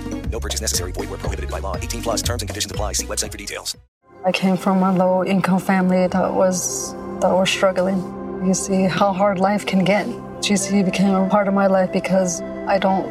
No 0.31 0.39
purchase 0.39 0.61
necessary. 0.61 0.91
Void 0.93 1.09
where 1.09 1.19
prohibited 1.19 1.51
by 1.51 1.59
law. 1.59 1.75
18 1.75 2.01
plus 2.01 2.21
terms 2.21 2.41
and 2.41 2.49
conditions 2.49 2.71
apply. 2.71 2.93
See 2.93 3.05
website 3.05 3.31
for 3.31 3.37
details. 3.37 3.77
I 4.23 4.31
came 4.31 4.55
from 4.55 4.83
a 4.83 4.93
low 4.93 5.25
income 5.25 5.59
family 5.59 6.07
that 6.07 6.33
was 6.33 6.93
that 7.21 7.31
was 7.31 7.49
struggling. 7.49 7.99
You 8.45 8.53
see 8.53 8.83
how 8.83 9.13
hard 9.13 9.39
life 9.39 9.65
can 9.65 9.83
get. 9.83 10.07
GC 10.41 10.85
became 10.85 11.13
a 11.13 11.27
part 11.29 11.47
of 11.47 11.53
my 11.53 11.67
life 11.67 11.91
because 11.91 12.41
I 12.67 12.77
don't 12.79 13.07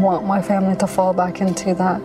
want 0.00 0.26
my 0.26 0.42
family 0.42 0.76
to 0.76 0.86
fall 0.86 1.12
back 1.14 1.40
into 1.40 1.74
that. 1.74 2.00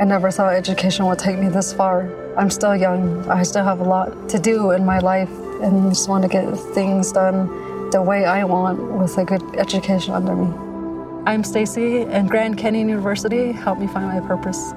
I 0.00 0.04
never 0.04 0.30
thought 0.30 0.54
education 0.54 1.06
would 1.06 1.18
take 1.18 1.38
me 1.38 1.48
this 1.48 1.72
far. 1.72 2.10
I'm 2.36 2.50
still 2.50 2.76
young. 2.76 3.28
I 3.28 3.42
still 3.42 3.64
have 3.64 3.80
a 3.80 3.84
lot 3.84 4.28
to 4.30 4.38
do 4.38 4.70
in 4.72 4.84
my 4.84 4.98
life 4.98 5.30
and 5.62 5.90
just 5.90 6.08
want 6.08 6.22
to 6.22 6.28
get 6.28 6.44
things 6.74 7.12
done 7.12 7.90
the 7.90 8.02
way 8.02 8.24
I 8.24 8.44
want 8.44 8.80
with 8.80 9.16
a 9.18 9.24
good 9.24 9.42
education 9.56 10.14
under 10.14 10.34
me. 10.34 10.73
I'm 11.26 11.42
Stacy 11.42 12.02
and 12.02 12.28
Grand 12.28 12.58
Canyon 12.58 12.86
University 12.90 13.52
helped 13.52 13.80
me 13.80 13.86
find 13.86 14.08
my 14.08 14.20
purpose. 14.20 14.74